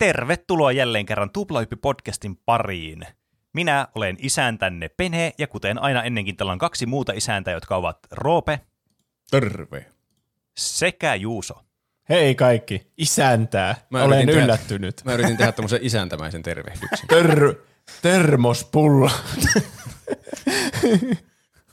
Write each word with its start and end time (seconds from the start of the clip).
Tervetuloa 0.00 0.72
jälleen 0.72 1.06
kerran 1.06 1.30
Tuplahyppi-podcastin 1.30 2.36
pariin. 2.46 3.06
Minä 3.54 3.88
olen 3.94 4.16
isäntänne 4.18 4.88
Pene, 4.88 5.32
ja 5.38 5.46
kuten 5.46 5.82
aina 5.82 6.02
ennenkin, 6.02 6.36
täällä 6.36 6.52
on 6.52 6.58
kaksi 6.58 6.86
muuta 6.86 7.12
isäntää, 7.12 7.54
jotka 7.54 7.76
ovat 7.76 7.98
Roope 8.10 8.60
Terve. 9.30 9.86
sekä 10.58 11.14
Juuso. 11.14 11.54
Hei 12.08 12.34
kaikki, 12.34 12.92
isäntää. 12.98 13.76
Mä 13.90 14.02
Olen 14.02 14.26
tehdä- 14.26 14.42
yllättynyt. 14.44 15.02
Mä 15.04 15.12
yritin 15.14 15.36
tehdä 15.36 15.52
tämmöisen 15.52 15.78
isäntämäisen 15.82 16.42
tervehdyksen. 16.42 17.08
Ter- 17.08 17.54
termospulla. 18.02 19.10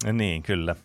No 0.06 0.12
niin, 0.22 0.44
kyllä. 0.44 0.76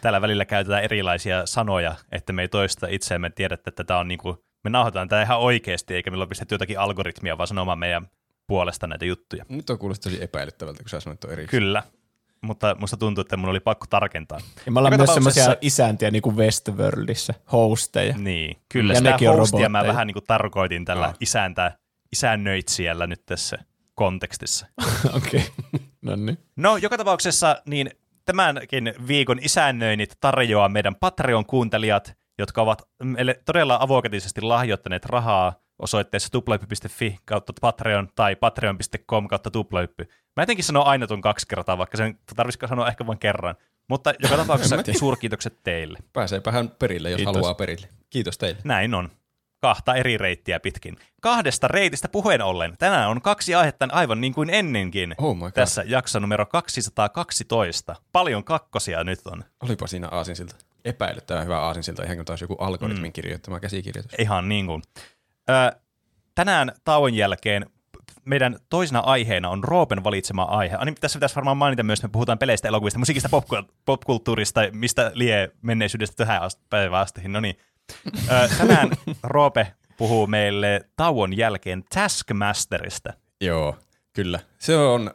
Täällä 0.00 0.20
välillä 0.20 0.44
käytetään 0.44 0.84
erilaisia 0.84 1.46
sanoja, 1.46 1.94
että 2.12 2.32
me 2.32 2.42
ei 2.42 2.48
toista 2.48 2.86
itseämme 2.90 3.30
tiedä, 3.30 3.54
että 3.54 3.70
tätä 3.70 3.98
on 3.98 4.08
niinku, 4.08 4.44
me 4.64 4.70
nauhoitetaan 4.70 5.08
tätä 5.08 5.22
ihan 5.22 5.38
oikeasti, 5.38 5.94
eikä 5.94 6.10
meillä 6.10 6.22
ole 6.22 6.28
pistetty 6.28 6.54
jotakin 6.54 6.78
algoritmia, 6.78 7.38
vaan 7.38 7.46
sanomaan 7.46 7.78
meidän 7.78 8.08
puolesta 8.46 8.86
näitä 8.86 9.04
juttuja. 9.04 9.44
Nyt 9.48 9.70
on 9.70 9.78
kuulostaa 9.78 10.12
tosi 10.12 10.22
epäilyttävältä, 10.22 10.82
kun 10.82 10.90
sä 10.90 11.00
sanoit 11.00 11.20
tuon 11.20 11.32
eri. 11.32 11.46
Kyllä, 11.46 11.82
mutta 12.40 12.76
musta 12.80 12.96
tuntuu, 12.96 13.22
että 13.22 13.36
mun 13.36 13.50
oli 13.50 13.60
pakko 13.60 13.86
tarkentaa. 13.90 14.38
Ja 14.66 14.72
me 14.72 14.78
ollaan 14.78 14.96
myös 14.96 15.14
semmoisia 15.14 15.56
isäntiä 15.60 16.10
niin 16.10 16.22
kuin 16.22 16.36
Westworldissa, 16.36 17.34
hosteja. 17.52 18.14
Niin, 18.18 18.56
kyllä. 18.68 18.92
Ja 18.92 18.98
sitä 18.98 19.32
hostia 19.36 19.68
mä 19.68 19.86
vähän 19.86 20.06
niin 20.06 20.14
kuin 20.14 20.24
tarkoitin 20.26 20.84
tällä 20.84 21.06
Joo. 21.06 21.14
isäntä, 21.20 21.78
isännöitsijällä 22.12 23.06
nyt 23.06 23.26
tässä 23.26 23.58
kontekstissa. 23.94 24.66
Okei, 25.16 25.44
okay. 25.58 25.86
no 26.02 26.16
niin. 26.16 26.38
No, 26.56 26.76
joka 26.76 26.98
tapauksessa 26.98 27.62
niin 27.66 27.90
tämänkin 28.24 28.94
viikon 29.06 29.38
isännöinnit 29.42 30.16
tarjoaa 30.20 30.68
meidän 30.68 30.94
Patreon-kuuntelijat, 30.94 32.14
jotka 32.38 32.62
ovat 32.62 32.82
meille 33.02 33.40
todella 33.44 33.78
avokätisesti 33.80 34.40
lahjoittaneet 34.40 35.04
rahaa 35.04 35.54
osoitteessa 35.78 36.32
tuplahyppy.fi 36.32 37.18
kautta 37.24 37.52
Patreon 37.60 38.08
tai 38.14 38.36
patreon.com 38.36 39.28
kautta 39.28 39.50
tuplahyppy. 39.50 40.08
Mä 40.36 40.42
jotenkin 40.42 40.64
sanon 40.64 40.86
aina 40.86 41.06
tuon 41.06 41.20
kaksi 41.20 41.46
kertaa, 41.48 41.78
vaikka 41.78 41.96
sen 41.96 42.18
tarvitsisi 42.36 42.68
sanoa 42.68 42.88
ehkä 42.88 43.06
vain 43.06 43.18
kerran. 43.18 43.54
Mutta 43.88 44.12
joka 44.22 44.36
tapauksessa 44.36 44.76
suurkiitokset 44.98 45.58
teille. 45.62 45.98
Pääseepähän 46.12 46.68
perille, 46.78 47.10
jos 47.10 47.16
Kiitos. 47.16 47.34
haluaa 47.34 47.54
perille. 47.54 47.88
Kiitos 48.10 48.38
teille. 48.38 48.60
Näin 48.64 48.94
on. 48.94 49.10
Kahta 49.60 49.94
eri 49.94 50.18
reittiä 50.18 50.60
pitkin. 50.60 50.96
Kahdesta 51.20 51.68
reitistä 51.68 52.08
puheen 52.08 52.42
ollen. 52.42 52.74
Tänään 52.78 53.10
on 53.10 53.22
kaksi 53.22 53.54
aihetta 53.54 53.88
aivan 53.92 54.20
niin 54.20 54.34
kuin 54.34 54.50
ennenkin. 54.50 55.14
Oh 55.18 55.36
my 55.36 55.40
god. 55.40 55.52
Tässä 55.52 55.84
jakso 55.86 56.18
numero 56.20 56.46
212. 56.46 57.96
Paljon 58.12 58.44
kakkosia 58.44 59.04
nyt 59.04 59.20
on. 59.26 59.44
Olipa 59.62 59.86
siinä 59.86 60.08
aasinsilta. 60.08 60.56
Epäilyttävän 60.84 61.44
hyvä 61.44 61.60
aasinsilta, 61.60 62.04
ihan 62.04 62.16
kuin 62.16 62.26
taas 62.26 62.40
joku 62.40 62.54
algoritmin 62.54 63.08
mm. 63.08 63.12
kirjoittama 63.12 63.60
käsikirjoitus. 63.60 64.12
Ihan 64.18 64.48
niin 64.48 64.66
kuin. 64.66 64.82
Ö, 65.50 65.76
tänään 66.34 66.72
tauon 66.84 67.14
jälkeen 67.14 67.66
meidän 68.24 68.56
toisena 68.68 69.00
aiheena 69.00 69.48
on 69.48 69.64
Roopen 69.64 70.04
valitsema 70.04 70.42
aihe. 70.42 70.76
Ani, 70.78 70.94
tässä 71.00 71.16
pitäisi 71.16 71.36
varmaan 71.36 71.56
mainita 71.56 71.82
myös, 71.82 71.98
että 71.98 72.08
me 72.08 72.12
puhutaan 72.12 72.38
peleistä, 72.38 72.68
elokuvista, 72.68 72.98
musiikista, 72.98 73.28
pop- 73.28 73.72
popkulttuurista, 73.84 74.60
mistä 74.72 75.10
lie 75.14 75.50
menneisyydestä 75.62 76.16
tähän 76.16 76.42
ast- 76.42 76.60
päivään 76.70 77.02
asti. 77.02 77.28
No 77.28 77.40
niin. 77.40 77.58
Ö, 78.30 78.48
tänään 78.58 78.90
Roope 79.22 79.74
puhuu 79.96 80.26
meille 80.26 80.80
tauon 80.96 81.36
jälkeen 81.36 81.84
Taskmasterista. 81.94 83.12
Joo, 83.40 83.76
kyllä. 84.12 84.40
Se 84.58 84.76
on 84.76 85.10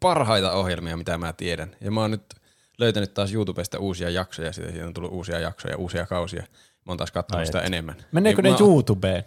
parhaita 0.00 0.52
ohjelmia, 0.52 0.96
mitä 0.96 1.18
mä 1.18 1.32
tiedän. 1.32 1.76
Ja 1.80 1.90
mä 1.90 2.00
oon 2.00 2.10
nyt 2.10 2.34
löytänyt 2.78 3.14
taas 3.14 3.32
YouTubesta 3.34 3.78
uusia 3.78 4.10
jaksoja, 4.10 4.52
siitä 4.52 4.70
siitä 4.70 4.86
on 4.86 4.94
tullut 4.94 5.12
uusia 5.12 5.38
jaksoja, 5.38 5.76
uusia 5.76 6.06
kausia. 6.06 6.42
Mä 6.86 6.90
oon 6.90 6.98
taas 6.98 7.10
katsonut 7.10 7.38
Ai 7.38 7.46
sitä 7.46 7.60
et. 7.60 7.66
enemmän. 7.66 7.96
Meneekö 8.12 8.42
Niin 8.42 8.52
ne 8.54 8.58
mä- 8.60 8.66
YouTubeen? 8.66 9.24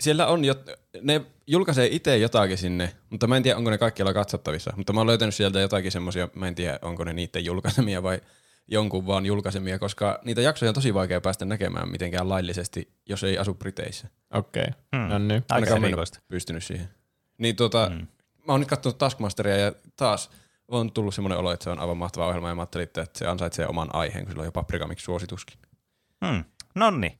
Siellä 0.00 0.26
on 0.26 0.44
jo, 0.44 0.54
ne 1.02 1.20
julkaisee 1.46 1.88
itse 1.90 2.16
jotakin 2.18 2.58
sinne, 2.58 2.92
mutta 3.10 3.26
mä 3.26 3.36
en 3.36 3.42
tiedä, 3.42 3.58
onko 3.58 3.70
ne 3.70 3.78
kaikkialla 3.78 4.12
katsottavissa. 4.12 4.72
Mutta 4.76 4.92
mä 4.92 5.00
oon 5.00 5.06
löytänyt 5.06 5.34
sieltä 5.34 5.60
jotakin 5.60 5.92
semmosia, 5.92 6.28
mä 6.34 6.48
en 6.48 6.54
tiedä, 6.54 6.78
onko 6.82 7.04
ne 7.04 7.12
niiden 7.12 7.44
julkaisemia 7.44 8.02
vai 8.02 8.20
jonkun 8.68 9.06
vaan 9.06 9.26
julkaisemia, 9.26 9.78
koska 9.78 10.20
niitä 10.24 10.40
jaksoja 10.40 10.70
on 10.70 10.74
tosi 10.74 10.94
vaikea 10.94 11.20
päästä 11.20 11.44
näkemään 11.44 11.88
mitenkään 11.88 12.28
laillisesti, 12.28 12.88
jos 13.08 13.24
ei 13.24 13.38
asu 13.38 13.54
Briteissä. 13.54 14.08
Okei, 14.34 14.62
okay. 14.62 14.72
Hmm. 14.96 15.08
no 15.08 15.18
niin. 15.18 15.44
Aika 15.48 15.76
pystynyt 16.28 16.64
siihen. 16.64 16.88
Niin 17.38 17.56
tota, 17.56 17.90
mm. 17.90 18.06
mä 18.46 18.52
oon 18.52 18.60
nyt 18.60 18.68
katsonut 18.68 18.98
Taskmasteria 18.98 19.56
ja 19.56 19.72
taas 19.96 20.30
on 20.68 20.92
tullut 20.92 21.14
semmoinen 21.14 21.38
olo, 21.38 21.52
että 21.52 21.64
se 21.64 21.70
on 21.70 21.80
aivan 21.80 21.96
mahtava 21.96 22.26
ohjelma 22.26 22.48
ja 22.48 22.54
mä 22.54 22.62
ajattelin, 22.62 22.84
että 22.84 23.04
se 23.14 23.26
ansaitsee 23.26 23.66
oman 23.66 23.88
aiheen, 23.92 24.24
kun 24.24 24.32
sillä 24.32 24.40
on 24.40 24.46
jo 24.46 24.52
Paprika 24.52 24.86
Mix 24.86 25.00
suosituskin. 25.00 25.58
Hmm. 26.26 26.44
Nonni. 26.74 27.18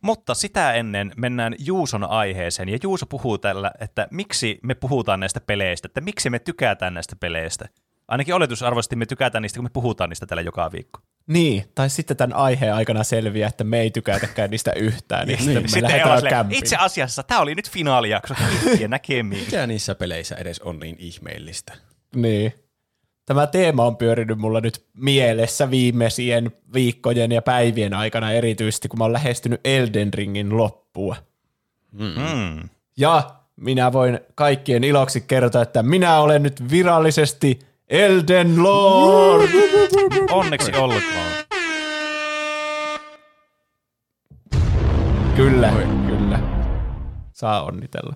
Mutta 0.00 0.34
sitä 0.34 0.72
ennen 0.72 1.12
mennään 1.16 1.54
Juuson 1.58 2.04
aiheeseen, 2.04 2.68
ja 2.68 2.78
Juuso 2.82 3.06
puhuu 3.06 3.38
tällä, 3.38 3.70
että 3.80 4.08
miksi 4.10 4.58
me 4.62 4.74
puhutaan 4.74 5.20
näistä 5.20 5.40
peleistä, 5.40 5.86
että 5.86 6.00
miksi 6.00 6.30
me 6.30 6.38
tykätään 6.38 6.94
näistä 6.94 7.16
peleistä. 7.16 7.68
Ainakin 8.08 8.34
oletusarvoisesti 8.34 8.96
me 8.96 9.06
tykätään 9.06 9.42
niistä, 9.42 9.56
kun 9.56 9.64
me 9.64 9.70
puhutaan 9.72 10.10
niistä 10.10 10.26
tällä 10.26 10.42
joka 10.42 10.72
viikko. 10.72 11.00
Niin, 11.26 11.64
tai 11.74 11.90
sitten 11.90 12.16
tämän 12.16 12.36
aiheen 12.36 12.74
aikana 12.74 13.04
selviää, 13.04 13.48
että 13.48 13.64
me 13.64 13.80
ei 13.80 13.90
tykätäkään 13.90 14.50
niistä 14.50 14.72
yhtään, 14.72 15.28
niin, 15.28 15.38
sitten 15.38 15.62
me 15.62 15.68
Sitten 15.68 16.46
itse 16.50 16.76
asiassa 16.76 17.22
tämä 17.22 17.40
oli 17.40 17.54
nyt 17.54 17.70
finaalijakso, 17.70 18.34
ja 18.80 18.88
näkemiin. 18.88 19.44
Mikä 19.44 19.66
niissä 19.66 19.94
peleissä 19.94 20.34
edes 20.34 20.60
on 20.60 20.78
niin 20.78 20.96
ihmeellistä? 20.98 21.72
Niin. 22.16 22.63
Tämä 23.26 23.46
teema 23.46 23.84
on 23.86 23.96
pyörinyt 23.96 24.38
mulla 24.38 24.60
nyt 24.60 24.84
mielessä 24.94 25.70
viimeisien 25.70 26.52
viikkojen 26.74 27.32
ja 27.32 27.42
päivien 27.42 27.94
aikana 27.94 28.32
erityisesti, 28.32 28.88
kun 28.88 28.98
mä 28.98 29.04
oon 29.04 29.12
lähestynyt 29.12 29.60
Elden 29.64 30.14
Ringin 30.14 30.56
loppua. 30.56 31.16
Mm. 31.92 32.68
Ja 32.96 33.30
minä 33.56 33.92
voin 33.92 34.20
kaikkien 34.34 34.84
iloksi 34.84 35.20
kertoa, 35.20 35.62
että 35.62 35.82
minä 35.82 36.20
olen 36.20 36.42
nyt 36.42 36.70
virallisesti 36.70 37.58
Elden 37.88 38.62
Lord. 38.62 39.50
Onneksi 40.30 40.72
olkoon. 40.76 41.02
Kyllä, 45.36 45.72
kyllä. 46.06 46.38
Saa 47.32 47.64
onnitella. 47.64 48.14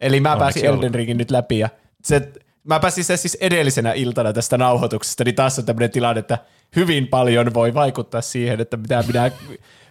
Eli 0.00 0.20
mä 0.20 0.32
Onneksi 0.32 0.60
pääsin 0.60 0.64
Elden 0.64 0.94
Ringin 0.94 1.18
nyt 1.18 1.30
läpi 1.30 1.58
ja 1.58 1.68
se, 2.04 2.32
mä 2.64 2.80
pääsin 2.80 3.04
sen 3.04 3.18
siis 3.18 3.36
edellisenä 3.40 3.92
iltana 3.92 4.32
tästä 4.32 4.58
nauhoituksesta, 4.58 5.24
niin 5.24 5.34
taas 5.34 5.58
on 5.58 5.64
tämmöinen 5.64 5.90
tilanne, 5.90 6.20
että 6.20 6.38
hyvin 6.76 7.08
paljon 7.08 7.54
voi 7.54 7.74
vaikuttaa 7.74 8.20
siihen, 8.20 8.60
että 8.60 8.76
mitä 8.76 9.04
minä, 9.06 9.30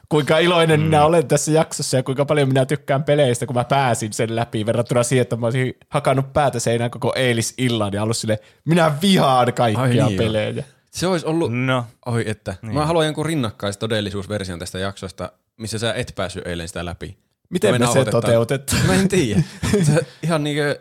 kuinka 0.10 0.38
iloinen 0.38 0.80
mm. 0.80 0.86
minä 0.86 1.06
olen 1.06 1.28
tässä 1.28 1.52
jaksossa 1.52 1.98
ja 1.98 2.04
kuinka 2.04 2.26
paljon 2.26 2.48
minä 2.48 2.66
tykkään 2.66 3.04
peleistä, 3.04 3.46
kun 3.46 3.56
mä 3.56 3.64
pääsin 3.64 4.14
sen 4.14 4.36
läpi 4.36 4.66
verrattuna 4.66 5.04
siihen, 5.04 5.22
että 5.22 5.36
mä 5.36 5.46
olisin 5.46 5.74
hakannut 5.90 6.34
päätä 6.34 6.60
seinään 6.60 6.92
koko 6.92 7.14
eilisillan 7.16 7.94
ja 7.94 8.04
ollut 8.04 8.18
sille, 8.18 8.40
minä 8.66 8.92
vihaan 9.02 9.54
kaikkia 9.54 9.84
Ai 9.84 9.94
niin 9.94 10.18
pelejä. 10.18 10.64
Se 10.92 11.08
olisi 11.08 11.26
ollut, 11.26 11.54
No, 11.54 11.86
oi 12.06 12.24
että, 12.28 12.56
niin. 12.62 12.74
mä 12.74 12.86
haluan 12.86 13.06
jonkun 13.06 13.26
rinnakkaistodellisuusversion 13.26 14.60
tästä 14.60 14.80
jaksosta, 14.80 15.32
missä 15.58 15.78
sä 15.78 15.94
et 15.94 16.14
päässyt 16.16 16.48
eilen 16.48 16.68
sitä 16.68 16.86
läpi. 16.86 17.18
Miten 17.50 17.72
Me 17.72 17.80
me 17.80 17.88
se 17.94 18.06
toteutetaan? 18.06 18.86
Mä 18.88 18.96
en 18.96 19.08
tiedä. 19.08 19.42
Se 19.84 20.06
ihan 20.24 20.44
niinkö 20.44 20.80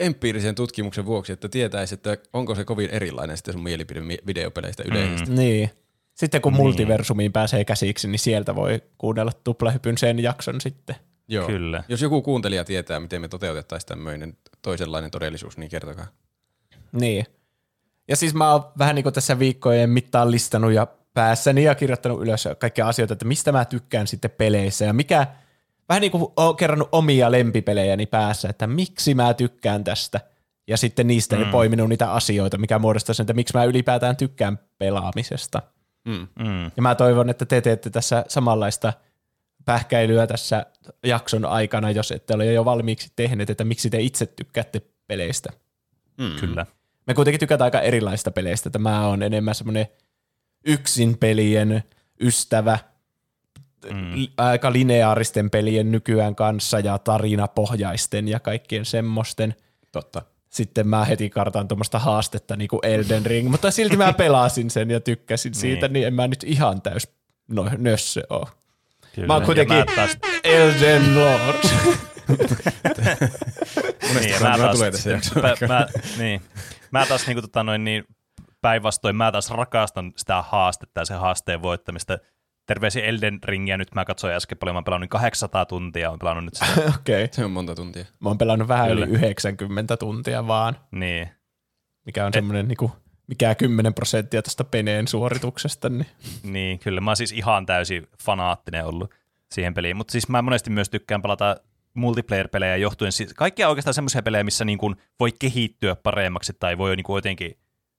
empiirisen 0.00 0.54
tutkimuksen 0.54 1.06
vuoksi, 1.06 1.32
että 1.32 1.48
tietäisi, 1.48 1.94
että 1.94 2.16
onko 2.32 2.54
se 2.54 2.64
kovin 2.64 2.90
erilainen 2.90 3.36
sitten 3.36 3.54
sun 3.54 3.62
mielipide 3.62 4.00
mi- 4.00 4.18
videopeleistä 4.26 4.82
yleisesti. 4.86 5.30
Niin. 5.30 5.70
Sitten 6.14 6.40
kun 6.40 6.52
niin. 6.52 6.62
multiversumiin 6.62 7.32
pääsee 7.32 7.64
käsiksi, 7.64 8.08
niin 8.08 8.18
sieltä 8.18 8.54
voi 8.54 8.82
kuunnella 8.98 9.32
tuplahypyn 9.44 9.98
sen 9.98 10.18
jakson 10.18 10.60
sitten. 10.60 10.96
Joo. 11.28 11.46
Kyllä. 11.46 11.84
Jos 11.88 12.02
joku 12.02 12.22
kuuntelija 12.22 12.64
tietää, 12.64 13.00
miten 13.00 13.20
me 13.20 13.28
toteutettaisiin 13.28 13.88
tämmöinen 13.88 14.36
toisenlainen 14.62 15.10
todellisuus, 15.10 15.58
niin 15.58 15.70
kertokaa. 15.70 16.06
Niin. 16.92 17.26
Ja 18.08 18.16
siis 18.16 18.34
mä 18.34 18.52
oon 18.52 18.64
vähän 18.78 18.94
niin 18.94 19.02
kuin 19.02 19.12
tässä 19.12 19.38
viikkojen 19.38 19.90
mittaan 19.90 20.30
listannut 20.30 20.72
ja 20.72 20.86
päässäni 21.14 21.64
ja 21.64 21.74
kirjoittanut 21.74 22.22
ylös 22.22 22.48
kaikkia 22.58 22.88
asioita, 22.88 23.12
että 23.12 23.24
mistä 23.24 23.52
mä 23.52 23.64
tykkään 23.64 24.06
sitten 24.06 24.30
peleissä 24.30 24.84
ja 24.84 24.92
mikä, 24.92 25.26
vähän 25.90 26.00
niin 26.00 26.10
kuin 26.10 26.32
oon 26.36 26.56
kerrannut 26.56 26.88
omia 26.92 27.30
lempipelejäni 27.30 28.06
päässä, 28.06 28.48
että 28.48 28.66
miksi 28.66 29.14
mä 29.14 29.34
tykkään 29.34 29.84
tästä. 29.84 30.20
Ja 30.68 30.76
sitten 30.76 31.06
niistä 31.06 31.36
mm. 31.36 31.50
poiminut 31.50 31.88
niitä 31.88 32.12
asioita, 32.12 32.58
mikä 32.58 32.78
muodostaa 32.78 33.14
sen, 33.14 33.24
että 33.24 33.32
miksi 33.32 33.56
mä 33.56 33.64
ylipäätään 33.64 34.16
tykkään 34.16 34.58
pelaamisesta. 34.78 35.62
Mm. 36.04 36.28
mm. 36.38 36.64
Ja 36.76 36.82
mä 36.82 36.94
toivon, 36.94 37.30
että 37.30 37.46
te 37.46 37.60
teette 37.60 37.90
tässä 37.90 38.24
samanlaista 38.28 38.92
pähkäilyä 39.64 40.26
tässä 40.26 40.66
jakson 41.04 41.44
aikana, 41.44 41.90
jos 41.90 42.12
ette 42.12 42.34
ole 42.34 42.52
jo 42.52 42.64
valmiiksi 42.64 43.12
tehneet, 43.16 43.50
että 43.50 43.64
miksi 43.64 43.90
te 43.90 44.00
itse 44.00 44.26
tykkäätte 44.26 44.82
peleistä. 45.06 45.52
Mm. 46.18 46.36
kyllä. 46.40 46.66
Me 47.06 47.14
kuitenkin 47.14 47.40
tykätään 47.40 47.66
aika 47.66 47.80
erilaista 47.80 48.30
peleistä, 48.30 48.68
että 48.68 48.78
mä 48.78 49.06
oon 49.06 49.22
enemmän 49.22 49.54
semmoinen 49.54 49.86
yksin 50.66 51.18
pelien 51.18 51.84
ystävä, 52.20 52.78
Mm. 53.84 54.26
aika 54.36 54.72
lineaaristen 54.72 55.50
pelien 55.50 55.90
nykyään 55.90 56.34
kanssa 56.34 56.78
ja 56.78 56.98
tarinapohjaisten 56.98 58.28
ja 58.28 58.40
kaikkien 58.40 58.84
semmoisten. 58.84 59.54
Totta. 59.92 60.22
Sitten 60.48 60.88
mä 60.88 61.04
heti 61.04 61.30
kartaan 61.30 61.68
tuommoista 61.68 61.98
haastetta 61.98 62.56
niin 62.56 62.68
kuin 62.68 62.80
Elden 62.82 63.26
Ring, 63.26 63.50
mutta 63.50 63.70
silti 63.70 63.96
mä 63.96 64.12
pelasin 64.12 64.70
sen 64.70 64.90
ja 64.90 65.00
tykkäsin 65.00 65.54
siitä, 65.54 65.88
niin 65.88 66.06
en 66.06 66.14
mä 66.14 66.28
nyt 66.28 66.44
ihan 66.44 66.82
täys 66.82 67.08
no, 67.48 67.70
nössö 67.78 68.22
oo. 68.30 68.48
Kyllä. 69.14 69.26
Mä 69.26 69.34
oon 69.34 69.42
kuitenkin 69.42 69.76
mä 69.76 69.84
taas, 69.96 70.18
Elden 70.44 71.14
Lord. 71.14 71.56
Niin, 74.14 74.20
niin, 74.20 74.42
mä 74.42 74.58
taas, 74.58 74.76
tulee 74.76 74.90
tässä 74.90 75.10
mä, 75.34 75.66
mä, 75.68 75.86
niin. 76.18 76.42
mä 76.90 77.06
taas 77.06 77.26
niinku, 77.26 77.42
tota, 77.42 77.62
noin, 77.62 77.84
niin, 77.84 78.04
päinvastoin, 78.60 79.16
mä 79.16 79.32
taas 79.32 79.50
rakastan 79.50 80.12
sitä 80.16 80.42
haastetta 80.42 81.00
ja 81.00 81.04
sen 81.04 81.18
haasteen 81.18 81.62
voittamista. 81.62 82.18
Terveisiä 82.66 83.04
Elden 83.04 83.38
Ringiä, 83.44 83.76
nyt 83.76 83.94
mä 83.94 84.04
katsoin 84.04 84.34
äsken 84.34 84.58
paljon, 84.58 84.74
mä 84.74 84.78
oon 84.78 84.84
pelannut 84.84 85.10
800 85.10 85.66
tuntia, 85.66 86.10
oon 86.10 86.18
pelannut 86.18 86.44
nyt 86.44 86.54
sitä. 86.54 86.72
Okei. 87.00 87.24
Okay. 87.24 87.28
Se 87.32 87.44
on 87.44 87.50
monta 87.50 87.74
tuntia. 87.74 88.04
Mä 88.20 88.28
oon 88.28 88.38
pelannut 88.38 88.68
vähän 88.68 88.88
Kyllä. 88.88 89.06
yli 89.06 89.14
90 89.14 89.96
tuntia 89.96 90.46
vaan, 90.46 90.76
niin. 90.90 91.28
mikä 92.06 92.26
on 92.26 92.32
semmoinen 92.32 92.68
niinku, 92.68 92.92
mikä 93.26 93.54
10 93.54 93.94
prosenttia 93.94 94.42
tästä 94.42 94.64
peneen 94.64 95.08
suorituksesta. 95.08 95.88
Niin. 95.88 96.06
Niin, 96.42 96.78
kyllä. 96.78 97.00
Mä 97.00 97.10
oon 97.10 97.16
siis 97.16 97.32
ihan 97.32 97.66
täysin 97.66 98.06
fanaattinen 98.24 98.86
ollut 98.86 99.14
siihen 99.52 99.74
peliin. 99.74 99.96
Mutta 99.96 100.12
siis 100.12 100.28
mä 100.28 100.42
monesti 100.42 100.70
myös 100.70 100.90
tykkään 100.90 101.22
pelata 101.22 101.56
multiplayer-pelejä 101.94 102.76
johtuen. 102.76 103.12
Siis 103.12 103.34
kaikkia 103.34 103.68
oikeastaan 103.68 103.94
semmoisia 103.94 104.22
pelejä, 104.22 104.44
missä 104.44 104.64
niin 104.64 104.78
kuin 104.78 104.96
voi 105.20 105.32
kehittyä 105.38 105.96
paremmaksi 105.96 106.52
tai 106.60 106.78
voi 106.78 106.96
niin 106.96 107.04
kuin 107.04 107.18
jotenkin, 107.18 107.58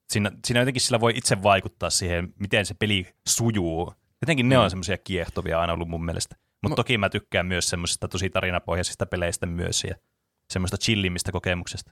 siinä, 0.09 0.31
siinä 0.45 0.59
jotenkin 0.59 0.81
sillä 0.81 0.99
voi 0.99 1.13
itse 1.15 1.43
vaikuttaa 1.43 1.89
siihen, 1.89 2.33
miten 2.39 2.65
se 2.65 2.73
peli 2.73 3.07
sujuu. 3.27 3.93
Jotenkin 4.21 4.49
ne 4.49 4.57
on 4.57 4.69
semmoisia 4.69 4.97
kiehtovia 4.97 5.61
aina 5.61 5.73
ollut 5.73 5.89
mun 5.89 6.05
mielestä. 6.05 6.35
Mutta 6.63 6.75
toki 6.75 6.97
mä 6.97 7.09
tykkään 7.09 7.45
myös 7.45 7.69
semmoisista 7.69 8.07
tosi 8.07 8.29
tarinapohjaisista 8.29 9.05
peleistä 9.05 9.45
myös 9.45 9.83
ja 9.83 9.95
semmoista 10.53 10.77
chillimmistä 10.77 11.31
kokemuksesta. 11.31 11.91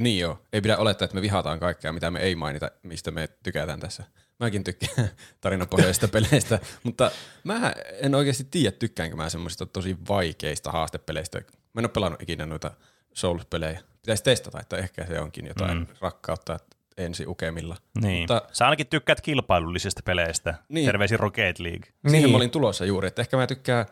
Niin 0.00 0.20
joo, 0.20 0.38
ei 0.52 0.60
pidä 0.60 0.76
olettaa, 0.76 1.04
että 1.04 1.14
me 1.14 1.22
vihataan 1.22 1.60
kaikkea, 1.60 1.92
mitä 1.92 2.10
me 2.10 2.20
ei 2.20 2.34
mainita, 2.34 2.70
mistä 2.82 3.10
me 3.10 3.28
tykätään 3.42 3.80
tässä. 3.80 4.04
Mäkin 4.40 4.64
tykkään 4.64 5.10
tarinapohjaisista 5.40 6.08
peleistä, 6.18 6.58
mutta 6.82 7.10
mä 7.44 7.72
en 7.92 8.14
oikeasti 8.14 8.46
tiedä, 8.50 8.76
tykkäänkö 8.76 9.16
mä 9.16 9.30
semmoisista 9.30 9.66
tosi 9.66 9.96
vaikeista 10.08 10.72
haastepeleistä. 10.72 11.38
Mä 11.72 11.78
en 11.78 11.84
ole 11.84 11.88
pelannut 11.88 12.22
ikinä 12.22 12.46
noita 12.46 12.70
Souls-pelejä. 13.14 13.80
Pitäisi 14.02 14.24
testata, 14.24 14.60
että 14.60 14.76
ehkä 14.76 15.06
se 15.06 15.20
onkin 15.20 15.46
jotain 15.46 15.78
mm. 15.78 15.86
rakkautta 16.00 16.58
ensi 17.00 17.26
ukemilla. 17.26 17.76
Niin. 18.02 18.20
Mutta 18.22 18.42
Sä 18.52 18.64
ainakin 18.64 18.86
tykkäät 18.86 19.20
kilpailullisista 19.20 20.02
peleistä. 20.04 20.54
Niin. 20.68 20.86
Terveisiä 20.86 21.16
Rocket 21.16 21.58
League. 21.58 21.86
Siihen 21.86 22.22
Niin. 22.22 22.30
mä 22.30 22.36
olin 22.36 22.50
tulossa 22.50 22.84
juuri, 22.84 23.08
että 23.08 23.22
ehkä 23.22 23.36
mä 23.36 23.46
tykkään 23.46 23.86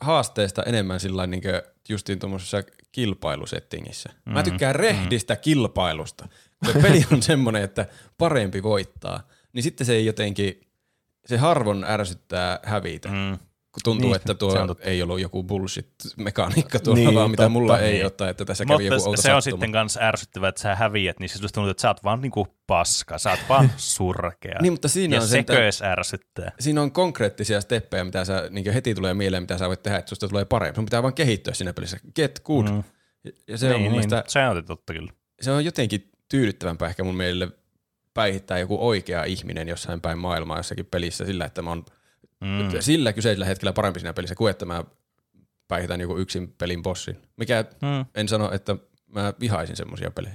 haasteesta 0.00 0.62
enemmän 0.62 1.00
sillä 1.00 1.26
niin 1.26 1.42
justiin 1.88 2.18
tuommoisessa 2.18 2.62
kilpailusettingissä. 2.92 4.10
Mm. 4.26 4.32
Mä 4.32 4.42
tykkään 4.42 4.74
rehdistä 4.74 5.34
mm. 5.34 5.40
kilpailusta. 5.40 6.28
Kun 6.64 6.72
se 6.72 6.80
peli 6.82 7.04
on 7.12 7.22
semmoinen, 7.32 7.62
että 7.62 7.86
parempi 8.18 8.62
voittaa, 8.62 9.28
niin 9.52 9.62
sitten 9.62 9.86
se 9.86 9.92
ei 9.92 10.06
jotenkin, 10.06 10.60
se 11.26 11.36
harvon 11.36 11.84
ärsyttää 11.84 12.60
hävitä. 12.62 13.08
Mm. 13.08 13.38
Kun 13.76 13.80
tuntuu, 13.84 14.00
Niin, 14.00 14.08
niin, 14.10 14.16
että 14.16 14.32
se 14.32 14.38
tuo 14.38 14.52
on 14.60 14.76
ei 14.80 15.02
ollut 15.02 15.20
joku 15.20 15.42
bullshit-mekaniikka 15.42 16.78
tuolla, 16.80 16.96
Niin, 16.98 17.06
niin, 17.06 17.14
vaan 17.14 17.30
mitä 17.30 17.42
totta. 17.42 17.48
mulla 17.48 17.78
ei 17.78 17.92
Niin. 17.92 18.04
ole, 18.04 18.10
tai 18.10 18.30
että 18.30 18.44
tässä 18.44 18.64
kävi 18.64 18.84
joku 18.86 18.94
Mutta 18.96 19.08
outo 19.10 19.22
se 19.22 19.34
on 19.34 19.42
sattuma. 19.42 19.60
sitten 19.60 19.72
kans 19.72 19.96
ärsyttävää, 20.02 20.48
että 20.48 20.60
sä 20.60 20.74
häviät, 20.74 21.20
niin 21.20 21.28
se 21.28 21.38
just 21.42 21.54
tuntuu, 21.54 21.70
että 21.70 21.80
sä 21.80 21.88
oot 21.88 22.04
vaan 22.04 22.20
niinku 22.20 22.46
paska, 22.66 23.18
sä 23.18 23.30
oot 23.30 23.40
vaan 23.48 23.70
surkea. 23.96 24.58
Niin, 24.62 24.72
mutta 24.72 24.88
siinä 24.88 25.16
ja 25.16 25.20
on 25.22 25.28
sekö 25.28 25.36
sentään- 25.36 25.62
edes 25.62 25.82
ärsyttää. 25.82 26.52
siinä 26.60 26.82
on 26.82 26.92
konkreettisia 26.92 27.60
steppejä, 27.60 28.04
mitä 28.04 28.24
sä, 28.24 28.48
niin 28.50 28.72
heti 28.72 28.94
tulee 28.94 29.14
mieleen, 29.14 29.42
mitä 29.42 29.58
sä 29.58 29.68
voit 29.68 29.82
tehdä, 29.82 29.98
että 29.98 30.08
susta 30.08 30.28
tulee 30.28 30.44
parempi. 30.44 30.74
Sun 30.76 30.84
pitää 30.84 31.02
vaan 31.02 31.14
kehittyä 31.14 31.54
siinä 31.54 31.72
pelissä. 31.72 31.96
Get 32.14 32.40
good. 32.44 32.68
Mm. 32.70 32.82
Ja 33.48 33.58
se 33.58 33.66
on 33.66 33.72
niin, 33.72 33.82
mun 33.82 33.92
niin, 34.00 34.08
mielestä, 34.10 34.24
se 34.32 34.46
on 34.48 34.64
totta 34.64 34.92
kyllä. 34.92 35.12
se 35.40 35.50
on 35.50 35.64
jotenkin 35.64 36.10
tyydyttävämpää 36.28 36.88
ehkä 36.88 37.04
mun 37.04 37.16
mielestä 37.16 37.56
päihittää 38.14 38.58
joku 38.58 38.88
oikea 38.88 39.24
ihminen 39.24 39.68
jossain 39.68 40.00
päin 40.00 40.18
maailmaa 40.18 40.56
jossakin 40.56 40.86
pelissä 40.86 41.24
sillä, 41.26 41.44
että 41.44 41.62
mä 41.62 41.70
oon 41.70 41.84
Mm. 42.40 42.80
sillä 42.80 43.12
kyseisellä 43.12 43.46
hetkellä 43.46 43.72
parempi 43.72 44.00
siinä 44.00 44.12
pelissä 44.12 44.34
kuin 44.34 44.50
että 44.50 44.64
mä 44.64 44.84
päihitän 45.68 46.00
joku 46.00 46.16
yksin 46.16 46.54
pelin 46.58 46.82
bossin. 46.82 47.16
Mikä 47.36 47.64
Mm. 47.82 48.04
en 48.14 48.28
sano, 48.28 48.52
että 48.52 48.76
mä 49.06 49.32
vihaisin 49.40 49.76
semmoisia 49.76 50.10
pelejä. 50.10 50.34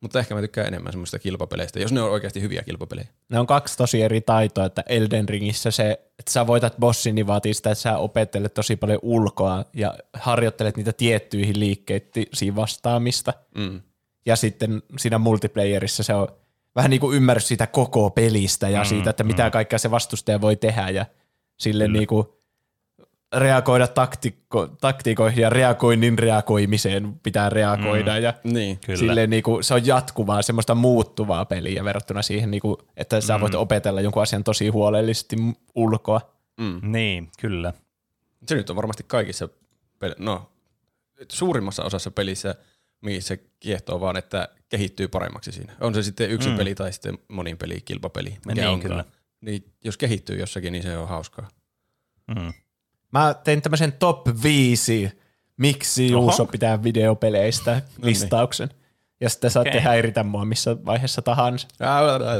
Mutta 0.00 0.18
ehkä 0.18 0.34
mä 0.34 0.40
tykkään 0.40 0.66
enemmän 0.66 0.92
semmoista 0.92 1.18
kilpapeleistä, 1.18 1.80
jos 1.80 1.92
ne 1.92 2.02
on 2.02 2.10
oikeasti 2.10 2.40
hyviä 2.40 2.62
kilpapelejä. 2.62 3.08
Ne 3.28 3.38
on 3.38 3.46
kaksi 3.46 3.76
tosi 3.76 4.02
eri 4.02 4.20
taitoa, 4.20 4.64
että 4.64 4.84
Elden 4.88 5.28
Ringissä 5.28 5.70
se, 5.70 5.90
että 6.18 6.32
sä 6.32 6.46
voitat 6.46 6.76
bossin, 6.80 7.14
niin 7.14 7.26
vaatii 7.26 7.54
sitä, 7.54 7.70
että 7.70 7.82
sä 7.82 7.96
opettelet 7.98 8.54
tosi 8.54 8.76
paljon 8.76 8.98
ulkoa 9.02 9.64
ja 9.74 9.94
harjoittelet 10.12 10.76
niitä 10.76 10.92
tiettyihin 10.92 11.60
liikkeisiin 11.60 12.56
vastaamista. 12.56 13.34
Mm. 13.54 13.80
Ja 14.26 14.36
sitten 14.36 14.82
siinä 14.98 15.18
multiplayerissa 15.18 16.02
se 16.02 16.14
on 16.14 16.28
vähän 16.76 16.90
niin 16.90 17.00
kuin 17.00 17.16
ymmärrys 17.16 17.48
siitä 17.48 17.66
koko 17.66 18.10
pelistä 18.10 18.68
ja 18.68 18.82
Mm, 18.82 18.86
siitä, 18.86 19.10
että 19.10 19.24
mitä 19.24 19.44
mm. 19.44 19.50
kaikkea 19.50 19.78
se 19.78 19.90
vastustaja 19.90 20.40
voi 20.40 20.56
tehdä 20.56 20.90
ja 20.90 21.06
sille 21.58 21.84
Kyllä. 21.84 21.98
niin 21.98 22.06
kuin 22.08 22.26
reagoida 23.36 23.86
taktikko, 23.88 24.66
taktiikoihin 24.66 25.42
ja 25.42 25.50
reagoinnin 25.50 26.18
reagoimiseen 26.18 27.20
pitää 27.22 27.50
reagoida 27.50 28.16
mm. 28.16 28.22
ja 28.22 28.34
Niin. 28.44 28.78
Kyllä. 28.86 28.98
Silleen 28.98 29.30
niinku, 29.30 29.62
se 29.62 29.74
on 29.74 29.86
jatkuvaa, 29.86 30.42
semmoista 30.42 30.74
muuttuvaa 30.74 31.44
peliä 31.44 31.84
verrattuna 31.84 32.22
siihen, 32.22 32.50
niinku, 32.50 32.78
että 32.96 33.20
sä 33.20 33.40
voit 33.40 33.54
opetella 33.54 34.00
jonkun 34.00 34.22
asian 34.22 34.44
tosi 34.44 34.68
huolellisesti 34.68 35.36
ulkoa. 35.74 36.20
Mm. 36.60 36.80
Niin, 36.92 37.30
kyllä. 37.40 37.72
Se 38.46 38.54
nyt 38.54 38.70
on 38.70 38.76
varmasti 38.76 39.04
kaikissa, 39.06 39.48
pel- 40.04 40.14
no 40.18 40.50
suurimmassa 41.32 41.84
osassa 41.84 42.10
pelissä, 42.10 42.54
missä 43.00 43.36
kiehtoo 43.60 44.00
vaan, 44.00 44.16
että 44.16 44.48
kehittyy 44.68 45.08
paremmaksi 45.08 45.52
siinä. 45.52 45.72
On 45.80 45.94
se 45.94 46.02
sitten 46.02 46.30
yksin 46.30 46.52
Mm. 46.52 46.58
peli 46.58 46.74
tai 46.74 46.92
sitten 46.92 47.18
monin 47.28 47.58
peli, 47.58 47.80
kilpapeli, 47.84 48.36
mikä 48.46 48.60
Niin, 48.60 48.68
onkaan. 48.68 48.90
kyllä. 48.90 49.04
Niin 49.40 49.72
jos 49.84 49.96
kehittyy 49.96 50.38
jossakin, 50.38 50.72
niin 50.72 50.82
se 50.82 50.98
on 50.98 51.08
hauskaa. 51.08 51.48
Mm. 52.26 52.52
Mä 53.12 53.34
tein 53.44 53.62
tämmöisen 53.62 53.92
top 53.92 54.26
5, 54.42 55.12
miksi 55.56 56.14
Oho. 56.14 56.22
Juuso 56.22 56.46
pitää 56.46 56.82
videopeleistä 56.82 57.82
listauksen. 58.02 58.68
Ja 59.20 59.28
sitten 59.28 59.50
saatte 59.50 59.70
Okei. 59.70 59.80
häiritä 59.80 60.22
mua 60.22 60.44
missä 60.44 60.76
vaiheessa 60.84 61.22
tahansa. 61.22 61.68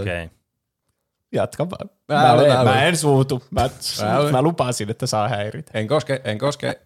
Okei. 0.01 0.25
Okay. 0.25 0.39
Jatka 1.33 1.71
vaan. 1.71 1.91
Mä, 2.09 2.15
ää, 2.15 2.45
en, 2.45 2.51
ää. 2.51 2.65
mä 2.65 2.83
en 2.83 2.97
suutu. 2.97 3.43
Mä, 3.51 3.71
mä 4.33 4.43
lupasin, 4.43 4.91
että 4.91 5.07
saa 5.07 5.29
häiritä. 5.29 5.71
En 5.75 5.89
koske, 5.89 6.21
en 6.25 6.39
koske. 6.39 6.81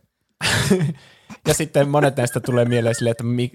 Ja 1.47 1.55
sitten 1.55 1.89
monet 1.89 2.17
näistä 2.17 2.41
tulee 2.41 2.65
mieleen 2.65 2.95
silleen, 2.95 3.11
että 3.11 3.25
mi, 3.25 3.53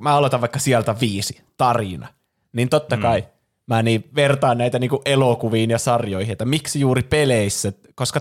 mä 0.00 0.14
aloitan 0.14 0.40
vaikka 0.40 0.58
sieltä 0.58 1.00
viisi, 1.00 1.42
tarina, 1.56 2.08
niin 2.52 2.68
totta 2.68 2.96
kai 2.96 3.26
mä 3.66 3.82
niin 3.82 4.10
vertaan 4.14 4.58
näitä 4.58 4.78
niinku 4.78 5.02
elokuviin 5.04 5.70
ja 5.70 5.78
sarjoihin, 5.78 6.32
että 6.32 6.44
miksi 6.44 6.80
juuri 6.80 7.02
peleissä, 7.02 7.72
koska 7.94 8.20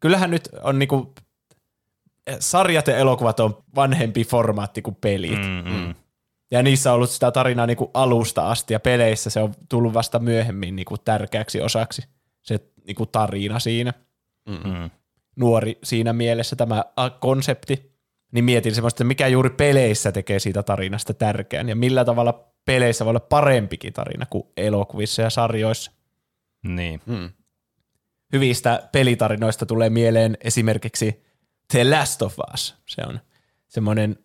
kyllähän 0.00 0.30
nyt 0.30 0.48
on 0.62 0.78
niinku, 0.78 1.14
sarjat 2.40 2.86
ja 2.86 2.96
elokuvat 2.96 3.40
on 3.40 3.62
vanhempi 3.74 4.24
formaatti 4.24 4.82
kuin 4.82 4.96
pelit. 5.00 5.38
Mm, 5.38 5.72
mm. 5.72 5.94
Ja 6.50 6.62
niissä 6.62 6.90
on 6.90 6.94
ollut 6.94 7.10
sitä 7.10 7.30
tarinaa 7.30 7.66
niinku 7.66 7.90
alusta 7.94 8.50
asti 8.50 8.74
ja 8.74 8.80
peleissä 8.80 9.30
se 9.30 9.40
on 9.40 9.54
tullut 9.68 9.94
vasta 9.94 10.18
myöhemmin 10.18 10.76
niinku 10.76 10.98
tärkeäksi 10.98 11.60
osaksi 11.60 12.02
se 12.42 12.60
niinku 12.86 13.06
tarina 13.06 13.58
siinä 13.58 13.92
Mm. 14.48 14.90
nuori 15.36 15.78
siinä 15.82 16.12
mielessä 16.12 16.56
tämä 16.56 16.84
konsepti, 17.20 17.92
niin 18.32 18.44
mietin 18.44 18.74
semmoista, 18.74 18.96
että 18.96 19.04
mikä 19.04 19.28
juuri 19.28 19.50
peleissä 19.50 20.12
tekee 20.12 20.38
siitä 20.38 20.62
tarinasta 20.62 21.14
tärkeän 21.14 21.68
ja 21.68 21.76
millä 21.76 22.04
tavalla 22.04 22.52
peleissä 22.66 23.04
voi 23.04 23.10
olla 23.10 23.20
parempikin 23.20 23.92
tarina 23.92 24.26
kuin 24.30 24.44
elokuvissa 24.56 25.22
ja 25.22 25.30
sarjoissa. 25.30 25.92
Niin. 26.62 27.00
Mm. 27.06 27.30
Hyvistä 28.32 28.88
pelitarinoista 28.92 29.66
tulee 29.66 29.90
mieleen 29.90 30.36
esimerkiksi 30.40 31.24
The 31.72 31.90
Last 31.90 32.22
of 32.22 32.34
Us. 32.54 32.74
Se 32.86 33.02
on 33.08 33.20
semmoinen 33.68 34.16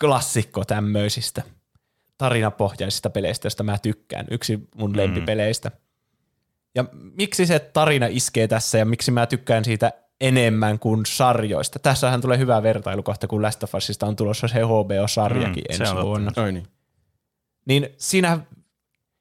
klassikko 0.00 0.64
tämmöisistä 0.64 1.42
tarinapohjaisista 2.18 3.10
peleistä, 3.10 3.46
joista 3.46 3.62
mä 3.62 3.78
tykkään. 3.78 4.26
Yksi 4.30 4.68
mun 4.74 4.90
Mm. 4.90 4.96
lempipeleistä. 4.96 5.70
Ja 6.74 6.84
miksi 6.92 7.46
se 7.46 7.58
tarina 7.58 8.06
iskee 8.10 8.48
tässä 8.48 8.78
ja 8.78 8.84
miksi 8.84 9.10
mä 9.10 9.26
tykkään 9.26 9.64
siitä 9.64 9.92
enemmän 10.20 10.78
kuin 10.78 11.06
sarjoista. 11.06 11.78
Tässähän 11.78 12.20
tulee 12.20 12.38
hyvä 12.38 12.62
vertailukohta, 12.62 13.26
kun 13.26 13.42
Last 13.42 13.62
of 13.62 13.74
Usista 13.74 14.06
on 14.06 14.16
tulossa 14.16 14.48
se 14.48 14.58
HBO-sarjakin 14.60 15.64
Mm, 15.70 15.76
se 15.76 15.82
ensi 15.82 15.82
on 15.82 15.88
totta. 15.96 16.06
vuonna. 16.06 16.30
Oi 16.36 16.52
niin. 16.52 16.66
Niin 17.64 17.88
siinä 17.96 18.38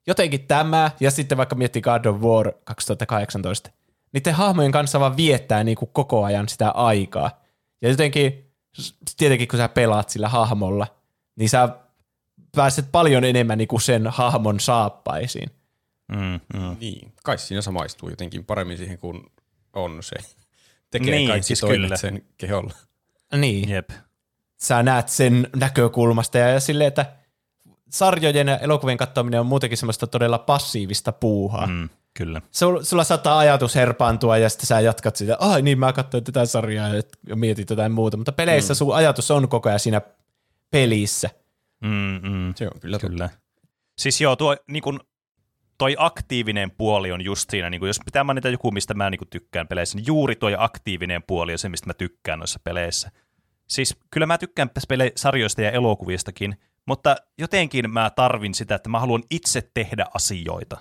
jotenkin 0.07 0.47
tämä, 0.47 0.91
ja 0.99 1.11
sitten 1.11 1.37
vaikka 1.37 1.55
miettii 1.55 1.81
God 1.81 2.05
of 2.05 2.21
War 2.21 2.51
2018, 2.63 3.69
niiden 4.13 4.33
hahmojen 4.33 4.71
kanssa 4.71 4.99
vaan 4.99 5.17
viettää 5.17 5.63
niin 5.63 5.77
kuin 5.77 5.89
koko 5.93 6.23
ajan 6.23 6.49
sitä 6.49 6.69
aikaa. 6.71 7.41
Ja 7.81 7.89
jotenkin, 7.89 8.51
tietenkin 9.17 9.47
kun 9.47 9.59
sä 9.59 9.69
pelaat 9.69 10.09
sillä 10.09 10.29
hahmolla, 10.29 10.87
niin 11.35 11.49
sä 11.49 11.69
pääset 12.55 12.91
paljon 12.91 13.23
enemmän 13.23 13.57
niin 13.57 13.67
kuin 13.67 13.81
sen 13.81 14.07
hahmon 14.07 14.59
saappaisiin. 14.59 15.49
Mm, 16.11 16.39
mm. 16.59 16.77
Niin. 16.79 17.13
Kai 17.23 17.37
siinä 17.37 17.61
samaistuu 17.61 18.09
jotenkin 18.09 18.45
paremmin 18.45 18.77
siihen, 18.77 18.97
kun 18.97 19.31
on 19.73 20.03
se. 20.03 20.15
Tekee 20.91 21.15
Niin, 21.15 21.29
kaikki 21.29 21.47
siis 21.47 21.59
toimet 21.59 21.81
kyllä. 21.81 21.97
sen 21.97 22.25
keholla. 22.37 22.73
Niin. 23.37 23.69
Jep. 23.69 23.89
sä 24.61 24.83
näet 24.83 25.09
sen 25.09 25.47
näkökulmasta 25.55 26.37
ja, 26.37 26.49
ja 26.49 26.59
silleen, 26.59 26.87
että 26.87 27.05
sarjojen 27.93 28.47
ja 28.47 28.57
elokuvien 28.57 28.97
katsominen 28.97 29.39
on 29.39 29.45
muutenkin 29.45 29.77
semmoista 29.77 30.07
todella 30.07 30.37
passiivista 30.37 31.11
puuhaa. 31.11 31.67
Mm. 31.67 31.89
Kyllä. 32.13 32.41
Sul, 32.51 32.83
sulla 32.83 33.03
saattaa 33.03 33.37
ajatus 33.37 33.75
herpaantua 33.75 34.37
ja 34.37 34.49
sitten 34.49 34.67
sä 34.67 34.79
jatkat 34.79 35.15
sitä, 35.15 35.37
ai 35.39 35.61
niin 35.61 35.79
mä 35.79 35.93
katsoin 35.93 36.23
tätä 36.23 36.45
sarjaa 36.45 36.89
ja 37.27 37.35
mietit 37.35 37.69
jotain 37.69 37.91
muuta, 37.91 38.17
mutta 38.17 38.31
peleissä 38.31 38.73
mm. 38.73 38.75
sun 38.75 38.95
ajatus 38.95 39.31
on 39.31 39.49
koko 39.49 39.69
ajan 39.69 39.79
siinä 39.79 40.01
pelissä. 40.71 41.29
Mm, 41.81 42.19
mm. 42.29 42.53
Se 42.55 42.65
on 42.65 42.79
kyllä, 42.81 42.99
totta. 42.99 43.07
Kyllä. 43.09 43.29
Siis 43.97 44.21
joo, 44.21 44.35
tuo 44.35 44.55
niin 44.67 44.83
kun, 44.83 44.99
toi 45.77 45.95
aktiivinen 45.99 46.71
puoli 46.71 47.11
on 47.11 47.21
just 47.21 47.49
siinä, 47.49 47.69
niin 47.69 47.79
kun, 47.79 47.89
jos 47.89 47.99
pitää 48.05 48.23
mainita 48.23 48.49
joku, 48.49 48.71
mistä 48.71 48.93
mä 48.93 49.09
niin 49.09 49.19
kun, 49.19 49.27
tykkään 49.27 49.67
peleissä, 49.67 49.97
niin 49.97 50.07
juuri 50.07 50.35
toi 50.35 50.55
aktiivinen 50.57 51.23
puoli 51.23 51.51
on 51.51 51.59
se, 51.59 51.69
mistä 51.69 51.87
mä 51.87 51.93
tykkään 51.93 52.39
noissa 52.39 52.59
peleissä. 52.63 53.11
Siis 53.67 53.97
kyllä 54.11 54.27
mä 54.27 54.37
tykkään 54.37 54.69
pele- 54.69 55.11
sarjoista 55.15 55.61
ja 55.61 55.71
elokuvistakin, 55.71 56.57
mutta 56.87 57.15
jotenkin 57.39 57.89
mä 57.89 58.09
tarvin 58.09 58.53
sitä, 58.53 58.75
että 58.75 58.89
mä 58.89 58.99
haluan 58.99 59.23
itse 59.31 59.69
tehdä 59.73 60.05
asioita. 60.13 60.77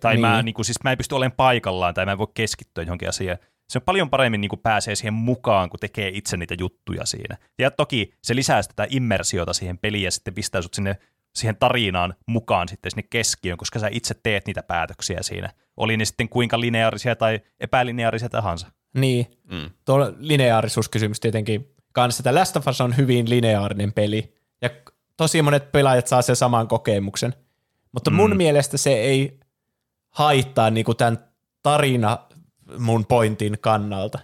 Tai 0.00 0.14
niin. 0.14 0.20
mä, 0.20 0.42
niin 0.42 0.54
kuin, 0.54 0.64
siis 0.64 0.82
mä 0.84 0.92
en 0.92 0.98
pysty 0.98 1.14
olemaan 1.14 1.36
paikallaan 1.36 1.94
tai 1.94 2.04
mä 2.04 2.12
en 2.12 2.18
voi 2.18 2.26
keskittyä 2.34 2.84
johonkin 2.84 3.08
asiaan. 3.08 3.38
Se 3.68 3.78
on 3.78 3.82
paljon 3.82 4.10
paremmin 4.10 4.40
niin 4.40 4.48
kuin 4.48 4.60
pääsee 4.60 4.94
siihen 4.94 5.14
mukaan, 5.14 5.70
kun 5.70 5.80
tekee 5.80 6.10
itse 6.14 6.36
niitä 6.36 6.54
juttuja 6.58 7.06
siinä. 7.06 7.36
Ja 7.58 7.70
toki 7.70 8.12
se 8.22 8.36
lisää 8.36 8.62
sitä 8.62 8.86
immersiota 8.90 9.52
siihen 9.52 9.78
peliin 9.78 10.04
ja 10.04 10.10
sitten 10.10 10.34
pistää 10.34 10.62
sut 10.62 10.74
sinne 10.74 10.96
siihen 11.34 11.56
tarinaan 11.56 12.14
mukaan 12.26 12.68
sitten 12.68 12.90
sinne 12.90 13.02
keskiöön, 13.10 13.58
koska 13.58 13.78
sä 13.78 13.88
itse 13.90 14.14
teet 14.22 14.46
niitä 14.46 14.62
päätöksiä 14.62 15.18
siinä. 15.22 15.52
Oli 15.76 15.96
ne 15.96 16.04
sitten 16.04 16.28
kuinka 16.28 16.60
lineaarisia 16.60 17.16
tai 17.16 17.40
epälineaarisia 17.60 18.28
tahansa. 18.28 18.66
Niin, 18.94 19.26
Mm. 19.52 19.70
tuo 19.84 20.12
lineaarisuuskysymys 20.18 21.20
tietenkin 21.20 21.74
kanssa, 21.92 22.20
että 22.20 22.34
Last 22.34 22.56
of 22.56 22.68
Us 22.68 22.80
on 22.80 22.96
hyvin 22.96 23.30
lineaarinen 23.30 23.92
peli, 23.92 24.34
ja 24.62 24.70
tosi 25.18 25.42
monet 25.42 25.72
pelaajat 25.72 26.06
saa 26.06 26.22
sen 26.22 26.36
saman 26.36 26.68
kokemuksen, 26.68 27.34
mutta 27.92 28.10
mun 28.10 28.30
Mm. 28.30 28.36
mielestä 28.36 28.76
se 28.76 28.90
ei 28.92 29.40
haittaa 30.10 30.70
niinku 30.70 30.94
tämän 30.94 31.18
tarina 31.62 32.18
mun 32.78 33.06
pointin 33.06 33.58
kannalta. 33.60 34.18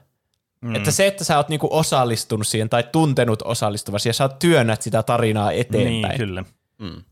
Mm. 0.60 0.74
Että 0.74 0.90
se, 0.90 1.06
että 1.06 1.24
sä 1.24 1.36
oot 1.36 1.48
niinku 1.48 1.68
osallistunut 1.70 2.46
siihen 2.46 2.68
tai 2.68 2.84
tuntenut 2.92 3.42
osallistuvasi 3.42 4.08
ja 4.08 4.12
sä 4.12 4.24
oot 4.24 4.38
työnnät 4.38 4.82
sitä 4.82 5.02
tarinaa 5.02 5.52
eteenpäin. 5.52 6.02
Niin, 6.02 6.16
kyllä. 6.16 6.44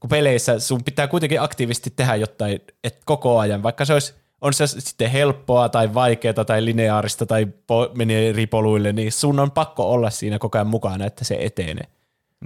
kun 0.00 0.10
peleissä 0.10 0.58
sun 0.58 0.84
pitää 0.84 1.08
kuitenkin 1.08 1.40
aktiivisesti 1.40 1.92
tehdä 1.96 2.16
jotain 2.16 2.60
et 2.84 2.98
koko 3.04 3.38
ajan, 3.38 3.62
vaikka 3.62 3.84
se 3.84 3.92
olisi, 3.92 4.14
on 4.40 4.52
se 4.54 4.66
sitten 4.66 5.10
helppoa 5.10 5.68
tai 5.68 5.94
vaikeaa 5.94 6.44
tai 6.46 6.64
lineaarista 6.64 7.26
tai 7.26 7.46
po, 7.66 7.90
menee 7.94 8.28
eri 8.28 8.46
poluille, 8.46 8.92
niin 8.92 9.12
sun 9.12 9.40
on 9.40 9.50
pakko 9.50 9.92
olla 9.92 10.10
siinä 10.10 10.38
koko 10.38 10.58
ajan 10.58 10.66
mukana, 10.66 11.04
että 11.06 11.24
se 11.24 11.36
etenee. 11.40 11.86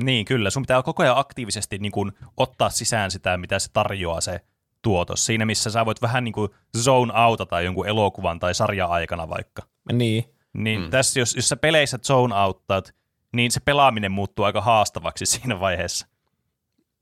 Niin, 0.02 0.24
kyllä. 0.24 0.50
Sun 0.50 0.62
pitää 0.62 0.82
koko 0.82 1.02
ajan 1.02 1.18
aktiivisesti 1.18 1.78
niin 1.78 1.92
kuin, 1.92 2.12
ottaa 2.36 2.70
sisään 2.70 3.10
sitä, 3.10 3.36
mitä 3.36 3.58
se 3.58 3.70
tarjoaa 3.72 4.20
se 4.20 4.40
tuotos. 4.82 5.26
Siinä, 5.26 5.44
missä 5.46 5.70
sä 5.70 5.86
voit 5.86 6.02
vähän 6.02 6.24
niin 6.24 6.32
kuin 6.32 6.50
zone 6.78 7.12
outata 7.26 7.60
jonkun 7.60 7.88
elokuvan 7.88 8.38
tai 8.38 8.54
sarjan 8.54 8.90
aikana 8.90 9.28
vaikka. 9.28 9.62
Niin, 9.92 10.24
Niin 10.52 10.80
mm. 10.80 10.90
tässä, 10.90 11.20
jos, 11.20 11.36
jos 11.36 11.48
sä 11.48 11.56
peleissä 11.56 11.98
zone 12.06 12.34
outtaat, 12.34 12.94
niin 13.32 13.50
se 13.50 13.60
pelaaminen 13.60 14.12
muuttuu 14.12 14.44
aika 14.44 14.60
haastavaksi 14.60 15.26
siinä 15.36 15.60
vaiheessa. 15.60 16.06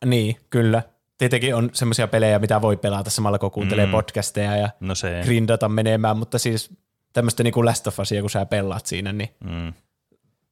niin, 0.04 0.36
kyllä. 0.50 0.82
Tietenkin 1.18 1.54
on 1.54 1.70
semmoisia 1.72 2.08
pelejä, 2.08 2.38
mitä 2.38 2.60
voi 2.62 2.76
pelata 2.76 3.10
samalla, 3.10 3.38
kun 3.38 3.50
kuuntelee 3.50 3.86
Mm. 3.86 3.92
podcasteja 3.92 4.56
ja 4.56 4.68
No 4.80 4.94
se. 4.94 5.20
grindata 5.24 5.68
menemään, 5.68 6.16
mutta 6.16 6.38
siis 6.38 6.70
tämmöistä 7.12 7.42
niin 7.42 7.54
kuin 7.54 7.66
Last 7.66 7.86
of 7.86 7.98
Usia, 8.00 8.20
kun 8.20 8.30
sä 8.30 8.46
pelaat 8.46 8.86
siinä, 8.86 9.12
niin 9.12 9.28
Mm. 9.44 9.72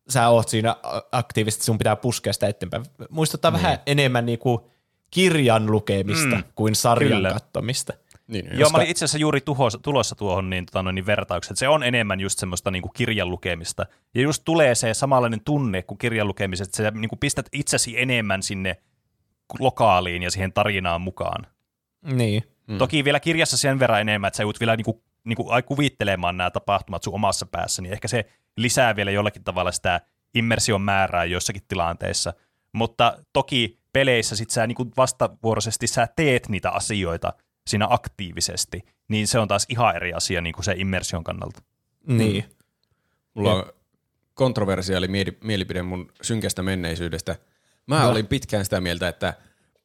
Sä 0.08 0.28
oot 0.28 0.48
siinä 0.48 0.76
aktiivisesti, 1.12 1.64
sun 1.64 1.78
pitää 1.78 1.96
puskea 1.96 2.32
sitä 2.32 2.46
eteenpäin. 2.48 2.84
Muistuttaa 3.10 3.50
niin. 3.50 3.62
vähän 3.62 3.78
enemmän 3.86 4.26
niinku 4.26 4.70
kirjan 5.10 5.70
lukemista 5.70 6.36
Mm, 6.36 6.44
kuin 6.54 6.74
sarjan 6.74 7.12
kyllä. 7.12 7.32
katsomista. 7.32 7.92
Niin, 8.26 8.48
Joo, 8.52 8.70
mä 8.70 8.78
olin 8.78 8.88
itse 8.90 9.04
asiassa 9.04 9.18
juuri 9.18 9.40
tuhos, 9.40 9.78
tulossa 9.82 10.14
tuohon 10.14 10.50
niin, 10.50 10.66
tota, 10.66 10.82
noin, 10.82 10.94
niin 10.94 11.06
vertaukset. 11.06 11.58
Se 11.58 11.68
on 11.68 11.82
enemmän 11.82 12.20
just 12.20 12.38
semmoista 12.38 12.70
niin 12.70 12.82
kuin 12.82 12.92
kirjan 12.92 13.30
lukemista. 13.30 13.86
Ja 14.14 14.22
just 14.22 14.42
tulee 14.44 14.74
se 14.74 14.94
samanlainen 14.94 15.40
tunne 15.44 15.82
kuin 15.82 15.98
kirjan 15.98 16.28
lukemiset, 16.28 16.68
että 16.68 16.76
sä 16.76 16.90
niin 16.90 17.08
kuin 17.08 17.18
pistät 17.18 17.46
itsesi 17.52 18.00
enemmän 18.00 18.42
sinne 18.42 18.76
lokaaliin 19.58 20.22
ja 20.22 20.30
siihen 20.30 20.52
tarinaan 20.52 21.00
mukaan. 21.00 21.46
Niin. 22.12 22.42
Mm. 22.66 22.78
Toki 22.78 23.04
vielä 23.04 23.20
kirjassa 23.20 23.56
sen 23.56 23.78
verran 23.78 24.00
enemmän, 24.00 24.28
että 24.28 24.36
sä 24.36 24.42
joudut 24.42 24.60
vielä 24.60 24.76
niin 24.76 24.84
kuin, 24.84 25.02
niin 25.24 25.36
kuin 25.36 25.50
ai- 25.50 25.62
kuvittelemaan 25.62 26.36
nämä 26.36 26.50
tapahtumat 26.50 27.02
sun 27.02 27.14
omassa 27.14 27.46
päässä, 27.46 27.82
niin 27.82 27.92
ehkä 27.92 28.08
se 28.08 28.24
lisää 28.56 28.96
vielä 28.96 29.10
jollakin 29.10 29.44
tavalla 29.44 29.72
sitä 29.72 30.00
immersion 30.34 30.82
määrää 30.82 31.24
joissakin 31.24 31.62
tilanteissa. 31.68 32.32
Mutta 32.72 33.18
toki 33.32 33.78
peleissä 33.92 34.36
sit 34.36 34.50
sä 34.50 34.66
niin 34.66 34.76
kuin 34.76 34.90
vastavuoroisesti 34.96 35.86
sä 35.86 36.08
teet 36.16 36.48
niitä 36.48 36.70
asioita 36.70 37.32
siinä 37.66 37.86
aktiivisesti, 37.90 38.80
niin 39.08 39.26
se 39.26 39.38
on 39.38 39.48
taas 39.48 39.66
ihan 39.68 39.96
eri 39.96 40.12
asia 40.12 40.40
niin 40.40 40.52
kuin 40.54 40.64
se 40.64 40.74
immersion 40.76 41.24
kannalta. 41.24 41.62
Niin. 42.06 42.44
Mulla 43.34 43.54
on 43.54 43.64
kontroversiaali 44.34 45.08
mieli- 45.08 45.38
mielipide 45.44 45.82
mun 45.82 46.12
synkästä 46.22 46.62
menneisyydestä. 46.62 47.36
Mä 47.86 48.00
No. 48.02 48.10
olin 48.10 48.26
pitkään 48.26 48.64
sitä 48.64 48.80
mieltä, 48.80 49.08
että 49.08 49.34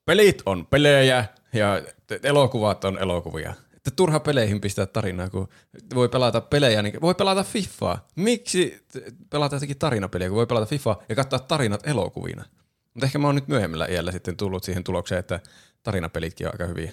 pelit 0.06 0.42
on 0.46 0.66
pelejä 0.66 1.26
ja 1.54 1.82
elokuvat 2.24 2.84
on 2.86 2.98
elokuvia. 3.00 3.54
Että 3.88 3.96
turha 3.96 4.20
peleihin 4.20 4.62
pistää 4.62 4.86
tarinaa, 4.86 5.30
kun 5.30 5.48
voi 5.96 6.10
pelata 6.10 6.42
pelejä, 6.42 6.82
niin 6.82 7.02
voi 7.02 7.16
pelata 7.16 7.44
Fiffaa. 7.44 8.08
Miksi 8.16 8.86
pelata 9.30 9.56
jotakin 9.56 9.78
tarinapeliä, 9.78 10.28
kun 10.28 10.36
voi 10.38 10.48
pelata 10.48 10.66
Fiffaa 10.66 11.02
ja 11.10 11.16
katsoa 11.16 11.40
tarinat 11.40 11.88
elokuvina? 11.88 12.46
Mutta 12.94 13.06
ehkä 13.06 13.20
mä 13.20 13.28
oon 13.28 13.36
nyt 13.36 13.48
myöhemmällä 13.48 13.86
iällä 13.86 14.12
sitten 14.12 14.38
tullut 14.38 14.64
siihen 14.64 14.84
tulokseen, 14.84 15.20
että 15.20 15.40
tarinapelitkin 15.84 16.48
on 16.48 16.54
aika 16.54 16.66
hyviä. 16.66 16.92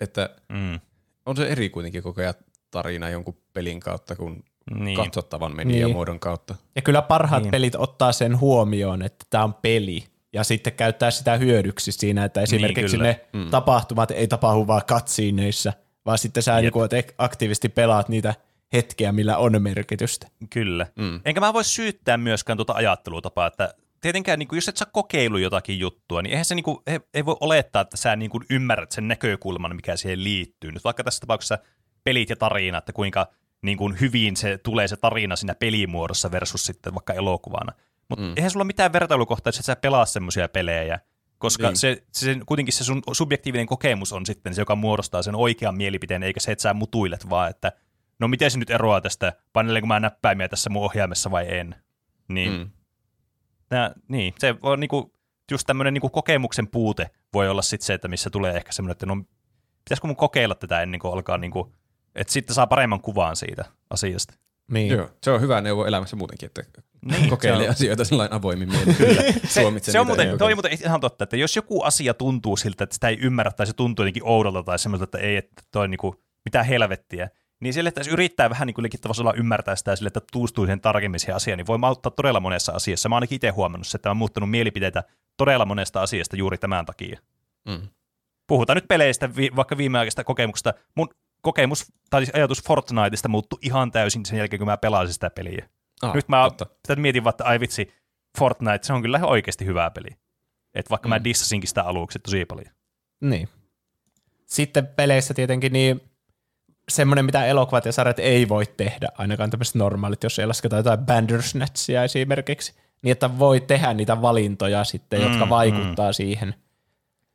Että 0.00 0.30
Mm. 0.48 0.80
on 1.26 1.36
se 1.36 1.46
eri 1.48 1.70
kuitenkin 1.70 2.02
koko 2.02 2.20
ajan 2.20 2.34
tarina 2.70 3.08
jonkun 3.10 3.36
pelin 3.52 3.80
kautta 3.80 4.16
kuin 4.16 4.44
Niin. 4.70 4.84
niin. 4.84 4.96
katsottavan 4.96 5.56
mediamuodon 5.56 5.86
Niin. 5.88 5.96
muodon 5.96 6.20
kautta. 6.20 6.54
Ja 6.76 6.82
kyllä 6.82 7.02
parhaat 7.02 7.40
Niin. 7.42 7.44
niin. 7.46 7.50
pelit 7.50 7.74
ottaa 7.74 8.12
sen 8.12 8.40
huomioon, 8.40 9.02
että 9.02 9.24
tämä 9.30 9.44
on 9.44 9.54
peli. 9.54 10.04
Ja 10.32 10.44
sitten 10.44 10.72
käyttää 10.72 11.10
sitä 11.10 11.36
hyödyksi 11.36 11.92
siinä, 11.92 12.24
että 12.24 12.40
esimerkiksi 12.40 12.96
kyllä. 12.96 13.08
ne 13.08 13.26
mm. 13.32 13.50
tapahtumat 13.50 14.10
ei 14.10 14.28
tapahdu 14.28 14.66
vaan 14.66 14.82
katsiineissa, 14.86 15.72
vaan 16.06 16.18
sitten 16.18 16.42
sä 16.42 16.60
niinku 16.60 16.82
et 16.82 17.14
aktiivisesti 17.18 17.68
pelaat 17.68 18.08
niitä 18.08 18.34
hetkiä, 18.72 19.12
millä 19.12 19.36
on 19.36 19.62
merkitystä. 19.62 20.26
Kyllä. 20.50 20.86
Mm. 20.96 21.20
Enkä 21.24 21.40
mä 21.40 21.52
voi 21.52 21.64
syyttää 21.64 22.16
myöskään 22.16 22.58
tuota 22.58 22.72
ajattelutapaa, 22.72 23.46
että 23.46 23.74
tietenkään 24.00 24.38
niin 24.38 24.48
kuin, 24.48 24.56
jos 24.56 24.68
et 24.68 24.76
sä 24.76 24.86
kokeilu 24.92 25.38
jotakin 25.38 25.78
juttua, 25.78 26.22
niin 26.22 26.30
eihän 26.30 26.44
se 26.44 26.54
niin 26.54 26.64
kuin, 26.64 26.78
ei, 26.86 27.00
ei 27.14 27.24
voi 27.24 27.36
olettaa, 27.40 27.82
että 27.82 27.96
sä 27.96 28.16
niin 28.16 28.30
kuin 28.30 28.44
ymmärrät 28.50 28.92
sen 28.92 29.08
näkökulman, 29.08 29.76
mikä 29.76 29.96
siihen 29.96 30.24
liittyy. 30.24 30.72
Nyt 30.72 30.84
vaikka 30.84 31.04
tässä 31.04 31.20
tapauksessa 31.20 31.58
pelit 32.04 32.30
ja 32.30 32.36
tarina, 32.36 32.78
että 32.78 32.92
kuinka 32.92 33.26
niin 33.62 33.78
kuin 33.78 34.00
hyvin 34.00 34.36
se 34.36 34.58
tulee 34.58 34.88
se 34.88 34.96
tarina 34.96 35.36
siinä 35.36 35.54
pelimuodossa 35.54 36.30
versus 36.30 36.64
sitten 36.64 36.94
vaikka 36.94 37.12
elokuvana. 37.12 37.72
Mutta 38.08 38.24
mm. 38.24 38.32
eihän 38.36 38.50
sulla 38.50 38.62
ole 38.62 38.66
mitään 38.66 38.92
vertailukohtaa, 38.92 39.50
että 39.50 39.62
sä 39.62 39.76
pelaa 39.76 40.06
semmoisia 40.06 40.48
pelejä, 40.48 41.00
koska 41.38 41.66
Niin. 41.66 41.76
se, 41.76 42.02
se, 42.12 42.36
kuitenkin 42.46 42.74
se 42.74 42.84
sun 42.84 43.02
subjektiivinen 43.12 43.66
kokemus 43.66 44.12
on 44.12 44.26
sitten 44.26 44.54
se, 44.54 44.60
joka 44.60 44.76
muodostaa 44.76 45.22
sen 45.22 45.34
oikean 45.34 45.76
mielipiteen, 45.76 46.22
eikä 46.22 46.40
se, 46.40 46.52
että 46.52 46.62
sä 46.62 46.74
mutuilet 46.74 47.30
vaan, 47.30 47.50
että 47.50 47.72
no 48.18 48.28
miten 48.28 48.50
se 48.50 48.58
nyt 48.58 48.70
eroaa 48.70 49.00
tästä, 49.00 49.32
panelenko 49.52 49.86
mä 49.86 50.00
näppäimiä 50.00 50.48
tässä 50.48 50.70
mun 50.70 50.84
ohjaimessa 50.84 51.30
vai 51.30 51.58
en. 51.58 51.74
Niin, 52.28 52.52
mm. 52.52 52.70
Tää, 53.68 53.94
niin 54.08 54.34
se 54.38 54.54
on 54.62 54.80
niinku, 54.80 55.12
just 55.50 55.66
tämmöinen 55.66 55.94
niinku 55.94 56.10
kokemuksen 56.10 56.68
puute 56.68 57.10
voi 57.32 57.48
olla 57.48 57.62
sitten 57.62 57.86
se, 57.86 57.94
että 57.94 58.08
missä 58.08 58.30
tulee 58.30 58.56
ehkä 58.56 58.72
semmoinen, 58.72 58.92
että 58.92 59.06
no 59.06 59.16
pitäisikö 59.84 60.06
mun 60.06 60.16
kokeilla 60.16 60.54
tätä 60.54 60.82
ennen 60.82 61.00
kuin 61.00 61.14
alkaa, 61.14 61.38
niinku, 61.38 61.72
että 62.14 62.32
sitten 62.32 62.54
saa 62.54 62.66
paremman 62.66 63.00
kuvan 63.00 63.36
siitä 63.36 63.64
asiasta. 63.90 64.34
Niin. 64.70 64.92
Joo, 64.92 65.10
se 65.22 65.30
on 65.30 65.40
hyvä 65.40 65.60
neuvo 65.60 65.84
elämässä 65.84 66.16
muutenkin, 66.16 66.46
että 66.46 66.82
Niin, 67.04 67.30
kokeile 67.30 67.58
se 67.62 67.64
on- 67.64 67.70
asioita 67.70 68.04
sellainen 68.04 68.36
avoimin 68.38 68.68
mielin. 68.68 68.94
Se, 69.48 69.62
se 69.80 70.00
on 70.00 70.06
muuten, 70.06 70.38
toi 70.38 70.52
on 70.52 70.56
muuten 70.56 70.78
ihan 70.84 71.00
totta, 71.00 71.24
että 71.24 71.36
jos 71.36 71.56
joku 71.56 71.82
asia 71.82 72.14
tuntuu 72.14 72.56
siltä, 72.56 72.84
että 72.84 72.94
sitä 72.94 73.08
ei 73.08 73.18
ymmärrä 73.20 73.52
tai 73.52 73.66
se 73.66 73.72
tuntuu 73.72 74.02
jotenkin 74.02 74.24
oudolta 74.24 74.62
tai 74.62 74.78
semmoista, 74.78 75.04
että 75.04 75.18
ei, 75.18 75.36
että 75.36 75.62
toi 75.70 75.88
niinku, 75.88 76.22
mitään 76.44 76.66
helvettiä, 76.66 77.28
niin 77.60 77.74
sille, 77.74 77.88
että 77.88 78.00
jos 78.00 78.08
yrittää 78.08 78.50
vähän 78.50 78.66
niin 78.66 78.74
kuin 78.74 78.88
tasolla 79.00 79.34
ymmärtää 79.36 79.76
sitä 79.76 79.96
sille, 79.96 80.06
että 80.08 80.20
tutustuu 80.32 80.64
siihen 80.66 80.80
tarkemmin 80.80 81.20
siihen 81.20 81.36
asiaan, 81.36 81.56
niin 81.58 81.66
voi 81.66 81.78
auttaa 81.82 82.10
todella 82.16 82.40
monessa 82.40 82.72
asiassa. 82.72 83.08
Mä 83.08 83.14
oon 83.14 83.16
ainakin 83.16 83.36
itse 83.36 83.48
huomannut 83.48 83.86
se, 83.86 83.96
että 83.98 84.08
mä 84.08 84.10
oon 84.10 84.16
muuttanut 84.16 84.50
mielipiteitä 84.50 85.04
todella 85.36 85.64
monesta 85.66 86.02
asiasta 86.02 86.36
juuri 86.36 86.58
tämän 86.58 86.86
takia. 86.86 87.20
Mm. 87.68 87.88
Puhutaan 88.46 88.76
nyt 88.76 88.88
peleistä, 88.88 89.36
vi- 89.36 89.50
vaikka 89.56 89.76
viimeaikaisesta 89.76 90.24
kokemuksesta. 90.24 90.74
Mun 90.94 91.08
kokemus, 91.46 91.92
tai 92.10 92.24
siis 92.26 92.34
ajatus 92.34 92.62
Fortniteista 92.62 93.28
muuttui 93.28 93.58
ihan 93.62 93.92
täysin 93.92 94.26
sen 94.26 94.38
jälkeen, 94.38 94.58
kun 94.58 94.66
mä 94.66 94.76
pelasin 94.76 95.14
sitä 95.14 95.30
peliä. 95.30 95.68
Ah, 96.02 96.14
Nyt 96.14 96.28
mä 96.28 96.44
totta. 96.44 96.66
sitä 96.86 97.00
mietin 97.00 97.24
vaan, 97.24 97.30
että 97.30 97.44
ai 97.44 97.60
vitsi, 97.60 97.92
Fortnite, 98.38 98.78
se 98.82 98.92
on 98.92 99.02
kyllä 99.02 99.18
ihan 99.18 99.30
oikeasti 99.30 99.66
hyvä 99.66 99.90
peli. 99.90 100.08
Et 100.74 100.90
vaikka 100.90 101.08
mm. 101.08 101.10
mä 101.10 101.18
Mm. 101.18 101.24
dissasinkin 101.24 101.68
sitä 101.68 101.82
aluksi 101.82 102.18
tosi 102.18 102.44
paljon. 102.44 102.74
Niin. 103.20 103.48
Sitten 104.46 104.86
peleissä 104.86 105.34
tietenkin 105.34 105.72
niin 105.72 106.00
semmoinen, 106.88 107.24
mitä 107.24 107.46
elokuvat 107.46 107.84
ja 107.84 107.92
sarjat 107.92 108.18
ei 108.18 108.48
voi 108.48 108.66
tehdä, 108.76 109.08
ainakaan 109.18 109.50
tämmöiset 109.50 109.74
normaalit, 109.74 110.22
jos 110.22 110.38
ei 110.38 110.46
lasketa 110.46 110.76
jotain 110.76 110.98
Bandersnatchia 110.98 112.04
esimerkiksi, 112.04 112.74
niin 113.02 113.12
että 113.12 113.38
voi 113.38 113.60
tehdä 113.60 113.94
niitä 113.94 114.22
valintoja 114.22 114.84
sitten, 114.84 115.22
jotka 115.22 115.44
Mm, 115.44 115.50
vaikuttaa 115.50 116.12
siihen. 116.12 116.54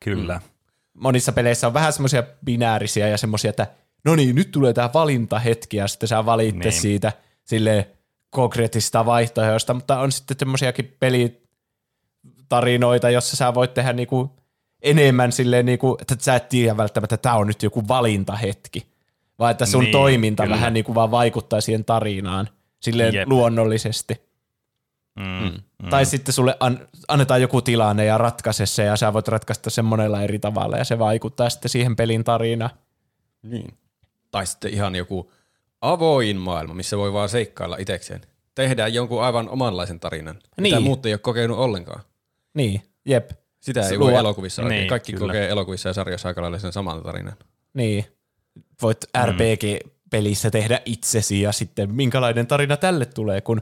Kyllä. 0.04 0.36
Mm. 0.36 0.42
Monissa 0.94 1.32
peleissä 1.32 1.68
on 1.68 1.74
vähän 1.74 1.94
semmoisia 1.94 2.24
binäärisiä 2.46 3.08
ja 3.08 3.18
semmoisia, 3.18 3.50
että 3.50 3.68
no 4.06 4.16
niin, 4.16 4.36
nyt 4.36 4.52
tulee 4.52 4.74
tämä 4.74 4.90
valintahetki 4.94 5.78
ja 5.78 5.88
sitten 5.88 6.10
sä 6.10 6.26
valitte 6.26 6.70
Niin. 6.70 6.82
siitä 6.82 7.14
sille 7.44 7.90
konkreettisista 8.30 9.06
vaihtoehdoista, 9.06 9.74
mutta 9.74 10.00
on 10.00 10.12
sitten 10.12 10.38
semmoisiakin 10.40 10.96
pelitarinoita, 11.00 13.10
jossa 13.10 13.38
sä 13.38 13.54
voit 13.54 13.74
tehdä 13.74 13.94
niinku 13.94 14.32
enemmän 14.82 15.32
silleen, 15.32 15.66
niinku, 15.66 15.98
että 16.02 16.16
sä 16.20 16.36
et 16.36 16.50
tiedä 16.50 16.78
välttämättä, 16.78 17.16
että 17.16 17.30
tämä 17.30 17.36
on 17.36 17.48
nyt 17.48 17.64
joku 17.64 17.88
valintahetki, 17.88 18.88
vaan 19.40 19.52
että 19.52 19.66
sun 19.66 19.80
Niin, 19.80 19.86
niin, 19.86 19.92
toiminta 19.92 20.44
kyllä. 20.44 20.56
vähän 20.56 20.74
niinku 20.74 20.96
vaan 20.96 21.12
vaikuttaa 21.12 21.62
siihen 21.62 21.86
tarinaan 21.86 22.50
silleen 22.80 23.14
Jep. 23.14 23.28
luonnollisesti. 23.28 24.32
Mm. 25.20 25.52
Mm. 25.84 25.90
Tai 25.90 26.06
sitten 26.06 26.34
sulle 26.34 26.58
an, 26.60 26.88
annetaan 27.08 27.42
joku 27.42 27.62
tilanne 27.62 28.06
ja 28.06 28.18
ratkaise 28.18 28.66
se 28.66 28.84
ja 28.84 28.96
sä 28.96 29.14
voit 29.14 29.28
ratkaista 29.28 29.70
sen 29.70 29.86
monella 29.86 30.22
eri 30.22 30.40
tavalla 30.40 30.78
ja 30.78 30.84
se 30.84 31.00
vaikuttaa 31.00 31.50
sitten 31.50 31.70
siihen 31.70 31.96
pelin 31.96 32.24
tarinaan. 32.24 32.72
Niin. 33.44 33.74
Tai 34.32 34.46
sitten 34.46 34.74
ihan 34.74 34.96
joku 34.96 35.32
avoin 35.82 36.38
maailma, 36.38 36.74
missä 36.74 36.98
voi 36.98 37.14
vaan 37.14 37.30
seikkailla 37.30 37.78
itekseen. 37.80 38.22
Tehdään 38.56 38.94
jonkun 38.94 39.24
aivan 39.24 39.50
omanlaisen 39.50 40.00
tarinan, 40.00 40.36
niin. 40.36 40.44
mitä 40.62 40.80
muut 40.80 41.06
ei 41.06 41.14
ole 41.14 41.20
kokenut 41.20 41.58
ollenkaan. 41.58 42.02
Niin, 42.54 42.82
jep. 43.06 43.30
Sitä 43.60 43.88
ei 43.88 44.00
voi 44.00 44.16
elokuvissa 44.16 44.62
oikein. 44.64 44.80
Niin, 44.80 44.90
Kaikki 44.90 45.14
kyllä. 45.14 45.28
kokee 45.28 45.50
elokuvissa 45.50 45.90
ja 45.90 45.94
sarjassa 45.94 46.28
aika 46.28 46.42
lailla 46.42 46.60
sen 46.60 46.74
saman 46.74 47.04
tarinan. 47.04 47.34
Niin. 47.74 48.06
Voit 48.82 48.98
RPG-pelissä 49.26 50.52
tehdä 50.52 50.82
itsesi 50.86 51.42
ja 51.42 51.52
sitten 51.52 51.94
minkälainen 51.96 52.48
tarina 52.48 52.78
tälle 52.78 53.06
tulee, 53.06 53.42
kun 53.42 53.62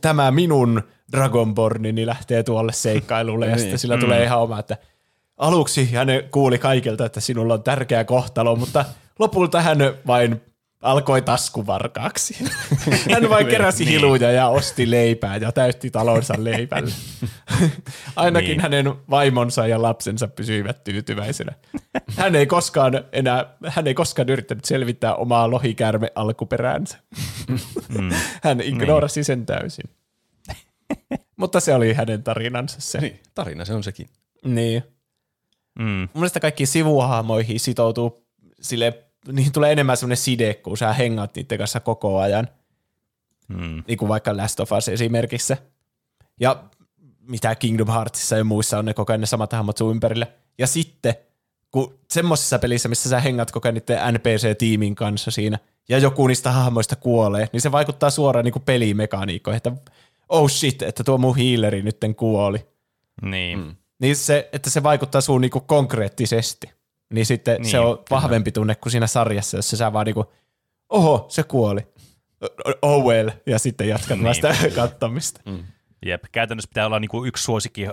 tämä 0.00 0.30
minun 0.30 0.82
Dragonbornini 1.12 2.06
lähtee 2.06 2.42
tuolle 2.42 2.72
seikkailulle 2.72 3.46
ja 3.46 3.50
Niin. 3.56 3.60
sitten 3.60 3.78
sillä 3.78 3.98
tulee 3.98 4.24
ihan 4.24 4.40
oma, 4.40 4.58
että 4.58 4.76
aluksi 5.36 5.92
hän 5.92 6.08
kuuli 6.30 6.58
kaikilta, 6.58 7.06
että 7.06 7.20
sinulla 7.20 7.54
on 7.54 7.62
tärkeä 7.62 8.04
kohtalo, 8.04 8.56
mutta 8.56 8.84
lopulta 9.18 9.60
hän 9.62 9.78
vain 10.06 10.40
alkoi 10.82 11.22
taskuvarkaaksi. 11.22 12.36
Hän 13.12 13.28
vain 13.30 13.46
keräsi 13.46 13.84
Niin. 13.84 13.92
hiluja 13.92 14.30
ja 14.32 14.48
osti 14.48 14.90
leipää 14.90 15.36
ja 15.36 15.52
täytti 15.52 15.90
talonsa 15.90 16.34
leipällä. 16.38 16.90
Ainakin 18.16 18.48
Niin. 18.48 18.60
hänen 18.60 18.92
vaimonsa 19.10 19.66
ja 19.66 19.82
lapsensa 19.82 20.28
pysyivät 20.28 20.84
tyytyväisenä. 20.84 21.52
Hän 22.16 22.34
ei 22.36 22.46
koskaan 22.46 23.04
enää, 23.12 23.56
hän 23.66 23.86
ei 23.86 23.94
koskaan 23.94 24.28
yrittänyt 24.28 24.64
selvittää 24.64 25.14
omaa 25.14 25.50
lohikärme 25.50 26.12
alkuperäänsä. 26.14 26.98
Mm. 27.88 28.10
Hän 28.44 28.60
ignorasi 28.60 29.24
sen 29.24 29.46
täysin. 29.46 29.90
Mutta 31.36 31.60
se 31.60 31.74
oli 31.74 31.92
hänen 31.94 32.22
tarinansa 32.22 32.80
se. 32.80 32.98
Niin, 33.00 33.20
tarina 33.34 33.64
se 33.64 33.74
on 33.74 33.82
sekin. 33.84 34.08
Niin. 34.44 34.82
Mm. 35.78 35.84
Mun 35.84 36.08
mielestä 36.14 36.40
kaikki 36.40 36.66
sivuhahmoihin 36.66 37.60
sitoutuu 37.60 38.26
sille, 38.60 39.03
niihin 39.32 39.52
tulee 39.52 39.72
enemmän 39.72 39.96
semmoinen 39.96 40.16
side, 40.16 40.54
kun 40.54 40.78
sä 40.78 40.92
hengaat 40.92 41.36
niiden 41.36 41.58
kanssa 41.58 41.80
koko 41.80 42.18
ajan. 42.18 42.48
Mm. 43.48 43.82
Niin 43.88 43.98
kuin 43.98 44.08
vaikka 44.08 44.36
Last 44.36 44.60
of 44.60 44.72
Us 44.72 44.88
esimerkissä. 44.88 45.56
Ja 46.40 46.64
mitä 47.20 47.54
Kingdom 47.54 47.88
Heartsissa 47.88 48.36
ja 48.36 48.44
muissa 48.44 48.78
on 48.78 48.84
ne 48.84 48.94
koko 48.94 49.12
ajan 49.12 49.20
ne 49.20 49.26
samat 49.26 49.52
hahmot 49.52 49.76
sun 49.76 49.90
ympärillä. 49.90 50.26
Ja 50.58 50.66
sitten, 50.66 51.14
kun 51.70 51.98
semmoisessa 52.10 52.58
pelissä, 52.58 52.88
missä 52.88 53.08
sä 53.08 53.20
hengat 53.20 53.50
koko 53.50 53.68
ajan 53.68 53.74
niiden 53.74 54.14
NPC-tiimin 54.14 54.94
kanssa 54.94 55.30
siinä, 55.30 55.58
ja 55.88 55.98
joku 55.98 56.26
niistä 56.26 56.52
hahmoista 56.52 56.96
kuolee, 56.96 57.48
niin 57.52 57.60
se 57.60 57.72
vaikuttaa 57.72 58.10
suoraan 58.10 58.44
niin 58.44 58.52
kuin 58.52 58.62
pelimekaniikkoihin, 58.62 59.56
että 59.56 59.72
oh 60.28 60.50
shit, 60.50 60.82
että 60.82 61.04
tuo 61.04 61.18
mun 61.18 61.36
healeri 61.36 61.82
nytten 61.82 62.14
kuoli. 62.14 62.66
Niin. 63.22 63.58
Mm. 63.58 63.76
Niin 63.98 64.16
se, 64.16 64.48
että 64.52 64.70
se 64.70 64.82
vaikuttaa 64.82 65.20
suun 65.20 65.40
niinku 65.40 65.60
konkreettisesti. 65.60 66.70
Niin 67.14 67.26
sitten 67.26 67.52
niin, 67.54 67.62
Niin, 67.62 67.70
se 67.70 67.78
on 67.78 67.96
kyllä. 67.96 68.06
vahvempi 68.10 68.52
tunne 68.52 68.74
kuin 68.74 68.90
siinä 68.90 69.06
sarjassa, 69.06 69.56
jossa 69.56 69.76
sä 69.76 69.92
vaan 69.92 70.06
niinku, 70.06 70.32
oho, 70.88 71.26
se 71.28 71.42
kuoli. 71.42 71.80
Oh 72.82 73.04
well, 73.04 73.30
ja 73.46 73.58
sitten 73.58 73.88
jatkat 73.88 74.22
vaan 74.22 74.34
sitä 74.34 74.54
kattomista. 74.74 75.40
Mm. 75.46 75.64
Jep. 76.06 76.24
Käytännössä 76.32 76.68
pitää 76.68 76.86
olla 76.86 77.00
niinku 77.00 77.24
yksi 77.24 77.44
suosikki 77.44 77.86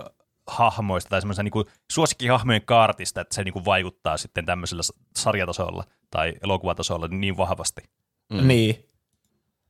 hahmoista 0.48 1.10
tai 1.10 1.22
semmoisen 1.22 1.46
niinku 1.46 1.66
suosikkihahmojen 1.92 2.62
kaartista, 2.66 3.22
että 3.22 3.36
se 3.36 3.44
niinku 3.44 3.66
vaikuttaa 3.66 4.18
sitten 4.18 4.46
tämmöisellä 4.46 4.84
sarjatasolla 5.18 5.84
tai 6.12 6.34
elokuvatasolla 6.44 7.08
niin 7.08 7.38
vahvasti. 7.38 7.82
Mm. 8.34 8.48
Niin. 8.48 8.86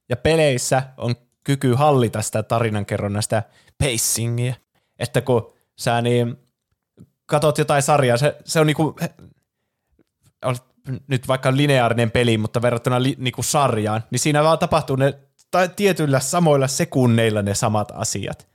Ja 0.10 0.18
peleissä 0.18 0.84
on 0.98 1.16
kyky 1.44 1.74
hallita 1.74 2.22
sitä 2.22 2.44
tarinankerronnan, 2.44 3.24
sitä 3.24 3.44
pacingia. 3.78 4.54
Että 5.00 5.22
kun 5.22 5.54
sä 5.80 6.02
niin 6.02 6.38
katot 7.26 7.58
jotain 7.58 7.82
sarjaa, 7.82 8.18
se, 8.18 8.38
se 8.46 8.60
on 8.60 8.68
niinku, 8.68 8.96
on 10.46 10.56
nyt 11.08 11.28
vaikka 11.28 11.56
lineaarinen 11.56 12.12
peli, 12.12 12.38
mutta 12.38 12.62
verrattuna 12.62 13.04
li, 13.04 13.16
niinku 13.18 13.44
sarjaan, 13.44 14.04
niin 14.12 14.20
siinä 14.20 14.44
vaan 14.44 14.60
tapahtuu 14.60 14.96
ne 14.96 15.20
tai 15.52 15.70
tietyillä 15.76 16.20
samoilla 16.20 16.68
sekunneilla 16.68 17.42
ne 17.42 17.56
samat 17.56 17.92
asiat. 17.96 18.48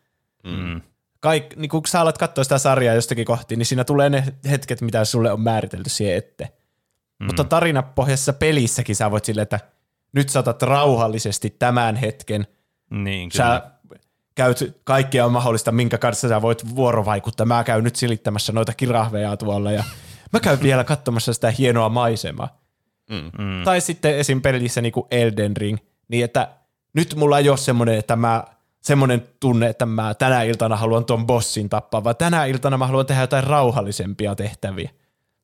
Mm. 0.44 0.80
Kaik, 1.20 1.56
niin 1.56 1.68
kun 1.68 1.82
sä 1.86 2.00
alat 2.00 2.18
katsoa 2.18 2.44
sitä 2.44 2.58
sarjaa 2.58 2.94
jostakin 2.94 3.24
kohti, 3.24 3.56
niin 3.56 3.66
siinä 3.66 3.84
tulee 3.84 4.10
ne 4.10 4.24
hetket, 4.50 4.80
mitä 4.80 5.04
sulle 5.04 5.32
on 5.32 5.40
määritelty 5.40 5.90
siihen 5.90 6.16
eteen. 6.16 6.50
Mm. 7.18 7.26
Mutta 7.26 7.44
tarinapohjaisessa 7.44 8.32
pelissäkin 8.32 8.96
sä 8.96 9.10
voit 9.10 9.24
silleen, 9.24 9.42
että 9.42 9.60
nyt 10.12 10.28
sä 10.28 10.38
otat 10.38 10.62
rauhallisesti 10.62 11.50
tämän 11.58 11.96
hetken. 11.96 12.46
Niin, 12.90 13.30
kyllä. 13.30 13.44
Sä 13.44 13.70
käyt 14.34 14.80
kaikkea 14.84 15.28
mahdollista, 15.28 15.72
minkä 15.72 15.98
kanssa 15.98 16.28
sä 16.28 16.42
voit 16.42 16.76
vuorovaikuttaa. 16.76 17.46
Mä 17.46 17.64
käyn 17.64 17.84
nyt 17.84 17.96
silittämässä 17.96 18.52
noita 18.52 18.72
kirahveja 18.72 19.36
tuolla 19.36 19.72
ja 19.72 19.84
mä 20.32 20.40
käyn 20.40 20.62
vielä 20.62 20.84
katsomassa 20.84 21.32
sitä 21.32 21.50
hienoa 21.50 21.88
maisemaa. 21.88 22.60
Mm. 23.10 23.64
Tai 23.64 23.80
sitten 23.80 24.18
esim. 24.18 24.42
pelissä 24.42 24.80
niin 24.80 24.92
kuin 24.92 25.06
Elden 25.10 25.56
Ring, 25.56 25.78
niin 26.08 26.24
että 26.24 26.48
nyt 26.92 27.14
mulla 27.14 27.38
ei 27.38 27.48
ole 27.48 27.56
semmoinen, 27.56 27.98
että 27.98 28.16
mä 28.16 28.44
semmoinen 28.80 29.28
tunne, 29.40 29.68
että 29.68 29.86
mä 29.86 30.14
tänä 30.14 30.42
iltana 30.42 30.76
haluan 30.76 31.04
tuon 31.04 31.26
bossin 31.26 31.68
tappaa, 31.68 32.04
vaan 32.04 32.16
tänä 32.16 32.44
iltana 32.44 32.78
mä 32.78 32.86
haluan 32.86 33.06
tehdä 33.06 33.20
jotain 33.20 33.44
rauhallisempia 33.44 34.34
tehtäviä. 34.34 34.90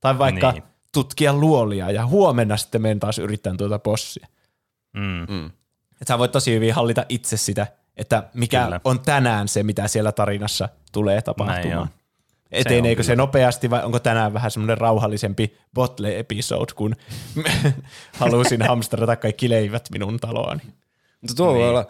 Tai 0.01 0.19
vaikka 0.19 0.53
Niin. 0.53 0.63
tutkia 0.93 1.33
luolia 1.33 1.91
ja 1.91 2.07
huomenna 2.07 2.57
sitten 2.57 2.83
menen 2.83 3.01
taas 3.01 3.19
yrittämään 3.19 3.57
tuota 3.57 3.79
bossia. 3.79 4.27
Mm. 4.93 5.27
Mm. 5.29 5.47
Että 5.93 6.05
sä 6.09 6.19
voit 6.19 6.33
tosi 6.33 6.55
hyvin 6.55 6.75
hallita 6.75 7.05
itse 7.09 7.37
sitä, 7.37 7.67
että 7.97 8.23
mikä 8.35 8.65
Kyllä. 8.65 8.81
on 8.85 9.01
tänään 9.01 9.49
se, 9.49 9.63
mitä 9.63 9.89
siellä 9.89 10.13
tarinassa 10.13 10.69
tulee 10.93 11.23
Näin 11.45 11.79
on. 11.79 11.89
Eteneekö 12.53 13.03
se, 13.03 13.13
kyllä. 13.13 13.23
nopeasti 13.23 13.71
vai 13.71 13.85
onko 13.85 13.99
tänään 13.99 14.35
vähän 14.35 14.51
semmoinen 14.51 14.79
rauhallisempi 14.79 15.57
botle-episode, 15.75 16.73
kun 16.75 16.97
halusin 18.21 18.63
hamstrata 18.63 19.17
kaikki 19.17 19.49
leivät 19.49 19.89
minun 19.91 20.19
taloani. 20.21 20.63
Mutta 21.21 21.35
tuo 21.37 21.53
niin. 21.53 21.61
voi 21.61 21.69
olla, 21.69 21.87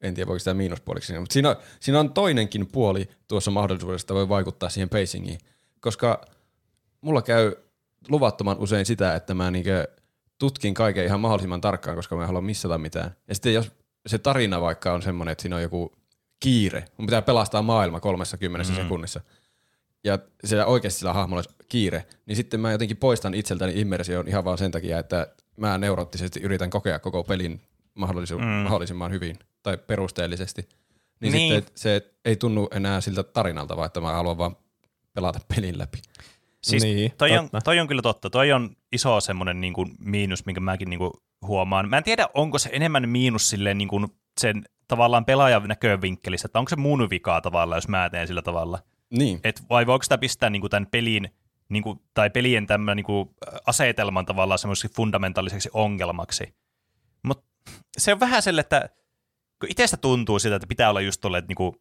en 0.00 0.14
tiedä 0.14 0.28
voiko 0.28 0.38
sitä 0.38 0.54
miinuspuoliksi 0.54 1.18
mutta 1.18 1.32
siinä, 1.32 1.56
siinä 1.80 2.00
on 2.00 2.12
toinenkin 2.12 2.66
puoli 2.66 3.08
tuossa 3.28 3.50
mahdollisuudesta 3.50 4.14
voi 4.14 4.28
vaikuttaa 4.28 4.68
siihen 4.68 4.88
pacingiin, 4.88 5.38
koska 5.80 6.20
mulla 7.00 7.22
käy 7.22 7.52
luvattoman 8.08 8.58
usein 8.58 8.86
sitä, 8.86 9.14
että 9.14 9.34
mä 9.34 9.50
niinkö 9.50 9.88
tutkin 10.38 10.74
kaiken 10.74 11.04
ihan 11.04 11.20
mahdollisimman 11.20 11.60
tarkkaan, 11.60 11.96
koska 11.96 12.16
mä 12.16 12.22
en 12.22 12.26
halua 12.26 12.40
missata 12.40 12.78
mitään. 12.78 13.16
Ja 13.28 13.34
sitten 13.34 13.54
jos 13.54 13.72
se 14.06 14.18
tarina 14.18 14.60
vaikka 14.60 14.92
on 14.92 15.02
semmoinen, 15.02 15.32
että 15.32 15.42
siinä 15.42 15.56
on 15.56 15.62
joku 15.62 15.92
kiire, 16.40 16.84
mun 16.96 17.06
pitää 17.06 17.22
pelastaa 17.22 17.62
maailma 17.62 18.00
30 18.00 18.72
mm. 18.72 18.76
sekunnissa, 18.76 19.20
ja 20.04 20.18
siellä 20.44 20.66
oikeasti 20.66 20.98
sillä 20.98 21.12
hahmolla 21.12 21.38
olisi 21.38 21.54
kiire, 21.68 22.06
niin 22.26 22.36
sitten 22.36 22.60
mä 22.60 22.72
jotenkin 22.72 22.96
poistan 22.96 23.34
itseltäni 23.34 23.80
immersion 23.80 24.28
ihan 24.28 24.44
vaan 24.44 24.58
sen 24.58 24.70
takia, 24.70 24.98
että 24.98 25.26
mä 25.56 25.78
neuroottisesti 25.78 26.40
yritän 26.40 26.70
kokea 26.70 26.98
koko 26.98 27.24
pelin 27.24 27.60
mahdollisu- 27.94 28.38
mm. 28.38 28.44
mahdollisimman 28.46 29.10
hyvin 29.10 29.38
tai 29.62 29.78
perusteellisesti. 29.78 30.68
Niin, 31.20 31.32
Niin. 31.32 31.54
sitten 31.54 31.72
se 31.76 32.10
ei 32.24 32.36
tunnu 32.36 32.68
enää 32.70 33.00
siltä 33.00 33.22
tarinalta, 33.22 33.76
vaan 33.76 33.86
että 33.86 34.00
mä 34.00 34.12
haluan 34.12 34.38
vaan 34.38 34.56
pelata 35.12 35.40
pelin 35.54 35.78
läpi. 35.78 35.98
Siis 36.62 36.82
Niin, 36.82 37.12
toi, 37.18 37.38
on, 37.38 37.44
totta. 37.44 37.60
toi 37.60 37.78
on 37.78 37.86
kyllä 37.88 38.02
totta. 38.02 38.30
Toi 38.30 38.52
on 38.52 38.70
iso 38.92 39.20
semmoinen 39.20 39.60
niin 39.60 39.72
kuin 39.72 39.94
miinus, 39.98 40.46
minkä 40.46 40.60
mäkin 40.60 40.90
niin 40.90 40.98
kuin 40.98 41.10
huomaan. 41.46 41.88
Mä 41.88 41.98
en 41.98 42.04
tiedä, 42.04 42.28
onko 42.34 42.58
se 42.58 42.70
enemmän 42.72 43.08
miinus 43.08 43.50
silleen 43.50 43.78
niin 43.78 43.88
kuin 43.88 44.06
sen 44.40 44.64
tavallaan 44.88 45.24
pelaajan 45.24 45.62
näkövinkkelissä, 45.68 46.46
että 46.46 46.58
onko 46.58 46.68
se 46.68 46.76
mun 46.76 47.10
vikaa 47.10 47.40
tavallaan, 47.40 47.76
jos 47.76 47.88
mä 47.88 48.10
teen 48.10 48.26
sillä 48.26 48.42
tavalla. 48.42 48.78
Niin. 49.10 49.40
Et 49.44 49.62
vai 49.70 49.86
voiko 49.86 50.02
sitä 50.02 50.18
pistää 50.18 50.50
niin 50.50 50.60
kuin 50.60 50.70
tämän 50.70 50.86
pelin 50.86 51.28
niin 51.68 51.82
kuin, 51.82 52.00
tai 52.14 52.30
pelien 52.30 52.66
tämmöinen 52.66 52.96
niin 52.96 53.04
kuin, 53.04 53.30
asetelman 53.66 54.26
tavallaan 54.26 54.58
semmoiseksi 54.58 54.96
fundamentaaliseksi 54.96 55.70
ongelmaksi. 55.72 56.54
Mutta 57.22 57.44
se 57.98 58.12
on 58.12 58.20
vähän 58.20 58.42
sille, 58.42 58.60
että 58.60 58.88
kun 59.60 59.70
itsestä 59.70 59.96
tuntuu 59.96 60.38
sitä, 60.38 60.56
että 60.56 60.66
pitää 60.66 60.90
olla 60.90 61.00
just 61.00 61.20
tolleen, 61.20 61.44
niin 61.48 61.56
kuin, 61.56 61.74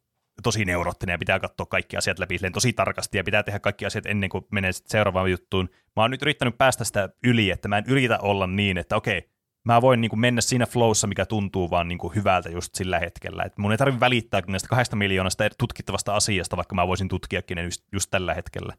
tosi 0.43 0.65
neuroottinen 0.65 1.13
ja 1.13 1.17
pitää 1.17 1.39
katsoa 1.39 1.65
kaikki 1.65 1.97
asiat 1.97 2.19
läpi 2.19 2.37
silleen 2.37 2.53
tosi 2.53 2.73
tarkasti 2.73 3.17
ja 3.17 3.23
pitää 3.23 3.43
tehdä 3.43 3.59
kaikki 3.59 3.85
asiat 3.85 4.05
ennen 4.05 4.29
kuin 4.29 4.45
menee 4.51 4.71
seuraavaan 4.73 5.31
juttuun. 5.31 5.69
Mä 5.95 6.01
oon 6.01 6.11
nyt 6.11 6.21
yrittänyt 6.21 6.57
päästä 6.57 6.83
sitä 6.83 7.09
yli, 7.23 7.51
että 7.51 7.67
mä 7.67 7.77
en 7.77 7.83
yritä 7.87 8.19
olla 8.19 8.47
niin, 8.47 8.77
että 8.77 8.95
okei, 8.95 9.29
mä 9.73 9.81
voin 9.81 10.01
niin 10.01 10.09
kuin 10.09 10.19
mennä 10.19 10.41
siinä 10.41 10.65
flowssa, 10.65 11.07
mikä 11.07 11.25
tuntuu 11.25 11.69
vaan 11.69 11.87
niin 11.87 11.97
kuin 11.97 12.15
hyvältä 12.15 12.49
just 12.49 12.75
sillä 12.75 12.99
hetkellä. 12.99 13.43
Et 13.43 13.57
mun 13.57 13.71
ei 13.71 13.77
tarvitse 13.77 13.99
välittää 13.99 14.41
näistä 14.47 14.69
kahdesta 14.69 14.95
miljoonasta 14.95 15.49
tutkittavasta 15.57 16.15
asiasta, 16.15 16.57
vaikka 16.57 16.75
mä 16.75 16.87
voisin 16.87 17.07
tutkiakin 17.07 17.55
ne 17.55 17.63
just, 17.63 17.83
just 17.91 18.09
tällä 18.11 18.33
hetkellä. 18.33 18.73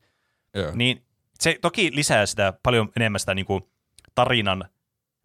Joo. 0.55 0.73
Niin 0.75 1.05
se 1.41 1.59
toki 1.61 1.91
lisää 1.95 2.27
sitä 2.27 2.53
paljon 2.63 2.89
enemmän 2.97 3.21
sitä 3.21 3.35
niinku 3.35 3.71
tarinan 4.15 4.65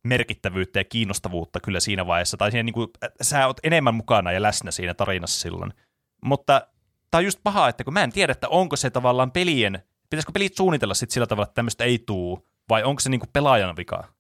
merkittävyyttä 0.03 0.79
ja 0.79 0.83
kiinnostavuutta 0.83 1.59
kyllä 1.59 1.79
siinä 1.79 2.07
vaiheessa, 2.07 2.37
tai 2.37 2.51
siinä 2.51 2.63
niin 2.63 2.73
kuin, 2.73 2.87
sä 3.21 3.47
oot 3.47 3.57
enemmän 3.63 3.95
mukana 3.95 4.31
ja 4.31 4.41
läsnä 4.41 4.71
siinä 4.71 4.93
tarinassa 4.93 5.41
silloin. 5.41 5.73
Mutta 6.25 6.67
tämä 7.11 7.19
on 7.19 7.25
just 7.25 7.39
paha, 7.43 7.69
että 7.69 7.83
kun 7.83 7.93
mä 7.93 8.03
en 8.03 8.11
tiedä, 8.11 8.31
että 8.31 8.49
onko 8.49 8.75
se 8.75 8.89
tavallaan 8.89 9.31
pelien, 9.31 9.83
pitäisikö 10.09 10.31
pelit 10.31 10.55
suunnitella 10.55 10.93
sit 10.93 11.11
sillä 11.11 11.27
tavalla, 11.27 11.43
että 11.43 11.55
tämmöistä 11.55 11.83
ei 11.83 11.99
tuu, 11.99 12.47
vai 12.69 12.83
onko 12.83 12.99
se 12.99 13.09
niin 13.09 13.19
kuin 13.19 13.29
pelaajan 13.33 13.75
vika? 13.75 14.14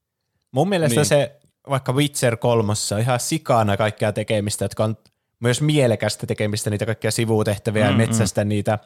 Mun 0.55 0.69
mielestä 0.69 0.99
Niin. 0.99 1.05
se 1.05 1.31
vaikka 1.69 1.93
Witcher 1.93 2.37
kolmossa 2.37 2.95
on 2.95 3.01
ihan 3.01 3.19
sikana 3.19 3.77
kaikkea 3.77 4.11
tekemistä, 4.11 4.65
jotka 4.65 4.83
on 4.83 4.97
myös 5.39 5.61
mielekästä 5.61 6.27
tekemistä, 6.27 6.69
niitä 6.69 6.85
kaikkia 6.85 7.11
sivutehtäviä 7.11 7.85
Mm, 7.85 7.93
mm, 7.93 7.99
ja 7.99 8.07
metsästä 8.07 8.43
niitä 8.43 8.79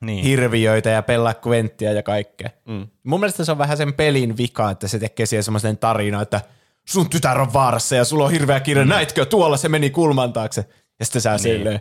Niin. 0.00 0.24
hirviöitä 0.24 0.90
ja 0.90 1.02
pelaa 1.02 1.34
kventtiä 1.34 1.92
ja 1.92 2.02
kaikkea. 2.02 2.50
Mm. 2.68 2.86
Mun 3.04 3.20
mielestä 3.20 3.44
se 3.44 3.52
on 3.52 3.58
vähän 3.58 3.76
sen 3.76 3.94
pelin 3.94 4.36
vika, 4.36 4.70
että 4.70 4.88
se 4.88 4.98
tekee 4.98 5.26
siihen 5.26 5.44
semmoisen 5.44 5.78
tarinan, 5.78 6.22
että 6.22 6.40
sun 6.88 7.10
tytär 7.10 7.40
on 7.40 7.52
vaarassa 7.52 7.96
ja 7.96 8.04
sulla 8.04 8.24
on 8.24 8.30
hirveä 8.30 8.60
kiire, 8.60 8.84
mm. 8.84 8.88
näitkö, 8.90 9.24
tuolla 9.24 9.56
se 9.56 9.68
meni 9.68 9.90
kulman 9.90 10.32
taakse. 10.32 10.64
Ja 10.98 11.04
sitten 11.04 11.22
sä 11.22 11.30
niin. 11.30 11.38
silleen, 11.40 11.80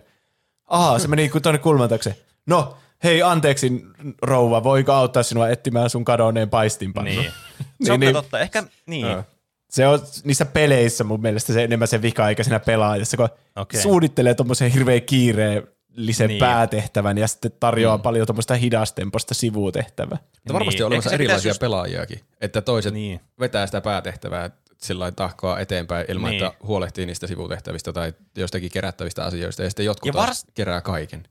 aha, 0.68 1.00
se 1.00 1.08
meni 1.08 1.32
tuonne 1.44 1.60
kulman 1.60 1.90
taakse. 1.90 2.16
No, 2.46 2.78
hei 3.04 3.22
anteeksi 3.22 3.86
rouva, 4.22 4.64
voiko 4.64 4.92
auttaa 4.92 5.24
sinua 5.24 5.50
etsimään 5.50 5.90
sun 5.90 6.06
kadonneen 6.06 6.50
paistinpannu? 6.50 7.12
niin. 7.12 7.32
Niin, 7.80 7.86
Se 7.86 7.94
on 7.94 8.00
niin. 8.00 8.08
niin, 8.08 8.14
totta. 8.16 8.40
Ehkä, 8.40 8.64
niin. 8.86 9.08
Joo. 9.08 9.24
Se 9.70 9.88
on 9.88 10.00
niissä 10.24 10.46
peleissä 10.46 11.04
mun 11.04 11.22
mielestä 11.22 11.54
se 11.54 11.64
enemmän 11.64 11.88
se 11.88 12.02
vika, 12.02 12.30
eikä 12.30 12.44
siinä 12.44 12.60
pelaajassa, 12.60 13.18
kun 13.18 13.30
okay. 13.56 13.82
suunnittelee 13.82 14.34
tuommoisen 14.34 14.72
hirveän 14.72 15.02
kiireellisen 15.02 16.28
Niin. 16.28 16.28
niin. 16.28 16.40
päätehtävän 16.40 17.18
ja 17.18 17.28
sitten 17.28 17.52
tarjoaa 17.60 17.98
mm. 17.98 18.02
paljon 18.04 18.28
tuommoista 18.28 18.56
hidastempoista 18.56 19.34
sivutehtävää. 19.34 20.18
Mutta 20.36 20.54
varmasti 20.54 20.78
Niin. 20.78 20.84
on 20.86 20.88
olemassa 20.88 21.12
erilaisia 21.12 21.52
just- 21.52 21.60
pelaajiakin, 21.60 22.20
että 22.42 22.62
toiset 22.62 22.94
Niin. 22.94 23.10
niin. 23.20 23.30
vetää 23.40 23.66
sitä 23.66 23.82
päätehtävää 23.82 24.50
sillä 24.78 25.00
lailla 25.00 25.16
tahkoa 25.16 25.60
eteenpäin 25.60 26.06
ilman, 26.10 26.32
Niin. 26.32 26.42
niin. 26.42 26.52
että 26.52 26.66
huolehtii 26.68 27.06
niistä 27.06 27.28
sivutehtävistä 27.28 27.94
tai 27.94 28.14
jostakin 28.38 28.72
kerättävistä 28.72 29.26
asioista, 29.26 29.64
ja 29.64 29.70
sitten 29.70 29.86
jotkut 29.86 30.16
Ja 30.16 30.26
vars- 30.26 30.52
kerää 30.54 30.82
kaiken. 30.82 31.24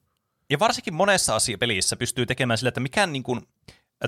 Ja 0.50 0.58
varsinkin 0.58 0.94
monessa 0.94 1.36
asia 1.36 1.58
pelissä 1.58 1.96
pystyy 1.96 2.26
tekemään 2.26 2.58
sillä, 2.58 2.68
että 2.68 2.80
mikään 2.80 3.12
niin 3.12 3.22
kuin, 3.22 3.40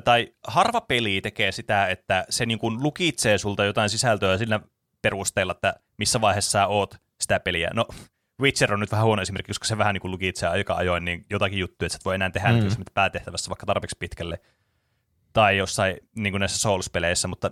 tai 0.04 0.28
harva 0.46 0.80
peli 0.80 1.20
tekee 1.20 1.52
sitä, 1.52 1.86
että 1.86 2.24
se 2.30 2.46
niin 2.46 2.58
kuin 2.58 2.82
lukitsee 2.82 3.38
sulta 3.38 3.64
jotain 3.64 3.90
sisältöä 3.90 4.38
sillä 4.38 4.60
perusteella, 5.02 5.52
että 5.52 5.74
missä 5.98 6.20
vaiheessa 6.20 6.50
sä 6.50 6.66
oot 6.66 6.94
sitä 7.20 7.40
peliä. 7.40 7.70
No, 7.74 7.86
Witcher 8.42 8.74
on 8.74 8.80
nyt 8.80 8.92
vähän 8.92 9.06
huono 9.06 9.22
esimerkki, 9.22 9.50
koska 9.50 9.64
se 9.64 9.78
vähän 9.78 9.94
niin 9.94 10.00
kuin 10.00 10.10
lukitsee 10.10 10.48
aika 10.48 10.74
ajoin 10.74 11.04
niin 11.04 11.26
jotakin 11.30 11.58
juttuja, 11.58 11.86
että 11.86 11.92
sä 11.92 11.98
et 12.00 12.04
voi 12.04 12.14
enää 12.14 12.30
tehdä 12.30 12.48
mm. 12.48 12.54
niitä 12.54 12.90
päätehtävässä 12.94 13.48
vaikka 13.48 13.66
tarpeeksi 13.66 13.96
pitkälle. 13.98 14.40
Tai 15.32 15.56
jossain 15.56 15.96
niin 16.16 16.32
kuin 16.32 16.40
näissä 16.40 16.58
Souls-peleissä, 16.58 17.28
mutta 17.28 17.50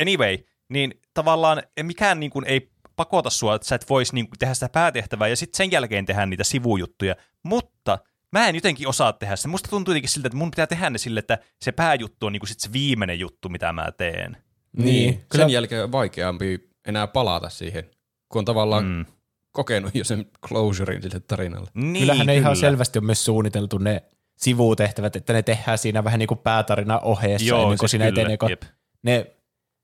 anyway, 0.00 0.38
niin 0.68 1.00
tavallaan 1.14 1.62
mikään 1.82 2.20
niin 2.20 2.30
kuin 2.30 2.44
ei 2.44 2.70
pakota 2.96 3.30
sua, 3.30 3.54
että 3.54 3.68
sä 3.68 3.74
et 3.74 3.88
voisi 3.90 4.14
niin 4.14 4.28
kuin 4.28 4.38
tehdä 4.38 4.54
sitä 4.54 4.68
päätehtävää 4.68 5.28
ja 5.28 5.36
sitten 5.36 5.56
sen 5.56 5.70
jälkeen 5.70 6.06
tehdä 6.06 6.26
niitä 6.26 6.44
sivujuttuja, 6.44 7.16
mutta 7.42 7.98
mä 8.38 8.48
en 8.48 8.54
jotenkin 8.54 8.88
osaa 8.88 9.12
tehdä 9.12 9.36
sitä. 9.36 9.48
Musta 9.48 9.70
tuntuu 9.70 9.92
jotenkin 9.92 10.08
siltä, 10.10 10.26
että 10.28 10.36
mun 10.38 10.50
pitää 10.50 10.66
tehdä 10.66 10.90
ne 10.90 10.98
sille, 10.98 11.20
että 11.20 11.38
se 11.62 11.72
pääjuttu 11.72 12.26
on 12.26 12.32
niin 12.32 12.40
kuin 12.40 12.48
sit 12.48 12.60
se 12.60 12.72
viimeinen 12.72 13.18
juttu, 13.18 13.48
mitä 13.48 13.72
mä 13.72 13.92
teen. 13.96 14.36
Niin, 14.76 15.14
Sen 15.14 15.24
kyllä- 15.28 15.46
jälkeen 15.46 15.84
on 15.84 15.92
vaikeampi 15.92 16.68
enää 16.86 17.06
palata 17.06 17.48
siihen, 17.48 17.84
kun 18.28 18.38
on 18.38 18.44
tavallaan 18.44 18.84
Mm. 18.84 19.04
kokenut 19.52 19.94
jo 19.94 20.04
sen 20.04 20.26
closurein 20.48 21.02
sille 21.02 21.20
tarinalle. 21.20 21.70
Niin, 21.74 21.92
Kyllähän 22.02 22.26
ne 22.26 22.32
kyllä. 22.32 22.40
ihan 22.42 22.56
selvästi 22.56 22.98
on 22.98 23.04
myös 23.06 23.24
suunniteltu 23.24 23.78
ne 23.78 24.02
sivutehtävät, 24.36 25.16
että 25.16 25.32
ne 25.32 25.42
tehdään 25.42 25.78
siinä 25.78 26.04
vähän 26.04 26.18
niin 26.18 26.26
kuin 26.26 26.38
päätarina 26.38 26.98
ohjeessa 26.98 27.48
Joo, 27.48 27.62
ennen 27.62 27.78
kuin 27.78 27.88
siis 27.88 27.90
siinä 27.90 28.04
kyllä, 28.10 28.20
etenee, 28.20 28.36
kun 28.36 28.50
jep. 28.50 28.62
ne 29.02 29.26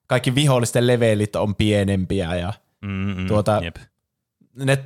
kaikki 0.07 0.35
vihollisten 0.35 0.87
levelit 0.87 1.37
on 1.37 1.55
pienempiä 1.55 2.35
ja 2.37 2.53
Mm, 2.83 2.89
mm, 3.17 3.27
tuota- 3.27 3.61
jep. 3.65 3.77
ne, 4.65 4.79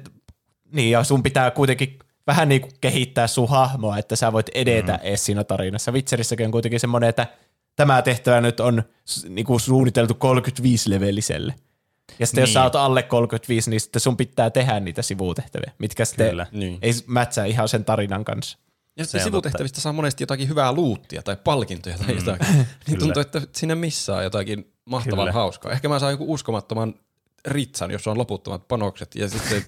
niin 0.73 0.91
ja 0.91 1.05
sun 1.05 1.23
pitää 1.23 1.51
kuitenkin 1.51 1.99
vähän 2.27 2.49
niin 2.49 2.61
kuin 2.61 2.73
kehittää 2.81 3.27
sun 3.27 3.49
hahmoa, 3.49 3.99
että 3.99 4.17
sä 4.17 4.33
voit 4.33 4.47
edetä 4.55 4.93
mm. 4.93 4.99
edes 5.03 5.25
siinä 5.25 5.45
tarinassa. 5.45 5.93
Witcherissäkin 5.93 6.47
on 6.47 6.53
kuitenkin 6.53 6.81
semmoinen, 6.81 7.09
että 7.09 7.27
tämä 7.77 8.03
tehtävä 8.03 8.41
nyt 8.41 8.61
on 8.61 8.83
niin 9.29 9.47
kuin 9.47 9.61
suunniteltu 9.61 10.15
35-leveliselle. 10.15 11.55
Ja 12.19 12.27
sitten 12.27 12.43
niin. 12.43 12.43
jos 12.43 12.49
Niin. 12.49 12.55
sä 12.55 12.63
oot 12.63 12.75
alle 12.77 13.03
35, 13.03 13.71
niin 13.71 13.81
sitten 13.81 14.01
sun 14.01 14.17
pitää 14.17 14.51
tehdä 14.51 14.81
niitä 14.81 15.03
sivutehtäviä, 15.03 15.73
mitkä 15.79 16.05
sitten 16.05 16.31
Kyllä. 16.31 16.47
Niin. 16.53 16.79
ei 16.83 16.93
mätsää 17.07 17.45
ihan 17.45 17.69
sen 17.69 17.85
tarinan 17.85 18.25
kanssa. 18.25 18.59
Ja 18.97 19.05
Se 19.05 19.09
sitten 19.09 19.25
sivutehtävistä 19.25 19.81
saa 19.81 19.93
monesti 19.93 20.23
jotakin 20.23 20.49
hyvää 20.49 20.73
luuttia 20.73 21.23
tai 21.23 21.37
palkintoja 21.45 21.99
tai 21.99 22.15
jotakin. 22.17 22.47
niin 22.87 22.99
tuntuu, 22.99 23.21
että 23.21 23.41
siinä 23.53 23.75
missaa 23.75 24.23
jotakin 24.23 24.73
mahtavan 24.85 25.19
Kyllä. 25.19 25.33
hauskaa. 25.33 25.73
Ehkä 25.73 25.89
mä 25.89 25.99
saan 25.99 26.13
joku 26.13 26.33
uskomattoman 26.33 26.95
ritsan, 27.47 27.91
jos 27.91 28.07
on 28.09 28.19
loputtomat 28.19 28.69
panokset 28.69 29.15
ja 29.15 29.29
sitten 29.29 29.63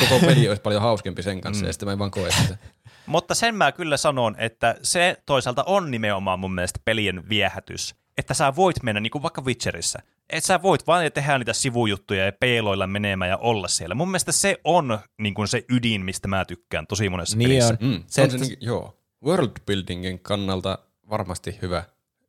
koko 0.00 0.26
peli 0.26 0.48
olisi 0.48 0.62
paljon 0.62 0.82
hauskempi 0.82 1.22
sen 1.22 1.40
kanssa 1.40 1.66
ja 1.66 1.72
sitten 1.72 1.86
mä 1.88 1.92
en 1.92 1.98
vaan 1.98 2.10
koe 2.10 2.30
sitä. 2.30 2.56
Mutta 3.06 3.34
sen 3.34 3.54
mä 3.54 3.72
kyllä 3.72 3.96
sanon, 3.96 4.34
että 4.38 4.74
se 4.82 5.16
toisaalta 5.26 5.64
on 5.64 5.90
nimenomaan 5.90 6.38
mun 6.40 6.54
mielestä 6.54 6.80
pelien 6.84 7.28
viehätys, 7.28 7.94
että 8.18 8.34
sä 8.34 8.56
voit 8.56 8.82
mennä 8.82 9.00
niin 9.00 9.10
kuin 9.10 9.22
vaikka 9.22 9.42
Witcherissä. 9.44 9.98
Että 10.30 10.46
sä 10.46 10.62
voit 10.62 10.86
vaan 10.86 11.12
tehdä 11.12 11.38
niitä 11.38 11.52
sivujuttuja 11.52 12.24
ja 12.24 12.32
peiloilla 12.32 12.86
menemään 12.86 13.28
ja 13.30 13.36
olla 13.36 13.68
siellä. 13.68 13.94
Mun 13.94 14.08
mielestä 14.08 14.32
se 14.32 14.56
on 14.64 14.98
niin 15.18 15.34
kuin 15.34 15.48
se 15.48 15.64
ydin, 15.68 16.04
mistä 16.04 16.28
mä 16.28 16.44
tykkään 16.44 16.86
tosi 16.86 17.08
monessa 17.08 17.36
Niin 17.36 17.50
pelissä. 17.50 17.76
on. 17.82 17.88
Mm, 17.88 18.02
Se, 18.06 18.22
on 18.22 18.30
se, 18.30 18.36
että- 18.36 18.48
niin, 18.48 18.58
joo. 18.60 18.98
World 19.24 19.50
buildingin 19.66 20.18
kannalta 20.20 20.78
varmasti 21.10 21.58
hyvä. 21.62 21.82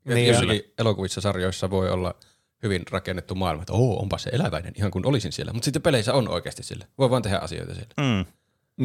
Niin 0.05 0.27
jossakin 0.27 0.61
elokuvissa, 0.77 1.21
sarjoissa 1.21 1.69
voi 1.69 1.89
olla 1.89 2.15
hyvin 2.63 2.83
rakennettu 2.91 3.35
maailma, 3.35 3.61
että 3.61 3.73
oo, 3.73 3.99
onpa 3.99 4.17
se 4.17 4.29
eläväinen, 4.29 4.73
ihan 4.77 4.91
kuin 4.91 5.05
olisin 5.05 5.31
siellä. 5.31 5.53
Mutta 5.53 5.65
sitten 5.65 5.81
peleissä 5.81 6.13
on 6.13 6.29
oikeasti 6.29 6.63
sillä. 6.63 6.85
Voi 6.97 7.09
vaan 7.09 7.21
tehdä 7.21 7.37
asioita 7.37 7.73
siellä. 7.73 7.93
Mm. 7.97 8.25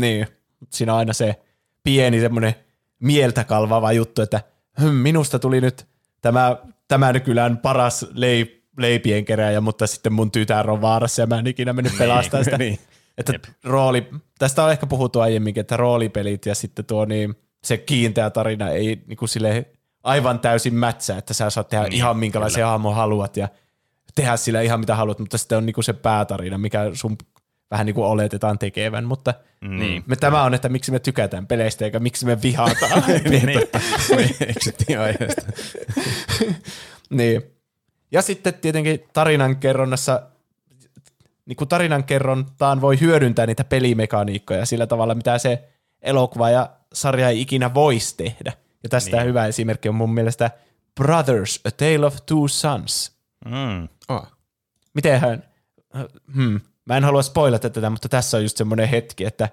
Niin, 0.00 0.26
siinä 0.70 0.92
on 0.92 0.98
aina 0.98 1.12
se 1.12 1.40
pieni 1.82 2.20
semmoinen 2.20 2.54
mieltä 2.98 3.44
kalvava 3.44 3.92
juttu, 3.92 4.22
että 4.22 4.40
hm, 4.80 4.86
minusta 4.86 5.38
tuli 5.38 5.60
nyt 5.60 5.86
tämä, 6.20 6.56
tämän 6.88 7.22
kylän 7.22 7.58
paras 7.58 8.06
leip, 8.14 8.64
leipien 8.78 9.24
keräjä, 9.24 9.60
mutta 9.60 9.86
sitten 9.86 10.12
mun 10.12 10.30
tytär 10.30 10.70
on 10.70 10.80
vaarassa 10.80 11.22
ja 11.22 11.26
mä 11.26 11.38
en 11.38 11.46
ikinä 11.46 11.72
mennyt 11.72 11.98
pelastamaan 11.98 12.44
sitä. 12.44 12.58
niin. 12.64 12.78
Että 13.18 13.32
Jep. 13.32 13.44
rooli, 13.64 14.10
tästä 14.38 14.64
on 14.64 14.72
ehkä 14.72 14.86
puhuttu 14.86 15.20
aiemminkin, 15.20 15.60
että 15.60 15.76
roolipelit 15.76 16.46
ja 16.46 16.54
sitten 16.54 16.84
tuo 16.84 17.04
niin, 17.04 17.34
se 17.64 17.76
kiinteä 17.76 18.30
tarina 18.30 18.70
ei 18.70 19.02
niin 19.06 19.16
kuin 19.16 19.28
sille 19.28 19.66
aivan 20.02 20.40
täysin 20.40 20.74
mätsää, 20.74 21.18
että 21.18 21.34
sä 21.34 21.50
saat 21.50 21.68
tehdä 21.68 21.84
Niin, 21.84 21.90
niin, 21.90 21.98
ihan 21.98 22.16
minkälaisia 22.16 22.66
hahmoja 22.66 22.96
haluat 22.96 23.36
ja 23.36 23.48
tehdä 24.14 24.36
sillä 24.36 24.60
ihan 24.60 24.80
mitä 24.80 24.96
haluat, 24.96 25.18
mutta 25.18 25.38
sitten 25.38 25.58
on 25.58 25.66
niin 25.66 25.74
kuin 25.74 25.84
se 25.84 25.92
päätarina, 25.92 26.58
mikä 26.58 26.90
sun 26.92 27.18
vähän 27.70 27.86
niin 27.86 27.94
kuin 27.94 28.06
oletetaan 28.06 28.58
tekevän, 28.58 29.04
mutta 29.04 29.34
Niin. 29.60 30.04
me, 30.06 30.16
tämä 30.16 30.42
on, 30.42 30.54
että 30.54 30.68
miksi 30.68 30.92
me 30.92 30.98
tykätään 30.98 31.46
peleistä 31.46 31.84
eikä 31.84 31.98
miksi 31.98 32.26
me 32.26 32.42
vihataan. 32.42 33.02
niin. 33.30 33.46
Me 34.16 34.30
eksyttiin 34.46 35.00
aiheesta. 35.00 35.42
niin. 37.10 37.42
Ja 38.12 38.22
sitten 38.22 38.54
tietenkin 38.54 39.04
tarinankerronnassa, 39.12 40.22
niin 41.46 41.56
kuin 41.56 41.68
tarinankerrontaan 41.68 42.80
voi 42.80 43.00
hyödyntää 43.00 43.46
niitä 43.46 43.64
pelimekaniikkoja 43.64 44.66
sillä 44.66 44.86
tavalla, 44.86 45.14
mitä 45.14 45.38
se 45.38 45.68
elokuva 46.02 46.50
ja 46.50 46.70
sarja 46.92 47.28
ei 47.28 47.40
ikinä 47.40 47.74
voisi 47.74 48.16
tehdä. 48.16 48.52
Ja 48.82 48.88
tästä 48.88 49.16
niin. 49.16 49.26
hyvä 49.26 49.46
esimerkki 49.46 49.88
on 49.88 49.94
mun 49.94 50.14
mielestä 50.14 50.50
Brothers, 50.94 51.60
A 51.64 51.70
Tale 51.70 52.06
of 52.06 52.16
Two 52.26 52.48
Sons. 52.48 53.13
Mm. 53.44 53.88
Ah. 54.08 54.32
Mitenhän, 54.94 55.44
hmm, 56.34 56.60
mä 56.84 56.96
en 56.96 57.04
halua 57.04 57.22
spoilata 57.22 57.70
tätä, 57.70 57.90
mutta 57.90 58.08
tässä 58.08 58.36
on 58.36 58.42
just 58.42 58.56
semmoinen 58.56 58.88
hetki, 58.88 59.24
että 59.24 59.48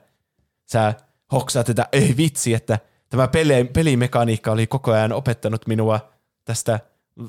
sä 0.65 0.93
hoksaat, 1.31 1.69
että 1.69 1.87
ei 1.91 2.13
vitsi, 2.17 2.53
että 2.53 2.79
tämä 3.09 3.27
peli, 3.27 3.63
pelimekaniikka 3.63 4.51
oli 4.51 4.67
koko 4.67 4.91
ajan 4.91 5.13
opettanut 5.13 5.67
minua 5.67 6.11
tästä 6.45 6.79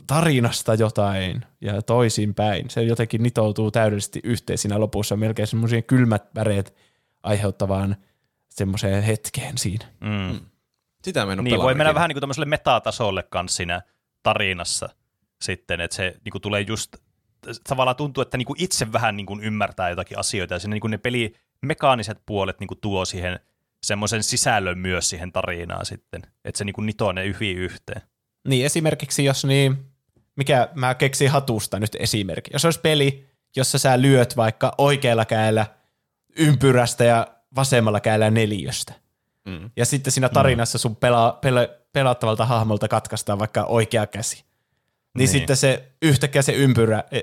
tarinasta 0.07 0.75
jotain 0.75 1.45
ja 1.61 1.83
toisinpäin. 1.83 2.71
Se 2.71 2.83
jotenkin 2.83 3.23
nitoutuu 3.23 3.71
täydellisesti 3.71 4.21
yhteen 4.25 4.59
siinä 4.59 4.81
lopussa, 4.81 5.17
melkein 5.17 5.49
semmoisia 5.49 5.83
kylmät 5.83 6.35
väreet 6.35 6.75
aiheuttavaan 7.23 7.97
semmoiseen 8.49 9.03
hetkeen 9.03 9.59
siinä. 9.59 9.87
Mm. 10.01 10.41
Sitä 11.05 11.27
mä 11.27 11.33
en 11.33 11.41
ole 11.41 11.49
Niin, 11.49 11.61
voi 11.61 11.75
mennä 11.75 11.95
vähän 11.95 12.09
niin 12.09 12.15
kuin 12.15 12.21
tämmöiselle 12.21 12.47
metatasolle 12.47 13.23
kanssa 13.23 13.57
siinä 13.57 13.83
tarinassa 14.23 14.89
sitten, 15.43 15.81
että 15.81 15.97
se 15.97 16.17
niin 16.25 16.33
kuin 16.33 16.43
tulee 16.43 16.61
just, 16.61 16.97
tavallaan 17.69 17.97
tuntuu, 17.97 18.23
että 18.23 18.37
niin 18.37 18.47
kuin 18.47 18.63
itse 18.63 18.93
vähän 18.93 19.17
niin 19.17 19.27
kuin 19.27 19.41
ymmärtää 19.41 19.91
jotakin 19.91 20.19
asioita, 20.19 20.55
ja 20.55 20.59
siinä 20.59 20.75
niin 20.75 20.81
kuin 20.81 20.91
ne 20.91 20.99
pelimekaaniset 20.99 22.19
puolet 22.27 22.61
niin 22.61 22.69
kuin 22.69 22.81
tuo 22.81 23.05
siihen 23.05 23.41
semmoisen 23.83 24.23
sisällön 24.23 24.79
myös 24.79 25.09
siihen 25.09 25.33
tarinaan 25.33 25.87
sitten, 25.87 26.23
että 26.45 26.59
se 26.59 26.65
niin 26.65 26.75
kuin 26.75 26.87
nitoo 26.87 27.13
ne 27.13 27.25
hyvin 27.25 27.57
yhteen. 27.57 28.03
Niin 28.49 28.67
esimerkiksi 28.67 29.25
jos 29.25 29.45
niin, 29.45 29.77
mikä 30.37 30.69
mä 30.75 30.95
keksin 30.95 31.31
hatusta 31.31 31.79
nyt 31.79 31.97
esimerkki. 31.99 32.51
Jos 32.53 32.65
olisi 32.65 32.81
peli, 32.81 33.27
jossa 33.57 33.79
sä 33.79 34.03
lyöt 34.03 34.37
vaikka 34.37 34.75
oikealla 34.79 35.25
kädellä 35.25 35.67
ympyrästä 36.37 37.05
ja 37.05 37.27
vasemmalla 37.55 38.01
kädellä 38.01 38.31
neljöstä. 38.31 38.93
Mm. 39.47 39.71
Ja 39.77 39.87
sitten 39.87 40.13
siinä 40.13 40.29
tarinassa 40.29 40.79
sun 40.79 40.97
pela, 40.97 41.39
pela, 41.41 41.61
pelattavalta 41.93 42.47
hahmolta 42.47 42.89
katkaistaan 42.89 43.39
vaikka 43.39 43.65
oikea 43.65 44.07
käsi. 44.07 44.45
Niin, 45.15 45.19
niin 45.19 45.29
sitten 45.29 45.57
se 45.57 45.89
yhtäkkiä 46.03 46.43
se 46.43 46.53
ympyrä, 46.53 47.05
e, 47.11 47.21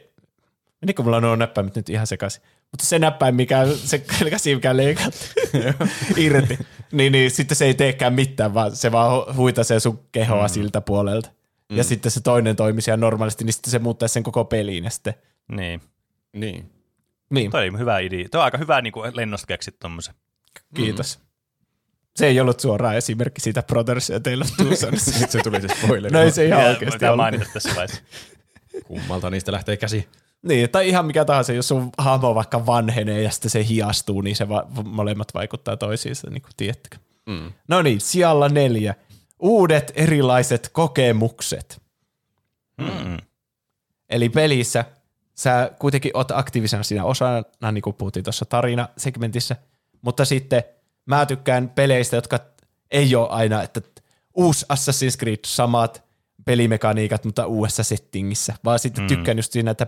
menikö 0.82 1.04
mulla 1.04 1.22
nuo 1.22 1.36
näppäimet 1.36 1.76
nyt 1.76 1.90
ihan 1.90 2.08
sekaisin, 2.08 2.44
mutta 2.72 2.86
se 2.86 3.00
näppäin, 3.00 3.36
mikä, 3.36 3.66
se 3.76 4.00
käsi, 4.30 4.56
mikä 4.56 4.78
leikattu 4.78 5.26
irti, 6.18 6.60
niin, 6.92 7.12
niin 7.12 7.32
sitten 7.32 7.58
se 7.58 7.66
ei 7.66 7.74
teekään 7.74 8.14
mitään, 8.14 8.54
vaan 8.54 8.76
se 8.76 8.92
vaan 8.92 9.36
huitasee 9.36 9.80
sun 9.80 10.00
kehoa 10.12 10.48
mm. 10.48 10.54
siltä 10.54 10.82
puolelta. 10.82 11.30
Mm. 11.70 11.78
Ja 11.78 11.84
sitten 11.84 12.12
se 12.12 12.22
toinen 12.22 12.56
toimii 12.56 12.82
siellä 12.82 13.02
normaalisti, 13.02 13.44
niin 13.44 13.54
sitten 13.54 13.72
se 13.72 13.80
muuttaisi 13.80 14.14
sen 14.14 14.24
koko 14.24 14.46
peliin 14.46 14.84
ja 14.84 14.90
sitten. 14.90 15.14
Niin. 15.48 15.82
Niin. 16.34 16.72
Niin. 17.30 17.52
Toi 17.52 17.70
oli 17.70 17.80
hyvä 17.80 18.00
idea. 18.00 18.30
Tuo 18.32 18.42
on 18.42 18.46
aika 18.46 18.58
hyvä 18.58 18.82
niin 18.82 18.94
lennosta 19.14 19.48
keksit 19.48 19.80
tommosen. 19.80 20.16
Kiitos. 20.76 21.20
Mm. 21.20 21.29
Se 22.20 22.28
ei 22.28 22.40
ollut 22.40 22.60
suoraan 22.60 22.96
esimerkki 22.98 23.42
siitä 23.42 23.64
Brothers 23.64 24.10
ja 24.10 24.20
Tale 24.20 24.42
of 24.42 24.50
Two 24.58 24.76
Sons. 24.76 25.06
Sitten 25.06 25.32
se 25.32 25.40
tuli 25.44 25.62
se 25.62 25.68
spoileri. 25.68 26.14
No 26.14 26.22
ei 26.22 26.32
se 26.32 26.46
ihan 26.46 26.66
oikeasti 26.66 27.06
ollut. 27.06 27.18
mainita 27.18 27.46
tässä 27.54 27.70
vaiheessa. 27.76 28.02
Kummalta 28.84 29.30
niistä 29.30 29.52
lähtee 29.52 29.78
käsi. 29.78 30.08
Niin, 30.42 30.70
tai 30.70 30.90
ihan 30.90 31.06
mikä 31.06 31.26
tahansa, 31.26 31.54
jos 31.54 31.68
sun 31.68 31.90
hahmo 31.98 32.36
vaikka 32.36 32.66
vanhenee 32.66 33.22
ja 33.22 33.32
sitten 33.32 33.52
se 33.52 33.68
hiastuu, 33.68 34.22
niin 34.22 34.36
se 34.36 34.50
va- 34.50 34.68
molemmat 34.84 35.34
vaikuttaa 35.34 35.78
toisiinsa, 35.78 36.30
niin 36.30 36.42
kuin 36.42 36.52
tiedättekö. 36.58 36.98
Mm. 37.26 37.52
No 37.68 37.82
niin, 37.82 38.02
sijalla 38.02 38.50
neljä. 38.50 38.96
Uudet 39.40 39.92
erilaiset 39.96 40.70
kokemukset. 40.74 41.82
Mm. 42.78 43.18
Eli 44.10 44.30
pelissä 44.30 44.86
sä 45.36 45.72
kuitenkin 45.80 46.12
oot 46.14 46.32
aktiivisena 46.32 46.84
siinä 46.84 47.04
osana, 47.04 47.44
niin 47.72 47.82
kuin 47.82 47.96
puhuttiin 47.96 48.24
tuossa 48.24 48.46
tarinasegmentissä, 48.46 49.56
mutta 50.02 50.26
sitten 50.26 50.64
mä 51.10 51.26
tykkään 51.26 51.70
peleistä, 51.70 52.16
jotka 52.16 52.40
ei 52.92 53.16
ole 53.16 53.30
aina, 53.30 53.64
että 53.64 53.82
uusi 54.36 54.66
Assassin's 54.74 55.18
Creed, 55.20 55.40
samat 55.46 56.04
pelimekaniikat, 56.46 57.26
mutta 57.26 57.46
uudessa 57.46 57.84
settingissä, 57.84 58.56
vaan 58.66 58.80
sitten 58.80 59.04
Mm. 59.04 59.08
tykkään 59.08 59.38
just 59.38 59.52
siinä, 59.52 59.72
että 59.72 59.88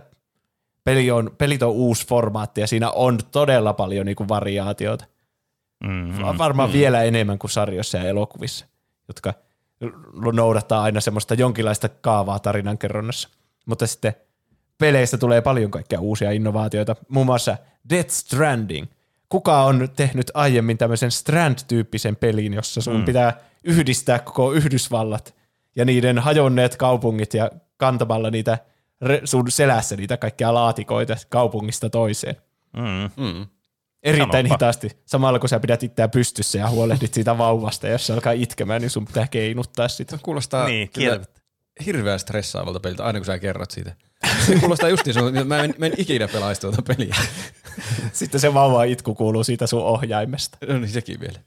peli 0.84 1.10
on, 1.10 1.30
pelit 1.38 1.62
on 1.62 1.70
uusi 1.70 2.06
formaatti 2.06 2.60
ja 2.60 2.66
siinä 2.66 2.90
on 2.90 3.18
todella 3.30 3.72
paljon 3.72 4.06
niin 4.06 4.16
kuin 4.16 4.28
variaatiota. 4.28 5.04
Mm. 5.84 6.22
Va- 6.22 6.38
Varmaan 6.38 6.68
mm. 6.68 6.72
vielä 6.72 7.02
enemmän 7.02 7.38
kuin 7.38 7.50
sarjoissa 7.50 7.98
ja 7.98 8.04
elokuvissa, 8.04 8.66
jotka 9.08 9.34
noudattaa 10.32 10.82
aina 10.82 11.00
semmoista 11.00 11.34
jonkinlaista 11.34 11.88
kaavaa 11.88 12.38
tarinankerronnassa. 12.38 13.28
Mutta 13.66 13.86
sitten 13.86 14.14
peleissä 14.78 15.18
tulee 15.18 15.40
paljon 15.40 15.70
kaikkea 15.70 16.00
uusia 16.00 16.30
innovaatioita, 16.30 16.96
muun 17.08 17.26
muassa 17.26 17.56
Death 17.90 18.10
Stranding. 18.10 18.86
Kuka 19.32 19.64
on 19.64 19.88
tehnyt 19.96 20.30
aiemmin 20.34 20.78
tämmöisen 20.78 21.10
Strand-tyyppisen 21.10 22.16
pelin, 22.16 22.52
jossa 22.52 22.80
sun 22.80 22.96
mm. 22.96 23.04
pitää 23.04 23.40
yhdistää 23.64 24.18
koko 24.18 24.52
Yhdysvallat 24.52 25.34
ja 25.76 25.84
niiden 25.84 26.18
hajonneet 26.18 26.76
kaupungit 26.76 27.34
ja 27.34 27.50
kantamalla 27.76 28.30
niitä 28.30 28.58
sun 29.24 29.50
selässä 29.50 29.96
niitä 29.96 30.16
kaikkia 30.16 30.54
laatikoita 30.54 31.16
kaupungista 31.28 31.90
toiseen. 31.90 32.36
Mm. 32.76 33.24
Mm. 33.24 33.46
Erittäin 34.02 34.46
Sanoppa. 34.46 34.54
hitaasti. 34.54 34.90
Samalla 35.04 35.38
kun 35.38 35.48
sä 35.48 35.60
pidät 35.60 35.82
itseä 35.82 36.08
pystyssä 36.08 36.58
ja 36.58 36.70
huolehdit 36.70 37.14
siitä 37.14 37.38
vauvasta, 37.38 37.86
ja 37.86 37.92
jos 37.92 38.06
se 38.06 38.12
alkaa 38.12 38.32
itkemään, 38.32 38.80
niin 38.80 38.90
sun 38.90 39.06
pitää 39.06 39.26
keinuttaa 39.30 39.88
sitä. 39.88 40.18
Kuulostaa 40.22 40.66
Niin, 40.66 40.90
kyllä. 40.94 41.20
Hirveän 41.86 42.18
stressaavalta 42.20 42.80
peliltä, 42.80 43.04
aina 43.04 43.18
kun 43.18 43.26
sä 43.26 43.38
kerrot 43.38 43.70
siitä. 43.70 43.94
Se 44.46 44.58
kuulostaa 44.60 44.88
just 44.88 45.06
niin, 45.06 45.14
sun- 45.14 45.46
mä 45.46 45.62
en, 45.64 45.74
mä 45.78 45.86
en 45.86 45.92
ikinä 45.98 46.28
pelaisi 46.28 46.60
tuota 46.60 46.82
peliä. 46.82 47.16
Sitten 48.12 48.40
se 48.40 48.54
vauva 48.54 48.84
itku 48.84 49.14
kuuluu 49.14 49.44
siitä 49.44 49.66
sun 49.66 49.82
ohjaimesta. 49.84 50.58
No 50.68 50.78
niin, 50.78 50.88
sekin 50.88 51.20
vielä. 51.20 51.38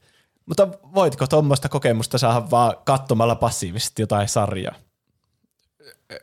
Mutta 0.46 0.68
voitko 0.94 1.26
tuommoista 1.26 1.68
kokemusta 1.68 2.18
saada 2.18 2.50
vaan 2.50 2.74
katsomalla 2.84 3.34
passiivisesti 3.34 4.02
jotain 4.02 4.28
sarjaa? 4.28 4.74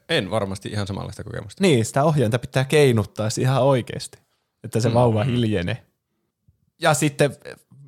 En 0.10 0.32
varmasti 0.32 0.70
ihan 0.70 0.88
samanlaista 0.88 1.24
kokemusta. 1.24 1.62
Niin, 1.64 1.86
sitä 1.86 2.04
ohjainta 2.04 2.40
pitää 2.40 2.66
keinuttaa 2.66 3.28
ihan 3.40 3.64
oikeasti, 3.64 4.18
että 4.64 4.80
se 4.80 4.94
vauva 4.94 5.24
hiljenee. 5.24 5.84
Ja 6.82 6.94
sitten, 6.94 7.36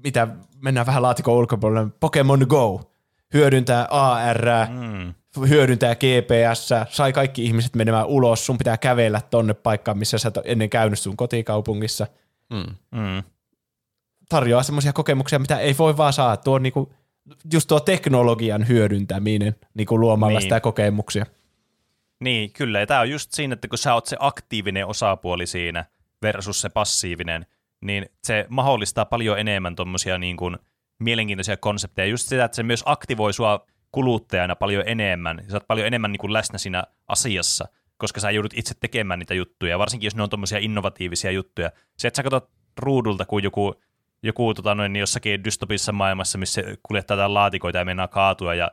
mitä 0.03 0.27
mennään 0.61 0.85
vähän 0.85 1.01
laatikon 1.01 1.33
ulkopuolelle, 1.35 1.89
Pokemon 1.99 2.45
Go 2.49 2.91
hyödyntää 3.33 3.87
AR, 3.89 4.45
Mm. 4.69 5.13
Hyödyntää 5.49 5.95
GPS, 5.95 6.69
sai 6.89 7.13
kaikki 7.13 7.43
ihmiset 7.45 7.75
menemään 7.75 8.05
ulos, 8.05 8.45
sun 8.45 8.57
pitää 8.57 8.77
kävellä 8.77 9.21
tonne 9.29 9.53
paikkaan, 9.53 9.97
missä 9.97 10.17
sä 10.17 10.27
et 10.27 10.37
ennen 10.43 10.69
käynyt 10.69 10.99
sun 10.99 11.17
kotikaupungissa. 11.17 12.07
Mm. 12.49 12.75
Mm. 12.99 13.23
Tarjoaa 14.29 14.63
semmoisia 14.63 14.93
kokemuksia, 14.93 15.39
mitä 15.39 15.59
ei 15.59 15.75
voi 15.77 15.97
vaan 15.97 16.13
saada. 16.13 16.37
Tuo 16.37 16.59
niinku, 16.59 16.93
just 17.53 17.67
tuo 17.67 17.79
teknologian 17.79 18.67
hyödyntäminen 18.67 19.55
niinku 19.73 19.99
luomalla 19.99 20.29
Niin. 20.29 20.35
niin. 20.35 20.41
sitä 20.41 20.59
kokemuksia. 20.59 21.25
Niin, 22.19 22.51
kyllä. 22.53 22.79
Ja 22.79 22.87
tämä 22.87 22.99
on 22.99 23.09
just 23.09 23.31
siinä, 23.33 23.53
että 23.53 23.67
kun 23.67 23.77
sä 23.77 23.93
oot 23.93 24.05
se 24.05 24.17
aktiivinen 24.19 24.87
osapuoli 24.87 25.47
siinä 25.47 25.85
versus 26.21 26.61
se 26.61 26.69
passiivinen, 26.69 27.45
niin 27.81 28.05
se 28.23 28.45
mahdollistaa 28.49 29.05
paljon 29.05 29.39
enemmän 29.39 29.75
tuommoisia 29.75 30.17
niin 30.17 30.37
kuin 30.37 30.57
mielenkiintoisia 30.99 31.57
konsepteja. 31.57 32.05
Just 32.05 32.27
sitä, 32.27 32.45
että 32.45 32.55
se 32.55 32.63
myös 32.63 32.83
aktivoi 32.85 33.33
sua 33.33 33.65
kuluttajana 33.95 34.55
paljon 34.55 34.83
enemmän. 34.85 35.43
Sä 35.47 35.55
oot 35.55 35.67
paljon 35.67 35.87
enemmän 35.87 36.11
niin 36.11 36.19
kuin 36.19 36.33
läsnä 36.33 36.57
siinä 36.57 36.83
asiassa, 37.07 37.67
koska 37.97 38.19
sä 38.19 38.31
joudut 38.31 38.53
itse 38.55 38.75
tekemään 38.79 39.19
niitä 39.19 39.33
juttuja, 39.33 39.79
varsinkin 39.79 40.07
jos 40.07 40.15
ne 40.15 40.23
on 40.23 40.29
tuommoisia 40.29 40.57
innovatiivisia 40.59 41.31
juttuja. 41.31 41.71
Se, 41.97 42.07
että 42.07 42.15
sä 42.15 42.23
katsot 42.23 42.49
ruudulta, 42.79 43.25
kun 43.25 43.43
joku, 43.43 43.75
joku 44.23 44.53
tota 44.53 44.75
noin, 44.75 44.93
niin 44.93 44.99
jossakin 44.99 45.43
dystopissa 45.43 45.91
maailmassa, 45.91 46.37
missä 46.37 46.61
kuljettaa 46.83 47.15
jotain 47.15 47.33
laatikoita 47.33 47.77
ja 47.77 47.85
mennään 47.85 48.09
kaatua 48.09 48.55
ja 48.55 48.71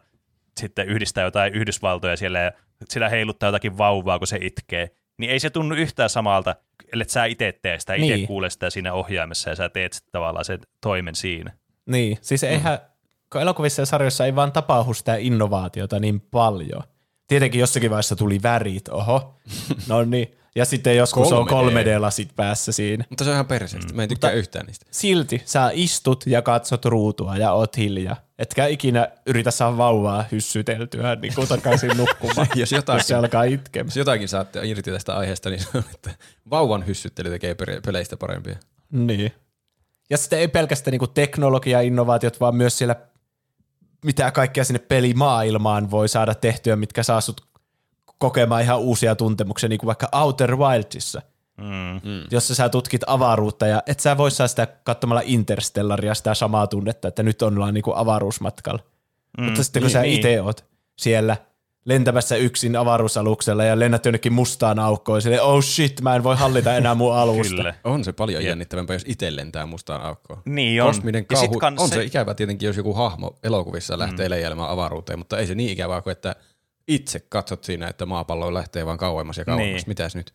sitten 0.60 0.88
yhdistää 0.88 1.24
jotain 1.24 1.54
Yhdysvaltoja 1.54 2.16
siellä 2.16 2.38
ja 2.38 2.52
sillä 2.88 3.08
heiluttaa 3.08 3.48
jotakin 3.48 3.78
vauvaa, 3.78 4.18
kun 4.18 4.26
se 4.26 4.38
itkee, 4.40 4.90
niin 5.18 5.30
ei 5.30 5.40
se 5.40 5.50
tunnu 5.50 5.74
yhtään 5.74 6.10
samalta, 6.10 6.56
ellei 6.92 7.08
sä 7.08 7.24
itse 7.24 7.58
tee 7.62 7.78
sitä, 7.78 7.94
itse 7.94 8.16
Niin. 8.16 8.26
kuule 8.26 8.50
sitä 8.50 8.70
siinä 8.70 8.92
ohjaimessa 8.92 9.50
ja 9.50 9.56
sä 9.56 9.68
teet 9.68 9.92
sitten 9.92 10.12
tavallaan 10.12 10.44
sen 10.44 10.58
toimen 10.80 11.14
siinä. 11.14 11.52
Niin, 11.86 12.18
siis 12.20 12.44
eihän, 12.44 12.78
kun 13.32 13.40
elokuvissa 13.40 13.82
ja 13.82 13.86
sarjoissa 13.86 14.26
ei 14.26 14.34
vaan 14.34 14.52
tapahdu 14.52 14.94
sitä 14.94 15.16
innovaatiota 15.16 15.98
niin 16.00 16.20
paljon. 16.20 16.82
Tietenkin 17.28 17.60
jossakin 17.60 17.90
vaiheessa 17.90 18.16
tuli 18.16 18.42
värit, 18.42 18.88
oho, 18.88 19.34
no 19.88 20.04
niin. 20.04 20.36
Ja 20.54 20.64
sitten 20.64 20.96
joskus 20.96 21.32
on 21.32 21.46
3D. 21.48 21.52
3D-lasit 21.52 22.28
päässä 22.36 22.72
siinä. 22.72 23.04
Mutta 23.10 23.24
se 23.24 23.30
on 23.30 23.34
ihan 23.34 23.46
perseestä. 23.46 23.94
Mä 23.94 24.02
en 24.02 24.08
tykkää 24.08 24.30
yhtään 24.30 24.66
niistä. 24.66 24.86
Silti 24.90 25.42
sä 25.44 25.70
istut 25.72 26.24
ja 26.26 26.42
katsot 26.42 26.84
ruutua 26.84 27.36
ja 27.36 27.52
oot 27.52 27.76
hiljaa. 27.76 28.16
Etkä 28.38 28.66
ikinä 28.66 29.08
yritä 29.26 29.50
saada 29.50 29.76
vauvaa 29.76 30.24
hyssyteltyä 30.32 31.16
niin 31.16 31.34
kuin 31.34 31.48
takaisin 31.48 31.96
nukkumaan, 31.96 32.46
Jos 32.54 32.72
jotakin, 32.72 32.98
jos 32.98 33.06
se 33.06 33.14
alkaa 33.14 33.42
itkemään. 33.44 33.86
jos 33.86 33.96
jotakin 33.96 34.28
saatte 34.28 34.66
irti 34.66 34.90
tästä 34.90 35.16
aiheesta, 35.16 35.50
niin 35.50 35.60
on, 35.74 35.82
että 35.94 36.10
vauvan 36.50 36.86
hyssyttely 36.86 37.30
tekee 37.30 37.56
peleistä 37.86 38.16
parempia. 38.16 38.56
Niin. 38.90 39.32
Ja 40.10 40.18
sitten 40.18 40.38
ei 40.38 40.48
pelkästään 40.48 40.92
niinku 40.92 41.06
teknologia-innovaatiot, 41.06 42.40
vaan 42.40 42.56
myös 42.56 42.78
siellä 42.78 42.96
mitä 44.04 44.30
kaikkea 44.30 44.64
sinne 44.64 44.78
pelimaailmaan 44.78 45.90
voi 45.90 46.08
saada 46.08 46.34
tehtyä, 46.34 46.76
mitkä 46.76 47.02
saa 47.02 47.20
sut 47.20 47.40
kokemaan 48.18 48.62
ihan 48.62 48.78
uusia 48.78 49.16
tuntemuksia, 49.16 49.68
niin 49.68 49.78
kuin 49.78 49.86
vaikka 49.86 50.08
Outer 50.12 50.56
Wildsissa, 50.56 51.22
Mm. 51.58 52.00
Jossa 52.30 52.54
sä 52.54 52.68
tutkit 52.68 53.02
avaruutta 53.06 53.66
ja 53.66 53.82
et 53.86 54.00
sä 54.00 54.16
voi 54.16 54.30
saa 54.30 54.48
sitä 54.48 54.66
katsomalla 54.66 55.22
Interstellaria 55.24 56.14
sitä 56.14 56.34
samaa 56.34 56.66
tunnetta, 56.66 57.08
että 57.08 57.22
nyt 57.22 57.42
ollaan 57.42 57.74
niinku 57.74 57.92
avaruusmatkalla. 57.96 58.82
Mm, 59.38 59.44
Mutta 59.44 59.62
sitten 59.62 59.82
kun 59.82 59.86
niin, 59.86 59.92
sä 59.92 60.02
niin. 60.02 60.14
itse 60.16 60.42
oot 60.42 60.64
siellä 60.98 61.36
lentämässä 61.84 62.36
yksin 62.36 62.76
avaruusaluksella 62.76 63.64
ja 63.64 63.78
lennät 63.78 64.04
jonnekin 64.04 64.32
mustaan 64.32 64.78
aukkoon, 64.78 65.16
ja 65.16 65.20
silleen, 65.20 65.42
oh 65.42 65.62
shit, 65.64 66.00
mä 66.00 66.16
en 66.16 66.22
voi 66.22 66.36
hallita 66.36 66.76
enää 66.76 66.94
mun 66.94 67.14
alusta. 67.14 67.56
Kyllä. 67.56 67.74
On 67.84 68.04
se 68.04 68.12
paljon 68.12 68.44
jännittävämpää, 68.44 68.94
jos 68.94 69.04
itse 69.06 69.36
lentää 69.36 69.66
mustaan 69.66 70.02
aukkoon. 70.02 70.42
Niin 70.44 70.82
on. 70.82 70.88
Kosminen 70.88 71.26
Ja 71.30 71.36
sit 71.36 71.48
kauhu. 71.48 71.60
kans 71.60 71.80
On 71.80 71.88
se 71.88 72.04
ikävä 72.04 72.34
tietenkin, 72.34 72.66
jos 72.66 72.76
joku 72.76 72.94
hahmo 72.94 73.38
elokuvissa 73.42 73.98
lähtee 73.98 74.26
mm. 74.26 74.30
leijailemaan 74.30 74.70
avaruuteen, 74.70 75.18
mutta 75.18 75.38
ei 75.38 75.46
se 75.46 75.54
niin 75.54 75.70
ikävää 75.70 76.00
kuin, 76.02 76.12
että 76.12 76.36
itse 76.88 77.20
katsot 77.28 77.64
siinä, 77.64 77.88
että 77.88 78.06
maapallo 78.06 78.54
lähtee 78.54 78.86
vaan 78.86 78.98
kauemmas 78.98 79.38
ja 79.38 79.44
kauemmas. 79.44 79.72
Niin. 79.74 79.84
Mitäs 79.86 80.16
nyt? 80.16 80.34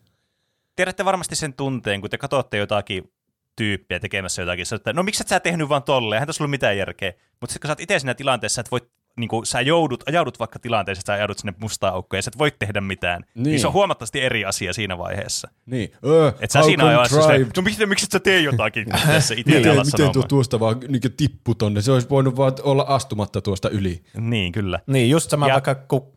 Tiedätte 0.76 1.04
varmasti 1.04 1.36
sen 1.36 1.54
tunteen, 1.54 2.00
kun 2.00 2.10
te 2.10 2.18
katsotte 2.18 2.56
jotakin 2.56 3.12
tyyppiä 3.56 4.00
tekemässä 4.00 4.42
jotakin, 4.42 4.66
sä, 4.66 4.76
että 4.76 4.92
no 4.92 5.02
miksi 5.02 5.22
et 5.22 5.28
sä 5.28 5.40
tehnyt 5.40 5.68
vaan 5.68 5.82
tolleen, 5.82 6.16
eihän 6.16 6.26
tässä 6.26 6.44
ollut 6.44 6.50
mitään 6.50 6.78
järkeä. 6.78 7.12
Mutta 7.40 7.52
sitten 7.52 7.60
kun 7.60 7.68
sä 7.68 7.72
oot 7.72 7.80
itse 7.80 7.98
siinä 7.98 8.14
tilanteessa, 8.14 8.60
että 8.60 8.70
voit, 8.70 8.90
niin 9.18 9.28
kuin, 9.28 9.46
sä 9.46 9.60
joudut, 9.60 10.04
ajaudut 10.08 10.38
vaikka 10.38 10.58
tilanteeseen, 10.58 11.00
että 11.00 11.12
sä 11.12 11.14
ajaudut 11.14 11.38
sinne 11.38 11.54
mustaan 11.60 11.94
aukkoon 11.94 12.18
ja 12.18 12.22
sä 12.22 12.30
et 12.34 12.38
voi 12.38 12.52
tehdä 12.58 12.80
mitään, 12.80 13.20
niin. 13.20 13.28
Niin. 13.34 13.44
niin 13.50 13.60
se 13.60 13.66
on 13.66 13.72
huomattavasti 13.72 14.20
eri 14.20 14.44
asia 14.44 14.72
siinä 14.72 14.98
vaiheessa. 14.98 15.48
Niin. 15.66 15.92
Öö, 16.06 16.32
Et 16.40 16.50
sä 16.50 16.62
siinä 16.62 16.86
ajassa 16.86 17.22
silleen, 17.22 17.50
no 17.56 17.62
miksi, 17.62 17.86
miksi 17.86 18.04
et 18.06 18.10
sä 18.10 18.20
tee 18.20 18.40
jotakin 18.40 18.86
tässä 19.06 19.34
itse 19.38 19.56
Miten, 19.56 19.72
alas 19.72 19.86
miten 19.92 20.12
tuo 20.12 20.22
tuosta 20.22 20.60
vaan 20.60 20.80
niin 20.88 21.00
tippu 21.16 21.54
tonne? 21.54 21.80
Se 21.82 21.92
olisi 21.92 22.08
voinut 22.08 22.36
vaan 22.36 22.52
olla 22.62 22.84
astumatta 22.88 23.40
tuosta 23.40 23.70
yli. 23.70 24.02
Niin, 24.20 24.52
kyllä. 24.52 24.80
Niin, 24.86 25.10
just 25.10 25.30
sama 25.30 25.46
Ja- 25.46 25.50
ja. 25.50 25.54
vaikka 25.54 25.74
kun 25.74 26.12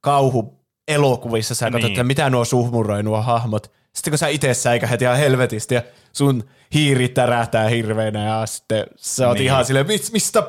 kauhu 0.00 0.65
elokuvissa 0.88 1.54
sä 1.54 1.70
katsot, 1.70 1.82
Niin. 1.82 1.92
että 1.92 2.04
mitä 2.04 2.30
nuo 2.30 2.44
suhmuroi 2.44 3.02
nuo 3.02 3.22
hahmot. 3.22 3.72
Sitten 3.94 4.10
kun 4.10 4.18
sä 4.18 4.28
itse 4.28 4.54
säikähät 4.54 5.02
ihan 5.02 5.16
helvetisti 5.16 5.74
ja 5.74 5.82
sun 6.12 6.44
hiiri 6.74 7.08
tärähtää 7.08 7.68
hirveänä 7.68 8.24
ja 8.24 8.46
sitten 8.46 8.86
sä 8.96 9.26
oot 9.28 9.34
Niin. 9.34 9.38
niin. 9.40 9.46
ihan 9.46 9.64
silleen, 9.64 9.86
"Mis- 9.86 10.12
mistä, 10.12 10.42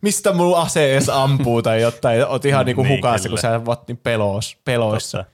mistä 0.00 0.32
mun 0.32 0.58
ase 0.58 0.92
edes 0.92 1.08
ampuu 1.08 1.62
tai 1.62 1.80
jotain. 1.82 2.26
Oot 2.26 2.44
ihan 2.44 2.66
niinku 2.66 2.82
Niin, 2.82 2.96
hukassa, 2.96 3.28
kun 3.28 3.38
kyllä. 3.38 3.58
sä 3.58 3.60
oot 3.66 3.88
niin 3.88 3.98
pelos, 3.98 4.56
peloissa. 4.64 5.18
Totta. 5.18 5.32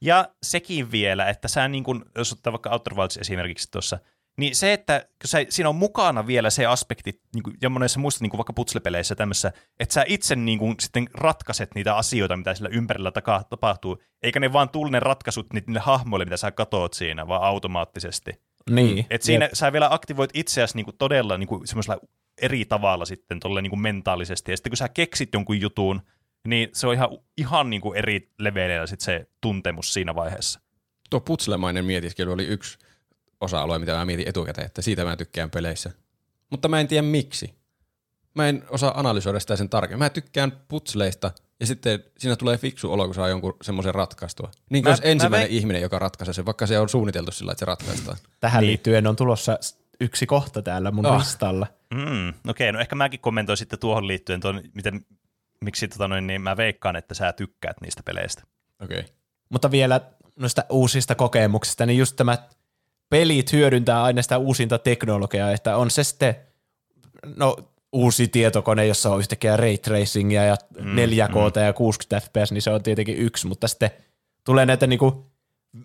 Ja 0.00 0.28
sekin 0.42 0.92
vielä, 0.92 1.28
että 1.28 1.48
sä 1.48 1.68
niin 1.68 1.84
kun, 1.84 2.04
jos 2.18 2.32
ottaa 2.32 2.52
vaikka 2.52 2.70
Outer 2.70 2.94
Wilds 2.94 3.16
esimerkiksi 3.16 3.68
tuossa, 3.70 3.98
niin 4.36 4.56
se, 4.56 4.72
että 4.72 5.00
kun 5.00 5.28
sä, 5.28 5.38
siinä 5.48 5.68
on 5.68 5.76
mukana 5.76 6.26
vielä 6.26 6.50
se 6.50 6.66
aspekti, 6.66 7.20
niin 7.34 7.42
kuin, 7.42 7.56
ja 7.62 7.70
monessa 7.70 8.00
muissa 8.00 8.24
niin 8.24 8.30
kuin 8.30 8.38
vaikka 8.38 8.52
putslepeleissä 8.52 9.14
tämmössä, 9.14 9.52
että 9.80 9.92
sä 9.92 10.04
itse 10.08 10.36
niin 10.36 10.58
kuin, 10.58 10.74
sitten 10.80 11.06
ratkaiset 11.14 11.74
niitä 11.74 11.96
asioita, 11.96 12.36
mitä 12.36 12.54
sillä 12.54 12.68
ympärillä 12.72 13.10
taka, 13.10 13.44
tapahtuu, 13.50 14.02
eikä 14.22 14.40
ne 14.40 14.52
vaan 14.52 14.68
tule 14.68 14.90
ne 14.90 15.00
ratkaisut 15.00 15.52
niille 15.52 15.80
hahmoille, 15.80 16.24
mitä 16.24 16.36
sä 16.36 16.50
katoot 16.50 16.92
siinä, 16.94 17.28
vaan 17.28 17.42
automaattisesti. 17.42 18.32
Niin. 18.70 19.06
Et 19.10 19.22
siinä 19.22 19.44
Jep. 19.44 19.54
sä 19.54 19.72
vielä 19.72 19.88
aktivoit 19.90 20.30
itseäsi 20.34 20.76
niin 20.76 20.84
kuin 20.84 20.96
todella 20.96 21.38
niin 21.38 21.48
kuin 21.48 21.66
semmoisella 21.66 22.00
eri 22.42 22.64
tavalla 22.64 23.04
sitten 23.04 23.40
tolle 23.40 23.62
niin 23.62 23.70
kuin 23.70 23.80
mentaalisesti, 23.80 24.52
ja 24.52 24.56
sitten 24.56 24.70
kun 24.70 24.76
sä 24.76 24.88
keksit 24.88 25.28
jonkun 25.34 25.60
jutun, 25.60 26.02
niin 26.48 26.68
se 26.72 26.86
on 26.86 26.94
ihan, 26.94 27.08
ihan 27.36 27.70
niin 27.70 27.80
kuin 27.80 27.98
eri 27.98 28.30
leveleillä 28.38 28.86
sit 28.86 29.00
se 29.00 29.26
tuntemus 29.40 29.92
siinä 29.92 30.14
vaiheessa. 30.14 30.60
Tuo 31.10 31.20
putslemainen 31.20 31.84
mietiskely 31.84 32.32
oli 32.32 32.44
yksi 32.44 32.78
osa-alue, 33.40 33.78
mitä 33.78 33.92
mä 33.92 34.04
mietin 34.04 34.28
etukäteen, 34.28 34.66
että 34.66 34.82
siitä 34.82 35.04
mä 35.04 35.16
tykkään 35.16 35.50
peleissä. 35.50 35.90
Mutta 36.50 36.68
mä 36.68 36.80
en 36.80 36.88
tiedä 36.88 37.02
miksi. 37.02 37.54
Mä 38.34 38.48
en 38.48 38.64
osaa 38.70 39.00
analysoida 39.00 39.40
sitä 39.40 39.56
sen 39.56 39.68
tarkemmin. 39.68 39.98
Mä 39.98 40.10
tykkään 40.10 40.52
putsleista 40.68 41.30
ja 41.60 41.66
sitten 41.66 42.04
siinä 42.18 42.36
tulee 42.36 42.58
fiksu 42.58 42.92
olo, 42.92 43.04
kun 43.04 43.14
saa 43.14 43.28
jonkun 43.28 43.56
semmoisen 43.62 43.94
ratkaistua. 43.94 44.50
Niin 44.70 44.84
kuin 44.84 44.90
Mä- 44.92 44.98
ensimmäinen 45.10 45.48
mä 45.48 45.52
veik- 45.54 45.56
ihminen, 45.58 45.82
joka 45.82 45.98
ratkaisee 45.98 46.34
sen, 46.34 46.46
vaikka 46.46 46.66
se 46.66 46.78
on 46.78 46.88
suunniteltu 46.88 47.30
sillä, 47.32 47.52
että 47.52 47.58
se 47.60 47.64
ratkaistaan. 47.64 48.16
Tähän 48.40 48.60
Niin. 48.60 48.68
liittyen 48.68 49.06
on 49.06 49.16
tulossa 49.16 49.58
yksi 50.00 50.26
kohta 50.26 50.62
täällä 50.62 50.90
mun 50.90 51.06
Oh. 51.06 51.18
listalla. 51.18 51.66
Mm, 51.94 52.34
okei, 52.50 52.72
no 52.72 52.80
ehkä 52.80 52.94
mäkin 52.94 53.20
kommentoin 53.20 53.56
sitten 53.56 53.78
tuohon 53.78 54.06
liittyen, 54.06 54.40
tuon, 54.40 54.60
miten, 54.74 55.06
miksi 55.60 55.88
tota 55.88 56.08
noin, 56.08 56.26
niin 56.26 56.40
mä 56.40 56.56
veikkaan, 56.56 56.96
että 56.96 57.14
sä 57.14 57.32
tykkäät 57.32 57.80
niistä 57.80 58.02
peleistä. 58.04 58.42
Okei. 58.82 58.98
Okay. 59.00 59.10
Mutta 59.48 59.70
vielä 59.70 60.00
noista 60.36 60.64
uusista 60.70 61.14
kokemuksista, 61.14 61.86
niin 61.86 61.98
just 61.98 62.16
tämä 62.16 62.38
pelit 63.10 63.52
hyödyntää 63.52 64.02
aina 64.02 64.22
sitä 64.22 64.38
uusinta 64.38 64.78
teknologiaa, 64.78 65.50
että 65.52 65.76
on 65.76 65.90
se 65.90 66.04
sitten 66.04 66.34
no, 67.36 67.56
uusi 67.92 68.28
tietokone, 68.28 68.86
jossa 68.86 69.10
on 69.12 69.18
yhtäkkiä 69.18 69.56
ray 69.56 69.78
tracingia 69.78 70.44
ja 70.44 70.56
mm, 70.80 70.96
4K 70.96 71.60
ja 71.60 71.72
60 71.72 72.20
fps, 72.28 72.52
niin 72.52 72.62
se 72.62 72.70
on 72.70 72.82
tietenkin 72.82 73.16
yksi, 73.18 73.46
mutta 73.46 73.68
sitten 73.68 73.90
tulee 74.44 74.66
näitä 74.66 74.86
niinku, 74.86 75.26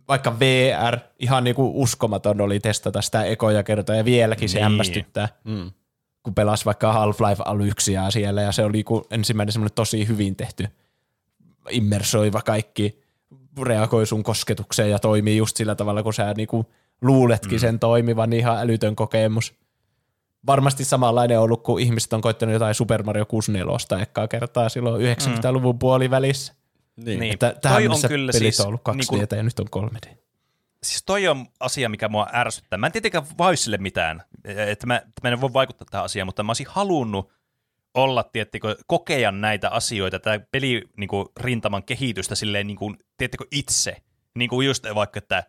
vaikka 0.07 0.39
VR, 0.39 0.97
ihan 1.19 1.43
niinku 1.43 1.81
uskomaton 1.81 2.41
oli 2.41 2.59
testata 2.59 3.01
sitä 3.01 3.23
ekoja 3.23 3.63
kertoja 3.63 3.97
ja 3.97 4.05
vieläkin 4.05 4.49
se 4.49 4.57
Niin. 4.57 4.63
hämmästyttää, 4.63 5.27
Mm. 5.43 5.71
kun 6.23 6.35
pelasi 6.35 6.65
vaikka 6.65 6.93
Half-Life 6.93 7.41
Alyxia 7.45 8.11
siellä 8.11 8.41
ja 8.41 8.51
se 8.51 8.63
oli 8.63 8.71
niinku 8.73 9.07
ensimmäinen 9.11 9.53
semmoinen 9.53 9.75
tosi 9.75 10.07
hyvin 10.07 10.35
tehty 10.35 10.67
immersoiva 11.69 12.41
kaikki, 12.41 13.01
reagoi 13.61 14.05
sun 14.05 14.23
kosketukseen 14.23 14.89
ja 14.91 14.99
toimii 14.99 15.37
just 15.37 15.57
sillä 15.57 15.75
tavalla, 15.75 16.03
kun 16.03 16.13
sä 16.13 16.33
niinku 16.37 16.65
luuletkin 17.01 17.57
mm. 17.57 17.59
sen 17.59 17.79
toimivan, 17.79 18.29
niin 18.29 18.39
ihan 18.39 18.57
älytön 18.57 18.95
kokemus. 18.95 19.53
Varmasti 20.45 20.85
samanlainen 20.85 21.37
on 21.37 21.43
ollut, 21.43 21.63
kun 21.63 21.79
ihmiset 21.79 22.13
on 22.13 22.21
koittanut 22.21 22.53
jotain 22.53 22.75
Super 22.75 23.03
Mario 23.03 23.25
64 23.25 24.01
ekkaa 24.01 24.27
kertaa 24.27 24.69
silloin 24.69 25.17
90-luvun 25.17 25.79
puolivälissä. 25.79 26.53
Niin. 26.95 27.19
Niin. 27.19 27.33
Että 27.33 27.55
tähän 27.61 27.91
on 27.91 27.97
kyllä 28.07 28.31
pelit 28.31 28.53
siis 28.53 28.59
on 28.59 28.67
ollut 28.67 28.81
2D 28.89 28.95
niinku- 28.95 29.35
ja 29.35 29.43
nyt 29.43 29.59
on 29.59 29.67
3D. 29.69 30.17
Siis 30.83 31.03
toi 31.05 31.27
on 31.27 31.45
asia, 31.59 31.89
mikä 31.89 32.09
mua 32.09 32.27
ärsyttää. 32.33 32.77
Mä 32.77 32.85
en 32.85 32.91
tietenkään 32.91 33.25
voi 33.37 33.57
sille 33.57 33.77
mitään, 33.77 34.23
että 34.45 34.87
mä, 34.87 34.97
että 34.97 35.21
mä 35.23 35.29
en 35.29 35.41
voi 35.41 35.53
vaikuttaa 35.53 35.87
tähän 35.91 36.05
asiaan, 36.05 36.27
mutta 36.27 36.43
mä 36.43 36.49
olisin 36.49 36.67
halunnut 36.69 37.31
olla, 37.93 38.23
tiettikö, 38.23 38.75
kokea 38.87 39.31
näitä 39.31 39.69
asioita, 39.69 40.19
tätä 40.19 40.45
peli 40.51 40.81
niin 40.97 41.07
kuin, 41.07 41.25
rintaman 41.39 41.83
kehitystä 41.83 42.35
silleen, 42.35 42.67
niin 42.67 42.77
kuin, 42.77 42.97
tiettikö, 43.17 43.45
itse. 43.51 43.97
Niin 44.35 44.49
kuin 44.49 44.67
just 44.67 44.85
vaikka, 44.95 45.17
että 45.17 45.43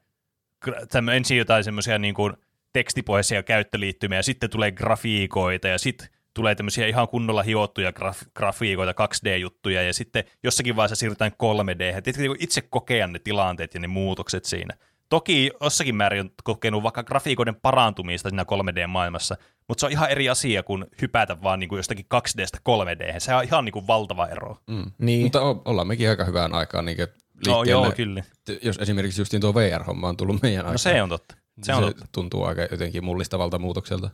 tämmö- 0.90 1.14
ensin 1.14 1.38
jotain 1.38 1.64
semmoisia 1.64 1.98
niin 1.98 2.14
kuin, 2.14 2.32
tekstipohjaisia 2.72 3.42
käyttöliittymiä, 3.42 4.18
ja 4.18 4.22
sitten 4.22 4.50
tulee 4.50 4.70
grafiikoita, 4.72 5.68
ja 5.68 5.78
sitten 5.78 6.08
tulee 6.34 6.54
tämmöisiä 6.54 6.86
ihan 6.86 7.08
kunnolla 7.08 7.42
hiottuja 7.42 7.90
graf- 7.90 8.30
grafiikoita, 8.36 8.92
2D-juttuja, 9.04 9.82
ja 9.82 9.92
sitten 9.92 10.24
jossakin 10.42 10.76
vaiheessa 10.76 10.96
siirrytään 10.96 11.32
3D. 11.32 12.02
Tietysti 12.02 12.28
niin 12.28 12.36
itse 12.40 12.60
kokea 12.60 13.06
ne 13.06 13.18
tilanteet 13.18 13.74
ja 13.74 13.80
ne 13.80 13.86
muutokset 13.86 14.44
siinä. 14.44 14.74
Toki 15.08 15.50
jossakin 15.60 15.94
määrin 15.94 16.20
on 16.20 16.30
kokenut 16.44 16.82
vaikka 16.82 17.02
grafiikoiden 17.02 17.54
parantumista 17.54 18.28
siinä 18.28 18.42
3D-maailmassa, 18.42 19.36
mutta 19.68 19.80
se 19.80 19.86
on 19.86 19.92
ihan 19.92 20.10
eri 20.10 20.28
asia 20.28 20.62
kuin 20.62 20.84
hypätä 21.02 21.42
vaan 21.42 21.60
niin 21.60 21.68
kuin 21.68 21.76
jostakin 21.76 22.06
2Dstä 22.14 22.58
3D. 22.68 23.20
Se 23.20 23.34
on 23.34 23.44
ihan 23.44 23.64
niin 23.64 23.72
kuin 23.72 23.86
valtava 23.86 24.26
ero. 24.26 24.56
Mm. 24.66 24.90
Niin. 24.98 25.22
Mutta 25.22 25.42
o- 25.42 25.62
ollaan 25.64 25.88
mekin 25.88 26.08
aika 26.10 26.24
hyvään 26.24 26.54
aikaan 26.54 26.84
niin 26.84 26.98
liikkeelle. 27.46 27.86
joo, 27.86 27.92
kyllä. 27.96 28.22
T- 28.44 28.62
Jos 28.64 28.78
esimerkiksi 28.78 29.20
justiin 29.20 29.40
tuo 29.40 29.54
VR-homma 29.54 30.08
on 30.08 30.16
tullut 30.16 30.42
meidän 30.42 30.58
aikaan. 30.60 30.74
No 30.74 30.78
se 30.78 31.02
on 31.02 31.08
totta. 31.08 31.34
Se 31.62 31.74
on 31.74 31.82
totta. 31.82 32.06
tuntuu 32.12 32.44
aika 32.44 32.62
jotenkin 32.70 33.04
mullistavalta 33.04 33.58
muutokselta 33.58 34.10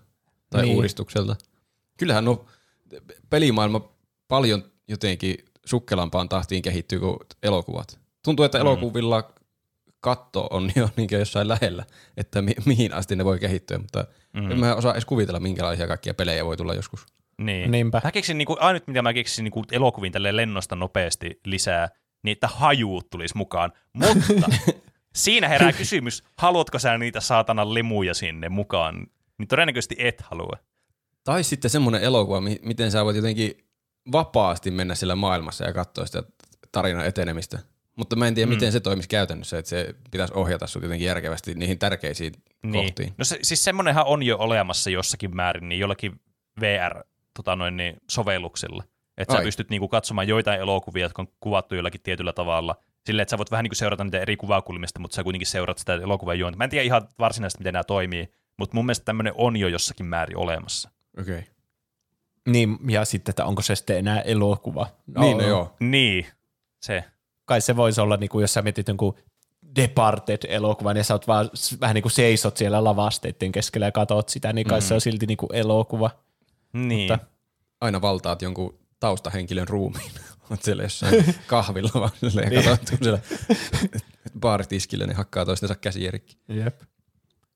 tai 0.51 0.61
Niin. 0.63 0.69
niin. 0.69 0.77
uudistukselta. 0.77 1.37
Kyllähän 1.97 2.25
no 2.25 2.45
pelimaailma 3.31 3.89
paljon 4.29 4.65
jotenkin 4.89 5.35
sukkelampaan 5.65 6.29
tahtiin 6.29 6.63
kehittyy 6.63 6.99
kuin 7.01 7.17
elokuvat. 7.43 7.99
Tuntuu, 8.25 8.45
että 8.45 8.59
Mm. 8.59 8.63
elokuvilla 8.63 9.35
katto 10.01 10.47
on 10.51 10.71
jo 10.77 10.89
niin 10.97 11.09
jossain 11.11 11.49
lähellä, 11.49 11.85
että 12.17 12.43
mi- 12.43 12.55
mihin 12.65 12.93
asti 12.93 13.17
ne 13.17 13.25
voi 13.25 13.39
kehittyä, 13.39 13.79
mutta 13.79 14.05
Mm. 14.33 14.41
mm. 14.45 14.51
en 14.51 14.59
mä 14.61 14.75
osaa 14.75 14.93
edes 14.93 15.05
kuvitella, 15.05 15.41
minkälaisia 15.41 15.87
kaikkia 15.87 16.15
pelejä 16.15 16.45
voi 16.47 16.57
tulla 16.57 16.75
joskus. 16.75 17.07
Niin. 17.39 17.71
Niinpä. 17.71 18.01
Mä 18.05 18.13
keksin, 18.13 18.39
niin 18.39 18.47
kuin, 18.47 18.61
ainut 18.61 18.87
mitä 18.87 19.03
mä 19.03 19.13
keksin 19.13 19.45
niin 19.45 19.53
kuin 19.53 19.65
elokuviin 19.73 20.13
tälleen 20.13 20.37
lennosta 20.37 20.77
nopeasti 20.77 21.41
lisää, 21.45 21.89
niin 22.27 22.33
että 22.33 22.49
hajuut 22.49 23.11
tulisi 23.11 23.37
mukaan. 23.37 23.73
Mutta 23.93 24.51
siinä 25.15 25.49
herää 25.49 25.73
kysymys, 25.73 26.25
haluatko 26.39 26.79
sä 26.79 26.99
niitä 26.99 27.21
saatana 27.21 27.75
lemuja 27.75 28.15
sinne 28.15 28.49
mukaan? 28.49 29.07
Niin 29.39 29.49
todennäköisesti 29.49 29.97
et 29.99 30.21
halua. 30.21 30.57
Tai 31.25 31.45
sitten 31.45 31.71
semmoinen 31.71 32.03
elokuva, 32.03 32.41
mi- 32.41 32.61
miten 32.63 32.91
sä 32.91 33.05
voit 33.05 33.17
jotenkin 33.17 33.53
vapaasti 34.13 34.71
mennä 34.71 34.95
sillä 34.95 35.17
maailmassa 35.17 35.65
ja 35.65 35.73
katsoa 35.73 36.07
sitä 36.07 36.23
tarinan 36.73 37.07
etenemistä. 37.07 37.59
Mutta 37.97 38.17
mä 38.17 38.29
en 38.29 38.35
tiedä, 38.35 38.47
Mm. 38.47 38.51
mm. 38.51 38.55
miten 38.57 38.73
se 38.73 38.81
toimisi 38.81 39.09
käytännössä, 39.09 39.59
että 39.59 39.69
se 39.69 39.95
pitäisi 40.11 40.35
ohjata 40.35 40.67
sut 40.67 40.83
jotenkin 40.83 41.07
järkevästi 41.07 41.55
niihin 41.55 41.79
tärkeisiin 41.79 42.33
Niin. 42.63 42.73
kohtiin. 42.85 43.15
No 43.19 43.25
se, 43.25 43.39
siis 43.43 43.65
semmonenhan 43.65 44.07
on 44.07 44.23
jo 44.23 44.37
olemassa 44.39 44.91
jossakin 44.91 45.37
määrin, 45.37 45.69
niin 45.69 45.79
jollakin 45.79 46.21
VR 46.61 47.03
tota 47.37 47.57
noin, 47.57 47.77
niin, 47.77 47.97
sovelluksilla. 48.11 48.85
Että 49.19 49.33
sä 49.33 49.39
Ai. 49.39 49.45
pystyt 49.45 49.71
niinku 49.71 49.89
katsomaan 49.89 50.29
joitain 50.29 50.61
elokuvia, 50.61 51.05
jotka 51.05 51.23
on 51.23 51.29
kuvattu 51.41 51.75
jollakin 51.75 52.01
tietyllä 52.01 52.33
tavalla. 52.33 52.77
Silleen, 53.07 53.23
että 53.23 53.31
sä 53.31 53.39
voit 53.39 53.51
vähän 53.51 53.63
niinku 53.63 53.75
seurata 53.75 54.05
niitä 54.05 54.21
eri 54.21 54.37
kuvakulmista, 54.37 55.01
mutta 55.01 55.15
sä 55.15 55.25
kuitenkin 55.25 55.47
seuraat 55.47 55.79
sitä 55.79 55.95
elokuvan 55.95 56.39
juonta. 56.39 56.57
Mä 56.57 56.65
en 56.65 56.71
tiedä 56.71 56.85
ihan 56.85 57.09
varsinaisesti, 57.19 57.61
miten 57.61 57.73
nämä 57.73 57.85
toimii, 57.85 58.33
mutta 58.59 58.75
mun 58.75 58.87
mielestä 58.87 59.05
tämmöinen 59.05 59.33
on 59.37 59.57
jo 59.57 59.69
jossakin 59.69 60.07
määrin 60.07 60.37
olemassa. 60.37 60.91
Okei. 61.21 61.39
Okay. 61.39 61.51
Niin, 62.49 62.79
ja 62.89 63.05
sitten, 63.05 63.33
että 63.33 63.45
onko 63.45 63.63
se 63.63 63.77
sitten 63.77 63.99
enää 63.99 64.21
elokuva. 64.21 64.87
Niin, 65.19 65.39
no 65.39 65.47
joo. 65.47 65.77
Niin, 65.81 66.27
se. 66.83 67.05
Kai 67.45 67.61
se 67.61 67.77
voisi 67.77 68.01
olla, 68.01 68.17
niin 68.17 68.29
kuin, 68.29 68.43
jos 68.43 68.55
sä 68.55 68.63
mietit 68.63 68.89
jonkun 68.89 69.15
Departed-elokuvan 69.77 70.97
ja 70.97 71.05
sä 71.05 71.15
oot 71.15 71.29
vaan 71.29 71.51
vähän 71.81 71.95
niin 71.95 72.03
kuin 72.03 72.13
seisot 72.13 72.57
siellä 72.57 72.85
lavasteiden 72.85 73.53
keskellä 73.53 73.87
ja 73.87 73.93
katot 73.93 74.29
sitä, 74.29 74.53
niin 74.53 74.67
kai 74.67 74.79
mm. 74.79 74.83
se 74.83 74.95
on 74.95 75.01
silti 75.01 75.27
niin 75.27 75.37
kuin 75.37 75.55
elokuva. 75.55 76.11
Niin. 76.73 77.13
Mutta- 77.13 77.27
Aina 77.81 78.01
valtaat 78.01 78.43
jonkun 78.43 78.79
taustahenkilön 79.01 79.69
ruumiin. 79.69 80.11
Oot 80.51 80.63
siellä 80.63 80.83
jossain 80.83 81.25
kahvilla 81.47 81.91
vaan 81.95 82.11
silleen, 82.21 82.49
Niin. 82.51 82.65
katsot, 82.65 82.91
kun 82.91 82.99
siellä 83.03 83.19
baaritiskillä 84.41 85.07
ne 85.07 85.15
hakkaa 85.15 85.45
toistensa 85.45 85.75
käsiä 85.75 86.11
rikki. 86.11 86.39
Jep. 86.49 86.81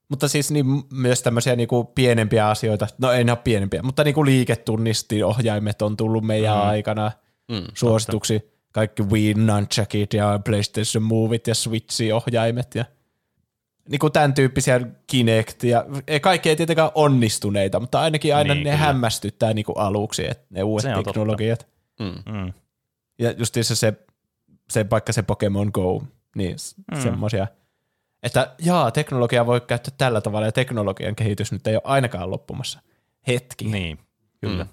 Mutta 0.08 0.28
siis 0.28 0.50
niin 0.50 0.66
myös 0.92 1.22
tämmöisiä 1.22 1.56
niinku 1.56 1.84
pienempiä 1.84 2.48
asioita, 2.48 2.86
no 2.98 3.12
ei 3.12 3.24
ne 3.24 3.32
ole 3.32 3.38
pienempiä, 3.44 3.82
mutta 3.82 4.04
niinku 4.04 4.24
liiketunnistiohjaimet 4.24 5.82
on 5.82 5.96
tullut 5.96 6.24
meidän 6.24 6.54
Mm. 6.56 6.62
aikana 6.68 7.12
Mm. 7.50 7.62
suosituksi. 7.74 8.50
Kaikki 8.72 9.02
Wii 9.02 9.34
Nunchukit 9.34 10.14
ja 10.14 10.40
PlayStation 10.44 11.02
Moveit 11.02 11.46
ja 11.46 11.54
Switchin 11.54 12.14
ohjaimet 12.14 12.74
ja 13.90 13.92
niinku 13.92 14.10
tämän 14.10 14.34
tyyppisiä 14.34 14.80
Kinect 15.06 15.62
ja 15.62 15.84
ei 16.06 16.20
kaikki 16.20 16.48
ei 16.48 16.56
tietenkään 16.56 16.90
onnistuneita, 16.94 17.80
mutta 17.80 18.00
ainakin 18.00 18.36
aina 18.36 18.54
Niin, 18.54 18.64
ne 18.64 18.70
kyllä. 18.70 18.84
hämmästyttää 18.84 19.54
niinku 19.54 19.72
aluksi, 19.72 20.30
että 20.30 20.46
ne 20.50 20.62
uudet 20.62 20.82
Se 20.82 21.02
teknologiat. 21.04 21.68
Mm. 22.00 22.32
Mm. 22.32 22.52
Ja 23.18 23.30
justiinsa 23.30 23.74
se, 23.74 23.92
se 24.70 24.90
vaikka 24.90 25.12
se 25.12 25.22
Pokemon 25.22 25.70
Go, 25.74 26.02
niin 26.36 26.56
Mm. 26.76 26.96
mm. 26.96 27.02
semmoisia, 27.02 27.46
että 28.22 28.54
jaa, 28.58 28.90
teknologiaa 28.90 29.46
voi 29.46 29.60
käyttää 29.60 29.94
tällä 29.98 30.20
tavalla 30.20 30.46
ja 30.46 30.52
teknologian 30.52 31.16
kehitys 31.16 31.52
nyt 31.52 31.66
ei 31.66 31.74
ole 31.74 31.82
ainakaan 31.84 32.30
loppumassa. 32.30 32.80
Hetki. 33.26 33.64
Niin. 33.64 33.72
Niin, 33.72 33.98
kyllä. 34.40 34.64
Mm. 34.64 34.70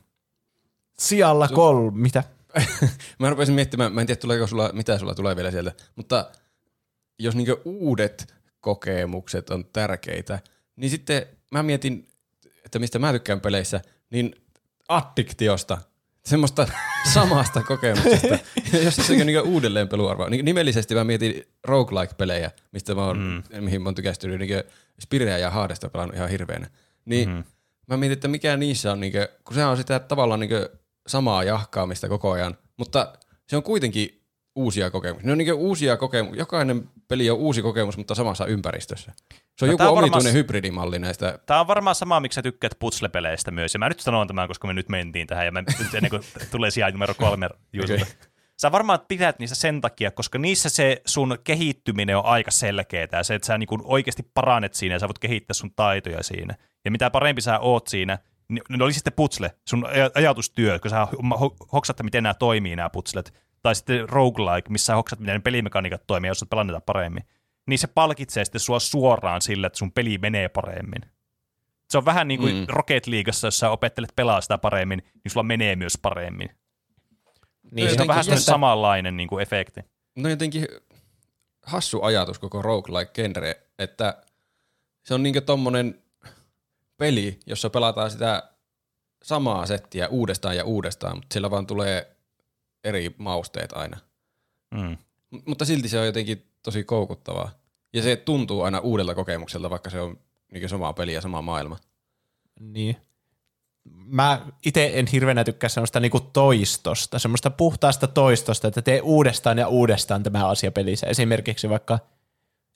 Sijalla 0.99 1.47
kolme, 1.47 1.91
mitä? 2.01 2.23
Mä 3.19 3.29
rupesin 3.29 3.55
miettimään, 3.55 3.93
mä 3.93 4.01
en 4.01 4.07
tiedä 4.07 4.21
tuleeko 4.21 4.47
sulla, 4.47 4.69
mitä 4.73 4.97
sulla 4.97 5.15
tulee 5.15 5.35
vielä 5.35 5.51
sieltä, 5.51 5.71
mutta 5.95 6.31
jos 7.19 7.35
niinku 7.35 7.61
uudet 7.65 8.36
kokemukset 8.61 9.49
on 9.49 9.65
tärkeitä, 9.65 10.39
niin 10.75 10.89
sitten 10.89 11.25
mä 11.51 11.63
mietin, 11.63 12.07
että 12.65 12.79
mistä 12.79 12.99
mä 12.99 13.11
tykkään 13.11 13.41
peleissä, 13.41 13.81
niin 14.09 14.35
addiktiosta. 14.89 15.77
semmoista 16.25 16.67
samasta 17.13 17.63
kokemuksesta, 17.63 18.39
jos 18.83 18.95
se 18.95 19.13
on 19.13 19.27
niin 19.27 19.41
uudelleen 19.41 19.87
peluarvoa. 19.87 20.29
Niin 20.29 20.45
nimellisesti 20.45 20.95
mä 20.95 21.03
mietin 21.03 21.43
roguelike-pelejä, 21.63 22.51
mistä 22.71 22.95
mä 22.95 23.05
oon, 23.05 23.43
mm. 23.53 23.63
mihin 23.63 23.81
mä 23.81 23.87
oon 23.87 23.95
tykästynyt, 23.95 24.39
niin 24.39 24.63
Spirea 25.01 25.37
ja 25.37 25.51
Haadesta 25.51 25.89
pelannut 25.89 26.15
ihan 26.15 26.29
hirveänä. 26.29 26.69
Niin 27.05 27.29
mm. 27.29 27.43
mä 27.87 27.97
mietin, 27.97 28.13
että 28.13 28.27
mikä 28.27 28.57
niissä 28.57 28.91
on, 28.91 28.99
niin 28.99 29.11
kuin, 29.11 29.27
kun 29.43 29.55
se 29.55 29.65
on 29.65 29.77
sitä 29.77 29.99
tavallaan 29.99 30.39
niin 30.39 30.51
samaa 31.07 31.43
jahkaamista 31.43 32.09
koko 32.09 32.31
ajan, 32.31 32.57
mutta 32.77 33.13
se 33.47 33.57
on 33.57 33.63
kuitenkin 33.63 34.21
uusia 34.57 34.91
kokemuksia. 34.91 35.25
Ne 35.25 35.31
on 35.31 35.37
niin 35.37 35.53
uusia 35.53 35.97
kokemuksia. 35.97 36.41
Jokainen 36.41 36.89
peli 37.07 37.29
on 37.29 37.37
uusi 37.37 37.61
kokemus, 37.61 37.97
mutta 37.97 38.15
samassa 38.15 38.45
ympäristössä. 38.45 39.11
Se 39.57 39.65
on 39.65 39.67
no, 39.67 39.73
joku 39.73 39.83
on 39.83 39.89
omituinen 39.89 40.11
varmaan, 40.11 40.33
hybridimalli 40.33 40.99
näistä. 40.99 41.39
Tämä 41.45 41.59
on 41.59 41.67
varmaan 41.67 41.95
sama, 41.95 42.19
miksi 42.19 42.35
sä 42.35 42.41
tykkäät 42.41 42.75
putslepeleistä 42.79 43.51
myös. 43.51 43.73
Ja 43.73 43.79
mä 43.79 43.89
nyt 43.89 43.99
sanon 43.99 44.27
tämän, 44.27 44.47
koska 44.47 44.67
me 44.67 44.73
nyt 44.73 44.89
mentiin 44.89 45.27
tähän 45.27 45.45
ja 45.45 45.51
mä 45.51 45.61
nyt 45.61 45.93
ennen 45.93 46.09
kuin 46.09 46.21
tulee 46.51 46.71
sijaan 46.71 46.93
numero 46.93 47.13
kolme 47.13 47.45
okay. 47.83 47.99
Sä 48.61 48.71
varmaan 48.71 48.99
pidät 49.07 49.39
niissä 49.39 49.55
sen 49.55 49.81
takia, 49.81 50.11
koska 50.11 50.37
niissä 50.37 50.69
se 50.69 51.01
sun 51.05 51.37
kehittyminen 51.43 52.17
on 52.17 52.25
aika 52.25 52.51
selkeää. 52.51 53.23
Se, 53.23 53.35
että 53.35 53.45
sä 53.45 53.57
niinku 53.57 53.79
oikeasti 53.83 54.23
paranet 54.33 54.73
siinä 54.73 54.95
ja 54.95 54.99
sä 54.99 55.07
voit 55.07 55.19
kehittää 55.19 55.53
sun 55.53 55.71
taitoja 55.75 56.23
siinä. 56.23 56.55
Ja 56.85 56.91
mitä 56.91 57.09
parempi 57.09 57.41
sä 57.41 57.59
oot 57.59 57.87
siinä, 57.87 58.17
niin 58.49 58.63
ne 58.69 58.83
oli 58.83 58.93
sitten 58.93 59.13
putsle, 59.13 59.51
sun 59.67 59.85
ajatustyö, 60.15 60.79
kun 60.79 60.91
sä 60.91 61.07
hoksat, 61.73 62.03
miten 62.03 62.23
nämä 62.23 62.33
toimii 62.33 62.75
nämä 62.75 62.89
putslet, 62.89 63.33
tai 63.61 63.75
sitten 63.75 64.09
roguelike, 64.09 64.69
missä 64.69 64.95
hoksat, 64.95 65.19
miten 65.19 65.35
ne 65.35 65.39
pelimekaniikat 65.39 66.07
toimii, 66.07 66.27
jos 66.27 66.39
sä 66.39 66.45
pelanneta 66.45 66.81
paremmin, 66.81 67.23
niin 67.65 67.79
se 67.79 67.87
palkitsee 67.87 68.45
sitten 68.45 68.61
sua 68.61 68.79
suoraan 68.79 69.41
sillä, 69.41 69.67
että 69.67 69.79
sun 69.79 69.91
peli 69.91 70.17
menee 70.17 70.49
paremmin. 70.49 71.01
Se 71.89 71.97
on 71.97 72.05
vähän 72.05 72.27
niin 72.27 72.39
kuin 72.39 72.55
mm. 72.55 72.65
Rocket 72.69 73.07
Leagueassa, 73.07 73.47
jos 73.47 73.59
sä 73.59 73.69
opettelet 73.69 74.13
pelaa 74.15 74.41
sitä 74.41 74.57
paremmin, 74.57 75.03
niin 75.23 75.31
sulla 75.31 75.43
menee 75.43 75.75
myös 75.75 75.97
paremmin. 76.01 76.49
Niin, 77.71 77.95
se 77.95 78.01
on 78.01 78.07
vähän 78.07 78.25
jättä... 78.27 78.41
samanlainen 78.41 79.17
niin 79.17 79.29
kuin 79.29 79.41
efekti. 79.41 79.81
No 80.15 80.29
jotenkin 80.29 80.67
hassu 81.63 82.03
ajatus 82.03 82.39
koko 82.39 82.61
roguelike-genre, 82.61 83.55
että 83.79 84.23
se 85.03 85.13
on 85.13 85.23
niin 85.23 85.43
tommonen 85.45 86.03
peli, 86.97 87.39
jossa 87.45 87.69
pelataan 87.69 88.11
sitä 88.11 88.51
samaa 89.23 89.65
settiä 89.65 90.07
uudestaan 90.07 90.57
ja 90.57 90.63
uudestaan, 90.63 91.17
mutta 91.17 91.33
sillä 91.33 91.51
vaan 91.51 91.67
tulee 91.67 92.16
eri 92.87 93.15
mausteet 93.17 93.73
aina. 93.73 93.97
Mm. 94.71 94.97
M- 95.31 95.41
mutta 95.45 95.65
silti 95.65 95.89
se 95.89 95.99
on 95.99 96.05
jotenkin 96.05 96.43
tosi 96.63 96.83
koukuttavaa. 96.83 97.51
Ja 97.93 98.01
se 98.01 98.15
tuntuu 98.15 98.61
aina 98.61 98.79
uudelta 98.79 99.15
kokemukselta, 99.15 99.69
vaikka 99.69 99.89
se 99.89 100.01
on 100.01 100.19
niin 100.51 100.69
sama 100.69 100.93
peli 100.93 101.13
ja 101.13 101.21
sama 101.21 101.41
maailma. 101.41 101.77
Niin. 102.59 102.97
Mä 104.05 104.41
itse 104.65 104.91
en 104.93 105.07
hirveänä 105.07 105.43
tykkää 105.43 105.69
semmoista 105.69 105.99
niinku 105.99 106.19
toistosta, 106.19 107.19
semmoista 107.19 107.49
puhtaasta 107.49 108.07
toistosta, 108.07 108.67
että 108.67 108.81
tee 108.81 109.01
uudestaan 109.01 109.57
ja 109.57 109.67
uudestaan 109.67 110.23
tämä 110.23 110.47
asia 110.47 110.71
pelissä. 110.71 111.07
Esimerkiksi 111.07 111.69
vaikka 111.69 111.99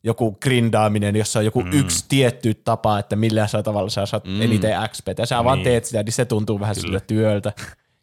joku 0.03 0.31
grindaaminen, 0.31 1.15
jossa 1.15 1.39
on 1.39 1.45
joku 1.45 1.61
mm. 1.61 1.71
yksi 1.73 2.05
tietty 2.09 2.53
tapa, 2.53 2.99
että 2.99 3.15
millä 3.15 3.47
sä 3.47 3.63
tavalla 3.63 3.89
sä 3.89 4.05
saat 4.05 4.25
mm. 4.25 4.41
eniten 4.41 4.89
XP. 4.89 5.07
Ja 5.17 5.25
sä 5.25 5.35
niin. 5.35 5.45
vaan 5.45 5.63
teet 5.63 5.85
sitä, 5.85 6.03
niin 6.03 6.13
se 6.13 6.25
tuntuu 6.25 6.59
vähän 6.59 6.75
sille 6.75 6.99
työltä. 6.99 7.53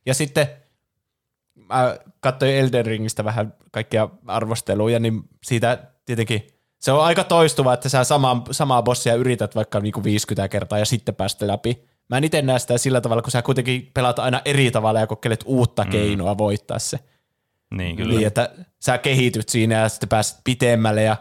Ja 0.07 0.15
sitten 0.15 0.49
mä 1.69 1.97
katsoin 2.21 2.55
Elden 2.55 2.87
Ringistä 2.87 3.25
vähän 3.25 3.55
kaikkia 3.71 4.09
arvosteluja, 4.27 4.99
niin 5.01 5.23
siitä 5.45 5.79
tietenkin 6.05 6.47
se 6.79 6.93
on 6.93 7.05
aika 7.05 7.25
toistuva, 7.25 7.75
että 7.75 7.89
sä 7.89 8.05
sama, 8.05 8.43
samaa 8.51 8.83
bossia 8.83 9.15
yrität 9.15 9.55
vaikka 9.55 9.81
niinku 9.81 10.05
50 10.05 10.49
kertaa 10.49 10.79
ja 10.79 10.85
sitten 10.85 11.15
päästä 11.15 11.47
läpi. 11.47 11.85
Mä 12.09 12.17
en 12.17 12.25
itse 12.25 12.43
näe 12.43 12.59
sitä 12.59 12.79
sillä 12.79 13.01
tavalla, 13.01 13.23
kun 13.23 13.31
sä 13.31 13.43
kuitenkin 13.43 13.91
pelaat 13.95 14.19
aina 14.19 14.41
eri 14.45 14.71
tavalla 14.71 15.01
ja 15.01 15.07
kokeilet 15.07 15.45
uutta 15.47 15.85
mm. 15.85 15.91
keinoa 15.91 16.39
voittaa 16.39 16.79
se. 16.79 16.99
Niin, 17.75 17.97
kyllä. 17.97 18.15
Niin, 18.15 18.27
että 18.27 18.51
sä 18.81 18.99
kehityt 18.99 19.49
siinä 19.49 19.75
ja 19.75 19.89
sitten 19.89 20.09
pääset 20.09 20.39
pitemmälle 20.45 21.03
ja 21.03 21.17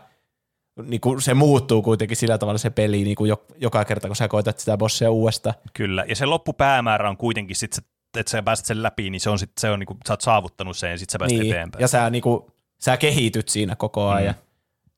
niin 0.84 1.02
kuin 1.02 1.22
se 1.22 1.34
muuttuu 1.34 1.82
kuitenkin 1.82 2.18
sillä 2.18 2.38
tavalla 2.38 2.58
se 2.58 2.70
peli 2.70 3.04
niin 3.04 3.16
kuin 3.16 3.32
joka 3.58 3.86
kerta, 3.86 4.08
kun 4.08 4.16
sä 4.16 4.28
koetat 4.28 4.60
sitä 4.60 4.78
bossia 4.78 5.12
uudestaan. 5.12 5.56
Kyllä, 5.74 6.06
ja 6.10 6.16
se 6.16 6.26
loppupäämäärä 6.26 7.10
on 7.10 7.18
kuitenkin 7.18 7.56
sit 7.56 7.74
se 7.74 7.82
että 8.18 8.32
sä 8.32 8.44
pääset 8.44 8.66
sen 8.66 8.84
läpi, 8.84 9.10
niin 9.10 9.22
se 9.22 9.30
on 9.30 9.40
sitten 9.40 9.62
se 9.62 9.70
on 9.70 9.80
niinku, 9.80 9.98
sä 10.08 10.14
oot 10.14 10.22
saavuttanut 10.22 10.78
sen 10.78 10.92
ja 10.92 10.98
sitten 10.98 11.12
sä 11.12 11.20
pääset 11.20 11.40
niin. 11.40 11.52
eteenpäin. 11.52 11.82
Ja 11.82 11.88
sä 11.88 12.10
niinku, 12.10 12.52
sä 12.80 12.98
kehityt 12.98 13.50
siinä 13.50 13.76
koko 13.76 14.10
ajan. 14.10 14.36
Mm. 14.36 14.42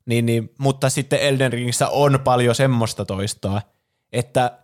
Niin, 0.06 0.26
niin, 0.26 0.54
mutta 0.58 0.90
sitten 0.90 1.20
Elden 1.20 1.54
Ringissä 1.54 1.90
on 1.90 2.20
paljon 2.24 2.56
semmoista 2.56 3.06
toistoa, 3.06 3.62
että 4.12 4.60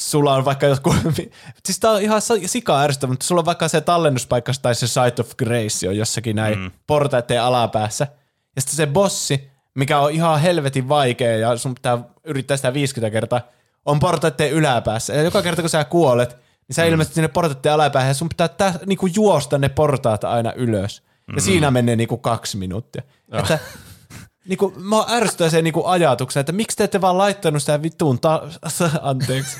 sulla 0.00 0.34
on 0.34 0.44
vaikka 0.44 0.66
joku, 0.66 0.94
siis 1.64 1.80
tää 1.80 1.90
on 1.90 2.02
ihan 2.02 2.22
sika 2.46 2.80
ärsyttävä, 2.80 3.12
mutta 3.12 3.26
sulla 3.26 3.40
on 3.40 3.44
vaikka 3.44 3.68
se 3.68 3.80
tallennuspaikka 3.80 4.52
tai 4.62 4.74
se 4.74 4.86
Sight 4.86 5.18
of 5.18 5.36
Grace 5.36 5.88
on 5.88 5.96
jossakin 5.96 6.36
näin 6.36 6.58
mm. 6.58 6.70
portaiden 6.86 7.42
alapäässä. 7.42 8.06
Ja 8.56 8.62
sitten 8.62 8.76
se 8.76 8.86
bossi, 8.86 9.50
mikä 9.74 9.98
on 9.98 10.12
ihan 10.12 10.40
helvetin 10.40 10.88
vaikea 10.88 11.36
ja 11.36 11.56
sun 11.56 11.74
pitää 11.74 11.98
yrittää 12.24 12.56
sitä 12.56 12.74
50 12.74 13.10
kertaa, 13.12 13.40
on 13.86 14.00
portaiden 14.00 14.50
yläpäässä. 14.50 15.14
Ja 15.14 15.22
joka 15.22 15.42
kerta 15.42 15.62
kun 15.62 15.68
sä 15.70 15.84
kuolet, 15.84 16.36
niin 16.68 16.74
sä 16.74 16.82
mm. 16.82 16.88
ilmestyt 16.88 17.14
sinne 17.14 17.28
portaiden 17.28 17.72
alapäähän 17.72 18.10
ja 18.10 18.14
sun 18.14 18.28
pitää 18.28 18.48
tä, 18.48 18.74
niinku 18.86 19.06
juosta 19.06 19.58
ne 19.58 19.68
portaat 19.68 20.24
aina 20.24 20.52
ylös. 20.52 21.02
Ja 21.28 21.32
mm. 21.32 21.40
siinä 21.40 21.70
menee 21.70 21.96
niinku 21.96 22.16
kaksi 22.16 22.56
minuuttia. 22.56 23.02
Oh. 23.32 23.38
Että 23.38 23.58
niinku, 24.48 24.74
mä 24.76 25.04
ärsytän 25.10 25.50
sen 25.50 25.64
niinku 25.64 25.86
ajatuksen, 25.86 26.40
että 26.40 26.52
miksi 26.52 26.76
te 26.76 26.84
ette 26.84 27.00
vaan 27.00 27.18
laittanut 27.18 27.62
sitä 27.62 27.82
vittuun, 27.82 28.20
ta- 28.20 28.42
anteeksi, 29.02 29.56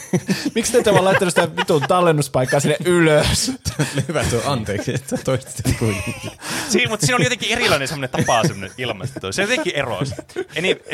miksi 0.55 0.73
te 0.73 0.79
ette 0.79 0.93
vaan 0.93 1.05
laittanut 1.05 1.35
sitä 1.35 1.57
vittuun 1.57 1.83
tallennuspaikkaa 1.89 2.61
sinne 2.61 2.77
ylös? 2.85 3.53
Hyvä 4.09 4.25
tuo 4.25 4.41
anteeksi, 4.45 4.95
että 4.95 5.17
toistit 5.25 5.79
kuitenkin. 5.79 6.31
Siin, 6.69 6.89
mutta 6.89 7.07
siinä 7.07 7.17
on 7.17 7.23
jotenkin 7.23 7.53
erilainen 7.53 7.89
semmoinen 7.89 8.11
tapa 8.11 8.43
semmoinen 8.43 8.71
ilmasto. 8.79 9.33
Se 9.33 9.43
on 9.43 9.51
jotenkin 9.51 9.77
erois. 9.77 10.15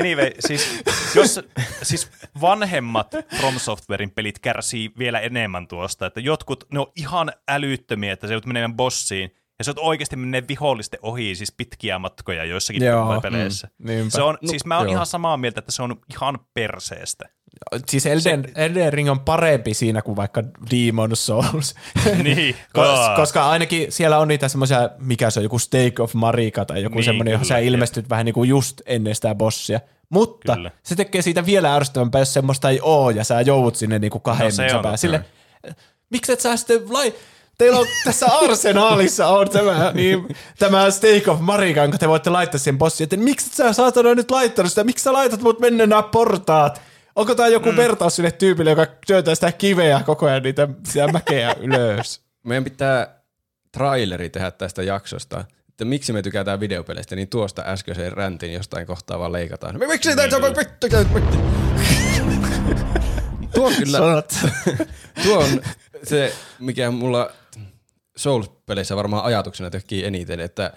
Anyway, 0.00 0.30
siis, 0.40 0.82
jos, 1.14 1.40
siis 1.82 2.08
vanhemmat 2.40 3.12
From 3.40 3.58
Softwarein 3.58 4.10
pelit 4.10 4.38
kärsii 4.38 4.92
vielä 4.98 5.20
enemmän 5.20 5.68
tuosta, 5.68 6.06
että 6.06 6.20
jotkut, 6.20 6.64
ne 6.72 6.80
on 6.80 6.92
ihan 6.96 7.32
älyttömiä, 7.48 8.12
että 8.12 8.26
se 8.26 8.32
joudut 8.32 8.46
menemään 8.46 8.76
bossiin, 8.76 9.34
ja 9.62 9.64
se 9.64 9.70
on 9.70 9.86
oikeasti 9.86 10.16
menee 10.16 10.42
vihollisten 10.48 11.00
ohi 11.02 11.34
siis 11.34 11.52
pitkiä 11.52 11.98
matkoja 11.98 12.44
joissakin 12.44 12.84
joo, 12.84 13.20
peleissä. 13.20 13.68
Mm, 13.78 13.88
se 14.08 14.22
on, 14.22 14.38
no, 14.42 14.48
siis 14.50 14.64
mä 14.64 14.78
oon 14.78 14.86
joo. 14.86 14.92
ihan 14.92 15.06
samaa 15.06 15.36
mieltä, 15.36 15.58
että 15.58 15.72
se 15.72 15.82
on 15.82 15.96
ihan 16.10 16.38
perseestä. 16.54 17.28
Siis 17.88 18.06
Elden, 18.06 18.44
se, 18.44 18.64
Elden 18.64 18.92
Ring 18.92 19.10
on 19.10 19.20
parempi 19.20 19.74
siinä 19.74 20.02
kuin 20.02 20.16
vaikka 20.16 20.42
Demon 20.70 21.16
Souls. 21.16 21.74
niin. 22.24 22.56
Kos, 22.72 22.98
koska 23.16 23.50
ainakin 23.50 23.92
siellä 23.92 24.18
on 24.18 24.28
niitä 24.28 24.48
semmoisia, 24.48 24.90
mikä 24.98 25.30
se 25.30 25.40
on, 25.40 25.44
joku 25.44 25.58
Stake 25.58 26.02
of 26.02 26.14
Marika 26.14 26.64
tai 26.64 26.82
joku 26.82 26.94
niin, 26.94 27.04
semmoinen, 27.04 27.32
johon 27.32 27.46
sä 27.46 27.58
ilmestyt 27.58 28.10
vähän 28.10 28.26
niin 28.26 28.34
kuin 28.34 28.48
just 28.48 28.80
ennen 28.86 29.14
sitä 29.14 29.34
bossia. 29.34 29.80
Mutta 30.08 30.54
kyllä. 30.54 30.70
se 30.82 30.96
tekee 30.96 31.22
siitä 31.22 31.46
vielä 31.46 31.74
ärsyttävämpää, 31.74 32.20
jos 32.20 32.34
semmoista 32.34 32.70
ei 32.70 32.78
oo 32.82 33.10
ja 33.10 33.24
sä 33.24 33.40
joudut 33.40 33.76
sinne 33.76 33.98
niin 33.98 34.10
kuin 34.10 34.22
kahden 34.22 34.52
no, 34.82 34.96
Sille, 34.96 35.24
miksi 36.10 36.32
et 36.32 36.40
sä 36.40 36.56
sitten 36.56 36.92
lai, 36.92 37.14
teillä 37.62 37.78
on 37.78 37.86
tässä 38.04 38.26
arsenaalissa 38.26 39.28
on 39.28 39.50
tämä, 39.50 39.92
niin, 39.94 40.36
tämä 40.58 40.90
Stake 40.90 41.30
of 41.30 41.40
Marika, 41.40 41.80
jonka 41.80 41.98
te 41.98 42.08
voitte 42.08 42.30
laittaa 42.30 42.58
sen 42.58 42.78
bossiin, 42.78 43.04
että 43.04 43.16
miksi 43.16 43.50
sä 43.56 43.72
saatana 43.72 44.14
nyt 44.14 44.30
laittanut 44.30 44.72
sitä, 44.72 44.84
miksi 44.84 45.02
sä 45.02 45.12
laitat 45.12 45.40
mut 45.42 45.60
mennä 45.60 45.86
nämä 45.86 46.02
portaat? 46.02 46.82
Onko 47.16 47.34
tämä 47.34 47.48
joku 47.48 47.70
mm. 47.70 47.76
vertaus 47.76 48.16
sille 48.16 48.30
tyypille, 48.30 48.70
joka 48.70 48.86
työtää 49.06 49.34
sitä 49.34 49.52
kiveä 49.52 50.02
koko 50.06 50.26
ajan 50.26 50.42
niitä 50.42 50.68
siellä 50.88 51.12
mäkeä 51.12 51.54
ylös? 51.66 52.20
Meidän 52.44 52.64
pitää 52.64 53.22
traileri 53.72 54.30
tehdä 54.30 54.50
tästä 54.50 54.82
jaksosta, 54.82 55.44
että 55.68 55.84
miksi 55.84 56.12
me 56.12 56.22
tykätään 56.22 56.60
videopeleistä, 56.60 57.16
niin 57.16 57.28
tuosta 57.28 57.62
äskeiseen 57.66 58.12
räntin 58.12 58.52
jostain 58.52 58.86
kohtaa 58.86 59.18
vaan 59.18 59.32
leikataan. 59.32 59.78
Miksi 59.88 60.08
niin, 60.08 60.16
tätä 60.16 60.40
voi 60.40 60.52
Tuo 63.54 63.66
on 63.66 63.74
kyllä, 63.74 63.98
tuo 65.24 65.38
on 65.38 65.62
se, 66.04 66.34
mikä 66.58 66.90
mulla 66.90 67.30
Souls-peleissä 68.22 68.96
varmaan 68.96 69.24
ajatuksena 69.24 69.70
tökkii 69.70 70.04
eniten, 70.04 70.40
että 70.40 70.72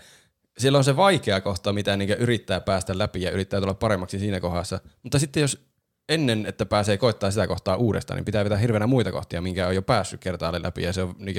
siellä 0.57 0.77
on 0.77 0.83
se 0.83 0.95
vaikea 0.95 1.41
kohta, 1.41 1.73
mitä 1.73 1.97
niin 1.97 2.09
yrittää 2.09 2.59
päästä 2.59 2.97
läpi 2.97 3.21
ja 3.21 3.31
yrittää 3.31 3.59
tulla 3.59 3.73
paremmaksi 3.73 4.19
siinä 4.19 4.39
kohdassa. 4.39 4.79
Mutta 5.03 5.19
sitten 5.19 5.41
jos 5.41 5.65
ennen, 6.09 6.45
että 6.45 6.65
pääsee 6.65 6.97
koittaa 6.97 7.31
sitä 7.31 7.47
kohtaa 7.47 7.75
uudestaan, 7.75 8.17
niin 8.17 8.25
pitää 8.25 8.43
vetää 8.43 8.57
hirveänä 8.57 8.87
muita 8.87 9.11
kohtia, 9.11 9.41
minkä 9.41 9.67
on 9.67 9.75
jo 9.75 9.81
päässyt 9.81 10.21
kertaalle 10.21 10.61
läpi 10.61 10.83
ja 10.83 10.93
se 10.93 11.01
on 11.01 11.15
niin 11.19 11.35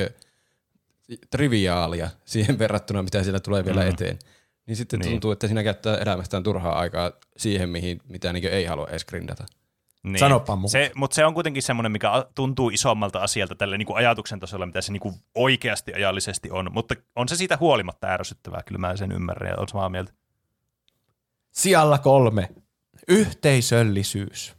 triviaalia 1.31 2.11
siihen 2.25 2.59
verrattuna, 2.63 3.03
mitä 3.03 3.23
siellä 3.23 3.41
tulee 3.41 3.65
vielä 3.65 3.83
mm. 3.83 3.89
eteen. 3.89 4.19
Niin 4.67 4.77
sitten 4.77 5.01
niin. 5.01 5.11
tuntuu, 5.11 5.31
että 5.31 5.47
siinä 5.47 5.63
käyttää 5.63 5.97
elämästään 5.97 6.43
turhaa 6.43 6.79
aikaa 6.79 7.13
siihen, 7.37 7.69
mihin, 7.69 8.01
mitä 8.09 8.33
niin 8.33 8.49
ei 8.49 8.65
halua 8.65 8.89
edes 8.89 9.05
grindata. 9.05 9.47
Niin. 10.07 10.19
Sanopa 10.19 10.57
muuta. 10.57 10.73
Se, 10.73 10.93
mutta 10.95 11.15
se 11.15 11.25
on 11.25 11.35
kuitenkin 11.35 11.63
semmoinen, 11.63 11.93
mikä 11.93 12.27
tuntuu 12.35 12.71
isommalta 12.71 13.19
asialta 13.19 13.55
tälle 13.55 13.79
niin 13.79 13.87
kuin 13.87 13.97
ajatuksen 13.97 14.41
tasolla, 14.41 14.67
mitä 14.67 14.81
se 14.81 14.93
niin 14.93 15.01
kuin 15.01 15.15
oikeasti 15.35 15.95
ajallisesti 15.95 16.51
on. 16.51 16.73
Mutta 16.73 16.95
on 17.17 17.29
se 17.29 17.37
siitä 17.37 17.57
huolimatta 17.61 18.07
ärsyttävää, 18.07 18.63
kyllä 18.67 18.79
mä 18.79 18.97
sen 18.97 19.13
ymmärrän 19.13 19.51
ja 19.51 19.57
olen 19.57 19.69
samaa 19.69 19.89
mieltä. 19.89 20.13
Sijalla 21.51 21.99
kolme. 21.99 22.49
Yhteisöllisyys. 23.09 24.55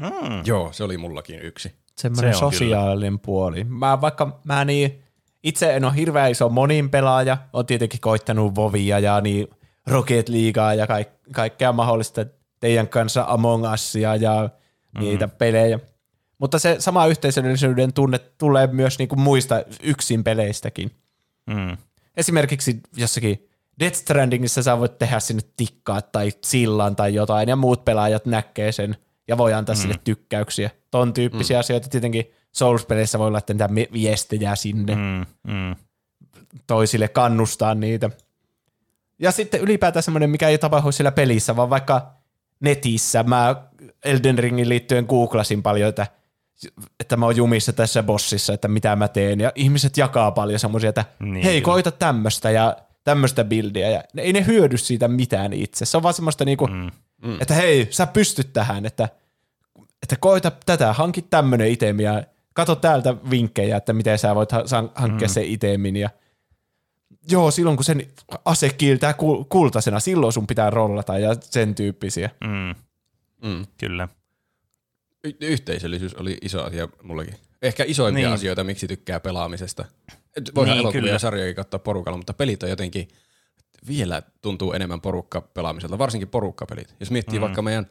Hmm. 0.00 0.42
Joo, 0.44 0.72
se 0.72 0.84
oli 0.84 0.98
mullakin 0.98 1.40
yksi. 1.40 1.74
semmoinen 1.96 2.34
Se 2.34 2.44
on 2.44 2.52
sosiaalinen 2.52 3.18
puoli. 3.18 3.64
Mä 3.64 4.00
vaikka 4.00 4.40
mä 4.44 4.64
niin, 4.64 5.02
itse 5.42 5.76
en 5.76 5.84
ole 5.84 5.96
hirveän 5.96 6.30
iso 6.30 6.48
monin 6.48 6.90
pelaaja, 6.90 7.38
on 7.52 7.66
tietenkin 7.66 8.00
koittanut 8.00 8.54
Vovia 8.54 8.98
ja 8.98 9.20
niin 9.20 9.48
Rocket 9.86 10.28
Leaguea 10.28 10.74
ja 10.74 10.86
kaik, 10.86 11.08
kaikkea 11.32 11.72
mahdollista 11.72 12.26
teidän 12.60 12.88
kanssa 12.88 13.24
Among 13.28 13.72
Usia 13.72 14.16
ja 14.16 14.50
niitä 15.00 15.28
pelejä. 15.28 15.78
Mutta 16.38 16.58
se 16.58 16.76
sama 16.78 17.06
yhteisöllisyyden 17.06 17.92
tunne 17.92 18.18
tulee 18.18 18.66
myös 18.66 18.98
niinku 18.98 19.16
muista 19.16 19.62
yksin 19.82 20.24
peleistäkin. 20.24 20.90
Mm. 21.46 21.76
Esimerkiksi 22.16 22.80
jossakin 22.96 23.48
Death 23.80 23.96
Strandingissa 23.96 24.62
sä 24.62 24.78
voit 24.78 24.98
tehdä 24.98 25.20
sinne 25.20 25.42
tikkaa 25.56 26.02
tai 26.02 26.32
sillan 26.44 26.96
tai 26.96 27.14
jotain, 27.14 27.48
ja 27.48 27.56
muut 27.56 27.84
pelaajat 27.84 28.26
näkee 28.26 28.72
sen 28.72 28.96
ja 29.28 29.38
voi 29.38 29.52
antaa 29.52 29.74
mm. 29.74 29.80
sille 29.80 29.94
tykkäyksiä. 30.04 30.70
Ton 30.90 31.12
tyyppisiä 31.12 31.56
mm. 31.56 31.60
asioita 31.60 31.88
tietenkin 31.88 32.30
Souls-peleissä 32.52 33.18
voi 33.18 33.30
laittaa 33.30 33.54
niitä 33.54 33.92
viestejä 33.92 34.56
sinne 34.56 34.94
Mm. 34.94 35.26
Mm. 35.52 35.76
toisille, 36.66 37.08
kannustaa 37.08 37.74
niitä. 37.74 38.10
Ja 39.18 39.30
sitten 39.32 39.60
ylipäätään 39.60 40.02
semmoinen, 40.02 40.30
mikä 40.30 40.48
ei 40.48 40.58
tapahdu 40.58 40.92
siellä 40.92 41.12
pelissä, 41.12 41.56
vaan 41.56 41.70
vaikka 41.70 42.12
netissä. 42.60 43.22
Mä 43.22 43.56
Elden 44.04 44.38
Ringin 44.38 44.68
liittyen 44.68 45.04
googlasin 45.08 45.62
paljon, 45.62 45.88
että, 45.88 46.06
että 47.00 47.16
mä 47.16 47.26
oon 47.26 47.36
jumissa 47.36 47.72
tässä 47.72 48.02
bossissa, 48.02 48.52
että 48.52 48.68
mitä 48.68 48.96
mä 48.96 49.08
teen. 49.08 49.40
Ja 49.40 49.52
ihmiset 49.54 49.96
jakaa 49.96 50.30
paljon 50.30 50.58
semmoisia, 50.58 50.88
että 50.88 51.04
Niin, 51.20 51.44
hei, 51.44 51.60
kyllä. 51.60 51.64
koita 51.64 51.90
tämmöistä 51.90 52.50
ja 52.50 52.76
tämmöistä 53.04 53.44
bildiä. 53.44 53.90
Ja 53.90 54.02
ne, 54.12 54.22
ei 54.22 54.32
ne 54.32 54.46
hyödy 54.46 54.76
siitä 54.76 55.08
mitään 55.08 55.52
itse. 55.52 55.84
Se 55.84 55.96
on 55.96 56.02
vaan 56.02 56.14
semmoista 56.14 56.44
niinku, 56.44 56.66
mm. 56.66 57.40
että 57.40 57.54
hei, 57.54 57.88
sä 57.90 58.06
pystyt 58.06 58.52
tähän, 58.52 58.86
että, 58.86 59.08
että 60.02 60.16
koita 60.20 60.52
tätä, 60.66 60.92
hanki 60.92 61.22
tämmöinen 61.22 61.68
itemi 61.68 62.02
ja 62.02 62.22
kato 62.54 62.74
täältä 62.74 63.14
vinkkejä, 63.30 63.76
että 63.76 63.92
miten 63.92 64.18
sä 64.18 64.34
voit 64.34 64.50
hankkia 64.94 65.28
mm. 65.28 65.32
sen 65.32 65.44
itemin 65.44 65.96
ja 65.96 66.10
Joo, 67.30 67.50
silloin 67.50 67.76
kun 67.76 67.84
sen 67.84 68.06
ase 68.44 68.68
kiiltää 68.68 69.12
kul- 69.12 69.44
kultaisena, 69.48 70.00
silloin 70.00 70.32
sun 70.32 70.46
pitää 70.46 70.70
rollata 70.70 71.18
ja 71.18 71.36
sen 71.40 71.74
tyyppisiä. 71.74 72.30
Mm. 72.44 72.74
Mm. 73.50 73.66
Kyllä. 73.78 74.08
Y- 75.24 75.36
yhteisöllisyys 75.40 76.14
oli 76.14 76.38
iso 76.42 76.64
asia 76.64 76.88
mullekin. 77.02 77.34
Ehkä 77.62 77.84
isoimpia 77.86 78.26
Niin. 78.26 78.34
asioita, 78.34 78.64
miksi 78.64 78.88
tykkää 78.88 79.20
pelaamisesta. 79.20 79.84
Et 80.36 80.50
Voidaan 80.54 80.76
Niin, 80.76 80.80
elokuvia 80.80 81.00
kyllä. 81.00 81.12
ja 81.12 81.18
sarjoja 81.18 81.54
katsoa 81.54 81.78
porukalla, 81.78 82.16
mutta 82.16 82.34
pelit 82.34 82.62
on 82.62 82.68
jotenkin 82.70 83.08
vielä 83.88 84.22
tuntuu 84.42 84.72
enemmän 84.72 85.00
porukka 85.00 85.40
pelaamiselta, 85.40 85.98
varsinkin 85.98 86.28
porukkapelit. 86.28 86.94
Jos 87.00 87.10
miettii 87.10 87.38
mm. 87.38 87.42
vaikka 87.42 87.62
meidän 87.62 87.86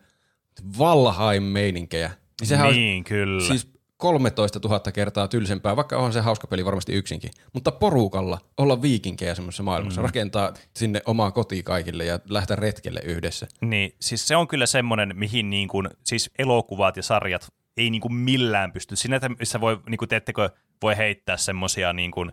Valheim-meininkejä, 0.79 2.11
niin 2.41 2.47
sehän 2.47 2.71
niin, 2.73 3.03
kyllä. 3.03 3.35
on 3.43 3.47
siis 3.47 3.67
13 4.05 4.59
000 4.63 4.79
kertaa 4.79 5.27
tylsempää, 5.27 5.75
vaikka 5.75 5.97
on 5.97 6.13
se 6.13 6.21
hauska 6.21 6.47
peli 6.47 6.65
varmasti 6.65 6.93
yksinkin. 6.93 7.31
Mutta 7.53 7.71
porukalla 7.71 8.39
olla 8.57 8.81
viikinkejä 8.81 9.35
semmoisessa 9.35 9.63
maailmassa, 9.63 10.01
mm. 10.01 10.05
rakentaa 10.05 10.53
sinne 10.75 11.01
omaa 11.05 11.31
koti 11.31 11.63
kaikille 11.63 12.05
ja 12.05 12.19
lähteä 12.29 12.55
retkelle 12.55 12.99
yhdessä. 13.03 13.47
Niin, 13.61 13.95
siis 13.99 14.27
se 14.27 14.35
on 14.35 14.47
kyllä 14.47 14.65
semmoinen, 14.65 15.13
mihin 15.15 15.49
niin 15.49 15.67
kuin, 15.67 15.89
siis 16.03 16.31
elokuvat 16.37 16.97
ja 16.97 17.03
sarjat 17.03 17.53
ei 17.77 17.89
niin 17.89 18.01
kuin 18.01 18.13
millään 18.13 18.71
pysty. 18.71 18.95
Siinä, 18.95 19.15
että 19.15 19.29
missä 19.29 19.61
voi, 19.61 19.79
niin 19.89 19.97
kuin 19.97 20.09
teettekö, 20.09 20.49
voi 20.81 20.97
heittää 20.97 21.37
semmoisia 21.37 21.93
niin 21.93 22.11
kuin, 22.11 22.31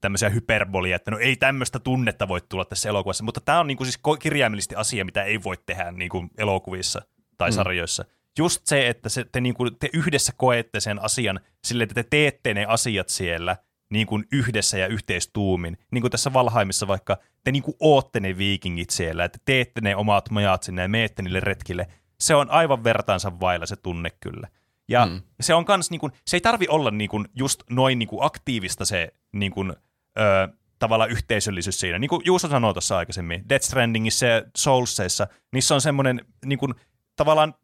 tämmöisiä 0.00 0.28
hyperbolia, 0.28 0.96
että 0.96 1.10
no 1.10 1.18
ei 1.18 1.36
tämmöistä 1.36 1.78
tunnetta 1.78 2.28
voi 2.28 2.40
tulla 2.48 2.64
tässä 2.64 2.88
elokuvassa, 2.88 3.24
mutta 3.24 3.40
tämä 3.40 3.60
on 3.60 3.66
niin 3.66 3.76
kuin 3.76 3.86
siis 3.86 4.00
kirjaimellisesti 4.18 4.74
asia, 4.74 5.04
mitä 5.04 5.22
ei 5.22 5.42
voi 5.44 5.56
tehdä 5.66 5.92
niin 5.92 6.10
kuin 6.10 6.30
elokuvissa 6.38 7.02
tai 7.38 7.50
mm. 7.50 7.54
sarjoissa. 7.54 8.04
Just 8.38 8.62
se, 8.64 8.88
että 8.88 9.08
se, 9.08 9.24
te, 9.24 9.40
niin 9.40 9.54
kuin, 9.54 9.76
te 9.76 9.90
yhdessä 9.92 10.32
koette 10.36 10.80
sen 10.80 11.02
asian 11.02 11.40
sille, 11.64 11.84
että 11.84 11.94
te 11.94 12.04
teette 12.10 12.54
ne 12.54 12.64
asiat 12.64 13.08
siellä 13.08 13.56
niin 13.90 14.06
kuin 14.06 14.24
yhdessä 14.32 14.78
ja 14.78 14.86
yhteistuumin. 14.86 15.78
Niin 15.90 16.02
kuin 16.02 16.10
tässä 16.10 16.32
Valhaimissa 16.32 16.88
vaikka 16.88 17.18
te 17.44 17.52
niin 17.52 17.62
kuin 17.62 17.76
ootte 17.80 18.20
ne 18.20 18.38
viikingit 18.38 18.90
siellä, 18.90 19.24
että 19.24 19.38
teette 19.44 19.80
ne 19.80 19.96
omat 19.96 20.30
majat 20.30 20.62
sinne 20.62 20.82
ja 20.82 20.88
meette 20.88 21.22
niille 21.22 21.40
retkille. 21.40 21.86
Se 22.20 22.34
on 22.34 22.50
aivan 22.50 22.84
vertaansa 22.84 23.40
vailla 23.40 23.66
se 23.66 23.76
tunne 23.76 24.10
kyllä. 24.20 24.48
Ja 24.88 25.06
mm. 25.06 25.22
se 25.40 25.54
on 25.54 25.64
kans, 25.64 25.90
niin 25.90 26.00
kuin, 26.00 26.12
se 26.26 26.36
ei 26.36 26.40
tarvi 26.40 26.66
olla 26.68 26.90
niin 26.90 27.10
kuin, 27.10 27.28
just 27.34 27.62
noin 27.70 27.98
niin 27.98 28.08
kuin 28.08 28.24
aktiivista 28.24 28.84
se 28.84 29.14
niin 29.32 29.52
kuin, 29.52 29.70
ö, 30.18 30.48
tavallaan 30.78 31.10
yhteisöllisyys 31.10 31.80
siinä. 31.80 31.98
Niin 31.98 32.08
kuin 32.08 32.22
Juuso 32.24 32.48
sanoi 32.48 32.74
tuossa 32.74 32.98
aikaisemmin, 32.98 33.48
Death 33.48 33.64
Strandingissa 33.64 34.26
ja 34.26 34.42
Soulsseissa, 34.56 35.26
niissä 35.52 35.74
on 35.74 35.80
semmoinen 35.80 36.24
niin 36.44 36.58
kuin, 36.58 36.74
tavallaan 37.16 37.54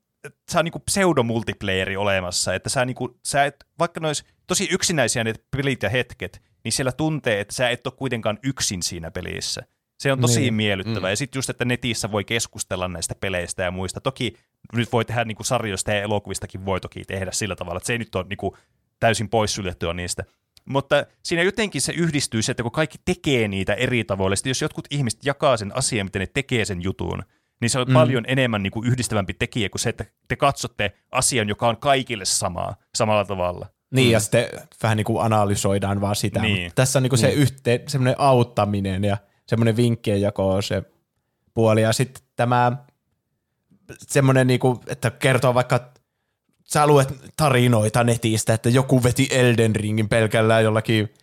sä 0.52 0.58
on 0.58 0.64
niinku 0.64 0.78
pseudomultiplayeri 0.78 1.96
olemassa, 1.96 2.54
että 2.54 2.68
sä, 2.68 2.84
niinku, 2.84 3.18
sä 3.24 3.44
et, 3.44 3.64
vaikka 3.78 4.00
ne 4.00 4.08
tosi 4.46 4.68
yksinäisiä 4.70 5.24
ne 5.24 5.34
pelit 5.56 5.82
ja 5.82 5.88
hetket, 5.88 6.42
niin 6.64 6.72
siellä 6.72 6.92
tuntee, 6.92 7.40
että 7.40 7.54
sä 7.54 7.70
et 7.70 7.86
ole 7.86 7.94
kuitenkaan 7.96 8.38
yksin 8.42 8.82
siinä 8.82 9.10
pelissä. 9.10 9.62
Se 10.00 10.12
on 10.12 10.20
tosi 10.20 10.40
niin. 10.40 10.54
miellyttävää. 10.54 11.08
Mm. 11.08 11.12
Ja 11.12 11.16
sitten 11.16 11.38
just, 11.38 11.50
että 11.50 11.64
netissä 11.64 12.12
voi 12.12 12.24
keskustella 12.24 12.88
näistä 12.88 13.14
peleistä 13.14 13.62
ja 13.62 13.70
muista. 13.70 14.00
Toki 14.00 14.34
nyt 14.72 14.92
voi 14.92 15.04
tehdä 15.04 15.24
niinku 15.24 15.44
sarjoista 15.44 15.92
ja 15.92 16.02
elokuvistakin 16.02 16.64
voi 16.64 16.80
toki 16.80 17.04
tehdä 17.04 17.32
sillä 17.32 17.56
tavalla, 17.56 17.76
että 17.76 17.86
se 17.86 17.92
ei 17.92 17.98
nyt 17.98 18.14
ole 18.14 18.26
niinku 18.28 18.56
täysin 19.00 19.28
poissuljettua 19.28 19.94
niistä. 19.94 20.24
Mutta 20.64 21.06
siinä 21.22 21.42
jotenkin 21.42 21.80
se 21.80 21.92
yhdistyy 21.92 22.42
se, 22.42 22.52
että 22.52 22.62
kun 22.62 22.72
kaikki 22.72 22.98
tekee 23.04 23.48
niitä 23.48 23.74
eri 23.74 24.04
tavoilla, 24.04 24.36
sitten 24.36 24.50
jos 24.50 24.62
jotkut 24.62 24.86
ihmiset 24.90 25.24
jakaa 25.24 25.56
sen 25.56 25.76
asian, 25.76 26.06
miten 26.06 26.20
ne 26.20 26.26
tekee 26.26 26.64
sen 26.64 26.82
jutun, 26.82 27.22
niin 27.60 27.70
se 27.70 27.78
on 27.78 27.86
mm. 27.88 27.92
paljon 27.92 28.24
enemmän 28.26 28.62
niin 28.62 28.70
kuin 28.70 28.86
yhdistävämpi 28.86 29.34
tekijä 29.34 29.68
kuin 29.68 29.80
se, 29.80 29.88
että 29.88 30.04
te 30.28 30.36
katsotte 30.36 30.92
asian, 31.12 31.48
joka 31.48 31.68
on 31.68 31.76
kaikille 31.76 32.24
samaa, 32.24 32.76
samalla 32.94 33.24
tavalla. 33.24 33.66
Niin, 33.90 34.06
mm. 34.08 34.12
ja 34.12 34.20
sitten 34.20 34.46
vähän 34.82 34.96
niin 34.96 35.04
kuin 35.04 35.24
analysoidaan 35.24 36.00
vaan 36.00 36.16
sitä. 36.16 36.40
Niin. 36.40 36.62
Mutta 36.62 36.74
tässä 36.74 36.98
on 36.98 37.02
niin 37.02 37.10
kuin 37.10 37.18
se 37.18 37.30
yhteen, 37.30 37.80
semmoinen 37.88 38.14
auttaminen 38.18 39.04
ja 39.04 39.16
semmoinen 39.46 39.76
vinkkien 39.76 40.20
jako 40.20 40.50
on 40.50 40.62
se 40.62 40.82
puoli. 41.54 41.82
Ja 41.82 41.92
sitten 41.92 42.22
tämä 42.36 42.72
semmoinen, 43.96 44.46
niin 44.46 44.60
kuin, 44.60 44.78
että 44.86 45.10
kertoo 45.10 45.54
vaikka, 45.54 45.92
sä 46.64 46.86
luet 46.86 47.14
tarinoita 47.36 48.04
netistä, 48.04 48.54
että 48.54 48.68
joku 48.68 49.02
veti 49.02 49.28
Elden 49.30 49.76
Ringin 49.76 50.08
pelkällä 50.08 50.60
jollakin 50.60 51.14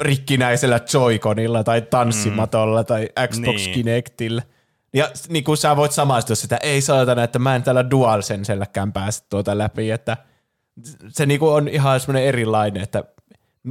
rikkinäisellä 0.00 0.76
Joy-Conilla 0.76 1.64
tai 1.64 1.82
tanssimatolla 1.82 2.82
mm. 2.82 2.86
tai 2.86 3.08
Xbox 3.28 3.56
Niin. 3.56 3.74
Kinectillä. 3.74 4.42
Ja 4.92 5.10
niin 5.28 5.44
kuin 5.44 5.56
sä 5.56 5.76
voit 5.76 5.92
samaistua 5.92 6.36
sitä, 6.36 6.56
ei 6.56 6.80
saatana, 6.80 7.24
että 7.24 7.38
mä 7.38 7.56
en 7.56 7.62
tällä 7.62 7.90
DualSenselläkään 7.90 8.92
pääse 8.92 9.24
tuota 9.28 9.58
läpi, 9.58 9.90
että 9.90 10.16
se 11.08 11.26
niinku 11.26 11.48
on 11.48 11.68
ihan 11.68 12.00
semmoinen 12.00 12.28
erilainen, 12.28 12.82
että 12.82 13.04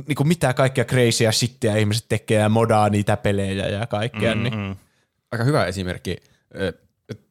niinku 0.08 0.24
mitä 0.24 0.54
kaikkea 0.54 0.86
crazyä 0.86 1.32
shittiä 1.32 1.76
ihmiset 1.76 2.06
tekee 2.10 2.40
ja 2.40 2.50
modaa 2.50 2.90
niitä 2.90 3.18
pelejä 3.18 3.68
ja 3.68 3.88
kaikkea. 3.88 4.36
Niin. 4.36 4.58
Mm. 4.58 4.76
aika 5.32 5.44
hyvä 5.44 5.66
esimerkki 5.66 6.18
ö, 6.56 6.74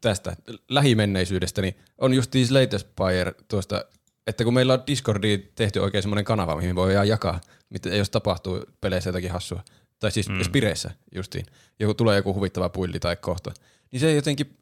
tästä 0.00 0.36
lähimenneisyydestä 0.68 1.62
niin 1.62 1.76
on 1.98 2.14
just 2.14 2.30
this 2.30 2.50
latest 2.50 2.88
Spire 2.88 3.34
tuosta, 3.48 3.84
että 4.26 4.44
kun 4.44 4.54
meillä 4.54 4.72
on 4.72 4.82
Discordiin 4.86 5.52
tehty 5.54 5.78
oikein 5.78 6.02
semmoinen 6.02 6.24
kanava, 6.24 6.56
mihin 6.56 6.74
voidaan 6.74 7.08
jakaa, 7.08 7.40
mitä, 7.70 7.88
jos 7.88 8.10
tapahtuu 8.10 8.64
peleissä 8.80 9.08
jotakin 9.08 9.30
hassua, 9.30 9.64
tai 9.98 10.10
siis 10.10 10.28
mm. 10.28 10.42
Spireissä 10.42 10.90
justiin, 11.14 11.46
joku 11.80 11.94
tulee 11.94 12.16
joku 12.16 12.34
huvittava 12.34 12.68
puilli 12.68 13.00
tai 13.00 13.16
kohta, 13.16 13.52
niin 13.92 14.00
se 14.00 14.14
jotenkin, 14.14 14.58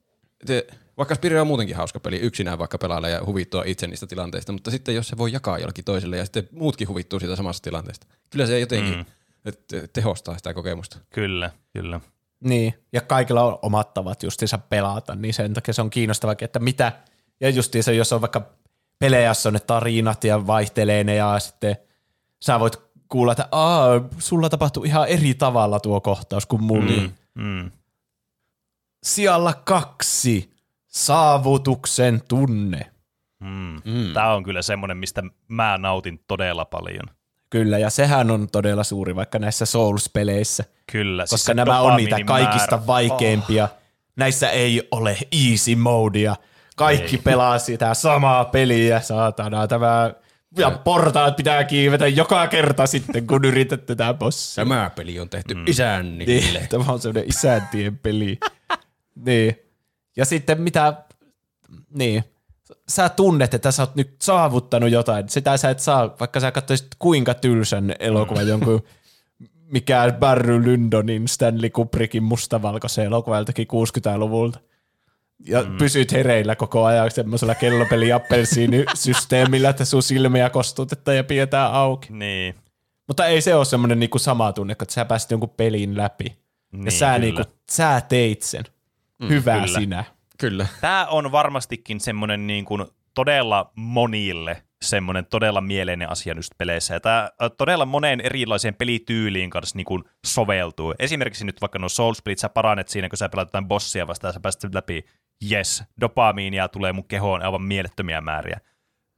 te, 0.46 0.66
vaikka 0.96 1.14
Spire 1.14 1.40
on 1.40 1.46
muutenkin 1.46 1.76
hauska 1.76 2.00
peli, 2.00 2.16
yksinään 2.16 2.58
vaikka 2.58 2.78
pelailla 2.78 3.08
ja 3.08 3.24
huvittua 3.26 3.62
itse 3.66 3.86
niistä 3.86 4.06
tilanteista, 4.06 4.52
mutta 4.52 4.70
sitten 4.70 4.94
jos 4.94 5.08
se 5.08 5.18
voi 5.18 5.32
jakaa 5.32 5.58
jollekin 5.58 5.84
toiselle 5.84 6.16
ja 6.16 6.24
sitten 6.24 6.48
muutkin 6.52 6.88
huvittuu 6.88 7.20
siitä 7.20 7.36
samasta 7.36 7.64
tilanteesta, 7.64 8.06
kyllä 8.30 8.46
se 8.46 8.60
jotenkin 8.60 8.96
mm. 8.96 9.04
te- 9.68 9.88
tehostaa 9.92 10.36
sitä 10.36 10.54
kokemusta. 10.54 10.98
Kyllä, 11.10 11.50
kyllä. 11.72 12.00
niin, 12.44 12.74
ja 12.92 13.00
kaikilla 13.00 13.44
on 13.44 13.58
omat 13.62 13.94
tavat 13.94 14.22
justiinsa 14.22 14.58
pelata, 14.58 15.14
niin 15.14 15.34
sen 15.34 15.54
takia 15.54 15.74
se 15.74 15.82
on 15.82 15.90
kiinnostavakin, 15.90 16.44
että 16.46 16.58
mitä, 16.58 16.92
ja 17.40 17.50
justiinsa 17.50 17.92
jos 17.92 18.12
on 18.12 18.20
vaikka 18.20 18.42
pelejä, 18.98 19.28
jossa 19.28 19.48
on 19.48 19.52
ne 19.52 19.60
tarinat 19.60 20.24
ja 20.24 20.46
vaihtelee 20.46 21.04
ne 21.04 21.14
ja 21.14 21.38
sitten 21.38 21.76
sä 22.42 22.60
voit 22.60 22.80
kuulla, 23.08 23.32
että 23.32 23.48
Aa, 23.52 24.08
sulla 24.18 24.48
tapahtuu 24.48 24.84
ihan 24.84 25.08
eri 25.08 25.34
tavalla 25.34 25.80
tuo 25.80 26.00
kohtaus 26.00 26.46
kuin 26.46 26.62
mulla. 26.62 27.02
Mm. 27.02 27.12
Mm. 27.34 27.70
Sijalla 29.04 29.52
kaksi, 29.52 30.50
saavutuksen 30.88 32.22
tunne. 32.28 32.80
Mm. 33.40 33.80
Mm. 33.84 34.12
Tämä 34.14 34.34
on 34.34 34.42
kyllä 34.42 34.62
semmoinen, 34.62 34.96
mistä 34.96 35.22
mä 35.48 35.78
nautin 35.78 36.20
todella 36.28 36.64
paljon. 36.64 37.04
Kyllä, 37.50 37.78
ja 37.78 37.90
sehän 37.90 38.30
on 38.30 38.48
todella 38.52 38.84
suuri 38.84 39.16
vaikka 39.16 39.38
näissä 39.38 39.64
Souls-peleissä, 39.64 40.64
Kyllä. 40.92 41.22
koska 41.22 41.36
siis 41.36 41.56
nämä 41.56 41.80
on 41.80 41.96
niitä 41.96 42.24
kaikista 42.24 42.86
vaikeimpia. 42.86 43.68
Näissä 44.16 44.50
ei 44.50 44.88
ole 44.90 45.18
easy 45.32 45.74
modea. 45.74 46.36
Kaikki 46.76 47.16
Ei. 47.16 47.22
pelaa 47.22 47.58
sitä 47.58 47.94
samaa 47.94 48.44
peliä, 48.44 49.00
saatana. 49.00 49.68
Tämä 49.68 50.10
ja 50.58 50.70
portaat 50.70 51.36
pitää 51.36 51.64
kiivetä 51.64 52.06
joka 52.08 52.46
kerta 52.46 52.86
sitten, 52.86 53.26
kun 53.26 53.44
yrität 53.44 53.86
tätä 53.86 54.14
bossia. 54.14 54.64
Tämä 54.64 54.90
peli 54.96 55.20
on 55.20 55.28
tehty 55.28 55.54
mm. 55.54 55.64
isännille. 55.66 56.58
Niin, 56.58 56.68
tämä 56.68 56.84
on 56.92 57.00
semmoinen 57.00 57.28
isäntien 57.28 57.98
peli. 57.98 58.38
Niin. 59.14 59.56
Ja 60.16 60.24
sitten 60.24 60.60
mitä, 60.60 61.04
niin, 61.94 62.24
sä 62.88 63.08
tunnet, 63.08 63.54
että 63.54 63.70
sä 63.70 63.82
oot 63.82 63.94
nyt 63.94 64.16
saavuttanut 64.22 64.90
jotain. 64.90 65.28
Sitä 65.28 65.56
sä 65.56 65.70
et 65.70 65.80
saa, 65.80 66.16
vaikka 66.20 66.40
sä 66.40 66.52
katsoisit 66.52 66.88
kuinka 66.98 67.34
tylsän 67.34 67.94
elokuvan 67.98 68.48
jonkun 68.48 68.82
mikä 69.74 70.14
Barry 70.20 70.64
Lyndonin 70.64 71.28
Stanley 71.28 71.70
Kubrickin 71.70 72.22
mustavalkoisen 72.22 73.04
elokuva 73.06 73.36
joltakin 73.36 73.66
60-luvulta. 73.66 74.58
Ja 75.46 75.62
mm. 75.62 75.76
pysyt 75.76 76.12
hereillä 76.12 76.56
koko 76.56 76.84
ajan 76.84 77.10
semmoisella 77.10 77.54
kellopeli 77.54 78.08
systeemillä, 78.94 79.68
että 79.68 79.84
sun 79.84 80.02
silmiä 80.02 80.50
kostutetaan 80.50 81.16
ja 81.16 81.24
pidetään 81.24 81.72
auki. 81.72 82.12
Niin. 82.12 82.54
Mutta 83.06 83.26
ei 83.26 83.40
se 83.40 83.54
ole 83.54 83.64
semmoinen 83.64 84.00
niinku 84.00 84.18
sama 84.18 84.52
tunne, 84.52 84.72
että 84.72 84.84
sä 84.88 85.04
pääsit 85.04 85.30
jonkun 85.30 85.48
pelin 85.48 85.96
läpi. 85.96 86.36
Niin, 86.72 86.84
ja 86.84 86.90
sä, 86.90 87.18
niinku, 87.18 87.42
sä 87.70 88.02
teit 88.08 88.42
sen. 88.42 88.64
Mm, 89.22 89.28
Hyvä 89.28 89.60
kyllä. 89.60 89.80
sinä. 89.80 90.04
Kyllä. 90.38 90.66
Tämä 90.80 91.06
on 91.06 91.32
varmastikin 91.32 92.00
semmoinen 92.00 92.46
niin 92.46 92.64
kuin 92.64 92.84
todella 93.14 93.72
monille 93.76 94.62
semmoinen 94.82 95.26
todella 95.26 95.60
mieleinen 95.60 96.10
asia 96.10 96.34
just 96.36 96.52
peleissä. 96.58 96.94
Ja 96.94 97.00
tämä 97.00 97.30
todella 97.58 97.86
moneen 97.86 98.20
erilaiseen 98.20 98.74
pelityyliin 98.74 99.50
kanssa 99.50 99.76
niin 99.76 99.84
kuin 99.84 100.04
soveltuu. 100.26 100.94
Esimerkiksi 100.98 101.44
nyt 101.44 101.60
vaikka 101.60 101.78
no 101.78 101.88
Soul 101.88 102.14
Split, 102.14 102.38
sä 102.38 102.48
paranet 102.48 102.88
siinä, 102.88 103.08
kun 103.08 103.16
sä 103.16 103.28
pelaat 103.28 103.48
jotain 103.48 103.68
bossia 103.68 104.06
vastaan, 104.06 104.34
sä 104.34 104.40
pääset 104.40 104.74
läpi, 104.74 105.04
yes, 105.50 105.84
dopamiinia 106.00 106.68
tulee 106.68 106.92
mun 106.92 107.08
kehoon 107.08 107.42
aivan 107.42 107.62
mielettömiä 107.62 108.20
määriä. 108.20 108.60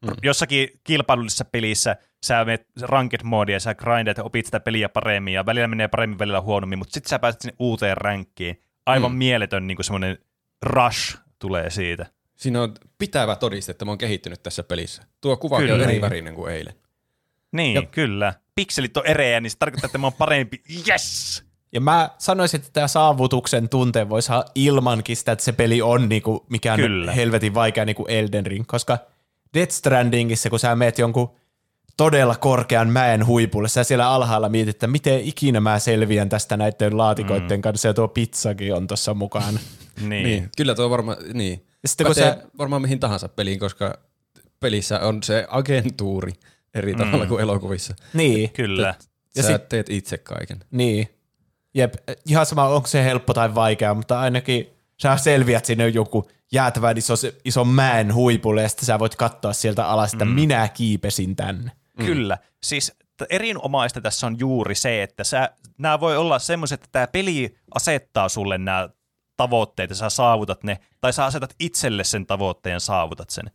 Mm. 0.06 0.12
Jossakin 0.22 0.68
kilpailullisessa 0.84 1.44
pelissä 1.44 1.96
sä 2.26 2.44
menet 2.44 2.66
ranked 2.82 3.20
modia, 3.24 3.60
sä 3.60 3.74
grindat 3.74 4.16
ja 4.16 4.24
opit 4.24 4.46
sitä 4.46 4.60
peliä 4.60 4.88
paremmin, 4.88 5.34
ja 5.34 5.46
välillä 5.46 5.68
menee 5.68 5.88
paremmin, 5.88 6.18
välillä 6.18 6.40
huonommin, 6.40 6.78
mutta 6.78 6.94
sitten 6.94 7.10
sä 7.10 7.18
pääset 7.18 7.40
sinne 7.40 7.56
uuteen 7.58 7.96
rankkiin. 7.96 8.62
Aivan 8.86 9.12
mm. 9.12 9.18
mieletön 9.18 9.66
niin 9.66 9.76
kuin 9.76 9.84
semmoinen 9.84 10.18
rush 10.62 11.18
tulee 11.38 11.70
siitä. 11.70 12.06
Siinä 12.36 12.62
on 12.62 12.74
pitävä 12.98 13.36
todiste, 13.36 13.72
että 13.72 13.84
mä 13.84 13.90
oon 13.90 13.98
kehittynyt 13.98 14.42
tässä 14.42 14.62
pelissä. 14.62 15.02
Tuo 15.20 15.36
kuva 15.36 15.56
on 15.56 15.80
eri 15.80 16.00
värinen 16.00 16.34
kuin 16.34 16.54
eilen. 16.54 16.74
Niin, 17.52 17.74
ja. 17.74 17.82
kyllä. 17.82 18.34
Pikselit 18.54 18.96
on 18.96 19.06
ereä, 19.06 19.40
niin 19.40 19.50
se 19.50 19.58
tarkoittaa, 19.58 19.88
että 19.88 19.98
mä 19.98 20.06
oon 20.06 20.12
parempi. 20.12 20.62
Yes! 20.88 21.44
Ja 21.72 21.80
mä 21.80 22.10
sanoisin, 22.18 22.60
että 22.60 22.70
tämä 22.72 22.88
saavutuksen 22.88 23.68
tunteen 23.68 24.08
voi 24.08 24.22
saada 24.22 24.44
ilmankin 24.54 25.16
sitä, 25.16 25.32
että 25.32 25.44
se 25.44 25.52
peli 25.52 25.82
on 25.82 26.08
niinku 26.08 26.46
mikään 26.50 26.80
Kyllä. 26.80 27.12
helvetin 27.12 27.54
vaikea 27.54 27.84
niin 27.84 27.96
kuin 27.96 28.10
Elden 28.10 28.46
Ring, 28.46 28.64
koska 28.66 28.98
Death 29.54 29.72
Strandingissa, 29.72 30.50
kun 30.50 30.58
sä 30.58 30.76
meet 30.76 30.98
jonkun 30.98 31.30
todella 31.96 32.36
korkean 32.36 32.88
mäen 32.88 33.26
huipulle, 33.26 33.68
sä 33.68 33.84
siellä 33.84 34.10
alhaalla 34.10 34.48
mietit, 34.48 34.76
että 34.76 34.86
miten 34.86 35.20
ikinä 35.20 35.60
mä 35.60 35.78
selviän 35.78 36.28
tästä 36.28 36.56
näiden 36.56 36.96
laatikoiden 36.96 37.58
mm. 37.58 37.62
kanssa, 37.62 37.88
ja 37.88 37.94
tuo 37.94 38.08
pizzakin 38.08 38.74
on 38.74 38.86
tuossa 38.86 39.14
mukana. 39.14 39.58
niin. 40.00 40.22
niin. 40.22 40.50
Kyllä 40.56 40.74
tuo 40.74 40.90
varmaan, 40.90 41.16
niin. 41.34 41.66
Sitten 41.86 42.06
kun 42.06 42.14
sä... 42.14 42.36
varmaan 42.58 42.82
mihin 42.82 43.00
tahansa 43.00 43.28
peliin, 43.28 43.58
koska 43.58 43.98
pelissä 44.60 45.00
on 45.00 45.22
se 45.22 45.46
agentuuri 45.48 46.32
eri 46.74 46.92
mm. 46.92 46.98
tavalla 46.98 47.26
kuin 47.26 47.42
elokuvissa. 47.42 47.94
Niin. 48.14 48.50
Kyllä. 48.50 48.94
Ja 49.36 49.42
sä 49.42 49.52
sit... 49.52 49.68
teet 49.68 49.90
itse 49.90 50.18
kaiken. 50.18 50.64
Niin. 50.70 51.08
Jep, 51.74 51.94
ihan 52.28 52.46
sama, 52.46 52.68
onko 52.68 52.86
se 52.86 53.04
helppo 53.04 53.34
tai 53.34 53.54
vaikea, 53.54 53.94
mutta 53.94 54.20
ainakin 54.20 54.66
sä 55.02 55.16
selviät 55.16 55.64
sinne 55.64 55.88
joku 55.88 56.28
jäätävän 56.52 56.98
iso, 56.98 57.14
iso 57.44 57.64
mäen 57.64 58.14
huipulle 58.14 58.62
ja 58.62 58.68
sitten 58.68 58.86
sä 58.86 58.98
voit 58.98 59.16
katsoa 59.16 59.52
sieltä 59.52 59.86
alas, 59.86 60.12
että 60.12 60.24
mm. 60.24 60.30
minä 60.30 60.68
kiipesin 60.68 61.36
tänne. 61.36 61.70
Mm. 61.98 62.06
Kyllä. 62.06 62.38
Siis 62.62 62.92
erinomaista 63.30 64.00
tässä 64.00 64.26
on 64.26 64.38
juuri 64.38 64.74
se, 64.74 65.02
että 65.02 65.24
sä, 65.24 65.50
nämä 65.78 66.00
voi 66.00 66.16
olla 66.16 66.38
semmoiset, 66.38 66.80
että 66.80 66.88
tämä 66.92 67.06
peli 67.06 67.58
asettaa 67.74 68.28
sulle 68.28 68.58
nämä 68.58 68.88
tavoitteet 69.36 69.90
ja 69.90 69.96
sä 69.96 70.10
saavutat 70.10 70.64
ne, 70.64 70.78
tai 71.00 71.12
sä 71.12 71.24
asetat 71.24 71.54
itselle 71.58 72.04
sen 72.04 72.26
tavoitteen 72.26 72.72
ja 72.72 72.80
saavutat 72.80 73.30
sen. 73.30 73.50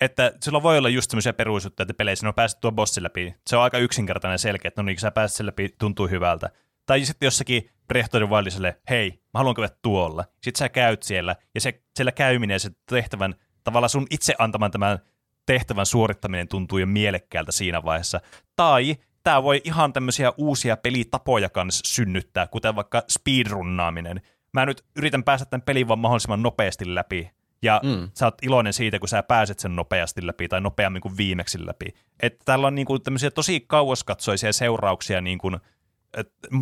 Että 0.00 0.32
sillä 0.42 0.62
voi 0.62 0.78
olla 0.78 0.88
just 0.88 1.10
semmoisia 1.10 1.32
perusjuttuja, 1.32 1.84
että 1.84 1.94
peleissä 1.94 2.26
no 2.26 2.32
pääset 2.32 2.60
tuon 2.60 2.74
bossin 2.74 3.02
läpi. 3.02 3.34
Se 3.46 3.56
on 3.56 3.62
aika 3.62 3.78
yksinkertainen 3.78 4.38
selkeä, 4.38 4.68
että 4.68 4.82
no 4.82 4.86
niin, 4.86 4.96
kun 4.96 5.00
sä 5.00 5.10
pääset 5.10 5.36
sen 5.36 5.46
läpi, 5.46 5.74
tuntuu 5.78 6.08
hyvältä. 6.08 6.50
Tai 6.86 7.04
sitten 7.04 7.26
jossakin 7.26 7.70
Breath 7.88 8.16
of 8.16 8.30
hei, 8.90 9.10
mä 9.10 9.38
haluan 9.38 9.54
käydä 9.54 9.70
tuolla. 9.82 10.24
Sitten 10.42 10.58
sä 10.58 10.68
käyt 10.68 11.02
siellä, 11.02 11.36
ja 11.54 11.60
se, 11.60 11.82
siellä 11.96 12.12
käyminen 12.12 12.54
ja 12.54 12.58
se 12.58 12.70
tehtävän, 12.86 13.34
tavallaan 13.64 13.90
sun 13.90 14.06
itse 14.10 14.34
antaman 14.38 14.70
tämän 14.70 14.98
tehtävän 15.50 15.86
suorittaminen 15.86 16.48
tuntuu 16.48 16.78
jo 16.78 16.86
mielekkäältä 16.86 17.52
siinä 17.52 17.82
vaiheessa. 17.82 18.20
Tai 18.56 18.96
tämä 19.22 19.42
voi 19.42 19.60
ihan 19.64 19.92
tämmöisiä 19.92 20.32
uusia 20.36 20.76
pelitapoja 20.76 21.48
kanssa 21.48 21.82
synnyttää, 21.86 22.46
kuten 22.46 22.76
vaikka 22.76 23.02
speedrunnaaminen. 23.08 24.20
Mä 24.52 24.66
nyt 24.66 24.84
yritän 24.96 25.24
päästä 25.24 25.46
tämän 25.46 25.62
pelin 25.62 25.88
vaan 25.88 25.98
mahdollisimman 25.98 26.42
nopeasti 26.42 26.94
läpi, 26.94 27.30
ja 27.62 27.80
mm. 27.84 28.10
sä 28.14 28.26
oot 28.26 28.34
iloinen 28.42 28.72
siitä, 28.72 28.98
kun 28.98 29.08
sä 29.08 29.22
pääset 29.22 29.58
sen 29.58 29.76
nopeasti 29.76 30.26
läpi 30.26 30.48
tai 30.48 30.60
nopeammin 30.60 31.02
kuin 31.02 31.16
viimeksi 31.16 31.66
läpi. 31.66 31.94
Että 32.20 32.42
täällä 32.44 32.66
on 32.66 32.74
niinku 32.74 32.98
tämmöisiä 32.98 33.30
tosi 33.30 33.60
kauaskatsoisia 33.60 34.52
seurauksia 34.52 35.20
niinku, 35.20 35.50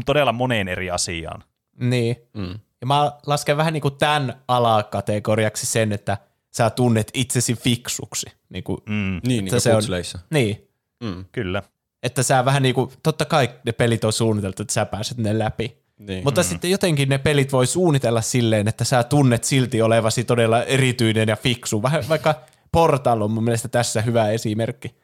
todella 0.06 0.32
moneen 0.32 0.68
eri 0.68 0.90
asiaan. 0.90 1.44
Niin. 1.80 2.16
Mm. 2.34 2.58
Ja 2.80 2.86
mä 2.86 3.12
lasken 3.26 3.56
vähän 3.56 3.72
niin 3.72 3.82
kuin 3.82 3.96
tämän 3.98 4.42
alakategoriaksi 4.48 5.66
sen, 5.66 5.92
että 5.92 6.18
sä 6.56 6.70
tunnet 6.70 7.10
itsesi 7.14 7.54
fiksuksi. 7.54 8.26
Niin, 8.48 8.64
kuin, 8.64 8.78
mm. 8.88 9.20
niin, 9.26 9.44
niin 9.44 9.60
se 9.60 9.74
on, 9.74 9.82
Niin. 10.30 10.68
Mm. 11.04 11.24
Kyllä. 11.32 11.62
Että 12.02 12.22
sä 12.22 12.44
vähän 12.44 12.62
niin 12.62 12.74
kuin, 12.74 12.90
totta 13.02 13.24
kai 13.24 13.50
ne 13.64 13.72
pelit 13.72 14.04
on 14.04 14.12
suunniteltu, 14.12 14.62
että 14.62 14.74
sä 14.74 14.86
pääset 14.86 15.18
ne 15.18 15.38
läpi. 15.38 15.76
Niin. 15.98 16.24
Mutta 16.24 16.40
mm. 16.40 16.44
sitten 16.44 16.70
jotenkin 16.70 17.08
ne 17.08 17.18
pelit 17.18 17.52
voi 17.52 17.66
suunnitella 17.66 18.20
silleen, 18.20 18.68
että 18.68 18.84
sä 18.84 19.04
tunnet 19.04 19.44
silti 19.44 19.82
olevasi 19.82 20.24
todella 20.24 20.62
erityinen 20.62 21.28
ja 21.28 21.36
fiksu. 21.36 21.82
Vähän 21.82 22.08
vaikka 22.08 22.34
Portal 22.72 23.20
on 23.20 23.30
mun 23.30 23.44
mielestä 23.44 23.68
tässä 23.68 24.02
hyvä 24.02 24.30
esimerkki. 24.30 24.94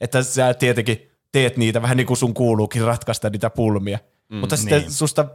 Että 0.00 0.22
sä 0.22 0.54
tietenkin 0.54 1.10
teet 1.32 1.56
niitä 1.56 1.82
vähän 1.82 1.96
niin 1.96 2.06
kuin 2.06 2.16
sun 2.16 2.34
kuuluukin 2.34 2.82
ratkaista 2.82 3.30
niitä 3.30 3.50
pulmia. 3.50 3.98
Mm, 4.28 4.36
Mutta 4.36 4.56
sitten 4.56 4.80
niin. 4.80 4.92
susta, 4.92 5.26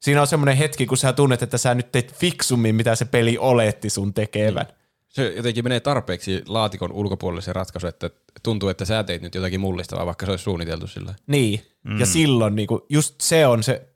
siinä 0.00 0.20
on 0.20 0.26
semmoinen 0.26 0.56
hetki, 0.56 0.86
kun 0.86 0.96
sä 0.96 1.12
tunnet, 1.12 1.42
että 1.42 1.58
sä 1.58 1.74
nyt 1.74 1.92
teet 1.92 2.14
fiksummin, 2.14 2.74
mitä 2.74 2.94
se 2.94 3.04
peli 3.04 3.38
oletti 3.38 3.90
sun 3.90 4.14
tekevän. 4.14 4.66
Mm. 4.66 4.72
Se 5.16 5.32
jotenkin 5.36 5.64
menee 5.64 5.80
tarpeeksi 5.80 6.42
laatikon 6.48 6.92
ulkopuolelle 6.92 7.42
se 7.42 7.52
ratkaisu, 7.52 7.86
että 7.86 8.10
tuntuu, 8.42 8.68
että 8.68 8.84
sä 8.84 9.04
teit 9.04 9.22
nyt 9.22 9.34
jotakin 9.34 9.60
mullistavaa, 9.60 10.06
vaikka 10.06 10.26
se 10.26 10.32
olisi 10.32 10.44
suunniteltu 10.44 10.86
sillä. 10.86 11.14
Niin, 11.26 11.60
mm. 11.84 12.00
ja 12.00 12.06
silloin 12.06 12.56
niin 12.56 12.66
kuin, 12.66 12.82
just 12.88 13.14
se 13.20 13.46
on 13.46 13.62
se 13.62 13.88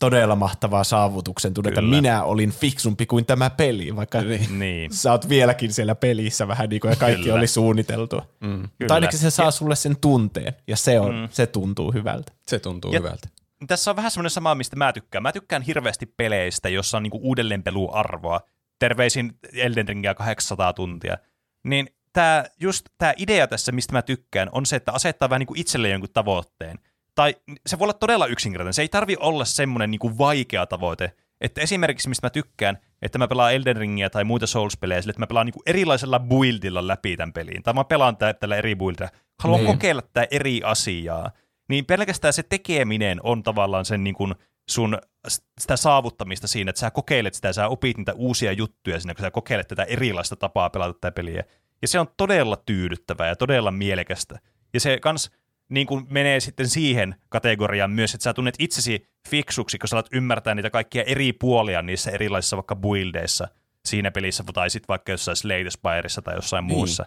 todella 0.00 0.36
mahtavaa 0.36 0.84
saavutuksen 0.84 1.54
tunne, 1.54 1.68
että 1.68 1.82
minä 1.82 2.24
olin 2.24 2.50
fiksumpi 2.50 3.06
kuin 3.06 3.26
tämä 3.26 3.50
peli, 3.50 3.96
vaikka 3.96 4.18
niin. 4.58 4.92
sä 4.94 5.12
oot 5.12 5.28
vieläkin 5.28 5.72
siellä 5.72 5.94
pelissä 5.94 6.48
vähän 6.48 6.68
niin 6.68 6.80
kuin 6.80 6.90
ja 6.90 6.96
kaikki 6.96 7.22
Kyllä. 7.22 7.38
oli 7.38 7.46
suunniteltu. 7.46 8.20
Mm. 8.40 8.68
Mutta 8.80 8.94
ainakin 8.94 9.18
se 9.18 9.30
saa 9.30 9.46
ja, 9.46 9.50
sulle 9.50 9.76
sen 9.76 9.96
tunteen 10.00 10.54
ja 10.66 10.76
se, 10.76 11.00
on, 11.00 11.14
mm. 11.14 11.28
se 11.30 11.46
tuntuu 11.46 11.92
hyvältä. 11.92 12.32
Se 12.46 12.58
tuntuu 12.58 12.92
ja, 12.92 12.98
hyvältä. 12.98 13.28
Tässä 13.66 13.90
on 13.90 13.96
vähän 13.96 14.10
semmoinen 14.10 14.30
sama, 14.30 14.54
mistä 14.54 14.76
mä 14.76 14.92
tykkään. 14.92 15.22
Mä 15.22 15.32
tykkään 15.32 15.62
hirveästi 15.62 16.06
peleistä, 16.06 16.68
jossa 16.68 16.96
on 16.96 17.02
niinku 17.02 17.20
uudelleenpeluarvoa. 17.22 18.40
Terveisin 18.84 19.32
Elden 19.52 19.88
Ringia 19.88 20.14
800 20.14 20.72
tuntia. 20.72 21.18
Niin 21.64 21.88
tää, 22.12 22.44
just 22.60 22.86
tämä 22.98 23.14
idea 23.16 23.46
tässä, 23.46 23.72
mistä 23.72 23.92
mä 23.92 24.02
tykkään, 24.02 24.48
on 24.52 24.66
se, 24.66 24.76
että 24.76 24.92
asettaa 24.92 25.30
vähän 25.30 25.40
niinku 25.40 25.54
itselle 25.56 25.88
jonkun 25.88 26.10
tavoitteen– 26.12 26.78
tai 27.14 27.36
se 27.66 27.78
voi 27.78 27.84
olla 27.84 27.92
todella 27.92 28.26
yksinkertainen. 28.26 28.74
Se 28.74 28.82
ei 28.82 28.88
tarvi 28.88 29.16
olla 29.20 29.44
semmoinen 29.44 29.90
niin 29.90 29.98
kuin 29.98 30.18
vaikea 30.18 30.66
tavoite. 30.66 31.12
Että 31.40 31.60
esimerkiksi, 31.60 32.08
mistä 32.08 32.26
mä 32.26 32.30
tykkään, 32.30 32.78
että 33.02 33.18
mä 33.18 33.28
pelaan 33.28 33.54
Elden 33.54 33.76
Ringia 33.76 34.10
tai 34.10 34.24
muita 34.24 34.46
Souls-pelejä 34.46 35.02
sille, 35.02 35.10
että 35.10 35.20
mä 35.20 35.26
pelaan 35.26 35.46
niin 35.46 35.52
kuin 35.52 35.62
erilaisella 35.66 36.18
buildilla 36.20 36.86
läpi 36.86 37.16
tämän 37.16 37.32
peliin. 37.32 37.62
Tai 37.62 37.74
mä 37.74 37.84
pelaan 37.84 38.16
tä- 38.16 38.34
tällä 38.34 38.56
eri 38.56 38.76
buildilla. 38.76 39.10
Haluan 39.42 39.60
niin. 39.60 39.72
kokeilla 39.72 40.02
tätä 40.02 40.26
eri 40.30 40.60
asiaa. 40.64 41.30
Niin 41.68 41.86
pelkästään 41.86 42.32
se 42.32 42.42
tekeminen 42.42 43.20
on 43.22 43.42
tavallaan 43.42 43.84
sen 43.84 44.04
niin 44.04 44.14
kuin 44.14 44.34
sun 44.68 44.98
sitä 45.28 45.76
saavuttamista 45.76 46.46
siinä, 46.46 46.70
että 46.70 46.80
sä 46.80 46.90
kokeilet 46.90 47.34
sitä, 47.34 47.52
sä 47.52 47.68
opit 47.68 47.96
niitä 47.96 48.12
uusia 48.12 48.52
juttuja 48.52 49.00
siinä, 49.00 49.14
kun 49.14 49.22
sä 49.22 49.30
kokeilet 49.30 49.68
tätä 49.68 49.82
erilaista 49.82 50.36
tapaa 50.36 50.70
pelata 50.70 50.92
tätä 50.92 51.12
peliä. 51.12 51.44
Ja 51.82 51.88
se 51.88 52.00
on 52.00 52.06
todella 52.16 52.56
tyydyttävää 52.56 53.28
ja 53.28 53.36
todella 53.36 53.70
mielekästä. 53.70 54.38
Ja 54.74 54.80
se 54.80 54.98
kans 55.00 55.30
niin 55.68 55.86
kuin 55.86 56.06
menee 56.10 56.40
sitten 56.40 56.68
siihen 56.68 57.14
kategoriaan 57.28 57.90
myös, 57.90 58.14
että 58.14 58.24
sä 58.24 58.34
tunnet 58.34 58.54
itsesi 58.58 59.08
fiksuksi, 59.28 59.78
kun 59.78 59.88
sä 59.88 59.96
alat 59.96 60.08
ymmärtää 60.12 60.54
niitä 60.54 60.70
kaikkia 60.70 61.02
eri 61.02 61.32
puolia 61.32 61.82
niissä 61.82 62.10
erilaisissa 62.10 62.56
vaikka 62.56 62.76
buildeissa 62.76 63.48
siinä 63.84 64.10
pelissä, 64.10 64.44
tai 64.54 64.70
sitten 64.70 64.88
vaikka 64.88 65.12
jossain 65.12 65.36
Slate 65.36 65.70
Spireissa 65.70 66.22
tai 66.22 66.34
jossain 66.34 66.66
niin. 66.66 66.76
muussa. 66.76 67.06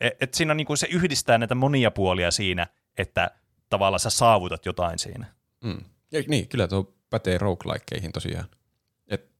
Et, 0.00 0.22
et 0.22 0.34
siinä 0.34 0.50
on 0.50 0.56
niin 0.56 0.66
kuin 0.66 0.76
se 0.76 0.86
yhdistää 0.90 1.38
näitä 1.38 1.54
monia 1.54 1.90
puolia 1.90 2.30
siinä, 2.30 2.66
että 2.98 3.30
tavallaan 3.70 4.00
sä 4.00 4.10
saavutat 4.10 4.66
jotain 4.66 4.98
siinä. 4.98 5.26
Mm. 5.64 5.80
Ja, 6.12 6.22
niin, 6.28 6.48
kyllä 6.48 6.68
tuo 6.68 6.94
pätee 7.14 7.38
roguelikeihin 7.38 8.12
tosiaan. 8.12 8.48
Et 9.08 9.30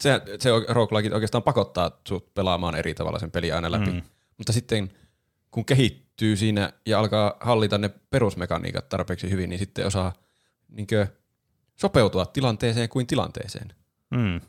se, 0.00 0.20
se 0.38 0.50
roguelike 0.68 1.14
oikeastaan 1.14 1.42
pakottaa 1.42 2.00
sut 2.08 2.34
pelaamaan 2.34 2.74
eri 2.74 2.94
tavalla 2.94 3.18
sen 3.18 3.30
peli 3.30 3.52
aina 3.52 3.70
läpi. 3.70 3.90
Mm. 3.90 4.02
Mutta 4.38 4.52
sitten 4.52 4.90
kun 5.50 5.64
kehittyy 5.64 6.36
siinä 6.36 6.72
ja 6.86 6.98
alkaa 6.98 7.36
hallita 7.40 7.78
ne 7.78 7.88
perusmekaniikat 7.88 8.88
tarpeeksi 8.88 9.30
hyvin, 9.30 9.50
niin 9.50 9.58
sitten 9.58 9.86
osaa 9.86 10.12
niinkö, 10.68 11.06
sopeutua 11.76 12.26
tilanteeseen 12.26 12.88
kuin 12.88 13.06
tilanteeseen. 13.06 13.74
Mm. 14.10 14.40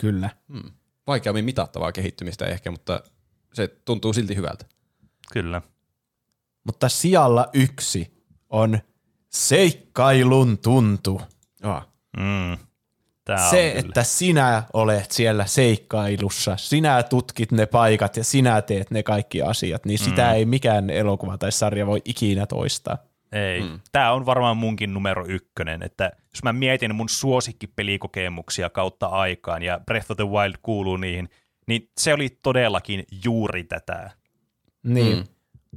Kyllä. 0.00 0.30
Mm. 0.48 0.70
Vaikeammin 1.06 1.44
mitattavaa 1.44 1.92
kehittymistä 1.92 2.46
ehkä, 2.46 2.70
mutta 2.70 3.00
se 3.52 3.68
tuntuu 3.68 4.12
silti 4.12 4.36
hyvältä. 4.36 4.64
Kyllä. 5.32 5.62
Mutta 6.64 6.88
sijalla 6.88 7.48
yksi 7.52 8.24
on 8.50 8.78
seikkailun 9.30 10.58
tuntu. 10.58 11.20
Ah. 11.64 11.86
Mm. 12.16 12.58
Tää 13.24 13.50
se, 13.50 13.66
on 13.66 13.72
kyllä. 13.72 13.78
että 13.88 14.02
sinä 14.02 14.62
olet 14.72 15.10
siellä 15.10 15.46
seikkailussa, 15.46 16.56
sinä 16.56 17.02
tutkit 17.02 17.52
ne 17.52 17.66
paikat 17.66 18.16
ja 18.16 18.24
sinä 18.24 18.62
teet 18.62 18.90
ne 18.90 19.02
kaikki 19.02 19.42
asiat, 19.42 19.84
niin 19.86 19.98
sitä 19.98 20.28
Mm. 20.28 20.34
ei 20.34 20.44
mikään 20.46 20.90
elokuva 20.90 21.38
tai 21.38 21.52
sarja 21.52 21.86
voi 21.86 22.02
ikinä 22.04 22.46
toistaa. 22.46 22.98
Ei. 23.32 23.60
Mm. 23.62 23.80
Tämä 23.92 24.12
on 24.12 24.26
varmaan 24.26 24.56
munkin 24.56 24.94
numero 24.94 25.24
ykkönen, 25.28 25.82
että 25.82 26.12
jos 26.34 26.42
mä 26.42 26.52
mietin 26.52 26.94
mun 26.94 27.08
suosikkipelikokemuksia 27.08 28.70
kautta 28.70 29.06
aikaan 29.06 29.62
ja 29.62 29.80
Breath 29.86 30.10
of 30.10 30.16
the 30.16 30.26
Wild 30.28 30.54
kuuluu 30.62 30.96
niihin, 30.96 31.28
niin 31.66 31.90
se 32.00 32.14
oli 32.14 32.38
todellakin 32.42 33.04
juuri 33.24 33.64
tätä. 33.64 34.10
Niin. 34.82 35.16
Mm. 35.16 35.24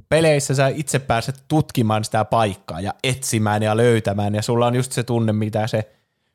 Peleissä 0.08 0.54
sä 0.54 0.68
itse 0.68 0.98
pääset 0.98 1.44
tutkimaan 1.48 2.04
sitä 2.04 2.24
paikkaa 2.24 2.80
ja 2.80 2.94
etsimään 3.04 3.62
ja 3.62 3.76
löytämään, 3.76 4.34
ja 4.34 4.42
sulla 4.42 4.66
on 4.66 4.74
just 4.74 4.92
se 4.92 5.02
tunne, 5.02 5.32
mitä 5.32 5.66
se 5.66 5.90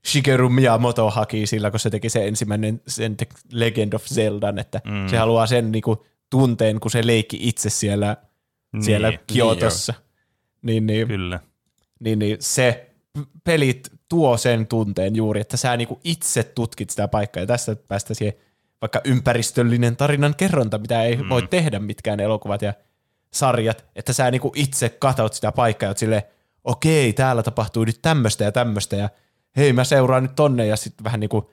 Shigeru 0.07 0.49
Miyamoto 0.49 1.09
haki 1.09 1.47
sillä, 1.47 1.71
kun 1.71 1.79
se 1.79 1.89
teki 1.89 2.09
se 2.09 2.27
ensimmäinen 2.27 2.81
sen 2.87 3.17
Legend 3.51 3.93
of 3.93 4.05
Zeldan, 4.05 4.59
että 4.59 4.81
mm. 4.85 5.07
se 5.07 5.17
haluaa 5.17 5.47
sen 5.47 5.71
niinku, 5.71 6.05
tunteen, 6.29 6.79
kun 6.79 6.91
se 6.91 7.07
leikki 7.07 7.39
itse 7.41 7.69
siellä, 7.69 8.17
Niin, 8.73 8.83
siellä 8.83 9.09
niin 9.09 9.19
Kiotossa. 9.27 9.93
Niin, 10.61 10.87
niin, 10.87 11.07
Kyllä. 11.07 11.39
niin, 11.99 12.19
niin 12.19 12.37
se 12.39 12.89
pelit 13.43 13.91
tuo 14.09 14.37
sen 14.37 14.67
tunteen 14.67 15.15
juuri, 15.15 15.41
että 15.41 15.57
sä 15.57 15.77
niinku 15.77 15.99
itse 16.03 16.43
tutkit 16.43 16.89
sitä 16.89 17.07
paikkaa, 17.07 17.43
ja 17.43 17.47
tässä 17.47 17.75
päästä 17.75 18.13
siihen 18.13 18.33
vaikka 18.81 19.01
ympäristöllinen 19.03 19.95
tarinan 19.95 20.35
kerronta, 20.35 20.77
mitä 20.77 21.03
ei 21.03 21.15
mm. 21.15 21.29
voi 21.29 21.47
tehdä 21.47 21.79
mitkään 21.79 22.19
elokuvat 22.19 22.61
ja 22.61 22.73
sarjat, 23.33 23.85
että 23.95 24.13
sä 24.13 24.31
niinku 24.31 24.51
itse 24.55 24.89
katot 24.89 25.33
sitä 25.33 25.51
paikkaa, 25.51 25.87
ja 25.87 25.89
oot 25.89 25.97
silleen, 25.97 26.23
okei, 26.63 27.13
täällä 27.13 27.43
tapahtuu 27.43 27.85
nyt 27.85 28.01
tämmöistä 28.01 28.43
ja 28.43 28.51
tämmöistä, 28.51 28.95
ja 28.95 29.09
hei, 29.57 29.73
mä 29.73 29.83
seuraan 29.83 30.23
nyt 30.23 30.35
tonne, 30.35 30.65
ja 30.65 30.75
sitten 30.75 31.03
vähän 31.03 31.19
niinku 31.19 31.51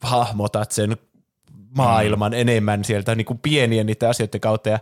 hahmotat 0.00 0.72
sen 0.72 0.96
maailman 1.76 2.32
mm. 2.32 2.38
enemmän 2.38 2.84
sieltä 2.84 3.14
niinku 3.14 3.34
pienien 3.34 3.86
niiden 3.86 4.08
asioiden 4.08 4.40
kautta, 4.40 4.68
ja 4.68 4.78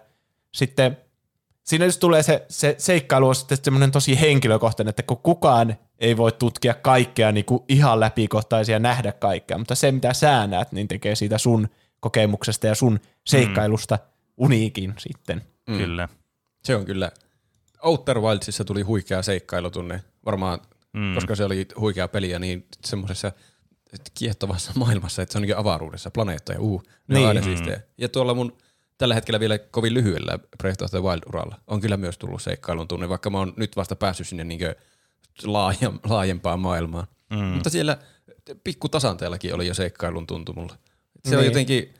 sitten 0.54 0.96
siinä 1.62 1.84
just 1.84 2.00
tulee 2.00 2.22
se, 2.22 2.46
se 2.48 2.74
seikkailu 2.78 3.28
on 3.28 3.34
sitten 3.34 3.58
semmoinen 3.62 3.90
tosi 3.90 4.20
henkilökohtainen, 4.20 4.90
että 4.90 5.02
kun 5.02 5.16
kukaan 5.16 5.76
ei 5.98 6.16
voi 6.16 6.32
tutkia 6.32 6.74
kaikkea 6.74 7.32
niin 7.32 7.44
kuin 7.44 7.62
ihan 7.68 8.00
läpikohtaisia 8.00 8.74
ja 8.74 8.78
nähdä 8.78 9.12
kaikkea, 9.12 9.58
mutta 9.58 9.74
se 9.74 9.92
mitä 9.92 10.12
sä 10.12 10.46
näet, 10.46 10.72
niin 10.72 10.88
tekee 10.88 11.14
siitä 11.14 11.38
sun 11.38 11.68
kokemuksesta 12.00 12.66
ja 12.66 12.74
sun 12.74 13.00
seikkailusta 13.26 13.94
mm. 13.96 14.00
uniikin 14.36 14.94
sitten. 14.98 15.42
Mm. 15.68 15.76
Kyllä. 15.76 16.08
Se 16.64 16.76
on 16.76 16.84
kyllä. 16.84 17.10
Outer 17.82 18.20
Wildsissa 18.20 18.64
tuli 18.64 18.82
huikea 18.82 19.22
seikkailutunne, 19.22 20.02
varmaan, 20.24 20.58
mm. 20.92 21.14
koska 21.14 21.34
se 21.34 21.44
oli 21.44 21.68
huikea 21.80 22.08
peli 22.08 22.30
ja 22.30 22.38
niin 22.38 22.66
semmoisessa 22.84 23.32
kiehtovassa 24.14 24.72
maailmassa, 24.84 25.22
että 25.22 25.32
se 25.32 25.38
on 25.38 25.42
niin 25.42 25.56
avaruudessa, 25.56 26.10
planeetta 26.10 26.52
ja 26.52 26.60
uu, 26.60 26.82
ne 27.08 27.14
niin. 27.14 27.22
On 27.22 27.28
aina 27.28 27.42
siistejä. 27.42 27.80
Ja 27.98 28.08
tuolla 28.08 28.34
mun 28.34 28.56
tällä 28.98 29.14
hetkellä 29.14 29.40
vielä 29.40 29.58
kovin 29.58 29.94
lyhyellä 29.94 30.38
Breath 30.58 30.84
of 30.84 30.90
the 30.90 30.98
Wild-uralla 30.98 31.60
on 31.66 31.80
kyllä 31.80 31.96
myös 31.96 32.18
tullut 32.18 32.42
seikkailun 32.42 32.88
tunne, 32.88 33.08
vaikka 33.08 33.30
mä 33.30 33.38
oon 33.38 33.52
nyt 33.56 33.76
vasta 33.76 33.96
päässyt 33.96 34.28
sinne 34.28 34.44
niin 34.44 34.60
laajempaan 36.04 36.60
maailmaan. 36.60 37.06
Mm. 37.30 37.38
Mutta 37.38 37.70
siellä 37.70 37.98
pikkutasanteellakin 38.64 39.54
oli 39.54 39.66
jo 39.66 39.74
seikkailun 39.74 40.26
tuntu 40.26 40.52
mulla. 40.52 40.76
Se 41.24 41.30
niin. 41.30 41.38
on 41.38 41.44
jotenkin 41.44 41.94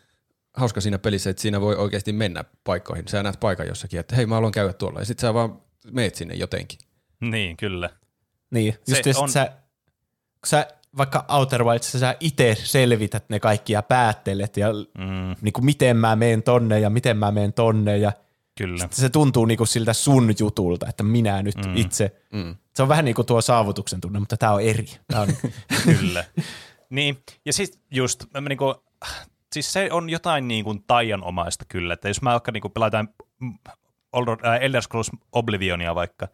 hauska 0.59 0.81
siinä 0.81 0.99
pelissä, 0.99 1.31
että 1.31 1.43
siinä 1.43 1.61
voi 1.61 1.77
oikeasti 1.77 2.13
mennä 2.13 2.45
paikkoihin. 2.65 3.09
Sä 3.09 3.23
näet 3.23 3.41
paikan 3.41 3.67
jossakin, 3.67 4.01
että 4.01 4.17
hei 4.17 4.27
mä 4.27 4.35
haluan 4.35 4.53
käydä 4.53 4.73
tuolla. 4.73 4.99
Ja 4.99 5.05
sit 5.05 5.19
sä 5.19 5.35
vaan 5.35 5.63
meet 5.91 6.15
sinne 6.15 6.35
jotenkin. 6.35 6.79
Niin, 7.21 7.57
kyllä. 7.57 7.91
Niin, 8.51 8.75
just 8.89 9.05
Se 9.05 9.13
se 9.13 9.19
on- 9.19 9.23
on... 9.25 9.31
sä, 9.31 9.47
kun 10.41 10.47
sä 10.47 10.67
vaikka 10.97 11.25
Outer 11.29 11.65
Wildsissa 11.65 11.99
sä 11.99 12.17
itse 12.21 12.57
selvität 12.65 13.29
ne 13.29 13.41
kaikki 13.41 13.73
ja 13.73 13.83
päättelet 13.83 14.57
ja 14.57 14.69
Mm, 14.99 15.37
niin 15.41 15.53
kuin 15.53 15.65
miten 15.65 15.97
mä 15.97 16.17
meen 16.17 16.43
tonne 16.43 16.81
ja 16.81 16.91
miten 16.91 17.17
mä 17.17 17.31
meen 17.33 17.53
tonne 17.53 17.99
ja 17.99 18.13
kyllä. 18.59 18.89
se 18.91 19.09
tuntuu 19.09 19.45
niinku 19.47 19.67
siltä 19.67 19.93
sun 19.93 20.35
jutulta, 20.39 20.87
että 20.89 21.03
minä 21.03 21.43
nyt 21.43 21.57
mm. 21.67 21.77
itse. 21.77 22.17
Mm. 22.33 22.57
Se 22.77 22.83
on 22.83 22.89
vähän 22.89 23.05
niin 23.05 23.15
kuin 23.15 23.27
tuo 23.27 23.41
saavutuksen 23.41 24.01
tunne, 24.01 24.19
mutta 24.19 24.37
tämä 24.37 24.53
on 24.53 24.61
eri. 24.63 24.87
Tää 25.13 25.21
on, 25.21 25.29
Kyllä. 25.85 26.25
niin, 26.91 27.19
ja 27.45 27.53
siis 27.53 27.79
just, 27.91 28.25
mä 28.41 28.49
niinku, 28.49 28.75
siis 29.53 29.73
se 29.73 29.89
on 29.93 30.11
jotain 30.11 30.49
niin 30.49 30.65
kuin 30.65 30.85
taianomaista 30.87 31.65
kyllä, 31.69 31.95
että 31.95 32.09
jos 32.09 32.23
mä 32.23 32.33
vaikka 32.33 32.53
niin 32.53 32.73
pelataan 32.75 33.09
äh, 34.45 34.59
Elder 34.61 34.83
Scrolls 34.83 35.11
Oblivionia 35.33 35.95
vaikka, 35.95 36.29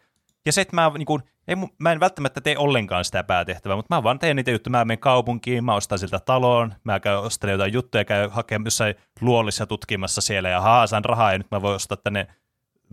ja 0.47 0.53
se, 0.53 0.61
että 0.61 0.77
mä, 0.77 0.91
niin 0.99 1.07
kuin, 1.07 1.23
ei, 1.49 1.57
mä 1.79 1.93
en 1.93 2.01
välttämättä 2.01 2.41
tee 2.41 2.59
ollenkaan 2.59 3.05
sitä 3.05 3.25
päätehtävää, 3.25 3.77
mutta 3.77 3.95
mä 3.95 4.03
vaan 4.03 4.19
teen 4.19 4.37
niitä 4.37 4.51
juttuja. 4.51 4.71
Mä 4.71 4.85
menen 4.85 4.99
kaupunkiin, 4.99 5.65
mä 5.65 5.75
ostan 5.75 5.99
siltä 5.99 6.21
taloon, 6.21 6.75
mä 6.85 7.01
käyn 7.01 7.19
ostelen 7.19 7.53
jotain 7.53 7.73
juttuja, 7.73 8.05
käyn 8.05 8.31
hakemaan 8.31 8.67
jossain 8.67 8.95
luolissa 9.21 9.67
tutkimassa 9.67 10.21
siellä 10.21 10.49
ja 10.49 10.61
haasaan 10.61 11.05
rahaa 11.05 11.33
ja 11.33 11.39
nyt 11.39 11.51
mä 11.51 11.63
voin 11.63 11.75
ostaa 11.75 11.97
tänne 11.97 12.27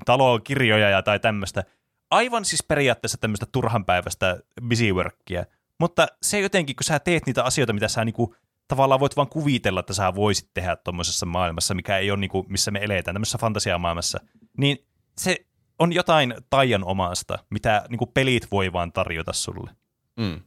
taloon 0.06 0.44
kirjoja 0.44 0.90
ja 0.90 1.04
tai 1.04 1.20
tämmöistä. 1.20 1.64
Aivan 2.12 2.46
siis 2.46 2.64
periaatteessa 2.64 3.18
tämmöistä 3.18 3.46
turhanpäiväistä 3.52 4.40
busyworkia. 4.70 5.46
Mutta 5.80 6.08
se 6.22 6.40
jotenkin, 6.40 6.76
kun 6.76 6.84
sä 6.84 7.00
teet 7.00 7.26
niitä 7.26 7.44
asioita, 7.44 7.74
mitä 7.74 7.88
sä 7.88 8.06
niinku, 8.06 8.36
tavallaan 8.72 9.00
voit 9.00 9.16
vaan 9.16 9.30
kuvitella, 9.30 9.80
että 9.80 9.94
sä 9.94 10.16
voisit 10.16 10.50
tehdä 10.54 10.76
tuommoisessa 10.76 11.26
maailmassa, 11.26 11.74
mikä 11.74 11.98
ei 11.98 12.12
ole 12.12 12.20
niinku, 12.20 12.46
missä 12.50 12.72
me 12.72 12.80
eletään, 12.84 13.16
tämmöisessä 13.16 13.38
fantasiamaailmassa, 13.38 14.20
niin 14.58 14.88
se 15.18 15.46
on 15.80 15.94
jotain 15.94 16.36
taianomaista, 16.50 17.40
mitä 17.50 17.86
niinku 17.90 18.06
pelit 18.06 18.48
voi 18.52 18.74
vaan 18.74 18.92
tarjota 18.92 19.34
sulle. 19.34 19.72
Mm. 20.20 20.40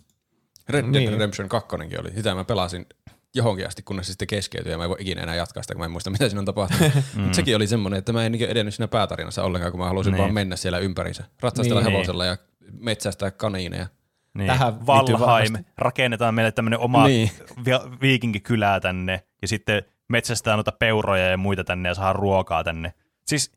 Red 0.69 0.83
Dead 0.85 0.93
Niin. 0.93 1.13
Redemption 1.13 1.49
2 1.49 1.77
oli. 1.77 2.11
Sitä 2.15 2.35
mä 2.35 2.45
pelasin 2.45 2.87
johonkin 3.35 3.67
asti, 3.67 3.83
kunnes 3.83 4.07
se 4.07 4.11
sitten 4.13 4.29
keskeytyi 4.29 4.73
ja 4.73 4.79
mä 4.79 4.85
en 4.85 4.91
voi 4.91 4.97
ikinä 5.01 5.23
enää 5.23 5.35
jatkaa 5.35 5.63
sitä, 5.63 5.75
kun 5.75 5.81
mä 5.81 5.85
en 5.85 5.91
muista, 5.91 6.11
mitä 6.11 6.29
siinä 6.29 6.39
on 6.41 6.45
tapahtunut. 6.45 6.93
mm. 7.17 7.33
sekin 7.33 7.57
oli 7.57 7.67
semmoinen, 7.67 7.99
että 7.99 8.13
mä 8.13 8.27
en 8.27 8.33
niinkö 8.33 8.49
edennyt 8.49 8.75
siinä 8.75 8.89
päätarinassa 8.89 9.45
ollenkaan, 9.45 9.73
kun 9.73 9.81
mä 9.81 9.89
halusin 9.89 10.13
Niin. 10.13 10.21
vaan 10.21 10.35
mennä 10.35 10.57
siellä 10.57 10.79
ympärissä. 10.79 11.25
Ratsastella 11.41 11.81
Niin. 11.81 11.93
hevosella 11.93 12.25
ja 12.25 12.37
metsästää 12.73 13.31
kaniineja. 13.31 13.87
Niin. 14.35 14.47
Tähän 14.47 14.75
liittyy 14.75 15.19
Valheim, 15.19 15.65
rakennetaan 15.79 16.35
meille 16.35 16.53
tämmöinen 16.53 16.79
oma 16.79 17.07
Niin. 17.07 17.31
vi- 17.65 17.99
viikinkikylää 18.01 18.81
tänne, 18.81 19.23
ja 19.43 19.49
sitten 19.49 19.83
metsästään 20.09 20.57
noita 20.57 20.73
peuroja 20.73 21.29
ja 21.29 21.37
muita 21.37 21.65
tänne, 21.65 21.89
ja 21.89 21.95
saa 21.95 22.13
ruokaa 22.13 22.65
tänne. 22.65 22.93
Siis 23.27 23.53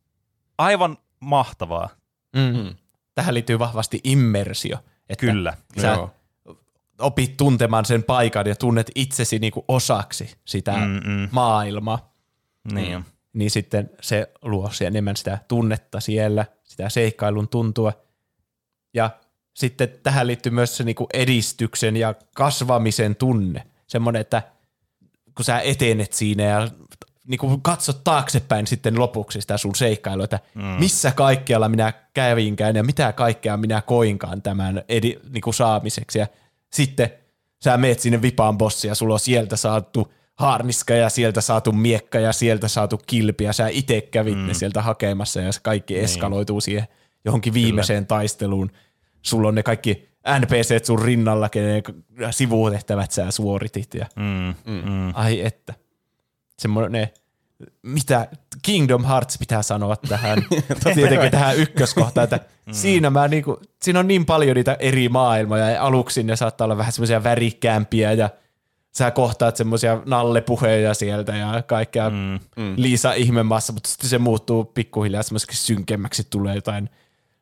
aivan 0.58 0.98
mahtavaa. 1.20 1.90
mm. 2.36 2.76
Tähän 3.16 3.34
liittyy 3.34 3.60
vahvasti 3.60 4.00
immersio. 4.04 4.78
Että 5.10 5.26
Kyllä. 5.26 5.54
Sä 5.82 5.88
Joo. 5.88 6.12
opit 7.00 7.38
tuntemaan 7.38 7.86
sen 7.86 8.04
paikan 8.04 8.48
ja 8.48 8.56
tunnet 8.56 8.92
itsesi 8.96 9.40
niinku 9.40 9.66
osaksi 9.68 10.36
sitä 10.46 10.72
Mm-mm. 10.72 11.30
maailmaa. 11.32 12.14
Niin. 12.74 12.98
Mm. 12.98 13.04
Niin 13.34 13.52
sitten 13.52 13.90
se 14.02 14.32
luo 14.42 14.70
enemmän 14.86 15.16
sitä 15.16 15.38
tunnetta 15.48 16.00
siellä, 16.00 16.46
sitä 16.64 16.90
seikkailun 16.90 17.48
tuntua. 17.48 17.94
Ja 18.94 19.10
sitten 19.58 19.89
tähän 20.03 20.28
liittyy 20.28 20.51
myös 20.51 20.78
se 20.78 20.84
niinku 20.84 21.08
edistyksen 21.14 21.97
ja 21.97 22.16
kasvamisen 22.36 23.16
tunne. 23.16 23.64
Semmoinen, 23.88 24.22
että 24.22 24.43
kun 25.36 25.45
sä 25.45 25.60
etenet 25.60 26.14
siinä 26.14 26.43
ja 26.43 26.68
niinku 27.28 27.58
katsot 27.62 28.03
taaksepäin 28.03 28.68
sitten 28.68 28.99
lopuksi 28.99 29.41
sitä 29.41 29.58
sun 29.58 29.76
seikkailua, 29.76 30.24
että 30.24 30.39
mm. 30.55 30.64
missä 30.64 31.12
kaikkialla 31.12 31.70
minä 31.70 31.93
kävinkään 32.14 32.76
ja 32.76 32.84
mitä 32.84 33.14
kaikkea 33.14 33.58
minä 33.58 33.82
koinkaan 33.82 34.41
tämän 34.41 34.84
edi, 34.89 35.20
niinku 35.30 35.53
saamiseksi. 35.53 36.20
Ja 36.20 36.28
sitten 36.74 37.10
sä 37.64 37.78
meet 37.78 37.99
sinne 37.99 38.22
vipaan 38.22 38.58
bossi 38.58 38.88
ja 38.88 38.95
sulla 38.95 39.14
on 39.14 39.20
sieltä 39.20 39.55
saatu 39.55 40.14
harniska 40.36 40.93
ja 40.93 41.10
sieltä 41.10 41.41
saatu 41.41 41.72
miekka 41.72 42.20
ja 42.20 42.34
sieltä 42.34 42.68
saatu 42.68 43.01
kilpi 43.08 43.43
ja 43.43 43.53
sä 43.53 43.68
itse 43.68 44.01
kävit 44.01 44.38
mm. 44.38 44.47
ne 44.47 44.53
sieltä 44.53 44.82
hakemassa 44.82 45.41
ja 45.41 45.51
se 45.51 45.60
kaikki 45.64 45.99
eskaloituu 45.99 46.62
siihen 46.62 46.88
johonkin 47.26 47.53
viimeiseen 47.53 48.05
Kyllä. 48.08 48.20
taisteluun. 48.20 48.72
Sulla 49.28 49.48
on 49.48 49.56
ne 49.56 49.64
kaikki 49.64 50.10
NPCt 50.40 50.86
sun 50.86 51.02
rinnalla, 51.02 51.50
kenen 51.50 51.84
sivutehtävät 52.32 53.12
sä 53.12 53.32
suoritit 53.32 53.94
ja 53.94 54.06
Mm. 54.16 54.56
Mm. 54.66 55.12
ai 55.14 55.42
että. 55.42 55.74
Semmoinen, 56.60 57.10
mitä 57.84 58.28
Kingdom 58.62 59.06
Hearts 59.06 59.38
pitää 59.38 59.62
sanoa 59.62 59.96
tähän, 59.96 60.46
tietenkin 60.96 61.32
tähän 61.32 61.58
ykköskohtaan, 61.58 62.24
että 62.24 62.40
mm. 62.66 62.74
siinä, 62.74 63.10
mä 63.10 63.28
niinku, 63.28 63.60
siinä 63.82 64.00
on 64.00 64.08
niin 64.08 64.26
paljon 64.26 64.56
niitä 64.56 64.78
eri 64.80 65.10
maailmoja 65.10 65.70
ja 65.70 65.84
aluksi 65.84 66.24
ne 66.24 66.36
saattaa 66.36 66.66
olla 66.66 66.78
vähän 66.78 66.92
semmoisia 66.92 67.24
värikkäämpiä 67.24 68.14
ja 68.14 68.30
sä 68.92 69.12
kohtaat 69.12 69.56
semmoisia 69.56 70.02
nallepuheja 70.06 70.94
sieltä 70.94 71.36
ja 71.36 71.64
kaikkea 71.68 72.10
mm. 72.10 72.40
Mm. 72.56 72.74
Liisa 72.78 73.14
ihmemassa, 73.14 73.74
mutta 73.74 73.90
sitten 73.90 74.10
se 74.10 74.18
muuttuu 74.18 74.66
pikkuhiljaa 74.66 75.24
semmoiseksi 75.24 75.66
synkemmäksi, 75.66 76.28
tulee 76.30 76.56
jotain 76.56 76.90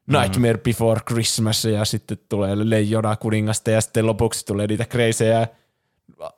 Nightmare 0.08 0.58
Before 0.58 1.02
Christmas 1.08 1.66
ja 1.66 1.86
sitten 1.86 2.18
tulee 2.30 2.52
Leijona 2.56 3.16
kuningasta 3.16 3.72
ja 3.72 3.82
sitten 3.82 4.06
lopuksi 4.06 4.46
tulee 4.46 4.68
niitä 4.68 4.86
kreisejä 4.86 5.48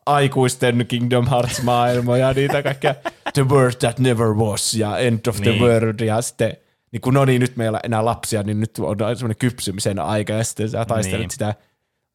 aikuisten 0.06 0.86
Kingdom 0.88 1.28
Hearts-maailmoja, 1.28 2.34
niitä 2.34 2.64
kaikkea 2.64 2.96
The 3.34 3.46
World 3.50 3.76
That 3.80 4.00
Never 4.00 4.28
Was 4.28 4.74
ja 4.74 4.98
End 4.98 5.20
of 5.28 5.36
the 5.42 5.52
Niin. 5.52 5.62
World 5.62 6.00
ja 6.00 6.22
sitten 6.22 6.58
niin 6.92 7.02
kun 7.02 7.14
no 7.14 7.26
niin, 7.26 7.42
nyt 7.42 7.58
meillä 7.58 7.78
ei 7.78 7.80
ole 7.80 7.82
enää 7.84 8.06
lapsia, 8.06 8.44
niin 8.44 8.60
nyt 8.60 8.80
on 8.80 8.98
semmoinen 8.98 9.38
kypsymisen 9.40 10.00
aika 10.00 10.34
ja 10.34 10.44
sitten 10.44 10.70
sä 10.70 10.86
taistelet 10.86 11.20
Niin. 11.20 11.32
sitä 11.32 11.56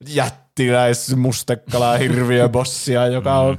jättiläis 0.09 1.17
mustekala 1.17 1.97
hirviöbossia, 1.97 3.07
joka 3.07 3.39
on 3.39 3.59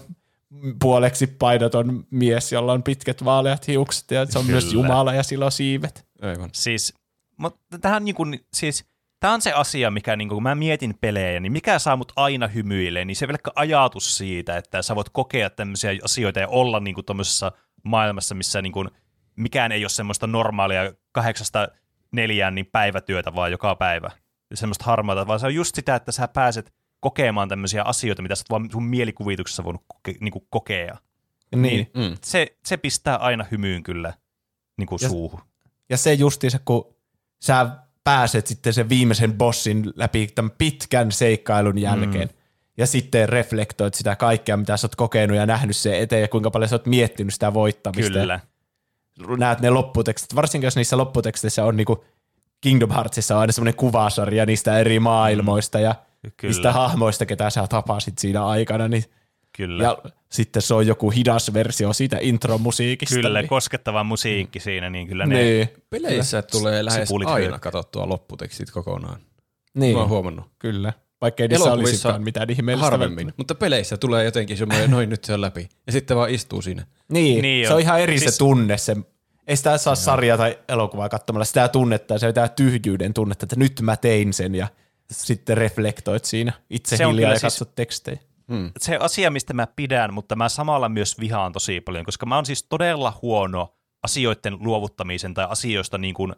puoleksi 0.81 1.27
painoton 1.27 2.03
mies, 2.09 2.51
jolla 2.51 2.73
on 2.73 2.83
pitkät 2.83 3.25
vaaleat 3.25 3.67
hiukset 3.67 4.11
ja 4.11 4.25
se 4.25 4.39
on 4.39 4.45
myös 4.45 4.65
Kyllä. 4.65 4.81
jumala 4.81 5.13
ja 5.13 5.23
sillä 5.23 5.45
on 5.45 5.51
siivet. 5.51 6.05
Aivan. 6.21 6.49
Siis, 6.53 6.93
mutta 7.43 7.79
tähän 7.79 8.05
niin 8.05 8.15
kuin, 8.15 8.39
siis, 8.53 8.85
tämä 9.19 9.33
on 9.33 9.41
se 9.41 9.51
asia, 9.51 9.91
mikä 9.91 10.15
niin 10.15 10.29
kuin, 10.29 10.35
kun 10.35 10.43
mä 10.43 10.55
mietin 10.55 10.97
pelejä, 11.01 11.39
niin 11.39 11.51
mikä 11.51 11.79
saa 11.79 11.95
mut 11.95 12.11
aina 12.15 12.47
hymyilemään, 12.47 13.07
niin 13.07 13.15
se 13.15 13.27
pelkkä 13.27 13.51
ajatus 13.55 14.17
siitä, 14.17 14.57
että 14.57 14.81
sä 14.81 14.95
voit 14.95 15.09
kokea 15.09 15.49
tämmöisiä 15.49 15.91
asioita 16.03 16.39
ja 16.39 16.47
olla 16.47 16.79
niin 16.79 16.95
kuin 16.95 17.05
tuommoisessa 17.05 17.51
maailmassa, 17.83 18.35
missä 18.35 18.61
niin 18.61 18.73
kuin, 18.73 18.89
mikään 19.35 19.71
ei 19.71 19.83
ole 19.83 19.89
semmoista 19.89 20.27
normaalia 20.27 20.93
kahdeksasta 21.11 21.67
neljään 22.11 22.55
niin 22.55 22.69
päivätyötä 22.71 23.35
vaan 23.35 23.51
joka 23.51 23.75
päivä. 23.75 24.11
Semmoista 24.53 24.85
harmaata, 24.85 25.27
vaan 25.27 25.39
se 25.39 25.45
on 25.45 25.55
just 25.55 25.75
sitä, 25.75 25.95
että 25.95 26.11
sä 26.11 26.27
pääset 26.27 26.73
kokemaan 26.99 27.49
tämmöisiä 27.49 27.83
asioita, 27.83 28.21
mitä 28.21 28.35
sä 28.35 28.43
vaan 28.49 28.69
sun 28.71 28.83
mielikuvituksessa 28.83 29.63
voinut 29.63 29.83
koke, 29.87 30.15
niin 30.19 30.31
kuin 30.31 30.47
kokea. 30.49 30.97
Niin. 31.55 31.91
Mm. 31.93 32.17
Se, 32.23 32.57
se 32.65 32.77
pistää 32.77 33.17
aina 33.17 33.45
hymyyn 33.51 33.83
kyllä 33.83 34.13
niin 34.77 34.87
kuin 34.87 34.99
Ja- 35.01 35.09
suuhun. 35.09 35.41
Ja 35.89 35.97
se 35.97 36.13
justiinsa, 36.13 36.59
kun 36.65 36.95
sä 37.43 37.67
pääset 38.03 38.47
sitten 38.47 38.73
sen 38.73 38.89
viimeisen 38.89 39.33
bossin 39.33 39.93
läpi 39.95 40.27
tämän 40.35 40.51
pitkän 40.57 41.11
seikkailun 41.11 41.77
jälkeen, 41.77 42.27
mm. 42.27 42.35
ja 42.77 42.87
sitten 42.87 43.29
reflektoit 43.29 43.93
sitä 43.93 44.15
kaikkea, 44.15 44.57
mitä 44.57 44.77
sä 44.77 44.87
oot 44.87 44.95
kokenut 44.95 45.37
ja 45.37 45.45
nähnyt 45.45 45.75
sen 45.75 45.93
eteen, 45.93 46.21
ja 46.21 46.27
kuinka 46.27 46.51
paljon 46.51 46.69
sä 46.69 46.75
oot 46.75 46.85
miettinyt 46.85 47.33
sitä 47.33 47.53
voittamista. 47.53 48.19
Kyllä. 48.19 48.39
Näet 49.37 49.59
ne 49.59 49.69
lopputekstit, 49.69 50.35
varsinkin 50.35 50.67
jos 50.67 50.75
niissä 50.75 50.97
lopputeksteissä 50.97 51.65
on 51.65 51.77
niinku 51.77 52.05
Kingdom 52.61 52.91
Heartsissa 52.91 53.35
on 53.35 53.41
aina 53.41 53.53
semmoinen 53.53 53.75
kuvasarja 53.75 54.45
niistä 54.45 54.79
eri 54.79 54.99
maailmoista 54.99 55.79
ja 55.79 55.95
Kyllä. 56.21 56.51
niistä 56.51 56.71
hahmoista, 56.71 57.25
ketä 57.25 57.49
sä 57.49 57.67
tapasit 57.67 58.17
siinä 58.17 58.45
aikana, 58.45 58.87
niin 58.87 59.03
Kyllä. 59.57 59.83
ja 59.83 59.97
sitten 60.31 60.61
se 60.61 60.73
on 60.73 60.87
joku 60.87 61.09
hidas 61.11 61.53
versio 61.53 61.93
siitä 61.93 62.17
intromusiikista. 62.21 63.15
Kyllä, 63.15 63.41
niin, 63.41 63.49
koskettava 63.49 64.03
musiikki 64.03 64.59
siinä, 64.59 64.89
niin 64.89 65.07
kyllä 65.07 65.25
ne... 65.25 65.35
niin, 65.43 65.69
Peleissä 65.89 66.41
tulee 66.41 66.85
lähes 66.85 67.07
Sipulit 67.07 67.27
aina 67.27 67.39
hyökkää. 67.39 67.59
katsottua 67.59 68.09
lopputekstit 68.09 68.71
kokonaan. 68.71 69.19
niin 69.73 69.93
Mä 69.95 69.99
oon 69.99 70.09
huomannut. 70.09 70.45
kyllä. 70.59 70.93
Vaikka 71.21 71.43
ei 71.43 71.47
niissä 71.49 71.73
olisikaan 71.73 72.23
mitään 72.23 72.49
ihmeellistä. 72.49 72.85
Harvemmin, 72.85 73.33
mutta 73.37 73.55
peleissä 73.55 73.97
tulee 73.97 74.23
jotenkin 74.25 74.57
semmoinen, 74.57 74.91
noin 74.91 75.09
nyt 75.09 75.23
se 75.23 75.33
on 75.33 75.41
läpi. 75.41 75.69
Ja 75.87 75.91
sitten 75.91 76.17
vaan 76.17 76.29
istuu 76.29 76.61
siinä. 76.61 76.85
Niin, 77.09 77.41
Niin 77.41 77.67
se 77.67 77.73
on. 77.73 77.79
ihan 77.81 78.01
eri 78.01 78.19
Siis- 78.19 78.31
se 78.33 78.37
tunne. 78.37 78.77
Se, 78.77 78.95
ei 79.47 79.55
sitä 79.55 79.77
saa 79.77 79.95
sarjaa 79.95 80.37
tai 80.37 80.59
elokuvaa 80.69 81.09
katsomalla 81.09 81.45
sitä 81.45 81.67
tunnetta, 81.67 82.19
se 82.19 82.33
tämä 82.33 82.47
tyhjyyden 82.47 83.13
tunnetta, 83.13 83.45
että 83.45 83.55
nyt 83.55 83.81
mä 83.81 83.97
tein 83.97 84.33
sen 84.33 84.55
ja 84.55 84.67
sitten 85.11 85.57
reflektoit 85.57 86.25
siinä 86.25 86.53
itse 86.69 86.97
Se 86.97 87.03
hiljaa 87.03 87.13
kyllä 87.15 87.27
ja 87.27 87.31
siis- 87.33 87.41
katsot 87.41 87.75
tekstejä. 87.75 88.17
Se 88.79 88.97
asia, 88.97 89.31
mistä 89.31 89.53
mä 89.53 89.67
pidän, 89.67 90.13
mutta 90.13 90.35
mä 90.35 90.49
samalla 90.49 90.89
myös 90.89 91.19
vihaan 91.19 91.53
tosi 91.53 91.81
paljon, 91.81 92.05
koska 92.05 92.25
mä 92.25 92.35
oon 92.35 92.45
siis 92.45 92.63
todella 92.63 93.19
huono 93.21 93.75
asioiden 94.03 94.57
luovuttamisen 94.59 95.33
tai 95.33 95.47
asioista 95.49 95.97
niin 95.97 96.13
kuin, 96.13 96.35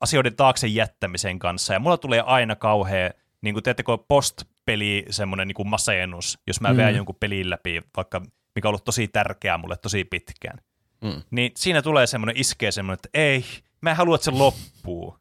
asioiden 0.00 0.36
taakse 0.36 0.66
jättämisen 0.66 1.38
kanssa. 1.38 1.72
Ja 1.72 1.80
mulla 1.80 1.96
tulee 1.96 2.20
aina 2.20 2.56
kauhea, 2.56 3.10
niin 3.40 3.54
kuin 3.54 3.62
teettekö 3.62 3.98
post-peli 4.08 5.06
semmoinen 5.10 5.48
niin 5.48 5.54
kuin 5.54 5.68
masennus, 5.68 6.38
jos 6.46 6.60
mä 6.60 6.70
mm. 6.72 6.76
veän 6.76 6.94
jonkun 6.96 7.16
pelin 7.20 7.50
läpi, 7.50 7.82
vaikka 7.96 8.20
mikä 8.54 8.68
on 8.68 8.70
ollut 8.70 8.84
tosi 8.84 9.08
tärkeää 9.08 9.58
mulle 9.58 9.76
tosi 9.76 10.04
pitkään. 10.04 10.58
Mm. 11.00 11.22
Niin 11.30 11.52
siinä 11.56 11.82
tulee 11.82 12.06
semmoinen, 12.06 12.36
iskee 12.36 12.70
semmoinen, 12.70 12.94
että 12.94 13.08
ei, 13.14 13.44
mä 13.80 13.90
en 13.90 13.96
halua, 13.96 14.14
että 14.14 14.24
se 14.24 14.30
loppuu. 14.30 15.18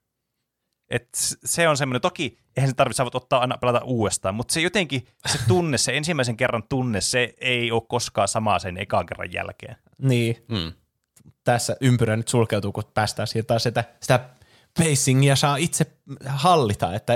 Et 0.90 1.10
se 1.46 1.68
on 1.68 1.78
semmoinen, 1.78 2.02
toki 2.02 2.38
eihän 2.58 2.70
se 2.70 2.76
tarvitse, 2.76 3.04
ottaa 3.04 3.40
aina 3.42 3.58
pelata 3.58 3.84
uudestaan, 3.84 4.36
mutta 4.36 4.54
se 4.54 4.62
jotenkin, 4.62 5.08
se 5.28 5.40
tunne, 5.48 5.78
se 5.78 5.98
ensimmäisen 5.98 6.38
kerran 6.38 6.64
tunne, 6.70 7.02
se 7.02 7.34
ei 7.42 7.72
ole 7.72 7.82
koskaan 7.88 8.28
sama 8.28 8.60
sen 8.60 8.78
ekan 8.78 9.06
kerran 9.06 9.34
jälkeen. 9.34 9.76
Niin, 10.02 10.46
Mm. 10.48 10.72
tässä 11.44 11.76
ympyrä 11.82 12.18
nyt 12.18 12.28
sulkeutuu, 12.28 12.72
kun 12.72 12.84
päästään 12.94 13.28
siihen 13.28 13.46
taas, 13.46 13.66
että 13.68 13.84
sitä 14.02 14.20
pacingia 14.80 15.36
saa 15.36 15.56
itse 15.56 15.86
hallita, 16.26 16.94
että 16.96 17.14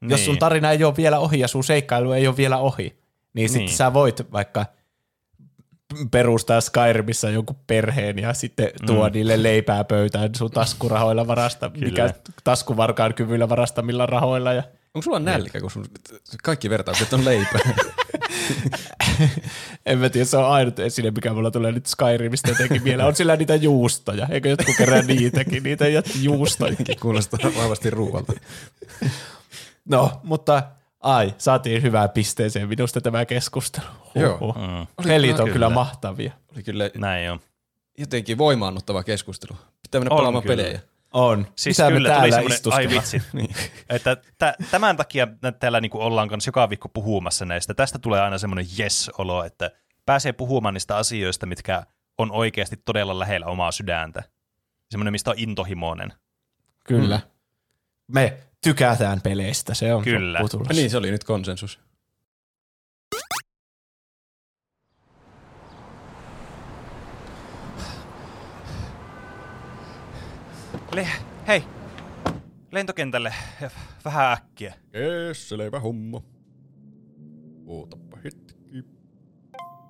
niin. 0.00 0.10
jos 0.10 0.24
sun 0.24 0.32
Niin. 0.34 0.38
tarina 0.40 0.70
ei 0.70 0.84
ole 0.84 0.96
vielä 0.96 1.18
ohi 1.18 1.38
ja 1.40 1.48
sun 1.48 1.64
seikkailu 1.64 2.12
ei 2.12 2.26
ole 2.26 2.36
vielä 2.36 2.58
ohi, 2.58 2.82
niin, 2.82 2.98
niin. 3.34 3.48
sitten 3.48 3.66
Niin. 3.66 3.76
sä 3.76 3.92
voit 3.92 4.32
vaikka 4.32 4.66
perustaa 6.10 6.60
Skyrimissä 6.60 7.30
jonkun 7.30 7.56
perheen 7.66 8.18
ja 8.18 8.34
sitten 8.34 8.70
tuo 8.86 9.08
mm. 9.08 9.12
niille 9.12 9.42
leipää 9.42 9.84
pöytään 9.84 10.34
sun 10.34 10.50
taskurahoilla 10.50 11.26
varasta, 11.26 11.70
Kyllä. 11.70 11.86
mikä 11.86 12.14
taskuvarkaan 12.44 13.14
kyvyllä 13.14 13.48
varastamilla 13.48 14.06
rahoilla. 14.06 14.52
Ja 14.52 14.62
Onko 14.94 15.02
sulla 15.02 15.18
nälkä, 15.18 15.60
kun 15.60 15.70
sun 15.70 15.86
kaikki 16.42 16.70
vertaukset 16.70 17.12
on 17.12 17.24
leipää? 17.24 17.60
en 19.86 19.98
mä 19.98 20.08
tiedä, 20.08 20.24
se 20.24 20.36
on 20.36 20.50
ainut 20.50 20.78
esine, 20.78 21.10
mikä 21.10 21.32
mulla 21.32 21.50
tulee 21.50 21.72
nyt 21.72 21.86
Skyrimistä 21.86 22.50
jotenkin 22.50 22.84
vielä. 22.84 23.06
On 23.06 23.14
sillä 23.14 23.36
niitä 23.36 23.54
juustoja, 23.54 24.26
eikö 24.30 24.48
jotkut 24.48 24.74
kerran 24.78 25.06
niitäkin, 25.06 25.62
niitä 25.62 25.84
juustoja. 26.22 26.76
Kuulostaa 27.00 27.50
vahvasti 27.56 27.90
ruualta. 27.90 28.32
No, 29.84 30.20
mutta 30.22 30.62
ai, 31.06 31.34
saatiin 31.38 31.82
hyvään 31.82 32.10
pisteeseen 32.10 32.68
minusta 32.68 33.00
tämä 33.00 33.24
keskustelu. 33.24 33.86
Joo. 34.14 34.38
Mm. 34.38 34.86
Pelit 35.08 35.30
on 35.30 35.36
kyllä. 35.36 35.52
kyllä 35.52 35.70
mahtavia. 35.70 36.32
Oli 36.54 36.62
kyllä 36.62 36.90
Näin 36.98 37.30
on. 37.30 37.40
jotenkin 37.98 38.38
voimaannuttava 38.38 39.02
keskustelu. 39.02 39.58
Pitää 39.82 40.00
mennä 40.00 40.14
On 40.14 40.18
pelaamaan 40.18 40.42
kyllä. 40.42 40.56
pelejä. 40.56 40.80
On. 41.12 41.46
Siis 41.56 41.78
Mitä 41.78 41.88
kyllä, 41.90 42.08
me 42.08 42.14
tuli 42.14 42.30
täällä 42.30 42.36
semmoinen, 42.36 42.50
ai 42.50 42.54
istuskellaan? 42.54 43.02
vitsit, 43.02 43.72
että 43.96 44.16
tä, 44.38 44.54
tämän 44.70 44.96
takia 44.96 45.28
täällä 45.60 45.80
niinku 45.80 46.00
ollaan 46.00 46.28
kanssa 46.28 46.48
joka 46.48 46.68
viikko 46.68 46.88
puhumassa 46.88 47.44
näistä. 47.44 47.74
Tästä 47.74 47.98
tulee 47.98 48.20
aina 48.20 48.38
semmoinen 48.38 48.66
yes-olo, 48.78 49.44
että 49.44 49.70
pääsee 50.06 50.32
puhumaan 50.32 50.74
niistä 50.74 50.96
asioista, 50.96 51.46
mitkä 51.46 51.82
on 52.18 52.32
oikeasti 52.32 52.76
todella 52.84 53.18
lähellä 53.18 53.46
omaa 53.46 53.72
sydäntä. 53.72 54.22
Semmoinen, 54.90 55.12
mistä 55.12 55.30
on 55.30 55.38
intohimoinen. 55.38 56.12
Kyllä. 56.84 57.20
Me 58.08 58.38
tykätään 58.64 59.20
peleistä, 59.20 59.74
se 59.74 59.94
on 59.94 60.04
Kyllä. 60.04 60.38
Ja 60.38 60.74
niin, 60.74 60.90
se 60.90 60.96
oli 60.96 61.10
nyt 61.10 61.24
konsensus. 61.24 61.80
Le- 70.92 71.08
hei, 71.46 71.64
lentokentälle 72.72 73.34
vähän 74.04 74.32
äkkiä. 74.32 74.74
Jees, 74.92 75.48
selvä 75.48 75.80
homma. 75.80 76.22
Ootappa 77.66 78.16
hetki. 78.24 78.56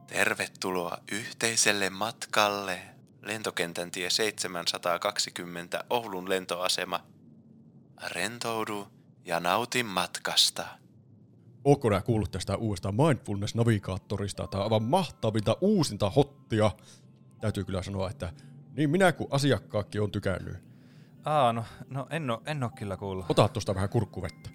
Tervetuloa 0.07 0.99
yhteiselle 1.12 1.91
matkalle. 1.91 2.81
Lentokentän 3.23 3.91
tie 3.91 4.11
720 4.11 5.85
Oulun 5.91 6.29
lentoasema. 6.29 7.01
Rentoudu 8.11 8.89
ja 9.25 9.41
nauti 9.41 9.83
matkasta. 9.83 10.67
Ootko 11.65 11.91
nää 11.91 12.03
kuullut 12.03 12.31
tästä 12.31 12.57
uudesta 12.57 12.93
Mindfulness-navigaattorista? 12.93 14.47
Tää 14.49 14.61
on 14.61 14.65
aivan 14.65 14.83
mahtavinta 14.83 15.57
uusinta 15.61 16.11
hottia. 16.11 16.71
Täytyy 17.41 17.65
kyllä 17.65 17.83
sanoa, 17.83 18.11
että 18.11 18.33
niin 18.77 18.91
minä 18.91 19.13
kuin 19.13 19.29
asiakkaakin 19.31 20.03
on 20.03 20.11
tykännyt. 20.11 20.57
Aa, 21.25 21.53
no, 21.53 21.65
no 21.91 22.07
en, 22.11 22.31
oo, 22.31 22.43
en 22.47 22.63
oo 22.63 22.71
kyllä 22.79 22.97
kuullut. 22.97 23.27
Ota 23.29 23.49
tosta 23.49 23.75
vähän 23.75 23.89
kurkkuvettä. 23.89 24.51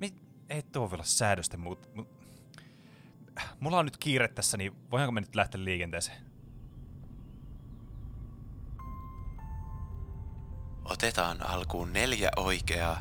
Mi- 0.00 0.14
ei 0.48 0.62
tuo 0.62 0.90
vielä 0.90 1.02
säädösten 1.04 1.60
muut. 1.60 1.88
Mu- 1.96 2.06
Mulla 3.60 3.78
on 3.78 3.84
nyt 3.84 3.96
kiire 3.96 4.28
tässä, 4.28 4.56
niin 4.56 4.72
voidaanko 4.90 5.12
me 5.12 5.20
nyt 5.20 5.34
lähteä 5.34 5.64
liikenteeseen? 5.64 6.33
Otetaan 10.84 11.46
alkuun 11.46 11.92
neljä 11.92 12.30
oikeaa 12.36 13.00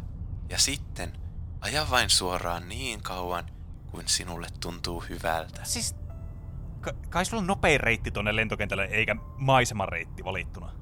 ja 0.49 0.57
sitten 0.57 1.13
aja 1.61 1.87
vain 1.89 2.09
suoraan 2.09 2.69
niin 2.69 3.01
kauan, 3.01 3.45
kuin 3.91 4.07
sinulle 4.07 4.47
tuntuu 4.59 5.03
hyvältä. 5.09 5.63
Siis, 5.63 5.95
ka- 6.81 6.93
kai 7.09 7.25
sulla 7.25 7.41
on 7.41 7.47
nopein 7.47 7.79
reitti 7.79 8.11
tonne 8.11 8.35
lentokentälle, 8.35 8.85
eikä 8.85 9.15
maisemareitti 9.37 10.23
valittuna. 10.23 10.73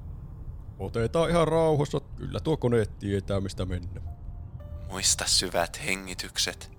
Otetaan 0.78 1.30
ihan 1.30 1.48
rauhassa. 1.48 2.00
Kyllä 2.00 2.40
tuo 2.40 2.56
kone 2.56 2.86
tietää, 2.86 3.40
mistä 3.40 3.64
mennä. 3.64 4.00
Muista 4.90 5.24
syvät 5.26 5.84
hengitykset. 5.84 6.72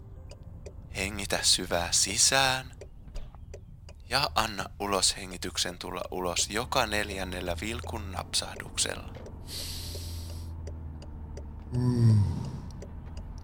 Hengitä 0.96 1.40
syvää 1.42 1.92
sisään. 1.92 2.72
Ja 4.10 4.30
anna 4.36 4.66
uloshengityksen 4.80 5.78
tulla 5.80 6.02
ulos 6.12 6.50
joka 6.50 6.86
neljännellä 6.86 7.56
vilkun 7.62 8.12
napsahduksella. 8.12 9.14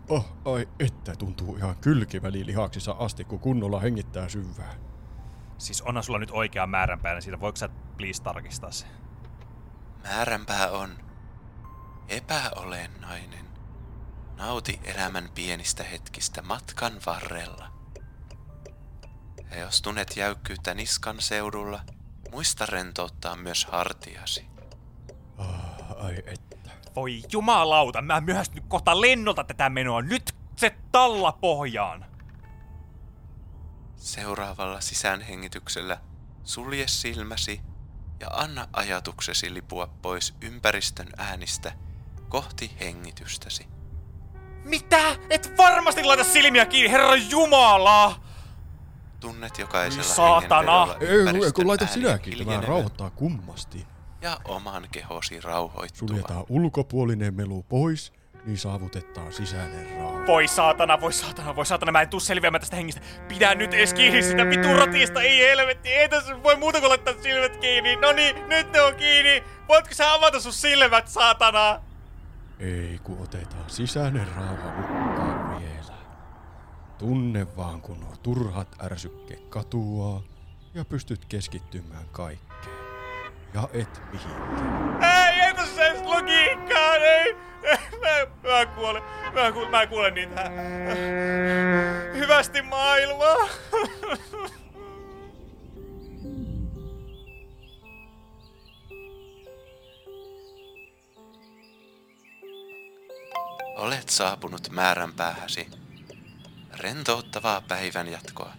Oh, 0.09 0.25
ai 0.45 0.67
että 0.79 1.15
tuntuu 1.15 1.55
ihan 1.55 1.75
kylkiväli-lihaksissa 1.75 2.91
asti, 2.91 3.23
kun 3.23 3.39
kunnolla 3.39 3.79
hengittää 3.79 4.29
syvään. 4.29 4.79
Siis 5.57 5.81
onhan 5.81 6.03
sulla 6.03 6.19
nyt 6.19 6.31
oikea 6.31 6.67
määränpäinen 6.67 7.21
siitä, 7.21 7.39
voiko 7.39 7.55
sä 7.55 7.69
please 7.97 8.23
tarkistaa 8.23 8.71
se? 8.71 8.85
Määränpää 10.03 10.71
on 10.71 10.97
epäolennainen. 12.07 13.45
Nauti 14.37 14.79
elämän 14.83 15.29
pienistä 15.35 15.83
hetkistä 15.83 16.41
matkan 16.41 16.93
varrella. 17.05 17.71
Ja 19.51 19.59
jos 19.59 19.81
tunnet 19.81 20.17
jäykkyyttä 20.17 20.73
niskan 20.73 21.21
seudulla, 21.21 21.81
muista 22.31 22.65
rentouttaa 22.65 23.35
myös 23.35 23.65
hartiasi. 23.65 24.45
Ah, 25.37 26.05
ai 26.05 26.23
että. 26.25 26.48
Voi 26.95 27.21
jumalauta, 27.31 28.01
mä 28.01 28.21
myöhästyn 28.21 28.63
kohta 28.67 29.01
lennolta 29.01 29.43
tätä 29.43 29.69
menoa. 29.69 30.01
Nyt 30.01 30.35
se 30.55 30.75
talla 30.91 31.31
pohjaan. 31.31 32.05
Seuraavalla 33.95 34.81
sisäänhengityksellä 34.81 35.97
sulje 36.43 36.87
silmäsi 36.87 37.61
ja 38.19 38.27
anna 38.27 38.67
ajatuksesi 38.73 39.53
lipua 39.53 39.89
pois 40.01 40.33
ympäristön 40.41 41.07
äänistä 41.17 41.71
kohti 42.29 42.71
hengitystäsi. 42.79 43.67
Mitä? 44.63 45.15
Et 45.29 45.57
varmasti 45.57 46.03
laita 46.03 46.23
silmiä 46.23 46.65
kiinni, 46.65 46.91
herra 46.91 47.15
jumala! 47.15 48.21
Tunnet 49.19 49.59
jokaisella 49.59 50.03
Saatana! 50.03 50.87
Ei, 50.99 51.51
kun 51.51 51.67
laita 51.67 51.87
sinäkin, 51.87 52.47
tämä 52.47 52.61
rauhoittaa 52.61 53.09
kummasti. 53.09 53.87
Ja 54.21 54.37
oman 54.45 54.87
kehosi 54.91 55.41
rauhoittuvan. 55.41 56.09
Suljetaan 56.09 56.45
ulkopuolinen 56.49 57.33
melu 57.33 57.63
pois, 57.63 58.13
niin 58.45 58.57
saavutetaan 58.57 59.33
sisäinen 59.33 59.97
rauha. 59.97 60.27
Voi 60.27 60.47
saatana, 60.47 61.01
voi 61.01 61.13
saatana, 61.13 61.55
voi 61.55 61.65
saatana, 61.65 61.91
mä 61.91 62.01
en 62.01 62.09
tuu 62.09 62.19
selviämään 62.19 62.61
tästä 62.61 62.75
hengistä. 62.75 63.01
Pidä 63.27 63.55
nyt 63.55 63.73
edes 63.73 63.93
kiinni 63.93 64.23
sitä 64.23 64.49
vitun 64.49 64.75
rotista, 64.75 65.21
ei 65.21 65.39
helvetti, 65.39 65.89
ei 65.89 66.09
tässä 66.09 66.43
voi 66.43 66.55
muuta 66.55 66.79
kuin 66.79 66.89
laittaa 66.89 67.13
silmät 67.21 67.57
kiinni. 67.57 67.95
No 67.95 68.11
niin, 68.11 68.49
nyt 68.49 68.71
ne 68.71 68.81
on 68.81 68.95
kiinni. 68.95 69.43
Voitko 69.67 69.93
sä 69.93 70.13
avata 70.13 70.39
sun 70.39 70.53
silmät, 70.53 71.07
saatana? 71.07 71.81
Ei, 72.59 72.99
kun 73.03 73.17
otetaan 73.23 73.69
sisäinen 73.69 74.27
rauha 74.35 74.71
mukaan 74.71 75.61
vielä. 75.61 75.97
Tunne 76.97 77.55
vaan, 77.57 77.81
kun 77.81 77.99
nuo 77.99 78.15
turhat 78.23 78.75
ärsykkeet 78.83 79.47
katuaa 79.49 80.21
ja 80.73 80.85
pystyt 80.85 81.25
keskittymään 81.25 82.05
kaikkeen. 82.11 82.48
Ja 83.53 83.69
et 83.73 84.01
mihinkään. 84.11 85.03
Ei, 85.03 85.41
ei 85.41 85.53
tässä 85.53 85.85
edes 85.85 86.01
logiikkaa, 86.01 86.95
ei. 86.95 87.33
Mä, 88.01 88.49
mä 88.49 88.65
kuolen, 88.65 89.03
mä 89.33 89.51
kuulen, 89.51 89.71
mä 89.71 89.87
kuulen 89.87 90.13
niitä. 90.13 90.51
Hyvästi 92.13 92.61
maailmaa. 92.61 93.37
Olet 103.77 104.09
saapunut 104.09 104.69
määränpäähäsi. 104.69 105.67
Rentouttavaa 106.77 107.61
päivän 107.61 108.07
jatkoa. 108.07 108.53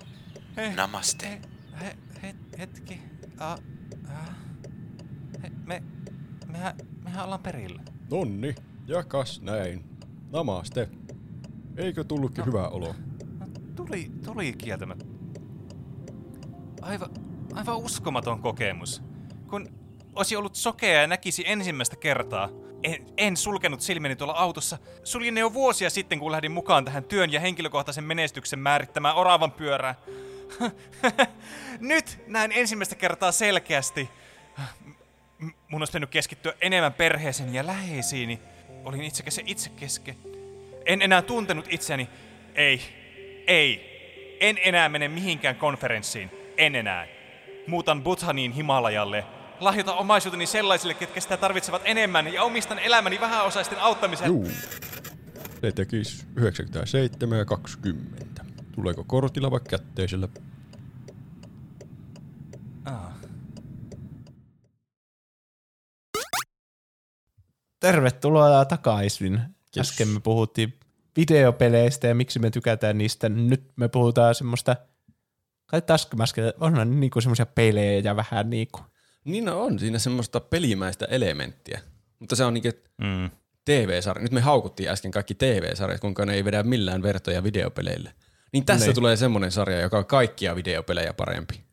Namaste. 0.77 1.41
He, 1.81 1.97
he, 2.23 2.35
hetki. 2.59 3.01
A, 3.39 3.57
he, 3.57 3.80
me, 5.71 5.83
mehän, 6.47 6.75
mehän 7.05 7.25
ollaan 7.25 7.43
perillä. 7.43 7.83
Nonni, 8.11 8.55
ja 8.87 9.03
kas 9.03 9.43
näin. 9.43 9.85
Namaste. 10.33 10.89
Eikö 11.77 12.05
tullutkin 12.05 12.47
hyvä 12.47 12.69
olo? 12.69 12.95
No, 13.39 13.47
tuli, 13.77 14.11
tuli 14.25 14.53
kieltämättä. 14.53 15.05
Aivan, 16.83 17.11
aivan 17.55 17.77
uskomaton 17.77 18.43
kokemus. 18.43 19.03
Kun 19.51 19.69
olisi 20.15 20.37
ollut 20.37 20.55
sokea 20.55 21.01
ja 21.01 21.07
näkisi 21.07 21.45
ensimmäistä 21.47 21.97
kertaa. 21.97 22.49
En, 22.83 23.07
en 23.17 23.37
sulkenut 23.37 23.81
silmieni 23.81 24.17
tuolla 24.17 24.35
autossa. 24.35 24.79
Suljin 25.05 25.35
ne 25.35 25.41
jo 25.41 25.53
vuosia 25.53 25.91
sitten, 25.91 26.19
kun 26.19 26.33
lähdin 26.33 26.53
mukaan 26.53 26.85
tähän 26.85 27.05
työn 27.05 27.33
ja 27.33 27.41
henkilökohtaisen 27.41 28.05
menestyksen 28.05 28.59
määrittämään 28.59 29.17
oravan 29.17 29.53
pyörään. 29.53 29.95
Nyt 31.81 32.19
näen 32.27 32.53
ensimmäistä 32.53 32.95
kertaa 32.95 33.33
selkeästi. 33.33 34.09
Mun 35.41 35.83
olisi 35.83 35.91
pitänyt 35.91 36.11
keskittyä 36.11 36.53
enemmän 36.61 36.93
perheeseen 36.93 37.55
ja 37.55 37.67
läheisiini. 37.67 38.41
Olin 38.85 39.03
itsekäs 39.03 39.39
ja 39.39 39.45
itsekeske. 39.47 40.17
En 40.87 41.03
enää 41.03 41.23
tuntenut 41.23 41.67
itseäni. 41.69 42.09
Ei, 42.55 42.81
ei. 43.47 43.91
En 44.41 44.59
enää 44.65 44.89
mene 44.89 45.09
mihinkään 45.09 45.57
konferenssiin. 45.57 46.31
En 46.57 46.75
enää. 46.75 47.07
Muutan 47.67 48.03
Bhuthaniin 48.03 48.53
Himalajalle. 48.53 49.25
Lahjoitan 49.61 49.99
omaisuuteni 49.99 50.47
sellaisille, 50.47 50.95
ketkä 50.95 51.21
sitä 51.21 51.37
tarvitsevat 51.37 51.83
enemmän 51.85 52.33
ja 52.33 52.43
omistan 52.43 52.79
elämäni 52.79 53.21
vähäosaisten 53.21 53.79
auttamiseen. 53.79 54.29
Juu. 54.29 54.49
Se 55.61 55.73
tekis 55.73 56.27
97 56.37 57.39
ja 57.39 57.45
20. 57.45 58.45
Tuleeko 58.73 59.05
kortilla 59.05 59.51
vai 59.51 59.61
kätteisellä? 59.69 60.29
Tervetuloa 67.81 68.65
takaisin. 68.65 69.41
Äsken 69.79 70.09
me 70.09 70.21
puhuttiin 70.21 70.81
videopeleistä 71.17 72.07
ja 72.07 72.15
miksi 72.15 72.39
me 72.39 72.51
tykätään 72.51 72.99
niistä. 72.99 73.29
Nyt 73.29 73.73
me 73.77 73.89
puhutaan 73.89 74.35
semmoista, 74.35 74.77
kai 75.67 75.83
onhan 76.61 76.91
ne 76.91 76.97
niinku 76.97 77.21
semmoisia 77.21 77.47
pelejä 77.47 78.01
ja 78.05 78.17
vähän 78.17 78.51
niinku. 78.51 78.81
Niin 79.25 79.45
no 79.45 79.63
on 79.63 79.79
siinä 79.79 79.99
semmoista 79.99 80.41
pelimäistä 80.41 81.05
elementtiä. 81.05 81.81
Mutta 82.19 82.37
se 82.37 82.45
on 82.45 82.55
niinku 82.55 82.71
Mm. 82.99 83.31
TV-sarja. 83.65 84.23
Nyt 84.23 84.33
me 84.33 84.41
haukuttiin 84.41 84.89
äsken 84.89 85.11
kaikki 85.11 85.35
TV-sarjat, 85.35 86.01
kuinka 86.01 86.27
ne 86.27 86.35
ei 86.35 86.45
vedä 86.45 86.63
millään 86.63 87.03
vertoja 87.03 87.43
videopeleille. 87.43 88.13
Niin 88.53 88.65
tässä 88.65 88.87
Niin. 88.87 88.95
tulee 88.95 89.17
semmonen 89.17 89.53
sarja, 89.53 89.81
joka 89.81 89.99
on 89.99 90.07
kaikkia 90.07 90.57
videopelejä 90.57 91.13
parempi. 91.13 91.65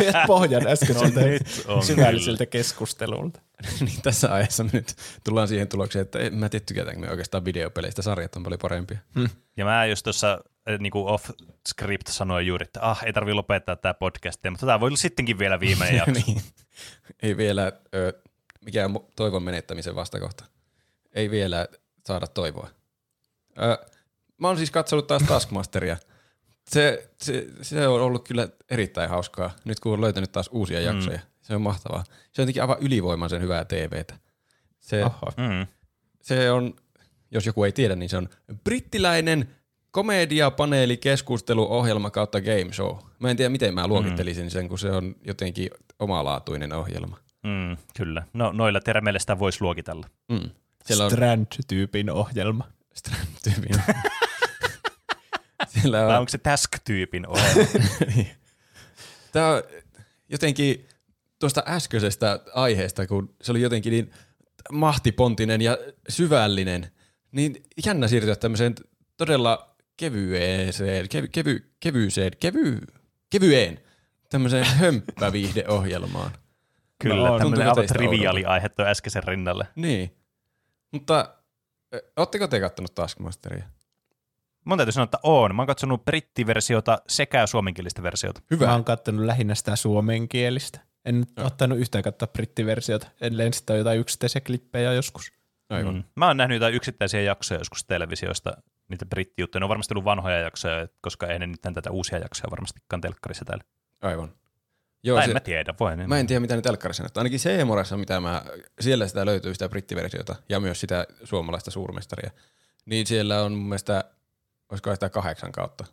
Viet 0.00 0.14
pohjan 0.26 0.66
äskeiseltä 0.66 1.20
No 1.68 1.82
syvälliseltä 1.82 2.46
keskustelulta. 2.46 3.40
niin 3.80 4.02
tässä 4.02 4.34
ajassa 4.34 4.64
me 4.64 4.70
nyt 4.72 4.94
tullaan 5.24 5.48
siihen 5.48 5.68
tulokseen, 5.68 6.02
että 6.02 6.18
en 6.18 6.34
mä 6.34 6.48
tiedä 6.48 6.64
tykätäänkö 6.68 7.00
me 7.00 7.10
oikeastaan 7.10 7.44
videopeleistä. 7.44 8.02
Sarjat 8.02 8.36
on 8.36 8.42
paljon 8.42 8.58
parempia. 8.58 8.98
Ja 9.56 9.64
mä 9.64 9.86
just 9.86 10.04
tuossa 10.04 10.40
eh, 10.66 10.78
niinku 10.78 11.06
off 11.08 11.30
script 11.68 12.06
sanoin 12.06 12.46
juuri, 12.46 12.64
että 12.64 12.80
ah, 12.82 13.02
ei 13.04 13.12
tarvi 13.12 13.32
lopettaa 13.32 13.76
tämä 13.76 13.94
podcast, 13.94 14.40
mutta 14.50 14.66
tämä 14.66 14.80
voi 14.80 14.86
olla 14.86 14.96
sittenkin 14.96 15.38
vielä 15.38 15.60
viimeinen 15.60 15.96
jakso. 16.06 16.12
niin. 16.26 16.42
Ei 17.22 17.36
vielä 17.36 17.72
ö, 17.94 18.12
mikään 18.64 18.90
toivon 19.16 19.42
menettämisen 19.42 19.94
vastakohta. 19.94 20.44
Ei 21.12 21.30
vielä 21.30 21.68
saada 22.06 22.26
toivoa. 22.26 22.68
Ö, 23.62 23.86
mä 24.38 24.48
oon 24.48 24.56
siis 24.56 24.70
katsonut 24.70 25.06
taas 25.06 25.22
Taskmasteria. 25.22 25.96
Se, 26.70 27.10
se, 27.22 27.46
se 27.62 27.88
on 27.88 28.00
ollut 28.02 28.28
kyllä 28.28 28.48
erittäin 28.70 29.10
hauskaa, 29.10 29.50
nyt 29.64 29.80
kun 29.80 29.92
on 29.92 30.00
löytänyt 30.00 30.32
taas 30.32 30.50
uusia 30.52 30.80
jaksoja. 30.80 31.20
Se 31.42 31.54
on 31.54 31.62
mahtavaa. 31.62 32.04
Se 32.04 32.42
on 32.42 32.42
jotenkin 32.42 32.62
aivan 32.62 32.76
ylivoimaisen 32.80 33.42
hyvää 33.42 33.64
TVtä. 33.64 34.18
Se, 34.80 35.04
Oho. 35.04 35.32
Mm. 35.36 35.66
se 36.22 36.50
on, 36.50 36.74
jos 37.30 37.46
joku 37.46 37.64
ei 37.64 37.72
tiedä, 37.72 37.96
niin 37.96 38.08
se 38.08 38.16
on 38.16 38.28
brittiläinen 38.64 39.48
komediapaneeli 39.90 40.96
keskusteluohjelma 40.96 42.10
kautta 42.10 42.40
game 42.40 42.72
show. 42.72 42.96
Mä 43.18 43.30
en 43.30 43.36
tiedä, 43.36 43.48
miten 43.48 43.74
mä 43.74 43.88
luokittelisin 43.88 44.50
sen, 44.50 44.68
kun 44.68 44.78
se 44.78 44.90
on 44.90 45.14
jotenkin 45.26 45.70
omalaatuinen 45.98 46.72
ohjelma. 46.72 47.18
Mm, 47.42 47.76
kyllä. 47.96 48.22
No 48.32 48.52
noilla 48.52 48.80
termeillä 48.80 49.18
sitä 49.18 49.38
voisi 49.38 49.62
luokitella. 49.62 50.06
Mm. 50.28 50.50
Siellä 50.84 51.04
on 51.04 51.10
Strand-tyypin 51.10 52.10
ohjelma. 52.10 52.68
Strand-tyypin. 52.94 53.82
Siellä 55.68 55.98
Vai 55.98 56.14
on, 56.14 56.18
onko 56.18 56.28
se 56.28 56.38
Task-tyypin 56.38 57.26
ohjelma? 57.26 57.70
Tämä 59.32 59.48
on 59.48 59.62
jotenkin 60.28 60.88
tuosta 61.38 61.62
äskeisestä 61.66 62.40
aiheesta, 62.54 63.06
kun 63.06 63.34
se 63.42 63.52
oli 63.52 63.60
jotenkin 63.60 63.90
niin 63.90 64.10
mahtipontinen 64.72 65.60
ja 65.60 65.78
syvällinen, 66.08 66.90
niin 67.32 67.62
jännä 67.86 68.08
siirtyä 68.08 68.36
tämmöiseen 68.36 68.74
todella 69.16 69.76
kevyeseen, 69.96 71.08
kevy, 71.08 71.28
kevy, 71.28 71.74
kevyiseen, 71.80 72.32
kevy, 72.40 72.80
kevyeen, 73.30 73.80
tämmöiseen 74.30 74.64
hömppäviihdeohjelmaan. 74.64 76.30
Kyllä, 76.98 77.28
No 77.28 77.38
tämmöinen 77.38 77.68
aivan 77.68 77.86
triviaali 77.86 78.44
aihe 78.44 78.68
tuon 78.68 78.88
äskeisen 78.88 79.24
rinnalle. 79.24 79.66
Niin. 79.76 80.16
Mutta 80.90 81.34
ö, 81.94 82.02
ootteko 82.16 82.48
te 82.48 82.60
kattonut 82.60 82.94
Taskmasteria? 82.94 83.64
Mun 84.64 84.78
täytyy 84.78 84.92
sanoa, 84.92 85.04
että 85.04 85.18
oon. 85.22 85.54
Mä 85.54 85.62
oon 85.62 85.66
katsonut 85.66 86.04
brittiversiota 86.04 86.98
sekä 87.08 87.46
suomenkielistä 87.46 88.02
versiota. 88.02 88.40
Hyvä. 88.50 88.66
Mä 88.66 88.72
oon 88.72 88.84
kattonut 88.84 89.24
lähinnä 89.24 89.54
sitä 89.54 89.76
suomenkielistä. 89.76 90.80
En 91.04 91.20
nyt 91.20 91.38
ottanut 91.38 91.78
yhtään 91.78 92.04
katsoa 92.04 92.28
brittiversiota, 92.28 93.06
ellei 93.20 93.52
sitä 93.52 93.72
ole 93.72 93.78
jotain 93.78 94.00
yksittäisiä 94.00 94.40
klippejä 94.40 94.92
joskus. 94.92 95.32
Aivan. 95.70 95.94
Mm. 95.94 96.04
Mä 96.16 96.26
oon 96.26 96.36
nähnyt 96.36 96.56
jotain 96.56 96.74
yksittäisiä 96.74 97.20
jaksoja 97.20 97.60
joskus 97.60 97.84
televisiosta, 97.84 98.56
niitä 98.88 99.06
brittijuttuja. 99.06 99.60
Ne 99.60 99.64
on 99.64 99.68
varmasti 99.68 99.94
ollut 99.94 100.04
vanhoja 100.04 100.38
jaksoja, 100.38 100.88
koska 101.00 101.26
ei 101.26 101.38
ne 101.38 101.46
nyt 101.46 101.60
tätä 101.60 101.90
uusia 101.90 102.18
jaksoja 102.18 102.50
varmastikaan 102.50 103.00
telkkarissa 103.00 103.44
täällä. 103.44 103.64
Aivan. 104.02 104.32
Joo, 105.04 105.16
Tai 105.16 105.24
se, 105.24 105.30
en 105.30 105.36
mä 105.36 105.40
tiedä, 105.40 105.74
voi 105.80 105.96
niin. 105.96 106.08
Mä 106.08 106.18
en 106.18 106.26
tiedä, 106.26 106.40
mitä 106.40 106.56
ne 106.56 106.62
telkkarissa 106.62 107.02
näyttää. 107.02 107.20
Ainakin 107.20 107.40
Seemoressa, 107.40 107.96
mitä 107.96 108.20
mä, 108.20 108.42
siellä 108.80 109.08
sitä 109.08 109.26
löytyy 109.26 109.54
sitä 109.54 109.68
brittiversiota 109.68 110.36
ja 110.48 110.60
myös 110.60 110.80
sitä 110.80 111.06
suomalaista 111.24 111.70
suurmestaria. 111.70 112.30
Niin 112.86 113.06
siellä 113.06 113.42
on 113.42 113.52
mun 113.52 113.68
mielestä, 113.68 114.04
olisiko 114.70 114.94
sitä 114.94 115.08
kahdeksan 115.08 115.52
kautta 115.52 115.84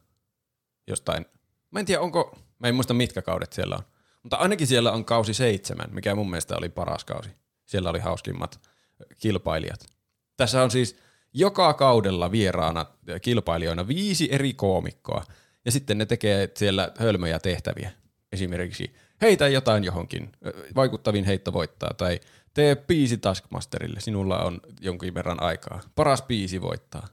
jostain. 0.87 1.25
Mä 1.71 1.79
en 1.79 1.85
tiedä, 1.85 2.01
onko, 2.01 2.39
mä 2.59 2.67
en 2.67 2.75
muista 2.75 2.93
mitkä 2.93 3.21
kaudet 3.21 3.53
siellä 3.53 3.75
on. 3.75 3.83
Mutta 4.23 4.37
ainakin 4.37 4.67
siellä 4.67 4.91
on 4.91 5.05
kausi 5.05 5.33
seitsemän, 5.33 5.89
mikä 5.91 6.15
mun 6.15 6.29
mielestä 6.29 6.55
oli 6.57 6.69
paras 6.69 7.05
kausi. 7.05 7.29
Siellä 7.65 7.89
oli 7.89 7.99
hauskimmat 7.99 8.59
kilpailijat. 9.17 9.85
Tässä 10.37 10.63
on 10.63 10.71
siis 10.71 10.95
joka 11.33 11.73
kaudella 11.73 12.31
vieraana 12.31 12.85
kilpailijoina 13.21 13.87
viisi 13.87 14.29
eri 14.31 14.53
koomikkoa. 14.53 15.23
Ja 15.65 15.71
sitten 15.71 15.97
ne 15.97 16.05
tekee 16.05 16.51
siellä 16.57 16.91
hölmöjä 16.97 17.39
tehtäviä. 17.39 17.91
Esimerkiksi 18.31 18.95
heitä 19.21 19.47
jotain 19.47 19.83
johonkin, 19.83 20.31
vaikuttavin 20.75 21.25
heitto 21.25 21.53
voittaa, 21.53 21.93
tai 21.97 22.19
tee 22.53 22.75
biisi 22.75 23.17
Taskmasterille, 23.17 23.99
sinulla 23.99 24.43
on 24.43 24.59
jonkin 24.81 25.13
verran 25.13 25.43
aikaa. 25.43 25.81
Paras 25.95 26.21
biisi 26.21 26.61
voittaa. 26.61 27.07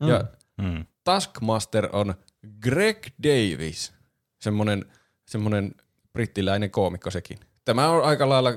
Mm. 0.00 0.08
Ja 0.08 0.24
Mm. 0.60 0.86
Taskmaster 1.04 1.88
on 1.92 2.14
Greg 2.62 3.06
Davis, 3.22 3.92
semmonen, 4.40 4.84
semmonen 5.26 5.74
brittiläinen 6.12 6.70
koomikko 6.70 7.10
sekin. 7.10 7.38
Tämä 7.64 7.88
on 7.88 8.04
aika 8.04 8.28
lailla 8.28 8.50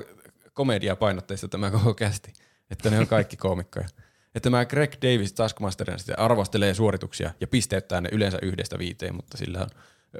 komediapainotteista 0.52 1.48
tämä 1.48 1.70
koko 1.70 1.94
kästi, 1.94 2.32
että 2.70 2.90
ne 2.90 2.98
on 2.98 3.06
kaikki 3.06 3.36
koomikkoja. 3.36 3.88
Ja 4.34 4.40
tämä 4.40 4.64
Greg 4.64 4.92
Davis 5.02 5.32
Taskmasterina 5.32 5.98
sitten 5.98 6.18
arvostelee 6.18 6.74
suorituksia 6.74 7.30
ja 7.40 7.46
pisteyttää 7.46 8.00
ne 8.00 8.08
yleensä 8.12 8.38
yhdestä 8.42 8.78
viiteen, 8.78 9.14
mutta 9.14 9.36
sillä 9.36 9.58
on 9.58 9.68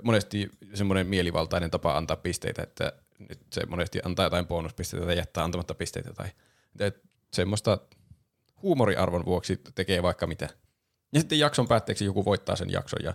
monesti 0.03 0.51
semmoinen 0.75 1.07
mielivaltainen 1.07 1.71
tapa 1.71 1.97
antaa 1.97 2.17
pisteitä, 2.17 2.63
että 2.63 2.93
nyt 3.19 3.41
se 3.53 3.67
monesti 3.67 4.01
antaa 4.05 4.27
jotain 4.27 4.47
bonuspisteitä 4.47 5.07
tai 5.07 5.17
jättää 5.17 5.45
antamatta 5.45 5.75
pisteitä 5.75 6.13
tai 6.13 6.93
semmoista 7.33 7.79
huumoriarvon 8.63 9.25
vuoksi 9.25 9.61
tekee 9.75 10.03
vaikka 10.03 10.27
mitä. 10.27 10.49
Ja 11.13 11.21
sitten 11.21 11.39
jakson 11.39 11.69
päätteeksi 11.69 12.05
joku 12.05 12.25
voittaa 12.25 12.57
sen 12.57 12.71
jakson 12.71 13.05
ja 13.05 13.15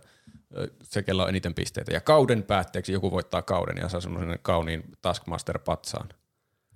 se, 0.84 1.04
kello 1.04 1.24
on 1.24 1.30
eniten 1.30 1.54
pisteitä. 1.54 1.94
Ja 1.94 2.02
kauden 2.02 2.44
päätteeksi 2.44 2.92
joku 2.92 3.12
voittaa 3.12 3.42
kauden 3.42 3.78
ja 3.78 3.90
saa 3.90 4.02
semmoisen 4.02 4.40
kauniin 4.42 4.84
Taskmaster-patsaan. 5.02 6.10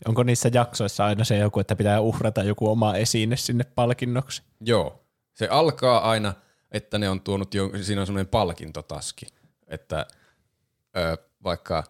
Onko 0.07 0.23
niissä 0.23 0.49
jaksoissa 0.53 1.05
aina 1.05 1.23
se 1.23 1.37
joku, 1.37 1.59
että 1.59 1.75
pitää 1.75 2.01
uhrata 2.01 2.43
joku 2.43 2.69
oma 2.69 2.95
esine 2.95 3.37
sinne 3.37 3.63
palkinnoksi? 3.63 4.43
Joo. 4.61 5.05
Se 5.33 5.47
alkaa 5.47 6.09
aina, 6.09 6.33
että 6.71 6.97
ne 6.97 7.09
on 7.09 7.21
tuonut, 7.21 7.53
jo, 7.53 7.71
siinä 7.81 8.01
on 8.01 8.07
semmoinen 8.07 8.27
palkintotaski, 8.27 9.25
että 9.67 10.05
ö, 10.97 11.17
vaikka 11.43 11.83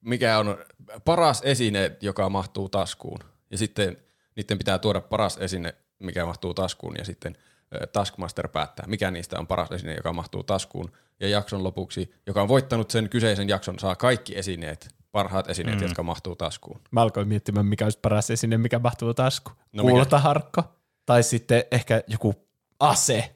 mikä 0.00 0.38
on 0.38 0.58
paras 1.04 1.42
esine, 1.44 1.96
joka 2.00 2.28
mahtuu 2.28 2.68
taskuun. 2.68 3.18
Ja 3.50 3.58
sitten 3.58 3.96
niiden 4.36 4.58
pitää 4.58 4.78
tuoda 4.78 5.00
paras 5.00 5.36
esine, 5.36 5.74
mikä 5.98 6.26
mahtuu 6.26 6.54
taskuun, 6.54 6.94
ja 6.98 7.04
sitten 7.04 7.36
ö, 7.74 7.86
Taskmaster 7.86 8.48
päättää, 8.48 8.86
mikä 8.86 9.10
niistä 9.10 9.38
on 9.38 9.46
paras 9.46 9.70
esine, 9.70 9.94
joka 9.94 10.12
mahtuu 10.12 10.42
taskuun. 10.42 10.92
Ja 11.20 11.28
jakson 11.28 11.64
lopuksi, 11.64 12.14
joka 12.26 12.42
on 12.42 12.48
voittanut 12.48 12.90
sen 12.90 13.08
kyseisen 13.08 13.48
jakson, 13.48 13.78
saa 13.78 13.96
kaikki 13.96 14.38
esineet, 14.38 14.94
parhaat 15.12 15.50
esineet, 15.50 15.78
mm. 15.78 15.82
jotka 15.82 16.02
mahtuu 16.02 16.36
taskuun. 16.36 16.80
Mä 16.90 17.02
alkoin 17.02 17.28
miettimään, 17.28 17.66
mikä 17.66 17.84
olisi 17.84 17.98
paras 18.02 18.30
esine, 18.30 18.58
mikä 18.58 18.78
mahtuu 18.78 19.14
tasku. 19.14 19.50
No 19.72 19.84
mikä? 19.84 19.96
Kultaharkko. 19.96 20.62
Tai 21.06 21.22
sitten 21.22 21.64
ehkä 21.70 22.02
joku 22.06 22.34
ase. 22.80 23.34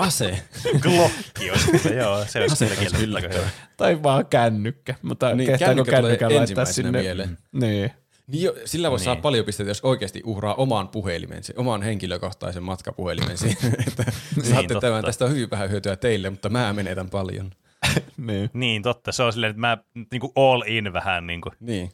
Ase. 0.00 0.42
Glokki 0.80 1.50
olisi 1.50 1.70
kyllä, 1.70 1.96
joo. 2.02 2.24
Se 2.28 2.40
olisi 2.40 2.64
kyllä 2.66 2.80
olisi 2.80 2.96
kyllä 2.96 3.04
yllättävää. 3.04 3.50
Tai 3.76 4.02
vaan 4.02 4.26
kännykkä. 4.26 4.94
Mutta 5.02 5.26
Niin, 5.28 5.36
niin, 5.36 5.46
kehtaako 5.46 5.84
kännykkä 5.84 6.04
laittaa 6.04 6.40
ensimmäisenä 6.40 6.72
sinne? 6.86 7.00
mieleen. 7.02 7.38
Niin. 7.52 7.90
Niin 8.26 8.42
jo, 8.44 8.54
sillä 8.64 8.90
voi 8.90 8.98
niin. 8.98 9.04
saada 9.04 9.14
Niin. 9.14 9.22
paljon 9.22 9.44
pisteitä, 9.46 9.70
jos 9.70 9.80
oikeasti 9.82 10.22
uhraa 10.24 10.54
oman 10.54 10.88
puhelimen, 10.88 11.42
se, 11.44 11.54
oman 11.56 11.82
henkilökohtaisen 11.82 12.62
matkapuhelimen 12.62 13.38
siihen, 13.38 13.74
että 13.88 14.04
saatte 14.42 14.74
totta. 14.74 14.80
tämän, 14.80 15.04
tästä 15.04 15.24
on 15.24 15.30
hyvin 15.30 15.50
vähän 15.50 15.70
hyötyä 15.70 15.96
teille, 15.96 16.30
mutta 16.30 16.48
mä 16.48 16.72
menetän 16.72 17.10
paljon. 17.10 17.50
niin. 18.26 18.50
Niin, 18.52 18.82
totta. 18.82 19.12
Se 19.12 19.22
on 19.22 19.32
silleen, 19.32 19.50
että 19.50 19.60
mä 19.60 19.78
niinku 20.10 20.32
all 20.36 20.62
in 20.66 20.92
vähän 20.92 21.26
niin 21.26 21.40
kuin. 21.40 21.52
Niin. 21.60 21.90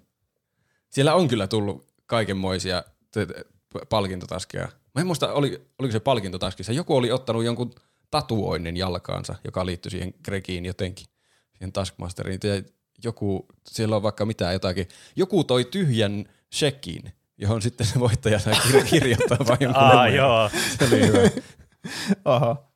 Siellä 0.90 1.14
on 1.14 1.28
kyllä 1.28 1.46
tullut 1.46 1.86
kaikenmoisia 2.07 2.82
t- 3.11 3.12
t- 3.28 3.88
palkintotaskeja. 3.88 4.68
Mä 4.94 5.00
en 5.00 5.07
muista, 5.07 5.32
oli, 5.32 5.62
oliko 5.78 5.92
se 5.92 6.00
palkintotaskissa. 6.00 6.72
Joku 6.72 6.96
oli 6.96 7.12
ottanut 7.12 7.44
jonkun 7.44 7.74
tatuoinnin 8.11 8.76
jalkaansa, 8.76 9.34
joka 9.44 9.66
liittyi 9.66 9.90
siihen 9.90 10.14
Gregiin 10.24 10.64
jotenkin, 10.66 11.07
siihen 11.52 11.72
Taskmasteriin. 11.72 12.40
Ja 12.44 12.62
joku, 13.04 13.46
siellä 13.68 13.96
on 13.96 14.02
vaikka 14.02 14.26
mitään 14.26 14.52
jotakin. 14.52 14.88
Joku 15.16 15.44
toi 15.44 15.64
tyhjän 15.64 16.24
shekin, 16.54 17.12
johon 17.38 17.62
sitten 17.62 17.86
se 17.86 18.00
voittaja 18.00 18.38
sai 18.38 18.54
kir- 18.54 18.84
kirjoittaa 18.90 19.38
vain 19.48 19.59
jonkun 19.61 19.82
Aa, 19.82 20.09
joo. 20.09 20.50
Se 20.78 20.84
oli 20.84 21.07
hyvä. 21.07 21.18
Oho. 22.34 22.72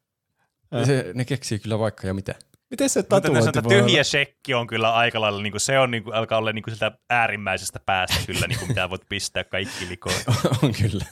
Ja 0.70 0.86
se, 0.86 1.10
ne 1.14 1.24
keksii 1.24 1.58
kyllä 1.58 1.78
vaikka 1.78 2.06
ja 2.06 2.14
mitä. 2.14 2.34
Miten 2.70 2.90
se 2.90 3.00
Mutta 3.00 3.20
tatuointi 3.20 3.58
on 3.58 3.64
voi 3.64 3.72
tyhjä 3.72 3.94
olla? 3.94 4.04
shekki 4.04 4.54
on 4.54 4.66
kyllä 4.66 4.94
aika 4.94 5.20
lailla, 5.20 5.42
niin 5.42 5.52
kuin, 5.52 5.60
se 5.60 5.78
on, 5.78 5.90
niin 5.90 6.04
kuin, 6.04 6.14
alkaa 6.14 6.38
olla 6.38 6.52
niin 6.52 6.62
kuin 6.62 6.74
sitä 6.74 6.92
äärimmäisestä 7.10 7.80
päästä 7.86 8.16
kyllä, 8.26 8.46
niin 8.46 8.58
kuin, 8.58 8.68
mitä 8.68 8.90
voit 8.90 9.08
pistää 9.08 9.44
kaikki 9.44 9.88
likoon. 9.88 10.16
on 10.62 10.72
kyllä. 10.72 11.04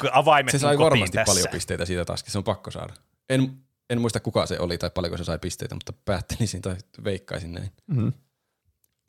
Kun 0.00 0.10
avaimet 0.12 0.52
Se 0.52 0.58
sai 0.58 0.78
varmasti 0.78 1.16
tässä. 1.16 1.32
paljon 1.32 1.46
pisteitä 1.52 1.84
siitä 1.84 2.04
taas, 2.04 2.24
se 2.26 2.38
on 2.38 2.44
pakko 2.44 2.70
saada. 2.70 2.92
En, 3.30 3.58
en 3.90 4.00
muista 4.00 4.20
kuka 4.20 4.46
se 4.46 4.60
oli 4.60 4.78
tai 4.78 4.90
paljonko 4.90 5.16
se 5.16 5.24
sai 5.24 5.38
pisteitä, 5.38 5.74
mutta 5.74 5.92
päättelisin 6.04 6.62
tai 6.62 6.76
veikkaisin 7.04 7.52
näin. 7.52 7.70
Mhm. 7.86 8.08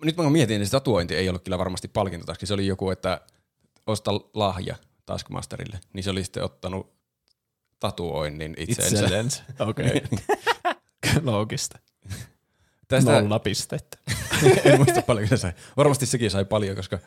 Nyt 0.03 0.17
mä 0.17 0.29
mietin, 0.29 0.55
että 0.55 0.65
se 0.65 0.71
tatuointi 0.71 1.15
ei 1.15 1.29
ollut 1.29 1.43
kyllä 1.43 1.57
varmasti 1.57 1.87
palkintotaski. 1.87 2.45
Se 2.45 2.53
oli 2.53 2.67
joku, 2.67 2.89
että 2.89 3.21
osta 3.87 4.11
lahja 4.33 4.75
Taskmasterille, 5.05 5.79
niin 5.93 6.03
se 6.03 6.09
oli 6.09 6.23
sitten 6.23 6.43
ottanut 6.43 6.93
tatuoinnin 7.79 8.55
itseensä. 8.57 8.95
Itsellensä. 8.95 9.43
Okei. 9.59 10.01
Loogista. 11.23 11.79
Tästä 12.87 13.21
Nolla 13.21 13.39
pistettä. 13.39 13.97
en 14.65 14.77
muista 14.77 15.01
paljonko 15.01 15.29
se 15.29 15.37
sai. 15.37 15.51
Varmasti 15.77 16.05
sekin 16.05 16.31
sai 16.31 16.45
paljon, 16.45 16.75
koska 16.75 16.99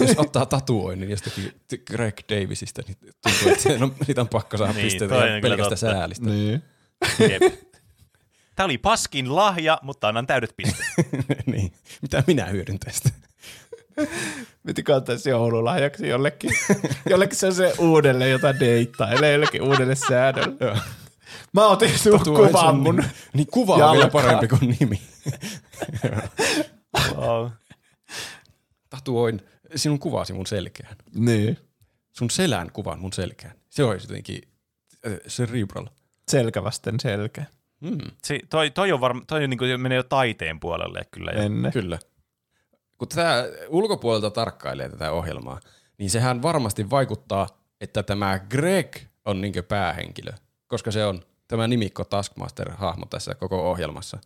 jos 0.00 0.14
ottaa 0.16 0.46
tatuoinnin 0.46 1.10
jostakin 1.10 1.52
Greg 1.86 2.18
Davisista, 2.28 2.82
niin 2.86 2.96
tuntuu, 3.22 3.48
että 3.48 3.62
sen 3.62 3.82
on, 3.82 3.94
siitä 4.06 4.20
on 4.20 4.28
pakko 4.28 4.56
saada 4.56 4.72
Niin, 4.72 4.84
pisteitä 4.84 5.14
pelkästä 5.42 5.76
säälistä. 5.76 6.26
Niin. 6.26 6.62
Jep. 7.18 7.42
Tämä 8.56 8.64
oli 8.64 8.78
paskin 8.78 9.36
lahja, 9.36 9.78
mutta 9.82 10.08
annan 10.08 10.26
täydet 10.26 10.54
pisteet. 10.56 10.88
niin. 11.46 11.72
Mitä 12.02 12.22
minä 12.26 12.44
hyödyn 12.44 12.78
tästä? 12.78 13.10
Piti 14.66 14.82
kantaisi 14.82 15.30
joululahjaksi 15.30 16.08
jollekin. 16.08 16.50
jollekin 17.10 17.36
se 17.38 17.46
on 17.46 17.54
se 17.54 17.72
uudelleen, 17.78 18.30
jota 18.30 18.60
deittailee 18.60 19.32
jollekin 19.32 19.62
uudelle 19.62 19.94
säädölle. 19.94 20.80
Mä 21.52 21.66
otin 21.66 21.98
sun 21.98 22.20
kuvan 22.24 22.76
mun. 22.76 23.04
Niin 23.32 23.46
kuva 23.46 23.74
on 23.74 23.92
vielä 23.92 24.10
parempi 24.10 24.48
kuin 24.48 24.76
nimi. 24.80 25.00
Wow. 27.16 27.50
Tatuoin 28.90 29.40
sinun 29.74 29.98
kuvasi 29.98 30.32
mun 30.32 30.46
selkään. 30.46 30.96
Niin. 31.14 31.58
Sun 32.12 32.30
selän 32.30 32.72
kuvan 32.72 32.98
mun 32.98 33.12
selkään. 33.12 33.54
Se 33.70 33.84
olisi 33.84 34.06
jotenkin 34.06 34.42
äh, 35.06 35.12
cerebral. 35.28 35.86
Selkä 36.28 36.64
vasten 36.64 37.00
selkä. 37.00 37.44
Hmm. 37.80 37.98
Si, 38.24 38.40
toi, 38.50 38.70
toi, 38.70 38.92
on 38.92 39.00
varma, 39.00 39.22
toi 39.26 39.44
on 39.44 39.50
niin 39.50 39.58
kuin, 39.58 39.80
menee 39.80 39.96
jo 39.96 40.02
taiteen 40.02 40.60
puolelle 40.60 41.02
kyllä. 41.10 41.30
Jo. 41.30 41.42
Ennen. 41.42 41.72
Kyllä. 41.72 41.98
Kun 42.98 43.08
tämä 43.08 43.44
ulkopuolelta 43.68 44.30
tarkkailee 44.30 44.88
tätä 44.88 45.12
ohjelmaa, 45.12 45.60
niin 45.98 46.10
sehän 46.10 46.42
varmasti 46.42 46.90
vaikuttaa, 46.90 47.48
että 47.80 48.02
tämä 48.02 48.38
Greg 48.38 48.96
on 49.24 49.40
niinkö 49.40 49.62
päähenkilö, 49.62 50.32
koska 50.66 50.90
se 50.90 51.04
on 51.04 51.22
tämä 51.48 51.68
nimikko 51.68 52.02
Taskmaster-hahmo 52.04 53.06
tässä 53.10 53.34
koko 53.34 53.70
ohjelmassa. 53.70 54.18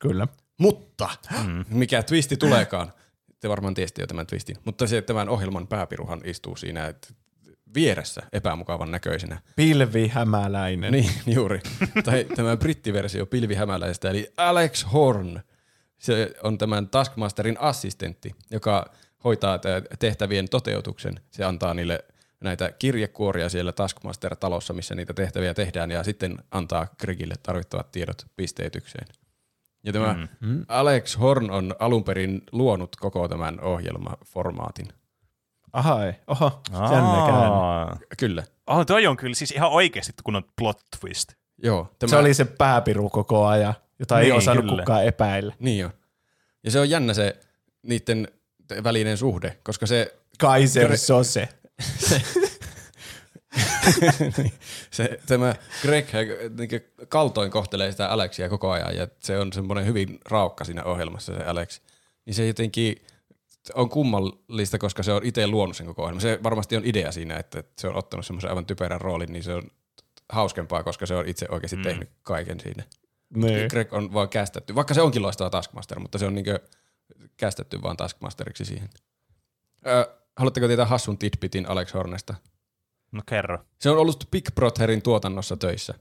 Kyllä. 0.00 0.28
Mutta 0.58 1.08
mm. 1.46 1.64
mikä 1.68 2.02
twisti 2.02 2.36
tuleekaan, 2.36 2.92
te 3.40 3.48
varmaan 3.48 3.74
tiesitte 3.74 4.02
jo 4.02 4.06
tämän 4.06 4.26
twistin, 4.26 4.56
mutta 4.64 4.86
se 4.86 5.02
tämän 5.02 5.28
ohjelman 5.28 5.66
pääpiruhan 5.66 6.20
istuu 6.24 6.56
siinä 6.56 6.86
että 6.86 7.08
vieressä 7.74 8.22
epämukavan 8.32 8.90
näköisenä. 8.90 9.40
Pilvi 9.56 10.08
hämäläinen. 10.08 10.92
Niin, 10.92 11.10
juuri. 11.26 11.60
tai 12.04 12.26
tämä 12.36 12.56
brittiversio 12.56 13.26
pilvihämäläisestä, 13.26 14.10
eli 14.10 14.32
Alex 14.36 14.86
Horn. 14.92 15.40
Se 15.98 16.34
on 16.42 16.58
tämän 16.58 16.88
Taskmasterin 16.88 17.60
assistentti, 17.60 18.34
joka 18.50 18.90
hoitaa 19.24 19.58
tä- 19.58 19.82
tehtävien 19.98 20.48
toteutuksen. 20.48 21.14
Se 21.30 21.44
antaa 21.44 21.74
niille 21.74 22.04
näitä 22.40 22.72
kirjekuoria 22.72 23.48
siellä 23.48 23.72
Taskmaster-talossa, 23.72 24.74
missä 24.74 24.94
niitä 24.94 25.14
tehtäviä 25.14 25.54
tehdään, 25.54 25.90
ja 25.90 26.04
sitten 26.04 26.38
antaa 26.50 26.86
Gregille 27.00 27.34
tarvittavat 27.42 27.92
tiedot 27.92 28.26
pisteytykseen. 28.36 29.06
Ja 29.84 29.92
tämä 29.92 30.26
mm. 30.40 30.64
Alex 30.68 31.18
Horn 31.18 31.50
on 31.50 31.74
alun 31.78 32.04
perin 32.04 32.42
luonut 32.52 32.96
koko 32.96 33.28
tämän 33.28 33.60
ohjelmaformaatin. 33.60 34.86
Ahai, 35.72 36.14
oho, 36.26 36.60
jännä 36.72 37.26
käänne. 37.26 37.46
Aa. 37.56 37.98
Kyllä. 38.18 38.42
Oh, 38.66 38.86
toi 38.86 39.06
on 39.06 39.16
kyllä 39.16 39.34
siis 39.34 39.50
ihan 39.50 39.70
oikeasti 39.70 40.12
kun 40.24 40.36
on 40.36 40.44
plot 40.56 40.80
twist. 41.00 41.32
Joo. 41.62 41.88
Tämä, 41.98 42.10
Se 42.10 42.16
oli 42.16 42.34
se 42.34 42.44
pääpiru 42.44 43.10
koko 43.10 43.46
ajan, 43.46 43.74
jota 43.98 44.18
ei 44.20 44.24
Niin, 44.24 44.34
osannut 44.34 44.64
kyllä. 44.64 44.82
kukaan 44.82 45.04
epäillä. 45.04 45.54
Niin 45.58 45.78
jo. 45.78 45.90
Ja 46.64 46.70
se 46.70 46.80
on 46.80 46.90
jännä 46.90 47.14
se 47.14 47.36
niiden 47.82 48.28
välinen 48.84 49.16
suhde, 49.18 49.58
koska 49.64 49.86
se, 49.86 50.16
Kaiser 50.38 50.96
Sose. 50.98 51.48
se 51.98 52.22
tämä 55.26 55.54
Greg 55.82 56.06
niin 56.58 56.68
kaltoin 57.08 57.50
kohtelee 57.50 57.90
sitä 57.90 58.08
Alexia 58.08 58.48
koko 58.48 58.70
ajan 58.70 58.96
ja 58.96 59.08
se 59.20 59.38
on 59.38 59.52
semmoinen 59.52 59.86
hyvin 59.86 60.18
raukka 60.24 60.64
siinä 60.64 60.84
ohjelmassa 60.84 61.34
se 61.34 61.44
Alex. 61.44 61.80
Niin 62.26 62.34
se 62.34 62.46
jotenkin 62.46 63.04
on 63.74 63.88
kummallista, 63.88 64.78
koska 64.78 65.02
se 65.02 65.12
on 65.12 65.24
itse 65.24 65.46
luonut 65.46 65.76
sen 65.76 65.86
koko 65.86 66.02
ohjelman. 66.02 66.20
Se 66.20 66.38
varmasti 66.42 66.76
on 66.76 66.84
idea 66.84 67.12
siinä, 67.12 67.36
että 67.36 67.64
se 67.78 67.88
on 67.88 67.96
ottanut 67.96 68.26
semmoisen 68.26 68.50
aivan 68.50 68.66
typerän 68.66 69.00
roolin, 69.00 69.32
niin 69.32 69.42
se 69.42 69.54
on 69.54 69.62
hauskempaa, 70.32 70.82
koska 70.82 71.06
se 71.06 71.14
on 71.14 71.28
itse 71.28 71.46
oikeasti 71.50 71.76
mm. 71.76 71.82
tehnyt 71.82 72.10
kaiken 72.22 72.60
siinä. 72.60 72.84
Niin. 73.34 73.68
Greg 73.70 73.92
on 73.92 74.12
vaan 74.12 74.28
kästetty, 74.28 74.74
vaikka 74.74 74.94
se 74.94 75.02
onkin 75.02 75.22
loistava 75.22 75.50
Taskmaster, 75.50 75.98
mutta 75.98 76.18
se 76.18 76.26
on 76.26 76.34
niinkö 76.34 76.60
kästetty 77.36 77.82
vaan 77.82 77.96
Taskmasteriksi 77.96 78.64
siihen. 78.64 78.88
Ö, 79.86 80.14
haluatteko 80.36 80.66
tietää 80.66 80.86
hassun 80.86 81.18
tidbitin 81.18 81.68
Alex 81.68 81.94
Hornesta? 81.94 82.34
No 83.12 83.20
kerro. 83.26 83.58
Se 83.78 83.90
on 83.90 83.98
ollut 83.98 84.24
Big 84.30 84.44
Brotherin 84.54 85.02
tuotannossa 85.02 85.56
töissä. 85.56 85.94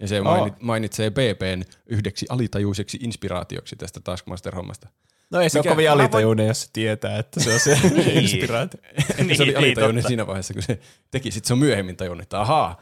Ja 0.00 0.08
se 0.08 0.20
mainit, 0.20 0.54
mainitsee 0.62 1.10
BBn 1.10 1.62
yhdeksi 1.86 2.26
alitajuiseksi 2.28 2.98
inspiraatioksi 3.00 3.76
tästä 3.76 4.00
Taskmaster-hommasta. 4.04 4.88
No 5.30 5.40
ei 5.40 5.50
se 5.50 5.58
Mikä- 5.58 5.68
ole 5.68 5.74
kovin 5.74 5.84
mä 5.86 5.90
voin- 5.90 6.00
alitajuinen, 6.00 6.46
jos 6.46 6.62
se 6.62 6.68
tietää, 6.72 7.18
että 7.18 7.40
se 7.40 7.52
on 7.54 7.60
se 7.60 7.78
inspiraatio. 8.22 8.80
Niin, 9.24 9.36
se 9.36 9.42
oli 9.42 9.50
niin, 9.50 9.58
alitajuinen 9.58 10.02
totta. 10.02 10.08
siinä 10.08 10.26
vaiheessa, 10.26 10.54
kun 10.54 10.62
se 10.62 10.80
teki. 11.10 11.30
Sitten 11.30 11.46
se 11.48 11.52
on 11.52 11.58
myöhemmin 11.58 11.96
tajunnut, 11.96 12.22
että 12.22 12.40
ahaa, 12.40 12.80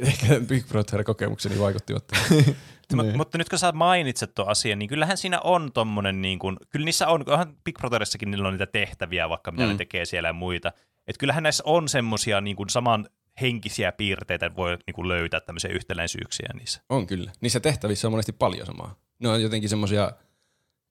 ehkä 0.00 0.40
Big 0.48 0.66
Brother-kokemukseni 0.68 1.58
vaikuttivat. 1.58 2.06
tähän. 2.06 2.44
Mutta, 2.92 3.02
Niin. 3.02 3.16
mutta 3.16 3.38
nyt 3.38 3.48
kun 3.48 3.58
sä 3.58 3.72
mainitset 3.72 4.34
tuon 4.34 4.48
asian, 4.48 4.78
niin 4.78 4.88
kyllähän 4.88 5.16
siinä 5.16 5.40
on 5.40 5.72
tommonen, 5.72 6.22
niin 6.22 6.38
kuin, 6.38 6.56
kyllä 6.70 6.84
niissä 6.84 7.08
on, 7.08 7.24
onhan 7.26 7.56
Big 7.64 7.78
Brotherissakin 7.78 8.30
niillä 8.30 8.48
on 8.48 8.54
niitä 8.54 8.66
tehtäviä, 8.66 9.28
vaikka 9.28 9.50
mitä. 9.50 9.62
Mm. 9.64 9.68
ne 9.70 9.76
tekee 9.76 10.04
siellä 10.04 10.28
ja 10.28 10.32
muita. 10.32 10.72
Että 11.08 11.20
kyllähän 11.20 11.42
näissä 11.42 11.62
on 11.66 11.88
semmosia 11.88 12.40
niin 12.40 12.56
kuin 12.56 12.68
saman 12.68 13.08
henkisiä 13.40 13.92
piirteitä, 13.92 14.46
että 14.46 14.56
voi 14.56 14.78
niin 14.86 14.94
kuin 14.94 15.08
löytää 15.08 15.40
tämmöisiä 15.40 15.70
yhtäläisyyksiä 15.70 16.48
niissä. 16.54 16.80
On 16.88 17.06
kyllä. 17.06 17.32
Niissä 17.40 17.60
tehtävissä 17.60 18.08
on 18.08 18.12
monesti 18.12 18.32
paljon 18.32 18.66
samaa. 18.66 18.94
Ne 19.18 19.28
on 19.28 19.42
jotenkin 19.42 19.68
semmoisia 19.70 20.12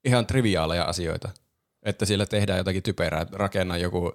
ihan 0.06 0.26
triviaaleja 0.26 0.84
asioita, 0.84 1.30
että 1.84 2.06
siellä 2.06 2.26
tehdään 2.26 2.58
jotakin 2.58 2.84
typerää, 2.84 3.22
että 3.22 3.38
rakenna 3.38 3.78
joku 3.78 4.14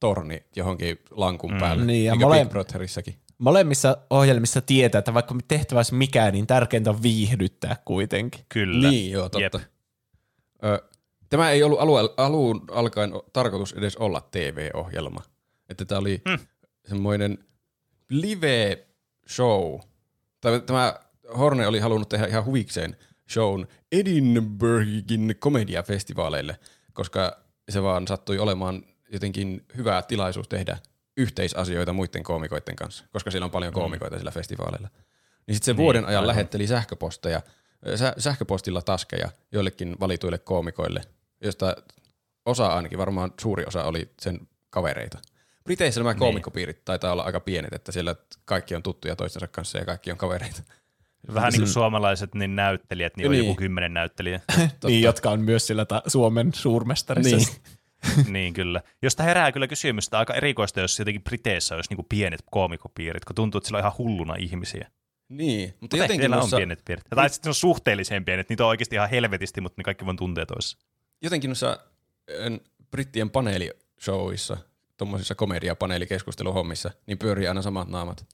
torni 0.00 0.42
johonkin 0.56 0.98
lankun 1.10 1.52
Mm. 1.52 1.58
päälle, 1.58 1.84
Niin, 1.84 2.04
ja 2.04 2.12
niin 2.14 2.20
mole- 2.28 2.38
Big 2.40 2.48
Brotherissakin. 2.50 3.14
Molemmissa 3.38 3.96
ohjelmissa 4.10 4.60
tietää, 4.60 4.98
että 4.98 5.14
vaikka 5.14 5.34
tehtävä 5.48 5.78
olisi 5.78 5.94
mikä, 5.94 6.30
niin 6.30 6.46
tärkeintä 6.46 6.90
on 6.90 7.02
viihdyttää 7.02 7.76
kuitenkin. 7.84 8.44
Kyllä. 8.48 8.90
Niin, 8.90 9.10
joo, 9.10 9.28
totta. 9.28 9.40
Jep. 9.40 9.54
Ö, 10.64 10.82
tämä 11.30 11.50
ei 11.50 11.62
ollut 11.62 11.80
alue, 11.80 12.00
alun 12.16 12.64
alkaen 12.70 13.12
tarkoitus 13.32 13.72
edes 13.72 13.96
olla 13.96 14.28
TV-ohjelma. 14.30 15.22
Että 15.68 15.84
tämä 15.84 15.98
oli 15.98 16.22
Hmm. 16.28 16.38
semmoinen 16.88 17.38
live-show. 18.10 19.78
Tämä 20.66 20.94
Horne 21.38 21.66
oli 21.66 21.78
halunnut 21.78 22.08
tehdä 22.08 22.26
ihan 22.26 22.44
huvikseen 22.44 22.96
shown 23.32 23.66
Edinburghin 23.92 25.36
komediafestivaaleille, 25.38 26.58
koska 26.92 27.36
se 27.68 27.82
vaan 27.82 28.08
sattui 28.08 28.38
olemaan 28.38 28.84
jotenkin 29.12 29.64
hyvä 29.76 30.02
tilaisuus 30.02 30.48
tehdä 30.48 30.78
yhteisasioita 31.16 31.92
muiden 31.92 32.22
koomikoiden 32.22 32.76
kanssa, 32.76 33.04
koska 33.12 33.30
siellä 33.30 33.44
on 33.44 33.50
paljon 33.50 33.72
koomikoita 33.72 34.18
sillä 34.18 34.30
festivaaleilla. 34.30 34.88
Niin 35.46 35.54
sitten 35.54 35.66
se 35.66 35.72
Niin, 35.72 35.84
vuoden 35.84 36.04
ajan 36.04 36.26
lähetteli 36.26 36.66
sähköposteja, 36.66 37.42
sä, 37.94 38.14
sähköpostilla 38.18 38.82
taskeja 38.82 39.28
joillekin 39.52 39.96
valituille 40.00 40.38
koomikoille, 40.38 41.00
josta 41.40 41.76
osa 42.46 42.66
ainakin, 42.66 42.98
varmaan 42.98 43.32
suuri 43.40 43.64
osa 43.66 43.84
oli 43.84 44.10
sen 44.20 44.40
kavereita. 44.70 45.18
Briteissä 45.64 46.00
nämä 46.00 46.12
Niin. 46.12 46.18
koomikkopiirit 46.18 46.84
taitaa 46.84 47.12
olla 47.12 47.22
aika 47.22 47.40
pienet, 47.40 47.72
että 47.72 47.92
siellä 47.92 48.14
kaikki 48.44 48.74
on 48.74 48.82
tuttuja 48.82 49.16
toistensa 49.16 49.48
kanssa 49.48 49.78
ja 49.78 49.84
kaikki 49.84 50.10
on 50.12 50.18
kavereita. 50.18 50.62
Vähän 51.34 51.52
niin 51.52 51.60
kuin 51.60 51.68
suomalaiset 51.72 52.34
niin 52.34 52.56
näyttelijät, 52.56 53.16
niin 53.16 53.26
on 53.26 53.32
Niin. 53.32 53.44
joku 53.46 53.56
kymmenen 53.56 53.94
näyttelijää. 53.94 54.40
Niin, 54.86 55.02
jotka 55.02 55.30
on 55.30 55.40
myös 55.40 55.66
sillä 55.66 55.84
ta- 55.84 56.02
Suomen 56.06 56.54
suurmestarissa. 56.54 57.36
Niin. 57.36 57.46
niin 58.32 58.52
kyllä. 58.54 58.82
Josta 59.02 59.22
herää 59.22 59.52
kyllä 59.52 59.66
kysymystä 59.68 60.18
aika 60.18 60.34
erikoista, 60.34 60.80
jos 60.80 60.98
jotenkin 60.98 61.22
Briteissä 61.22 61.74
olisi 61.74 61.90
niin 61.90 61.96
kuin 61.96 62.06
pienet 62.08 62.42
koomikopiirit, 62.50 63.24
kun 63.24 63.36
tuntuu, 63.36 63.58
että 63.58 63.66
sillä 63.68 63.76
on 63.78 63.82
ihan 63.82 63.92
hulluna 63.98 64.34
ihmisiä. 64.38 64.90
Niin, 65.28 65.68
mutta 65.68 65.78
Mutta 65.80 65.96
jotenkin 65.96 66.34
on 66.34 66.48
pienet 66.56 66.82
piirit. 66.84 67.04
Tai 67.14 67.30
sitten 67.30 67.48
ne 67.48 67.50
on 67.50 67.54
suhteellisen 67.54 68.24
pienet, 68.24 68.48
niitä 68.48 68.64
on 68.64 68.68
oikeasti 68.68 68.96
ihan 68.96 69.10
helvetisti, 69.10 69.60
mutta 69.60 69.74
ne 69.80 69.84
kaikki 69.84 70.04
vaan 70.06 70.16
tuntee 70.16 70.46
toissa. 70.46 70.78
Jotenkin 71.22 71.48
noissa 71.50 71.78
brittien 72.90 73.30
paneelishowissa, 73.30 74.56
tuommoisissa 74.96 75.34
komedia-paneelikeskusteluhommissa, 75.34 76.90
niin 77.06 77.18
pyörii 77.18 77.48
aina 77.48 77.62
samat 77.62 77.88
naamat. 77.88 78.26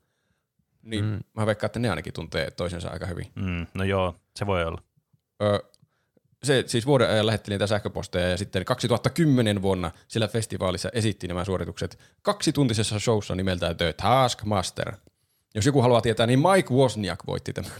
Niin 0.83 1.05
mm. 1.05 1.19
mä 1.35 1.47
veikkaan, 1.47 1.69
että 1.69 1.79
ne 1.79 1.91
ainakin 1.91 2.13
tuntee 2.13 2.51
toisensa 2.51 2.89
aika 2.89 3.07
hyvin. 3.07 3.27
Mm, 3.35 3.67
no 3.75 3.85
joo, 3.85 4.15
se 4.37 4.47
voi 4.47 4.65
olla. 4.65 4.83
Ö, 5.43 5.61
se 6.43 6.65
siis 6.67 6.87
vuoden 6.87 7.11
ajan 7.11 7.27
lähetteli 7.27 7.55
niitä 7.55 7.67
sähköposteja 7.67 8.29
ja 8.29 8.37
sitten 8.37 8.65
2010 8.65 9.63
vuonna 9.63 9.91
sillä 10.09 10.29
festivaalissa 10.29 10.91
esitti 10.93 11.29
nämä 11.29 11.45
suoritukset 11.45 11.99
kaksituntisessa 12.23 12.99
showssa 13.01 13.35
nimeltään 13.35 13.77
The 13.77 13.93
Taskmaster. 13.93 14.93
Jos 15.55 15.67
joku 15.67 15.83
haluaa 15.83 16.01
tietää, 16.01 16.27
niin 16.27 16.39
Mike 16.39 16.75
Wozniak 16.75 17.27
voitti 17.27 17.53
tämän, 17.53 17.73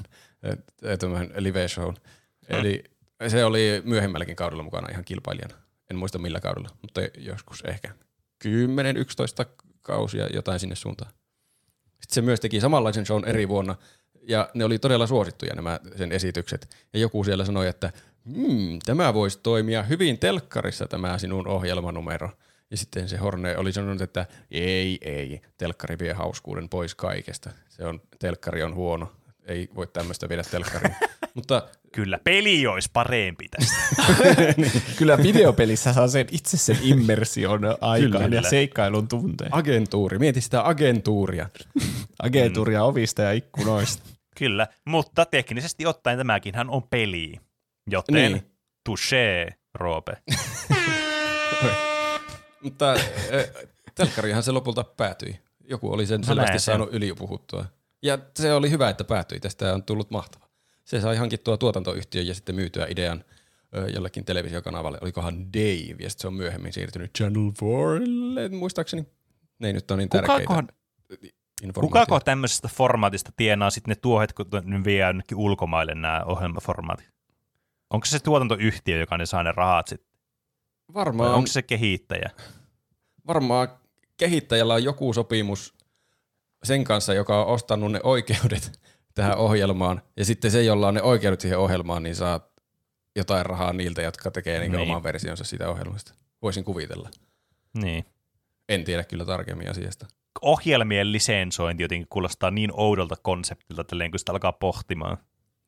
tämän 1.01 1.31
live-shown. 1.37 1.97
Eli 2.49 2.85
se 3.29 3.45
oli 3.45 3.83
myöhemmälläkin 3.85 4.37
kaudella 4.37 4.63
mukana 4.63 4.89
ihan 4.91 5.05
kilpailijana. 5.05 5.55
En 5.91 5.97
muista 5.97 6.19
millä 6.19 6.41
kaudella, 6.41 6.69
mutta 6.83 7.01
joskus 7.19 7.63
ehkä 7.67 7.95
10-11 8.45 8.49
kausia 9.83 10.27
jotain 10.27 10.61
sinne 10.61 10.75
suuntaan. 10.75 11.13
Sitten 11.85 12.15
se 12.15 12.21
myös 12.21 12.41
teki 12.41 12.61
samanlaisen 12.61 13.07
shown 13.07 13.25
eri 13.25 13.49
vuonna, 13.49 13.77
ja 14.29 14.51
ne 14.55 14.65
oli 14.65 14.79
todella 14.79 15.07
suosittuja 15.07 15.55
nämä 15.55 15.81
sen 15.97 16.13
esitykset. 16.13 16.69
Ja 16.93 16.99
joku 16.99 17.25
siellä 17.25 17.45
sanoi, 17.45 17.69
että 17.69 17.93
hmm, 18.35 18.79
tämä 18.87 19.15
voisi 19.15 19.41
toimia 19.43 19.83
hyvin 19.83 20.19
telkkarissa 20.19 20.87
tämä 20.87 21.19
sinun 21.19 21.49
ohjelmanumero. 21.49 22.31
Ja 22.71 22.77
sitten 22.77 23.09
se 23.09 23.17
Horne 23.17 23.57
oli 23.57 23.73
sanonut, 23.73 24.01
että 24.01 24.27
ei, 24.51 24.99
ei, 25.01 25.41
telkkari 25.57 25.99
vie 25.99 26.13
hauskuuden 26.13 26.69
pois 26.69 26.95
kaikesta. 26.95 27.51
Se 27.69 27.85
on, 27.85 28.01
telkkari 28.19 28.63
on 28.63 28.75
huono, 28.75 29.13
ei 29.45 29.69
voi 29.75 29.87
tämmöistä 29.87 30.29
viedä 30.29 30.43
telkkariin. 30.43 30.97
Mutta 31.35 31.69
Kyllä, 31.97 32.19
peli 32.25 32.67
olisi 32.67 32.91
parempi 32.93 33.49
tästä. 33.49 33.77
Kyllä 34.99 35.19
videopelissä 35.19 35.93
saa 35.93 36.09
sen 36.09 36.27
itse 36.31 36.57
sen 36.57 36.79
immersion 36.83 37.61
aikaan 37.81 38.25
Kyllä. 38.25 38.37
ja 38.37 38.43
seikkailun 38.43 39.09
tunteen. 39.09 39.55
agentuuri, 39.55 40.19
mieti 40.19 40.41
sitä 40.41 40.69
agentuuria. 40.69 41.49
Agentuuria 42.23 42.85
ovista 42.85 43.23
ja 43.23 43.33
ikkunoista. 43.33 44.03
Kyllä, 44.39 44.67
mutta 44.85 45.27
teknisesti 45.27 45.87
ottaen 45.87 46.19
tämäkin 46.19 46.55
on 46.69 46.83
peli. 46.83 47.41
Joten 47.91 48.15
Niin. 48.15 48.33
niin. 48.33 48.43
touché, 48.89 49.53
Roope. 49.75 50.17
Mutta 52.63 52.93
äh, 52.93 52.99
telkkarihan 53.95 54.43
se 54.43 54.53
lopulta 54.53 54.85
päätyi. 54.85 55.41
Joku 55.69 55.93
oli 55.93 56.07
sen 56.07 56.25
selvästi 56.25 56.59
saanut 56.59 56.89
ylipuhuttua. 56.93 57.65
Ja 58.03 58.19
se 58.37 58.53
oli 58.55 58.71
hyvä, 58.71 58.89
että 58.89 59.05
päätyi. 59.05 59.41
Tästä 59.41 59.75
on 59.75 59.83
tullut 59.83 60.11
mahtava. 60.11 60.46
Se 60.87 61.01
sai 61.01 61.17
hankittua 61.17 61.57
tuotantoyhtiön 61.57 62.27
ja 62.27 62.35
sitten 62.35 62.55
myytyä 62.55 62.87
idean 62.91 63.25
jollekin 63.95 64.25
televisiokanavalle. 64.25 64.99
Olikohan 65.01 65.53
Dave, 65.53 66.03
ja 66.03 66.11
sitten 66.11 66.23
se 66.23 66.27
on 66.27 66.35
myöhemmin 66.35 66.73
siirtynyt 66.73 67.15
Channel 67.19 67.53
4, 68.35 68.59
muistaakseni. 68.59 69.07
Ne 69.59 69.67
ei 69.67 69.73
nyt 69.73 69.91
ole 69.91 69.97
niin 69.97 70.09
tärkeitä 70.09 70.33
Kukakohan, 70.33 70.69
informaatioita. 71.63 72.07
kukako 72.07 72.21
tämmöisestä 72.21 72.69
formaatista 72.69 73.33
tienaa 73.37 73.71
sitten 73.71 73.93
ne 73.93 73.95
tuohet, 74.03 74.33
kun 74.33 74.47
ne 74.65 74.85
vie 74.85 75.07
jonnekin 75.07 75.39
ulkomaille 75.39 75.95
nämä 75.95 76.23
ohjelmaformaatit? 76.27 77.11
Onko 77.91 78.07
se 78.07 78.19
tuotantoyhtiö, 78.19 78.99
joka 78.99 79.17
ne 79.19 79.27
saa 79.27 79.43
ne 79.43 79.53
rahat 79.53 79.89
sitten? 79.89 80.11
Vai 80.95 81.05
Varmaan, 81.05 81.35
onko 81.35 81.47
se 81.47 81.53
se 81.53 81.63
kehittäjä? 81.63 82.31
varmaan 83.27 83.69
kehittäjällä 84.17 84.75
on 84.75 84.85
joku 84.85 85.13
sopimus 85.13 85.75
sen 86.65 86.85
kanssa, 86.85 87.15
joka 87.15 87.41
on 87.41 87.47
ostanut 87.47 87.93
ne 87.93 88.01
oikeudet 88.03 88.81
tähän 89.17 89.37
ohjelmaan. 89.39 90.03
Ja 90.17 90.25
sitten 90.25 90.51
se, 90.51 90.63
jolla 90.63 90.89
on 90.89 90.95
ne 90.95 91.03
oikeudet 91.03 91.41
siihen 91.41 91.59
ohjelmaan, 91.59 92.03
niin 92.03 92.17
saa 92.17 92.41
jotain 93.17 93.47
rahaa 93.47 93.73
niiltä, 93.73 94.03
jotka 94.03 94.31
tekee 94.31 94.61
niin. 94.61 94.73
Niin. 94.73 94.81
oman 94.91 95.03
versionsa 95.03 95.45
siitä 95.45 95.71
ohjelmasta. 95.71 96.15
Voisin 96.43 96.65
kuvitella. 96.65 97.11
Niin. 97.75 98.05
En 98.69 98.85
tiedä 98.85 99.05
kyllä 99.05 99.25
tarkemmin 99.25 99.71
asiasta. 99.71 100.07
Ohjelmien 100.43 101.13
lisensointi 101.13 101.83
jotenkin 101.83 102.07
kuulostaa 102.11 102.51
niin 102.51 102.71
oudolta 102.73 103.17
konseptilta, 103.23 103.85
tälleen 103.85 104.11
kun 104.11 104.19
sitä 104.19 104.33
alkaa 104.33 104.53
pohtimaan. 104.53 105.19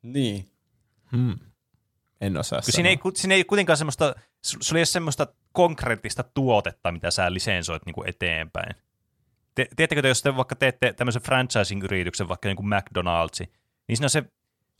Niin. 0.01 0.49
Hmm. 1.11 1.39
En 2.21 2.37
osaa 2.37 2.57
Kun 2.59 2.63
sanoa. 2.63 2.75
siinä 2.75 2.89
ei, 2.89 2.97
siinä 3.15 3.35
ei 3.35 3.43
kuitenkaan 3.43 3.77
semmoista, 3.77 4.15
su- 4.47 4.57
sulla 4.61 4.77
ei 4.77 4.79
ole 4.79 4.85
semmoista 4.85 5.27
konkreettista 5.51 6.23
tuotetta, 6.23 6.91
mitä 6.91 7.11
sä 7.11 7.33
lisensoit 7.33 7.85
niin 7.85 7.93
kuin 7.93 8.09
eteenpäin. 8.09 8.75
Te, 9.59 9.67
tiedättekö 9.75 10.01
te, 10.01 10.07
jos 10.07 10.21
te 10.21 10.35
vaikka 10.37 10.55
teette 10.55 10.93
tämmöisen 10.93 11.21
franchising-yrityksen, 11.21 12.27
vaikka 12.27 12.49
niin 12.49 12.55
kuin 12.55 12.67
McDonald'si, 12.73 13.45
niin 13.87 13.97
siinä 13.97 14.05
on 14.05 14.09
se, 14.09 14.23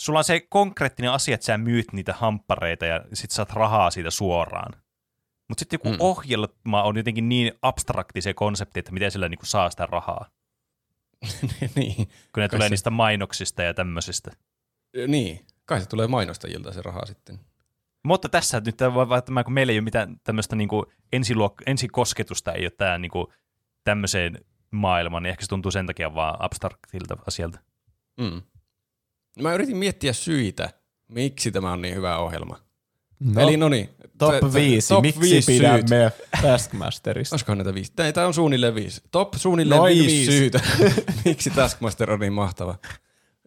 sulla 0.01 0.19
on 0.19 0.23
se 0.23 0.39
konkreettinen 0.49 1.11
asia, 1.11 1.35
että 1.35 1.45
sä 1.45 1.57
myyt 1.57 1.93
niitä 1.93 2.13
hamppareita 2.13 2.85
ja 2.85 3.01
sit 3.13 3.31
saat 3.31 3.53
rahaa 3.53 3.91
siitä 3.91 4.11
suoraan. 4.11 4.73
Mutta 5.47 5.59
sitten 5.59 5.77
joku 5.83 5.89
Mm. 5.89 5.97
ohjelma 5.99 6.83
on 6.83 6.97
jotenkin 6.97 7.29
niin 7.29 7.51
abstrakti 7.61 8.21
se 8.21 8.33
konsepti, 8.33 8.79
että 8.79 8.91
miten 8.91 9.11
sillä 9.11 9.29
niin 9.29 9.37
kuin 9.37 9.47
saa 9.47 9.69
sitä 9.69 9.85
rahaa, 9.85 10.29
niin. 11.75 11.95
kun 11.95 12.07
ne 12.07 12.47
Kai 12.47 12.49
tulee 12.49 12.65
se- 12.67 12.69
niistä 12.69 12.89
mainoksista 12.89 13.63
ja 13.63 13.73
tämmöisistä. 13.73 14.31
niin. 15.07 15.45
Kai 15.65 15.79
se 15.81 15.87
tulee 15.87 16.07
mainostajilta 16.07 16.73
se 16.73 16.81
raha 16.81 17.05
sitten. 17.05 17.39
Mutta 18.03 18.29
tässä 18.29 18.61
nyt 18.65 18.77
tämä, 18.77 19.43
kun 19.43 19.53
meillä 19.53 19.71
ei 19.71 19.77
ole 19.77 19.83
mitään 19.83 20.19
tämmöistä 20.23 20.55
niin 20.55 20.69
ensiluok- 21.15 21.63
ensikosketusta, 21.65 22.53
ei 22.53 22.63
ole 22.63 22.71
tämä 22.77 22.97
niin 22.97 23.11
kuin, 23.11 23.27
tämmöiseen 23.83 24.45
maailmaan, 24.71 25.23
niin 25.23 25.31
ehkä 25.31 25.41
se 25.41 25.49
tuntuu 25.49 25.71
sen 25.71 25.87
takia 25.87 26.15
vaan 26.15 26.35
abstraktilta 26.39 27.17
asialta. 27.27 27.59
Mm. 28.19 28.41
Mä 29.41 29.53
yritin 29.53 29.77
miettiä 29.77 30.13
syitä, 30.13 30.69
miksi 31.07 31.51
tämä 31.51 31.71
on 31.71 31.81
niin 31.81 31.95
hyvä 31.95 32.17
ohjelma. 32.17 32.59
No, 33.19 33.41
Eli 33.41 33.57
no 33.57 33.69
niin. 33.69 33.89
top 34.17 34.33
t- 34.33 34.39
t- 34.39 34.53
5. 34.53 34.87
top 34.87 35.01
Miksi 35.01 35.21
viisi 35.21 35.53
pidämme 35.53 36.11
Taskmasterista? 36.41 37.33
Olisikohan 37.33 37.57
näitä 37.57 37.73
viisi? 37.73 37.91
Tämä, 37.95 38.11
tämä 38.11 38.27
on 38.27 38.33
suunnilleen 38.33 38.75
viisi. 38.75 39.01
Top 39.11 39.33
suunnilleen 39.33 39.79
Noin 39.79 39.97
viisi, 39.97 40.15
viisi. 40.15 40.31
syytä, 40.31 40.59
miksi 41.25 41.49
Taskmaster 41.49 42.11
on 42.11 42.19
niin 42.19 42.33
mahtava. 42.33 42.75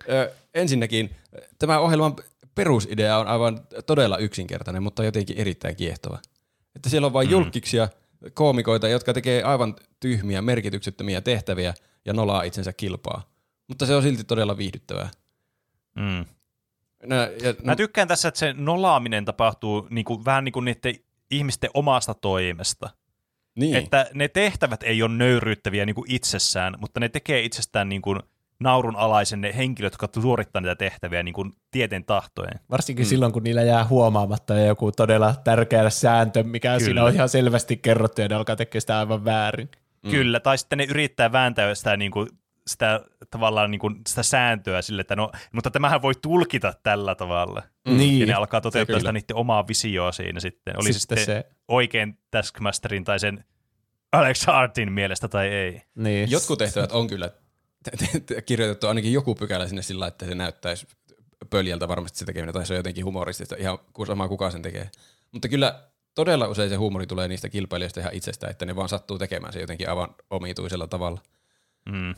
Ö, 0.08 0.32
ensinnäkin, 0.54 1.10
tämä 1.58 1.78
ohjelman 1.78 2.16
perusidea 2.54 3.18
on 3.18 3.26
aivan 3.26 3.60
todella 3.86 4.18
yksinkertainen, 4.18 4.82
mutta 4.82 5.04
jotenkin 5.04 5.38
erittäin 5.38 5.76
kiehtova. 5.76 6.18
Että 6.76 6.88
siellä 6.88 7.06
on 7.06 7.12
vain 7.12 7.28
mm. 7.28 7.32
julkiksia, 7.32 7.88
koomikoita, 8.34 8.88
jotka 8.88 9.14
tekee 9.14 9.42
aivan 9.42 9.76
tyhmiä, 10.00 10.42
merkityksettömiä 10.42 11.20
tehtäviä 11.20 11.74
ja 12.04 12.12
nolaa 12.12 12.42
itsensä 12.42 12.72
kilpaa. 12.72 13.30
Mutta 13.68 13.86
se 13.86 13.96
on 13.96 14.02
silti 14.02 14.24
todella 14.24 14.56
viihdyttävää. 14.56 15.10
Mm. 15.96 16.24
Nää, 17.06 17.26
ja, 17.42 17.54
Mä 17.64 17.76
tykkään 17.76 18.08
tässä, 18.08 18.28
että 18.28 18.38
se 18.38 18.52
nolaaminen 18.52 19.24
tapahtuu 19.24 19.86
niin 19.90 20.04
kuin, 20.04 20.24
vähän 20.24 20.44
niin 20.44 20.52
kuin 20.52 20.64
niiden 20.64 20.94
ihmisten 21.30 21.70
omasta 21.74 22.14
toimesta. 22.14 22.90
niin. 23.54 23.76
Että 23.76 24.10
ne 24.14 24.28
tehtävät 24.28 24.82
ei 24.82 25.02
ole 25.02 25.14
nöyryyttäviä 25.14 25.86
niin 25.86 25.94
kuin 25.94 26.10
itsessään, 26.10 26.74
mutta 26.78 27.00
ne 27.00 27.08
tekee 27.08 27.42
itsestään 27.42 27.88
niin 27.88 28.02
kuin 28.02 28.20
naurun 28.62 28.96
alaisen 28.96 29.40
ne 29.40 29.56
henkilöt, 29.56 29.92
jotka 29.92 30.20
suorittaa 30.20 30.62
niitä 30.62 30.76
tehtäviä 30.76 31.22
niin 31.22 31.34
kuin 31.34 31.52
tieten 31.70 32.04
tahtojen. 32.04 32.60
Varsinkin 32.70 33.06
mm. 33.06 33.08
silloin, 33.08 33.32
kun 33.32 33.42
niillä 33.42 33.62
jää 33.62 33.84
huomaamatta 33.84 34.54
joku 34.58 34.92
todella 34.92 35.34
tärkeä 35.44 35.90
sääntö, 35.90 36.42
mikä 36.42 36.68
Kyllä. 36.68 36.84
siinä 36.84 37.04
on 37.04 37.14
ihan 37.14 37.28
selvästi 37.28 37.76
kerrottu 37.76 38.20
ja 38.20 38.28
ne 38.28 38.34
alkaa 38.34 38.56
tekemään 38.56 38.80
sitä 38.80 38.98
aivan 38.98 39.24
väärin. 39.24 39.68
Mm. 40.02 40.10
Kyllä, 40.10 40.40
tai 40.40 40.58
sitten 40.58 40.78
ne 40.78 40.84
yrittää 40.84 41.32
vääntää 41.32 41.74
sitä, 41.74 41.96
niin 41.96 42.10
kuin, 42.10 42.28
sitä 42.66 43.00
tavallaan 43.30 43.70
niin 43.70 43.78
kuin, 43.78 44.00
sitä 44.08 44.22
sääntöä 44.22 44.82
sille, 44.82 45.00
että 45.00 45.16
no, 45.16 45.30
mutta 45.52 45.70
tämähän 45.70 46.02
voi 46.02 46.14
tulkita 46.22 46.74
tällä 46.82 47.14
tavalla. 47.14 47.62
Mm. 47.88 47.96
Niin. 47.96 48.20
Ja 48.20 48.26
ne 48.26 48.32
alkaa 48.32 48.60
toteuttaa 48.60 48.98
sitä 48.98 49.12
niiden 49.12 49.36
omaa 49.36 49.68
visioa 49.68 50.12
siinä 50.12 50.40
sitten. 50.40 50.74
Oli 50.76 50.92
Sitten 50.92 51.18
se 51.18 51.24
sitten 51.24 51.36
se- 51.36 51.56
oikein 51.68 52.18
Taskmasterin 52.30 53.04
tai 53.04 53.20
sen 53.20 53.44
Alex 54.12 54.46
Hartin 54.46 54.92
mielestä 54.92 55.28
tai 55.28 55.48
ei. 55.48 55.82
Niin. 55.94 56.30
Jotkut 56.30 56.58
tehtävät 56.58 56.92
on 56.92 57.06
kyllä 57.06 57.30
kirjoitettu 58.46 58.86
ainakin 58.88 59.12
joku 59.12 59.34
pykälä 59.34 59.68
sinne 59.68 59.82
sillä, 59.82 60.06
että 60.06 60.26
se 60.26 60.34
näyttäisi 60.34 60.86
pöljältä 61.50 61.88
varmasti 61.88 62.18
se 62.18 62.24
tekeminen, 62.24 62.54
tai 62.54 62.66
se 62.66 62.72
on 62.72 62.76
jotenkin 62.76 63.04
humoristista, 63.04 63.56
ihan 63.58 63.78
sama 64.06 64.28
kuka 64.28 64.50
sen 64.50 64.62
tekee. 64.62 64.90
Mutta 65.32 65.48
kyllä 65.48 65.82
todella 66.14 66.48
usein 66.48 66.70
se 66.70 66.76
huumori 66.76 67.06
tulee 67.06 67.28
niistä 67.28 67.48
kilpailijoista 67.48 68.00
ihan 68.00 68.14
itsestään, 68.14 68.50
että 68.50 68.66
ne 68.66 68.76
vaan 68.76 68.88
sattuu 68.88 69.18
tekemään 69.18 69.52
se 69.52 69.60
jotenkin 69.60 69.88
aivan 69.88 70.14
omituisella 70.30 70.86
tavalla. 70.86 71.20
Mm. 71.92 72.14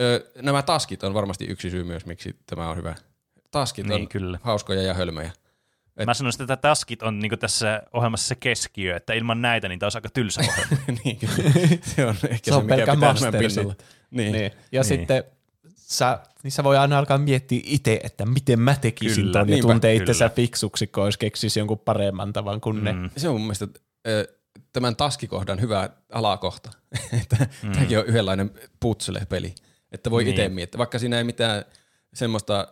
Öö, 0.00 0.20
nämä 0.42 0.62
taskit 0.62 1.02
on 1.04 1.14
varmasti 1.14 1.44
yksi 1.44 1.70
syy 1.70 1.84
myös, 1.84 2.06
miksi 2.06 2.36
tämä 2.46 2.70
on 2.70 2.76
hyvä. 2.76 2.94
Taskit 3.50 3.86
Niin, 3.86 4.00
on 4.02 4.08
kyllä. 4.08 4.38
hauskoja 4.42 4.82
ja 4.82 4.94
hölmöjä. 4.94 5.30
Et- 5.96 6.06
Mä 6.06 6.14
sanoisin, 6.14 6.42
että 6.42 6.56
taskit 6.56 7.02
on 7.02 7.18
niin 7.18 7.38
tässä 7.38 7.82
ohjelmassa 7.92 8.28
se 8.28 8.34
keskiö, 8.34 8.96
että 8.96 9.12
ilman 9.12 9.42
näitä 9.42 9.68
niin 9.68 9.78
tämä 9.78 9.86
olisi 9.86 9.98
aika 9.98 10.08
tylsä 10.08 10.40
ohjelma. 10.48 11.00
niin, 11.04 11.16
kyllä. 11.16 11.50
se 11.82 12.06
on 12.06 12.14
ehkä 12.28 12.44
Se 12.44 12.50
se, 12.50 12.54
on 12.54 12.64
mikä 12.64 12.76
pelkkä 12.76 12.94
pitää 12.94 13.14
tämän. 13.14 13.76
Niin. 14.10 14.32
Niin. 14.32 14.52
Ja 14.72 14.80
Niin. 14.80 14.88
sitten 14.88 15.24
sä, 15.76 16.18
niin 16.42 16.52
sä 16.52 16.64
voi 16.64 16.76
aina 16.76 16.98
alkaa 16.98 17.18
miettiä 17.18 17.60
itse, 17.64 18.00
että 18.04 18.26
miten 18.26 18.60
mä 18.60 18.74
tekisin 18.80 19.24
Kyllä, 19.24 19.32
ton 19.32 19.48
ja 19.48 19.58
tuntee 19.62 19.94
itsensä 19.94 20.28
fiksuksi, 20.28 20.86
kun 20.86 21.04
jos 21.04 21.16
keksisi 21.16 21.60
jonkun 21.60 21.78
paremman 21.78 22.32
tavan 22.32 22.60
kuin 22.60 22.84
ne. 22.84 22.92
Mm. 22.92 23.10
Se 23.16 23.28
on 23.28 23.34
mun 23.34 23.40
mielestä 23.42 23.68
tämän 24.72 24.96
taskikohdan 24.96 25.60
hyvä 25.60 25.88
alakohta. 26.12 26.70
että 27.22 27.46
mm. 27.62 27.72
Tämäkin 27.72 27.98
on 27.98 28.06
yhdenlainen 28.06 28.50
putsele-peli. 28.80 29.54
Että 29.92 30.10
voi 30.10 30.24
Niin. 30.24 30.30
itse 30.30 30.48
miettiä, 30.48 30.78
vaikka 30.78 30.98
siinä 30.98 31.18
ei 31.18 31.24
mitään 31.24 31.64
semmoista 32.14 32.68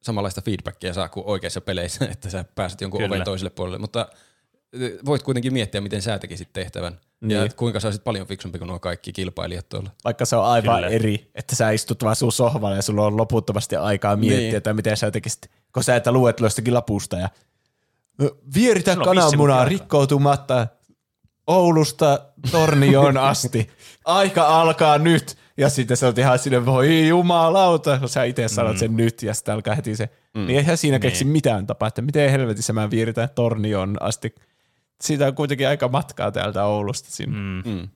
samanlaista 0.00 0.42
feedbackia 0.42 0.94
saa 0.94 1.08
kuin 1.08 1.26
oikeissa 1.26 1.60
peleissä, 1.60 2.04
että 2.12 2.30
sä 2.30 2.44
pääset 2.54 2.80
jonkun 2.80 2.98
Kyllä. 3.00 3.14
oven 3.14 3.24
toiselle 3.24 3.50
puolelle, 3.50 3.78
mutta 3.78 4.08
voit 5.06 5.22
kuitenkin 5.22 5.52
miettiä, 5.52 5.80
miten 5.80 6.02
sä 6.02 6.18
tekisit 6.18 6.48
tehtävän. 6.52 7.00
Niin. 7.20 7.36
Ja 7.36 7.42
Niin. 7.42 7.54
kuinka 7.56 7.80
sä 7.80 7.88
olisit 7.88 8.04
paljon 8.04 8.26
fiksumpi 8.26 8.58
kuin 8.58 8.68
nuo 8.68 8.78
kaikki 8.78 9.12
kilpailijat 9.12 9.68
tuolla. 9.68 9.90
Vaikka 10.04 10.24
se 10.24 10.36
on 10.36 10.44
aivan 10.44 10.74
Kyllä. 10.76 10.88
eri, 10.88 11.30
että 11.34 11.56
sä 11.56 11.70
istut 11.70 12.02
vaan 12.04 12.16
sun 12.16 12.32
sohvalle 12.32 12.76
ja 12.76 12.82
sulla 12.82 13.06
on 13.06 13.16
loputtomasti 13.16 13.76
aikaa 13.76 14.16
miettiä, 14.16 14.40
Niin. 14.40 14.56
että 14.56 14.72
miten 14.74 14.96
sä 14.96 15.10
tekisit, 15.10 15.50
kun 15.74 15.84
sä 15.84 15.96
et 15.96 16.06
luet 16.06 16.40
jostakin 16.40 16.74
lapusta 16.74 17.16
ja 17.16 17.28
"Ö, 18.22 18.30
vieritä 18.54 18.96
kananmunaa 18.96 19.30
minuuttia 19.30 19.54
aikaa." 19.56 19.64
rikkoutumatta 19.68 20.66
Oulusta 21.46 22.20
Tornioon 22.50 23.16
asti. 23.30 23.70
Aika 24.04 24.60
alkaa 24.60 24.98
nyt. 24.98 25.36
Ja 25.56 25.68
sitten 25.68 25.96
sä 25.96 26.06
oot 26.06 26.18
ihan 26.18 26.38
sinne, 26.38 26.66
voi 26.66 27.08
jumalauta, 27.08 27.98
kun 27.98 28.08
sä 28.08 28.24
itse 28.24 28.48
sanot 28.48 28.72
Mm. 28.72 28.78
sen 28.78 28.96
nyt 28.96 29.22
ja 29.22 29.34
sitten 29.34 29.54
alkaa 29.54 29.74
heti 29.74 29.96
se. 29.96 30.08
Mm. 30.34 30.46
Niin 30.46 30.58
eihän 30.58 30.76
siinä 30.76 30.98
keksi 30.98 31.24
mitään 31.24 31.66
tapaa, 31.66 31.86
että 31.88 32.02
miten 32.02 32.30
helvetissä 32.30 32.72
mä 32.72 32.90
vieritän 32.90 33.28
Tornioon 33.34 33.96
asti. 34.00 34.34
Siitä 35.00 35.26
on 35.26 35.34
kuitenkin 35.34 35.68
aika 35.68 35.88
matkaa 35.88 36.32
täältä 36.32 36.64
Oulusta 36.64 37.10
sinne. 37.10 37.36
Mm. 37.38 37.70
Mm. 37.70 37.88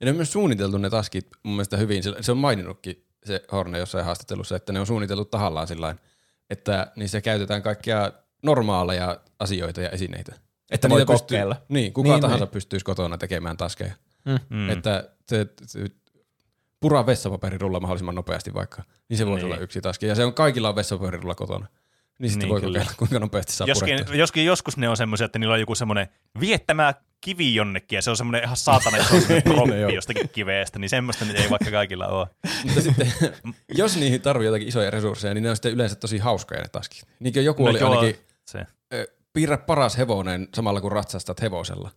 Ja 0.00 0.04
ne 0.04 0.10
on 0.10 0.16
myös 0.16 0.32
suunniteltu 0.32 0.78
ne 0.78 0.90
taskit 0.90 1.28
mun 1.42 1.54
mielestä 1.54 1.76
hyvin. 1.76 2.02
Se, 2.20 2.32
on 2.32 2.38
maininnutkin 2.38 3.04
se 3.24 3.42
Horne 3.52 3.78
jossain 3.78 4.04
haastattelussa, 4.04 4.56
että 4.56 4.72
ne 4.72 4.80
on 4.80 4.86
suunniteltu 4.86 5.24
tahallaan 5.24 5.66
sillä 5.68 5.96
että 6.50 6.92
niissä 6.96 7.20
käytetään 7.20 7.62
kaikkia 7.62 8.12
normaaleja 8.42 9.20
asioita 9.38 9.80
ja 9.80 9.88
esineitä. 9.88 10.34
Että 10.70 10.88
voi 10.88 10.98
niitä 11.00 11.12
kokeilla. 11.12 11.54
Pystyy, 11.54 11.74
niin, 11.74 11.92
kuka 11.92 12.08
Niin, 12.08 12.20
tahansa 12.20 12.44
niin. 12.44 12.52
pystyisi 12.52 12.84
kotona 12.84 13.18
tekemään 13.18 13.56
taskeja. 13.56 13.92
Mm. 14.24 14.38
Mm. 14.48 14.70
Että 14.70 15.08
se, 15.28 15.46
se 15.66 15.84
pura 16.80 17.06
vessapaperirulla 17.06 17.80
mahdollisimman 17.80 18.14
nopeasti 18.14 18.54
vaikka, 18.54 18.82
niin 19.08 19.18
se 19.18 19.26
voisi 19.26 19.44
Niin. 19.46 19.52
olla 19.52 19.62
yksi 19.62 19.80
taski. 19.80 20.06
Ja 20.06 20.14
se 20.14 20.24
on 20.24 20.34
kaikilla 20.34 20.68
on 20.68 20.76
vessapaperirulla 20.76 21.34
kotona. 21.34 21.66
Niin 22.20 22.30
sitten 22.30 22.46
Niin, 22.46 22.52
voi 22.52 22.60
kyllä. 22.60 22.78
kokeilla, 22.78 22.96
kuinka 22.98 23.18
nopeasti 23.18 23.52
saa 23.52 23.66
Joskin, 23.66 23.88
purettua. 23.94 24.14
joskin 24.14 24.44
joskus 24.44 24.76
ne 24.76 24.88
on 24.88 24.96
semmoisia, 24.96 25.24
että 25.24 25.38
niillä 25.38 25.52
on 25.54 25.60
joku 25.60 25.74
semmoinen 25.74 26.08
viettämää 26.40 26.94
kivi 27.20 27.54
jonnekin, 27.54 27.96
ja 27.96 28.02
se 28.02 28.10
on 28.10 28.16
semmoinen 28.16 28.44
ihan 28.44 28.56
saatana 28.56 28.96
iso 28.96 29.08
semmoinen 29.08 29.28
Niin, 29.44 29.54
proppi 29.54 29.80
joo. 29.80 29.90
jostakin 29.90 30.28
kiveestä, 30.28 30.78
niin 30.78 30.88
semmoista 30.88 31.24
nyt 31.24 31.36
ei 31.40 31.50
vaikka 31.50 31.70
kaikilla 31.70 32.06
ole. 32.06 32.26
Mutta 32.64 32.80
sitten, 32.80 33.12
jos 33.74 33.96
niihin 33.96 34.20
tarvii 34.20 34.46
jotakin 34.46 34.68
isoja 34.68 34.90
resursseja, 34.90 35.34
niin 35.34 35.42
ne 35.42 35.50
on 35.50 35.56
sitten 35.56 35.72
yleensä 35.72 35.96
tosi 35.96 36.18
hauskoja 36.18 36.60
ne 36.60 36.68
taskit. 36.68 37.02
Niin 37.20 37.32
kuin 37.32 37.44
joku 37.44 37.64
No 37.64 37.70
oli 37.70 37.78
joo, 37.80 37.98
ainakin, 37.98 38.20
Se. 38.44 38.66
piirrä 39.32 39.58
paras 39.58 39.98
hevonen 39.98 40.48
samalla 40.54 40.80
kun 40.80 40.92
ratsastat 40.92 41.42
hevosella. 41.42 41.90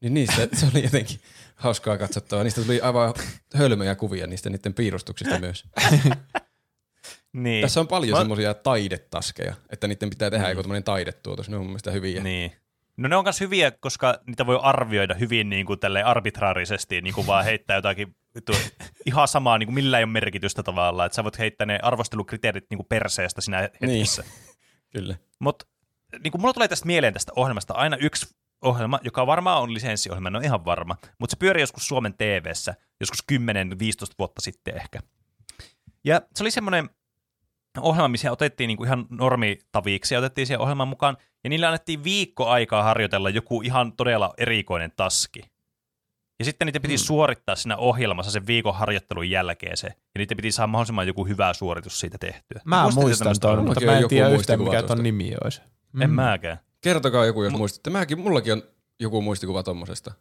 Niin 0.00 0.14
niistä 0.14 0.48
se 0.52 0.66
oli 0.74 0.84
jotenkin 0.84 1.20
hauskaa 1.56 1.98
katsottavaa. 1.98 2.44
Niistä 2.44 2.62
tuli 2.62 2.80
aivan 2.80 3.14
hölmöjä 3.54 3.94
kuvia 3.94 4.26
niistä 4.26 4.50
niiden 4.50 4.74
piirustuksista 4.74 5.38
myös. 5.38 5.64
Niin. 7.32 7.62
Tässä 7.62 7.80
on 7.80 7.88
paljon 7.88 8.12
Mä- 8.12 8.18
semmoisia 8.18 8.54
taidetaskeja, 8.54 9.54
että 9.70 9.88
niiden 9.88 10.10
pitää 10.10 10.30
tehdä 10.30 10.48
joku 10.48 10.62
tämmöinen 10.62 10.84
taidetuotos. 10.84 11.48
Ne 11.48 11.56
on 11.56 11.62
mun 11.62 11.70
mielestä 11.70 11.90
hyviä. 11.90 12.22
Niin. 12.22 12.52
No 12.96 13.08
ne 13.08 13.16
on 13.16 13.24
myös 13.24 13.40
hyviä, 13.40 13.70
koska 13.70 14.18
niitä 14.26 14.46
voi 14.46 14.58
arvioida 14.62 15.14
hyvin 15.14 15.50
niin 15.50 15.66
kuin 15.66 15.78
tälleen 15.78 16.06
arbitraarisesti, 16.06 17.00
niin 17.00 17.14
kuin 17.14 17.26
vaan 17.26 17.44
heittää 17.44 17.76
jotakin 17.76 18.16
vittu, 18.34 18.52
ihan 19.06 19.28
samaa, 19.28 19.58
niin 19.58 19.66
kuin 19.66 19.74
millä 19.74 19.98
ei 19.98 20.04
ole 20.04 20.12
merkitystä 20.12 20.62
tavallaan, 20.62 21.06
että 21.06 21.16
sä 21.16 21.24
voit 21.24 21.38
heittää 21.38 21.66
ne 21.66 21.78
arvostelukriteerit 21.82 22.64
niin 22.70 22.78
kuin 22.78 22.86
perseestä 22.88 23.40
siinä 23.40 23.58
hetkessä. 23.60 24.24
Kyllä. 24.96 25.16
Mutta 25.38 25.66
niin 26.24 26.30
kuin 26.30 26.40
mulla 26.40 26.54
tulee 26.54 26.68
tästä 26.68 26.86
mieleen 26.86 27.12
tästä 27.12 27.32
ohjelmasta 27.36 27.74
aina 27.74 27.96
yksi 27.96 28.26
ohjelma, 28.62 29.00
joka 29.02 29.26
varmaan 29.26 29.62
on 29.62 29.74
lisenssiohjelma, 29.74 30.28
en 30.28 30.36
ole 30.36 30.44
ihan 30.44 30.64
varma, 30.64 30.96
mutta 31.18 31.32
se 31.32 31.38
pyörii 31.38 31.62
joskus 31.62 31.88
Suomen 31.88 32.14
TVssä, 32.14 32.74
joskus 33.00 33.24
10-15 33.32 33.36
vuotta 34.18 34.40
sitten 34.40 34.76
ehkä. 34.76 35.00
Ja 36.04 36.22
se 36.34 36.44
oli 36.44 36.50
semmoinen 36.50 36.90
ohjelma, 37.82 38.08
missä 38.08 38.32
otettiin 38.32 38.68
niinku 38.68 38.84
ihan 38.84 39.06
normitaviksi 39.10 40.14
ja 40.14 40.18
otettiin 40.18 40.46
siihen 40.46 40.60
ohjelman 40.60 40.88
mukaan, 40.88 41.16
ja 41.44 41.50
niille 41.50 41.66
annettiin 41.66 42.04
viikko 42.04 42.46
aikaa 42.46 42.82
harjoitella 42.82 43.30
joku 43.30 43.62
ihan 43.62 43.92
todella 43.92 44.34
erikoinen 44.38 44.92
taski. 44.96 45.42
Ja 46.38 46.44
sitten 46.44 46.66
niitä 46.66 46.80
piti 46.80 46.94
mm. 46.94 46.98
suorittaa 46.98 47.56
siinä 47.56 47.76
ohjelmassa 47.76 48.32
sen 48.32 48.46
viikon 48.46 48.74
harjoittelun 48.74 49.30
jälkeen 49.30 49.76
se, 49.76 49.86
ja 49.86 50.18
niitä 50.18 50.36
piti 50.36 50.52
saada 50.52 50.66
mahdollisimman 50.66 51.06
joku 51.06 51.26
hyvä 51.26 51.54
suoritus 51.54 52.00
siitä 52.00 52.18
tehtyä. 52.18 52.60
Mä 52.64 52.82
Muistatteko 52.82 53.06
muistan 53.06 53.50
ohjelmaa? 53.50 53.64
mutta 53.64 53.84
mä 53.84 53.92
en 53.92 54.00
joku 54.00 54.08
tiedä 54.08 54.28
yhtään 54.28 54.62
mikä 54.62 54.82
ton 54.82 55.02
nimi 55.02 55.32
olisi. 55.44 55.60
En 56.00 56.10
mäkään. 56.10 56.58
Kertokaa 56.80 57.26
joku, 57.26 57.42
jos 57.42 57.52
muistatte. 57.52 57.90
Mäkin, 57.90 58.20
mullakin 58.20 58.52
on 58.52 58.62
joku 59.00 59.22
muistikuva 59.22 59.62
tommosesta. 59.62 60.12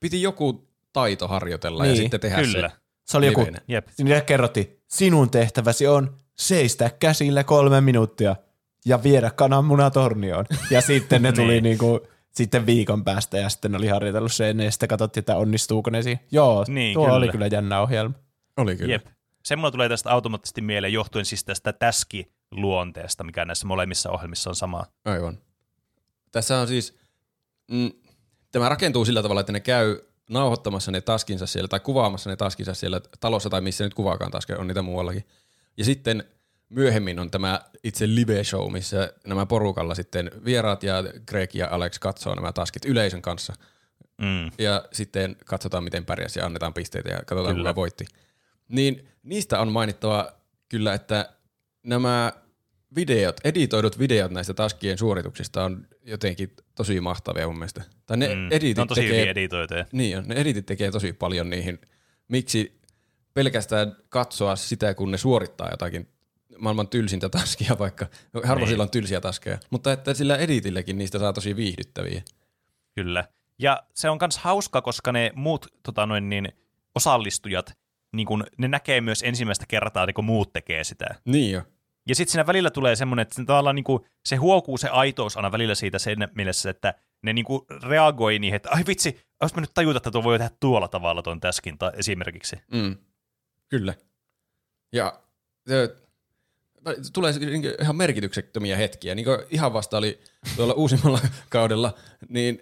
Piti 0.00 0.22
joku 0.22 0.68
taito 0.92 1.28
harjoitella 1.28 1.86
ja 1.86 1.92
Niin, 1.92 2.02
sitten 2.02 2.20
tehdä 2.20 2.36
Kyllä. 2.36 2.68
se. 2.68 2.76
Se 3.04 3.16
oli 3.16 3.26
joku. 3.26 3.46
Jep. 3.68 3.88
Siinä 3.88 4.20
kerrottiin, 4.20 4.78
sinun 4.86 5.30
tehtäväsi 5.30 5.86
on 5.86 6.16
seistä 6.38 6.90
käsillä 7.00 7.44
kolme 7.44 7.80
minuuttia 7.80 8.36
ja 8.84 9.02
viedä 9.02 9.30
kananmunatornioon. 9.30 10.44
Ja 10.70 10.80
sitten 10.80 11.22
ne 11.22 11.32
tuli 11.42 11.46
Niin. 11.52 11.62
niinku, 11.62 12.00
sitten 12.30 12.66
viikon 12.66 13.04
päästä 13.04 13.38
ja 13.38 13.48
sitten 13.48 13.76
oli 13.76 13.88
harjoitellut 13.88 14.32
sen 14.32 14.60
ja 14.60 14.70
sitten 14.70 14.88
katsottiin, 14.88 15.22
että 15.22 15.36
onnistuuko 15.36 15.90
ne 15.90 16.02
siinä. 16.02 16.20
Joo, 16.30 16.64
Niin, 16.68 16.94
tuo 16.94 17.04
kyllä. 17.04 17.16
oli 17.16 17.28
kyllä 17.28 17.46
jännä 17.46 17.80
ohjelma. 17.80 18.14
Oli 18.56 18.76
kyllä. 18.76 18.92
Jep. 18.94 19.06
Se 19.44 19.56
mulla 19.56 19.70
tulee 19.70 19.88
tästä 19.88 20.10
automaattisesti 20.10 20.60
mieleen 20.60 20.92
johtuen 20.92 21.24
siis 21.24 21.44
tästä 21.44 21.72
täski-luonteesta, 21.72 23.24
mikä 23.24 23.44
näissä 23.44 23.66
molemmissa 23.66 24.10
ohjelmissa 24.10 24.50
on 24.50 24.56
sama. 24.56 24.84
Aivan. 25.04 25.38
Tässä 26.32 26.58
on 26.58 26.68
siis, 26.68 26.98
mm, 27.70 27.90
tämä 28.52 28.68
rakentuu 28.68 29.04
sillä 29.04 29.22
tavalla, 29.22 29.40
että 29.40 29.52
ne 29.52 29.60
käy 29.60 29.98
nauhoittamassa 30.30 30.90
ne 30.92 31.00
taskinsa 31.00 31.46
siellä 31.46 31.68
tai 31.68 31.80
kuvaamassa 31.80 32.30
ne 32.30 32.36
taskinsa 32.36 32.74
siellä 32.74 33.00
talossa 33.20 33.50
tai 33.50 33.60
missä 33.60 33.84
nyt 33.84 33.94
kuvaakaan 33.94 34.30
taskeja, 34.30 34.58
on 34.58 34.66
niitä 34.66 34.82
muuallakin. 34.82 35.24
Ja 35.76 35.84
sitten 35.84 36.24
myöhemmin 36.68 37.18
on 37.18 37.30
tämä 37.30 37.60
itse 37.84 38.06
live-show, 38.06 38.72
missä 38.72 39.12
nämä 39.26 39.46
porukalla 39.46 39.94
sitten 39.94 40.30
vieraat 40.44 40.82
ja 40.82 41.04
Greg 41.28 41.54
ja 41.54 41.68
Alex 41.70 41.98
katsoo 41.98 42.34
nämä 42.34 42.52
taskit 42.52 42.84
yleisön 42.84 43.22
kanssa. 43.22 43.52
Mm. 44.22 44.50
Ja 44.58 44.84
sitten 44.92 45.36
katsotaan, 45.44 45.84
miten 45.84 46.04
pärjäsi 46.04 46.38
ja 46.38 46.46
annetaan 46.46 46.74
pisteitä 46.74 47.08
ja 47.08 47.16
katsotaan, 47.26 47.54
Kyllä. 47.54 47.68
kuka 47.70 47.74
voitti. 47.80 48.06
Niin 48.68 49.08
niistä 49.22 49.60
on 49.60 49.72
mainittava 49.72 50.32
kyllä, 50.68 50.94
että 50.94 51.30
nämä 51.82 52.32
videot, 52.96 53.36
editoidut 53.44 53.98
videot 53.98 54.30
näistä 54.32 54.54
taskien 54.54 54.98
suorituksista 54.98 55.64
on 55.64 55.86
jotenkin 56.04 56.52
tosi 56.74 57.00
mahtavia 57.00 57.46
mun 57.46 57.58
mielestä. 57.58 57.82
Tai 58.06 58.16
ne 58.16 58.34
Mm. 58.34 58.48
editit 58.52 58.76
Ne 58.76 58.82
on 58.82 58.88
tosi 58.88 59.00
tekee, 59.00 59.16
hyvin 59.16 59.30
editoituja. 59.30 59.86
niin 59.92 60.18
on, 60.18 60.28
ne 60.28 60.34
editit 60.34 60.66
tekee 60.66 60.90
tosi 60.90 61.12
paljon 61.12 61.50
niihin. 61.50 61.80
Miksi 62.28 62.75
pelkästään 63.36 63.96
katsoa 64.08 64.56
sitä, 64.56 64.94
kun 64.94 65.10
ne 65.10 65.18
suorittaa 65.18 65.70
jotakin 65.70 66.08
maailman 66.58 66.88
tylsintä 66.88 67.28
taskia, 67.28 67.76
vaikka 67.84 68.06
harvoin 68.34 68.58
Niin. 68.58 68.68
sillä 68.68 68.82
on 68.82 68.90
tylsiä 68.90 69.20
taskeja, 69.20 69.58
mutta 69.70 69.92
että 69.92 70.14
sillä 70.14 70.36
editillekin 70.36 70.98
niistä 70.98 71.18
saa 71.18 71.32
tosi 71.32 71.56
viihdyttäviä. 71.56 72.22
Kyllä. 72.94 73.24
Ja 73.58 73.82
se 73.94 74.10
on 74.10 74.18
myös 74.20 74.38
hauska, 74.38 74.82
koska 74.82 75.12
ne 75.12 75.30
muut 75.34 75.66
tota 75.82 76.06
noin, 76.06 76.28
niin, 76.28 76.48
osallistujat, 76.94 77.78
niin 78.12 78.26
kun, 78.26 78.44
ne 78.58 78.68
näkee 78.68 79.00
myös 79.00 79.22
ensimmäistä 79.22 79.64
kertaa, 79.68 80.06
niin 80.06 80.14
kun 80.14 80.24
muut 80.24 80.52
tekee 80.52 80.84
sitä. 80.84 81.06
Niin 81.24 81.52
jo. 81.52 81.62
Ja 82.08 82.14
sitten 82.14 82.32
siinä 82.32 82.46
välillä 82.46 82.70
tulee 82.70 82.96
semmoinen, 82.96 83.22
että 83.22 83.34
se, 83.34 83.44
tavallaan 83.44 83.76
niin 83.76 83.84
kuin, 83.84 84.04
se 84.26 84.36
huokuu 84.36 84.78
se 84.78 84.88
aitous 84.88 85.36
aina 85.36 85.52
välillä 85.52 85.74
siitä 85.74 85.98
sen 85.98 86.18
mielessä, 86.34 86.70
että 86.70 86.94
ne 87.22 87.32
niin 87.32 87.44
kuin 87.44 87.62
reagoi 87.82 88.38
niihin, 88.38 88.56
että 88.56 88.68
ai 88.72 88.82
vitsi, 88.86 89.20
olisi 89.42 89.54
mä 89.54 89.60
nyt 89.60 89.74
tajuta, 89.74 89.96
että 89.96 90.10
tuo 90.10 90.22
voi 90.24 90.38
tehdä 90.38 90.50
tuolla 90.60 90.88
tavalla 90.88 91.22
tuon 91.22 91.40
täskin 91.40 91.78
ta- 91.78 91.92
esimerkiksi. 91.96 92.56
Mm. 92.72 92.96
Kyllä. 93.68 93.94
Ja 94.92 95.20
se, 95.68 95.96
tulee 97.12 97.32
niinku 97.32 97.68
ihan 97.80 97.96
merkityksettömiä 97.96 98.76
hetkiä. 98.76 99.14
Niin 99.14 99.24
kuin 99.24 99.38
ihan 99.50 99.72
vasta 99.72 99.98
oli 99.98 100.20
tuolla 100.56 100.74
uusimmalla 100.82 101.20
kaudella, 101.48 101.94
niin 102.28 102.60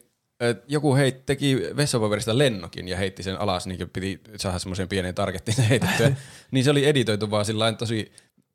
joku 0.68 0.94
heit, 0.94 1.26
teki 1.26 1.62
vessapaperista 1.76 2.38
lennokin 2.38 2.88
ja 2.88 2.96
heitti 2.96 3.22
sen 3.22 3.40
alas, 3.40 3.66
niin 3.66 3.78
kuin 3.78 3.90
piti 3.90 4.20
saada 4.36 4.58
semmoisen 4.58 4.88
pienen 4.88 5.14
targettiin 5.14 5.62
heitettyä. 5.68 6.16
niin 6.50 6.64
se 6.64 6.70
oli 6.70 6.86
editoitu 6.86 7.30
vaan 7.30 7.44
sillä 7.44 7.72
tosi 7.72 8.12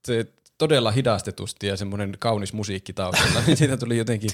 se, 0.07 0.25
todella 0.57 0.91
hidastetusti 0.91 1.67
ja 1.67 1.77
semmoinen 1.77 2.15
kaunis 2.19 2.53
musiikki 2.53 2.93
taustalla, 2.93 3.41
niin 3.47 3.57
siitä 3.57 3.77
tuli 3.77 3.97
jotenkin 3.97 4.31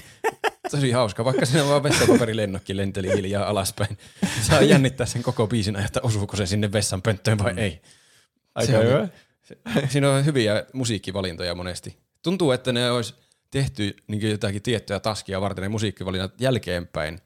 tosi 0.70 0.90
hauska, 0.90 1.24
vaikka 1.24 1.46
siinä 1.46 1.66
vaan 1.66 1.82
vessapaperilennokki 1.82 2.76
lenteli 2.76 3.16
hiljaa 3.16 3.48
alaspäin. 3.48 3.98
Saa 4.42 4.62
jännittää 4.62 5.06
sen 5.06 5.22
koko 5.22 5.46
biisin 5.46 5.76
ajan, 5.76 5.86
että 5.86 6.00
osuuko 6.02 6.36
se 6.36 6.46
sinne 6.46 6.72
vessan 6.72 7.02
pönttöön 7.02 7.38
vai 7.38 7.54
ei. 7.56 7.82
Aika 8.56 8.72
Se 8.72 8.78
on- 8.78 8.84
hyvä. 8.86 9.08
Siinä 9.88 10.10
on 10.10 10.24
hyviä 10.24 10.64
musiikkivalintoja 10.72 11.54
monesti. 11.54 11.96
Tuntuu, 12.22 12.50
että 12.52 12.72
ne 12.72 12.90
olisi 12.90 13.14
tehty 13.50 13.96
niin 14.06 14.30
jotakin 14.30 14.62
tiettyä 14.62 15.00
taskia 15.00 15.40
varten 15.40 15.62
ne 15.62 15.68
musiikkivalinnat 15.68 16.40
jälkeenpäin. 16.40 17.20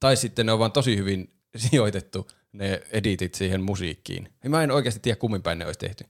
Tai 0.00 0.16
sitten 0.16 0.46
ne 0.46 0.52
on 0.52 0.58
vaan 0.58 0.72
tosi 0.72 0.96
hyvin 0.96 1.28
sijoitettu 1.56 2.28
ne 2.52 2.82
editit 2.90 3.34
siihen 3.34 3.62
musiikkiin. 3.62 4.28
Ja 4.44 4.50
Mä 4.50 4.62
en 4.62 4.70
oikeasti 4.70 5.00
tiedä, 5.00 5.16
kummin 5.16 5.42
päin 5.42 5.58
ne 5.58 5.66
olisi 5.66 5.78
tehty. 5.80 6.04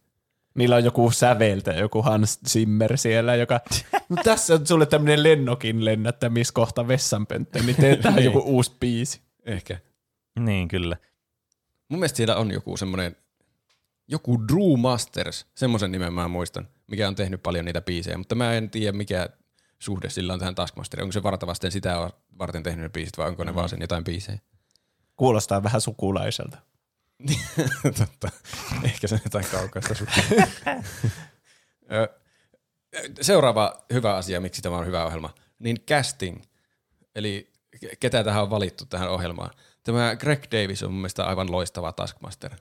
Niillä 0.54 0.76
on 0.76 0.84
joku 0.84 1.10
säveltä, 1.10 1.70
joku 1.72 2.02
Hans 2.02 2.40
Zimmer 2.48 2.98
siellä, 2.98 3.34
joka, 3.36 3.60
no 4.08 4.16
tässä 4.24 4.54
on 4.54 4.66
sulle 4.66 4.86
tämmöinen 4.86 5.22
lennokin 5.22 5.84
lennättämiskohta 5.84 6.88
vessanpönttöön, 6.88 7.66
niin 7.66 7.76
tee 7.76 7.96
tähän 7.96 8.16
Niin. 8.16 8.24
joku 8.24 8.38
uusi 8.38 8.72
biisi. 8.80 9.20
Ehkä. 9.44 9.78
Niin, 10.38 10.68
kyllä. 10.68 10.96
Mun 11.88 11.98
mielestä 12.00 12.16
siellä 12.16 12.36
on 12.36 12.50
joku 12.50 12.76
semmoinen, 12.76 13.16
joku 14.12 14.48
Drew 14.48 14.78
Masters, 14.78 15.46
semmoisen 15.54 15.92
nimen 15.92 16.12
mä 16.12 16.28
muistan, 16.28 16.68
mikä 16.86 17.08
on 17.08 17.14
tehnyt 17.14 17.42
paljon 17.42 17.64
niitä 17.64 17.80
biisejä, 17.80 18.18
mutta 18.18 18.34
mä 18.34 18.52
en 18.52 18.70
tiedä 18.70 18.96
mikä 18.96 19.28
suhde 19.78 20.10
sillä 20.10 20.32
on 20.32 20.38
tähän 20.38 20.54
Taskmasteriin. 20.54 21.02
Onko 21.02 21.12
se 21.12 21.22
vartavasten 21.22 21.72
sitä 21.72 22.10
varten 22.38 22.62
tehnyt 22.62 22.82
ne 22.82 22.88
biisit 22.88 23.18
vai 23.18 23.28
onko 23.28 23.44
ne 23.44 23.54
vaan 23.54 23.68
sen 23.68 23.80
jotain 23.80 24.04
biisejä? 24.04 24.38
Kuulostaa 25.16 25.62
vähän 25.62 25.80
sukulaiselta. 25.80 26.58
Totta. 27.98 28.28
Ehkä 28.82 29.06
se 29.06 29.14
on 29.14 29.20
jotain 29.24 29.46
kaukaista 29.52 29.94
Seuraava 33.20 33.84
hyvä 33.92 34.16
asia, 34.16 34.40
miksi 34.40 34.62
tämä 34.62 34.76
on 34.76 34.86
hyvä 34.86 35.04
ohjelma, 35.04 35.34
niin 35.58 35.76
casting. 35.80 36.42
Eli 37.14 37.52
ke- 37.76 37.96
ketä 38.00 38.24
tähän 38.24 38.42
on 38.42 38.50
valittu 38.50 38.86
tähän 38.86 39.10
ohjelmaan. 39.10 39.50
Tämä 39.82 40.16
Greg 40.16 40.44
Davis 40.52 40.82
on 40.82 40.90
mun 40.90 41.00
mielestä 41.00 41.24
aivan 41.24 41.52
loistava 41.52 41.92
Taskmaster. 41.92 42.56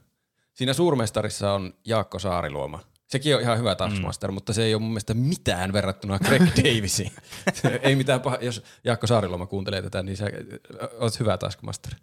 Siinä 0.53 0.73
suurmestarissa 0.73 1.53
on 1.53 1.73
Jaakko 1.85 2.19
Saariluoma. 2.19 2.79
Sekin 3.07 3.35
on 3.35 3.41
ihan 3.41 3.57
hyvä 3.59 3.75
Taskmaster, 3.75 4.31
mm. 4.31 4.33
mutta 4.33 4.53
se 4.53 4.63
ei 4.63 4.73
ole 4.73 4.81
mun 4.81 4.91
mielestä 4.91 5.13
mitään 5.13 5.73
verrattuna 5.73 6.19
Greg 6.19 6.41
Davisiin. 6.57 7.11
Ei 7.81 7.95
mitään 7.95 8.21
paha. 8.21 8.37
Jos 8.41 8.63
Jaakko 8.83 9.07
Saariluoma 9.07 9.45
kuuntelee 9.45 9.81
tätä, 9.81 10.03
niin 10.03 10.17
sä 10.17 10.25
oot 10.99 11.19
hyvä 11.19 11.37
Taskmaster. 11.37 11.93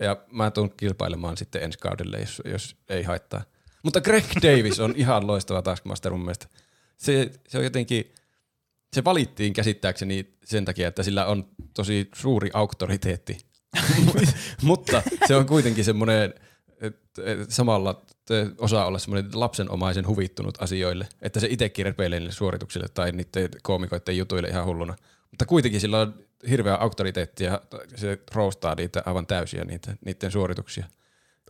Ja 0.00 0.16
mä 0.32 0.50
tuun 0.50 0.70
kilpailemaan 0.76 1.36
sitten 1.36 1.62
ensi 1.62 1.78
kaudelle, 1.78 2.18
jos, 2.18 2.42
jos 2.44 2.76
ei 2.88 3.02
haittaa. 3.02 3.42
Mutta 3.82 4.00
Greg 4.00 4.24
Davis 4.42 4.80
on 4.80 4.94
ihan 4.96 5.26
loistava 5.26 5.62
Taskmaster 5.62 6.12
mun 6.12 6.20
mielestä. 6.20 6.46
Se, 6.96 7.30
se 7.48 7.58
on 7.58 7.64
jotenkin, 7.64 8.14
se 8.92 9.04
valittiin 9.04 9.52
käsittääkseni 9.52 10.34
sen 10.44 10.64
takia, 10.64 10.88
että 10.88 11.02
sillä 11.02 11.26
on 11.26 11.48
tosi 11.74 12.08
suuri 12.14 12.50
auktoriteetti. 12.54 13.38
Mutta 14.62 15.02
se 15.26 15.36
on 15.36 15.46
kuitenkin 15.46 15.84
semmoinen, 15.84 16.34
samalla 17.48 18.02
osaa 18.58 18.86
olla 18.86 18.98
semmoinen 18.98 19.30
lapsenomaisen 19.34 20.06
huvittunut 20.06 20.62
asioille, 20.62 21.08
että 21.22 21.40
se 21.40 21.46
itsekin 21.50 21.84
repeilee 21.84 22.18
niille 22.20 22.32
suorituksille 22.32 22.86
tai 22.94 23.12
niiden 23.12 23.48
koomikoiden 23.62 24.16
jutuille 24.16 24.48
ihan 24.48 24.66
hulluna. 24.66 24.96
Mutta 25.30 25.46
kuitenkin 25.46 25.80
sillä 25.80 26.00
on 26.00 26.14
hirveä 26.50 26.74
auktoriteetti 26.74 27.44
ja 27.44 27.60
se 27.96 28.18
roustaa 28.34 28.74
niitä 28.74 29.02
aivan 29.06 29.26
täysiä 29.26 29.64
niitä, 29.64 29.96
niiden 30.04 30.30
suorituksia. 30.30 30.86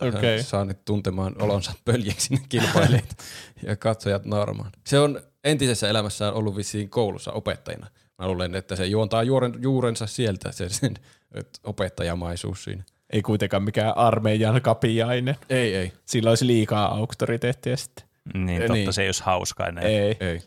Okei. 0.01 0.37
Ja 0.37 0.43
Saa 0.43 0.65
ne 0.65 0.75
tuntemaan 0.85 1.41
olonsa 1.41 1.71
pöljeksi 1.85 2.33
ne 2.33 2.41
kilpailijat 2.49 3.17
ja 3.63 3.75
katsojat 3.75 4.25
nauramaan. 4.25 4.71
Se 4.85 4.99
on 4.99 5.21
entisessä 5.43 5.89
elämässään 5.89 6.33
ollut 6.33 6.55
vissiin 6.55 6.89
koulussa 6.89 7.31
opettajana. 7.31 7.87
Mä 8.17 8.27
luulen, 8.27 8.55
että 8.55 8.75
se 8.75 8.85
juontaa 8.85 9.23
juuren, 9.23 9.53
juurensa 9.59 10.07
sieltä, 10.07 10.51
se 10.51 10.69
sen 10.69 10.93
et 11.33 11.59
opettajamaisuus 11.63 12.63
siinä. 12.63 12.83
Ei 13.09 13.21
kuitenkaan 13.21 13.63
mikään 13.63 13.97
armeijan 13.97 14.61
kapiainen. 14.61 15.35
Ei, 15.49 15.75
ei. 15.75 15.93
Sillä 16.05 16.29
olisi 16.29 16.47
liikaa 16.47 16.95
auktoriteettia 16.95 17.77
sitten. 17.77 18.05
Niin, 18.33 18.61
totta, 18.61 18.73
niin. 18.73 18.93
se 18.93 19.01
ei 19.01 19.07
olisi 19.07 19.23
hauskaa 19.23 19.67
enää. 19.67 19.83
Ei. 19.83 20.17
Ei. 20.19 20.41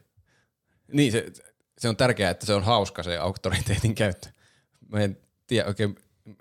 Niin, 0.93 1.13
se, 1.13 1.27
se 1.79 1.89
on 1.89 1.97
tärkeää, 1.97 2.31
että 2.31 2.47
se 2.47 2.55
on 2.55 2.65
hauska 2.65 3.03
se 3.03 3.19
auktoriteetin 3.19 3.95
käyttö. 3.95 4.29
Mä 4.89 5.01
en 5.01 5.19
tiedä 5.47 5.69
oikein, 5.69 5.97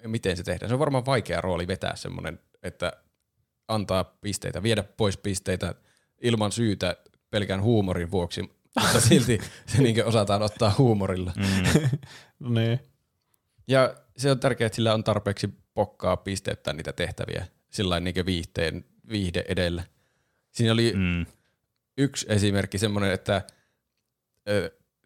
miten 0.08 0.38
se 0.38 0.44
tehdään. 0.44 0.70
Se 0.70 0.74
on 0.74 0.80
varmaan 0.80 1.06
vaikea 1.06 1.42
rooli 1.42 1.68
vetää 1.68 1.96
semmoinen, 1.96 2.40
että 2.64 2.94
antaa 3.68 4.04
pisteitä, 4.04 4.64
viedä 4.64 4.84
pois 4.84 5.18
pisteitä 5.18 5.76
ilman 6.22 6.52
syytä 6.52 6.98
pelkän 7.30 7.62
huumorin 7.62 8.12
vuoksi, 8.12 8.42
mutta 8.42 9.00
silti 9.10 9.40
se 9.66 9.82
niin 9.82 10.06
osataan 10.06 10.42
ottaa 10.42 10.76
huumorilla. 10.78 11.34
Mm. 11.38 11.90
Niin. 12.50 12.80
Ja 13.68 13.96
se 14.18 14.32
on 14.32 14.40
tärkeää, 14.40 14.66
että 14.66 14.76
sillä 14.76 14.94
on 14.94 15.04
tarpeeksi 15.04 15.50
pokkaa 15.74 16.18
pisteyttää 16.18 16.74
niitä 16.74 16.94
tehtäviä 16.94 17.48
sillä 17.70 18.00
niin 18.00 18.26
viihteen, 18.26 18.86
viihde 19.10 19.44
edellä. 19.48 19.84
Siinä 20.52 20.74
oli 20.74 20.94
Mm. 20.96 21.26
yksi 21.98 22.26
esimerkki 22.30 22.78
semmoinen, 22.78 23.12
että 23.12 23.42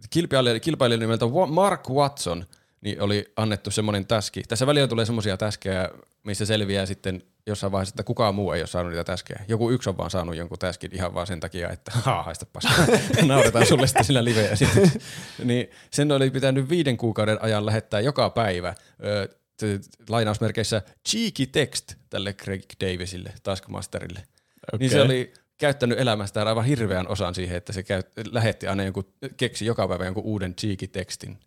kilpailija, 0.10 0.60
kilpailija 0.60 1.00
nimeltä 1.00 1.26
Mark 1.50 1.90
Watson 1.90 2.46
niin 2.82 3.02
oli 3.02 3.34
annettu 3.36 3.72
semmoinen 3.72 4.08
täski. 4.08 4.44
Tässä 4.48 4.68
välillä 4.68 4.88
tulee 4.88 5.06
semmoisia 5.06 5.38
täskejä, 5.38 5.90
missä 6.24 6.46
selviää 6.46 6.86
sitten 6.86 7.24
jossain 7.48 7.72
vaiheessa, 7.72 7.94
että 7.94 8.04
kukaan 8.04 8.36
muu 8.36 8.52
ei 8.52 8.62
ole 8.62 8.68
saanut 8.68 8.92
niitä 8.92 9.04
täskejä. 9.04 9.46
Joku 9.48 9.72
yksi 9.72 9.90
on 9.90 9.98
vaan 9.98 10.10
saanut 10.10 10.36
jonkun 10.36 10.60
täskin 10.60 10.96
ihan 10.96 11.14
vaan 11.14 11.28
sen 11.28 11.40
takia, 11.40 11.70
että 11.70 11.92
haa, 12.06 12.24
haista 12.24 12.46
paskaa. 12.46 12.86
Nauretaan 13.26 13.66
sulle 13.66 13.88
sitten 13.88 14.06
sillä 14.06 14.24
live 14.24 14.50
Niin 15.44 15.70
sen 15.92 16.12
oli 16.12 16.30
pitänyt 16.30 16.70
viiden 16.70 16.98
kuukauden 16.98 17.42
ajan 17.42 17.66
lähettää 17.66 18.00
joka 18.00 18.30
päivä 18.30 18.76
ö, 19.04 19.30
lainausmerkeissä 20.10 20.82
cheeky 21.10 21.46
text 21.46 21.94
tälle 22.10 22.34
Craig 22.34 22.64
Davisille, 22.82 23.34
Taskmasterille. 23.44 24.20
Okay. 24.20 24.80
Niin 24.80 24.92
se 24.92 25.02
oli 25.02 25.34
käyttänyt 25.58 26.00
elämästään 26.00 26.48
aivan 26.48 26.66
hirveän 26.66 27.08
osan 27.08 27.36
siihen, 27.36 27.58
että 27.58 27.74
se 27.74 27.84
käy, 27.84 28.02
lähetti 28.32 28.68
aina 28.68 28.84
jonkun, 28.84 29.14
keksi 29.38 29.66
joka 29.66 29.88
päivä 29.88 30.06
jonkun 30.06 30.24
uuden 30.24 30.56
cheeky 30.56 30.88
tekstin. 30.88 31.38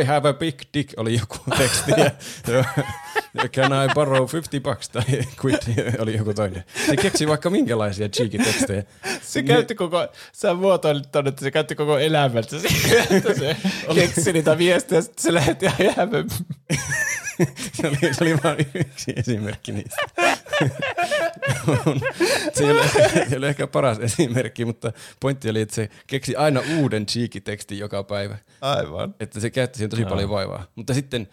I 0.00 0.04
have 0.04 0.28
a 0.28 0.32
big 0.32 0.54
dick 0.74 0.94
oli 0.96 1.14
joku 1.14 1.36
teksti 1.58 1.92
ja 3.34 3.48
can 3.48 3.72
I 3.72 3.94
borrow 3.94 4.26
50 4.32 4.60
bucks 4.60 4.88
tai 4.88 5.04
quid 5.44 5.56
oli 5.98 6.16
joku 6.16 6.34
toinen. 6.34 6.64
Se 6.86 6.96
keksi 6.96 7.28
vaikka 7.28 7.50
minkälaisia 7.50 8.08
cheeky 8.08 8.38
tekstejä. 8.38 8.82
Se 9.22 9.42
käytti 9.42 9.74
koko, 9.74 10.08
sä 10.32 10.54
muotoilit 10.54 11.12
tuonne, 11.12 11.28
että 11.28 11.42
se 11.42 11.50
käytti 11.50 11.74
koko 11.74 11.98
elämänsä 11.98 12.60
siihen, 12.60 13.06
että 13.10 13.34
se 13.34 13.56
keksi 13.94 14.32
niitä 14.32 14.58
viestejä 14.58 15.00
sitten 15.02 15.22
se 15.22 15.34
lähetti 15.34 15.66
ihan 15.66 16.10
se, 17.80 17.88
oli, 17.88 18.14
se 18.14 18.24
oli 18.24 18.36
vain 18.44 18.66
yksi 18.74 19.12
esimerkki 19.16 19.72
niistä. 19.72 19.96
se, 22.54 22.64
ei 22.64 22.70
ole, 22.70 22.88
se 22.88 23.26
ei 23.30 23.36
ole 23.36 23.48
ehkä 23.48 23.66
paras 23.66 23.98
esimerkki, 23.98 24.64
mutta 24.64 24.92
pointti 25.20 25.50
oli, 25.50 25.60
että 25.60 25.74
se 25.74 25.90
keksi 26.06 26.36
aina 26.36 26.60
uuden 26.78 27.06
cheeky-tekstin 27.06 27.78
joka 27.78 28.04
päivä. 28.04 28.38
Aivan. 28.60 29.14
Että 29.20 29.40
se 29.40 29.50
käytti 29.50 29.76
siihen 29.76 29.90
tosi 29.90 30.04
paljon 30.04 30.30
vaivaa. 30.30 30.66
Mutta 30.74 30.94
sitten 30.94 31.28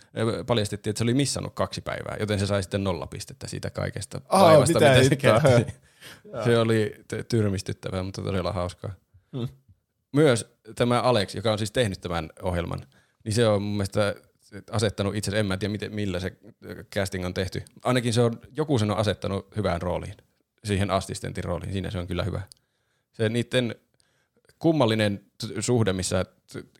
paljastettiin, 0.47 0.91
että 0.91 0.97
se 0.97 1.03
oli 1.03 1.13
missannut 1.13 1.53
kaksi 1.53 1.81
päivää, 1.81 2.17
joten 2.19 2.39
se 2.39 2.45
sai 2.45 2.63
sitten 2.63 2.83
nolla 2.83 3.07
pistettä 3.07 3.47
siitä 3.47 3.69
kaikesta 3.69 4.21
oh, 4.29 4.41
vaivasta, 4.41 4.79
mitä, 4.79 4.93
mitä 4.93 5.09
se 5.09 5.15
käytti. 5.15 5.73
se 6.45 6.57
oli 6.57 6.95
tyrmistyttävää, 7.29 8.03
mutta 8.03 8.21
todella 8.21 8.51
hauskaa. 8.51 8.91
Hmm. 9.37 9.47
Myös 10.13 10.55
tämä 10.75 11.01
Alex, 11.01 11.35
joka 11.35 11.51
on 11.51 11.57
siis 11.57 11.71
tehnyt 11.71 12.01
tämän 12.01 12.29
ohjelman, 12.41 12.81
niin 13.23 13.33
se 13.33 13.47
on 13.47 13.61
mun 13.61 13.77
mielestä 13.77 14.15
asettanut 14.71 15.15
itse 15.15 15.39
en 15.39 15.45
mä 15.45 15.57
tiedä 15.57 15.71
miten, 15.71 15.95
millä 15.95 16.19
se 16.19 16.37
casting 16.95 17.25
on 17.25 17.33
tehty. 17.33 17.63
Ainakin 17.83 18.13
se 18.13 18.21
on, 18.21 18.39
joku 18.57 18.79
sen 18.79 18.91
on 18.91 18.97
asettanut 18.97 19.55
hyvään 19.55 19.81
rooliin, 19.81 20.17
siihen 20.63 20.91
assistentin 20.91 21.43
rooliin, 21.43 21.71
siinä 21.71 21.91
se 21.91 21.99
on 21.99 22.07
kyllä 22.07 22.23
hyvä. 22.23 22.41
Se 23.11 23.29
niiden 23.29 23.75
kummallinen 24.59 25.25
suhde, 25.59 25.93
missä 25.93 26.25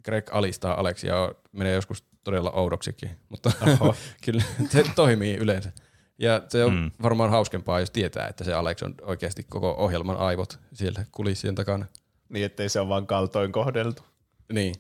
Greg 0.03 0.29
alistaa 0.31 0.79
Alexia, 0.79 1.35
menee 1.51 1.73
joskus 1.73 2.03
todella 2.23 2.51
oudoksikin, 2.51 3.09
mutta 3.29 3.51
kyllä 4.25 4.43
se 4.69 4.83
toimii 4.95 5.35
yleensä. 5.35 5.71
Ja 6.17 6.41
se 6.49 6.63
on 6.63 6.73
mm. 6.73 6.91
varmaan 7.01 7.29
hauskempaa, 7.29 7.79
jos 7.79 7.91
tietää, 7.91 8.27
että 8.27 8.43
se 8.43 8.53
Alex 8.53 8.83
on 8.83 8.95
oikeasti 9.01 9.43
koko 9.43 9.75
ohjelman 9.77 10.17
aivot 10.17 10.59
siellä 10.73 11.05
kulissien 11.11 11.55
takana. 11.55 11.85
Niin, 12.29 12.45
ettei 12.45 12.69
se 12.69 12.79
ole 12.79 12.89
vaan 12.89 13.07
kaltoin 13.07 13.51
kohdeltu. 13.51 14.03
Niin. 14.53 14.75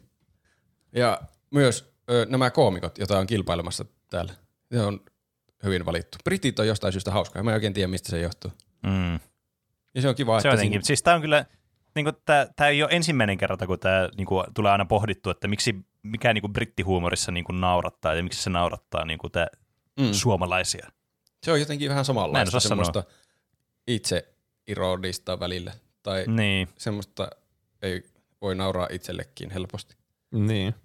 Ja 0.91 1.21
myös 1.51 1.90
ö, 2.11 2.25
nämä 2.29 2.49
koomikot, 2.49 2.97
joita 2.97 3.19
on 3.19 3.27
kilpailemassa 3.27 3.85
täällä, 4.09 4.33
ne 4.69 4.81
on 4.81 4.99
hyvin 5.63 5.85
valittu. 5.85 6.17
Britit 6.23 6.59
on 6.59 6.67
jostain 6.67 6.93
syystä 6.93 7.11
hauskaa, 7.11 7.43
mä 7.43 7.51
en 7.51 7.55
oikein 7.55 7.73
tiedä, 7.73 7.87
mistä 7.87 8.09
se 8.09 8.19
johtuu. 8.19 8.51
Mm. 8.83 9.19
Ja 9.95 10.01
se 10.01 10.09
on 10.09 10.15
kiva, 10.15 10.39
se 10.39 10.47
että... 10.47 10.61
On 10.61 10.69
siinä... 10.69 10.79
Siis 10.83 11.03
tämä 11.03 11.15
on 11.15 11.21
kyllä, 11.21 11.45
niin 11.95 12.05
tämä 12.55 12.69
ei 12.69 12.83
ole 12.83 12.91
ensimmäinen 12.93 13.37
kerta, 13.37 13.67
kun 13.67 13.79
tämä 13.79 14.09
niin 14.17 14.27
kuin, 14.27 14.45
tulee 14.53 14.71
aina 14.71 14.85
pohdittu, 14.85 15.29
että 15.29 15.47
miksi, 15.47 15.75
mikä 16.03 16.33
niin 16.33 16.41
kuin, 16.41 16.53
brittihuumorissa 16.53 17.31
niin 17.31 17.43
kuin, 17.43 17.61
naurattaa 17.61 18.13
ja 18.13 18.23
miksi 18.23 18.43
se 18.43 18.49
naurattaa 18.49 19.05
niin 19.05 19.19
kuin, 19.19 19.31
tämä, 19.31 19.47
mm. 19.99 20.13
suomalaisia. 20.13 20.87
Se 21.43 21.51
on 21.51 21.59
jotenkin 21.59 21.89
vähän 21.89 22.05
samanlaista, 22.05 22.59
semmoista 22.59 23.03
itse 23.87 24.33
ironista 24.67 25.39
välillä. 25.39 25.73
Tai 26.03 26.25
niin. 26.27 26.67
semmoista 26.77 27.29
ei 27.81 28.03
voi 28.41 28.55
nauraa 28.55 28.87
itsellekin 28.91 29.49
helposti. 29.49 29.95
Niin. 30.31 30.75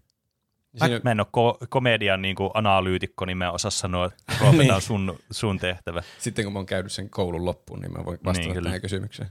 Siinä... 0.79 1.01
Mä 1.05 1.11
en 1.11 1.21
ole 1.21 1.27
ko- 1.27 1.67
komedian 1.69 2.23
niin 2.23 2.37
kuin 2.37 2.51
analyytikko, 2.55 3.25
niin 3.25 3.39
mä 3.39 3.45
en 3.45 3.53
osaa 3.53 3.71
sanoa, 3.71 4.07
että 4.07 4.25
niin. 4.53 4.73
on 4.73 4.83
sun, 4.83 5.19
sun 5.31 5.59
tehtävä. 5.59 6.03
Sitten 6.19 6.45
kun 6.45 6.53
mä 6.53 6.59
oon 6.59 6.67
käynyt 6.67 6.93
sen 6.93 7.11
koulun 7.11 7.45
loppuun, 7.45 7.81
niin 7.81 7.93
mä 7.93 8.05
voin 8.05 8.19
vastata 8.25 8.49
niin, 8.49 8.65
tähän 8.65 8.81
kysymykseen. 8.81 9.31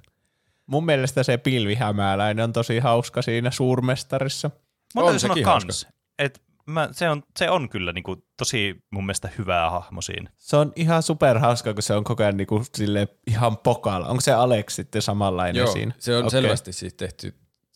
Mun 0.65 0.85
mielestä 0.85 1.23
se 1.23 1.37
pilvihämäläinen 1.37 2.43
on 2.43 2.53
tosi 2.53 2.79
hauska 2.79 3.21
siinä 3.21 3.51
suurmestarissa. 3.51 4.51
Mä 4.95 5.01
täytyy 5.01 5.19
sanoa 5.19 5.37
kans, 5.43 5.87
että 6.19 6.39
mä, 6.65 6.89
se, 6.91 7.09
on, 7.09 7.23
se 7.39 7.49
on 7.49 7.69
kyllä 7.69 7.91
niin 7.91 8.03
kuin, 8.03 8.23
tosi 8.37 8.83
mun 8.91 9.05
mielestä 9.05 9.29
hyvää 9.37 9.69
hahmo 9.69 10.01
siinä. 10.01 10.29
Se 10.37 10.57
on 10.57 10.73
ihan 10.75 11.03
superhauska, 11.03 11.73
kun 11.73 11.83
se 11.83 11.93
on 11.93 12.03
koko 12.03 12.23
ajan 12.23 12.37
niin 12.37 12.47
kuin, 12.47 12.65
sille 12.75 13.07
ihan 13.27 13.57
pokalla. 13.57 14.07
Onko 14.07 14.21
se 14.21 14.33
Alex 14.33 14.75
sitten 14.75 15.01
samanlainen 15.01 15.59
Joo, 15.59 15.73
siinä? 15.73 15.93
se 15.99 16.17
on 16.17 16.19
okay. 16.19 16.29
selvästi 16.29 16.73
siis 16.73 16.93
tehty 16.93 17.33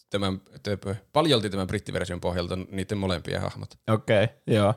tämän, 0.10 0.42
töpö, 0.64 0.96
paljolti 1.14 1.50
tämän 1.50 1.68
brittiversion 1.68 2.22
pohjalta 2.22 2.56
niiden 2.72 2.98
molempia 2.98 3.40
hahmot. 3.40 3.80
Okei, 3.88 4.24
okay, 4.24 4.36
joo. 4.48 4.74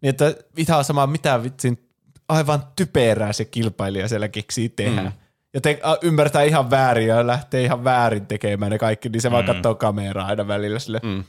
Niin, 0.00 0.10
että 0.10 0.34
ihan 0.56 0.84
sama, 0.84 1.06
mitä 1.06 1.42
vitsin 1.42 1.88
aivan 2.28 2.64
typerää 2.76 3.32
se 3.32 3.44
kilpailija 3.44 4.08
siellä 4.08 4.28
keksii 4.28 4.68
tehdä. 4.68 5.02
Mm. 5.02 5.12
Ja 5.54 5.60
te, 5.60 5.80
a, 5.82 5.96
ymmärtää 6.02 6.42
ihan 6.42 6.70
väärin 6.70 7.08
ja 7.08 7.26
lähtee 7.26 7.64
ihan 7.64 7.84
väärin 7.84 8.26
tekemään 8.26 8.72
ne 8.72 8.78
kaikki, 8.78 9.08
niin 9.08 9.20
se 9.20 9.28
mm. 9.28 9.32
vaan 9.32 9.44
katsoo 9.44 9.74
kameraa 9.74 10.26
aina 10.26 10.48
välillä 10.48 10.78
sille, 10.78 11.00
mm. 11.02 11.24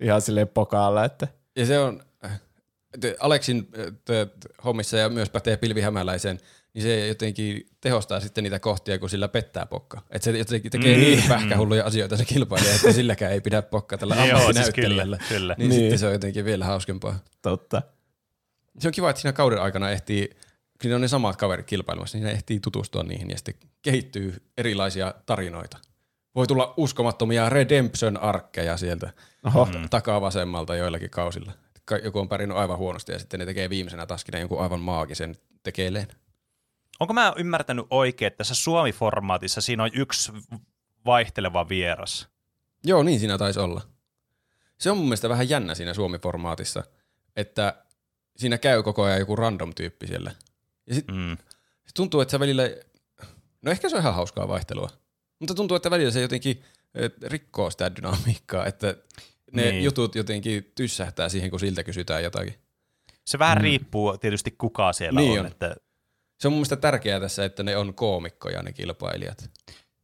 ihan 0.00 0.20
silleen 0.20 0.48
pokaalla. 0.48 1.04
Että. 1.04 1.28
Ja 1.56 1.66
se 1.66 1.78
on, 1.78 2.02
Aleksin 3.20 3.68
hommissa 4.64 4.96
ja 4.96 5.08
myös 5.08 5.30
pätee 5.30 5.56
pilvihämäläisen, 5.56 6.40
niin 6.76 6.82
se 6.82 7.06
jotenkin 7.06 7.66
tehostaa 7.80 8.20
sitten 8.20 8.44
niitä 8.44 8.58
kohtia, 8.58 8.98
kun 8.98 9.10
sillä 9.10 9.28
pettää 9.28 9.66
pokka. 9.66 10.02
Että 10.10 10.24
se 10.24 10.38
jotenkin 10.38 10.72
tekee 10.72 10.96
niin, 10.96 11.18
niin 11.18 11.28
pähkähulluja 11.28 11.84
asioita 11.84 12.16
se 12.16 12.24
kilpailija, 12.24 12.74
että 12.74 12.92
silläkään 12.92 13.32
ei 13.32 13.40
pidä 13.40 13.62
pokka 13.62 13.98
tällä 13.98 14.16
ammattinäyttelijällä. 14.22 15.16
Siis 15.16 15.28
kyllä, 15.28 15.38
kyllä. 15.38 15.54
Niin, 15.58 15.68
niin, 15.68 15.80
sitten 15.80 15.98
se 15.98 16.06
on 16.06 16.12
jotenkin 16.12 16.44
vielä 16.44 16.64
hauskempaa. 16.64 17.18
Totta. 17.42 17.82
Se 18.78 18.88
on 18.88 18.92
kiva, 18.92 19.10
että 19.10 19.22
siinä 19.22 19.32
kauden 19.32 19.62
aikana 19.62 19.90
ehtii, 19.90 20.28
kun 20.28 20.38
siinä 20.82 20.94
on 20.94 21.00
ne 21.00 21.08
samat 21.08 21.36
kaverit 21.36 21.66
kilpailemassa, 21.66 22.18
niin 22.18 22.24
ne 22.24 22.32
ehtii 22.32 22.60
tutustua 22.60 23.02
niihin 23.02 23.30
ja 23.30 23.36
sitten 23.36 23.54
kehittyy 23.82 24.42
erilaisia 24.58 25.14
tarinoita. 25.26 25.78
Voi 26.34 26.46
tulla 26.46 26.74
uskomattomia 26.76 27.48
redemption-arkkeja 27.48 28.76
sieltä 28.76 29.12
Oho. 29.44 29.68
takaa 29.90 30.20
vasemmalta 30.20 30.76
joillakin 30.76 31.10
kausilla. 31.10 31.52
Joku 32.04 32.18
on 32.18 32.28
pärjännyt 32.28 32.58
aivan 32.58 32.78
huonosti 32.78 33.12
ja 33.12 33.18
sitten 33.18 33.40
ne 33.40 33.46
tekee 33.46 33.70
viimeisenä 33.70 34.06
taskina 34.06 34.38
jonkun 34.38 34.60
aivan 34.60 34.80
maagisen 34.80 35.36
tekeleen. 35.62 36.06
Onko 37.00 37.14
mä 37.14 37.32
ymmärtänyt 37.36 37.86
oikein, 37.90 38.26
että 38.26 38.38
tässä 38.38 38.54
Suomi-formaatissa 38.54 39.60
siinä 39.60 39.82
on 39.82 39.90
yksi 39.94 40.32
vaihteleva 41.06 41.68
vieras? 41.68 42.28
Joo, 42.84 43.02
niin 43.02 43.18
siinä 43.18 43.38
taisi 43.38 43.60
olla. 43.60 43.82
Se 44.78 44.90
on 44.90 44.96
mun 44.96 45.06
mielestä 45.06 45.28
vähän 45.28 45.48
jännä 45.48 45.74
siinä 45.74 45.94
Suomi-formaatissa, 45.94 46.82
että 47.36 47.84
siinä 48.36 48.58
käy 48.58 48.82
koko 48.82 49.02
ajan 49.02 49.18
joku 49.18 49.36
random 49.36 49.74
tyyppi 49.74 50.06
siellä. 50.06 50.34
Ja 50.86 50.94
sit 50.94 51.06
mm. 51.08 51.36
tuntuu, 51.94 52.20
että 52.20 52.30
se 52.30 52.40
välillä, 52.40 52.62
no 53.62 53.70
ehkä 53.70 53.88
se 53.88 53.96
on 53.96 54.02
ihan 54.02 54.14
hauskaa 54.14 54.48
vaihtelua, 54.48 54.90
mutta 55.38 55.54
tuntuu, 55.54 55.76
että 55.76 55.90
välillä 55.90 56.10
se 56.10 56.20
jotenkin 56.20 56.64
rikkoo 57.22 57.70
sitä 57.70 57.96
dynamiikkaa, 57.96 58.66
että 58.66 58.96
ne 59.52 59.62
niin. 59.62 59.84
jutut 59.84 60.14
jotenkin 60.14 60.72
tyssähtää 60.74 61.28
siihen, 61.28 61.50
kun 61.50 61.60
siltä 61.60 61.84
kysytään 61.84 62.24
jotakin. 62.24 62.54
Se 63.24 63.38
vähän 63.38 63.58
mm. 63.58 63.62
riippuu 63.62 64.18
tietysti 64.18 64.50
kuka 64.50 64.92
siellä 64.92 65.20
niin 65.20 65.32
on. 65.32 65.46
on. 65.46 65.52
Että 65.52 65.76
se 66.40 66.48
on 66.48 66.52
mun 66.52 66.58
mielestä 66.58 66.76
tärkeää 66.76 67.20
tässä, 67.20 67.44
että 67.44 67.62
ne 67.62 67.76
on 67.76 67.94
koomikkoja 67.94 68.62
ne 68.62 68.72
kilpailijat. 68.72 69.50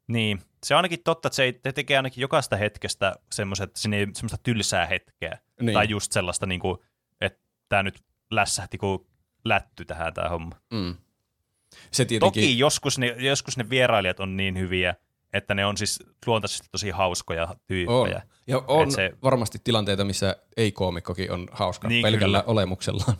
Niin, 0.08 0.42
se 0.64 0.74
on 0.74 0.76
ainakin 0.76 1.02
totta, 1.04 1.28
että 1.28 1.36
se 1.36 1.42
ei, 1.42 1.52
te 1.52 1.72
tekee 1.72 1.96
ainakin 1.96 2.22
jokaista 2.22 2.56
hetkestä 2.56 3.14
semmoista, 3.32 3.68
semmoista 3.74 4.38
tylsää 4.42 4.86
hetkeä. 4.86 5.38
Niin. 5.60 5.74
Tai 5.74 5.88
just 5.88 6.12
sellaista, 6.12 6.46
niin 6.46 6.60
kuin, 6.60 6.78
että 7.20 7.40
tämä 7.68 7.82
nyt 7.82 8.02
lässähti 8.30 8.78
kuin 8.78 9.06
lätty 9.44 9.84
tähän 9.84 10.14
tämä 10.14 10.28
homma. 10.28 10.56
Mm. 10.72 10.94
Se 11.90 12.04
tietenkin... 12.04 12.42
Toki 12.42 12.58
joskus 12.58 12.98
ne, 12.98 13.06
joskus 13.18 13.56
ne 13.56 13.70
vierailijat 13.70 14.20
on 14.20 14.36
niin 14.36 14.58
hyviä, 14.58 14.94
että 15.32 15.54
ne 15.54 15.66
on 15.66 15.76
siis 15.76 15.98
luontaisesti 16.26 16.68
tosi 16.72 16.90
hauskoja 16.90 17.54
tyyppejä. 17.66 18.16
On. 18.16 18.32
Ja 18.46 18.62
on 18.66 18.92
se... 18.92 19.12
varmasti 19.22 19.58
tilanteita, 19.64 20.04
missä 20.04 20.36
ei-koomikkokin 20.56 21.32
on 21.32 21.48
hauska 21.52 21.88
niin, 21.88 22.02
pelkällä 22.02 22.38
kyllä. 22.38 22.50
olemuksellaan. 22.52 23.16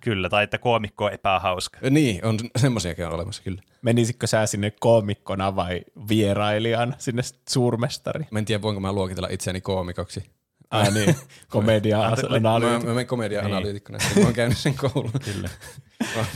Kyllä, 0.00 0.28
tai 0.28 0.44
että 0.44 0.58
koomikko 0.58 1.04
on 1.04 1.12
epähauska. 1.12 1.78
Niin, 1.90 2.24
on 2.24 2.38
semmoisiakin 2.56 3.06
on 3.06 3.12
olemassa 3.12 3.42
kyllä. 3.42 3.62
Menisitkö 3.82 4.26
sä 4.26 4.46
sinne 4.46 4.72
koomikkona 4.80 5.56
vai 5.56 5.80
vierailijan 6.08 6.94
sinne 6.98 7.22
suurmestari? 7.48 8.24
Mä 8.30 8.38
en 8.38 8.44
tiedä, 8.44 8.62
voinko 8.62 8.80
mä 8.80 8.92
luokitella 8.92 9.28
itseäni 9.30 9.60
koomikoksi. 9.60 10.24
Ai 10.70 10.90
niin, 10.90 11.16
komedia-analyytikko. 11.48 12.40
Mä, 12.86 12.92
menen 12.92 13.06
komedia-analyytikkona, 13.06 13.98
niin. 13.98 14.18
mä 14.18 14.24
oon 14.24 14.34
käynyt 14.34 14.58
sen 14.58 14.74
koulun. 14.74 15.12
Kyllä. 15.24 15.48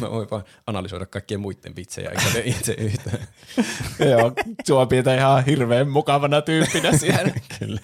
Mä 0.00 0.10
voin 0.10 0.30
vaan 0.30 0.44
analysoida 0.66 1.06
kaikkien 1.06 1.40
muiden 1.40 1.76
vitsejä, 1.76 2.10
eikä 2.10 2.22
ne 2.34 2.42
itse 2.44 2.72
yhtään. 2.72 3.18
Joo, 4.10 4.32
sua 4.66 4.86
pidetään 4.86 5.18
ihan 5.18 5.44
hirveän 5.44 5.88
mukavana 5.88 6.42
tyyppinä 6.42 6.98
siellä. 6.98 7.32
Kyllä. 7.58 7.80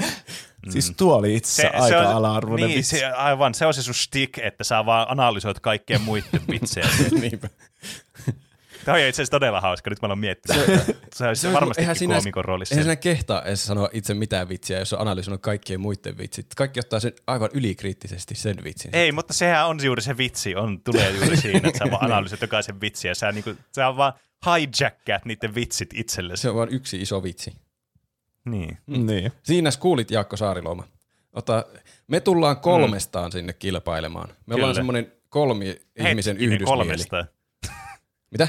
Siis 0.70 0.93
tuo 0.97 1.16
oli 1.16 1.34
itse 1.36 1.52
se, 1.52 1.66
aika 1.68 1.86
se 1.89 1.97
on, 1.97 2.06
ala-arvoinen 2.06 2.68
niin, 2.68 2.76
vitsi. 2.76 2.98
Se, 2.98 3.06
aivan, 3.06 3.55
se 3.55 3.66
on 3.66 3.74
se 3.74 3.82
sun 3.82 3.94
stick, 3.94 4.39
että 4.39 4.64
sä 4.64 4.86
vaan 4.86 5.06
analysoit 5.10 5.60
kaikkien 5.60 6.01
muiden 6.01 6.40
vitsejä. 6.51 6.89
Niinpä. 7.20 7.48
Tämä 8.84 8.94
on 8.97 9.01
itse 9.01 9.09
asiassa 9.22 9.30
todella 9.30 9.60
hauska, 9.60 9.90
nyt 9.90 10.02
mä 10.02 10.06
aloin 10.06 10.18
miettiä. 10.18 10.55
Se 11.14 11.26
olisi 11.28 11.47
on- 11.47 11.52
varmasti 11.52 11.80
eihän 11.82 11.97
siinä- 11.97 12.14
koomikon 12.14 12.44
roolissa. 12.44 12.74
Eihän 12.74 12.84
sinä 12.84 12.97
kehtaa 12.97 13.43
edes 13.43 13.64
sanoa 13.66 13.89
itse 13.93 14.14
mitään 14.14 14.48
vitsiä, 14.48 14.78
jos 14.78 14.93
on 14.93 15.01
analysoinut 15.01 15.43
kaikkien 15.43 15.80
muiden 15.80 16.18
vitsit. 16.18 16.47
Kaikki 16.56 16.80
ottaa 16.80 17.01
sen 17.01 17.12
aivan 17.26 17.51
ylikriittisesti 17.55 18.34
sen 18.34 18.56
vitsin. 18.64 18.90
Ei, 18.97 19.12
mutta 19.12 19.32
sehän 19.34 19.66
on 19.66 19.78
juuri 19.84 20.02
se 20.02 20.16
vitsi, 20.16 20.55
on, 20.56 20.80
tulee 20.84 21.10
juuri 21.10 21.36
siinä, 21.43 21.68
että 21.68 21.78
sä 21.84 21.90
vaan 21.90 22.05
analysoit 22.05 22.40
jokaisen 22.43 22.80
vitsi 22.80 23.09
ja 23.09 23.14
sä, 23.14 23.32
niinku, 23.32 23.55
sä 23.74 23.97
vaan 23.97 24.12
hijackkaat 24.47 25.24
niiden 25.24 25.55
vitsit 25.55 25.90
itsellesi. 25.94 26.40
Se 26.43 26.51
on 26.51 26.56
vain 26.56 26.68
yksi 26.72 27.01
iso 27.02 27.22
vitsi. 27.22 27.52
Niin. 28.44 28.78
Niin. 28.86 29.32
Siinä 29.43 29.70
kuulit 29.81 30.10
Jaakko 30.10 30.36
Saariluoma. 30.36 30.85
Ota, 31.32 31.64
me 32.06 32.20
tullaan 32.20 32.56
kolmestaan 32.56 33.32
sinne 33.32 33.52
kilpailemaan. 33.52 34.28
Me 34.47 34.55
ollaan 34.55 34.60
Kyllä. 34.69 34.74
semmoinen 34.74 35.12
kolmi 35.28 35.66
ihmisen 35.66 36.05
Hetkinen, 36.05 36.36
yhdysmieli. 36.52 36.64
kolmesta. 36.64 37.27
Mitä? 38.31 38.48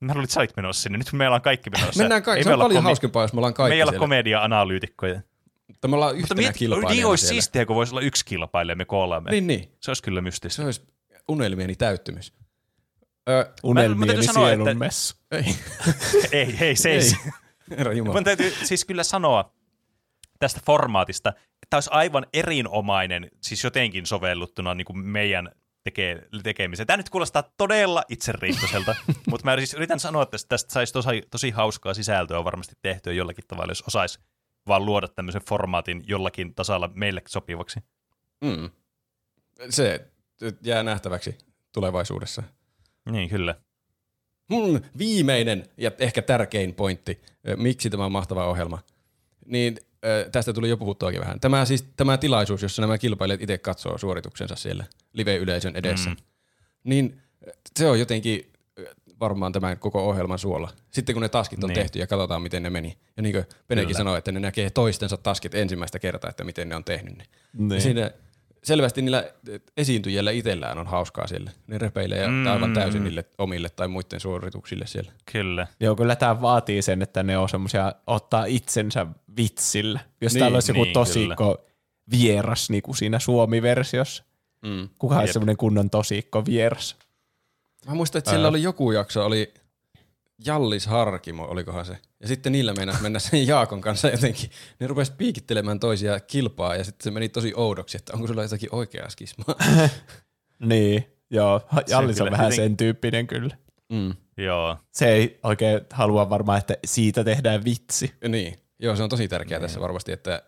Mä 0.00 0.12
luulin, 0.12 0.24
että 0.24 0.34
sä 0.34 0.40
olit 0.40 0.56
menossa 0.56 0.82
sinne. 0.82 0.98
Nyt 0.98 1.12
meillä 1.12 1.34
on 1.36 1.42
kaikki 1.42 1.70
menossa. 1.70 2.02
Mennään 2.02 2.22
kaikki. 2.22 2.38
Ei 2.40 2.44
Se 2.44 2.48
me 2.50 2.54
on 2.54 2.54
olla 2.54 2.64
paljon 2.64 2.82
komi- 2.82 2.84
hauskempaa, 2.84 3.24
jos 3.24 3.32
me 3.32 3.38
ollaan 3.38 3.54
kaikki 3.54 3.70
Me 3.72 3.76
ei 3.76 3.82
olla 3.82 3.92
siellä. 3.92 4.02
komedia-analyytikkoja. 4.04 5.20
Mutta 5.68 5.88
me 5.88 5.94
ollaan 5.94 6.10
Mutta 6.16 6.20
yhtenä 6.34 6.38
mieti, 6.38 6.48
niin 6.48 6.58
kilpailijana 6.58 7.08
olisi 7.08 7.26
siellä. 7.26 7.40
siistiä, 7.42 7.66
kun 7.66 7.76
voisi 7.76 7.92
olla 7.92 8.00
yksi 8.00 8.24
kilpailija 8.24 8.76
me 8.76 8.84
kolme. 8.84 9.30
Niin, 9.30 9.46
niin. 9.46 9.68
Se 9.80 9.90
olisi 9.90 10.02
kyllä 10.02 10.18
Se 10.18 10.22
mystistä. 10.22 10.64
olisi 10.64 10.82
unelmieni 11.28 11.74
täyttymys. 11.76 12.32
Ö, 13.28 13.50
Unelmieni 13.62 14.06
täytyy 14.06 14.22
sanoa, 14.32 14.46
sielun 14.48 14.68
että- 14.68 14.78
messu. 14.78 15.14
ei, 15.32 15.44
ei, 16.32 16.58
hei, 16.60 16.76
se 16.76 16.90
ei. 16.90 16.98
ei. 16.98 17.12
Herra 17.78 17.92
Jumala. 17.92 18.14
Mun 18.14 18.24
täytyy 18.24 18.50
siis 18.50 18.84
kyllä 18.84 19.02
sanoa 19.02 19.52
tästä 20.38 20.60
formaatista, 20.66 21.28
että 21.30 21.66
tämä 21.70 21.76
olisi 21.76 21.90
aivan 21.92 22.26
erinomainen, 22.32 23.30
siis 23.40 23.64
jotenkin 23.64 24.06
sovelluttuna 24.06 24.74
niin 24.74 24.84
kuin 24.84 24.98
meidän 24.98 25.52
teke, 25.84 26.22
tekemiseen. 26.42 26.86
Tämä 26.86 26.96
nyt 26.96 27.10
kuulostaa 27.10 27.44
todella 27.56 28.02
itseriittoiselta, 28.08 28.94
mutta 29.30 29.44
mä 29.44 29.56
siis 29.56 29.74
yritän 29.74 30.00
sanoa, 30.00 30.22
että 30.22 30.38
tästä 30.48 30.72
saisi 30.72 30.92
tosi, 30.92 31.22
tosi 31.30 31.50
hauskaa 31.50 31.94
sisältöä 31.94 32.44
varmasti 32.44 32.74
tehtyä 32.82 33.12
jollakin 33.12 33.44
tavalla, 33.48 33.70
jos 33.70 33.82
osaisi 33.86 34.18
vaan 34.68 34.86
luoda 34.86 35.08
tämmöisen 35.08 35.42
formaatin 35.48 36.04
jollakin 36.06 36.54
tasalla 36.54 36.90
meille 36.94 37.22
sopivaksi. 37.28 37.80
Mm. 38.40 38.70
Se 39.70 40.10
jää 40.62 40.82
nähtäväksi 40.82 41.38
tulevaisuudessa. 41.72 42.42
Niin, 43.10 43.28
kyllä. 43.28 43.54
Mun 44.50 44.80
viimeinen 44.98 45.68
ja 45.76 45.90
ehkä 45.98 46.22
tärkein 46.22 46.74
pointti, 46.74 47.20
miksi 47.56 47.90
tämä 47.90 48.04
on 48.04 48.12
mahtava 48.12 48.46
ohjelma, 48.46 48.78
niin 49.46 49.76
tästä 50.32 50.52
tuli 50.52 50.68
jo 50.68 50.76
puhuttuakin 50.76 51.20
vähän. 51.20 51.40
Tämä, 51.40 51.64
siis, 51.64 51.84
tämä 51.96 52.18
tilaisuus, 52.18 52.62
jossa 52.62 52.82
nämä 52.82 52.98
kilpailijat 52.98 53.42
itse 53.42 53.58
katsoo 53.58 53.98
suorituksensa 53.98 54.56
siellä 54.56 54.84
live-yleisön 55.12 55.76
edessä, 55.76 56.10
Mm. 56.10 56.16
niin 56.84 57.20
se 57.78 57.86
on 57.90 57.98
jotenkin 58.00 58.52
varmaan 59.20 59.52
tämän 59.52 59.78
koko 59.78 60.08
ohjelman 60.08 60.38
suola. 60.38 60.70
Sitten 60.90 61.14
kun 61.14 61.22
ne 61.22 61.28
taskit 61.28 61.64
on 61.64 61.68
Niin. 61.68 61.74
tehty 61.74 61.98
ja 61.98 62.06
katsotaan, 62.06 62.42
miten 62.42 62.62
ne 62.62 62.70
meni. 62.70 62.96
Ja 63.16 63.22
niin 63.22 63.32
kuin 63.34 63.44
Penekin 63.68 63.94
sanoi, 63.96 64.18
että 64.18 64.32
ne 64.32 64.40
näkee 64.40 64.70
toistensa 64.70 65.16
taskit 65.16 65.54
ensimmäistä 65.54 65.98
kertaa, 65.98 66.30
että 66.30 66.44
miten 66.44 66.68
ne 66.68 66.76
on 66.76 66.84
tehnyt 66.84 67.18
ne. 67.18 67.24
Niin. 67.52 67.70
Ja 67.74 67.80
siinä 67.80 68.10
selvästi 68.64 69.02
niillä 69.02 69.30
esiintyjillä 69.76 70.30
itsellään 70.30 70.78
on 70.78 70.86
hauskaa 70.86 71.26
siellä. 71.26 71.50
Ne 71.66 71.78
repeilee 71.78 72.26
Mm. 72.28 72.46
aivan 72.46 72.74
täysin 72.74 73.04
niille 73.04 73.24
omille 73.38 73.68
tai 73.68 73.88
muiden 73.88 74.20
suorituksille 74.20 74.86
siellä. 74.86 75.12
Kyllä. 75.32 75.66
Joo, 75.80 75.96
kyllä 75.96 76.16
tämä 76.16 76.40
vaatii 76.40 76.82
sen, 76.82 77.02
että 77.02 77.22
ne 77.22 77.38
on 77.38 77.48
semmoisia 77.48 77.92
ottaa 78.06 78.44
itsensä 78.44 79.06
vitsillä. 79.36 80.00
Jos 80.20 80.32
Niin, 80.34 80.40
täällä 80.40 80.56
olisi 80.56 80.70
joku 80.72 80.84
niin, 80.84 80.92
tosikko 80.92 81.64
vieras 82.10 82.70
niin 82.70 82.82
kuin 82.82 82.96
siinä 82.96 83.18
Suomi-versiossa. 83.18 84.24
Mm. 84.66 84.88
Kuka 84.98 85.14
olisi 85.14 85.28
Jep. 85.28 85.32
semmoinen 85.32 85.56
kunnon 85.56 85.90
tosikko 85.90 86.44
vieras? 86.46 86.96
Mä 87.86 87.94
muistan, 87.94 88.18
että 88.18 88.30
siellä 88.30 88.48
oli 88.48 88.62
joku 88.62 88.92
jakso, 88.92 89.26
oli 89.26 89.54
Jallis 90.46 90.86
Harkimo, 90.86 91.44
olikohan 91.44 91.84
se. 91.86 91.98
Ja 92.20 92.28
sitten 92.28 92.52
niillä 92.52 92.72
meinas 92.74 93.00
mennä 93.00 93.18
sen 93.18 93.46
Jaakon 93.46 93.80
kanssa 93.80 94.08
jotenkin. 94.08 94.50
Ne 94.80 94.86
rupesi 94.86 95.12
piikittelemään 95.18 95.80
toisia 95.80 96.20
kilpaa 96.20 96.76
ja 96.76 96.84
sitten 96.84 97.04
se 97.04 97.10
meni 97.10 97.28
tosi 97.28 97.52
oudoksi, 97.56 97.96
että 97.96 98.12
onko 98.14 98.26
sulla 98.26 98.42
jotakin 98.42 98.68
oikeaa 98.74 99.08
skismaa. 99.10 99.54
Niin, 100.66 101.04
joo. 101.30 101.60
Jallis 101.88 102.20
on 102.20 102.26
kyllä 102.26 102.38
vähän 102.38 102.52
sen 102.52 102.76
tyyppinen 102.76 103.26
kyllä. 103.26 103.56
Mm. 103.92 104.14
Joo. 104.36 104.76
Se 104.92 105.08
ei 105.12 105.38
oikein 105.42 105.80
halua 105.92 106.30
varmaan, 106.30 106.58
että 106.58 106.76
siitä 106.86 107.24
tehdään 107.24 107.64
vitsi. 107.64 108.14
Niin, 108.28 108.54
joo 108.78 108.96
se 108.96 109.02
on 109.02 109.08
tosi 109.08 109.28
tärkeää 109.28 109.60
tässä 109.60 109.80
varmasti, 109.80 110.12
että 110.12 110.42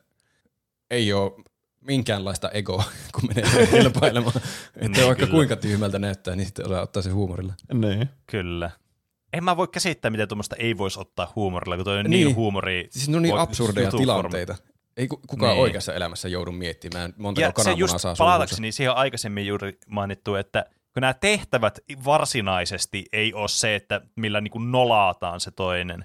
ei 0.90 1.12
ole 1.12 1.32
minkäänlaista 1.81 2.51
egoa, 2.51 2.85
kun 3.20 3.28
menee 3.35 3.66
kilpailemaan. 3.66 4.32
että 4.36 4.89
Niin, 4.89 5.06
vaikka 5.06 5.14
kyllä. 5.14 5.31
kuinka 5.36 5.56
tyhmältä 5.56 5.98
näyttää, 5.98 6.36
niin 6.36 6.47
sitten 6.47 6.66
osaa 6.66 6.82
ottaa 6.82 7.02
se 7.02 7.10
huumorilla. 7.10 7.55
Niin. 7.74 8.09
Kyllä. 8.27 8.70
En 9.32 9.44
mä 9.44 9.56
voi 9.56 9.68
käsittää, 9.68 10.10
miten 10.10 10.28
tuommoista 10.28 10.56
ei 10.56 10.78
voisi 10.78 11.00
ottaa 11.00 11.32
huumorilla, 11.36 11.76
kun 11.76 11.84
toi 11.84 11.98
on 11.98 12.04
niin, 12.04 12.10
Niin. 12.10 12.26
niin 12.26 12.36
huumori. 12.36 12.86
Siis 12.90 13.09
ne 13.09 13.16
on 13.16 13.22
niin 13.22 13.38
absurdeja 13.38 13.90
tilanteita. 13.90 14.56
Ei 14.96 15.09
ku- 15.09 15.20
kukaan 15.26 15.52
Niin. 15.52 15.62
oikeassa 15.62 15.94
elämässä 15.94 16.28
joudu 16.28 16.52
miettimään, 16.52 17.14
montako 17.16 17.42
Ja 17.42 17.48
se 17.48 17.52
kananmunaa 17.52 17.78
just 17.80 17.98
saa 17.98 18.14
palatakseni 18.18 18.72
siihen 18.72 18.90
on 18.90 18.96
aikaisemmin 18.96 19.46
juuri 19.46 19.78
mainittu, 19.86 20.34
että 20.34 20.64
kun 20.94 21.00
nämä 21.00 21.14
tehtävät 21.14 21.78
varsinaisesti 22.04 23.04
ei 23.12 23.34
ole 23.34 23.48
se, 23.48 23.74
että 23.74 24.00
millä 24.16 24.40
niin 24.40 24.50
kuin 24.50 24.72
nolaataan 24.72 25.40
se 25.40 25.50
toinen, 25.50 26.04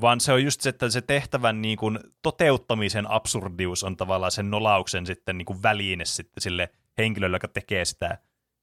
vaan 0.00 0.20
se 0.20 0.32
on 0.32 0.44
just 0.44 0.60
se, 0.60 0.68
että 0.68 0.90
se 0.90 1.00
tehtävän 1.00 1.62
niin 1.62 1.78
kuin 1.78 1.98
toteuttamisen 2.22 3.10
absurdius 3.10 3.84
on 3.84 3.96
tavallaan 3.96 4.32
sen 4.32 4.50
nolauksen 4.50 5.06
sitten 5.06 5.38
niin 5.38 5.46
kuin 5.46 5.62
väline 5.62 6.04
sitten 6.04 6.40
sille 6.42 6.68
henkilölle, 6.98 7.34
joka 7.36 7.48
tekee 7.48 7.84
sitä 7.84 8.18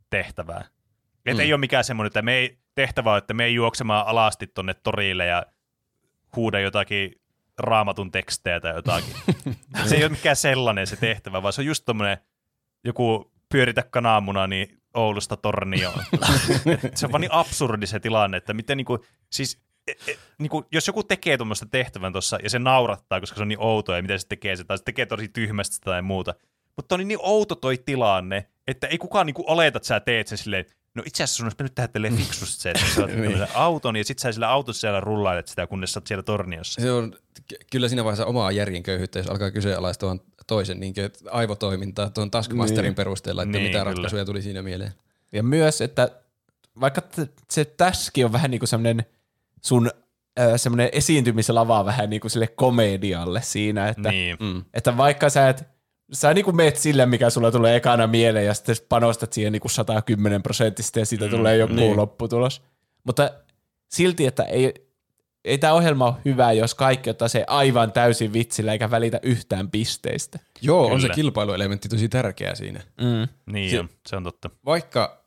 tehtävää. 0.10 0.66
Että 1.26 1.34
Mm. 1.34 1.46
ei 1.46 1.54
ole 1.54 1.60
mikään 1.60 1.84
semmoinen, 1.84 2.08
että 2.08 2.22
me 2.22 2.34
ei, 2.36 2.58
tehtävä 2.76 3.12
on, 3.12 3.18
että 3.18 3.34
me 3.34 3.46
ei 3.46 3.54
juoksemaan 3.54 4.08
alasti 4.08 4.48
tonne 4.48 4.74
torille 4.74 5.26
ja 5.26 5.46
huuda 6.36 6.60
jotakin 6.60 7.12
raamatun 7.58 8.12
tekstejä 8.12 8.60
tai 8.60 8.74
jotakin. 8.76 9.14
se 9.90 9.96
ei 9.96 10.04
ole 10.04 10.10
mikään 10.12 10.36
sellainen 10.36 10.88
se 10.88 10.96
tehtävä, 10.96 11.44
vaan 11.44 11.54
se 11.54 11.62
on 11.62 11.66
just 11.66 11.84
tommonen 11.86 12.18
joku 12.84 13.32
pyöritä 13.52 13.84
kananmuna 13.84 14.48
niin 14.48 14.78
Oulusta 14.94 15.38
Tornioon. 15.38 16.04
se 16.96 17.06
on 17.06 17.12
vaan 17.12 17.22
niin 17.22 17.34
absurdi 17.34 17.88
se 17.88 18.00
tilanne, 18.00 18.38
että 18.38 18.54
miten 18.54 18.78
niinku, 18.78 19.06
siis 19.30 19.62
e, 19.88 19.92
e, 20.12 20.16
niinku, 20.38 20.66
jos 20.72 20.88
joku 20.88 21.04
tekee 21.04 21.38
tuommoista 21.38 21.66
tehtävän 21.66 22.12
tuossa 22.12 22.40
ja 22.44 22.50
se 22.50 22.60
naurattaa, 22.60 23.20
koska 23.20 23.36
se 23.36 23.42
on 23.42 23.48
niin 23.48 23.62
outoa 23.62 23.96
ja 23.96 24.02
miten 24.02 24.20
se 24.20 24.28
tekee 24.28 24.56
se, 24.56 24.64
tai 24.64 24.78
se 24.78 24.84
tekee 24.84 25.06
tosi 25.06 25.28
tyhmästi 25.28 25.76
sitä 25.76 25.86
tai 25.86 26.02
muuta. 26.02 26.36
Mutta 26.76 26.96
on 26.96 27.08
niin 27.08 27.20
outo 27.22 27.56
toi 27.56 27.78
tilanne, 27.78 28.48
että 28.68 28.88
ei 28.88 28.98
kukaan 28.98 29.26
niinku 29.26 29.44
oleta, 29.48 29.78
että 29.78 29.88
sä 29.88 30.00
teet 30.00 30.28
sen 30.28 30.38
silleen, 30.38 30.66
no 30.96 31.04
itse 31.06 31.24
asiassa 31.24 31.38
sun 31.38 31.46
olisi 31.46 31.56
mennyt 31.60 31.76
tehdä 31.76 31.88
tälleen 31.88 32.18
fiksusti 32.18 32.62
se, 32.62 32.72
että 32.72 32.84
sä 32.96 33.02
oot 33.02 33.12
niin. 33.16 33.48
auton 33.54 33.96
ja 33.96 34.04
sit 34.04 34.20
sä 34.20 34.32
sillä 34.32 34.50
autossa 34.50 34.80
siellä 34.82 35.00
rullailet 35.00 35.48
sitä, 35.48 35.68
kunnes 35.68 35.94
sä 35.94 36.00
oot 36.00 36.08
siellä 36.08 36.24
torniossa. 36.24 36.82
Se 36.82 36.92
on 36.92 37.14
ky- 37.48 37.56
kyllä 37.72 37.88
siinä 37.88 38.04
vaiheessa 38.04 38.26
omaa 38.26 38.52
järjen 38.52 38.84
köyhyyttä, 38.84 39.20
jos 39.20 39.28
alkaa 39.28 39.52
kyseenalaistaa 39.52 40.18
toisen 40.48 40.80
niin 40.80 40.94
aivotoimintaa 41.32 42.10
tuon 42.10 42.32
Taskmasterin 42.32 42.84
Niin. 42.90 42.96
perusteella, 42.96 43.44
että 43.44 43.58
Niin, 43.58 43.64
mitä 43.68 43.80
kyllä. 43.80 43.84
ratkaisuja 43.84 44.26
tuli 44.26 44.42
siinä 44.42 44.62
mieleen. 44.62 44.94
Ja 45.32 45.44
myös, 45.44 45.82
että 45.82 46.12
vaikka 46.80 47.02
se 47.52 47.66
tässäkin 47.66 48.26
on 48.26 48.32
vähän 48.32 48.52
niin 48.52 48.60
kuin 48.60 48.68
semmoinen 48.70 49.06
sun 49.62 49.92
ö, 50.40 50.58
semmoinen 50.58 50.90
esiintymislava 50.92 51.86
vähän 51.86 52.10
niin 52.10 52.22
kuin 52.22 52.32
sille 52.32 52.48
komedialle 52.48 53.42
siinä, 53.42 53.88
että, 53.90 54.10
Niin. 54.12 54.38
Mm. 54.40 54.64
että 54.74 54.98
vaikka 54.98 55.30
sä 55.30 55.50
et 55.50 55.64
sä 56.14 56.34
niin 56.34 56.46
kuin 56.46 56.56
meet 56.56 56.78
sille, 56.78 57.06
mikä 57.06 57.30
sulla 57.30 57.52
tulee 57.52 57.76
ekana 57.76 58.08
mieleen 58.08 58.46
ja 58.46 58.54
sitten 58.54 58.76
panostat 58.90 59.34
siihen 59.34 59.54
niin 59.54 59.62
kuin 59.62 59.72
110 59.72 60.44
prosenttisesti 60.44 61.00
ja 61.00 61.06
siitä 61.06 61.26
mm, 61.26 61.32
tulee 61.32 61.58
joku 61.58 61.74
niin. 61.74 61.98
lopputulos. 61.98 62.62
Mutta 63.04 63.32
silti, 63.90 64.26
että 64.26 64.44
ei, 64.44 64.74
ei 65.46 65.58
tämä 65.58 65.74
ohjelma 65.74 66.08
ole 66.08 66.16
hyvä, 66.26 66.52
jos 66.52 66.76
kaikki 66.76 67.10
ottaa 67.10 67.28
se 67.28 67.44
aivan 67.48 67.92
täysin 67.92 68.34
vitsillä 68.34 68.72
eikä 68.74 68.92
välitä 68.92 69.20
yhtään 69.24 69.72
pisteistä. 69.72 70.40
Joo, 70.62 70.86
on 70.86 71.02
se 71.02 71.08
Kyllä. 71.08 71.16
kilpailuelementti 71.16 71.90
tosi 71.90 72.10
tärkeä 72.10 72.56
siinä. 72.56 72.82
Mm. 73.02 73.54
Niin 73.54 73.72
Se- 73.72 73.80
on, 73.80 73.90
se 74.08 74.16
on 74.16 74.24
totta. 74.24 74.50
Vaikka 74.66 75.24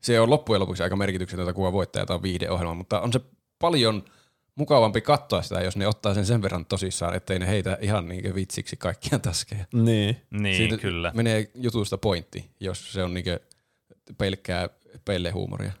se 0.00 0.20
on 0.20 0.30
loppujen 0.30 0.60
lopuksi 0.60 0.82
aika 0.82 0.96
merkityksetöntä, 0.96 1.52
kuka 1.52 1.72
voittaa 1.72 2.06
tai 2.06 2.22
viihdeohjelma, 2.22 2.74
mutta 2.74 3.00
on 3.00 3.12
se 3.12 3.20
paljon 3.58 4.04
mukavampi 4.56 5.00
katsoa 5.00 5.42
sitä, 5.42 5.60
jos 5.60 5.76
ne 5.76 5.86
ottaa 5.86 6.14
sen 6.14 6.26
sen 6.26 6.42
verran 6.42 6.66
tosissaan, 6.66 7.14
ettei 7.14 7.38
ne 7.38 7.46
heitä 7.48 7.78
ihan 7.80 8.08
niin 8.08 8.34
vitsiksi 8.34 8.76
kaikkia 8.76 9.18
taskeja. 9.18 9.64
Niin. 9.72 10.16
Niin, 10.30 10.56
Siitä 10.56 10.76
kyllä. 10.76 11.12
menee 11.14 11.50
jutusta 11.54 11.98
pointti, 11.98 12.50
jos 12.60 12.92
se 12.92 13.02
on 13.02 13.14
niin 13.14 13.24
pelkkää 14.18 14.68
pellehuumoria. 15.04 15.72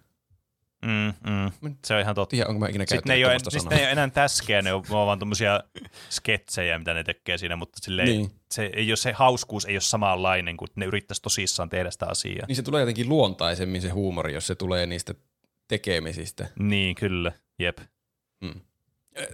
Mm, 0.86 1.30
mm. 1.30 1.74
Se 1.84 1.94
on 1.94 2.00
ihan 2.00 2.14
totta. 2.14 2.30
Tiedä, 2.30 2.48
onko 2.48 2.58
mä 2.60 2.68
ikinä 2.68 2.84
Sitten 2.88 3.02
ne 3.10 3.14
ei, 3.14 3.24
ole, 3.24 3.38
siis 3.38 3.62
sanaa. 3.62 3.70
ne 3.70 3.76
ei 3.76 3.84
ole 3.84 3.92
enää 3.92 4.08
täskejä, 4.10 4.62
ne 4.62 4.72
on 4.72 4.84
vaan 4.90 5.18
tuommoisia 5.18 5.60
sketsejä, 6.10 6.78
mitä 6.78 6.94
ne 6.94 7.04
tekee 7.04 7.38
siinä, 7.38 7.56
mutta 7.56 7.78
silleen, 7.82 8.08
Niin. 8.08 8.18
niin. 8.20 8.30
se, 8.50 8.70
ei 8.74 8.90
ole, 8.90 8.96
se 8.96 9.12
hauskuus 9.12 9.64
ei 9.64 9.74
ole 9.74 9.80
samanlainen, 9.80 10.56
kun 10.56 10.68
ne 10.76 10.86
yrittäisi 10.86 11.22
tosissaan 11.22 11.68
tehdä 11.68 11.90
sitä 11.90 12.06
asiaa. 12.06 12.46
Niin 12.48 12.56
se 12.56 12.62
tulee 12.62 12.80
jotenkin 12.82 13.08
luontaisemmin 13.08 13.82
se 13.82 13.88
huumori, 13.88 14.34
jos 14.34 14.46
se 14.46 14.54
tulee 14.54 14.86
niistä 14.86 15.14
tekemisistä. 15.68 16.48
Niin, 16.58 16.94
kyllä. 16.94 17.32
Jep. 17.58 17.78
Mm. 18.40 18.60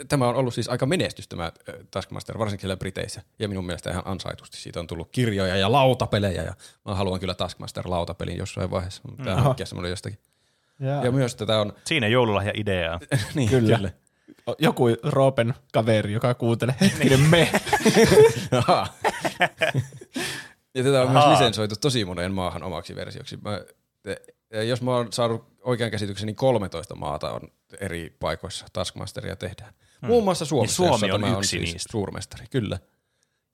Tämä 0.09 0.28
on 0.28 0.34
ollut 0.34 0.54
siis 0.54 0.68
aika 0.68 0.86
menestys 0.86 1.28
tämä 1.28 1.52
Taskmaster, 1.90 2.38
varsinkin 2.38 2.60
siellä 2.60 2.76
Briteissä. 2.76 3.22
Ja 3.38 3.48
minun 3.48 3.66
mielestä 3.66 3.90
ihan 3.90 4.02
ansaitusti. 4.06 4.56
Siitä 4.56 4.80
on 4.80 4.86
tullut 4.86 5.09
kirjoja 5.12 5.56
ja 5.56 5.72
lautapelejä. 5.72 6.42
Ja 6.42 6.54
mä 6.84 6.94
haluan 6.94 7.20
kyllä 7.20 7.34
Taskmaster 7.34 7.84
lautapelin 7.90 8.36
jossain 8.36 8.70
vaiheessa. 8.70 9.02
Tämä 9.16 9.30
on 9.30 9.38
Aha. 9.38 9.42
hankkia 9.42 9.66
semmoinen 9.66 9.90
jostakin. 9.90 10.18
Jaa. 10.80 11.04
Ja 11.04 11.12
myös 11.12 11.36
tätä 11.36 11.60
on... 11.60 11.72
Siinä 11.84 12.09
joululahja 12.09 12.52
ideaa. 12.54 13.00
niin, 13.34 13.48
Kyllä. 13.48 13.90
Joku 14.59 14.84
Roopen 15.02 15.54
kaveri, 15.72 16.12
joka 16.12 16.34
kuuntelee 16.34 16.74
hetkinen 16.80 17.20
me. 17.20 17.50
Aha. 18.59 18.86
ja 20.74 20.84
tätä 20.84 21.02
on 21.02 21.09
Ahaa. 21.09 21.28
myös 21.28 21.38
lisensoitu 21.38 21.74
tosi 21.80 22.04
moneen 22.04 22.32
maahan 22.32 22.62
omaksi 22.62 22.96
versioksi. 22.96 23.36
Mä, 23.36 23.60
te- 24.02 24.22
jos 24.53 24.83
mä 24.83 24.91
oon 24.97 25.12
saanut 25.12 25.45
oikean 25.61 25.91
käsityksen, 25.91 26.27
niin 26.27 26.37
13 26.37 26.95
maata 26.95 27.33
on 27.33 27.41
eri 27.81 28.16
paikoissa 28.20 28.66
Taskmasteria 28.73 29.37
tehdään. 29.37 29.74
Muun 30.01 30.24
muassa 30.24 30.45
Suomessa, 30.45 30.83
Niin 30.83 30.89
Suomi 30.91 31.07
jossa 31.07 31.15
on 31.15 31.20
tämä 31.23 31.39
yksi 31.39 31.49
siis 31.51 31.73
niistä. 31.73 31.93
suurmestari, 31.93 32.47
kyllä. 32.51 32.79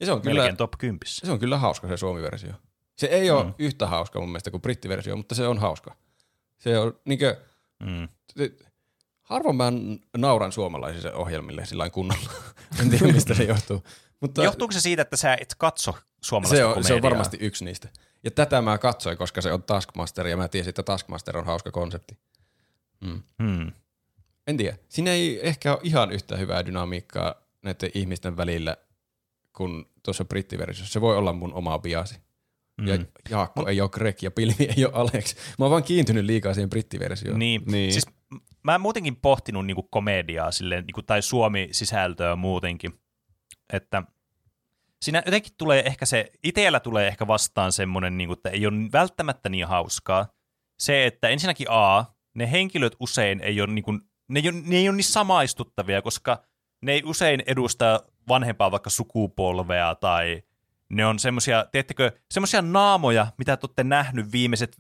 Ja 0.01 0.07
se 0.07 0.13
on 0.13 0.23
kyllä, 0.23 0.35
Melkein 0.35 0.57
top 0.57 0.73
10. 0.79 0.99
se 1.05 1.33
on 1.33 1.39
kyllä 1.39 1.59
hauska 1.59 1.89
se 1.89 1.97
Suomi-versio. 1.97 2.53
Se 2.97 3.07
ei 3.07 3.31
ole 3.31 3.47
yhtä 3.59 3.87
hauska 3.87 4.21
mun 4.21 4.29
mielestä 4.29 4.51
kuin 4.51 4.61
brittiversio, 4.61 5.17
mutta 5.17 5.35
se 5.35 5.47
on 5.47 5.59
hauska. 5.59 5.97
Se 6.59 6.79
on 6.79 7.01
niinkö, 7.05 7.37
Mm. 7.83 8.09
harvoin 9.23 9.57
mä 9.57 9.73
nauran 10.17 10.53
suomalaisille 10.53 11.15
ohjelmille 11.15 11.67
sillä 11.67 11.91
kunnolla. 11.91 12.31
en 12.81 12.91
tiedä 12.91 13.13
mistä 13.13 13.35
se 13.35 13.45
johtuu. 13.45 13.83
Mutta 14.21 14.45
Johtuuko 14.45 14.73
se 14.73 14.81
siitä, 14.81 15.03
että 15.03 15.17
sä 15.17 15.37
et 15.41 15.55
katso 15.59 15.95
suomalaista 16.21 16.57
se 16.57 16.65
on, 16.65 16.73
se 16.73 16.79
on 16.79 16.83
komediaa? 16.85 17.03
varmasti 17.11 17.37
yksi 17.41 17.65
niistä. 17.65 17.89
Ja 18.25 18.31
tätä 18.31 18.63
mä 18.63 18.79
katsoin, 18.79 19.19
koska 19.19 19.41
se 19.41 19.53
on 19.53 19.63
Taskmaster 19.63 20.27
ja 20.27 20.37
mä 20.37 20.49
tiesin, 20.49 20.69
että 20.69 20.83
Taskmaster 20.83 21.39
on 21.39 21.47
hauska 21.47 21.71
konsepti. 21.71 22.19
Mm. 23.01 23.23
Hmm. 23.43 23.73
En 24.47 24.57
tiedä. 24.57 24.77
Siinä 24.89 25.11
ei 25.11 25.49
ehkä 25.49 25.73
ole 25.73 25.81
ihan 25.83 26.13
yhtä 26.13 26.37
hyvää 26.37 26.67
dynamiikkaa 26.67 27.35
näiden 27.63 27.91
ihmisten 27.95 28.37
välillä 28.37 28.77
kuin 29.57 29.85
tuossa 30.03 30.25
brittiversiossa. 30.25 30.93
Se 30.93 31.01
voi 31.01 31.17
olla 31.17 31.33
mun 31.33 31.55
oma 31.55 31.79
biasi. 31.79 32.19
Mm. 32.81 32.87
Ja 32.87 32.99
Jaakko 33.31 33.69
ei 33.69 33.81
ole 33.81 33.89
Greg 33.89 34.23
ja 34.23 34.31
Pilvi 34.31 34.69
ei 34.77 34.85
ole 34.85 34.95
Alex. 34.95 35.37
Mä 35.59 35.65
oon 35.65 35.71
vaan 35.71 35.83
kiintynyt 35.83 36.25
liikaa 36.25 36.55
siihen 36.55 36.71
brittiversioon. 36.71 37.39
Niin. 37.39 37.63
Niin. 37.67 37.93
Siis 37.93 38.07
mä 38.63 38.73
oon 38.73 38.81
muutenkin 38.81 39.17
pohtinut 39.17 39.67
niinku 39.67 39.83
komediaa 39.83 40.53
silleen, 40.53 40.85
niinku, 40.87 41.03
tai 41.03 41.23
suomi-sisältöä 41.23 42.37
muutenkin, 42.37 43.01
että 43.73 44.03
siinä 45.03 45.23
jotenkin 45.27 45.53
tulee 45.59 45.83
ehkä 45.87 46.07
se, 46.07 46.31
iteellä 46.45 46.81
tulee 46.81 47.09
ehkä 47.09 47.27
vastaan 47.27 47.73
semmoinen, 47.73 48.19
niinku, 48.19 48.33
että 48.33 48.51
ei 48.51 48.67
ole 48.67 48.93
välttämättä 48.93 49.49
niin 49.49 49.67
hauskaa. 49.67 50.27
Se, 50.79 51.07
että 51.07 51.29
ensinnäkin 51.29 51.67
A, 51.71 52.05
ne 52.35 52.51
henkilöt 52.51 52.97
usein 53.01 53.41
ei 53.41 53.61
ole, 53.61 53.73
niinku, 53.73 53.93
ne 54.29 54.41
ei 54.41 54.49
ole, 54.49 54.61
ne 54.65 54.77
ei 54.77 54.89
ole 54.89 54.97
niin 54.97 55.05
samaistuttavia, 55.05 56.03
koska 56.03 56.43
ne 56.83 56.93
ei 56.93 57.03
usein 57.05 57.43
edusta 57.47 58.03
vanhempaa 58.29 58.71
vaikka 58.71 58.91
sukupolvea 58.91 59.95
tai 59.95 60.43
ne 60.89 61.07
on 61.07 61.19
semmoisia, 61.19 61.67
tiedättekö, 61.73 62.13
semmoisia 62.31 62.63
naamoja, 62.63 63.27
mitä 63.39 63.57
te 63.57 63.67
olette 63.67 63.85
nähnyt 63.85 64.33
viimeiset 64.33 64.79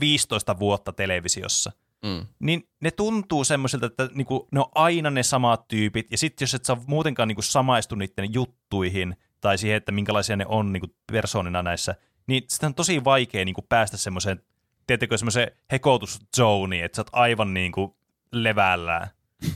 15 0.00 0.58
vuotta 0.58 0.92
televisiossa 0.92 1.72
Mm. 2.04 2.26
niin 2.38 2.68
ne 2.80 2.90
tuntuu 2.90 3.44
semmoisilta, 3.44 3.86
että 3.86 4.08
niinku, 4.14 4.48
ne 4.52 4.60
on 4.60 4.66
aina 4.74 5.10
ne 5.10 5.22
samat 5.22 5.68
tyypit, 5.68 6.10
ja 6.10 6.18
sitten 6.18 6.42
jos 6.42 6.54
et 6.54 6.64
sä 6.64 6.76
muutenkaan 6.86 7.28
niinku 7.28 7.42
samaistu 7.42 7.94
niiden 7.94 8.34
juttuihin, 8.34 9.16
tai 9.40 9.58
siihen, 9.58 9.76
että 9.76 9.92
minkälaisia 9.92 10.36
ne 10.36 10.46
on 10.48 10.72
niinku 10.72 10.86
persoonina 11.12 11.62
näissä, 11.62 11.94
niin 12.26 12.42
sitä 12.48 12.66
on 12.66 12.74
tosi 12.74 13.04
vaikea 13.04 13.44
niinku 13.44 13.62
päästä 13.68 13.96
semmoiseen, 13.96 14.42
tiedättekö, 14.86 15.18
semmoiseen 15.18 15.50
hekoutuszoniin, 15.72 16.84
että 16.84 16.96
sä 16.96 17.00
oot 17.02 17.10
aivan 17.12 17.54
niinku 17.54 17.96
levällään. 18.32 19.08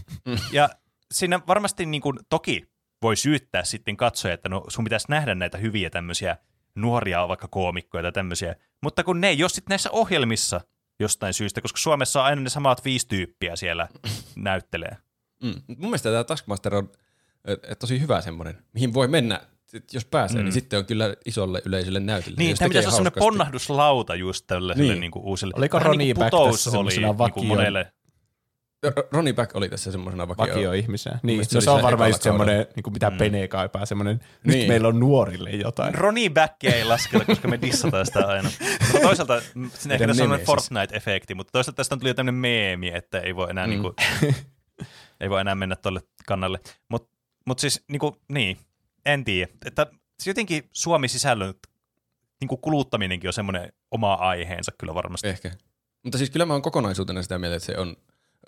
ja 0.53 0.69
siinä 1.13 1.41
varmasti 1.47 1.87
niinku, 1.87 2.13
toki 2.29 2.75
voi 3.03 3.17
syyttää 3.17 3.65
sitten 3.65 3.97
katsoja, 3.97 4.35
että 4.35 4.49
no 4.49 4.65
sun 4.69 4.85
pitäisi 4.85 5.07
nähdä 5.09 5.35
näitä 5.35 5.59
hyviä 5.59 5.91
tämmöisiä 5.91 6.37
nuoria 6.75 7.29
vaikka 7.29 7.49
koomikkoja 7.49 8.03
tai 8.03 8.13
tämmöisiä, 8.13 8.57
mutta 8.83 9.05
kun 9.05 9.21
ne 9.21 9.29
ei 9.29 9.43
ole 9.43 9.49
sitten 9.49 9.71
näissä 9.71 9.91
ohjelmissa 9.91 10.61
jostain 11.01 11.35
syystä, 11.35 11.61
koska 11.61 11.79
Suomessa 11.79 12.21
on 12.21 12.27
aina 12.27 12.43
ne 12.43 12.49
samat 12.49 12.85
viisi 12.85 13.09
tyyppiä 13.09 13.57
siellä 13.57 13.89
näyttelee. 14.37 14.97
Mm. 15.43 15.55
Mun 15.67 15.79
mielestä 15.79 16.11
tämä 16.11 16.25
Taskmaster 16.25 16.75
on 16.75 16.93
tosi 17.79 18.01
hyvä 18.01 18.21
semmoinen, 18.21 18.65
mihin 18.73 18.95
voi 18.95 19.09
mennä, 19.09 19.41
sit 19.75 19.93
jos 19.95 20.05
pääsee, 20.05 20.39
mm. 20.39 20.45
niin 20.45 20.53
sitten 20.53 20.79
on 20.79 20.87
kyllä 20.87 21.15
isolle 21.27 21.63
yleisölle 21.65 22.01
näytille. 22.01 22.37
Niin, 22.39 22.57
tämä 22.59 22.69
pitäisi 22.69 22.87
olla 22.89 22.97
semmoinen 22.97 23.19
ponnahduslauta 23.19 24.15
just 24.15 24.45
tällaiselle 24.47 24.83
Niin. 24.89 24.95
niin. 24.95 25.01
niinku 25.01 25.21
uusille. 25.25 25.55
Oliko 25.57 25.77
Vähän 25.77 25.87
Ronnie 25.87 26.07
niinku 26.07 26.19
Back 26.21 26.31
putous 26.31 26.65
tässä 26.65 26.79
oli 26.79 26.91
niinku 26.97 27.19
vakio- 27.19 27.45
monelle. 27.45 27.93
Ronnie 29.13 29.33
Back 29.33 29.57
oli 29.57 29.69
tässä 29.69 29.93
semmoisena 29.93 30.29
vakio. 30.29 30.47
vakioihmisenä. 30.55 31.19
Niin, 31.23 31.37
mielestä 31.37 31.57
no, 31.57 31.61
se 31.61 31.65
se 31.65 31.71
on 31.71 31.83
varmaan 31.83 32.11
just 32.11 32.23
semmoinen, 32.23 32.67
niin 32.77 32.83
kuin 32.83 32.93
mitä 32.93 33.11
mm. 33.11 33.17
Pene 33.19 33.49
kaipaa, 33.49 33.87
semmoinen, 33.87 34.21
nyt 34.45 34.57
Niin. 34.57 34.69
meillä 34.69 34.89
on 34.89 35.01
nuorille 35.01 35.51
jotain. 35.51 35.95
Ronnie 35.95 36.31
Backia 36.31 36.75
ei 36.75 36.85
lasketa, 36.85 37.25
koska 37.25 37.49
me 37.49 37.59
dissataan 37.63 38.07
sitä 38.07 38.27
aina. 38.27 38.51
Mutta 38.93 39.07
toisaalta 39.09 39.41
siinä 39.41 39.95
ehkä 39.95 40.07
tässä 40.07 40.25
on 40.25 40.31
Nemesis. 40.31 40.47
Fortnite-efekti, 40.49 41.35
mutta 41.35 41.51
toisaalta 41.53 41.77
tästä 41.77 41.95
on 41.95 41.99
tuli 41.99 42.11
jo 42.11 42.15
tämmöinen 42.15 42.41
meemi, 42.41 42.89
että 42.95 43.19
ei 43.19 43.37
voi 43.37 43.51
enää, 43.51 43.67
mm. 43.67 43.71
niinku, 43.71 43.95
ei 45.21 45.31
voi 45.31 45.41
enää 45.41 45.55
mennä 45.55 45.77
tuolle 45.77 46.01
kannalle. 46.27 46.61
Mutta 46.89 47.09
mut 47.47 47.59
siis 47.59 47.85
niinku, 47.89 48.17
niin, 48.29 48.57
en 49.07 49.25
tiedä. 49.25 49.53
Että 49.65 49.87
se 50.21 50.31
jotenkin 50.31 50.69
Suomi-sisällön 50.73 51.55
niinku 52.41 52.57
kuluttaminenkin 52.57 53.29
on 53.29 53.33
semmoinen 53.33 53.73
oma 53.91 54.15
aiheensa 54.15 54.73
kyllä 54.79 54.95
varmasti. 54.95 55.29
Ehkä. 55.29 55.51
Mutta 56.03 56.19
siis 56.19 56.31
kyllä 56.31 56.47
mä 56.47 56.53
oon 56.53 56.63
kokonaisuutena 56.63 57.23
sitä 57.23 57.39
mieltä, 57.39 57.57
että 57.57 57.67
se 57.67 57.79
on 57.79 57.97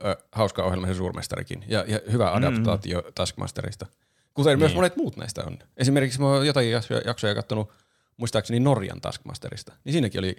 ö, 0.04 0.16
hauska 0.32 0.64
ohjelma 0.64 0.86
se 0.86 0.94
suurmestarikin 0.94 1.64
ja, 1.68 1.84
ja 1.88 2.00
hyvä 2.12 2.32
adaptaatio 2.32 3.00
mm. 3.00 3.12
Taskmasterista. 3.14 3.86
Kuten 4.34 4.50
niin. 4.50 4.58
myös 4.58 4.70
Niin. 4.70 4.78
monet 4.78 4.96
muut 4.96 5.16
näistä 5.16 5.44
on. 5.44 5.58
Esimerkiksi 5.76 6.20
mä 6.20 6.26
oon 6.26 6.46
jotakin 6.46 6.70
jaksoja, 6.70 7.00
jaksoja 7.04 7.34
katsonut 7.34 7.72
muistaakseni 8.16 8.60
Norjan 8.60 9.00
Taskmasterista. 9.00 9.72
Niin 9.84 9.92
siinäkin 9.92 10.18
oli 10.18 10.36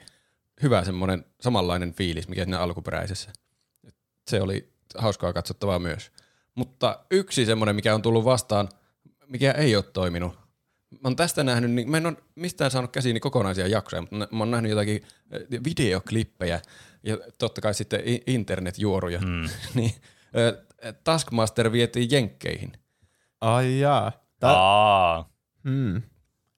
hyvä 0.61 0.83
semmoinen 0.83 1.25
samanlainen 1.41 1.93
fiilis, 1.93 2.27
mikä 2.27 2.43
siinä 2.43 2.59
alkuperäisessä. 2.59 3.33
Se 4.27 4.41
oli 4.41 4.73
hauskaa 4.97 5.33
katsottavaa 5.33 5.79
myös. 5.79 6.11
Mutta 6.55 6.99
yksi 7.11 7.45
semmoinen, 7.45 7.75
mikä 7.75 7.95
on 7.95 8.01
tullut 8.01 8.25
vastaan, 8.25 8.69
mikä 9.27 9.51
ei 9.51 9.75
ole 9.75 9.83
toiminut. 9.83 10.39
Mä 10.91 10.99
oon 11.03 11.15
tästä 11.15 11.43
nähnyt, 11.43 11.71
niin 11.71 11.91
mä 11.91 11.97
en 11.97 12.05
ole 12.05 12.17
mistään 12.35 12.71
saanut 12.71 12.91
käsiini 12.91 13.19
kokonaisia 13.19 13.67
jaksoja, 13.67 14.01
mutta 14.01 14.15
mä 14.31 14.39
oon 14.39 14.51
nähnyt 14.51 14.69
jotakin 14.69 15.03
eh, 15.31 15.63
videoklippejä 15.63 16.61
ja 17.03 17.17
totta 17.39 17.61
kai 17.61 17.73
sitten 17.73 18.01
internetjuoruja. 18.27 19.19
Mm. 19.19 19.49
niin, 19.75 19.91
ö, 20.37 20.63
Taskmaster 21.03 21.71
vietiin 21.71 22.11
jenkkeihin. 22.11 22.73
Ai 23.41 23.79
jaa. 23.79 24.11
Tää, 24.39 24.51
Aa. 24.51 25.29
hmm. 25.63 26.01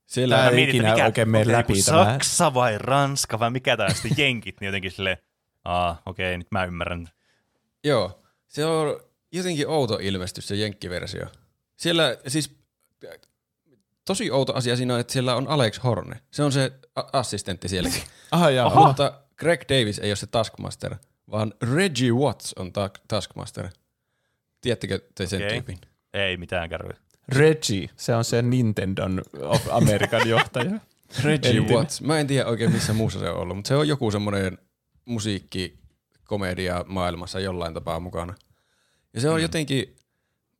Siellä 0.06 0.36
Tää 0.36 0.46
Mä 0.46 0.50
ei 0.50 0.56
mietin, 0.56 0.82
että 0.82 0.92
ikinä 0.92 1.06
oikein 1.06 1.30
mene 1.30 1.52
läpi 1.52 1.84
tämä. 1.84 2.06
Saksa 2.06 2.54
vai 2.54 2.78
Ranska 2.78 3.40
vai 3.40 3.52
mikä 3.52 3.78
tämä 3.78 3.94
sitten 3.94 4.12
jenkit, 4.18 4.56
niin 4.60 4.66
jotenkin 4.66 4.92
silleen, 4.92 5.18
aa, 5.66 6.02
okei, 6.06 6.38
nyt 6.38 6.48
mä 6.52 6.66
ymmärrän. 6.66 7.08
Joo, 7.84 8.24
se 8.48 8.66
on 8.66 9.00
jotenkin 9.32 9.68
outo 9.68 10.00
ilmestys 10.02 10.48
se 10.48 10.56
jenkkiversio. 10.56 11.26
Siellä 11.76 12.18
siis 12.28 12.59
tosi 14.06 14.32
outo 14.32 14.54
asia 14.54 14.76
siinä 14.76 14.94
on, 14.94 15.00
että 15.00 15.14
siellä 15.14 15.36
on 15.36 15.48
Alex 15.48 15.84
Horne. 15.84 16.20
Se 16.32 16.44
on 16.44 16.52
se 16.52 16.72
assistentti 17.14 17.70
sielläkin. 17.70 18.04
Ah, 18.32 18.54
jaa. 18.54 18.68
Aha. 18.68 18.88
Mutta 18.88 19.22
Greg 19.38 19.62
Davis 19.70 20.00
ei 20.00 20.10
ole 20.10 20.16
se 20.16 20.28
Taskmaster, 20.28 20.96
vaan 21.32 21.54
Reggie 21.76 22.12
Watts 22.12 22.54
on 22.54 22.74
ta- 22.74 22.90
Taskmaster. 23.08 23.68
Tiedättekö 24.62 25.00
te 25.16 25.28
sen 25.28 25.40
Okei. 25.40 25.50
tyypin? 25.50 25.78
Ei 26.14 26.38
mitään 26.38 26.70
kärryä. 26.70 26.98
Reggie, 27.30 27.90
se 27.96 28.16
on 28.16 28.24
se 28.24 28.42
Nintendon 28.42 29.22
of 29.42 29.68
Amerikan 29.72 30.30
johtaja. 30.30 30.80
Reggie 31.24 31.52
Entinen. 31.52 31.78
Watts. 31.78 32.02
Mä 32.02 32.20
en 32.20 32.28
tiedä 32.28 32.46
oikein 32.46 32.72
missä 32.72 32.94
muussa 32.94 33.20
se 33.20 33.30
on 33.30 33.38
ollut, 33.38 33.58
mutta 33.58 33.68
se 33.68 33.76
on 33.76 33.88
joku 33.88 34.12
semmoinen 34.12 34.58
musiikkikomedia 35.06 36.86
maailmassa 36.88 37.40
jollain 37.40 37.74
tapaa 37.74 38.00
mukana. 38.00 38.36
Ja 39.14 39.22
se 39.22 39.30
on 39.30 39.36
mm. 39.36 39.42
jotenkin, 39.42 39.96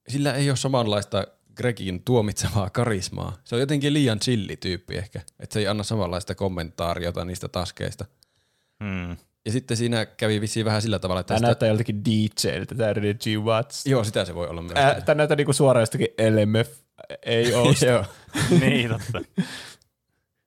sillä 0.08 0.34
ei 0.34 0.50
ole 0.50 0.58
samanlaista 0.58 1.28
Gregin 1.60 2.04
tuomitsevaa 2.04 2.70
karismaa. 2.70 3.38
Se 3.44 3.56
on 3.56 3.62
jotenkin 3.62 3.94
liian 3.94 4.20
chilli 4.20 4.58
tyyppi 4.58 4.98
ehkä, 4.98 5.22
että 5.40 5.54
se 5.54 5.60
ei 5.60 5.68
anna 5.68 5.84
samanlaista 5.84 6.36
kommentaariota 6.36 7.26
niistä 7.26 7.48
taskeista. 7.48 8.06
Hmm. 8.84 9.18
Ja 9.46 9.52
sitten 9.52 9.78
siinä 9.78 10.06
kävi 10.06 10.42
vissiin 10.42 10.66
vähän 10.66 10.82
sillä 10.82 11.00
tavalla, 11.00 11.20
että 11.20 11.28
Tämä 11.28 11.38
sitä, 11.38 11.48
näyttää 11.48 11.68
joltakin 11.68 12.06
DJltä, 12.06 12.76
tämä 12.76 12.94
Reggie 12.94 13.38
Watts. 13.38 13.86
joo 13.86 14.04
sitä 14.04 14.26
se 14.26 14.36
voi 14.36 14.48
olla 14.48 14.62
myös. 14.62 14.74
Tämä 15.06 15.16
näyttää 15.16 15.36
niinku 15.36 15.54
suoraan 15.54 15.82
jostakin 15.82 16.08
LMF. 16.08 16.70
Ei 17.26 17.54
oo. 17.54 17.74
niin, 18.62 18.90
totta. 18.90 19.22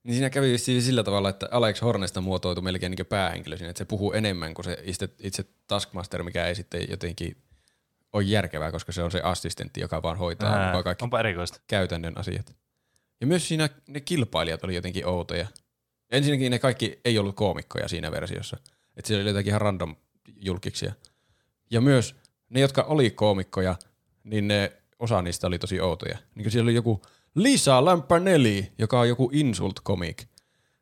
Niin 0.05 0.15
siinä 0.15 0.31
kävi 0.31 0.53
vissiin 0.53 0.83
sillä 0.83 1.03
tavalla, 1.03 1.29
että 1.29 1.49
Alex 1.51 1.83
Hornesta 1.83 2.21
muotoutui 2.21 2.63
melkein 2.63 2.91
niin 2.91 3.07
päähenkilö 3.07 3.57
siinä, 3.57 3.71
että 3.71 3.79
se 3.79 3.85
puhuu 3.85 4.13
enemmän 4.13 4.55
kuin 4.55 4.65
se 4.65 4.79
itse, 4.83 5.09
itse 5.21 5.45
Taskmaster, 5.67 6.23
mikä 6.23 6.47
ei 6.47 6.55
sitten 6.55 6.87
jotenkin 6.91 7.37
ole 8.13 8.23
järkevää, 8.23 8.73
koska 8.73 8.93
se 8.93 9.03
on 9.03 9.11
se 9.11 9.21
assistentti, 9.21 9.81
joka 9.81 10.03
vaan 10.03 10.19
hoitaa 10.19 10.55
Ää, 10.55 10.83
kaikki 10.83 11.05
onpa 11.05 11.21
erikoista. 11.21 11.61
käytännön 11.67 12.19
asiat. 12.19 12.57
Ja 13.21 13.27
myös 13.27 13.49
siinä 13.49 13.69
ne 13.89 14.01
kilpailijat 14.01 14.65
oli 14.65 14.75
jotenkin 14.75 15.07
outoja. 15.07 15.47
Ensinnäkin 16.11 16.51
ne 16.51 16.59
kaikki 16.59 17.01
ei 17.05 17.19
ollut 17.19 17.37
koomikkoja 17.37 17.89
siinä 17.89 18.11
versiossa. 18.11 18.57
Että 18.97 19.09
siellä 19.09 19.23
oli 19.23 19.31
jotakin 19.31 19.51
ihan 19.51 19.61
random 19.61 19.97
julkiksia. 20.37 20.93
Ja 21.71 21.81
myös 21.81 22.15
ne, 22.49 22.61
jotka 22.61 22.83
oli 22.83 23.11
koomikkoja, 23.11 23.77
niin 24.25 24.49
ne, 24.49 24.73
osa 24.99 25.23
niistä 25.23 25.47
oli 25.47 25.59
tosi 25.59 25.81
outoja. 25.81 26.19
Niin 26.35 26.51
siellä 26.51 26.67
oli 26.67 26.75
joku 26.75 27.03
Lisa 27.35 27.85
Lampanelli, 27.85 28.73
joka 28.79 29.01
on 29.01 29.09
joku 29.09 29.31
insult 29.33 29.81
comic. 29.85 30.23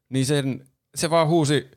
Niin 0.09 0.27
sen, 0.27 0.65
se 0.95 1.11
vaan 1.11 1.29
huusi 1.29 1.71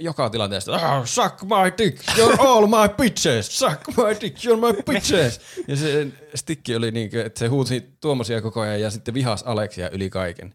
joka 0.00 0.30
tilanteesta, 0.30 0.72
oh, 0.72 1.06
suck 1.06 1.42
my 1.42 1.72
dick, 1.78 2.02
you're 2.08 2.40
all 2.40 2.66
my 2.66 2.94
bitches, 2.96 3.58
suck 3.58 3.88
my 3.88 4.20
dick, 4.20 4.36
you're 4.36 4.56
my 4.56 4.82
bitches. 4.92 5.40
Ja 5.68 5.76
se 5.76 6.06
stikki 6.34 6.76
oli 6.76 6.90
niin, 6.90 7.16
että 7.16 7.38
se 7.38 7.46
huusi 7.46 7.88
tuommoisia 8.00 8.42
koko 8.42 8.60
ajan 8.60 8.80
ja 8.80 8.90
sitten 8.90 9.14
vihas 9.14 9.42
Aleksia 9.42 9.90
yli 9.90 10.10
kaiken. 10.10 10.54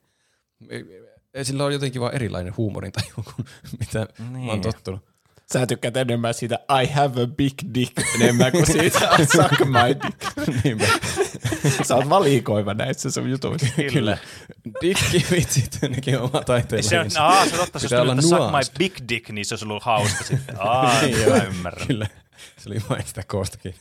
Sillä 1.44 1.66
on 1.66 1.74
jotenkin 1.74 2.02
vaan 2.02 2.16
erilainen 2.16 2.58
huumorintaju 2.58 3.14
kuin 3.14 3.48
mitä 3.80 4.08
niin. 4.20 4.46
mä 4.46 4.52
oon 4.52 4.62
tottunut. 4.62 5.15
Sä 5.54 5.68
tykkäät 5.68 5.98
enemmän 5.98 6.34
siitä 6.34 6.60
I 6.84 6.88
have 6.88 7.22
a 7.24 7.28
big 7.28 7.54
dick 7.74 7.94
enemmän 8.16 8.52
kuin 8.52 8.66
siitä 8.66 9.00
suck 9.32 9.60
my 9.66 9.96
dick. 10.08 10.38
Niinpä. 10.64 10.86
Sä 11.84 11.96
oot 11.96 12.10
valikoiva 12.10 12.74
näissä 12.74 13.12
sun 13.12 13.30
jutuissa. 13.30 13.68
Kyllä. 13.94 14.18
Dikkivitsit, 14.82 15.78
nekin 15.90 16.18
on 16.18 16.24
oma 16.24 16.44
taiteella. 16.44 16.90
Se 16.90 17.00
on, 17.00 17.08
aa, 17.20 17.46
se 17.46 17.54
on 17.54 17.60
totta, 17.60 17.80
se 17.80 17.86
Pitää 17.86 18.02
olisi 18.02 18.30
tullut 18.30 18.44
Suck. 18.44 18.52
My 18.52 18.78
Big 18.78 18.96
Dick, 19.10 19.30
niin 19.30 19.46
se 19.46 19.54
olisi 19.54 19.66
ollut 19.66 19.84
hauska 19.84 20.24
sitten. 20.24 20.56
Aa, 20.60 21.02
Niin, 21.02 21.18
mä 21.18 21.26
joo. 21.26 21.44
ymmärrän. 21.48 21.88
Kyllä, 21.88 22.08
se 22.58 22.70
oli 22.70 22.82
vain 22.90 23.04
sitä 23.06 23.24
koostakin. 23.28 23.76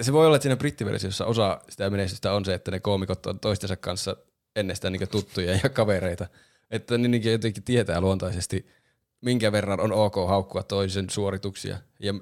se 0.00 0.12
voi 0.12 0.26
olla, 0.26 0.36
että 0.36 0.42
siinä 0.42 0.56
brittiversiossa 0.56 1.26
osa 1.26 1.60
sitä 1.68 1.90
menestystä 1.90 2.32
on 2.32 2.44
se, 2.44 2.54
että 2.54 2.70
ne 2.70 2.80
koomikot 2.80 3.26
on 3.26 3.40
toistensa 3.40 3.76
kanssa 3.76 4.16
ennestään 4.56 4.92
niin 4.92 5.08
tuttuja 5.08 5.58
ja 5.62 5.68
kavereita. 5.68 6.26
Että 6.70 6.98
ne 6.98 7.08
niin 7.08 7.32
jotenkin 7.32 7.62
tietää 7.62 8.00
luontaisesti, 8.00 8.66
minkä 9.26 9.52
verran 9.52 9.80
on 9.80 9.92
ok 9.92 10.14
haukkua 10.28 10.62
toisen 10.62 11.10
suorituksia 11.10 11.78
ja 12.00 12.14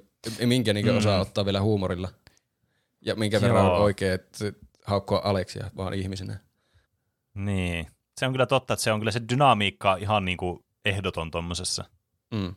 minkä 0.46 0.72
niin 0.72 0.86
mm. 0.86 0.96
osaa 0.96 1.20
ottaa 1.20 1.44
vielä 1.44 1.60
huumorilla. 1.60 2.08
Ja 3.00 3.14
minkä 3.14 3.40
verran 3.40 3.64
on 3.64 3.70
Joo. 3.70 3.82
oikein 3.82 4.12
että 4.12 4.52
haukkua 4.84 5.20
Aleksia 5.24 5.70
vaan 5.76 5.94
ihmisenä. 5.94 6.38
Niin. 7.34 7.86
Se 8.18 8.26
on 8.26 8.32
kyllä 8.32 8.46
totta, 8.46 8.74
että 8.74 8.84
se 8.84 8.92
on 8.92 9.00
kyllä 9.00 9.12
se 9.12 9.20
dynamiikka 9.28 9.96
ihan 9.96 10.24
niin 10.24 10.36
kuin 10.36 10.64
ehdoton 10.84 11.30
tommosessa. 11.30 11.84
Mm. 12.34 12.54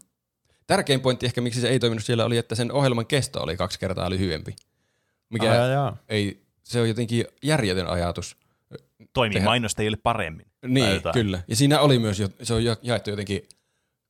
Tärkein 0.68 1.02
pointti 1.02 1.26
ehkä, 1.26 1.41
miksi 1.41 1.61
se 1.61 1.69
ei 1.69 1.80
toiminut 1.80 2.06
siellä, 2.06 2.26
oli, 2.26 2.38
että 2.38 2.56
sen 2.56 2.72
ohjelman 2.72 3.06
kesto 3.06 3.44
oli 3.44 3.57
kaksi 3.57 3.80
kertaa 3.80 4.10
lyhyempi. 4.10 4.56
Mikä 5.30 5.52
Ai, 5.52 5.76
ai. 5.76 5.91
ei, 6.10 6.44
se 6.64 6.82
on 6.82 6.88
jotenkin 6.88 7.26
järjetön 7.44 7.88
ajatus. 7.88 8.38
Toimii 9.14 9.34
Tehdä- 9.34 9.45
mainostajille 9.45 9.98
paremmin. 9.98 10.45
Niin, 10.68 11.02
kyllä. 11.14 11.44
Ja 11.48 11.56
siinä 11.56 11.80
oli 11.80 11.99
myös, 11.99 12.19
jo, 12.19 12.30
se 12.44 12.53
on 12.53 12.64
ja- 12.64 12.78
jaettu 12.82 13.10
jotenkin 13.10 13.48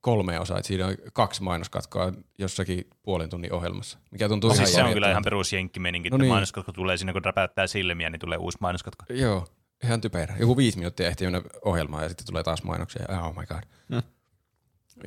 kolme 0.07 0.39
osaa, 0.39 0.57
että 0.57 0.67
siinä 0.67 0.88
on 0.88 0.95
kaksi 1.13 1.43
mainoskatkoa 1.43 2.13
jossakin 2.38 2.88
puolen 3.03 3.29
tunnin 3.29 3.53
ohjelmassa, 3.53 3.99
mikä 4.11 4.29
tuntuu 4.29 4.51
ihan 4.51 4.57
Siis 4.57 4.75
se 4.75 4.84
on 4.84 4.93
kyllä 4.93 5.11
ihan 5.11 5.23
perus 5.23 5.53
jenkkimeninki, 5.53 6.09
No 6.09 6.15
että 6.15 6.23
niin. 6.23 6.31
mainoskatko 6.31 6.71
tulee 6.71 6.97
siinä, 6.97 7.13
kun 7.13 7.25
räpäyttää 7.25 7.67
silmiä, 7.67 8.09
niin 8.09 8.19
tulee 8.19 8.38
uusi 8.38 8.57
mainoskatko. 8.61 9.05
Joo, 9.09 9.47
ihan 9.84 10.01
typerä. 10.01 10.35
Joku 10.39 10.57
viisi 10.57 10.77
minuuttia 10.77 11.07
ehtii 11.07 11.27
mennä 11.27 11.41
ohjelmaan 11.65 12.03
ja 12.03 12.09
sitten 12.09 12.27
tulee 12.27 12.43
taas 12.43 12.63
mainoksia. 12.63 13.05
Ja 13.09 13.21
Oh 13.21 13.35
my 13.35 13.45
god. 13.45 13.63
Hmm. 13.89 14.03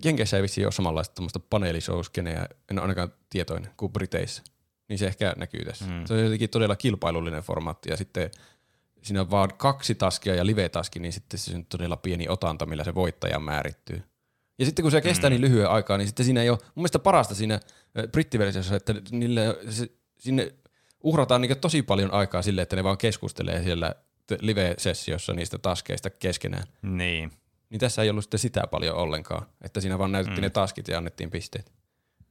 Jenkeissä 0.04 0.36
ei 0.36 0.42
vissiin 0.42 0.66
ole 0.66 0.72
samanlaista 0.72 1.14
tuommoista 1.14 1.40
paneelishow-skeneä, 1.40 2.46
en 2.70 2.78
ole 2.78 2.80
ainakaan 2.80 3.12
tietoinen, 3.30 3.70
kuin 3.76 3.92
Briteissä. 3.92 4.42
Niin 4.88 4.98
se 4.98 5.06
ehkä 5.06 5.34
näkyy 5.36 5.64
tässä. 5.64 5.84
Mm. 5.84 6.06
Se 6.06 6.14
on 6.14 6.20
jotenkin 6.20 6.50
todella 6.50 6.76
kilpailullinen 6.76 7.42
formaatti 7.42 7.90
ja 7.90 7.96
sitten 7.96 8.30
siinä 9.02 9.20
on 9.20 9.30
vaan 9.30 9.50
kaksi 9.56 9.94
taskia 9.94 10.34
ja 10.34 10.46
live-taski, 10.46 10.98
niin 10.98 11.12
sitten 11.12 11.38
se 11.38 11.56
on 11.56 11.66
todella 11.66 11.96
pieni 11.96 12.28
otanta, 12.28 12.66
millä 12.66 12.84
se 12.84 12.94
voittaja 12.94 13.38
määrittyy. 13.38 14.02
Ja 14.60 14.66
sitten 14.66 14.82
kun 14.82 14.90
se 14.90 15.00
kestää 15.00 15.30
Mm. 15.30 15.32
niin 15.32 15.40
lyhyen 15.40 15.70
aikaa, 15.70 15.98
niin 15.98 16.06
sitten 16.08 16.24
siinä 16.26 16.42
ei 16.42 16.50
ole, 16.50 16.58
mun 16.58 16.72
mielestä 16.76 16.98
parasta 16.98 17.34
siinä 17.34 17.60
brittiversiossa, 18.12 18.76
että 18.76 18.94
niille, 19.10 19.58
se, 19.70 19.88
sinne 20.18 20.52
uhrataan 21.02 21.40
niin 21.40 21.58
tosi 21.60 21.82
paljon 21.82 22.12
aikaa 22.12 22.42
sille, 22.42 22.62
että 22.62 22.76
ne 22.76 22.84
vaan 22.84 22.98
keskustelee 22.98 23.62
siellä 23.62 23.94
live-sessiossa 24.40 25.32
niistä 25.32 25.58
taskeista 25.58 26.10
keskenään. 26.10 26.64
Niin. 26.82 27.30
Niin 27.70 27.80
tässä 27.80 28.02
ei 28.02 28.10
ollut 28.10 28.24
sitten 28.24 28.40
sitä 28.40 28.62
paljon 28.70 28.96
ollenkaan, 28.96 29.46
että 29.62 29.80
siinä 29.80 29.98
vaan 29.98 30.12
näytettiin 30.12 30.38
Mm. 30.40 30.42
ne 30.42 30.50
taskit 30.50 30.88
ja 30.88 30.98
annettiin 30.98 31.30
pisteet. 31.30 31.72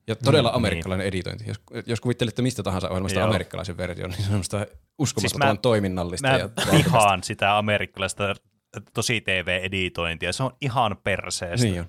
Ja 0.08 0.16
todella 0.16 0.50
Mm, 0.50 0.54
mm, 0.54 0.58
amerikkalainen 0.58 1.04
niin. 1.04 1.08
editointi. 1.10 1.44
Jos, 1.48 1.58
jos 1.86 2.02
kuvittelette 2.02 2.42
mistä 2.42 2.64
tahansa 2.64 2.90
ohjelmasta 2.90 3.20
Joo. 3.20 3.28
amerikkalaisen 3.28 3.78
version, 3.78 4.10
niin 4.10 4.18
se 4.18 4.22
on 4.24 4.28
semmoista 4.28 4.66
uskomattoman 5.00 5.30
Siis 5.30 5.38
mä- 5.40 5.52
siis 5.52 5.60
toiminnallista. 5.62 6.28
Mä 6.28 6.38
ja 6.38 6.50
vihaan 6.72 7.24
sitä 7.24 7.58
amerikkalaista 7.58 8.36
tosi 8.94 9.22
TV-editointia. 9.22 10.34
Se 10.34 10.44
on 10.44 10.52
ihan 10.62 10.98
perseestä. 11.04 11.66
Niin 11.68 11.80
on. 11.82 11.88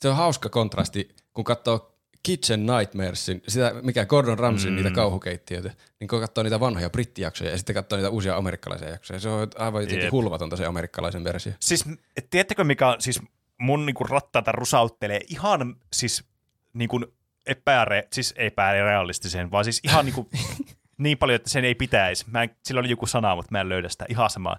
Se 0.00 0.08
on 0.08 0.16
hauska 0.16 0.48
kontrasti, 0.48 1.14
kun 1.32 1.44
katsoo 1.44 1.92
Kitchen 2.22 2.66
Nightmaresin, 2.66 3.42
sitä, 3.48 3.74
mikä 3.82 4.06
Gordon 4.06 4.38
Ramsayn 4.38 4.72
Mm. 4.72 4.76
niitä 4.76 4.90
kauhukeittiöitä, 4.90 5.70
niin 6.00 6.08
kun 6.08 6.20
katsoo 6.20 6.44
niitä 6.44 6.60
vanhoja 6.60 6.90
brittijaksoja 6.90 7.50
ja 7.50 7.56
sitten 7.56 7.74
katsoo 7.74 7.96
niitä 7.96 8.10
uusia 8.10 8.36
amerikkalaisia 8.36 8.88
jaksoja, 8.88 9.20
se 9.20 9.28
on 9.28 9.48
aivan 9.58 9.82
jotenkin 9.82 10.04
Jep. 10.04 10.12
hulvatonta 10.12 10.56
se 10.56 10.66
amerikkalaisen 10.66 11.24
versio. 11.24 11.52
Siis, 11.60 11.84
tiedättekö 12.30 12.64
mikä 12.64 12.88
on, 12.88 12.96
siis 12.98 13.20
mun 13.60 13.86
niinku 13.86 14.04
rattaita 14.04 14.52
rusauttelee 14.52 15.20
ihan 15.28 15.76
siis 15.92 16.24
niinku 16.72 17.00
epäre, 17.46 18.08
siis 18.12 18.34
epärealistiseen, 18.36 19.50
vaan 19.50 19.64
siis 19.64 19.80
ihan 19.84 20.04
niinku 20.04 20.28
niin 20.98 21.18
paljon, 21.18 21.36
että 21.36 21.50
sen 21.50 21.64
ei 21.64 21.74
pitäisi. 21.74 22.24
Mä 22.30 22.42
en, 22.42 22.56
sillä 22.64 22.78
oli 22.78 22.90
joku 22.90 23.06
sana, 23.06 23.36
mutta 23.36 23.52
mä 23.52 23.60
en 23.60 23.68
löydä 23.68 23.88
sitä 23.88 24.06
ihan 24.08 24.30
samaa. 24.30 24.56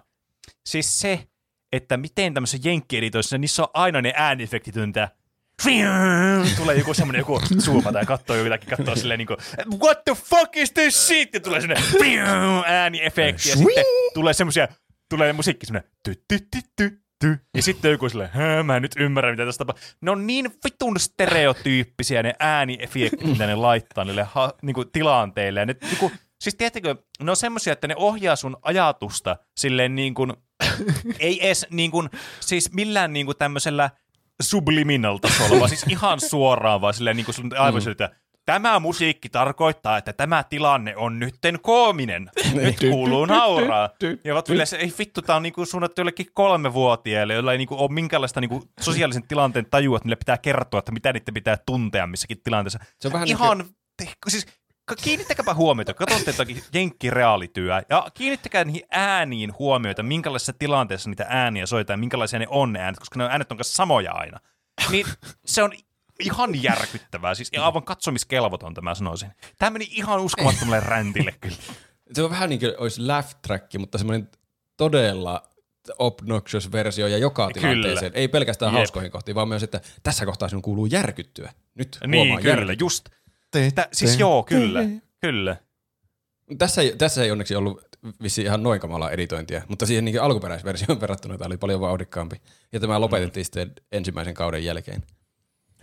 Siis 0.66 1.00
se, 1.00 1.28
että 1.72 1.96
miten 1.96 2.34
tämmöisessä 2.34 2.68
jenkkieditoissa, 2.68 3.38
niissä 3.38 3.62
on 3.62 3.68
aina 3.74 4.02
ne 4.02 4.12
ääniefektit, 4.16 4.74
mitä 4.74 5.08
tulee 6.56 6.76
joku 6.76 6.94
semmonen 6.94 7.18
joku 7.18 7.40
zoomata 7.60 7.98
ja 7.98 8.04
katsoo 8.06 8.36
jotakin, 8.36 8.68
katsoo 8.76 8.96
silleen 8.96 9.18
niinku, 9.18 9.36
what 9.84 10.04
the 10.04 10.14
fuck 10.14 10.56
is 10.56 10.72
this 10.72 11.06
shit? 11.06 11.34
Ja 11.34 11.40
tulee 11.40 11.60
semmonen 11.60 11.82
ääniefekti 12.66 13.48
ja 13.50 13.56
sitten 13.56 13.84
tulee 14.14 14.32
semmosia, 14.34 14.68
tulee 15.10 15.32
musiikki 15.32 15.66
semmonen 15.66 15.90
ty, 16.04 16.14
ty, 16.28 16.38
ty, 16.40 16.60
ty, 16.76 17.00
ty. 17.20 17.38
Ja 17.56 17.62
sitten 17.62 17.90
joku 17.90 18.08
silleen, 18.08 18.30
"Hää, 18.32 18.62
mä 18.62 18.76
en 18.76 18.82
nyt 18.82 18.94
ymmärrä 18.98 19.30
mitä 19.30 19.44
tässä 19.44 19.58
tapahtuu. 19.58 19.84
Ne 20.00 20.10
on 20.10 20.26
niin 20.26 20.50
vitun 20.64 21.00
stereotyyppisiä 21.00 22.22
ne 22.22 22.34
ääniefektit, 22.38 23.24
mitä 23.24 23.46
ne 23.46 23.54
laittaa 23.54 24.04
niille 24.04 24.26
ha, 24.34 24.52
niinku, 24.62 24.84
tilanteille. 24.84 25.60
Ja 25.60 25.66
ne, 25.66 25.76
niinku, 25.82 26.12
siis 26.40 26.54
tiedättekö, 26.54 26.96
ne 27.22 27.30
on 27.30 27.36
semmosia, 27.36 27.72
että 27.72 27.88
ne 27.88 27.94
ohjaa 27.96 28.36
sun 28.36 28.56
ajatusta 28.62 29.36
silleen 29.56 29.94
niin 29.94 30.14
kuin, 30.14 30.32
ei 31.18 31.46
edes 31.46 31.66
niin 31.70 31.90
kuin, 31.90 32.10
siis 32.40 32.72
millään 32.72 33.12
niin 33.12 33.26
kuin 33.26 33.36
tämmöisellä 33.38 33.90
subliminal 34.42 35.18
tasolla, 35.18 35.58
vaan 35.58 35.68
siis 35.68 35.84
ihan 35.96 36.20
suoraan 36.20 36.80
vaan 36.80 36.94
silleen 36.94 37.16
niin 37.16 37.24
kuin 37.24 37.34
sun 37.34 37.50
aivan 37.58 37.82
mm. 37.82 37.90
että 37.90 38.10
tämä 38.46 38.78
musiikki 38.78 39.28
tarkoittaa, 39.28 39.98
että 39.98 40.12
tämä 40.12 40.44
tilanne 40.44 40.96
on 40.96 41.18
nytten 41.18 41.58
koominen. 41.62 42.30
Nyt 42.54 42.76
kuuluu 42.90 43.26
nauraa. 43.26 43.90
Ja 44.24 44.34
ovat 44.34 44.48
yleensä, 44.48 44.76
ei 44.76 44.92
vittu, 44.98 45.22
tämä 45.22 45.36
on 45.36 45.42
niinku 45.42 45.66
suunnattu 45.66 46.00
jollekin 46.00 46.26
kolmevuotiaille, 46.34 47.34
joilla 47.34 47.52
ei 47.52 47.58
niinku 47.58 47.74
ole 47.78 47.92
minkäänlaista 47.92 48.40
niinku 48.40 48.64
sosiaalisen 48.80 49.28
tilanteen 49.28 49.66
tajua, 49.70 49.96
että 49.96 50.06
niille 50.06 50.16
pitää 50.16 50.38
kertoa, 50.38 50.78
että 50.78 50.92
mitä 50.92 51.12
niiden 51.12 51.34
pitää 51.34 51.58
tuntea 51.66 52.06
missäkin 52.06 52.42
tilanteessa. 52.44 52.78
Se 53.00 53.08
on 53.08 53.12
vähän 53.12 53.28
Ihan, 53.28 53.64
te, 53.96 54.08
siis 54.28 54.46
ka- 54.46 54.52
kiinnittäkääpä 54.96 55.54
huomiota, 55.54 55.94
katsotte 55.94 56.30
jotakin 56.30 56.62
jenkkireaalityöä 56.72 57.82
ja 57.90 58.06
kiinnittäkää 58.14 58.64
niihin 58.64 58.82
ääniin 58.90 59.58
huomioita, 59.58 60.02
minkälaisessa 60.02 60.52
tilanteessa 60.52 61.10
niitä 61.10 61.26
ääniä 61.28 61.66
soitaan 61.66 61.94
ja 61.94 62.00
minkälaisia 62.00 62.38
ne 62.38 62.46
on 62.48 62.72
ne 62.72 62.80
äänet, 62.80 62.98
koska 62.98 63.18
ne 63.18 63.24
äänet 63.24 63.52
on 63.52 63.58
kanssa 63.58 63.74
samoja 63.74 64.12
aina. 64.12 64.40
Niin 64.90 65.06
se 65.46 65.62
on 65.62 65.72
ihan 66.20 66.62
järkyttävää, 66.62 67.34
siis 67.34 67.50
aivan 67.60 67.82
katsomiskelvotonta 67.82 68.80
mä 68.80 68.94
sanoisin. 68.94 69.30
Tämä 69.58 69.70
meni 69.70 69.86
ihan 69.90 70.20
uskomattomalle 70.20 70.80
räntille 70.80 71.34
kyllä. 71.40 71.56
Se 72.12 72.22
on 72.22 72.30
vähän 72.30 72.48
niin 72.50 72.60
kuin 72.60 72.74
olisi 72.78 73.00
laugh 73.02 73.34
track, 73.46 73.74
mutta 73.78 73.98
semmoinen 73.98 74.28
todella 74.76 75.42
obnoxious 75.98 76.72
versio 76.72 77.06
ja 77.06 77.18
joka 77.18 77.46
Kyllä. 77.52 77.60
tilanteeseen. 77.60 78.12
Ei 78.14 78.28
pelkästään 78.28 78.72
Jep. 78.72 78.76
hauskoihin 78.76 79.10
kohtiin, 79.10 79.34
vaan 79.34 79.48
myös, 79.48 79.62
että 79.62 79.80
tässä 80.02 80.26
kohtaa 80.26 80.48
sinun 80.48 80.62
kuuluu 80.62 80.86
järkyttyä. 80.86 81.52
Nyt 81.74 81.98
Niin, 82.06 82.18
huomaa 82.18 82.40
kyllä, 82.40 82.50
järkyttyä. 82.54 82.84
just. 82.84 83.08
Tä, 83.74 83.88
siis 83.92 84.18
joo, 84.18 84.42
kyllä, 84.42 84.80
kyllä. 85.20 85.56
Tässä 86.58 86.82
ei, 86.82 86.94
tässä 86.98 87.24
ei 87.24 87.30
onneksi 87.30 87.54
ollut 87.56 87.82
vissi 88.22 88.42
ihan 88.42 88.62
noin 88.62 88.80
kamalaa 88.80 89.10
editointia, 89.10 89.62
mutta 89.68 89.86
siihen 89.86 90.04
niin 90.04 90.22
alkuperäisversioon 90.22 91.00
verrattuna 91.00 91.38
tämä 91.38 91.46
oli 91.46 91.56
paljon 91.56 91.80
vauhdikkaampi. 91.80 92.36
Ja 92.72 92.80
tämä 92.80 93.00
lopetettiin 93.00 93.44
sitten 93.44 93.72
ensimmäisen 93.92 94.34
kauden 94.34 94.64
jälkeen. 94.64 95.02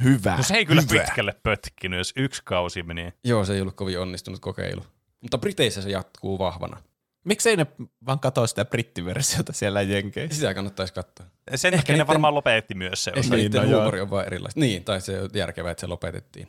Hyvä. 0.04 0.38
No 0.38 0.44
se 0.44 0.54
ei 0.56 0.66
kyllä 0.66 0.82
hyvä. 0.92 1.04
pitkälle 1.04 1.34
pötkinyt, 1.44 1.98
jos 1.98 2.14
yksi 2.16 2.42
kausi 2.46 2.84
meni. 2.84 3.14
Joo, 3.24 3.46
se 3.46 3.54
ei 3.54 3.62
ollut 3.62 3.76
kovin 3.76 4.00
onnistunut 4.00 4.40
kokeilu. 4.40 4.82
Mutta 5.22 5.38
Briteissä 5.38 5.82
se 5.82 5.90
jatkuu 5.90 6.40
vahvana. 6.40 6.78
Miksei 7.26 7.58
ne 7.58 7.68
vaan 8.06 8.20
katso 8.20 8.48
sitä 8.48 8.66
brittiversiota 8.66 9.54
siellä 9.54 9.82
Jenkeissä? 9.82 10.36
Sitä 10.36 10.54
kannattaisi 10.54 10.94
katsoa. 10.94 11.26
Sen 11.56 11.74
Ehkä 11.74 11.82
takia 11.82 11.94
ne 11.94 11.98
niiden- 11.98 12.08
varmaan 12.08 12.36
lopetti 12.36 12.76
myös 12.76 13.04
se. 13.04 13.10
Ehkä 13.12 13.20
osa. 13.20 13.36
Niin, 13.36 13.52
niiden 13.52 13.70
no 13.72 13.78
huumori 13.78 14.02
on 14.02 14.10
vaan 14.10 14.26
erilaista. 14.26 14.60
Niin, 14.60 14.84
tai 14.84 15.02
se 15.02 15.22
on 15.22 15.30
järkevää, 15.34 15.72
että 15.72 15.82
se 15.82 15.88
lopetettiin. 15.88 16.48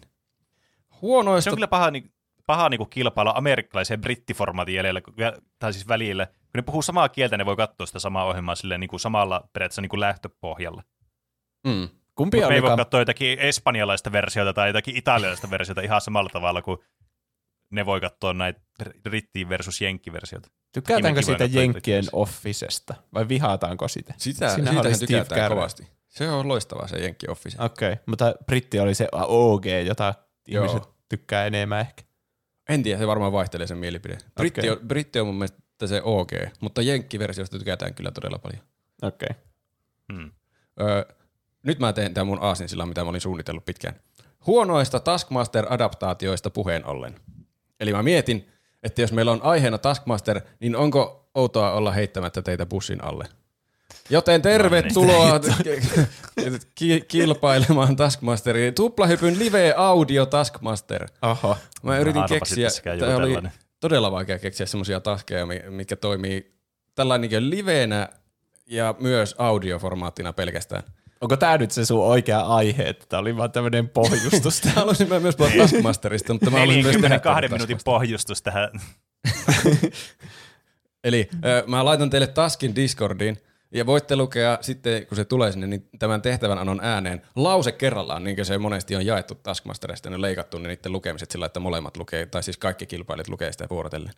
Huonoista... 1.03 1.45
Se 1.45 1.51
on 1.51 1.57
kyllä 1.57 1.69
paha, 1.69 1.91
niin, 1.91 2.13
paha 2.47 2.69
niin 2.69 2.91
kilpailla 2.91 3.33
amerikkalaisen 3.37 4.01
brittiformaatin 4.01 4.75
jäljellä, 4.75 5.01
tai 5.59 5.73
siis 5.73 5.89
välillä. 5.89 6.27
Kun 6.27 6.51
ne 6.55 6.63
puhuu 6.63 6.83
samaa 6.83 7.09
kieltä, 7.09 7.37
ne 7.37 7.47
voi 7.47 7.57
katsoa 7.57 7.87
sitä 7.87 7.99
samaa 7.99 8.25
ohjelmaa 8.25 8.55
silleen 8.55 8.81
niin 8.81 8.89
kuin 8.89 9.01
samalla 9.01 9.49
periaatteessa 9.53 9.83
niin 9.83 9.91
kuin 9.91 10.01
lähtöpohjalla. 10.01 10.83
Mm. 11.67 11.89
Kumpi 12.15 12.37
Mutta 12.37 12.49
me 12.49 12.55
ei 12.55 12.63
voi 12.63 12.77
katsoa 12.77 13.01
jotakin 13.01 13.39
espanjalaista 13.39 14.13
versiota 14.13 14.53
tai 14.53 14.69
jotakin 14.69 14.97
italialaista 14.97 15.51
versiota 15.51 15.81
ihan 15.81 16.01
samalla 16.01 16.31
tavalla 16.33 16.63
kuin 16.63 16.79
ne 17.71 17.87
voi 17.87 18.01
katsoa 18.01 18.33
näitä 18.33 18.61
britti 19.03 19.49
versus 19.49 19.81
jenkki-versiota. 19.81 20.49
Tykätäänkö 20.73 21.23
siitä 21.23 21.45
Jenkkien. 21.45 22.05
Officesta 22.13 22.95
vai 23.15 23.29
vihaataanko 23.29 23.89
sitä? 23.89 24.15
Sitä, 24.17 24.55
siitähän 24.55 24.95
Steve 24.95 25.07
tykätään 25.07 25.51
kovasti. 25.51 25.89
Se 26.09 26.31
on 26.31 26.49
loistavaa 26.49 26.87
se 26.87 26.99
Jenkki 26.99 27.29
Office. 27.29 27.63
Okei, 27.63 27.93
okay. 27.93 28.05
mutta 28.07 28.35
britti 28.47 28.81
oli 28.81 28.95
se 28.95 29.09
OG, 29.13 29.65
jota 29.87 30.15
Joo. 30.47 30.65
ihmiset 30.65 30.89
tykkää 31.09 31.47
enemmän 31.47 31.81
ehkä. 31.81 32.03
En 32.69 32.83
tiedä, 32.83 32.99
se 32.99 33.07
varmaan 33.07 33.33
vaihtelee 33.33 33.67
sen 33.67 33.79
mielipide. 33.79 34.19
Britti, 34.35 34.71
on, 34.71 34.79
Britti 34.87 35.21
on 35.21 35.27
mun 35.27 35.37
mielestä 35.37 35.87
se 35.87 36.03
OG, 36.05 36.33
mutta 36.61 36.83
Jenkki-versiosta 36.83 37.59
tykätään 37.59 37.95
kyllä 37.95 38.11
todella 38.11 38.39
paljon. 38.39 38.63
Okei. 39.03 39.29
Okay. 39.31 39.43
Hmm. 40.13 40.31
Öö, 40.81 41.05
nyt 41.63 41.79
mä 41.79 41.93
teen 41.93 42.15
tämän 42.15 42.27
mun 42.27 42.43
aasinsillan, 42.43 42.89
mitä 42.89 43.05
mä 43.05 43.11
olin 43.11 43.21
suunnitellut 43.21 43.65
pitkään. 43.65 44.01
Huonoista 44.47 44.99
Taskmaster-adaptaatioista 44.99 46.51
puheen 46.51 46.87
ollen. 46.87 47.15
Eli 47.81 47.93
mä 47.93 48.03
mietin, 48.03 48.49
että 48.83 49.01
jos 49.01 49.13
meillä 49.13 49.33
on 49.33 49.43
aiheena 49.43 49.79
Taskmaster, 49.79 50.41
niin 50.61 50.77
onko 50.77 51.31
outoa 51.35 51.73
olla 51.73 51.93
heittämättä 51.93 52.43
teitä 52.43 52.67
bussin 52.67 53.05
alle? 53.05 53.29
Joten 54.11 54.43
tervetuloa 54.43 55.41
ki- 56.75 57.05
kilpailemaan 57.09 57.97
Taskmasteriin. 57.97 58.75
Tuplahypyn 58.75 59.39
live 59.39 59.75
audio 59.77 60.27
Taskmaster. 60.27 61.07
Oho. 61.23 61.57
Mä 61.83 61.99
yritin 61.99 62.23
arvasin, 62.23 62.39
keksiä, 62.39 62.83
tämä 62.99 63.17
oli 63.17 63.27
tällainen. 63.27 63.53
todella 63.81 64.13
vaikea 64.13 64.39
keksiä 64.39 64.67
semmoisia 64.67 65.01
taskeja, 65.01 65.47
mi- 65.47 65.63
mitkä 65.71 65.97
toimii 65.97 66.55
tällainen 66.95 67.31
niin 67.31 67.51
livenä 67.51 68.09
ja 68.67 68.95
myös 68.99 69.35
audioformaattina 69.39 70.33
pelkästään. 70.33 70.83
Onko 71.21 71.37
tää 71.37 71.59
nyt 71.59 71.71
se 71.71 71.85
sun 71.85 72.05
oikea 72.07 72.41
aihe, 72.41 72.83
että 72.83 73.07
tää 73.09 73.19
oli 73.21 73.37
vaan 73.37 73.53
tämmönen 73.53 73.89
pohjustus? 73.89 74.63
Haluaisin 74.77 75.09
mä 75.09 75.21
myös 75.21 75.37
puhua 75.37 75.53
Taskmasterista, 75.59 76.33
mutta 76.33 76.51
mä 76.51 76.59
haluaisin 76.59 76.83
myös 76.85 76.97
tehdä 76.97 77.09
42 77.09 77.43
tätä 77.43 77.55
minuutin 77.55 77.79
pohjustus 77.85 78.43
tähän. 78.43 78.71
Eli 81.05 81.29
mä 81.67 81.85
laitan 81.85 82.11
teille 82.11 82.27
Taskin 82.27 82.75
Discordiin, 82.77 83.37
ja 83.71 83.87
voitte 83.87 84.17
lukea 84.17 84.59
sitten, 84.61 85.07
kun 85.07 85.17
se 85.17 85.25
tulee 85.25 85.53
sinne, 85.53 85.67
niin 85.67 85.89
tämän 85.99 86.23
tehtävän 86.23 86.59
anon 86.59 86.81
ääneen 86.83 87.23
lause 87.37 87.73
kerrallaan, 87.73 88.25
niin 88.25 88.37
kuin 88.37 88.47
se 88.47 88.59
monesti 88.59 88.97
on 88.97 89.07
jaettu 89.07 89.35
Taskmasterista, 89.35 90.11
ne 90.11 90.21
leikattu 90.21 90.59
ne 90.59 90.69
niiden 90.69 90.93
lukemiset 90.93 91.31
sillä, 91.31 91.47
että 91.47 91.61
molemmat 91.61 91.97
lukee, 91.97 92.27
tai 92.27 92.43
siis 92.43 92.57
kaikki 92.57 92.87
kilpailijat 92.87 93.29
lukee 93.29 93.53
sitä 93.53 93.67
vuorotellen. 93.71 94.13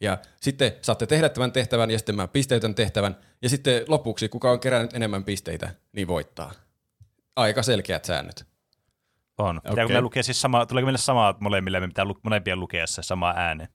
Ja 0.00 0.18
sitten 0.40 0.72
saatte 0.82 1.06
tehdä 1.06 1.28
tämän 1.28 1.52
tehtävän, 1.52 1.90
ja 1.90 1.98
sitten 1.98 2.16
mä 2.16 2.28
pisteytän 2.28 2.74
tehtävän, 2.74 3.16
ja 3.42 3.48
sitten 3.48 3.84
lopuksi, 3.88 4.28
kuka 4.28 4.50
on 4.50 4.60
kerännyt 4.60 4.94
enemmän 4.94 5.24
pisteitä, 5.24 5.70
niin 5.92 6.08
voittaa. 6.08 6.52
Aika 7.36 7.62
selkeät 7.62 8.04
säännöt. 8.04 8.44
On. 9.38 9.56
Pitääkö 9.56 9.72
Okei. 9.72 9.86
meillä 9.86 10.00
lukea 10.00 10.22
siis 10.22 10.40
sama, 10.40 10.66
tuleeko 10.66 10.86
meille 10.86 10.98
sama 10.98 11.34
molemmille, 11.40 11.80
me 11.80 11.88
pitää 11.88 12.04
lu- 12.04 12.20
molempien 12.22 12.60
lukea 12.60 12.86
se 12.86 13.02
sama 13.02 13.34
ääne? 13.36 13.68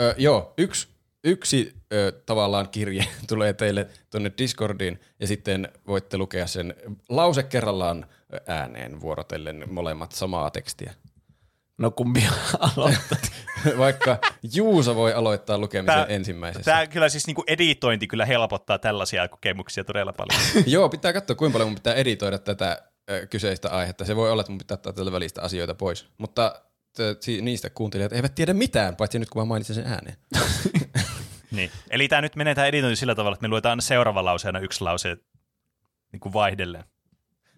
Ö, 0.00 0.14
joo, 0.18 0.54
yksi, 0.58 0.88
yksi 1.24 1.72
ö, 1.92 2.12
tavallaan 2.26 2.68
kirje 2.68 3.06
tulee 3.28 3.52
teille 3.52 3.86
tuonne 4.10 4.32
Discordiin 4.38 5.00
ja 5.20 5.26
sitten 5.26 5.68
voitte 5.86 6.18
lukea 6.18 6.46
sen 6.46 6.74
lause 7.08 7.42
kerrallaan 7.42 8.06
ääneen 8.46 9.00
vuorotellen 9.00 9.64
molemmat 9.72 10.12
samaa 10.12 10.50
tekstiä. 10.50 10.94
No 11.78 11.90
kumpi 11.90 12.24
aloittaa? 12.76 13.18
Vaikka 13.78 14.18
Juuso 14.54 14.94
voi 14.94 15.12
aloittaa 15.12 15.58
lukemisen 15.58 15.94
Tää- 15.94 16.06
ensimmäisessä. 16.06 16.70
Tämä 16.70 16.86
kyllä 16.86 17.08
siis 17.08 17.26
niinku 17.26 17.44
editointi 17.46 18.06
kyllä 18.06 18.26
helpottaa 18.26 18.78
tällaisia 18.78 19.28
kokemuksia 19.28 19.84
todella 19.84 20.12
paljon. 20.12 20.64
Joo, 20.66 20.88
pitää 20.88 21.12
katsoa 21.12 21.36
kuinka 21.36 21.52
paljon 21.52 21.68
mun 21.68 21.74
pitää 21.74 21.94
editoida 21.94 22.38
tätä 22.38 22.82
ö, 23.10 23.26
kyseistä 23.26 23.70
aihetta. 23.70 24.04
Se 24.04 24.16
voi 24.16 24.30
olla, 24.30 24.40
että 24.40 24.52
mun 24.52 24.58
pitää 24.58 24.74
ottaa 24.74 24.92
tällä 24.92 25.12
välistä 25.12 25.42
asioita 25.42 25.74
pois. 25.74 26.06
Mutta 26.18 26.62
niistä 27.40 27.70
kuuntelijat 27.70 28.12
eivät 28.12 28.34
tiedä 28.34 28.54
mitään, 28.54 28.96
paitsi 28.96 29.18
nyt 29.18 29.30
kun 29.30 29.42
mä 29.42 29.46
mainitsin 29.46 29.74
sen 29.74 29.86
ääneen. 29.86 30.16
Niin. 31.56 31.70
Eli 31.90 32.08
tämä 32.08 32.22
nyt 32.22 32.36
menee 32.36 32.54
tämä 32.54 32.66
editointi 32.66 32.96
sillä 32.96 33.14
tavalla, 33.14 33.34
että 33.34 33.42
me 33.42 33.48
luetaan 33.48 33.82
seuraava 33.82 34.24
lauseena 34.24 34.58
yksi 34.58 34.80
lause 34.84 35.16
niin 36.12 36.20
kuin 36.20 36.32
vaihdellen. 36.32 36.84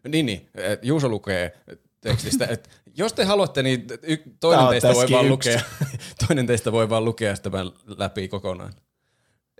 Niin, 0.09 0.27
niin. 0.27 0.49
Juuso 0.83 1.09
lukee 1.09 1.57
tekstistä. 2.01 2.47
Et 2.47 2.71
jos 2.97 3.13
te 3.13 3.25
haluatte, 3.25 3.63
niin 3.63 3.87
y- 4.03 4.17
toinen 4.41 4.69
teistä 4.69 4.95
voi 4.95 5.11
vaan 5.11 5.25
yksi. 5.27 5.31
lukea. 5.31 5.61
toinen 6.29 6.47
teistä 6.47 6.73
voi 6.73 6.91
vaan 6.91 7.05
lukea 7.05 7.37
sitä 7.37 7.51
tämän 7.51 7.71
läpi 7.99 8.29
kokonaan. 8.29 8.73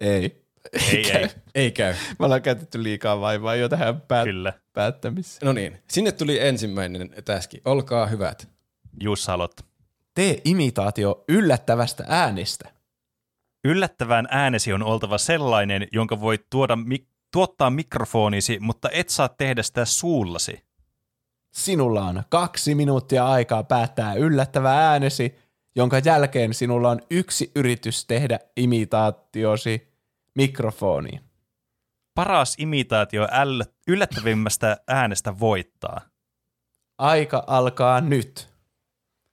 ei. 0.01 0.47
Ei, 0.93 1.11
ei, 1.13 1.29
Ei 1.55 1.71
käy. 1.73 1.95
Me 2.19 2.25
ollaan 2.25 2.43
käytetty 2.43 2.83
liikaa 2.83 3.21
vaivaa 3.21 3.55
jo 3.55 3.69
tähän 3.69 4.01
päät- 4.01 4.25
kyllä. 4.25 4.53
päättämiseen. 4.73 5.47
No 5.47 5.53
niin, 5.53 5.83
sinne 5.91 6.13
tuli 6.13 6.39
ensimmäinen 6.41 7.11
täski. 7.25 7.61
Olkaa 7.65 8.07
hyvät. 8.07 8.49
Juussa 9.03 9.33
aloittaa. 9.35 9.67
Tee 10.15 10.41
imitaatio 10.45 11.25
yllättävästä 11.29 12.05
äänestä. 12.09 12.71
Yllättävän 13.67 14.29
äänesi 14.31 14.73
on 14.73 14.83
oltava 14.83 15.19
sellainen, 15.19 15.89
jonka 15.93 16.21
voit 16.21 16.47
tuoda 16.51 16.75
mik- 16.75 17.07
tuottaa 17.33 17.71
mikrofonisi, 17.71 18.59
mutta 18.61 18.89
et 18.93 19.09
saa 19.09 19.29
tehdä 19.29 19.63
sitä 19.63 19.85
suullasi. 19.85 20.63
Sinulla 21.51 22.05
on 22.05 22.23
kaksi 22.29 22.75
minuuttia 22.75 23.29
aikaa 23.29 23.63
päättää 23.63 24.15
yllättävä 24.15 24.91
äänesi, 24.91 25.39
jonka 25.77 25.99
jälkeen 25.99 26.55
sinulla 26.55 26.91
on 26.91 27.01
yksi 27.11 27.51
yritys 27.55 28.05
tehdä 28.05 28.39
imitaatiosi 28.57 29.89
mikrofoniin. 30.35 31.21
Paras 32.15 32.55
imitaatio 32.59 33.27
äll- 33.27 33.73
yllättävimmästä 33.89 34.77
äänestä 34.89 35.39
voittaa. 35.41 36.01
Aika 36.99 37.45
alkaa 37.47 38.01
nyt. 38.01 38.49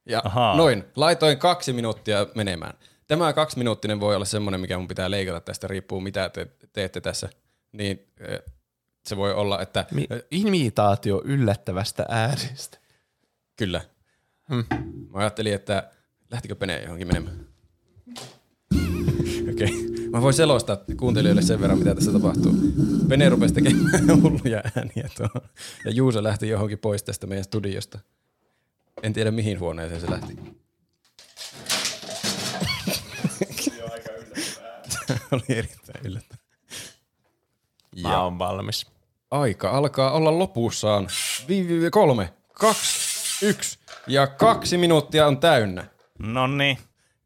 Ja 0.05 0.21
Ahaa. 0.25 0.57
noin, 0.57 0.83
laitoin 0.95 1.37
kaksi 1.37 1.73
minuuttia 1.73 2.27
menemään. 2.35 2.73
Tämä 3.13 3.33
kaksi 3.33 3.57
minuuttinen 3.57 3.99
voi 3.99 4.15
olla 4.15 4.25
semmoinen, 4.25 4.61
mikä 4.61 4.77
mun 4.77 4.87
pitää 4.87 5.11
leikata 5.11 5.39
tästä, 5.39 5.67
riippuu 5.67 6.01
mitä 6.01 6.29
te 6.29 6.47
teette 6.73 7.01
tässä. 7.01 7.29
Niin 7.71 8.07
eh, 8.19 8.39
se 9.05 9.17
voi 9.17 9.33
olla, 9.33 9.61
että 9.61 9.85
Mi- 9.91 10.07
imitaatio 10.31 11.21
yllättävästä 11.25 12.05
äänestä. 12.09 12.77
Kyllä. 13.55 13.81
Hmm. 14.49 14.65
Mä 15.09 15.19
ajattelin, 15.19 15.53
että 15.53 15.91
lähtikö 16.31 16.55
Pene 16.55 16.81
johonkin 16.81 17.07
menemään. 17.07 17.39
Okei. 19.51 19.85
Okay. 19.85 20.07
Mä 20.09 20.21
voin 20.21 20.33
selostaa 20.33 20.77
kuuntelijoille 20.97 21.41
sen 21.41 21.61
verran, 21.61 21.79
mitä 21.79 21.95
tässä 21.95 22.11
tapahtuu. 22.11 22.53
Pene 23.07 23.29
rupesi 23.29 23.53
tekemään 23.53 24.21
hulluja 24.21 24.63
ääniä 24.75 25.09
tuohon. 25.17 25.49
Ja 25.85 25.91
Juuso 25.91 26.23
lähti 26.23 26.49
johonkin 26.49 26.79
pois 26.79 27.03
tästä 27.03 27.27
meidän 27.27 27.43
studiosta. 27.43 27.99
En 29.03 29.13
tiedä 29.13 29.31
mihin 29.31 29.59
huoneeseen 29.59 30.01
se 30.01 30.11
lähti. 30.11 30.37
Oli 35.33 35.43
erittäin 35.49 36.05
yllättävää. 36.05 36.43
Mä 38.01 38.23
oon 38.23 38.39
valmis. 38.39 38.87
Aika 39.31 39.69
alkaa 39.69 40.11
olla 40.11 40.39
lopussaan. 40.39 41.07
Vi- 41.47 41.67
vi- 41.67 41.89
kolme, 41.89 42.33
kaksi, 42.53 43.45
yksi 43.45 43.79
ja 44.07 44.27
kaksi 44.27 44.77
minuuttia 44.77 45.27
on 45.27 45.37
täynnä. 45.37 45.85
No 46.19 46.47
niin. 46.47 46.77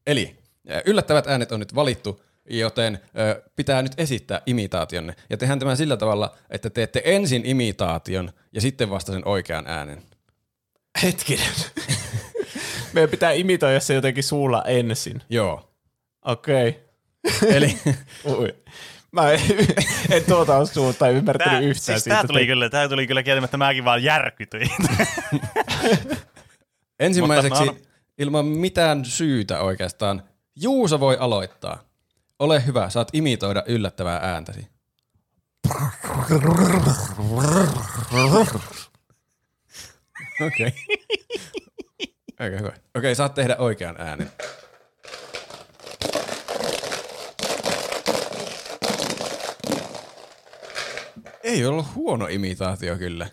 Eli 0.07 0.35
äh, 0.71 0.81
yllättävät 0.85 1.27
äänet 1.27 1.51
on 1.51 1.59
nyt 1.59 1.75
valittu, 1.75 2.21
joten 2.49 2.99
ö, 3.19 3.43
pitää 3.55 3.81
nyt 3.81 3.91
esittää 3.97 4.41
imitaationne. 4.45 5.15
Ja 5.29 5.37
tehdään 5.37 5.59
tämä 5.59 5.75
sillä 5.75 5.97
tavalla, 5.97 6.35
että 6.49 6.69
teette 6.69 7.01
ensin 7.05 7.45
imitaation 7.45 8.31
ja 8.53 8.61
sitten 8.61 8.89
vasta 8.89 9.11
sen 9.11 9.27
oikean 9.27 9.67
äänen. 9.67 10.03
Hetkinen. 11.03 11.47
Meidän 12.93 13.09
pitää 13.09 13.31
imitoida 13.31 13.79
se 13.79 13.93
jotenkin 13.93 14.23
suulla 14.23 14.63
ensin. 14.63 15.23
Joo. 15.29 15.73
Okei. 16.25 16.86
Eli 17.55 17.77
Ui. 18.25 18.55
Mä 19.11 19.31
en, 19.31 19.39
en 20.09 20.23
tuota 20.23 20.57
osuutta 20.57 21.09
ymmärtänyt 21.09 21.51
Tää, 21.51 21.59
yhtään 21.59 21.83
siis 21.83 22.03
siitä. 22.03 22.15
tää 22.15 22.27
tuli 22.27 22.45
kyllä, 22.45 22.69
tää 22.69 22.89
tuli 22.89 23.07
kyllä 23.07 23.23
kieltämättä, 23.23 23.57
mäkin 23.57 23.85
vaan 23.85 24.03
järkytyin. 24.03 24.69
ensimmäiseksi, 26.99 27.65
Mutta 27.65 27.81
mä 27.81 27.87
ilman 28.17 28.45
mitään 28.45 29.05
syytä 29.05 29.61
oikeastaan, 29.61 30.23
Juuso 30.55 30.99
voi 30.99 31.17
aloittaa. 31.19 31.83
Ole 32.39 32.65
hyvä, 32.65 32.89
saat 32.89 33.09
imitoida 33.13 33.63
yllättävää 33.67 34.19
ääntäsi. 34.23 34.67
Okei. 40.47 40.69
Aika 42.39 42.57
hyvä. 42.57 42.71
Okei, 42.95 43.15
saat 43.15 43.33
tehdä 43.33 43.55
oikean 43.59 43.95
äänen. 43.99 44.31
Ei 51.47 51.65
ollut 51.65 51.95
huono 51.95 52.27
imitaatio 52.27 52.97
kyllä. 52.97 53.27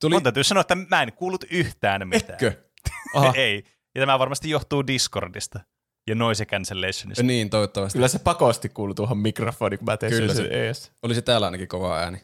Tuli, 0.00 0.14
Mun 0.14 0.22
täytyy 0.22 0.44
sanoa, 0.44 0.60
että 0.60 0.74
mä 0.74 1.02
en 1.02 1.12
kuullut 1.12 1.44
yhtään 1.50 2.08
mitään. 2.08 2.32
etkö? 2.44 2.62
Aha. 3.14 3.32
Ei. 3.36 3.64
Ja 3.94 4.02
tämä 4.02 4.18
varmasti 4.18 4.50
johtuu 4.50 4.86
Discordista 4.86 5.60
ja 6.06 6.14
noise 6.14 6.44
cancellationista. 6.46 7.22
Niin, 7.22 7.50
toivottavasti. 7.50 7.96
Kyllä 7.98 8.08
se 8.08 8.18
pakosti 8.18 8.68
kuuluu 8.68 8.94
tuohon 8.94 9.18
mikrofoniin, 9.18 9.78
kun 9.78 9.86
mä 9.86 9.96
tein 9.96 10.12
Kyllä 10.12 10.34
sen 10.34 10.46
se- 10.46 10.66
ees. 10.68 10.92
Oli 11.02 11.14
se 11.14 11.22
täällä 11.22 11.46
ainakin 11.46 11.68
kova 11.68 11.98
ääni. 11.98 12.18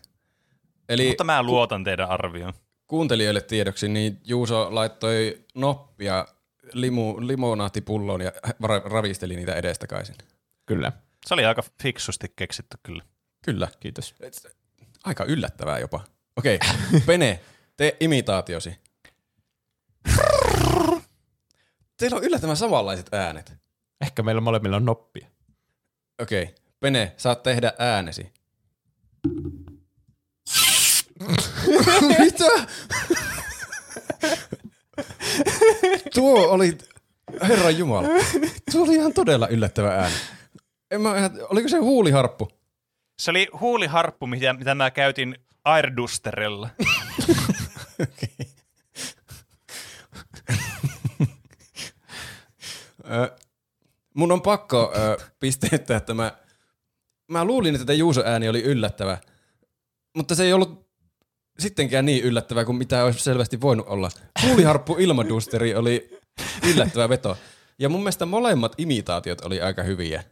Eli 0.89 1.09
Mutta 1.09 1.25
mä 1.25 1.43
luotan 1.43 1.85
teidän 1.85 2.09
arvioon. 2.11 2.53
kuuntelijoille 2.87 3.41
tiedoksi, 3.41 3.89
niin 3.89 4.21
Juuso 4.25 4.75
laittoi 4.75 5.45
noppia 5.55 6.27
limu, 6.73 7.15
limonaattipulloon 7.27 8.21
ja 8.21 8.31
ra- 8.47 8.91
ravisteli 8.93 9.37
niitä 9.37 9.55
edestakaisin. 9.55 10.15
Kyllä. 10.67 10.93
Se 11.27 11.35
oli 11.35 11.45
aika 11.45 11.63
fiksusti 11.83 12.33
keksitty 12.37 12.77
kyllä. 12.83 13.03
Kyllä. 13.45 13.69
Kiitos. 13.81 14.15
Aika 15.05 15.25
yllättävää 15.25 15.79
jopa. 15.79 16.05
Okei, 16.37 16.59
Pene, 17.07 17.41
tee 17.77 17.97
imitaatiosi. 18.01 18.79
Teillä 21.97 22.17
on 22.17 22.25
yllättävän 22.25 22.57
samanlaiset 22.57 23.15
äänet. 23.15 23.53
Ehkä 24.01 24.23
meillä 24.23 24.41
molemmilla 24.41 24.77
on 24.77 24.85
noppia. 24.85 25.27
Okei, 26.23 26.55
Pene, 26.81 27.15
saat 27.17 27.43
tehdä 27.43 27.73
äänesi. 27.79 28.33
Mitä? 32.19 32.67
Tuo 36.15 36.49
oli, 36.49 36.79
herran 37.43 37.79
jumala, 37.79 38.09
tuo 38.73 38.83
oli 38.85 38.95
ihan 38.95 39.13
todella 39.13 39.49
yllättävä 39.49 39.95
ääni. 39.95 40.15
En 40.91 41.01
mä, 41.01 41.31
oliko 41.51 41.69
se 41.69 41.79
huuliharppu? 41.79 42.49
Se 43.21 43.31
oli 43.31 43.49
huuliharppu, 43.61 44.27
mitä, 44.27 44.53
mitä 44.53 44.75
mä 44.75 44.91
käytin 44.91 45.37
Airdusterella. 45.65 46.69
Mun 54.15 54.33
on 54.33 54.43
pakko 54.43 54.93
pisteyttää, 55.41 55.97
että 55.97 56.15
mä, 56.15 56.33
mä 57.29 57.45
luulin, 57.45 57.75
että 57.75 57.93
Juuso 57.93 58.23
ääni 58.25 58.49
oli 58.49 58.63
yllättävä, 58.63 59.19
mutta 60.17 60.35
se 60.35 60.45
ei 60.45 60.53
ollut 60.53 60.91
sittenkään 61.59 62.07
niin 62.07 62.25
yllättävä 62.25 62.65
kuin 62.65 62.77
mitä 62.77 63.05
olisi 63.05 63.19
selvästi 63.19 63.61
voinut 63.61 63.87
olla. 63.89 64.11
Huuliharppu 64.43 64.97
ilmadusteri 64.99 65.75
oli 65.75 66.19
yllättävä 66.73 67.09
veto. 67.09 67.39
Ja 67.79 67.89
mun 67.89 68.01
mielestä 68.01 68.27
molemmat 68.27 68.75
imitaatiot 68.79 69.41
oli 69.41 69.61
aika 69.61 69.83
hyviä. 69.83 70.25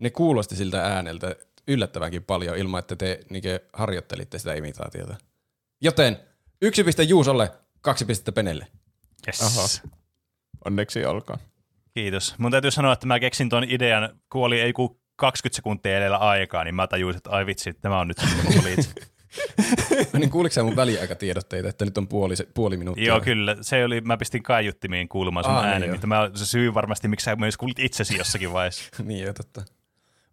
Ne 0.00 0.10
kuulosti 0.10 0.56
siltä 0.56 0.82
ääneltä 0.82 1.36
yllättävänkin 1.68 2.24
paljon 2.24 2.56
ilman, 2.56 2.78
että 2.78 2.96
te 2.96 3.20
niinkö 3.30 3.60
harjoittelitte 3.72 4.38
sitä 4.38 4.54
imitaatiota. 4.54 5.16
Joten 5.80 6.18
yksi 6.62 6.84
piste 6.84 7.02
Juusolle, 7.02 7.50
kaksi 7.80 8.04
pistettä 8.04 8.32
Penelle. 8.32 8.66
Yes. 9.26 9.42
Aha. 9.42 9.92
Onneksi 10.64 11.04
olkoon. 11.04 11.38
Kiitos. 11.94 12.34
Mun 12.38 12.50
täytyy 12.50 12.70
sanoa, 12.70 12.92
että 12.92 13.06
mä 13.06 13.20
keksin 13.20 13.48
ton 13.48 13.64
idean, 13.64 14.20
kun 14.32 14.44
oli 14.44 14.60
ei 14.60 14.72
kun 14.72 15.00
20 15.16 15.56
sekuntia 15.56 15.98
edellä 15.98 16.16
aikaa, 16.16 16.64
niin 16.64 16.74
mä 16.74 16.86
tajusin, 16.86 17.16
että 17.16 17.30
ai 17.30 17.46
vitsi, 17.46 17.72
tämä 17.72 18.00
on 18.00 18.08
nyt 18.08 18.18
se 18.18 18.62
valitse. 18.62 18.90
niin 20.18 20.30
kuuliko 20.30 20.52
sä 20.52 20.62
mun 20.62 20.76
väliaikatiedotteita, 20.76 21.68
että 21.68 21.84
nyt 21.84 21.98
on 21.98 22.08
puoli, 22.08 22.36
se- 22.36 22.48
puoli 22.54 22.76
minuuttia? 22.76 23.06
Joo, 23.06 23.20
kyllä. 23.20 23.56
Se 23.60 23.84
oli, 23.84 24.00
mä 24.00 24.16
pistin 24.16 24.42
kaiuttimiin 24.42 25.08
kuulumaan 25.08 25.44
sun 25.44 25.54
Aa, 25.54 25.62
niin 25.62 25.72
äänen, 25.72 25.90
niin 25.90 26.00
tämä 26.00 26.20
on 26.20 26.38
se 26.38 26.46
syy 26.46 26.74
varmasti, 26.74 27.08
miksi 27.08 27.24
sä 27.24 27.36
myös 27.36 27.56
kuulit 27.56 27.78
itsesi 27.78 28.16
jossakin 28.16 28.52
vaiheessa. 28.52 28.84
niin 29.02 29.24
joo, 29.24 29.32
totta. 29.32 29.64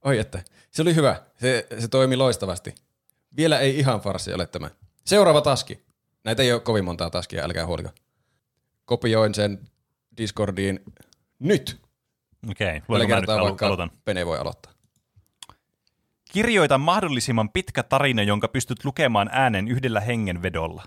Oi 0.03 0.19
että, 0.19 0.43
se 0.71 0.81
oli 0.81 0.95
hyvä. 0.95 1.21
Se, 1.37 1.67
se 1.79 1.87
toimi 1.87 2.15
loistavasti. 2.15 2.75
Vielä 3.37 3.59
ei 3.59 3.79
ihan 3.79 4.01
farsi 4.01 4.33
ole 4.33 4.45
tämä. 4.45 4.69
Seuraava 5.05 5.41
taski. 5.41 5.83
Näitä 6.23 6.43
ei 6.43 6.53
ole 6.53 6.61
kovin 6.61 6.85
montaa 6.85 7.09
taskia, 7.09 7.43
älkää 7.43 7.65
huoliko. 7.65 7.89
Kopioin 8.85 9.33
sen 9.33 9.59
Discordiin 10.17 10.79
nyt. 11.39 11.81
Okei, 12.51 12.73
nyt 12.73 13.07
kertaa 13.07 13.37
alo- 13.37 13.43
vaikka 13.43 13.65
aloitan. 13.65 13.91
Pene 14.05 14.25
voi 14.25 14.37
aloittaa. 14.37 14.73
Kirjoita 16.31 16.77
mahdollisimman 16.77 17.49
pitkä 17.49 17.83
tarina, 17.83 18.23
jonka 18.23 18.47
pystyt 18.47 18.85
lukemaan 18.85 19.29
äänen 19.31 19.67
yhdellä 19.67 19.99
hengenvedolla. 19.99 20.83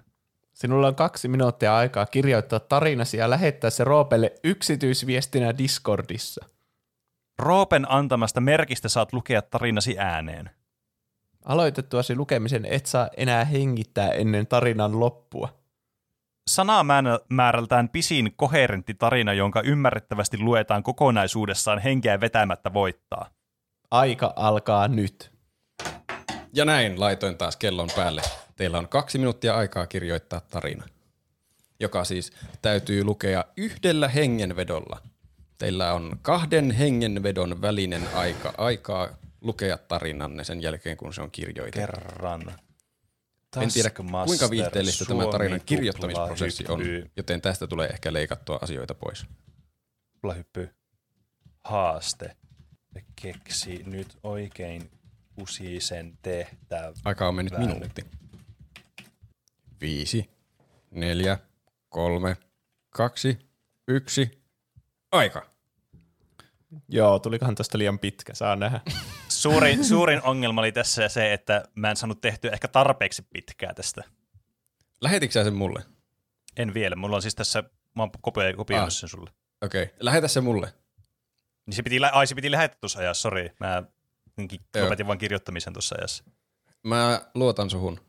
Sinulla 0.54 0.88
on 0.88 0.94
kaksi 0.94 1.28
minuuttia 1.28 1.76
aikaa 1.76 2.06
kirjoittaa 2.06 2.60
tarinasi 2.60 3.16
ja 3.16 3.30
lähettää 3.30 3.70
se 3.70 3.84
Roopelle 3.84 4.32
yksityisviestinä 4.44 5.58
Discordissa. 5.58 6.46
Roopen 7.38 7.90
antamasta 7.90 8.40
merkistä 8.40 8.88
saat 8.88 9.12
lukea 9.12 9.42
tarinasi 9.42 9.98
ääneen. 9.98 10.50
Aloitettuasi 11.44 12.16
lukemisen 12.16 12.64
et 12.64 12.86
saa 12.86 13.08
enää 13.16 13.44
hengittää 13.44 14.10
ennen 14.10 14.46
tarinan 14.46 15.00
loppua. 15.00 15.48
Sanamäärältään 16.50 17.88
pisin 17.88 18.32
koherentti 18.36 18.94
tarina, 18.94 19.32
jonka 19.32 19.60
ymmärrettävästi 19.60 20.38
luetaan 20.38 20.82
kokonaisuudessaan 20.82 21.78
henkeä 21.78 22.20
vetämättä 22.20 22.72
voittaa. 22.72 23.30
Aika 23.90 24.32
alkaa 24.36 24.88
nyt. 24.88 25.32
Ja 26.52 26.64
näin 26.64 27.00
laitoin 27.00 27.36
taas 27.36 27.56
kellon 27.56 27.88
päälle. 27.96 28.22
Teillä 28.56 28.78
on 28.78 28.88
kaksi 28.88 29.18
minuuttia 29.18 29.56
aikaa 29.56 29.86
kirjoittaa 29.86 30.40
tarina, 30.40 30.84
joka 31.80 32.04
siis 32.04 32.32
täytyy 32.62 33.04
lukea 33.04 33.44
yhdellä 33.56 34.08
hengenvedolla. 34.08 35.00
Teillä 35.58 35.92
on 35.92 36.18
kahden 36.22 36.70
hengenvedon 36.70 37.62
välinen 37.62 38.02
aika 38.14 38.54
aikaa 38.58 39.08
lukea 39.40 39.78
tarinanne 39.78 40.44
sen 40.44 40.62
jälkeen, 40.62 40.96
kun 40.96 41.14
se 41.14 41.22
on 41.22 41.30
kirjoitettu. 41.30 41.92
Kerran. 41.92 42.54
En 43.62 43.72
tiedä, 43.72 43.90
kuinka 44.26 44.50
viihteellistä 44.50 45.04
tämä 45.04 45.22
tarinan 45.30 45.60
kirjoittamisprosessi 45.66 46.64
on, 46.68 46.80
joten 47.16 47.40
tästä 47.40 47.66
tulee 47.66 47.88
ehkä 47.88 48.12
leikattua 48.12 48.58
asioita 48.62 48.94
pois. 48.94 49.26
Tuplahyppy. 50.12 50.70
Haaste. 51.64 52.36
Keksi 53.22 53.82
nyt 53.86 54.18
oikein 54.22 54.90
kusisen 55.34 56.18
tehtävä. 56.22 56.92
Aika 57.04 57.28
on 57.28 57.34
mennyt 57.34 57.58
minuutti. 57.58 58.04
Viisi, 59.80 60.30
neljä, 60.90 61.38
kolme, 61.88 62.36
kaksi, 62.90 63.38
yksi. 63.88 64.35
Aika. 65.12 65.46
Joo, 66.88 67.18
tulikohan 67.18 67.54
tästä 67.54 67.78
liian 67.78 67.98
pitkä, 67.98 68.34
saa 68.34 68.56
nähdä. 68.56 68.80
Suurin, 69.28 69.84
suurin 69.84 70.22
ongelma 70.22 70.60
oli 70.60 70.72
tässä 70.72 71.08
se, 71.08 71.32
että 71.32 71.64
mä 71.74 71.90
en 71.90 71.96
saanut 71.96 72.20
tehtyä 72.20 72.50
ehkä 72.50 72.68
tarpeeksi 72.68 73.22
pitkää 73.32 73.74
tästä. 73.74 74.02
Lähetitkö 75.00 75.32
sä 75.32 75.44
sen 75.44 75.54
mulle? 75.54 75.82
En 76.56 76.74
vielä. 76.74 76.96
Mulla 76.96 77.16
on 77.16 77.22
siis 77.22 77.34
tässä, 77.34 77.62
mä 77.94 78.02
oon 78.02 78.10
kopio- 78.22 78.56
kopioinut 78.56 78.86
Ah. 78.86 78.92
sen 78.92 79.08
sulle. 79.08 79.30
Okei, 79.62 79.82
okay. 79.82 79.96
lähetä 80.00 80.28
se 80.28 80.40
mulle. 80.40 80.72
Niin 81.66 81.74
se 81.74 81.82
piti, 81.82 82.00
lä- 82.00 82.10
ai 82.10 82.26
se 82.26 82.34
piti 82.34 82.50
lähettää 82.50 82.78
tuossa 82.80 82.98
ajassa, 82.98 83.20
sori. 83.22 83.52
Mä 83.60 83.82
lopetin 84.82 85.06
vaan 85.06 85.18
kirjoittamisen 85.18 85.72
tuossa 85.72 85.94
ajassa. 85.98 86.24
Mä 86.82 87.20
luotan 87.34 87.70
suhun. 87.70 88.00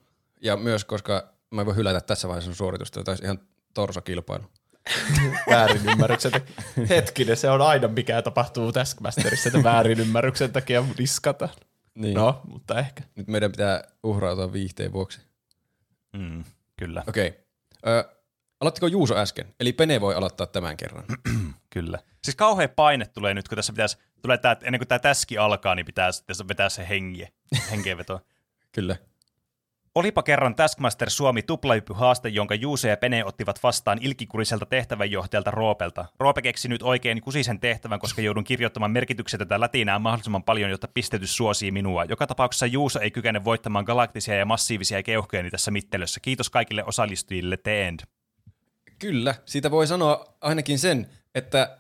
Ja 0.41 0.57
myös, 0.57 0.85
koska 0.85 1.33
mä 1.51 1.61
en 1.61 1.65
voi 1.67 1.75
hylätä 1.75 2.01
tässä 2.01 2.27
vaiheessa 2.27 2.47
sun 2.51 2.55
suoritusta, 2.55 3.03
tai 3.03 3.15
ihan 3.23 3.39
torsokilpailu. 3.73 4.43
Väärinymmärryksen 5.49 6.31
takia. 6.31 6.55
Hetkinen, 6.89 7.37
se 7.37 7.49
on 7.49 7.61
aina 7.61 7.87
mikä 7.87 8.21
tapahtuu 8.21 8.71
Taskmasterissa, 8.71 9.49
että 9.49 9.63
väärinymmärryksen 9.63 10.51
takia 10.51 10.85
diskataan. 10.97 11.53
Niin. 11.95 12.13
No, 12.13 12.41
mutta 12.47 12.79
ehkä. 12.79 13.03
Nyt 13.15 13.27
meidän 13.27 13.51
pitää 13.51 13.83
uhrautua 14.03 14.53
viihteen 14.53 14.93
vuoksi. 14.93 15.21
Mm, 16.13 16.43
kyllä, 16.79 17.03
Okei. 17.07 17.27
Okay. 17.83 18.03
aloittiko 18.59 18.87
Juuso 18.87 19.15
äsken? 19.15 19.55
Eli 19.59 19.73
Pene 19.73 20.01
voi 20.01 20.15
aloittaa 20.15 20.47
tämän 20.47 20.77
kerran. 20.77 21.03
kyllä. 21.73 21.99
Siis 22.23 22.35
kauhea 22.35 22.69
paine 22.69 23.05
tulee 23.05 23.33
nyt, 23.33 23.47
kun 23.47 23.55
tässä 23.55 23.73
pitäisi, 23.73 23.97
tulee 24.21 24.37
tää, 24.37 24.55
ennen 24.63 24.79
kuin 24.79 24.87
tämä 24.87 24.99
täski 24.99 25.37
alkaa, 25.37 25.75
niin 25.75 25.85
pitää 25.85 26.11
sitten 26.11 26.47
vetää 26.47 26.69
se 26.69 26.89
hengie, 26.89 27.31
hengenveto. 27.71 28.21
Kyllä. 28.75 28.95
Olipa 29.97 30.23
kerran 30.23 30.55
Taskmaster 30.55 31.09
Suomi 31.09 31.43
tuplahyppyhaaste, 31.43 32.29
jonka 32.29 32.55
Juuse 32.55 32.89
ja 32.89 32.97
Pene 32.97 33.25
ottivat 33.25 33.63
vastaan 33.63 33.97
ilkikuriselta 34.01 34.65
tehtävänjohtajalta 34.65 35.51
Roopelta. 35.51 36.05
Roope 36.19 36.41
keksi 36.41 36.67
nyt 36.67 36.83
oikein 36.83 37.21
kusisen 37.21 37.59
tehtävän, 37.59 37.99
koska 37.99 38.21
joudun 38.21 38.43
kirjoittamaan 38.43 38.91
merkityksetöntä 38.91 39.59
latinaa 39.59 39.99
mahdollisimman 39.99 40.43
paljon, 40.43 40.69
jotta 40.69 40.87
pistetys 40.93 41.37
suosii 41.37 41.71
minua. 41.71 42.03
Joka 42.03 42.27
tapauksessa 42.27 42.65
Juuso 42.65 42.99
ei 42.99 43.11
kykene 43.11 43.43
voittamaan 43.43 43.85
galaktisia 43.85 44.35
ja 44.35 44.45
massiivisia 44.45 45.03
keuhkojani 45.03 45.51
tässä 45.51 45.71
mittelössä. 45.71 46.19
Kiitos 46.19 46.49
kaikille 46.49 46.83
osallistujille, 46.83 47.57
The 47.57 47.87
End. 47.87 47.99
Kyllä. 48.99 49.35
Siitä 49.45 49.71
voi 49.71 49.87
sanoa 49.87 50.37
ainakin 50.41 50.79
sen, 50.79 51.09
että 51.35 51.77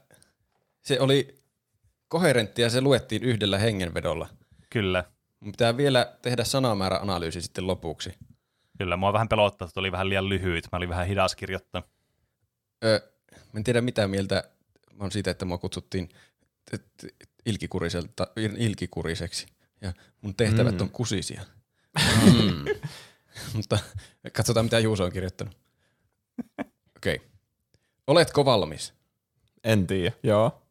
se 0.81 0.99
oli 0.99 1.41
koherentti 2.07 2.61
ja 2.61 2.69
se 2.69 2.81
luettiin 2.81 3.23
yhdellä 3.23 3.57
hengenvedolla. 3.57 4.27
Kyllä, 4.69 5.03
Mun 5.39 5.51
pitää 5.51 5.77
vielä 5.77 6.17
tehdä 6.21 6.43
sanamääräanalyysi 6.43 7.41
sitten 7.41 7.67
lopuksi. 7.67 8.13
kyllä. 8.77 8.97
Mua 8.97 9.13
vähän 9.13 9.29
pelottaa, 9.29 9.67
että 9.67 9.79
oli 9.79 9.91
vähän 9.91 10.09
liian 10.09 10.29
lyhyt. 10.29 10.67
Mä 10.71 10.77
olin 10.77 10.89
vähän 10.89 11.07
hidas 11.07 11.35
kirjoittaa. 11.35 11.83
Ö, 12.83 13.11
mä 13.31 13.57
en 13.57 13.63
tiedä 13.63 13.81
mitä 13.81 14.07
mieltä 14.07 14.43
mä 14.97 15.03
on 15.03 15.11
siitä, 15.11 15.31
että 15.31 15.45
mua 15.45 15.57
kutsuttiin 15.57 16.09
ilkikuriselta, 17.45 18.27
ilkikuriseksi. 18.57 19.47
Ja 19.81 19.93
mun 20.21 20.35
tehtävät 20.35 20.75
mm. 20.75 20.81
on 20.81 20.89
kusisia. 20.89 21.41
Mm. 22.25 22.65
Mutta 23.55 23.79
katsotaan, 24.33 24.65
mitä 24.65 24.79
Juuso 24.79 25.03
on 25.03 25.11
kirjoittanut. 25.11 25.57
Okei. 26.97 27.15
Okay. 27.15 27.27
Oletko 28.07 28.45
valmis? 28.45 28.93
En 29.63 29.87
tiedä. 29.87 30.11
Joo. 30.23 30.61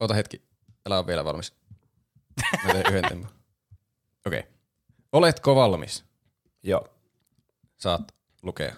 Ota 0.00 0.14
hetki. 0.14 0.42
Älä 0.86 0.98
ole 0.98 1.06
vielä 1.06 1.24
valmis. 1.24 1.52
Mä 2.64 2.72
teen 2.72 2.86
yhden 2.88 3.08
tempun. 3.08 3.37
Okei. 4.26 4.38
Okay. 4.38 4.52
Oletko 5.12 5.56
valmis? 5.56 6.04
Joo. 6.62 6.88
Saat 7.76 8.14
lukea. 8.42 8.74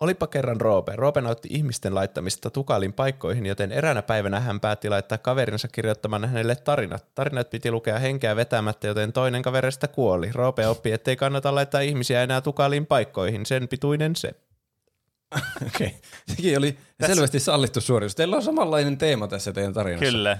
Olipa 0.00 0.26
kerran 0.26 0.60
Roope. 0.60 0.92
Roope 0.96 1.20
nautti 1.20 1.48
ihmisten 1.52 1.94
laittamista 1.94 2.50
tukalin 2.50 2.92
paikkoihin, 2.92 3.46
joten 3.46 3.72
eräänä 3.72 4.02
päivänä 4.02 4.40
hän 4.40 4.60
päätti 4.60 4.88
laittaa 4.88 5.18
kaverinsa 5.18 5.68
kirjoittamaan 5.68 6.24
hänelle 6.24 6.56
tarinat. 6.56 7.14
Tarinat 7.14 7.50
piti 7.50 7.70
lukea 7.70 7.98
henkeä 7.98 8.36
vetämättä, 8.36 8.86
joten 8.86 9.12
toinen 9.12 9.42
kaverista 9.42 9.88
kuoli. 9.88 10.32
Roope 10.32 10.66
oppi, 10.66 10.92
ettei 10.92 11.16
kannata 11.16 11.54
laittaa 11.54 11.80
ihmisiä 11.80 12.22
enää 12.22 12.40
tukaliin 12.40 12.86
paikkoihin. 12.86 13.46
Sen 13.46 13.68
pituinen 13.68 14.16
se. 14.16 14.30
Okei. 15.66 15.86
Okay. 15.86 16.00
Sekin 16.28 16.58
oli 16.58 16.78
selvästi 17.06 17.40
sallittu 17.40 17.80
suoritus. 17.80 18.14
Teillä 18.14 18.36
on 18.36 18.42
samanlainen 18.42 18.98
teema 18.98 19.28
tässä 19.28 19.52
teidän 19.52 19.72
tarinassa. 19.72 20.12
Kyllä. 20.12 20.38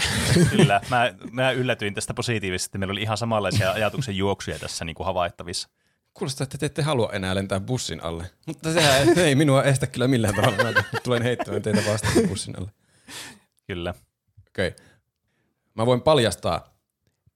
Kyllä. 0.50 0.80
Mä, 0.90 1.14
mä 1.30 1.50
yllätyin 1.50 1.94
tästä 1.94 2.14
positiivisesti. 2.14 2.78
Meillä 2.78 2.92
oli 2.92 3.02
ihan 3.02 3.16
samanlaisia 3.16 3.72
ajatuksen 3.72 4.16
juoksuja 4.16 4.58
tässä 4.58 4.84
niin 4.84 4.94
kuin 4.94 5.06
havaittavissa. 5.06 5.68
Kuulostaa, 6.14 6.44
että 6.44 6.58
te 6.58 6.66
ette 6.66 6.82
halua 6.82 7.10
enää 7.12 7.34
lentää 7.34 7.60
bussin 7.60 8.04
alle. 8.04 8.30
Mutta 8.46 8.72
sehän 8.72 9.18
ei 9.18 9.34
minua 9.34 9.62
estä 9.62 9.86
kyllä 9.86 10.08
millään 10.08 10.34
tavalla. 10.34 10.72
Mä 10.72 10.82
tulen 11.02 11.22
heittämään 11.22 11.62
teitä 11.62 11.82
vastaan 11.90 12.28
bussin 12.28 12.58
alle. 12.58 12.70
Kyllä. 13.66 13.94
Okei. 14.48 14.68
Okay. 14.68 14.86
Mä 15.74 15.86
voin 15.86 16.00
paljastaa. 16.00 16.74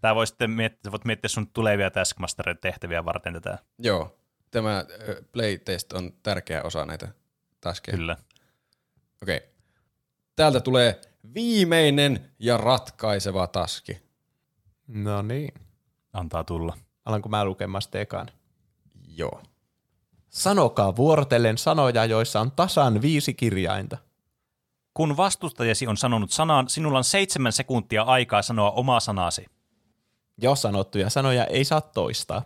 Tää 0.00 0.14
voi 0.14 0.26
sitten 0.26 0.50
miettiä, 0.50 0.92
voit 0.92 1.04
miettiä 1.04 1.28
sun 1.28 1.46
tulevia 1.46 1.90
Taskmasterin 1.90 2.58
tehtäviä 2.60 3.04
varten 3.04 3.32
tätä. 3.34 3.58
Joo. 3.78 4.16
Tämä 4.50 4.84
playtest 5.32 5.92
on 5.92 6.12
tärkeä 6.22 6.62
osa 6.62 6.84
näitä 6.86 7.08
taskeja. 7.60 7.96
Kyllä. 7.96 8.16
Okei. 9.22 9.40
Täältä 10.36 10.60
tulee 10.60 11.00
viimeinen 11.34 12.30
ja 12.38 12.56
ratkaiseva 12.56 13.46
taski. 13.46 14.00
No 14.88 15.22
niin. 15.22 15.54
Antaa 16.12 16.44
tulla. 16.44 16.76
Alanko 17.04 17.28
mä 17.28 17.44
lukemaan 17.44 17.82
sitten 17.82 18.00
ekaan? 18.00 18.28
Joo. 19.16 19.42
Sanokaa 20.28 20.96
vuorotellen 20.96 21.58
sanoja, 21.58 22.04
joissa 22.04 22.40
on 22.40 22.52
tasan 22.52 23.02
viisi 23.02 23.34
kirjainta. 23.34 23.98
Kun 24.94 25.16
vastustajasi 25.16 25.86
on 25.86 25.96
sanonut 25.96 26.30
sanan, 26.30 26.68
sinulla 26.68 26.98
on 26.98 27.04
seitsemän 27.04 27.52
sekuntia 27.52 28.02
aikaa 28.02 28.42
sanoa 28.42 28.70
omaa 28.70 29.00
sanasi. 29.00 29.46
Jo 30.38 30.54
sanottuja 30.54 31.10
sanoja 31.10 31.44
ei 31.44 31.64
saa 31.64 31.80
toistaa. 31.80 32.42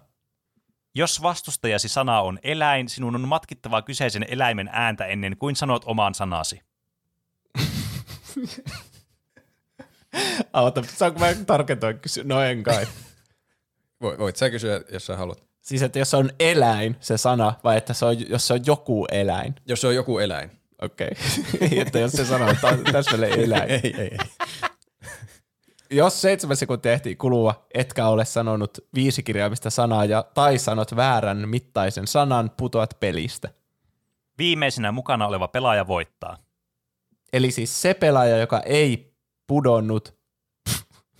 Jos 0.94 1.22
vastustajasi 1.22 1.88
sana 1.88 2.20
on 2.20 2.38
eläin, 2.42 2.88
sinun 2.88 3.14
on 3.14 3.28
matkittava 3.28 3.82
kyseisen 3.82 4.26
eläimen 4.28 4.70
ääntä 4.72 5.06
ennen 5.06 5.36
kuin 5.36 5.56
sanot 5.56 5.82
oman 5.86 6.14
sanasi. 6.14 6.60
Ota, 10.52 10.82
saanko 10.82 11.20
mä 11.20 11.34
tarkentaa 11.46 11.92
kysyä? 11.92 12.24
No 12.24 12.40
en 12.40 12.62
kai. 12.62 12.86
Voit, 14.02 14.18
voit 14.18 14.36
sä 14.36 14.50
kysyä, 14.50 14.80
jos 14.92 15.06
sä 15.06 15.16
haluat. 15.16 15.44
siis 15.62 15.82
että 15.82 15.98
jos 15.98 16.10
se 16.10 16.16
on 16.16 16.30
eläin 16.40 16.96
se 17.00 17.18
sana, 17.18 17.54
vai 17.64 17.76
että 17.76 17.94
se 17.94 18.04
on, 18.04 18.30
jos 18.30 18.46
se 18.46 18.54
on 18.54 18.60
joku 18.66 19.06
eläin. 19.10 19.54
Jos 19.66 19.80
se 19.80 19.86
on 19.86 19.94
joku 19.94 20.18
eläin. 20.18 20.50
Okei. 20.82 21.10
Okay. 21.54 21.78
että 21.82 21.98
jos 21.98 22.12
se 22.12 22.24
sanoo, 22.24 22.50
että 22.50 22.66
on 22.66 22.84
täsmälleen 22.92 23.40
eläin. 23.40 23.70
Ei, 23.70 23.80
ei, 23.84 23.94
ei. 24.00 24.18
Jos 25.90 26.22
seitsemän 26.22 26.56
sekuntia 26.56 26.92
ehtii 26.92 27.16
kulua, 27.16 27.66
etkä 27.74 28.08
ole 28.08 28.24
sanonut 28.24 28.78
viisi 28.94 29.22
kirjaimista 29.22 29.70
sanaa 29.70 30.04
ja, 30.04 30.24
tai 30.34 30.58
sanot 30.58 30.96
väärän 30.96 31.48
mittaisen 31.48 32.06
sanan, 32.06 32.50
putoat 32.56 33.00
pelistä. 33.00 33.48
Viimeisenä 34.38 34.92
mukana 34.92 35.26
oleva 35.26 35.48
pelaaja 35.48 35.86
voittaa. 35.86 36.38
Eli 37.32 37.50
siis 37.50 37.82
se 37.82 37.94
pelaaja, 37.94 38.38
joka 38.38 38.60
ei 38.60 39.14
pudonnut. 39.46 40.16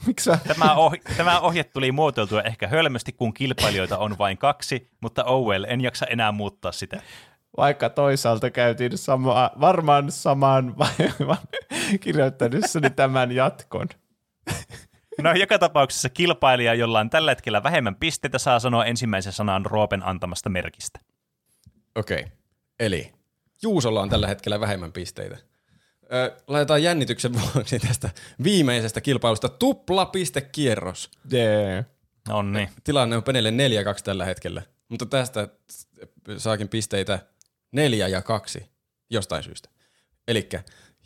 Miksi 0.07 0.31
mä? 0.31 0.39
Tämä, 0.49 0.75
ohje, 0.75 1.01
tämä 1.17 1.41
ohje 1.41 1.65
tuli 1.65 1.93
muotoiltua 1.93 2.43
ehkä 2.43 2.69
hölmösti, 2.69 3.13
kun 3.13 3.35
kilpailijoita 3.35 3.99
on 3.99 4.19
vain 4.19 4.39
kaksi, 4.39 4.91
mutta 5.01 5.25
oh 5.25 5.49
well, 5.49 5.65
en 5.69 5.81
jaksa 5.81 6.07
enää 6.07 6.33
muuttaa 6.33 6.73
sitä. 6.73 7.03
Vaikka 7.57 7.91
toisaalta 7.91 8.51
käytiin 8.51 8.99
sama, 8.99 9.51
varmaan 9.61 10.13
samaan 10.13 10.75
vaivan 10.79 11.39
kirjoittaneessani 12.01 12.91
tämän 12.91 13.33
jatkon. 13.33 13.89
No 15.23 15.33
joka 15.33 15.59
tapauksessa 15.59 16.09
kilpailija, 16.09 16.75
jolla 16.75 17.01
on 17.01 17.11
tällä 17.11 17.31
hetkellä 17.31 17.63
vähemmän 17.63 17.97
pisteitä, 17.97 18.39
saa 18.39 18.61
sanoa 18.61 18.85
ensimmäisen 18.85 19.33
sanan 19.33 19.67
Roopen 19.67 20.03
antamasta 20.03 20.49
merkistä. 20.49 21.01
Okei. 21.95 22.21
Okay. 22.21 22.31
Eli 22.81 23.17
Juusolla 23.63 24.03
on 24.03 24.09
tällä 24.09 24.27
hetkellä 24.27 24.61
vähemmän 24.61 24.93
pisteitä. 24.93 25.39
Ö, 26.13 26.37
laitetaan 26.47 26.83
jännityksen 26.83 27.33
vuoksi 27.33 27.79
tästä 27.79 28.11
viimeisestä 28.43 29.01
kilpailusta 29.01 29.49
tupla 29.49 30.07
pistekierros. 30.07 31.11
Yeah. 31.33 31.85
On 32.29 32.53
niin. 32.53 32.69
Tilanne 32.85 33.17
on 33.17 33.23
Penelle 33.23 33.51
4-2 33.51 33.55
tällä 34.05 34.25
hetkellä, 34.25 34.63
mutta 34.89 35.07
tästä 35.07 35.49
saakin 36.37 36.69
pisteitä 36.69 37.19
4 37.73 38.09
ja 38.09 38.23
2 38.23 38.71
jostain 39.11 39.43
syystä. 39.43 39.69
Eli 40.29 40.49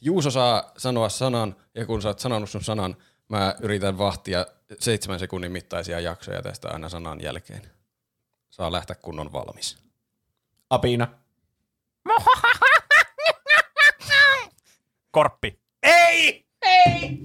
Juuso 0.01 0.31
saa 0.31 0.72
sanoa 0.77 1.09
sanan, 1.09 1.56
ja 1.74 1.86
kun 1.86 2.02
sä 2.02 2.09
oot 2.09 2.18
sanonut 2.18 2.51
sun 2.51 2.64
sanan, 2.64 2.97
mä 3.28 3.55
yritän 3.60 3.98
vahtia 3.98 4.47
seitsemän 4.78 5.18
sekunnin 5.18 5.52
mittaisia 5.52 6.01
jaksoja 6.01 6.43
tästä 6.43 6.68
aina 6.68 6.89
sanan 6.89 7.20
jälkeen. 7.22 7.62
Saa 8.51 8.72
lähteä 8.72 8.97
kun 9.02 9.20
on 9.20 9.32
valmis. 9.32 9.78
Apina. 10.70 11.09
Korppi. 15.10 15.58
Ei! 15.82 16.44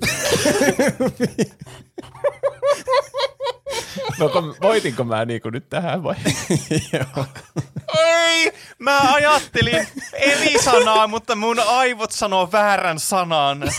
No, 4.19 4.29
kun- 4.29 4.55
voitinko 4.61 5.03
mä 5.03 5.25
niinku 5.25 5.49
nyt 5.49 5.69
tähän 5.69 6.03
vai? 6.03 6.15
Ei! 7.97 8.51
Mä 8.79 8.99
ajattelin 9.13 9.87
eri 10.13 10.63
sanaa, 10.63 11.07
mutta 11.07 11.35
mun 11.35 11.59
aivot 11.59 12.11
sanoo 12.11 12.49
väärän 12.51 12.99
sanan. 12.99 13.71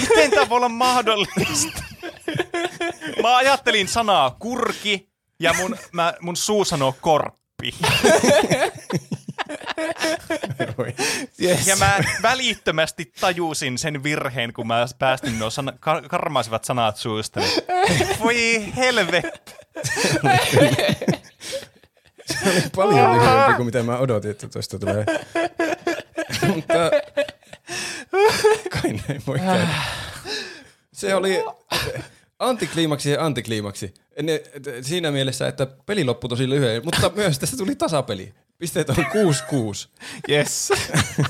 Miten 0.00 0.30
tämä 0.30 0.48
voi 0.48 0.56
olla 0.56 0.68
mahdollista? 0.68 1.82
Mä 3.22 3.36
ajattelin 3.36 3.88
sanaa 3.88 4.30
kurki 4.38 5.08
ja 5.40 5.52
mun, 5.52 5.76
mä, 5.92 6.14
mun 6.20 6.36
suu 6.36 6.64
sanoo 6.64 6.94
korppi. 7.00 7.74
Yes. 11.42 11.66
Ja 11.66 11.76
mä 11.76 11.98
välittömästi 12.22 13.12
tajusin 13.20 13.78
sen 13.78 14.02
virheen, 14.02 14.52
kun 14.52 14.66
mä 14.66 14.86
päästin 14.98 15.38
nuo 15.38 15.50
sana- 15.50 15.72
kar- 15.72 16.08
karmaisivat 16.08 16.64
sanat 16.64 16.96
suustani. 16.96 17.46
Voi 18.20 18.72
helvetti. 18.76 19.30
Paljon 22.76 23.14
lyhyempi 23.14 23.54
kuin 23.56 23.66
mitä 23.66 23.82
mä 23.82 23.98
odotin, 23.98 24.30
että 24.30 24.48
tuosta 24.48 24.78
tulee. 24.78 25.04
Mutta 26.46 26.90
kai 28.70 28.92
näin 29.08 29.22
voi 29.26 29.38
käydä. 29.38 29.68
Se 30.92 31.14
oli 31.14 31.44
antikliimaksi 32.38 33.10
ja 33.10 33.24
antikliimaksi. 33.24 33.94
Ne, 34.22 34.42
siinä 34.82 35.10
mielessä, 35.10 35.48
että 35.48 35.66
peli 35.86 36.04
loppui 36.04 36.28
tosi 36.28 36.48
lyhyen, 36.50 36.84
mutta 36.84 37.10
myös 37.14 37.38
tästä 37.38 37.56
tuli 37.56 37.74
tasapeli. 37.76 38.34
Pisteet 38.58 38.90
on 38.90 38.96
6-6. 38.96 39.00
Yes. 40.30 40.72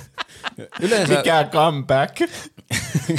Yleensä, 0.83 1.17
Mikä 1.17 1.49
comeback? 1.53 2.21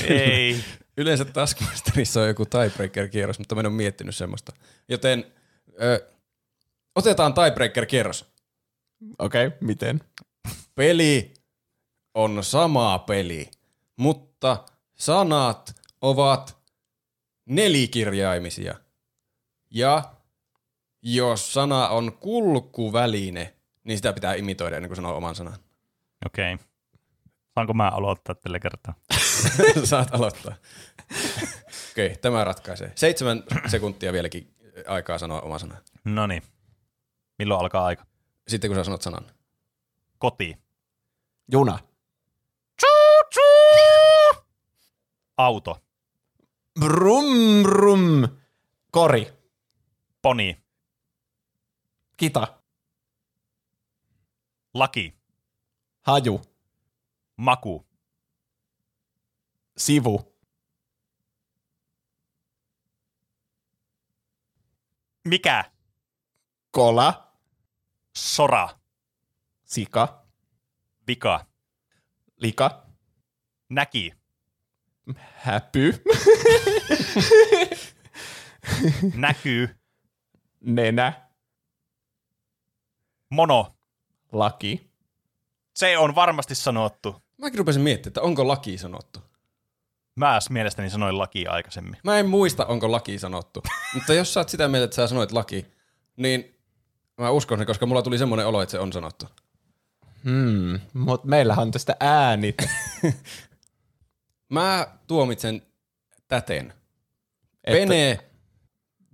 Ei. 0.07 0.64
yleensä 0.98 1.26
Taskmasterissa 1.26 2.22
on 2.22 2.27
joku 2.27 2.45
tiebreaker-kierros, 2.45 3.40
mutta 3.40 3.56
mä 3.56 3.61
en 3.61 3.65
ole 3.68 3.76
miettinyt 3.76 4.15
semmoista. 4.15 4.53
Joten 4.90 5.34
ö, 5.81 6.10
otetaan 6.95 7.34
tiebreaker-kierros. 7.34 8.26
Okei, 9.19 9.48
okay, 9.48 9.57
miten? 9.61 10.02
Peli 10.76 11.34
on 12.14 12.44
sama 12.44 12.99
peli, 12.99 13.52
mutta 13.95 14.65
sanat 14.95 15.76
ovat 16.02 16.57
nelikirjaimisia. 17.45 18.76
Ja 19.72 20.03
jos 21.02 21.53
sana 21.53 21.88
on 21.90 22.11
kulkuväline, 22.14 23.59
niin 23.90 23.98
sitä 23.98 24.14
pitää 24.14 24.34
imitoida 24.34 24.76
ennen 24.76 24.90
kuin 24.90 24.95
sanoo 24.95 25.18
oman 25.18 25.36
sanan. 25.36 25.57
Okei. 26.26 26.53
Okay. 26.53 26.66
Saanko 27.56 27.74
mä 27.74 27.90
aloittaa 27.90 28.36
tällä 28.36 28.60
kertaa? 28.60 28.94
Saat 29.84 30.16
aloittaa. 30.16 30.56
Okei, 31.91 32.07
okay, 32.07 32.18
tämä 32.22 32.44
ratkaisee. 32.44 32.91
Seitsemän 32.95 33.44
sekuntia 33.68 34.14
vieläkin 34.14 34.56
aikaa 34.88 35.18
sanoa 35.18 35.41
oma 35.41 35.60
sana. 35.60 35.78
No 36.06 36.28
niin. 36.28 36.44
Milloin 37.40 37.61
alkaa 37.61 37.86
aika? 37.86 38.06
Sitten 38.48 38.70
kun 38.70 38.76
sä 38.76 38.84
sanot 38.84 39.02
sanan. 39.02 39.26
Koti. 40.18 40.57
Juna. 41.52 41.80
Auto. 45.38 45.84
Brum, 46.80 47.64
brum. 47.64 48.28
Kori. 48.91 49.34
Poni. 50.22 50.57
Kita. 52.18 52.59
Laki. 54.74 55.14
Haju. 56.02 56.41
Maku. 57.38 57.86
Sivu. 59.78 60.36
Mikä? 65.26 65.72
Kola. 66.72 67.34
Sora. 68.18 68.80
Sika. 69.66 70.26
Vika. 71.08 71.46
Lika. 72.38 72.86
Näki. 73.70 74.14
Häpy. 75.46 76.04
Näkyy. 79.16 79.80
Nenä. 80.62 81.30
Mono. 83.30 83.78
Laki. 84.31 84.89
Se 85.73 85.97
on 85.97 86.15
varmasti 86.15 86.56
sanottu. 86.56 87.15
Mäkin 87.38 87.57
rupesin 87.60 87.81
miettimään, 87.81 88.10
että 88.10 88.22
onko 88.22 88.47
laki 88.47 88.77
sanottu. 88.77 89.19
Mä 90.15 90.39
mielestäni 90.49 90.89
sanoin 90.89 91.18
laki 91.18 91.47
aikaisemmin. 91.47 91.97
Mä 92.03 92.19
en 92.19 92.30
muista, 92.30 92.65
onko 92.65 92.91
laki 92.91 93.19
sanottu. 93.19 93.64
Mutta 93.93 94.14
jos 94.14 94.34
sä 94.34 94.39
oot 94.39 94.49
sitä 94.49 94.68
mieltä, 94.68 94.84
että 94.85 94.95
sä 94.95 95.07
sanoit 95.07 95.31
laki, 95.31 95.65
niin 96.18 96.56
mä 97.18 97.30
uskon 97.30 97.57
sen, 97.57 97.68
koska 97.68 97.85
mulla 97.85 98.01
tuli 98.01 98.18
semmoinen 98.18 98.47
olo, 98.47 98.61
että 98.61 98.72
se 98.72 98.80
on 98.80 98.93
sanottu. 98.93 99.26
Hmm, 100.23 100.80
mutta 100.93 101.27
meillähän 101.27 101.61
on 101.61 101.72
tästä 101.72 101.95
äänit. 101.99 102.56
Mä 104.49 104.88
tuomitsen 105.07 105.61
täten. 106.27 106.73
Että- 107.64 107.80
Pene 107.80 108.19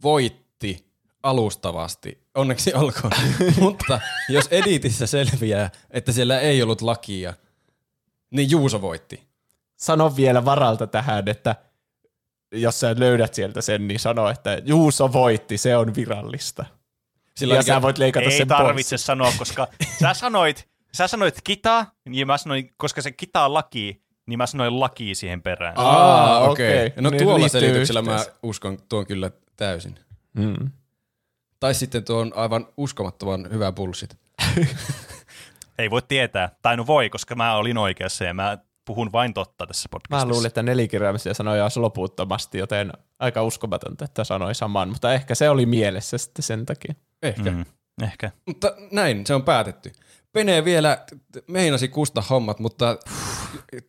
voitti 0.04 0.45
alustavasti. 1.26 2.22
Onneksi 2.36 2.74
olkoon. 2.74 3.12
Mutta 3.60 4.00
jos 4.30 4.48
editissä 4.52 5.08
selviää, 5.08 5.70
että 5.92 6.12
siellä 6.12 6.40
ei 6.40 6.64
ollut 6.64 6.82
lakia, 6.82 7.34
niin 8.32 8.52
Juuso 8.52 8.82
voitti. 8.82 9.24
Sano 9.76 10.16
vielä 10.16 10.46
varalta 10.46 10.88
tähän, 10.88 11.28
että 11.28 11.56
jos 12.52 12.80
sä 12.80 12.96
löydät 12.98 13.34
sieltä 13.34 13.62
sen, 13.62 13.88
niin 13.88 14.00
sano, 14.00 14.30
että 14.30 14.62
Juuso 14.66 15.14
voitti, 15.14 15.58
se 15.58 15.78
on 15.78 15.96
virallista. 15.96 16.66
Sillä 17.36 17.56
ja 17.56 17.62
sä 17.64 17.82
voit 17.82 17.98
leikata 17.98 18.26
Ei 18.26 18.38
sen 18.38 18.48
tarvitse 18.48 18.94
pois. 18.96 19.06
sanoa, 19.06 19.32
koska 19.38 19.68
sä 20.00 20.14
sanoit, 20.14 20.68
sä 20.94 21.08
sanoit 21.08 21.40
kita, 21.44 21.86
ja 22.12 22.26
mä 22.26 22.38
sanoin, 22.38 22.74
koska 22.78 23.02
se 23.02 23.12
kita 23.12 23.46
on 23.46 23.54
laki, 23.54 24.02
niin 24.26 24.38
mä 24.38 24.48
sanoin 24.48 24.80
laki 24.80 25.16
siihen 25.16 25.42
perään. 25.42 25.74
Aa, 25.78 26.40
okei. 26.50 26.86
okei. 26.86 27.02
No 27.04 27.10
Niin 27.10 27.24
tuolla 27.24 27.48
selityksellä 27.48 28.02
mä 28.02 28.12
yhteensä. 28.16 28.40
uskon 28.44 28.78
tuon 28.90 29.06
kyllä 29.08 29.32
täysin. 29.58 30.00
Mm. 30.34 30.72
Tai 31.66 31.74
sitten 31.74 32.04
tuo 32.04 32.20
on 32.20 32.32
aivan 32.36 32.68
uskomattoman 32.78 33.48
hyvä 33.52 33.72
bullshit. 33.72 34.18
Ei 35.80 35.90
voi 35.90 36.02
tietää. 36.08 36.56
Tai 36.62 36.78
no 36.78 36.88
voi, 36.88 37.10
koska 37.10 37.36
mä 37.36 37.56
olin 37.56 37.78
oikeassa 37.78 38.24
ja 38.24 38.34
mä 38.34 38.58
puhun 38.86 39.12
vain 39.12 39.34
totta 39.34 39.68
tässä 39.68 39.90
podcastissa. 39.92 40.26
Mä 40.26 40.32
luulin, 40.34 40.48
että 40.48 40.64
nelikirjaimisia 40.64 41.34
sanoja 41.34 41.64
olisi 41.64 41.80
loputtomasti, 41.80 42.58
joten 42.58 42.94
aika 43.20 43.44
uskomatonta, 43.44 44.06
että 44.06 44.24
sanoi 44.24 44.56
saman, 44.56 44.90
mutta 44.90 45.14
ehkä 45.14 45.36
se 45.36 45.50
oli 45.50 45.66
mielessä 45.66 46.18
sitten 46.18 46.44
sen 46.44 46.66
takia. 46.66 46.96
Ehkä. 47.24 47.52
Mm. 47.52 47.66
Ehkä. 48.04 48.32
Mutta 48.46 48.76
näin, 48.92 49.26
se 49.26 49.34
on 49.34 49.44
päätetty. 49.44 49.92
Pene 50.32 50.66
vielä 50.66 51.06
meinasi 51.48 51.88
kusta 51.88 52.24
hommat, 52.30 52.60
mutta 52.60 52.98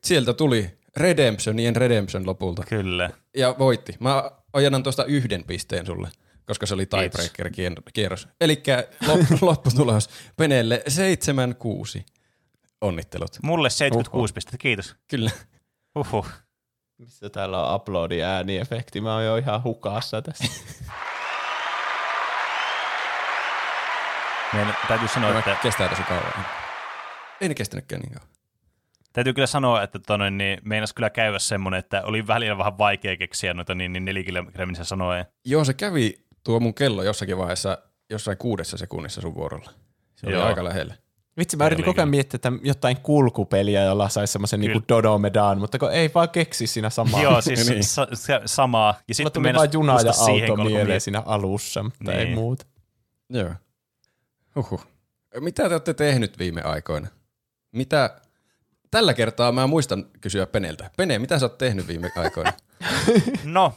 sieltä 0.04 0.32
tuli 0.32 0.78
Redemptionien 0.96 1.76
Redemption 1.76 2.26
lopulta. 2.26 2.62
Kyllä. 2.68 3.10
Ja 3.36 3.54
voitti. 3.58 3.96
Mä 4.00 4.30
ojennan 4.52 4.82
tuosta 4.82 5.04
yhden 5.04 5.44
pisteen 5.44 5.86
sulle, 5.86 6.08
koska 6.46 6.66
se 6.66 6.74
oli 6.74 6.86
tiebreaker-kierros. 6.86 8.28
Eli 8.40 8.62
lopputulos 9.40 10.10
Peneelle 10.36 10.82
7-6. 11.98 12.02
Onnittelut. 12.80 13.38
Mulle 13.42 13.70
76 13.70 14.34
pistettä, 14.34 14.58
kiitos. 14.58 14.96
Kyllä. 15.08 15.30
Uhuh. 15.94 16.28
Missä 16.98 17.30
täällä 17.30 17.66
on 17.66 17.74
uploadi 17.76 18.22
ääniefekti? 18.22 19.00
Mä 19.00 19.14
oon 19.14 19.24
jo 19.24 19.36
ihan 19.36 19.62
hukassa 19.62 20.22
tässä. 20.22 20.44
Meidän 24.52 24.76
täytyy 24.88 25.08
sanoa, 25.08 25.28
Tämä 25.28 25.38
että, 25.38 25.56
kestää 25.62 25.88
tosi 25.88 26.02
kauan. 26.02 26.32
Ei 27.40 27.48
ne 27.48 27.54
kestänytkään 27.54 28.00
niin 28.02 28.12
kauan. 28.12 28.28
täytyy 29.12 29.32
kyllä 29.32 29.46
sanoa, 29.46 29.82
että 29.82 29.98
tota 29.98 30.18
noin, 30.18 30.38
niin 30.38 30.58
meinas 30.64 30.92
kyllä 30.92 31.10
käydä 31.10 31.38
semmoinen, 31.38 31.78
että 31.78 32.02
oli 32.02 32.26
välillä 32.26 32.58
vähän 32.58 32.78
vaikea 32.78 33.16
keksiä 33.16 33.54
noita 33.54 33.74
niin, 33.74 33.92
niin 33.92 34.04
nelikilomisen 34.04 34.84
sanoja. 34.84 35.24
Joo, 35.44 35.64
se 35.64 35.74
kävi 35.74 36.25
tuo 36.46 36.60
mun 36.60 36.74
kello 36.74 37.02
jossakin 37.02 37.38
vaiheessa 37.38 37.78
jossain 38.10 38.38
kuudessa 38.38 38.76
sekunnissa 38.76 39.20
sun 39.20 39.34
vuorolla. 39.34 39.70
Se 40.16 40.26
oli 40.26 40.34
Joo. 40.34 40.44
aika 40.46 40.64
lähellä. 40.64 40.94
Vitsi, 41.38 41.56
mä 41.56 41.66
yritin 41.66 41.84
koko 41.84 42.00
ajan 42.00 42.08
miettiä, 42.08 42.36
että 42.36 42.52
jotain 42.62 42.96
kulkupeliä, 43.00 43.82
jolla 43.82 44.08
saisi 44.08 44.32
semmoisen 44.32 44.60
niinku 44.60 44.80
Dodomedaan, 44.88 45.58
mutta 45.58 45.78
kun 45.78 45.92
ei 45.92 46.10
vaan 46.14 46.28
keksi 46.30 46.66
siinä 46.66 46.90
samaa. 46.90 47.22
Joo, 47.22 47.40
siis 47.40 47.68
Niin. 47.70 47.84
sa- 47.84 48.08
sa- 48.14 48.40
samaa. 48.46 48.94
Ja 49.08 49.14
sitten 49.14 49.32
tuli 49.32 49.54
vaan 49.54 49.68
juna 49.72 49.92
ja 50.00 50.12
auto 50.50 50.56
mieleen 50.64 51.00
siinä 51.00 51.22
alussa, 51.26 51.82
mutta 51.82 52.12
ei 52.12 52.24
Niin. 52.24 52.34
muuta. 52.34 52.66
Joo. 53.30 53.50
Huhhuh. 54.56 54.86
Mitä 55.40 55.68
te 55.68 55.74
olette 55.74 55.94
tehnyt 55.94 56.38
viime 56.38 56.62
aikoina? 56.62 57.08
Mitä... 57.72 58.20
Tällä 58.90 59.14
kertaa 59.14 59.52
mä 59.52 59.66
muistan 59.66 60.06
kysyä 60.20 60.46
Peneltä. 60.46 60.90
Pene, 60.96 61.18
mitä 61.18 61.38
sä 61.38 61.44
oot 61.46 61.58
tehnyt 61.58 61.88
viime 61.88 62.10
aikoina? 62.16 62.52
No, 63.44 63.72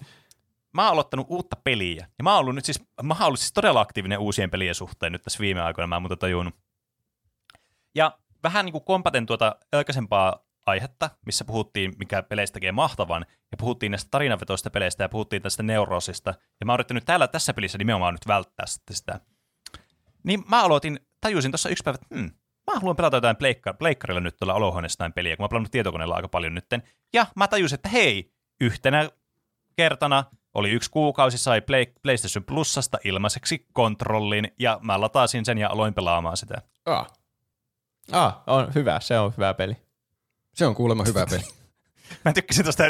mä 0.73 0.83
oon 0.83 0.91
aloittanut 0.91 1.27
uutta 1.29 1.55
peliä. 1.63 2.07
Ja 2.17 2.23
mä 2.23 2.31
oon 2.31 2.39
ollut 2.39 2.55
nyt 2.55 2.65
siis, 2.65 2.83
mä 3.03 3.13
oon 3.13 3.23
ollut 3.23 3.39
siis 3.39 3.53
todella 3.53 3.81
aktiivinen 3.81 4.19
uusien 4.19 4.49
pelien 4.49 4.75
suhteen 4.75 5.11
nyt 5.11 5.21
tässä 5.21 5.39
viime 5.39 5.61
aikoina, 5.61 5.87
mä 5.87 5.95
en 5.95 6.01
muuta 6.01 6.17
tajunnut. 6.17 6.55
Ja 7.95 8.19
vähän 8.43 8.65
niin 8.65 8.71
kuin 8.73 8.83
kompaten 8.83 9.25
tuota 9.25 9.55
aikaisempaa 9.71 10.45
aihetta, 10.65 11.09
missä 11.25 11.45
puhuttiin, 11.45 11.93
mikä 11.99 12.23
peleistä 12.23 12.53
tekee 12.53 12.71
mahtavan, 12.71 13.25
ja 13.51 13.57
puhuttiin 13.57 13.91
näistä 13.91 14.07
tarinavetoista 14.11 14.69
peleistä 14.69 15.03
ja 15.03 15.09
puhuttiin 15.09 15.41
tästä 15.41 15.63
neuroosista. 15.63 16.33
Ja 16.59 16.65
mä 16.65 16.71
oon 16.71 16.77
yrittänyt 16.77 17.05
täällä 17.05 17.27
tässä 17.27 17.53
pelissä 17.53 17.77
nimenomaan 17.77 18.13
nyt 18.13 18.27
välttää 18.27 18.65
sitten 18.65 18.95
sitä. 18.95 19.19
Niin 20.23 20.43
mä 20.49 20.63
aloitin, 20.63 20.99
tajusin 21.21 21.51
tuossa 21.51 21.69
yksi 21.69 21.83
päivä, 21.83 21.99
että 22.01 22.15
hmm, 22.15 22.31
mä 22.67 22.79
haluan 22.79 22.95
pelata 22.95 23.17
jotain 23.17 23.35
pleikka- 23.35 23.73
pleikkarilla 23.73 24.21
nyt 24.21 24.37
tuolla 24.37 24.53
olohuoneessa 24.53 24.95
jotain 24.95 25.13
peliä, 25.13 25.37
kun 25.37 25.43
mä 25.43 25.45
oon 25.45 25.49
pelannut 25.49 25.71
tietokoneella 25.71 26.15
aika 26.15 26.27
paljon 26.27 26.55
nytten. 26.55 26.83
Ja 27.13 27.25
mä 27.35 27.47
tajusin, 27.47 27.75
että 27.75 27.89
hei, 27.89 28.33
yhtenä 28.61 29.09
kertana 29.75 30.23
oli 30.53 30.69
yksi 30.71 30.91
kuukausi, 30.91 31.37
sai 31.37 31.61
Play, 31.61 31.85
PlayStation 32.01 32.43
Plusasta 32.43 32.97
ilmaiseksi 33.05 33.65
kontrollin, 33.73 34.51
ja 34.59 34.79
mä 34.81 35.01
latasin 35.01 35.45
sen 35.45 35.57
ja 35.57 35.69
aloin 35.69 35.93
pelaamaan 35.93 36.37
sitä. 36.37 36.61
ah, 36.85 37.07
Ah, 38.11 38.41
on 38.47 38.71
hyvä, 38.75 38.99
se 38.99 39.19
on 39.19 39.33
hyvä 39.37 39.53
peli. 39.53 39.77
se 40.53 40.65
on 40.65 40.75
kuulemma 40.75 41.03
hyvä 41.07 41.25
peli. 41.29 41.41
Mä 42.25 42.33
tykkäsin 42.33 42.63
tuosta 42.63 42.83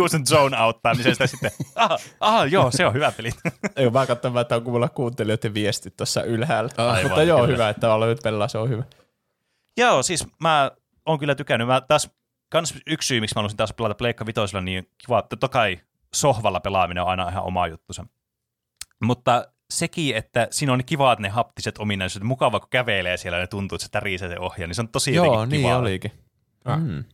use 0.00 0.16
and 0.16 0.26
zone 0.26 0.56
auttaamisesta 0.56 1.26
sitten. 1.26 1.50
Aha, 1.76 1.98
aha, 2.20 2.44
joo, 2.46 2.70
se 2.70 2.86
on 2.86 2.94
hyvä 2.94 3.12
peli. 3.12 3.30
Ei 3.76 3.92
vaan 3.92 4.06
katsomaan, 4.06 4.42
että 4.42 4.56
onko 4.56 4.70
mulla 4.70 4.88
kuuntelijoiden 4.88 5.54
viestit 5.54 5.96
tuossa 5.96 6.22
ylhäällä. 6.22 6.70
Aivan, 6.76 7.02
mutta 7.02 7.22
joo, 7.22 7.40
kyllä. 7.40 7.52
hyvä, 7.52 7.68
että 7.68 7.92
aloit 7.92 8.18
pelaa, 8.22 8.48
se 8.48 8.58
on 8.58 8.68
hyvä. 8.68 8.84
joo, 9.76 10.02
siis 10.02 10.26
mä 10.40 10.70
oon 11.06 11.18
kyllä 11.18 11.34
tykännyt. 11.34 11.68
Mä 11.68 11.80
taas, 11.80 12.10
kans 12.48 12.74
yksi 12.86 13.06
syy, 13.06 13.20
miksi 13.20 13.34
mä 13.34 13.38
haluaisin 13.38 13.56
taas 13.56 13.72
pelata 13.72 13.94
Pleikka 13.94 14.26
Vitosella, 14.26 14.60
niin 14.60 14.88
kiva, 14.98 15.18
että 15.18 15.28
totta 15.28 15.48
kai 15.48 15.80
sohvalla 16.14 16.60
pelaaminen 16.60 17.02
on 17.02 17.08
aina 17.08 17.28
ihan 17.28 17.44
oma 17.44 17.66
juttusa. 17.66 18.06
Mutta 19.04 19.48
sekin, 19.70 20.16
että 20.16 20.48
siinä 20.50 20.72
on 20.72 20.84
kivaat 20.86 21.18
ne 21.18 21.28
haptiset 21.28 21.78
ominaisuudet, 21.78 22.26
mukava 22.28 22.60
kun 22.60 22.68
kävelee 22.70 23.16
siellä 23.16 23.38
ja 23.38 23.46
tuntuu, 23.46 23.76
että 23.76 23.84
se 23.86 23.90
tärisee 23.90 24.28
se 24.28 24.38
ohja, 24.38 24.66
niin 24.66 24.74
se 24.74 24.80
on 24.80 24.88
tosi 24.88 25.14
Joo, 25.14 25.24
jotenkin 25.24 25.48
niin 25.50 25.62
kivaa. 25.62 25.78
olikin. 25.78 26.12
Ah. 26.64 26.80
Mm. 26.80 27.04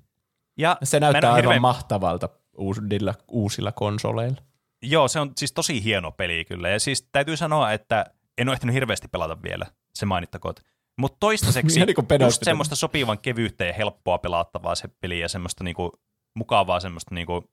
Ja 0.58 0.76
Se 0.82 1.00
näyttää 1.00 1.32
aivan 1.32 1.36
hirveän- 1.36 1.62
mahtavalta 1.62 2.28
uusilla, 2.56 3.14
uusilla 3.28 3.72
konsoleilla. 3.72 4.36
Joo, 4.82 5.08
se 5.08 5.20
on 5.20 5.32
siis 5.36 5.52
tosi 5.52 5.84
hieno 5.84 6.12
peli 6.12 6.44
kyllä. 6.44 6.68
Ja 6.68 6.80
siis 6.80 7.08
täytyy 7.12 7.36
sanoa, 7.36 7.72
että 7.72 8.06
en 8.38 8.48
ole 8.48 8.54
ehtinyt 8.54 8.74
hirveästi 8.74 9.08
pelata 9.08 9.42
vielä, 9.42 9.66
se 9.94 10.06
mainittakoon. 10.06 10.54
Mutta 10.98 11.16
toistaiseksi 11.20 11.80
niin 11.86 11.94
kuin 11.94 12.06
pedot 12.06 12.26
just 12.26 12.44
semmoista 12.44 12.76
sopivan 12.76 13.18
kevyyttä 13.18 13.64
ja 13.64 13.72
helppoa 13.72 14.18
pelattavaa 14.18 14.74
se 14.74 14.88
peli 15.00 15.20
ja 15.20 15.28
semmoista 15.28 15.64
niinku 15.64 15.92
mukavaa 16.36 16.80
semmoista 16.80 17.14
niinku 17.14 17.50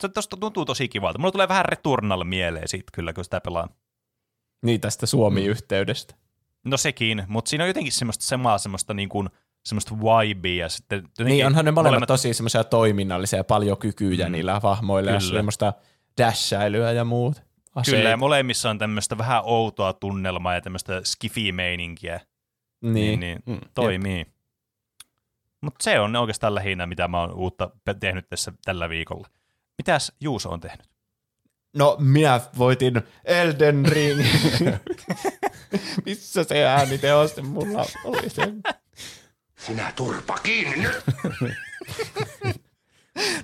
se 0.00 0.08
tosta 0.08 0.36
tuntuu 0.36 0.64
tosi 0.64 0.88
kivalta. 0.88 1.18
Mulla 1.18 1.32
tulee 1.32 1.48
vähän 1.48 1.64
Returnal 1.64 2.24
mieleen 2.24 2.68
siitä 2.68 2.90
kyllä, 2.92 3.12
kun 3.12 3.24
sitä 3.24 3.40
pelaa. 3.40 3.68
Niin 4.62 4.80
tästä 4.80 5.06
Suomi-yhteydestä. 5.06 6.14
No 6.64 6.76
sekin, 6.76 7.24
mutta 7.28 7.48
siinä 7.48 7.64
on 7.64 7.68
jotenkin 7.68 7.92
semmoista 7.92 8.24
samaa 8.24 8.58
semmoista 8.58 8.94
niin 8.94 9.08
kuin, 9.08 9.28
semmoista 9.64 9.94
vibea 9.94 10.64
ja 10.64 10.68
sitten 10.68 11.08
Niin, 11.24 11.46
onhan 11.46 11.64
ne 11.64 11.70
molemmat 11.70 12.06
tosi 12.06 12.34
semmoisia 12.34 12.64
toiminnallisia, 12.64 13.44
paljon 13.44 13.78
kykyjä 13.78 14.26
mm. 14.26 14.32
niillä 14.32 14.60
hahmoilla 14.60 15.10
ja 15.10 15.20
semmoista 15.20 15.72
dashäilyä 16.20 16.92
ja 16.92 17.04
muut. 17.04 17.42
Aseet. 17.74 17.96
Kyllä, 17.96 18.10
ja 18.10 18.16
molemmissa 18.16 18.70
on 18.70 18.78
tämmöistä 18.78 19.18
vähän 19.18 19.42
outoa 19.44 19.92
tunnelmaa 19.92 20.54
ja 20.54 20.60
tämmöistä 20.60 21.00
skifi-meininkiä. 21.04 22.20
niin. 22.80 22.94
Niin, 22.94 23.20
niin 23.20 23.38
Mm, 23.46 23.60
toimii. 23.74 24.26
Mutta 25.60 25.84
se 25.84 26.00
on 26.00 26.16
oikeastaan 26.16 26.54
lähinnä, 26.54 26.86
mitä 26.86 27.08
mä 27.08 27.20
oon 27.20 27.34
uutta 27.34 27.70
tehnyt 28.00 28.28
tässä 28.28 28.52
tällä 28.64 28.88
viikolla. 28.88 29.28
Mitäs 29.78 30.12
Juuso 30.20 30.50
on 30.50 30.60
tehnyt? 30.60 30.86
No, 31.76 31.96
minä 32.00 32.40
voitin 32.58 33.02
Elden 33.24 33.86
Ring. 33.86 34.20
Missä 36.06 36.44
se 36.44 36.64
ääniteos 36.66 37.36
mulla 37.42 37.84
oli 38.04 38.30
se? 38.30 38.42
Sinä 39.58 39.92
turpa 39.96 40.38
kiinni 40.38 40.76
nyt! 40.76 41.04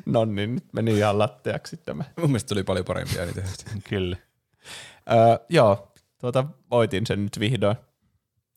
No 0.06 0.24
niin, 0.24 0.54
nyt 0.54 0.72
meni 0.72 0.98
ihan 0.98 1.18
latteaksi 1.18 1.76
tämä. 1.76 2.04
Mun 2.16 2.28
mielestä 2.30 2.48
tuli 2.48 2.62
paljon 2.62 2.84
parempia 2.84 3.24
niitä. 3.26 3.42
Kyllä. 3.88 4.16
Öö, 5.10 5.46
joo, 5.48 5.92
tuota, 6.20 6.44
voitin 6.70 7.06
sen 7.06 7.24
nyt 7.24 7.40
vihdoin. 7.40 7.76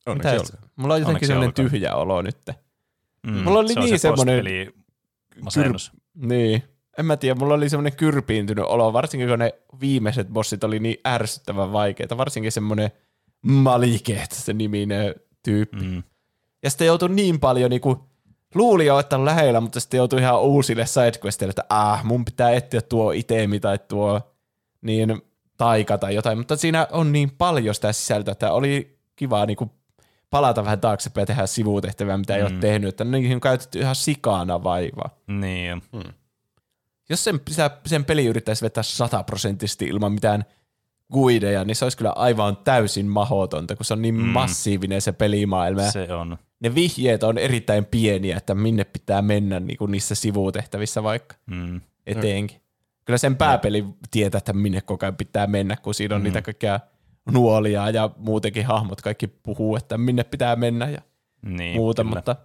Onneksi 0.06 0.28
Mitä- 0.28 0.40
olkoon. 0.40 0.70
Mulla 0.76 0.94
on 0.94 1.00
jotenkin 1.00 1.28
sellainen 1.28 1.54
tyhjä 1.54 1.94
olo 1.94 2.22
nyt. 2.22 2.38
Mm, 3.26 3.32
Mulla 3.32 3.58
oli 3.58 3.72
se 3.72 3.78
on 3.80 3.84
niin 3.86 3.98
se 3.98 4.02
semmoinen- 4.02 4.72
masennus. 5.40 5.92
Niin. 6.14 6.62
En 6.98 7.06
mä 7.06 7.16
tiedä, 7.16 7.34
mulla 7.40 7.54
oli 7.54 7.68
semmoinen 7.68 7.96
kyrpiintynyt 7.96 8.64
olo, 8.64 8.92
varsinkin 8.92 9.28
kun 9.28 9.38
ne 9.38 9.54
viimeiset 9.80 10.28
bossit 10.28 10.64
oli 10.64 10.78
niin 10.78 10.96
ärsyttävän 11.06 11.72
vaikeita, 11.72 12.16
varsinkin 12.16 12.52
semmoinen 12.52 12.90
Maliket, 13.42 14.32
se 14.32 14.52
niminen 14.52 15.14
tyyppi. 15.42 15.84
Mm. 15.84 16.02
Ja 16.62 16.70
sitten 16.70 16.86
joutui 16.86 17.08
niin 17.08 17.40
paljon 17.40 17.70
niinku, 17.70 18.08
luuli 18.54 18.86
jo, 18.86 18.98
että 18.98 19.16
on 19.16 19.24
lähellä, 19.24 19.60
mutta 19.60 19.80
sitten 19.80 19.98
joutui 19.98 20.20
ihan 20.20 20.40
uusille 20.42 20.86
sidequesteille, 20.86 21.50
että 21.50 21.64
ah, 21.68 22.04
mun 22.04 22.24
pitää 22.24 22.50
etsiä 22.50 22.80
tuo 22.82 23.10
itemi 23.12 23.60
tai 23.60 23.78
tuo 23.88 24.20
niin 24.82 25.22
taika 25.56 25.98
tai 25.98 26.14
jotain, 26.14 26.38
mutta 26.38 26.56
siinä 26.56 26.88
on 26.90 27.12
niin 27.12 27.30
paljon 27.30 27.74
sitä 27.74 27.92
sisältöä, 27.92 28.32
että 28.32 28.52
oli 28.52 28.98
kiva 29.16 29.46
niinku 29.46 29.70
palata 30.30 30.64
vähän 30.64 30.80
taaksepäin 30.80 31.22
ja 31.22 31.26
tehdä 31.26 31.46
sivutehtäviä, 31.46 32.16
mitä 32.16 32.36
ei 32.36 32.42
ole 32.42 32.50
Mm. 32.50 32.60
tehnyt, 32.60 32.88
että 32.88 33.04
niihin 33.04 33.34
on 33.34 33.40
käytetty 33.40 33.78
ihan 33.78 33.94
sikana 33.94 34.62
vaivaa. 34.64 35.10
Niin. 35.26 35.82
Jos 37.08 37.24
sen, 37.24 37.40
sen, 37.86 38.04
peli 38.04 38.26
yrittäisi 38.26 38.62
vetää 38.62 38.82
sataprosenttisesti 38.82 39.84
ilman 39.86 40.12
mitään 40.12 40.44
guideja, 41.12 41.64
niin 41.64 41.76
se 41.76 41.84
olisi 41.84 41.96
kyllä 41.96 42.12
aivan 42.16 42.56
täysin 42.56 43.06
mahdotonta, 43.06 43.76
kun 43.76 43.84
se 43.84 43.92
on 43.94 44.02
niin 44.02 44.14
mm. 44.14 44.20
Massiivinen 44.24 45.02
se 45.02 45.12
pelimaailma. 45.12 45.90
Se 45.90 46.12
on. 46.14 46.38
ne 46.60 46.74
vihjeet 46.74 47.22
on 47.22 47.38
erittäin 47.38 47.84
pieniä, 47.84 48.36
että 48.36 48.54
minne 48.54 48.84
pitää 48.84 49.22
mennä 49.22 49.60
niin 49.60 49.76
kuin 49.78 49.90
niissä 49.90 50.14
sivutehtävissä 50.14 51.02
vaikka 51.02 51.36
Mm. 51.46 51.80
eteenkin. 52.06 52.60
Kyllä 53.04 53.18
sen 53.18 53.36
pääpeli 53.36 53.84
tietää, 54.10 54.38
että 54.38 54.52
minne 54.52 54.80
koko 54.80 55.06
ajan 55.06 55.16
pitää 55.16 55.46
mennä, 55.46 55.76
kun 55.76 55.94
siinä 55.94 56.14
on 56.14 56.20
mm. 56.20 56.24
niitä 56.24 56.42
kaikkia 56.42 56.80
nuolia 57.32 57.90
ja 57.90 58.10
muutenkin 58.16 58.66
hahmot 58.66 59.00
kaikki 59.00 59.26
puhuu, 59.26 59.76
että 59.76 59.98
minne 59.98 60.24
pitää 60.24 60.56
mennä 60.56 60.90
ja 60.90 61.00
Niin, 61.42 61.76
muuta, 61.76 62.02
kyllä. 62.02 62.14
mutta, 62.16 62.36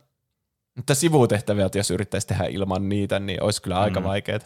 mutta 0.75 0.95
sivutehtäviä, 0.95 1.69
jos 1.75 1.91
yrittäisi 1.91 2.27
tehdä 2.27 2.43
ilman 2.45 2.89
niitä, 2.89 3.19
niin 3.19 3.43
olisi 3.43 3.61
kyllä 3.61 3.79
aika 3.79 3.99
Mm. 3.99 4.03
vaikeaa. 4.05 4.39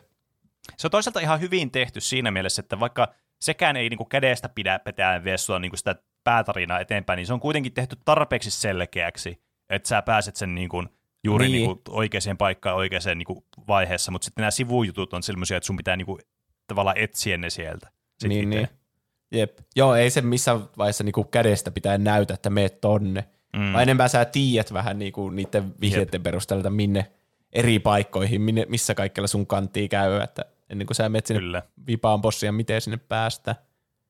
Se 0.77 0.87
on 0.87 0.91
toisaalta 0.91 1.19
ihan 1.19 1.39
hyvin 1.39 1.71
tehty 1.71 2.01
siinä 2.01 2.31
mielessä, 2.31 2.59
että 2.59 2.79
vaikka 2.79 3.07
sekään 3.41 3.75
ei 3.75 3.89
niinku 3.89 4.05
kädestä 4.05 4.49
pidä 4.49 4.79
petään 4.79 5.23
vie 5.23 5.37
sua 5.37 5.59
niinku 5.59 5.77
sitä 5.77 5.95
päätarinaa 6.23 6.79
eteenpäin, 6.79 7.17
niin 7.17 7.27
se 7.27 7.33
on 7.33 7.39
kuitenkin 7.39 7.73
tehty 7.73 7.97
tarpeeksi 8.05 8.51
selkeäksi, 8.51 9.41
että 9.69 9.89
sä 9.89 10.01
pääset 10.01 10.35
sen 10.35 10.55
niinku 10.55 10.83
juuri 11.23 11.45
Niin. 11.45 11.51
niin. 11.51 11.67
niinku 11.69 11.81
oikeaan 11.89 12.37
paikkaan 12.37 12.75
oikeaan 12.75 13.17
niinku 13.17 13.45
vaiheessa, 13.67 14.11
mutta 14.11 14.25
sitten 14.25 14.41
nämä 14.41 14.51
sivujutut 14.51 15.13
on 15.13 15.23
sellaisia, 15.23 15.57
että 15.57 15.67
sun 15.67 15.77
pitää 15.77 15.95
niinku 15.95 16.19
tavallaan 16.67 16.97
etsiä 16.97 17.37
ne 17.37 17.49
sieltä. 17.49 17.89
Sit 18.19 18.29
Niin, 18.29 18.53
ite. 18.53 18.55
niin. 18.55 18.69
Jep. 19.31 19.57
Joo, 19.75 19.95
ei 19.95 20.09
se 20.09 20.21
missään 20.21 20.59
vaiheessa 20.77 21.03
niinku 21.03 21.23
kädestä 21.23 21.71
pitää 21.71 21.97
näytä, 21.97 22.33
että 22.33 22.49
meet 22.49 22.81
tonne. 22.81 23.23
Mm. 23.55 23.73
Vai 23.73 23.83
enemmän 23.83 24.09
sä 24.09 24.25
tiedät 24.25 24.73
vähän 24.73 24.99
niinku 24.99 25.29
niiden 25.29 25.73
vihjeiden 25.81 26.23
perusteella, 26.23 26.69
minne 26.69 27.11
eri 27.53 27.79
paikkoihin, 27.79 28.41
minne, 28.41 28.65
missä 28.69 28.95
kaikkialla 28.95 29.27
sun 29.27 29.47
kantii 29.47 29.89
käy, 29.89 30.19
että 30.21 30.45
ennen 30.69 30.87
kuin 30.87 30.95
sä 30.95 31.09
menet 31.09 31.25
sinne 31.25 31.39
Kyllä, 31.39 31.61
vipaan 31.87 32.21
bossia, 32.21 32.51
miten 32.51 32.81
sinne 32.81 32.97
päästä. 32.97 33.55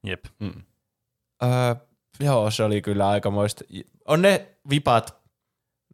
jep. 0.08 0.26
Mm. 0.40 0.54
Öö, 1.44 1.76
joo, 2.20 2.52
se 2.52 2.64
oli 2.64 2.82
kyllä 2.82 3.10
aikamoista. 3.10 3.64
On 4.08 4.22
ne 4.22 4.48
vipat, 4.70 5.18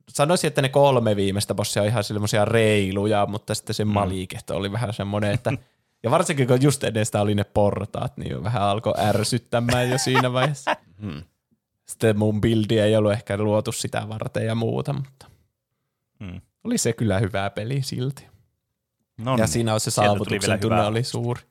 sanoisin, 0.09 0.47
että 0.47 0.61
ne 0.61 0.69
kolme 0.69 1.15
viimeistä 1.15 1.53
bossia 1.55 1.81
on 1.81 1.87
ihan 1.87 2.03
semmoisia 2.03 2.45
reiluja, 2.45 3.25
mutta 3.25 3.55
sitten 3.55 3.73
se 3.73 3.85
Mm. 3.85 3.91
malikehto 3.91 4.55
oli 4.57 4.71
vähän 4.71 4.93
semmoinen, 4.93 5.31
että 5.31 5.51
ja 6.03 6.11
varsinkin 6.11 6.47
kun 6.47 6.61
just 6.61 6.83
ennen 6.83 7.05
sitä 7.05 7.21
oli 7.21 7.35
ne 7.35 7.43
portaat, 7.43 8.17
niin 8.17 8.43
vähän 8.43 8.61
alkoi 8.63 8.93
ärsyttämään 8.97 9.89
jo 9.89 9.97
siinä 9.97 10.33
vaiheessa. 10.33 10.75
Mm. 10.97 11.23
Sitten 11.91 12.19
mun 12.19 12.41
bildi 12.41 12.79
ei 12.79 12.95
ollut 12.95 13.11
ehkä 13.11 13.37
luotu 13.37 13.71
sitä 13.71 14.09
varten 14.09 14.45
ja 14.45 14.55
muuta, 14.55 14.93
mutta 14.93 15.25
Mm. 16.19 16.41
oli 16.63 16.77
se 16.77 16.93
kyllä 16.93 17.19
hyvä 17.19 17.49
peli 17.49 17.81
silti. 17.81 18.27
No 19.17 19.31
ja 19.31 19.37
niin. 19.37 19.47
siinä 19.47 19.73
on 19.73 19.79
se 19.79 19.91
saavutuksen 19.91 20.41
vielä 20.41 20.57
tunne 20.57 20.83
oli 20.85 21.03
suuri. 21.03 21.41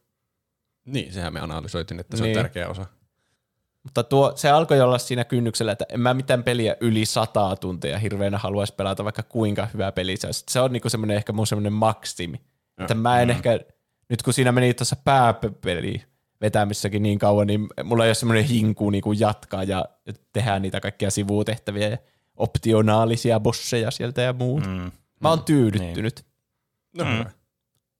Niin, 0.84 1.12
sehän 1.12 1.32
me 1.32 1.40
analysoitiin, 1.40 2.00
että 2.00 2.16
se 2.16 2.22
Niin. 2.22 2.38
on 2.38 2.42
tärkeä 2.42 2.68
osa. 2.68 2.86
Mutta 3.82 4.02
tuo, 4.02 4.32
se 4.36 4.50
alkoi 4.50 4.80
olla 4.80 4.98
siinä 4.98 5.24
kynnyksellä, 5.24 5.72
että 5.72 5.84
en 5.88 6.00
mä 6.00 6.14
mitään 6.14 6.44
peliä 6.44 6.76
yli 6.80 7.04
sataa 7.06 7.56
tuntia 7.56 7.98
hirveänä 7.98 8.38
haluaisi 8.38 8.74
pelata, 8.74 9.04
vaikka 9.04 9.22
kuinka 9.22 9.68
hyvä 9.74 9.92
peli 9.92 10.16
se 10.16 10.26
olisi. 10.26 10.44
Se 10.50 10.60
on 10.60 10.72
niinku 10.72 10.88
semmoinen 10.88 11.16
ehkä 11.16 11.32
mun 11.32 11.46
semmoinen 11.46 11.72
maksimi. 11.72 12.40
Ja, 12.78 12.84
Että 12.84 12.94
mä 12.94 13.20
en 13.20 13.28
mm. 13.28 13.30
ehkä, 13.32 13.60
nyt 14.08 14.22
kun 14.22 14.32
siinä 14.34 14.52
meni 14.52 14.74
tuossa 14.74 14.96
pääpeli 15.04 16.02
vetämissäkin 16.40 17.02
niin 17.02 17.18
kauan, 17.18 17.46
niin 17.46 17.68
mulla 17.84 18.04
ei 18.04 18.08
ole 18.08 18.14
semmoinen 18.14 18.44
hinku 18.44 18.90
niinku 18.90 19.12
jatkaa 19.12 19.64
ja 19.64 19.84
tehdä 20.32 20.58
niitä 20.58 20.80
kaikkia 20.80 21.10
sivutehtäviä 21.10 21.88
ja 21.88 21.98
optionaalisia 22.36 23.40
bosseja 23.40 23.90
sieltä 23.90 24.22
ja 24.22 24.32
muut. 24.32 24.66
Mm. 24.66 24.72
Mm. 24.72 24.90
Mä 25.20 25.28
oon 25.28 25.44
tyydyttynyt. 25.44 26.26
No 26.96 27.04
Mm. 27.04 27.10
hyvä. 27.10 27.30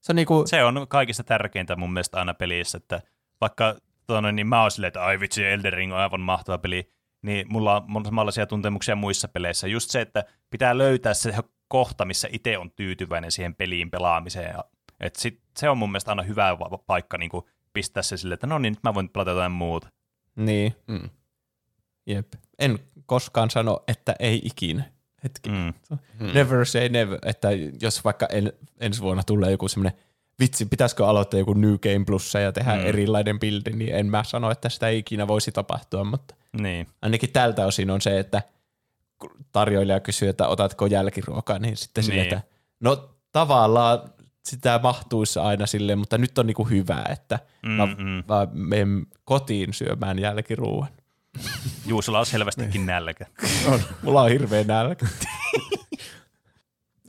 Se 0.01 0.13
on 0.13 0.17
niinku, 0.17 0.43
Se 0.47 0.65
on 0.65 0.87
kaikista 0.89 1.25
tärkeintä 1.25 1.77
mun 1.77 1.93
mielestä 1.93 2.19
aina 2.19 2.35
pelissä, 2.35 2.77
että 2.79 3.03
vaikka 3.41 3.77
tuonne, 4.07 4.33
niin 4.33 4.47
mä 4.47 4.63
oon 4.63 4.71
silleen, 4.71 4.89
että 4.89 5.05
ai 5.05 5.21
vitsi, 5.21 5.45
Elden 5.45 5.73
Ring 5.73 5.93
on 5.93 5.99
aivan 5.99 6.21
mahtava 6.21 6.59
peli, 6.59 6.93
niin 7.23 7.47
mulla 7.49 7.87
on, 7.95 8.05
samanlaisia 8.05 8.47
tuntemuksia 8.47 8.97
muissa 8.97 9.29
peleissä. 9.29 9.67
Just 9.69 9.91
se, 9.91 10.01
että 10.01 10.25
pitää 10.51 10.79
löytää 10.79 11.15
se 11.15 11.35
kohta, 11.69 12.05
missä 12.05 12.29
itse 12.33 12.59
on 12.59 12.71
tyytyväinen 12.71 13.31
siihen 13.31 13.55
peliin 13.55 13.91
pelaamiseen. 13.91 14.55
Et 15.01 15.17
sit, 15.17 15.41
se 15.59 15.71
on 15.71 15.79
mun 15.79 15.91
mielestä 15.91 16.11
aina 16.11 16.23
hyvä 16.23 16.57
paikka 16.87 17.19
niin 17.19 17.31
kuin 17.31 17.45
pistää 17.73 18.03
se 18.03 18.17
silleen, 18.17 18.35
että 18.35 18.47
no 18.47 18.59
niin, 18.59 18.73
nyt 18.73 18.83
mä 18.83 18.95
voin 18.95 19.09
pelata 19.09 19.31
jotain 19.31 19.53
muuta. 19.53 19.89
niin, 20.37 20.75
Mm. 20.87 21.11
jep. 22.07 22.27
En 22.59 22.79
koskaan 23.07 23.51
sano, 23.51 23.81
että 23.89 24.15
ei 24.19 24.41
ikinä. 24.45 24.85
Hetki. 25.25 25.51
Mm. 25.51 25.75
Mm. 26.21 26.35
Never 26.35 26.67
say 26.67 26.89
never, 26.89 27.19
että 27.25 27.49
jos 27.83 28.05
vaikka 28.05 28.27
en, 28.27 28.53
ensi 28.81 29.01
vuonna 29.03 29.23
tulee 29.23 29.51
joku 29.51 29.69
semmoinen, 29.69 30.01
vitsi, 30.41 30.67
pitäisikö 30.67 31.07
aloittaa 31.09 31.41
joku 31.41 31.53
New 31.55 31.75
Game 31.75 32.05
Plussa 32.07 32.41
ja 32.41 32.53
tehdä 32.53 32.75
Mm. 32.77 32.87
erilainen 32.87 33.41
buildi, 33.41 33.71
niin 33.71 33.95
en 33.95 34.07
mä 34.07 34.25
sano, 34.25 34.51
että 34.51 34.69
sitä 34.69 34.89
ei 34.89 34.99
ikinä 34.99 35.29
voisi 35.29 35.53
tapahtua, 35.53 36.05
mutta 36.05 36.35
Niin, 36.61 36.87
ainakin 37.03 37.33
tältä 37.33 37.67
osin 37.67 37.91
on 37.91 38.01
se, 38.01 38.19
että 38.19 38.43
kun 39.19 39.31
tarjoilija 39.53 40.01
kysyy, 40.01 40.29
että 40.29 40.49
otatko 40.49 40.87
jälkiruokaa, 40.87 41.59
niin 41.59 41.77
sitten. 41.77 42.03
Niin. 42.03 42.07
sille, 42.07 42.23
että 42.23 42.43
no 42.81 43.11
tavallaan 43.33 44.13
sitä 44.45 44.81
mahtuisi 44.83 45.39
aina 45.39 45.67
silleen, 45.67 45.99
mutta 45.99 46.19
nyt 46.19 46.39
on 46.39 46.47
niinku 46.47 46.65
hyvä, 46.65 47.05
että 47.13 47.39
Mm, 47.63 47.71
mä, 47.71 47.87
mm. 47.87 47.95
mä 48.29 48.47
menen 48.53 49.07
kotiin 49.25 49.75
syömään 49.75 50.19
jälkiruuan. 50.19 50.89
Juusolla 51.87 52.19
on 52.19 52.27
selvästikin 52.27 52.87
nälkä. 52.87 53.27
On. 53.73 53.81
Mulla 54.03 54.23
on 54.23 54.31
hirveä 54.31 54.65
nälkä. 54.65 55.07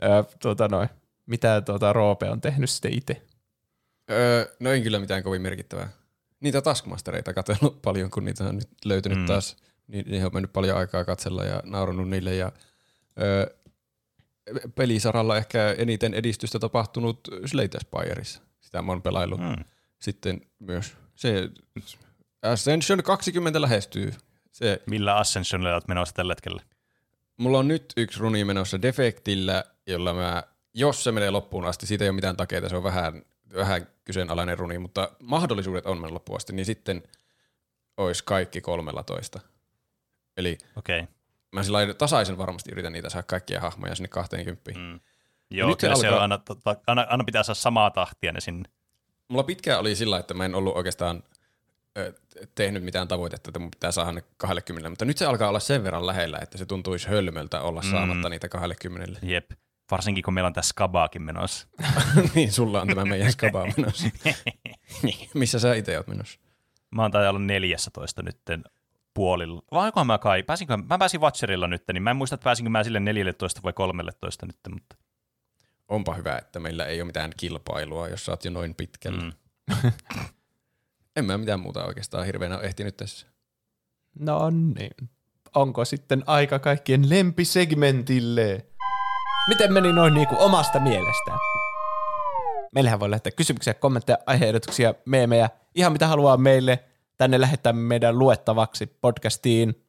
Ö, 0.03 0.23
tuota 0.41 0.67
noin. 0.67 0.89
Mitä 1.25 1.61
tuota 1.61 1.93
Roope 1.93 2.29
on 2.29 2.41
tehnyt 2.41 2.69
sitten 2.69 2.93
itse? 2.93 3.21
Öö, 4.11 4.45
no 4.59 4.71
en 4.71 4.83
kyllä 4.83 4.99
mitään 4.99 5.23
kovin 5.23 5.41
merkittävää. 5.41 5.89
Niitä 6.39 6.61
taskmastereita 6.61 7.33
katsellut 7.33 7.81
paljon, 7.81 8.11
kun 8.11 8.25
niitä 8.25 8.43
on 8.43 8.55
nyt 8.55 8.69
löytynyt 8.85 9.17
Mm. 9.17 9.25
taas. 9.25 9.57
Niin 9.87 10.05
niihin 10.07 10.25
on 10.25 10.33
mennyt 10.33 10.53
paljon 10.53 10.77
aikaa 10.77 11.05
katsella 11.05 11.43
ja 11.45 11.61
naurannut 11.65 12.09
niille. 12.09 12.35
Ja, 12.35 12.51
öö, 13.21 13.45
pelisaralla 14.75 15.37
ehkä 15.37 15.75
eniten 15.77 16.13
edistystä 16.13 16.59
tapahtunut 16.59 17.27
Slate 17.45 17.79
Spireissa. 17.79 18.41
Sitä 18.59 18.81
mä 18.81 18.91
oon 18.91 19.01
pelaillut. 19.01 19.39
Mm. 19.39 19.45
Mm. 19.45 19.63
Sitten 19.99 20.41
myös 20.59 20.93
se 21.15 21.49
Ascension 22.41 23.03
20 23.03 23.61
lähestyy. 23.61 24.13
Se, 24.51 24.81
Millä 24.85 25.17
Ascensionilla 25.17 25.73
olet 25.73 25.87
menossa 25.87 26.15
tällä 26.15 26.31
hetkellä? 26.31 26.61
mulla 27.37 27.59
on 27.59 27.67
nyt 27.67 27.93
yksi 27.97 28.19
runi 28.19 28.45
menossa 28.45 28.81
defektillä, 28.81 29.63
jolla 29.87 30.13
mä, 30.13 30.43
jos 30.73 31.03
se 31.03 31.11
menee 31.11 31.31
loppuun 31.31 31.65
asti, 31.65 31.85
siitä 31.85 32.03
ei 32.03 32.09
ole 32.09 32.15
mitään 32.15 32.37
takeita, 32.37 32.69
se 32.69 32.75
on 32.75 32.83
vähän 32.83 33.21
vähän 33.53 33.87
kyseenalainen 34.03 34.57
runi, 34.57 34.77
mutta 34.77 35.11
mahdollisuudet 35.19 35.85
on 35.85 35.97
mennä 35.97 36.13
loppuun 36.13 36.37
asti, 36.37 36.53
niin 36.53 36.65
sitten 36.65 37.03
olisi 37.97 38.23
kaikki 38.23 38.61
13. 38.61 39.39
Eli. 40.37 40.57
Okay. 40.75 41.07
Mä 41.51 41.63
sillä 41.63 41.93
tasaisen 41.93 42.37
varmasti 42.37 42.71
yritän 42.71 42.93
niitä 42.93 43.09
saada 43.09 43.23
kaikkia 43.27 43.61
hahmoja 43.61 43.95
sinne 43.95 44.07
20. 44.07 44.71
Mm. 44.71 44.79
Mm. 44.79 44.99
Joo, 45.51 45.69
nyt 45.69 45.79
se 45.79 45.87
kyllä 45.87 45.95
se, 45.99 46.07
alkaa- 46.07 46.17
on 46.17 46.21
aina, 46.21 46.37
tota, 46.37 46.75
aina, 46.87 47.07
aina 47.09 47.23
pitää 47.23 47.43
saada 47.43 47.55
samaa 47.55 47.91
tahtia 47.91 48.31
ne 48.31 48.41
sinne. 48.41 48.69
Mulla 49.27 49.43
pitkään 49.43 49.79
oli 49.79 49.95
sillä, 49.95 50.19
että 50.19 50.33
mä 50.33 50.45
en 50.45 50.55
ollut 50.55 50.75
oikeastaan 50.75 51.23
ö, 51.97 52.13
tehnyt 52.55 52.83
mitään 52.83 53.07
tavoitetta, 53.07 53.49
että 53.49 53.59
mun 53.59 53.71
pitää 53.71 53.91
saada 53.91 54.11
ne 54.11 54.23
20, 54.37 54.89
mutta 54.89 55.05
nyt 55.05 55.17
se 55.17 55.25
alkaa 55.25 55.49
olla 55.49 55.59
sen 55.59 55.83
verran 55.83 56.07
lähellä, 56.07 56.39
että 56.41 56.57
se 56.57 56.65
tuntuisi 56.65 57.07
hölmöltä 57.07 57.61
olla 57.61 57.81
saamatta 57.81 58.29
niitä 58.29 58.49
20. 58.49 59.19
Jep. 59.21 59.51
Varsinkin 59.91 60.23
kun 60.23 60.33
meillä 60.33 60.47
on 60.47 60.53
tässä 60.53 60.69
skabaakin 60.69 61.21
menossa. 61.21 61.67
niin, 62.35 62.51
sulla 62.51 62.81
on 62.81 62.87
tämä 62.87 63.05
meidän 63.05 63.31
skaba 63.31 63.65
menossa. 63.77 64.07
missä 65.33 65.59
sä 65.59 65.73
itse 65.73 65.97
oot 65.97 66.07
menossa? 66.07 66.39
Mä 66.91 67.01
oon 67.01 67.11
taitaa 67.11 67.29
olla 67.29 67.39
14 67.39 68.21
nytten 68.23 68.63
puolilla. 69.13 69.61
Vai 69.71 69.85
onkohan 69.85 70.07
mä 70.07 70.17
kai? 70.17 70.43
Pääsinkö, 70.43 70.77
mä 70.77 70.97
pääsin 70.97 71.21
Watcherilla 71.21 71.67
nyt, 71.67 71.83
niin 71.93 72.03
mä 72.03 72.09
en 72.09 72.15
muista, 72.15 72.33
että 72.33 72.43
pääsinkö 72.43 72.69
mä 72.69 72.83
sille 72.83 72.99
14 72.99 73.61
vai 73.63 73.73
13 73.73 74.45
nyt, 74.45 74.57
mutta 74.73 74.95
Onpa 75.91 76.13
hyvä, 76.13 76.37
että 76.37 76.59
meillä 76.59 76.85
ei 76.85 77.01
ole 77.01 77.07
mitään 77.07 77.31
kilpailua, 77.37 78.07
jos 78.07 78.25
sä 78.25 78.31
oot 78.31 78.45
jo 78.45 78.51
noin 78.51 78.75
pitkällä. 78.75 79.21
mm. 79.21 79.91
En 81.15 81.25
mä 81.25 81.37
mitään 81.37 81.59
muuta 81.59 81.85
oikeastaan 81.85 82.25
hirveänä 82.25 82.57
ole 82.57 82.65
ehtinyt 82.65 82.97
tässä. 82.97 83.27
No 84.19 84.49
niin. 84.49 85.09
Onko 85.55 85.85
sitten 85.85 86.23
aika 86.27 86.59
kaikkien 86.59 87.09
lempisegmentille? 87.09 88.65
Miten 89.47 89.73
meni 89.73 89.93
noin 89.93 90.13
niin 90.13 90.27
kuin 90.27 90.39
omasta 90.39 90.79
mielestään? 90.79 91.37
Meillähän 92.73 92.99
voi 92.99 93.09
lähettää 93.09 93.31
kysymyksiä, 93.31 93.73
kommentteja, 93.73 94.17
aiheehdotuksia, 94.25 94.93
meemejä, 95.05 95.49
ihan 95.75 95.91
mitä 95.91 96.07
haluaa 96.07 96.37
meille. 96.37 96.83
Tänne 97.21 97.41
lähettää 97.41 97.73
meidän 97.73 98.19
luettavaksi 98.19 98.85
podcastiin. 99.01 99.83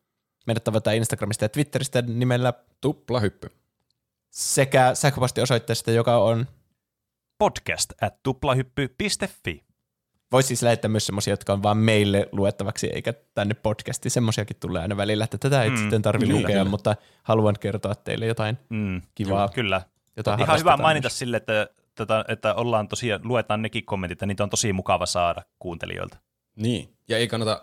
Meidät 0.46 0.64
tavataan 0.64 0.96
Instagramista 0.96 1.44
ja 1.44 1.48
Twitteristä 1.48 2.02
nimellä 2.02 2.52
Tupla 2.80 3.20
hyppy. 3.20 3.48
sekä 4.30 4.94
sähköpostiosoitteesta, 4.94 5.90
joka 5.90 6.16
on 6.16 6.46
podcast 7.38 7.92
at 8.02 8.22
tuplahyppy.fi. 8.22 9.64
Voisi 10.32 10.46
siis 10.46 10.62
lähettää 10.62 10.88
myös 10.88 11.06
semmoisia, 11.06 11.32
jotka 11.32 11.52
on 11.52 11.62
vaan 11.62 11.76
meille 11.76 12.28
luettavaksi, 12.32 12.86
eikä 12.86 13.14
tänne 13.34 13.54
podcastiin. 13.54 14.10
Semmoisiakin 14.12 14.56
tulee 14.60 14.82
aina 14.82 14.96
välillä, 14.96 15.24
että 15.24 15.38
tätä 15.38 15.62
ei 15.62 15.70
Mm, 15.70 15.76
sitten 15.76 16.02
tarvitse 16.02 16.26
kyllä, 16.32 16.40
lukea, 16.42 16.56
kyllä. 16.58 16.70
mutta 16.70 16.96
haluan 17.22 17.54
kertoa 17.60 17.94
teille 17.94 18.26
jotain 18.26 18.58
Mm. 18.70 19.02
kivaa. 19.14 19.48
Kyllä. 19.48 19.82
Jota 20.16 20.36
Ihan 20.40 20.58
hyvä 20.60 20.76
mainita 20.76 21.06
myös. 21.06 21.18
sille, 21.18 21.36
että, 21.36 21.62
että, 22.00 22.24
että 22.28 22.54
ollaan 22.54 22.88
tosiaan, 22.88 23.20
luetaan 23.24 23.62
nekin 23.62 23.84
kommentit, 23.84 24.20
ja 24.20 24.26
niitä 24.26 24.42
on 24.44 24.50
tosi 24.50 24.72
mukava 24.72 25.06
saada 25.06 25.42
kuuntelijoilta. 25.58 26.18
Niin, 26.56 26.96
ja 27.08 27.18
ei 27.18 27.28
kannata 27.28 27.62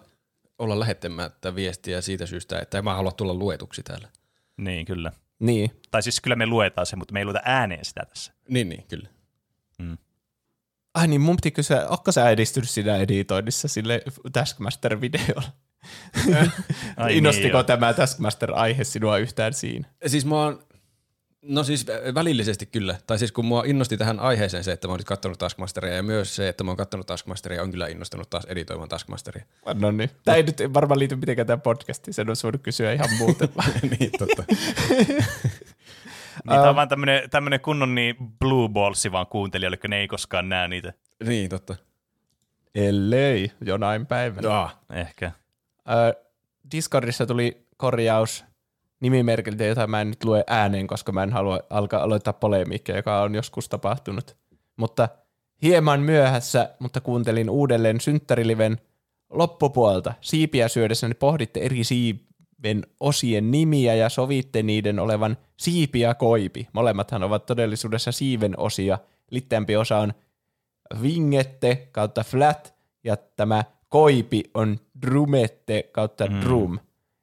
olla 0.58 0.80
lähettämättä 0.80 1.56
viestiä 1.56 2.02
siitä 2.02 2.26
syystä, 2.26 2.60
että 2.60 2.78
en 2.78 2.84
mä 2.84 2.96
halua 2.96 3.12
tulla 3.12 3.34
luetuksi 3.34 3.84
täällä. 3.84 4.08
Niin, 4.58 4.86
kyllä. 4.86 5.12
Niin. 5.40 5.72
Tai 5.92 6.04
siis 6.04 6.22
kyllä 6.22 6.36
me 6.36 6.46
luetaan 6.46 6.86
se, 6.86 6.96
mutta 6.96 7.14
me 7.14 7.20
ei 7.20 7.26
lueta 7.26 7.42
ääneen 7.44 7.86
sitä 7.86 8.06
tässä. 8.06 8.34
Niin, 8.50 8.70
niin, 8.70 8.84
kyllä. 8.88 9.10
Ai 10.94 11.08
niin, 11.08 11.22
mun 11.22 11.36
piti 11.36 11.52
kysyä, 11.52 11.88
onko 11.88 12.12
sä 12.12 12.30
edistynyt 12.30 12.70
siinä 12.70 12.98
editoinnissa 12.98 13.68
sille 13.68 14.02
Taskmaster-videolla? 14.32 15.52
Ai 16.98 17.18
Innostiko 17.18 17.58
niin, 17.58 17.66
tämä 17.66 17.94
Taskmaster-aihe 17.94 18.84
sinua 18.84 19.18
yhtään 19.18 19.54
siinä? 19.54 19.88
Siis 20.08 20.26
mä 20.26 20.36
oon, 20.36 20.64
no 21.42 21.64
siis 21.64 21.86
vä- 21.88 22.14
välillisesti 22.14 22.66
kyllä. 22.66 22.96
Tai 23.08 23.20
siis 23.20 23.32
kun 23.32 23.46
mua 23.46 23.64
innosti 23.66 23.98
tähän 23.98 24.20
aiheeseen 24.20 24.64
se, 24.64 24.72
että 24.72 24.88
mä 24.88 24.92
oon 24.92 25.00
nyt 25.00 25.08
kattonut 25.08 25.40
Taskmasteria 25.40 25.94
ja 25.94 26.04
myös 26.04 26.36
se, 26.36 26.48
että 26.50 26.64
mä 26.64 26.72
oon 26.72 26.78
kattonut 26.78 27.08
Taskmasteria 27.08 27.62
on 27.64 27.72
kyllä 27.72 27.88
innostunut 27.88 28.30
taas 28.30 28.46
editoimaan 28.46 28.90
Taskmasteria. 28.90 29.46
No 29.74 29.92
niin. 29.92 30.10
Tämä 30.26 30.36
ei 30.38 30.44
nyt 30.44 30.58
varmaan 30.74 31.00
liity 31.00 31.16
mitenkään 31.16 31.48
tähän 31.48 31.62
podcastiin, 31.62 32.14
sen 32.14 32.30
olisi 32.30 32.44
voinut 32.44 32.62
kysyä 32.62 32.94
ihan 32.94 33.10
muuten. 33.18 33.50
niin, 34.00 34.12
totta. 34.20 34.44
Niin, 36.46 36.56
tämä 36.56 36.70
on 36.70 36.76
vaan 36.76 36.90
tämmönen, 36.90 37.30
tämmönen 37.30 37.60
kunnon 37.60 37.96
niin 37.96 38.16
blue 38.40 38.70
ballsi 38.70 39.12
vaan 39.12 39.28
kuuntelijoille, 39.28 39.78
kun 39.78 39.90
ne 39.90 39.98
ei 40.00 40.08
koskaan 40.08 40.50
näe 40.50 40.68
niitä. 40.68 40.94
niin, 41.24 41.50
totta. 41.50 41.76
Ellei 42.76 43.52
jonain 43.62 44.06
päivänä. 44.06 44.62
Ah, 44.62 44.78
Ehkä. 44.94 45.32
Ö, 45.90 46.24
Discordissa 46.72 47.26
tuli 47.26 47.66
korjaus 47.78 48.46
nimimerkiltä, 49.00 49.64
jota 49.64 49.88
mä 49.88 50.02
en 50.02 50.10
nyt 50.10 50.24
lue 50.24 50.44
ääneen, 50.48 50.88
koska 50.88 51.12
mä 51.12 51.24
en 51.24 51.34
halua 51.34 51.60
alkaa 51.70 52.04
aloittaa 52.04 52.34
polemiikkia, 52.34 52.96
joka 52.96 53.22
on 53.22 53.36
joskus 53.36 53.70
tapahtunut. 53.70 54.38
Mutta 54.78 55.10
hieman 55.62 56.00
myöhässä, 56.02 56.70
mutta 56.80 57.02
kuuntelin 57.02 57.50
uudelleen 57.50 58.02
synttäriliven 58.02 58.78
loppupuolta. 59.30 60.14
Siipiä 60.22 60.68
syödessäni 60.68 61.14
pohditte 61.14 61.60
eri 61.60 61.84
siiven 61.84 62.88
osien 63.00 63.52
nimiä 63.52 63.96
ja 63.96 64.10
sovitte 64.10 64.64
niiden 64.64 65.00
olevan 65.00 65.38
siipi 65.58 66.00
ja 66.00 66.14
koipi. 66.14 66.68
Molemmathan 66.74 67.24
ovat 67.24 67.46
todellisuudessa 67.46 68.12
siiven 68.12 68.60
osia. 68.60 69.00
Litteämpi 69.32 69.76
osa 69.76 69.98
on 69.98 70.14
vingette 71.02 71.88
kautta 71.92 72.24
flat 72.24 72.76
ja 73.04 73.18
tämä 73.18 73.64
koipi 73.90 74.44
on 74.54 74.78
drumette 75.02 75.90
kautta 75.92 76.26
Mm. 76.26 76.80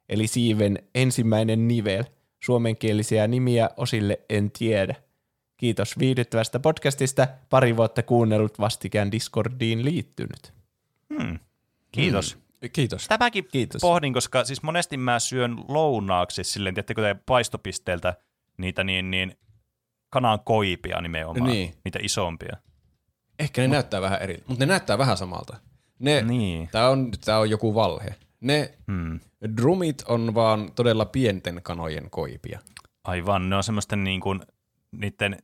Eli 0.08 0.26
siiven 0.26 0.78
ensimmäinen 0.94 1.68
nivel. 1.68 2.04
Suomenkielisiä 2.44 3.26
nimiä 3.26 3.70
osille 3.76 4.20
en 4.30 4.50
tiedä. 4.50 4.94
Kiitos 5.56 5.98
viihdyttävästä 5.98 6.60
podcastista. 6.60 7.28
Pari 7.50 7.76
vuotta 7.76 8.02
kuunnellut 8.02 8.58
vastikään 8.58 9.12
Discordiin 9.12 9.84
liittynyt. 9.84 10.52
Hmm. 11.18 11.38
Kiitos. 11.92 12.36
Mm. 12.62 12.68
kiitos. 12.72 13.08
Tämäkin 13.08 13.48
Kiitos. 13.52 13.80
pohdin, 13.80 14.12
koska 14.12 14.44
siis 14.44 14.62
monesti 14.62 14.96
mä 14.96 15.18
syön 15.18 15.56
lounaaksi 15.68 16.44
silleen, 16.44 16.74
tiedättekö 16.74 17.02
te 17.02 17.16
paistopisteeltä 17.26 18.14
niitä 18.58 18.84
niin, 18.84 19.10
niin 19.10 19.34
kanan 20.10 20.40
koipia 20.44 21.00
nimenomaan, 21.00 21.50
Niin. 21.50 21.74
niitä 21.84 21.98
isompia. 22.02 22.56
Ehkä 23.38 23.62
ne 23.62 23.68
näyttää 23.68 24.00
vähän 24.00 24.22
eri, 24.22 24.44
mutta 24.46 24.66
ne 24.66 24.68
näyttää 24.68 24.98
vähän 24.98 25.16
samalta. 25.16 25.56
Ne, 25.98 26.22
Niin. 26.22 26.68
Tää 26.72 26.88
on, 26.90 27.10
tää 27.24 27.38
on 27.38 27.50
joku 27.50 27.74
valhe. 27.74 28.14
Ne 28.40 28.78
Hmm. 28.86 29.20
drumit 29.56 30.02
on 30.08 30.34
vaan 30.34 30.72
todella 30.74 31.04
pienten 31.04 31.60
kanojen 31.62 32.10
koipia. 32.10 32.60
Aivan, 33.04 33.50
ne 33.50 33.56
on 33.56 33.64
semmoisten 33.64 34.04
niin 34.04 34.20
kuin, 34.20 34.40
niiden, 34.92 35.38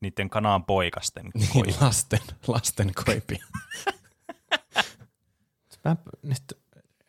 niiden 0.00 0.30
kanan 0.30 0.64
poikasten 0.64 1.30
Niin, 1.34 1.48
koipia. 1.52 1.74
lasten, 1.80 2.20
lasten 2.46 2.90
koipia. 3.04 3.44
Mä 5.84 5.96
nyt, 6.22 6.42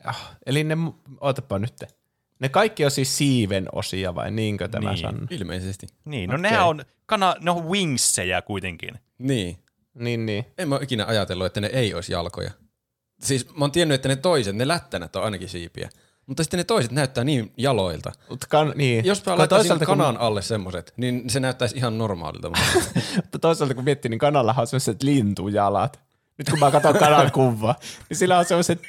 ah, 0.05 0.35
eli 0.45 0.63
ne, 0.63 0.77
ootapa 1.21 1.59
nyt. 1.59 1.73
Ne 2.39 2.49
kaikki 2.49 2.85
on 2.85 2.91
siis 2.91 3.17
siiven 3.17 3.67
osia 3.71 4.15
vai 4.15 4.31
niinkö 4.31 4.67
tämä 4.67 4.89
Niin. 4.91 5.01
sanoo? 5.01 5.27
Ilmeisesti. 5.29 5.87
Niin, 6.05 6.29
no 6.29 6.33
Okei. 6.35 6.41
nehän 6.41 6.67
on, 6.67 6.85
kana, 7.05 7.35
ne 7.39 7.51
on 7.51 7.65
wingsejä 7.65 8.41
kuitenkin. 8.41 8.95
Niin. 9.17 9.57
Niin, 9.93 10.25
niin. 10.25 10.45
En 10.57 10.69
mä 10.69 10.75
ole 10.75 10.83
ikinä 10.83 11.05
ajatellut, 11.05 11.45
että 11.45 11.61
ne 11.61 11.67
ei 11.67 11.93
olisi 11.93 12.11
jalkoja. 12.11 12.51
Siis 13.21 13.47
mä 13.55 13.65
oon 13.65 13.71
tiennyt, 13.71 13.95
että 13.95 14.07
ne 14.07 14.15
toiset, 14.15 14.55
ne 14.55 14.67
lättänät 14.67 15.15
on 15.15 15.23
ainakin 15.23 15.49
siipiä. 15.49 15.89
Mutta 16.25 16.43
sitten 16.43 16.57
ne 16.57 16.63
toiset 16.63 16.91
näyttää 16.91 17.23
niin 17.23 17.53
jaloilta. 17.57 18.11
Mut 18.29 18.45
kan, 18.49 18.73
niin. 18.75 19.05
Jos 19.05 19.25
mä 19.25 19.37
laittaisin 19.37 19.49
toisaalta, 19.69 19.85
kun- 19.85 19.97
kanan 19.97 20.17
alle 20.17 20.41
semmoset, 20.41 20.93
niin 20.97 21.29
se 21.29 21.39
näyttäisi 21.39 21.77
ihan 21.77 21.97
normaalilta. 21.97 22.51
Mutta 23.15 23.39
toisaalta 23.39 23.75
kun 23.75 23.83
miettii, 23.83 24.09
niin 24.09 24.19
kanallahan 24.19 24.61
on 24.61 24.67
sellaiset 24.67 25.03
lintujalat. 25.03 25.99
Nyt 26.37 26.49
kun 26.49 26.59
mä 26.59 26.71
katson 26.71 26.97
kanan 26.97 27.31
kuva, 27.31 27.75
niin 28.09 28.17
sillä 28.17 28.37
on 28.39 28.45
sellaiset, 28.45 28.81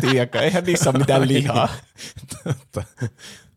tiedätkö, 0.00 0.40
eihän 0.40 0.64
niissä 0.64 0.90
ole 0.90 0.98
mitään 0.98 1.28
lihaa. 1.28 1.68
Totta. 2.44 2.82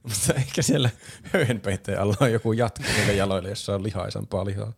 Mutta 0.03 0.33
ehkä 0.33 0.61
siellä 0.61 0.89
höyhenpeitteen 1.33 1.99
alla 2.01 2.15
on 2.19 2.31
joku 2.31 2.53
jatka 2.53 2.83
niille 2.97 3.13
jaloille, 3.13 3.49
jossa 3.49 3.75
on 3.75 3.83
lihaisampaa 3.83 4.45
lihaa. 4.45 4.73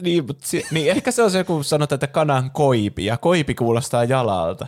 Niin, 0.00 0.26
mutta 0.26 0.46
si- 0.46 0.66
niin 0.70 0.90
ehkä 0.90 1.10
se 1.10 1.22
on 1.22 1.30
se, 1.30 1.44
kun 1.44 1.64
sanotaan, 1.64 1.96
että 1.96 2.06
kanan 2.06 2.50
koipi, 2.50 3.04
ja 3.04 3.16
koipi 3.16 3.54
kuulostaa 3.54 4.04
jalalta. 4.04 4.66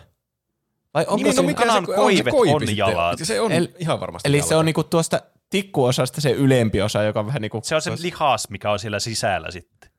Vai 0.94 1.04
onko 1.08 1.16
Niin, 1.24 1.34
se, 1.34 1.40
no 1.42 1.46
mikä 1.46 1.66
kanan 1.66 1.86
se- 1.86 1.92
koivet 1.94 2.24
se 2.24 2.30
koipi 2.30 2.52
on 2.70 2.76
jalat? 2.76 3.18
Se 3.22 3.40
on 3.40 3.52
El- 3.52 3.68
ihan 3.78 4.00
varmasti 4.00 4.28
eli 4.28 4.36
jalka. 4.36 4.48
se 4.48 4.56
on 4.56 4.64
niinku 4.66 4.84
tuosta 4.84 5.20
tikkuosasta 5.50 6.20
se 6.20 6.30
ylempi 6.30 6.82
osa, 6.82 7.02
joka 7.02 7.20
on 7.20 7.26
vähän 7.26 7.42
niinku... 7.42 7.60
Se 7.64 7.74
on 7.74 7.82
se 7.82 7.92
lihas, 8.00 8.50
mikä 8.50 8.70
on 8.70 8.78
siellä 8.78 9.00
sisällä 9.00 9.50
sitten. 9.50 9.90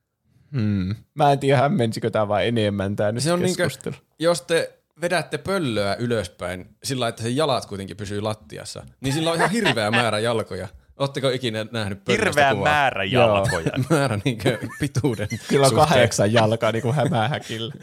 Hmm. 0.52 0.94
Mä 1.14 1.32
en 1.32 1.38
tiedä, 1.38 1.60
hämmensikö 1.60 2.10
tämä 2.10 2.28
vai 2.28 2.48
enemmän 2.48 2.96
tämä 2.96 3.12
nyt 3.12 3.22
Se 3.22 3.32
on 3.32 3.42
niinkö, 3.42 3.62
keskustelu. 3.62 3.94
jos 4.18 4.42
te 4.42 4.78
vedätte 5.00 5.38
pöllöä 5.38 5.94
ylöspäin 5.94 6.68
sillä, 6.84 7.08
että 7.08 7.22
sen 7.22 7.36
jalat 7.36 7.66
kuitenkin 7.66 7.96
pysyy 7.96 8.20
lattiassa, 8.20 8.86
niin 9.00 9.14
sillä 9.14 9.30
on 9.30 9.36
ihan 9.36 9.50
hirveä 9.50 9.90
määrä 9.90 10.18
jalkoja. 10.18 10.68
Ootteko 10.96 11.28
ikinä 11.28 11.66
nähnyt 11.72 12.04
pöllöstä 12.04 12.24
Hirveä 12.24 12.54
kuvaa? 12.54 12.72
määrä 12.72 13.04
jalkoja. 13.04 13.70
määrä 13.90 14.18
niinkö 14.24 14.58
pituuden 14.80 15.28
Kyllä 15.48 15.66
on 15.66 15.74
kahdeksan 15.74 16.32
jalkaa 16.32 16.72
niin 16.72 16.82
kuin 16.82 16.94
hämähäkillä. 16.94 17.74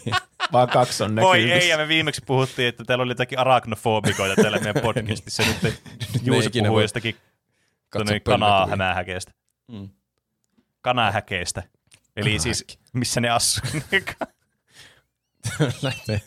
Vaan 0.52 0.68
kaksi 0.68 1.02
on 1.02 1.16
Voi 1.16 1.52
ei, 1.52 1.68
ja 1.68 1.76
me 1.76 1.88
viimeksi 1.88 2.22
puhuttiin, 2.26 2.68
että 2.68 2.84
täällä 2.84 3.02
oli 3.02 3.10
jotakin 3.10 3.38
arachnofobikoita 3.38 4.42
täällä 4.42 4.58
meidän 4.58 4.82
podcastissa. 4.82 5.42
Nyt 5.62 5.74
Juuso 6.22 6.50
puhui 6.50 6.70
voi 6.70 6.82
jostakin 6.82 7.16
kanaa 8.24 8.66
hämähäkeestä. 8.66 9.32
Mm. 9.68 9.88
Kanahäkeestä. 10.80 11.62
Eli 12.16 12.38
siis 12.38 12.64
missä 12.92 13.20
ne 13.20 13.28
asuu. 13.28 13.64
Lähtee 15.82 16.20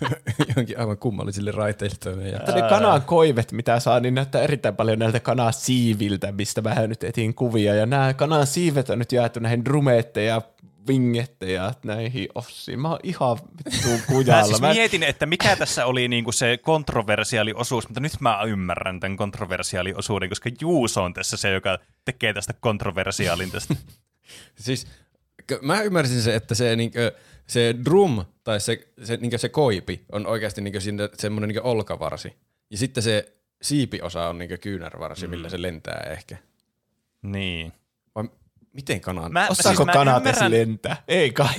johonkin 0.48 0.78
aivan 0.78 0.98
kummallisille 0.98 1.50
raiteille. 1.50 2.28
Ja... 2.28 2.38
Mutta 2.38 2.54
ne 2.54 2.68
kanan 2.68 3.02
koivet, 3.02 3.52
mitä 3.52 3.80
saa, 3.80 4.00
niin 4.00 4.14
näyttää 4.14 4.42
erittäin 4.42 4.76
paljon 4.76 4.98
näiltä 4.98 5.20
kanan 5.20 5.52
siiviltä, 5.52 6.32
mistä 6.32 6.64
vähän 6.64 6.88
nyt 6.88 7.04
etin 7.04 7.34
kuvia. 7.34 7.74
Ja 7.74 7.86
nämä 7.86 8.14
kanan 8.14 8.46
siivet 8.46 8.90
on 8.90 8.98
nyt 8.98 9.12
jaettu 9.12 9.40
näihin 9.40 9.64
drumeetteja 9.64 10.34
ja 10.34 10.42
vingettejä 10.88 11.72
näihin 11.84 12.28
ossiin. 12.34 12.80
Mä 12.80 12.88
oon 12.88 12.98
ihan 13.02 13.38
vittu 13.38 13.88
Mä 13.88 13.98
kujalla. 14.14 14.44
siis 14.44 14.60
Mä, 14.60 14.72
mietin, 14.72 15.02
että 15.02 15.26
mikä 15.26 15.56
tässä 15.56 15.86
oli 15.86 16.08
niinku 16.08 16.32
se 16.32 16.56
kontroversiaali 16.56 17.52
osuus, 17.56 17.88
mutta 17.88 18.00
nyt 18.00 18.12
mä 18.20 18.42
ymmärrän 18.42 19.00
tämän 19.00 19.16
kontroversiaali 19.16 19.94
osuuden, 19.94 20.28
koska 20.28 20.50
Juuso 20.60 21.02
on 21.02 21.14
tässä 21.14 21.36
se, 21.36 21.52
joka 21.52 21.78
tekee 22.04 22.34
tästä 22.34 22.54
kontroversiaalin 22.60 23.50
tästä. 23.50 23.74
Siis 24.56 24.86
k- 25.48 25.62
mä 25.62 25.82
ymmärsin 25.82 26.22
se, 26.22 26.34
että 26.34 26.54
se, 26.54 26.76
niinkö, 26.76 27.12
se 27.46 27.74
drum 27.84 28.24
tai 28.44 28.60
se, 28.60 28.88
se, 29.04 29.16
niinkö 29.16 29.38
se 29.38 29.48
koipi 29.48 30.04
on 30.12 30.26
oikeasti 30.26 30.60
niinkö 30.60 30.80
siinä 30.80 31.08
semmoinen 31.18 31.48
niinkö 31.48 31.62
olkavarsi. 31.62 32.36
Ja 32.70 32.78
sitten 32.78 33.02
se 33.02 33.32
siipiosa 33.62 34.28
on 34.28 34.38
niinkö 34.38 34.58
kyynärvarsi, 34.58 35.26
mm. 35.26 35.30
millä 35.30 35.48
se 35.48 35.62
lentää 35.62 36.00
ehkä. 36.10 36.36
niin. 37.22 37.72
Vai 38.14 38.24
miten 38.72 39.00
kanan? 39.00 39.32
Mä, 39.32 39.48
Osaako 39.50 39.76
siis 39.76 39.86
mä 39.86 39.92
kanat 39.92 40.22
ymmärrän- 40.24 40.50
lentää? 40.50 41.02
Ei 41.08 41.30
kai. 41.30 41.54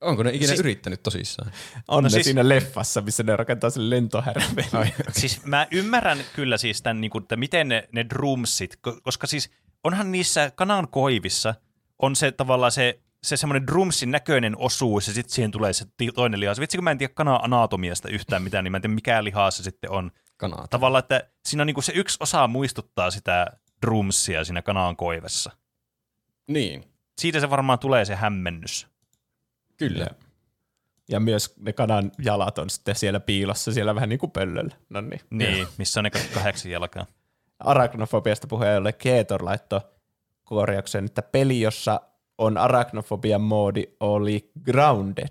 Onko 0.00 0.22
ne 0.22 0.30
ikinä 0.30 0.46
Siis- 0.48 0.60
yrittänyt 0.60 1.02
tosissaan? 1.02 1.52
On 1.88 2.02
No 2.02 2.06
ne 2.06 2.10
siis- 2.10 2.24
siinä 2.24 2.48
leffassa, 2.48 3.00
missä 3.00 3.22
ne 3.22 3.36
rakentaa 3.36 3.70
sen 3.70 3.90
lentohärven. 3.90 4.64
Siis 5.12 5.44
mä 5.44 5.66
ymmärrän 5.70 6.18
kyllä 6.36 6.56
siis 6.56 6.82
tämän, 6.82 7.00
niin 7.00 7.10
kuin, 7.10 7.22
että 7.22 7.36
miten 7.36 7.68
ne, 7.68 7.88
ne 7.92 8.04
drumsit, 8.08 8.74
ko- 8.88 9.00
koska 9.02 9.26
siis 9.26 9.50
onhan 9.84 10.12
niissä 10.12 10.52
kanan 10.54 10.88
koivissa 10.88 11.54
on 11.98 12.16
se 12.16 12.32
tavallaan 12.32 12.72
se, 12.72 12.98
se 13.24 13.36
semmoinen 13.36 13.66
drumsin 13.66 14.10
näköinen 14.10 14.56
osuus 14.58 15.08
ja 15.08 15.14
sitten 15.14 15.34
siihen 15.34 15.50
tulee 15.50 15.72
se 15.72 15.86
toinen 16.14 16.40
lihas. 16.40 16.60
Vitsi 16.60 16.76
kun 16.76 16.84
mä 16.84 16.90
en 16.90 16.98
tiedä 16.98 17.12
kanan 17.14 17.40
anatomiasta 17.42 18.08
yhtään 18.08 18.42
mitään, 18.42 18.64
niin 18.64 18.72
mä 18.72 18.76
en 18.76 18.82
tiedä 18.82 18.94
mikä 18.94 19.24
liha 19.24 19.50
se 19.50 19.62
sitten 19.62 19.90
on. 19.90 20.10
Kanaa. 20.36 20.66
Tavallaan, 20.68 20.98
että 20.98 21.28
siinä 21.46 21.62
on 21.62 21.66
niin 21.66 21.74
kuin 21.74 21.84
se 21.84 21.92
yksi 21.96 22.16
osa 22.20 22.46
muistuttaa 22.46 23.10
sitä 23.10 23.46
drumsia 23.82 24.44
siinä 24.44 24.62
kanan 24.62 24.96
koivessa. 24.96 25.50
Niin, 26.46 26.84
Siitä 27.20 27.40
se 27.40 27.50
varmaan 27.50 27.78
tulee 27.78 28.04
se 28.04 28.14
hämmennys. 28.14 28.86
kyllä. 29.76 30.06
Ja 31.08 31.20
myös 31.20 31.54
ne 31.58 31.72
kanan 31.72 32.12
jalat 32.18 32.58
on 32.58 32.70
sitten 32.70 32.94
siellä 32.94 33.20
piilossa, 33.20 33.72
siellä 33.72 33.94
vähän 33.94 34.08
niin 34.08 34.18
kuin 34.18 34.32
pöllöllä. 34.32 34.74
No 34.88 35.00
niin. 35.00 35.20
Niin, 35.30 35.66
missä 35.78 36.00
on 36.00 36.04
ne 36.04 36.10
kahdeksan 36.10 36.70
jalkaa. 36.70 37.06
Arachnofobiasta 37.58 38.46
puheen 38.46 38.78
ollen 38.78 38.94
Keetor 38.94 39.44
laittoi 39.44 39.80
korjauksen, 40.44 41.04
että 41.04 41.22
peli, 41.22 41.60
jossa 41.60 42.00
on 42.38 42.58
arachnofobian 42.58 43.40
moodi, 43.40 43.84
oli 44.00 44.50
Grounded. 44.64 45.28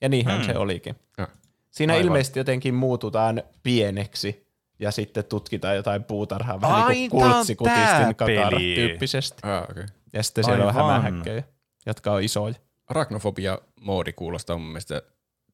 Ja 0.00 0.08
niinhän 0.08 0.36
Hmm. 0.38 0.46
se 0.46 0.58
olikin. 0.58 0.96
Ja. 1.18 1.28
Siinä 1.70 1.92
Aivan. 1.92 2.06
ilmeisesti 2.06 2.38
jotenkin 2.40 2.74
muututaan 2.74 3.42
pieneksi 3.62 4.46
ja 4.78 4.90
sitten 4.90 5.24
tutkitaan 5.24 5.76
jotain 5.76 6.04
puutarhaa 6.04 6.60
vähän 6.60 6.82
Ai, 6.84 6.94
niin 6.94 7.10
kuin 7.10 7.24
on 7.24 7.32
kultsikutistin 7.32 8.16
kakara 8.16 8.58
tyyppisesti. 8.58 9.38
Ah, 9.42 9.62
okay. 9.70 9.86
Ja 10.12 10.22
sitten 10.22 10.44
siellä 10.44 10.64
on 10.66 10.76
Aivan. 10.76 11.02
hämähäkkejä, 11.02 11.42
jotka 11.86 12.12
on 12.12 12.22
isoja. 12.22 12.54
Arachnofobia-moodi 12.86 14.12
kuulostaa 14.12 14.58
mun 14.58 14.66
mielestä 14.68 15.02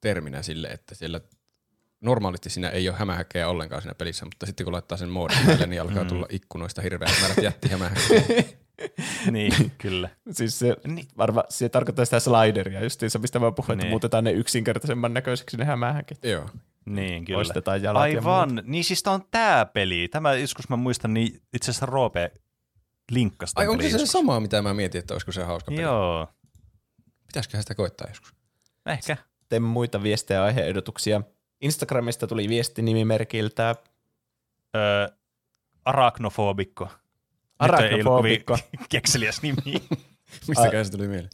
terminä 0.01 0.43
sille, 0.43 0.69
että 0.69 0.95
siellä 0.95 1.21
normaalisti 2.01 2.51
siinä 2.51 2.69
ei 2.69 2.89
ole 2.89 2.97
hämähäkkejä 2.99 3.49
ollenkaan 3.49 3.83
siinä 3.83 3.95
pelissä, 3.95 4.25
mutta 4.25 4.47
sitten 4.47 4.65
kun 4.65 4.73
laittaa 4.73 4.99
sen 4.99 5.09
moodin 5.09 5.39
päälle, 5.47 5.67
niin 5.67 5.83
alkaa 5.83 6.05
tulla 6.05 6.27
ikkunoista 6.31 6.83
hirveät 6.83 7.13
määrät 7.21 7.43
jättihämähäkkejä. 7.43 8.23
Niin, 9.31 9.73
kyllä. 9.79 10.09
Siis 10.31 10.59
se, 10.59 10.77
Niin. 10.87 11.09
varma, 11.17 11.45
se 11.49 11.69
tarkoittaa 11.69 12.05
sitä 12.05 12.21
slideria 12.21 12.83
justiinsa, 12.85 13.19
mistä 13.19 13.39
mä 13.39 13.53
puhuin, 13.53 13.73
että 13.73 13.85
Niin. 13.85 13.91
muutetaan 13.91 14.25
ne 14.25 14.33
yksinkertaisemman 14.33 15.15
näköiseksi 15.15 15.57
ne 15.57 15.65
hämähäkit. 15.65 16.25
Joo. 16.25 16.49
Niin, 16.87 17.25
kyllä. 17.25 17.37
Poistetaan 17.37 17.83
jalat 17.83 18.11
ja 18.13 18.19
Aivan. 18.19 18.63
Niin 18.65 18.85
siis 18.85 19.03
tää 19.03 19.13
on 19.13 19.25
tää 19.31 19.67
peli. 19.67 20.09
Tämä 20.09 20.35
joskus 20.35 20.69
mä 20.69 20.77
muistan, 20.77 21.15
niin 21.15 21.41
itse 21.55 21.71
asiassa 21.71 21.87
Roope 21.87 22.33
linkkasi 23.11 23.53
Ai 23.57 23.69
onko 23.69 23.83
se 23.83 23.91
se 23.99 24.07
sama, 24.07 24.41
mitä 24.41 24.63
mä 24.63 24.75
mietin, 24.75 24.99
että 24.99 25.15
olisiko 25.15 25.33
se 25.33 25.43
hauska 25.45 25.71
peli? 25.71 25.83
Joo. 25.83 26.29
Pitäisiköhän 27.27 27.63
sitä 27.63 27.75
koittaa 27.75 28.09
joskus? 28.09 28.35
Ehkä. 28.87 29.17
Sitten 29.41 29.63
muita 29.63 30.03
viestejä 30.03 30.41
ja 30.41 30.45
aiheehdotuksia. 30.45 31.23
Instagramista 31.61 32.27
tuli 32.27 32.49
viesti 32.49 32.83
nimimerkiltä 32.83 33.75
Öö, 34.77 35.09
arachnofobikko. 35.85 36.89
Arachnofobikko. 37.59 38.59
Kekseliäs 38.89 39.43
nimi. 39.43 39.75
Mistäkään 40.49 40.85
se 40.85 40.91
tuli 40.93 41.09
mieleen? 41.09 41.31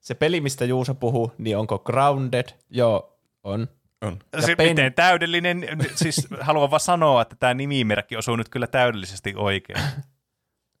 Se 0.00 0.14
peli, 0.14 0.40
mistä 0.40 0.64
Juuso 0.64 0.94
puhuu, 0.94 1.32
niin 1.38 1.56
onko 1.56 1.78
Grounded? 1.78 2.48
Joo, 2.70 3.18
on. 3.44 3.68
On. 4.02 4.18
Ja 4.32 4.42
se 4.42 4.54
Pen- 4.54 4.68
miten 4.68 4.94
täydellinen, 4.94 5.66
siis 5.94 6.28
haluan 6.40 6.70
vaan 6.70 6.80
sanoa, 6.80 7.22
että 7.22 7.36
tämä 7.36 7.54
nimimerkki 7.54 8.16
osuu 8.16 8.36
nyt 8.36 8.48
kyllä 8.48 8.66
täydellisesti 8.66 9.34
oikein. 9.36 9.80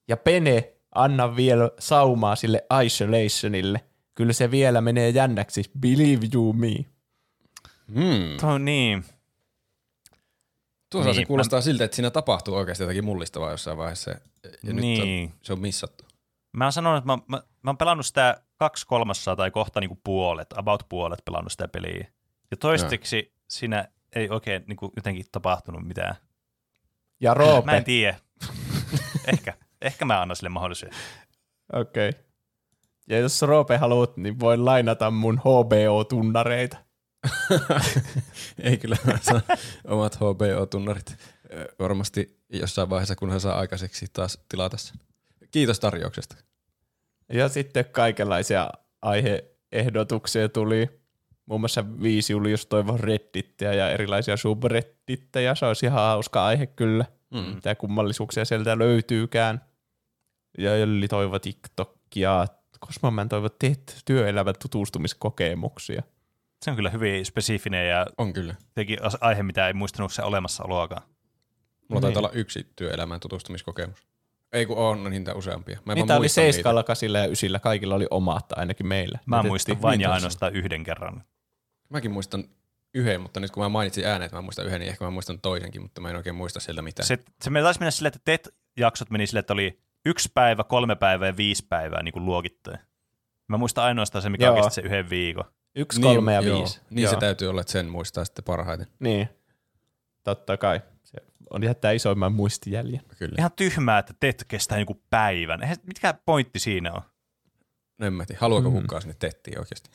Ja 0.08 0.16
Pene, 0.16 0.72
anna 0.94 1.36
vielä 1.36 1.70
saumaa 1.78 2.36
sille 2.36 2.64
Isolationille. 2.84 3.80
Kyllä 4.14 4.32
se 4.32 4.50
vielä 4.50 4.80
menee 4.80 5.10
jännäksi. 5.10 5.70
Believe 5.80 6.26
you 6.34 6.52
me. 6.52 6.74
Hmm. 7.94 8.36
Tuo 8.40 8.58
niin. 8.58 9.04
Tuossa 10.96 11.10
Niin, 11.10 11.22
se 11.22 11.26
kuulostaa 11.26 11.60
siltä, 11.60 11.84
että 11.84 11.94
siinä 11.94 12.10
tapahtuu 12.10 12.54
oikeasti 12.54 12.82
jotakin 12.84 13.04
mullistavaa 13.04 13.50
jossain 13.50 13.76
vaiheessa. 13.76 14.10
Ja 14.10 14.18
nyt 14.62 14.76
Niin. 14.76 15.24
on, 15.32 15.34
se 15.42 15.52
on 15.52 15.60
missattu. 15.60 16.04
Mä 16.56 16.64
oon 16.64 16.72
sanonut, 16.72 16.98
että 16.98 17.06
mä, 17.12 17.18
mä, 17.28 17.42
mä 17.62 17.70
oon 17.70 17.76
pelannut 17.78 18.06
sitä 18.06 18.40
kaksi 18.56 18.86
kolmassa 18.86 19.36
tai 19.36 19.50
kohta 19.50 19.80
niinku 19.80 19.98
puolet, 20.04 20.54
about 20.56 20.82
puolet 20.88 21.24
pelannut 21.24 21.52
sitä 21.52 21.68
peliä. 21.68 22.06
Ja 22.50 22.56
toistaiseksi 22.56 23.32
siinä 23.48 23.88
ei 24.14 24.28
oikein 24.30 24.64
niinku 24.66 24.92
jotenkin 24.96 25.26
tapahtunut 25.32 25.82
mitään. 25.86 26.14
Ja 27.20 27.30
Mä 27.30 27.32
en 27.32 27.36
Roope. 27.36 27.82
tiedä. 27.84 28.16
Ehkä. 29.32 29.54
Ehkä 29.82 30.04
mä 30.04 30.20
annan 30.22 30.36
sille 30.36 30.48
mahdollisuuden. 30.48 30.98
Okei. 31.72 32.08
Okay. 32.08 32.20
Ja 33.08 33.18
jos 33.18 33.42
Roope 33.42 33.76
haluat, 33.76 34.16
niin 34.16 34.40
voin 34.40 34.64
lainata 34.64 35.10
mun 35.10 35.38
HBO-tunnareita. 35.38 36.76
Ei 38.62 38.76
kyllä 38.76 38.96
mä 39.04 39.18
saan 39.22 39.42
omat 39.84 40.16
HBO-tunnarit 40.16 41.16
varmasti 41.78 42.40
jossain 42.48 42.90
vaiheessa, 42.90 43.16
kun 43.16 43.30
hän 43.30 43.40
saa 43.40 43.58
aikaiseksi 43.58 44.06
taas 44.12 44.38
tilata 44.48 44.76
sen. 44.76 44.96
Kiitos 45.50 45.80
tarjouksesta. 45.80 46.36
Ja 47.32 47.48
sitten 47.48 47.84
kaikenlaisia 47.84 48.70
aiheehdotuksia 49.02 50.48
tuli. 50.48 50.88
Muun 51.46 51.60
muassa 51.60 51.84
viisi 52.02 52.32
Julius 52.32 52.66
toivon 52.66 53.00
reddittiä 53.00 53.72
ja 53.72 53.90
erilaisia 53.90 54.36
subredditteja. 54.36 55.54
Se 55.54 55.66
olisi 55.66 55.86
ihan 55.86 56.00
hauska 56.00 56.46
aihe 56.46 56.66
kyllä. 56.66 57.04
Mm. 57.30 57.54
Mitä 57.54 57.74
kummallisuuksia 57.74 58.44
sieltä 58.44 58.78
löytyykään. 58.78 59.64
Ja 60.58 60.76
Jölli 60.76 61.08
toivo 61.08 61.38
TikTokia. 61.38 62.46
Kosmoman 62.80 63.28
toivo 63.28 63.48
työelämän 64.04 64.54
tutustumiskokemuksia. 64.62 66.02
Se 66.64 66.70
on 66.70 66.76
kyllä 66.76 66.90
hyvin 66.90 67.26
spesifinen 67.26 67.88
ja 67.88 68.06
On 68.18 68.32
kyllä. 68.32 68.54
teki 68.74 68.96
aihe, 69.20 69.42
mitä 69.42 69.66
ei 69.66 69.72
muistanut 69.72 70.12
se 70.12 70.22
olemassaoloakaan. 70.22 71.02
Mulla 71.08 71.20
Niin. 71.88 72.00
taitaa 72.02 72.20
olla 72.20 72.30
yksi 72.30 72.72
työelämän 72.76 73.20
tutustumiskokemus. 73.20 74.06
Ei 74.52 74.66
kun 74.66 74.76
on 74.78 75.04
niitä 75.10 75.34
useampia. 75.34 75.78
Mä 75.84 75.92
en 75.92 75.96
Niitä 75.96 76.16
oli 76.16 76.28
seiskalla, 76.28 76.82
kasilla 76.82 77.18
ja 77.18 77.26
ysillä. 77.26 77.58
Kaikilla 77.58 77.94
oli 77.94 78.06
omat, 78.10 78.52
ainakin 78.56 78.86
meillä. 78.86 79.18
Mä 79.26 79.36
Jätettiin 79.36 79.50
muistan 79.50 79.82
vain 79.82 80.00
ja 80.00 80.12
ainoastaan 80.12 80.54
yhden 80.56 80.84
kerran. 80.84 81.24
Mäkin 81.88 82.10
muistan 82.10 82.44
yhden, 82.94 83.20
mutta 83.20 83.40
nyt 83.40 83.50
kun 83.50 83.62
mä 83.62 83.68
mainitsin 83.68 84.06
ääneen, 84.06 84.22
että 84.22 84.36
mä 84.36 84.42
muistan 84.42 84.66
yhden, 84.66 84.80
niin 84.80 84.88
ehkä 84.90 85.04
mä 85.04 85.10
muistan 85.10 85.40
toisenkin, 85.40 85.82
mutta 85.82 86.00
mä 86.00 86.10
en 86.10 86.16
oikein 86.16 86.36
muista 86.36 86.60
sieltä 86.60 86.82
mitään. 86.82 87.06
Se, 87.06 87.18
se 87.42 87.50
me 87.50 87.62
taisi 87.62 87.80
mennä 87.80 87.90
silleen, 87.90 88.12
että 88.16 88.20
TET-jaksot 88.24 89.10
meni 89.10 89.26
silleen, 89.26 89.40
että 89.40 89.52
oli 89.52 89.78
yksi 90.06 90.30
päivä, 90.34 90.64
kolme 90.64 90.96
päivää 90.96 91.28
ja 91.28 91.36
viisi 91.36 91.66
päivää 91.68 92.02
niin 92.02 92.12
kuin 92.12 92.24
luokittain. 92.24 92.78
Mä 93.48 93.56
muistan 93.56 93.84
ainoastaan 93.84 94.22
se, 94.22 94.30
mikä 94.30 94.44
Joo. 94.46 94.56
kesti 94.56 94.74
se 94.74 94.80
yhden 94.80 95.10
viikon. 95.10 95.44
Yksi, 95.76 96.00
kolme 96.00 96.34
ja 96.34 96.40
joo. 96.40 96.58
viisi. 96.58 96.80
Niin 96.90 97.02
Joo. 97.02 97.12
se 97.14 97.20
täytyy 97.20 97.48
olla, 97.48 97.60
että 97.60 97.72
sen 97.72 97.86
muistaa 97.86 98.24
sitten 98.24 98.44
parhaiten. 98.44 98.86
Niin, 98.98 99.28
totta 100.24 100.56
kai. 100.56 100.80
Se 101.04 101.18
on 101.50 101.62
jättää 101.62 101.92
isoimman 101.92 102.32
muistijäljen. 102.32 103.00
Kyllä. 103.18 103.34
Ihan 103.38 103.50
tyhmää, 103.56 103.98
että 103.98 104.14
TET 104.20 104.44
kestää 104.48 104.76
niin 104.78 104.86
kuin 104.86 105.02
päivän. 105.10 105.62
Eihän, 105.62 105.76
mikä 105.86 106.14
pointti 106.24 106.58
siinä 106.58 106.92
on? 106.92 107.00
No 107.98 108.06
en 108.06 108.12
mä 108.12 108.26
tiedä. 108.26 108.38
Haluaako 108.40 108.70
Mm. 108.70 108.80
kukaan 108.80 109.02
sinne 109.02 109.16
tettiin 109.18 109.58
oikeasti? 109.58 109.90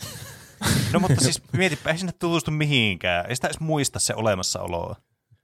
No 0.93 0.99
mutta 0.99 1.21
siis 1.23 1.41
mietipä, 1.53 1.89
ei 1.91 1.97
sinne 1.97 2.13
tutustu 2.19 2.51
mihinkään. 2.51 3.25
Ei 3.29 3.35
sitä 3.35 3.47
edes 3.47 3.59
muista 3.59 3.99
se 3.99 4.15
olemassaoloa. 4.15 4.95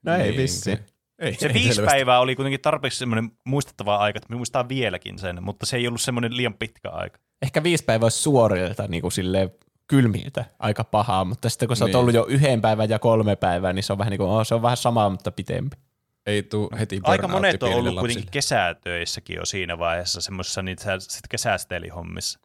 No 0.06 0.14
ei 0.16 0.24
Niin, 0.24 0.38
vissi. 0.38 0.72
Ei, 1.20 1.36
Se 1.36 1.48
ei 1.48 1.54
viisi 1.54 1.74
selvästi. 1.74 1.94
päivää 1.96 2.20
oli 2.20 2.36
kuitenkin 2.36 2.62
tarpeeksi 2.62 3.00
semmoinen 3.00 3.32
muistettava 3.46 3.96
aika, 3.98 4.18
että 4.18 4.30
me 4.30 4.36
muistaa 4.36 4.70
vieläkin 4.70 5.20
sen, 5.20 5.44
mutta 5.44 5.66
se 5.66 5.78
ei 5.78 5.88
ollut 5.88 6.02
semmoinen 6.02 6.38
liian 6.38 6.54
pitkä 6.54 6.90
aika. 6.90 7.20
Ehkä 7.42 7.64
viisi 7.64 7.84
päivää 7.84 8.06
olisi 8.06 8.22
suorilta 8.22 8.88
niin 8.88 9.02
kuin 9.02 9.12
silleen 9.12 9.50
kylmiltä 9.88 10.46
aika 10.60 10.84
pahaa, 10.84 11.26
mutta 11.26 11.50
sitten 11.50 11.68
kun 11.68 11.78
sä 11.78 11.84
oot 11.86 11.90
Niin. 11.90 11.96
ollut 11.96 12.14
jo 12.14 12.26
yhden 12.26 12.62
päivän 12.62 12.90
ja 12.90 13.00
kolme 13.00 13.36
päivää, 13.36 13.74
niin 13.74 13.84
se 13.84 13.94
on 13.94 14.00
vähän 14.00 14.12
niin 14.12 14.18
kuin, 14.18 14.30
oh, 14.30 14.46
se 14.48 14.56
on 14.56 14.62
vähän 14.62 14.78
sama, 14.78 15.10
mutta 15.10 15.32
pitempi. 15.32 15.78
Ei 16.26 16.44
tuu 16.44 16.70
heti 16.80 17.00
Aika 17.04 17.28
monet 17.28 17.64
on 17.64 17.74
ollut 17.74 18.00
kuitenkin 18.00 18.32
kesätöissäkin 18.32 19.36
jo 19.36 19.46
siinä 19.46 19.78
vaiheessa, 19.78 20.22
semmoisessa 20.22 20.62
niitä 20.62 21.00
sit 21.00 21.28
kesästelihommissa. 21.30 22.40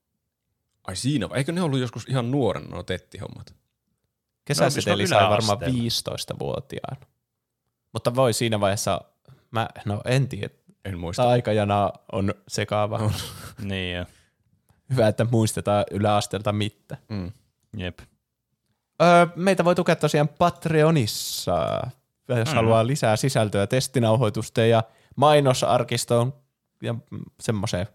Ai 0.86 0.96
siinä 0.96 1.28
vai? 1.28 1.38
Eikö 1.38 1.52
ne 1.52 1.62
ollut 1.62 1.80
joskus 1.80 2.06
ihan 2.08 2.30
nuoren 2.30 2.64
nuo 2.64 2.82
tettihommat? 2.82 3.54
Kesäseteli 4.44 5.02
No, 5.02 5.08
sai 5.08 5.30
varmaan 5.30 5.58
15-vuotiaan. 5.60 6.96
Mutta 7.92 8.14
voi 8.14 8.32
siinä 8.32 8.60
vaiheessa, 8.60 9.00
mä, 9.50 9.68
no 9.84 10.00
en 10.04 10.28
tiedä, 10.28 10.48
En 10.84 10.98
muista. 10.98 11.22
tämä 11.22 11.32
aikajana 11.32 11.92
on 12.12 12.34
sekaava. 12.48 13.10
Niin 13.62 13.96
jo. 13.96 14.04
Hyvä, 14.90 15.08
että 15.08 15.26
muistetaan 15.30 15.84
yläasteelta 15.90 16.52
mitä. 16.52 16.96
Mm. 17.08 17.32
Jep. 17.76 17.98
Öö, 19.02 19.26
meitä 19.36 19.64
voi 19.64 19.74
tukea 19.74 19.96
tosiaan 19.96 20.28
Patreonissa, 20.28 21.80
jos 22.28 22.48
Mm. 22.48 22.54
haluaa 22.54 22.86
lisää 22.86 23.16
sisältöä 23.16 23.66
testinauhoitusten 23.66 24.70
ja 24.70 24.82
mainosarkistoon 25.16 26.34
ja 26.82 26.92
mm, 26.92 27.00
semmoiseen 27.40 27.86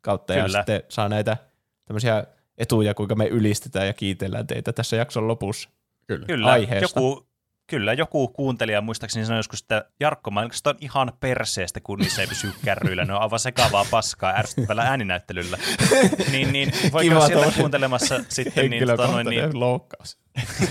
kautta. 0.00 0.34
Ja 0.34 0.44
Kyllä. 0.44 0.58
sitten 0.58 0.82
saa 0.88 1.08
näitä 1.08 1.36
tämmöisiä 1.84 2.24
etuja, 2.58 2.94
kuinka 2.94 3.14
me 3.14 3.26
ylistetään 3.26 3.86
ja 3.86 3.92
kiitellään 3.92 4.46
teitä 4.46 4.72
tässä 4.72 4.96
jakson 4.96 5.28
lopussa. 5.28 5.68
Kyllä. 6.06 6.26
Kyllä, 6.26 6.46
aiheesta. 6.46 7.00
joku, 7.00 7.26
kyllä, 7.66 7.92
joku 7.92 8.28
kuuntelija 8.28 8.80
muistaakseni 8.80 9.26
sanoi 9.26 9.38
joskus, 9.38 9.62
että 9.62 9.84
Jarkko 10.00 10.30
mainokset 10.30 10.66
on 10.66 10.74
ihan 10.80 11.12
perseestä, 11.20 11.80
kun 11.80 11.98
niissä 11.98 12.22
ei 12.22 12.28
pysy 12.28 12.52
kärryillä. 12.64 13.04
Ne 13.04 13.14
on 13.14 13.22
aivan 13.22 13.38
sekavaa 13.38 13.86
paskaa 13.90 14.34
ärsyttävällä 14.36 14.82
ääninäyttelyllä. 14.82 15.58
niin, 16.32 16.52
niin 16.52 16.72
voi 16.92 17.02
Kiva 17.02 17.20
käydä 17.20 17.26
sieltä 17.26 17.56
kuuntelemassa 17.58 18.24
sitten, 18.28 18.70
niin, 18.70 18.86
tota, 18.86 19.06
noin, 19.06 19.26
niin, 19.26 19.60
loukkaus. 19.60 20.18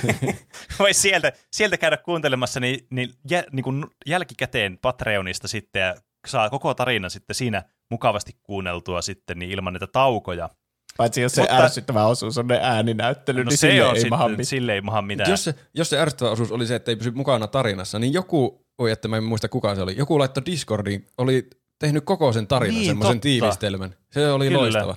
voi 0.80 0.94
sieltä, 0.94 1.32
sieltä 1.52 1.78
käydä 1.78 1.98
kuuntelemassa 1.98 2.60
niin, 2.60 2.88
niin, 2.90 3.10
jä, 3.30 3.44
niin 3.52 3.64
kuin 3.64 3.86
jälkikäteen 4.06 4.78
Patreonista 4.82 5.48
sitten 5.48 5.82
ja 5.82 5.96
saa 6.28 6.50
koko 6.50 6.74
tarinan 6.74 7.12
sitten 7.12 7.36
siinä 7.36 7.64
mukavasti 7.92 8.32
kuunneltua 8.44 9.02
sitten 9.02 9.40
niin 9.40 9.52
ilman 9.52 9.74
näitä 9.74 9.88
taukoja. 9.88 10.50
Paitsi 10.98 11.22
jos 11.22 11.32
se 11.32 11.42
Mutta- 11.42 11.58
ärsyttävä 11.58 12.06
osuus 12.06 12.38
on 12.38 12.48
ne 12.48 12.60
ääninäyttely, 12.62 13.44
No 13.44 13.50
niin 13.50 13.58
se 13.58 13.68
sille 13.70 13.86
on 13.86 13.98
ei 13.98 14.04
maha 14.10 14.24
sitten, 14.24 14.32
mitään. 14.32 14.46
sille 14.46 14.74
ei 14.74 14.82
maha 14.82 15.02
mitään. 15.02 15.30
Jos 15.30 15.44
se, 15.44 15.56
jos 15.74 15.90
se 15.90 16.00
ärsyttävä 16.00 16.32
osuus 16.32 16.52
oli 16.52 16.68
se, 16.68 16.76
että 16.76 16.92
ei 16.92 16.96
pysy 16.96 17.12
mukana 17.12 17.48
tarinassa, 17.48 18.00
niin 18.00 18.14
joku, 18.14 18.66
oi 18.78 18.92
että 18.92 19.08
mä 19.08 19.18
en 19.18 19.24
muista 19.24 19.50
kuka 19.50 19.76
se 19.76 19.82
oli, 19.82 19.98
joku 19.98 20.20
laittoi 20.20 20.46
Discordiin, 20.46 21.08
oli 21.18 21.48
tehnyt 21.80 22.06
koko 22.06 22.34
sen 22.34 22.48
tarinan, 22.48 22.76
Niin, 22.76 22.86
semmoisen 22.88 23.16
totta. 23.16 23.24
tiivistelmän. 23.24 23.96
Se 24.12 24.32
oli 24.32 24.46
Kyllä. 24.48 24.60
loistava. 24.60 24.96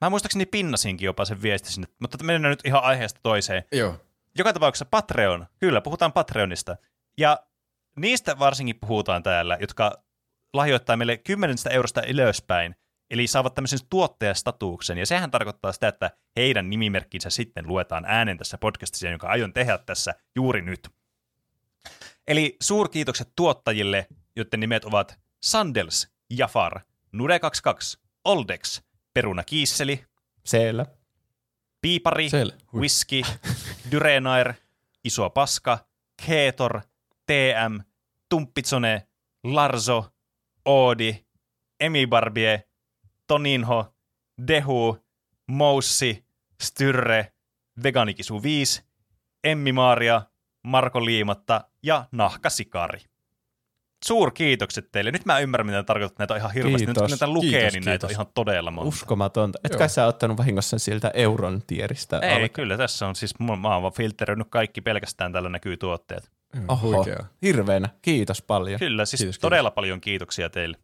Mä 0.00 0.10
muistaakseni 0.10 0.46
pinnasinkin 0.46 1.06
jopa 1.06 1.24
sen 1.24 1.42
viesti 1.42 1.72
sinne, 1.72 1.88
mutta 2.00 2.24
mennään 2.24 2.50
nyt 2.52 2.60
ihan 2.64 2.82
aiheesta 2.82 3.20
toiseen. 3.22 3.64
Joo. 3.72 3.94
Joka 4.38 4.52
tapauksessa 4.52 4.84
Patreon, 4.84 5.46
kyllä, 5.60 5.80
puhutaan 5.80 6.12
Patreonista. 6.12 6.76
Ja 7.18 7.38
niistä 7.96 8.38
varsinkin 8.38 8.76
puhutaan 8.80 9.22
täällä, 9.22 9.56
jotka 9.60 10.02
lahjoittaa 10.52 10.96
meille 10.96 11.16
10 11.16 11.56
eurosta 11.70 12.02
ylöspäin, 12.02 12.76
eli 13.10 13.26
saavat 13.26 13.54
tämmöisen 13.54 13.78
tuottajastatuksen. 13.90 14.98
Ja 14.98 15.06
sehän 15.06 15.30
tarkoittaa 15.30 15.72
sitä, 15.72 15.88
että 15.88 16.10
heidän 16.36 16.70
nimimerkkinsä 16.70 17.30
sitten 17.30 17.66
luetaan 17.68 18.04
äänen 18.06 18.38
tässä 18.38 18.58
podcastissa, 18.58 19.08
jonka 19.08 19.28
aion 19.28 19.52
tehdä 19.52 19.78
tässä 19.78 20.14
juuri 20.36 20.62
nyt. 20.62 20.88
Eli 22.28 22.56
suurkiitokset 22.62 23.28
tuottajille, 23.36 24.06
joiden 24.36 24.60
nimet 24.60 24.84
ovat 24.84 25.18
Sandels, 25.42 26.08
Jafar, 26.30 26.80
Nude22, 27.16 28.00
Oldex, 28.24 28.82
Peruna 29.14 29.44
Kiisseli, 29.44 30.04
Siellä. 30.44 30.86
Piipari, 31.80 32.30
Siellä. 32.30 32.54
Hui. 32.72 32.80
Whisky, 32.80 33.22
Dyrenair, 33.90 34.54
Iso 35.04 35.30
Paska, 35.30 35.78
Keetor, 36.26 36.80
TM, 37.26 37.80
Tumppitsone, 38.28 39.08
Larzo, 39.44 40.12
Oodi, 40.64 41.24
Emi 41.80 42.06
Barbie, 42.06 42.62
Toninho, 43.34 43.94
Dehu, 44.48 44.98
Moussi, 45.46 46.24
Styrre, 46.62 47.32
Veganikisu 47.82 48.42
5, 48.42 48.82
Emmi 49.44 49.72
Maaria, 49.72 50.22
Marko 50.62 51.04
Liimatta 51.04 51.64
ja 51.82 52.04
Nahkasikari. 52.12 53.00
Suurkiitokset 54.04 54.88
teille. 54.92 55.10
Nyt 55.10 55.26
mä 55.26 55.38
ymmärrän, 55.38 55.66
mitä 55.66 55.82
tarkoittaa. 55.82 56.16
Näitä 56.18 56.34
on 56.34 56.38
ihan 56.40 56.52
hirveästi. 56.52 56.86
Nyt 56.86 56.94
kun 56.98 57.06
Kiitos. 57.06 57.10
näitä 57.20 57.32
lukee, 57.34 57.50
Kiitos, 57.50 57.72
niin 57.72 57.84
näitä 57.84 58.06
on 58.06 58.08
kiitos. 58.08 58.10
ihan 58.10 58.26
todella 58.34 58.70
monta. 58.70 58.88
Uskomatonta. 58.88 59.58
Et 59.64 59.72
Joo. 59.72 59.78
kai 59.78 59.88
sä 59.88 60.06
ottanut 60.06 60.36
vahingossa 60.38 60.78
siltä 60.78 61.10
euron 61.14 61.62
tieristä? 61.66 62.18
Ei, 62.18 62.30
alkaen? 62.32 62.50
kyllä 62.50 62.76
tässä 62.76 63.06
on 63.06 63.16
siis, 63.16 63.38
mä 63.38 63.52
oon 63.52 63.62
vaan 63.62 63.92
filteröinyt 63.92 64.46
kaikki 64.50 64.80
pelkästään 64.80 65.32
tällä 65.32 65.48
näkyy 65.48 65.76
tuotteet. 65.76 66.30
Oho, 66.68 66.96
Huikea. 66.96 67.24
hirveänä. 67.42 67.88
Kiitos 68.02 68.42
paljon. 68.42 68.78
Kyllä, 68.78 69.04
siis 69.04 69.20
Kiitos, 69.20 69.36
kiitos. 69.36 69.40
todella 69.48 69.70
paljon 69.70 70.00
kiitoksia 70.00 70.50
teille. 70.50 70.76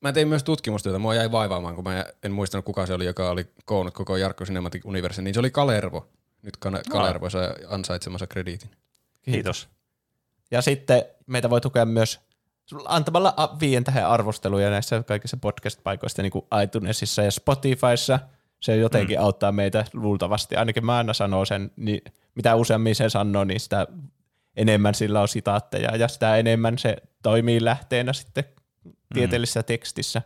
Mä 0.00 0.12
tein 0.12 0.28
myös 0.28 0.44
tutkimustyötä. 0.44 0.98
Mua 0.98 1.14
jäi 1.14 1.32
vaivaamaan, 1.32 1.74
kun 1.74 1.84
mä 1.84 2.04
en 2.22 2.32
muistanut 2.32 2.64
kuka 2.64 2.86
se 2.86 2.94
oli, 2.94 3.04
joka 3.04 3.30
oli 3.30 3.46
koonnut 3.64 3.94
koko 3.94 4.16
Jarkko 4.16 4.44
Cinematic 4.44 4.84
Universe. 4.84 5.22
Niin 5.22 5.34
se 5.34 5.40
oli 5.40 5.50
Kalervo. 5.50 6.08
Nyt 6.42 6.56
Kana- 6.56 6.80
Kalervo 6.90 7.30
sai 7.30 7.48
ansaitsemansa 7.68 8.26
krediitin. 8.26 8.70
Kiitos. 9.22 9.68
Ja 10.50 10.62
sitten 10.62 11.02
meitä 11.26 11.50
voi 11.50 11.60
tukea 11.60 11.84
myös 11.84 12.20
antamalla 12.84 13.56
viien 13.60 13.84
tähän 13.84 14.06
arvosteluja 14.06 14.70
näissä 14.70 15.02
kaikissa 15.02 15.36
podcast-paikoissa, 15.36 16.22
niin 16.22 16.32
kuin 16.32 16.44
iTunesissa 16.64 17.22
ja 17.22 17.30
Spotifyssa. 17.30 18.18
Se 18.60 18.76
jotenkin 18.76 19.18
mm. 19.18 19.24
auttaa 19.24 19.52
meitä 19.52 19.84
luultavasti. 19.92 20.56
Ainakin 20.56 20.86
mä 20.86 20.96
aina 20.96 21.14
sanoo 21.14 21.44
sen, 21.44 21.70
niin 21.76 22.02
mitä 22.34 22.54
useammin 22.54 22.94
se 22.94 23.08
sanoo, 23.08 23.44
niin 23.44 23.60
sitä 23.60 23.86
enemmän 24.56 24.94
sillä 24.94 25.20
on 25.20 25.28
sitaatteja 25.28 25.96
ja 25.96 26.08
sitä 26.08 26.36
enemmän 26.36 26.78
se 26.78 26.96
toimii 27.22 27.64
lähteenä 27.64 28.12
sitten 28.12 28.44
tieteellisessä 29.14 29.62
tekstissä. 29.62 30.22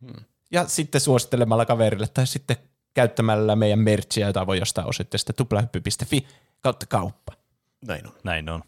Hmm. 0.00 0.24
Ja 0.50 0.66
sitten 0.68 1.00
suosittelemalla 1.00 1.66
kaverille 1.66 2.06
tai 2.14 2.26
sitten 2.26 2.56
käyttämällä 2.94 3.56
meidän 3.56 3.78
merchia, 3.78 4.26
jota 4.26 4.46
voi 4.46 4.58
jostain 4.58 4.88
osoitteesta 4.88 5.32
tuplahyppy.fi 5.32 6.26
kautta 6.60 6.86
kauppa. 6.86 7.32
Näin 7.86 8.06
on. 8.06 8.12
Näin 8.24 8.48
on. 8.48 8.62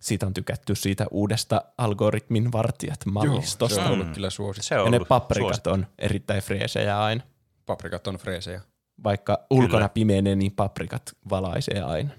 Siitä 0.00 0.26
on 0.26 0.34
tykätty 0.34 0.74
siitä 0.74 1.06
uudesta 1.10 1.62
algoritmin 1.78 2.52
vartijat 2.52 3.00
se 3.04 3.10
mallistosta. 3.10 3.80
on 3.82 3.86
Mm. 3.88 3.92
ollut 4.00 4.14
kyllä 4.14 4.30
suosittu. 4.30 4.66
Se 4.68 4.78
on 4.78 4.92
Ja 4.92 4.98
ne 4.98 5.04
paprikat 5.08 5.42
suosittu. 5.46 5.70
on 5.70 5.86
erittäin 5.98 6.42
freesejä 6.42 7.02
aina. 7.02 7.22
Paprikat 7.66 8.06
on 8.06 8.16
freesejä. 8.16 8.60
Vaikka 9.04 9.46
ulkona 9.50 9.88
pimenee, 9.88 10.36
niin 10.36 10.52
paprikat 10.52 11.02
valaisee 11.30 11.82
aina. 11.82 12.10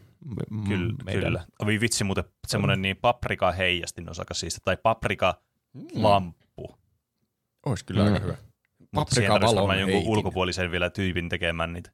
M- 0.50 0.68
Kyllä, 0.68 0.94
meidän- 1.06 1.24
kyllä. 1.24 1.46
Oi 1.66 1.80
vitsi 1.80 2.04
muuten 2.04 2.24
semmoinen 2.48 2.82
niin 2.82 2.98
paprika 2.98 3.52
heijastin 3.52 4.10
on 4.10 4.16
aika 4.20 4.34
siisti, 4.34 4.62
tai 4.66 4.78
paprika 4.84 5.42
lamppu. 5.94 6.76
Ois 7.66 7.84
kyllä 7.84 8.04
Mm. 8.04 8.14
aika 8.14 8.20
hyvä. 8.26 8.36
Paprika 8.96 9.34
valon 9.34 9.56
varmaan 9.56 9.80
jonkun 9.80 10.04
ulkopuolisen 10.12 10.72
vielä 10.72 10.90
tyypin 10.90 11.30
tekemään 11.30 11.74
niitä. 11.74 11.92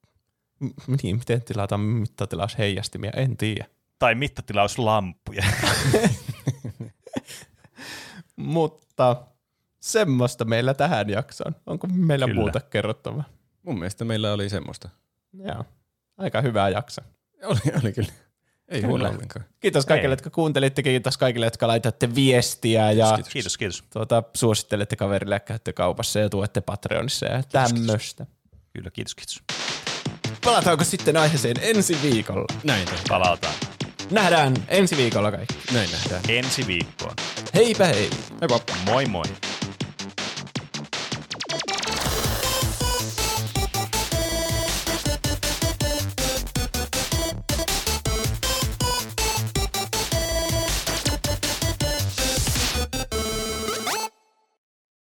M- 0.60 0.68
Niin, 1.04 1.16
miten 1.18 1.42
tilataan 1.44 1.82
mittatilaus 1.82 2.58
heijastimia, 2.58 3.12
en 3.16 3.38
tiedä. 3.38 3.66
Tai 4.00 4.16
mittatilauslamppuja. 4.16 5.44
Mutta 8.36 9.24
semmoista 9.80 10.46
meillä 10.46 10.74
tähän 10.74 11.10
jaksoon. 11.10 11.56
Onko 11.66 11.88
meillä 11.88 12.26
Kyllä. 12.28 12.40
muuta 12.42 12.60
kerrottavaa? 12.60 13.24
Mun 13.64 13.80
mielestä 13.80 14.06
meillä 14.06 14.34
oli 14.34 14.50
semmoista. 14.50 14.90
Joo, 15.34 15.66
aika 16.18 16.42
hyvä 16.42 16.70
jakso. 16.70 17.02
Oli, 17.44 17.60
oli 17.84 17.94
kyllä. 17.94 18.10
Ei 18.74 18.82
huono 18.82 19.10
ollenkaan. 19.10 19.46
Kiitos 19.60 19.86
kaikille, 19.86 20.08
Ei. 20.08 20.14
jotka 20.14 20.30
kuuntelitte, 20.30 20.84
kiitos 20.84 21.18
kaikille, 21.18 21.46
jotka 21.46 21.68
laitatte 21.68 22.16
viestiä 22.16 22.92
ja 22.92 23.20
kiitos, 23.30 23.58
kiitos. 23.58 23.84
tuota, 23.94 24.24
suosittelette 24.34 24.96
kaverille 24.96 25.36
ja 25.36 25.40
käytte 25.40 25.74
kaupassa 25.74 26.20
ja 26.20 26.30
tuette 26.30 26.62
Patreonissa 26.62 27.26
ja 27.26 27.44
tämmöistä. 27.44 28.26
Kyllä, 28.74 28.92
kiitos, 28.92 29.16
kiitos. 29.16 29.44
Palataanko 30.46 30.84
sitten 30.84 31.18
aiheeseen 31.18 31.56
ensi 31.62 31.98
viikolla? 32.02 32.46
Näin 32.64 32.86
tehdään. 32.86 33.04
Palataan 33.10 33.54
Nähdään 34.12 34.54
ensi 34.68 34.98
viikolla 34.98 35.32
kaikki. 35.32 35.56
Näin 35.74 35.90
nähdään. 35.92 36.22
ensi 36.28 36.68
viikkoon. 36.68 37.14
Heipä 37.54 37.86
hei! 37.86 38.10
Heippa. 38.42 38.60
Moi 38.86 39.06
moi. 39.06 39.24